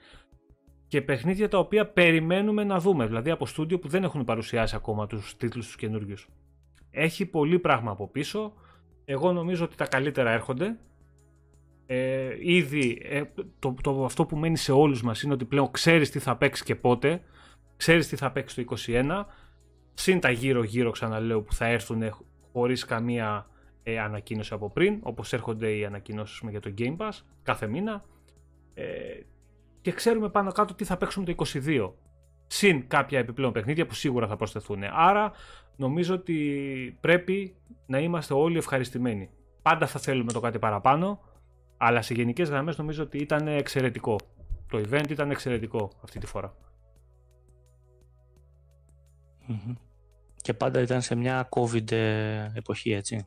και 0.89 1.03
παιχνίδια 1.03 1.49
τα 1.49 1.59
οποία 1.59 1.87
περιμένουμε 1.87 2.65
να 2.65 2.79
δούμε. 2.79 3.07
Δηλαδή 3.07 3.31
από 3.31 3.47
στούντιο 3.47 3.79
που 3.79 3.89
δεν 3.89 4.05
έχουν 4.05 4.25
παρουσιάσει 4.25 4.77
ακόμα 4.77 5.07
τους 5.07 5.37
τίτλους 5.37 5.67
τους 5.67 5.77
καινούριους. 5.77 6.29
Έχει 6.91 7.27
πολύ 7.27 7.59
πράγμα 7.59 7.91
από 7.91 8.09
πίσω. 8.09 8.53
Εγώ 9.05 9.33
νομίζω 9.33 9.65
ότι 9.65 9.77
τα 9.77 9.87
καλύτερα 9.87 10.31
έρχονται. 10.31 10.79
Ε, 11.87 12.37
ήδη 12.41 13.03
ε, 13.05 13.23
το, 13.59 13.75
το, 13.83 14.05
αυτό 14.05 14.27
που 14.27 14.37
μένει 14.37 14.57
σε 14.57 14.73
όλους 14.73 15.03
μας 15.03 15.23
είναι 15.23 15.33
ότι 15.33 15.45
πλέον 15.45 15.71
ξέρεις 15.71 16.11
τι 16.11 16.19
θα 16.19 16.37
παίξεις 16.37 16.65
και 16.65 16.75
πότε 16.75 17.23
ξέρεις 17.77 18.09
τι 18.09 18.17
θα 18.17 18.33
παίξει 18.33 18.65
το 18.65 18.77
21, 18.87 19.25
συν 19.95 20.21
τα 20.21 20.31
γύρω-γύρω 20.31 20.91
ξαναλέω 20.91 21.43
που 21.43 21.53
θα 21.53 21.67
έρθουν 21.67 22.03
χωρίς 22.53 22.85
καμία 22.85 23.47
ε, 23.83 23.99
ανακοίνωση 23.99 24.55
από 24.55 24.71
πριν, 24.71 24.99
όπως 25.03 25.33
έρχονται 25.33 25.77
οι 25.77 25.85
ανακοινώσεις 25.85 26.41
για 26.51 26.61
το 26.61 26.75
Game 26.79 26.97
Pass 26.97 27.21
κάθε 27.43 27.67
μήνα 27.67 28.05
ε, 28.75 28.85
και 29.81 29.93
ξέρουμε 29.93 30.29
πάνω 30.29 30.53
κάτω 30.53 30.75
τι 30.75 30.85
θα 30.85 30.97
παίξουμε 30.97 31.35
το 31.35 31.45
22 31.65 31.93
συν 32.47 32.89
κάποια 32.89 33.19
επιπλέον 33.19 33.53
παιχνίδια 33.53 33.87
που 33.87 33.95
σίγουρα 33.95 34.27
θα 34.27 34.37
προσθεθούν. 34.37 34.83
Άρα 34.93 35.33
νομίζω 35.77 36.15
ότι 36.15 36.99
πρέπει 37.01 37.57
να 37.87 37.99
είμαστε 37.99 38.35
όλοι 38.35 38.59
ευχαριστημένοι. 38.59 39.31
Πάντα 39.63 39.87
θα 39.87 39.99
θέλουμε 39.99 40.33
το 40.33 40.41
κάτι 40.41 40.59
παραπάνω, 40.59 41.21
αλλά 41.77 42.03
σε 42.03 42.15
γενικές 42.15 42.49
γραμμές 42.49 42.79
νομίζω 42.79 43.03
ότι 43.03 43.19
ήταν 43.19 43.47
εξαιρετικό. 43.47 44.17
Το 44.69 44.79
event 44.79 45.11
ήταν 45.11 45.31
εξαιρετικό 45.31 45.91
αυτή 46.03 46.19
τη 46.19 46.27
φορά. 46.27 46.55
Και 50.37 50.55
πάντα 50.55 50.81
ήταν 50.81 51.03
σε 51.03 51.15
μια 51.15 51.49
COVID 51.51 51.93
ε, 51.93 52.51
εποχή, 52.55 52.93
έτσι. 52.93 53.27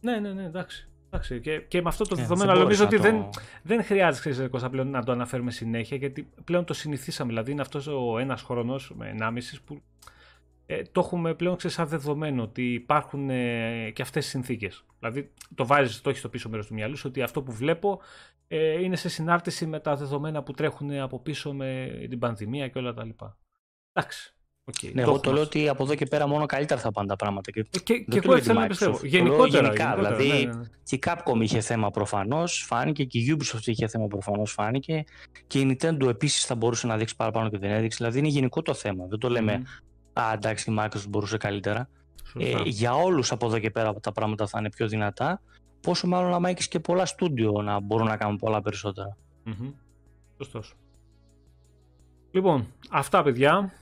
Ναι, 0.00 0.18
ναι, 0.18 0.32
ναι, 0.32 0.44
εντάξει. 0.44 0.88
εντάξει. 1.06 1.40
Και, 1.40 1.60
και 1.60 1.82
με 1.82 1.88
αυτό 1.88 2.04
το 2.04 2.14
ε, 2.18 2.20
δεδομένο 2.20 2.54
νομίζω 2.54 2.84
ότι 2.84 2.96
δεν, 2.96 3.28
δεν 3.62 3.84
χρειάζεται 3.84 4.30
ξέρεις, 4.30 4.68
πλέον 4.70 4.90
να 4.90 5.04
το 5.04 5.12
αναφέρουμε 5.12 5.50
συνέχεια 5.50 5.96
γιατί 5.96 6.28
πλέον 6.44 6.64
το 6.64 6.74
συνηθίσαμε. 6.74 7.28
Δηλαδή 7.28 7.50
είναι 7.50 7.60
αυτός 7.60 7.86
ο 7.86 8.18
ένας 8.18 8.42
χρόνος 8.42 8.92
με 8.96 9.08
ενάμιση 9.08 9.62
που 9.62 9.82
ε, 10.66 10.82
το 10.82 11.00
έχουμε 11.00 11.34
πλέον 11.34 11.56
ξέρεις 11.56 11.76
σαν 11.76 11.86
δεδομένο 11.86 12.42
ότι 12.42 12.72
υπάρχουν 12.72 13.30
ε, 13.30 13.90
και 13.90 14.02
αυτές 14.02 14.26
οι 14.26 14.28
συνθήκες. 14.28 14.84
Δηλαδή 14.98 15.32
το 15.54 15.66
βάζεις, 15.66 16.00
το 16.00 16.08
έχεις 16.08 16.20
στο 16.20 16.28
πίσω 16.28 16.48
μέρος 16.48 16.66
του 16.66 16.74
μυαλού 16.74 16.96
ότι 17.04 17.22
αυτό 17.22 17.42
που 17.42 17.52
βλέπω 17.52 18.00
ε, 18.48 18.82
είναι 18.82 18.96
σε 18.96 19.08
συνάρτηση 19.08 19.66
με 19.66 19.80
τα 19.80 19.96
δεδομένα 19.96 20.42
που 20.42 20.52
τρέχουν 20.52 20.92
από 20.92 21.20
πίσω 21.20 21.52
με 21.52 21.90
την 22.08 22.18
πανδημία 22.18 22.68
και 22.68 22.78
όλα 22.78 22.94
τα 22.94 23.04
λοιπά. 23.04 23.38
Εντάξει. 23.92 24.37
Okay, 24.68 24.90
ναι, 24.92 25.02
εγώ 25.02 25.20
το 25.20 25.32
λέω 25.32 25.42
ότι 25.42 25.68
από 25.68 25.82
εδώ 25.82 25.94
και 25.94 26.06
πέρα 26.06 26.26
μόνο 26.26 26.46
καλύτερα 26.46 26.80
θα 26.80 26.92
πάνε 26.92 27.08
τα 27.08 27.16
πράγματα. 27.16 27.50
Και, 27.50 27.62
και, 27.62 27.98
και 27.98 28.20
εγώ 28.24 28.40
θέλω 28.40 28.60
να 28.60 28.66
πιστεύω. 28.66 28.98
Γενικότερα. 29.02 29.62
Γενικά, 29.62 29.94
δηλαδή 29.94 30.28
ναι, 30.28 30.34
ναι, 30.34 30.44
ναι. 30.44 30.64
και 30.82 30.94
η 30.94 31.02
Capcom 31.06 31.40
είχε 31.40 31.60
θέμα 31.60 31.90
προφανώς, 31.90 32.64
φάνηκε 32.66 33.04
και 33.04 33.18
η 33.18 33.36
Ubisoft 33.36 33.66
είχε 33.66 33.88
θέμα 33.88 34.06
προφανώς, 34.06 34.52
φάνηκε. 34.52 35.04
Και 35.46 35.60
η 35.60 35.76
Nintendo 35.80 36.08
επίσης 36.08 36.44
θα 36.44 36.54
μπορούσε 36.54 36.86
να 36.86 36.96
δείξει 36.96 37.16
παραπάνω 37.16 37.48
και 37.48 37.58
δεν 37.58 37.70
έδειξε. 37.70 37.96
Δηλαδή 37.96 38.18
είναι 38.18 38.28
γενικό 38.28 38.62
το 38.62 38.74
θέμα. 38.74 39.06
Δεν 39.06 39.18
το 39.18 39.28
λέμε, 39.28 39.62
mm. 39.64 40.20
Α, 40.20 40.32
εντάξει, 40.32 40.70
η 40.70 40.76
Microsoft 40.78 41.08
μπορούσε 41.08 41.36
καλύτερα. 41.36 41.88
Ε, 42.38 42.54
για 42.64 42.94
όλους 42.94 43.32
από 43.32 43.46
εδώ 43.46 43.58
και 43.58 43.70
πέρα 43.70 43.94
τα 43.94 44.12
πράγματα 44.12 44.46
θα 44.46 44.58
είναι 44.58 44.70
πιο 44.70 44.88
δυνατά. 44.88 45.40
Πόσο 45.80 46.06
μάλλον 46.06 46.34
άμα 46.34 46.48
έχεις 46.48 46.68
και 46.68 46.80
πολλά 46.80 47.06
στούντιο 47.06 47.62
να 47.62 47.80
μπορούν 47.80 48.06
να 48.06 48.16
κάνουν 48.16 48.36
πολλά 48.36 48.62
περισσότερα. 48.62 49.16
Mm-hmm. 49.46 49.72
Σωστός. 50.36 50.74
Λοιπόν, 52.30 52.66
αυτά 52.90 53.22
παιδιά. 53.22 53.72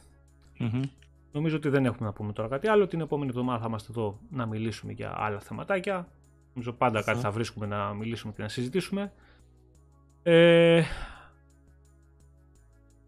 Νομίζω 1.32 1.56
ότι 1.56 1.68
δεν 1.68 1.84
έχουμε 1.84 2.06
να 2.06 2.12
πούμε 2.12 2.32
τώρα 2.32 2.48
κάτι 2.48 2.68
άλλο. 2.68 2.86
Την 2.86 3.00
επόμενη 3.00 3.30
εβδομάδα 3.30 3.58
θα 3.58 3.66
είμαστε 3.68 3.88
εδώ 3.90 4.18
να 4.30 4.46
μιλήσουμε 4.46 4.92
για 4.92 5.14
άλλα 5.16 5.40
θεματάκια. 5.40 6.08
Νομίζω 6.54 6.72
πάντα 6.72 7.02
κάτι 7.02 7.18
θα 7.18 7.30
βρίσκουμε 7.30 7.66
να 7.66 7.94
μιλήσουμε 7.94 8.32
και 8.32 8.42
να 8.42 8.48
συζητήσουμε. 8.48 9.12
Ε, 10.22 10.82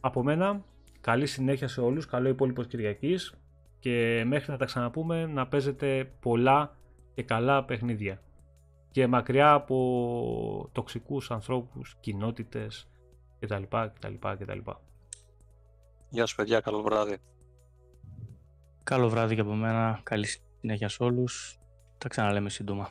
από 0.01 0.23
μένα, 0.23 0.65
καλή 1.01 1.27
συνέχεια 1.27 1.69
σε 1.69 1.81
όλους, 1.81 2.07
καλό 2.07 2.29
υπόλοιπο 2.29 2.63
Κυριακής 2.63 3.35
και 3.79 4.25
μέχρι 4.27 4.51
να 4.51 4.57
τα 4.57 4.65
ξαναπούμε 4.65 5.27
να 5.27 5.47
παίζετε 5.47 6.13
πολλά 6.21 6.77
και 7.15 7.23
καλά 7.23 7.65
παιχνίδια 7.65 8.23
και 8.91 9.07
μακριά 9.07 9.53
από 9.53 10.69
τοξικούς 10.73 11.31
ανθρώπους, 11.31 11.97
κοινότητες 12.01 12.89
κτλ. 13.39 13.63
κτλ, 13.69 14.15
κτλ. 14.39 14.59
Γεια 16.11 16.27
σου 16.27 16.37
παιδιά, 16.37 16.61
καλό 16.61 16.83
βράδυ. 16.83 17.19
Καλό 18.89 19.09
βράδυ 19.09 19.35
και 19.35 19.41
από 19.41 19.55
μένα, 19.55 20.01
καλή 20.03 20.27
συνέχεια 20.61 20.89
σε 20.89 21.03
όλους. 21.03 21.59
Τα 21.99 22.09
ξαναλέμε 22.09 22.51
σύντομα. 22.51 22.91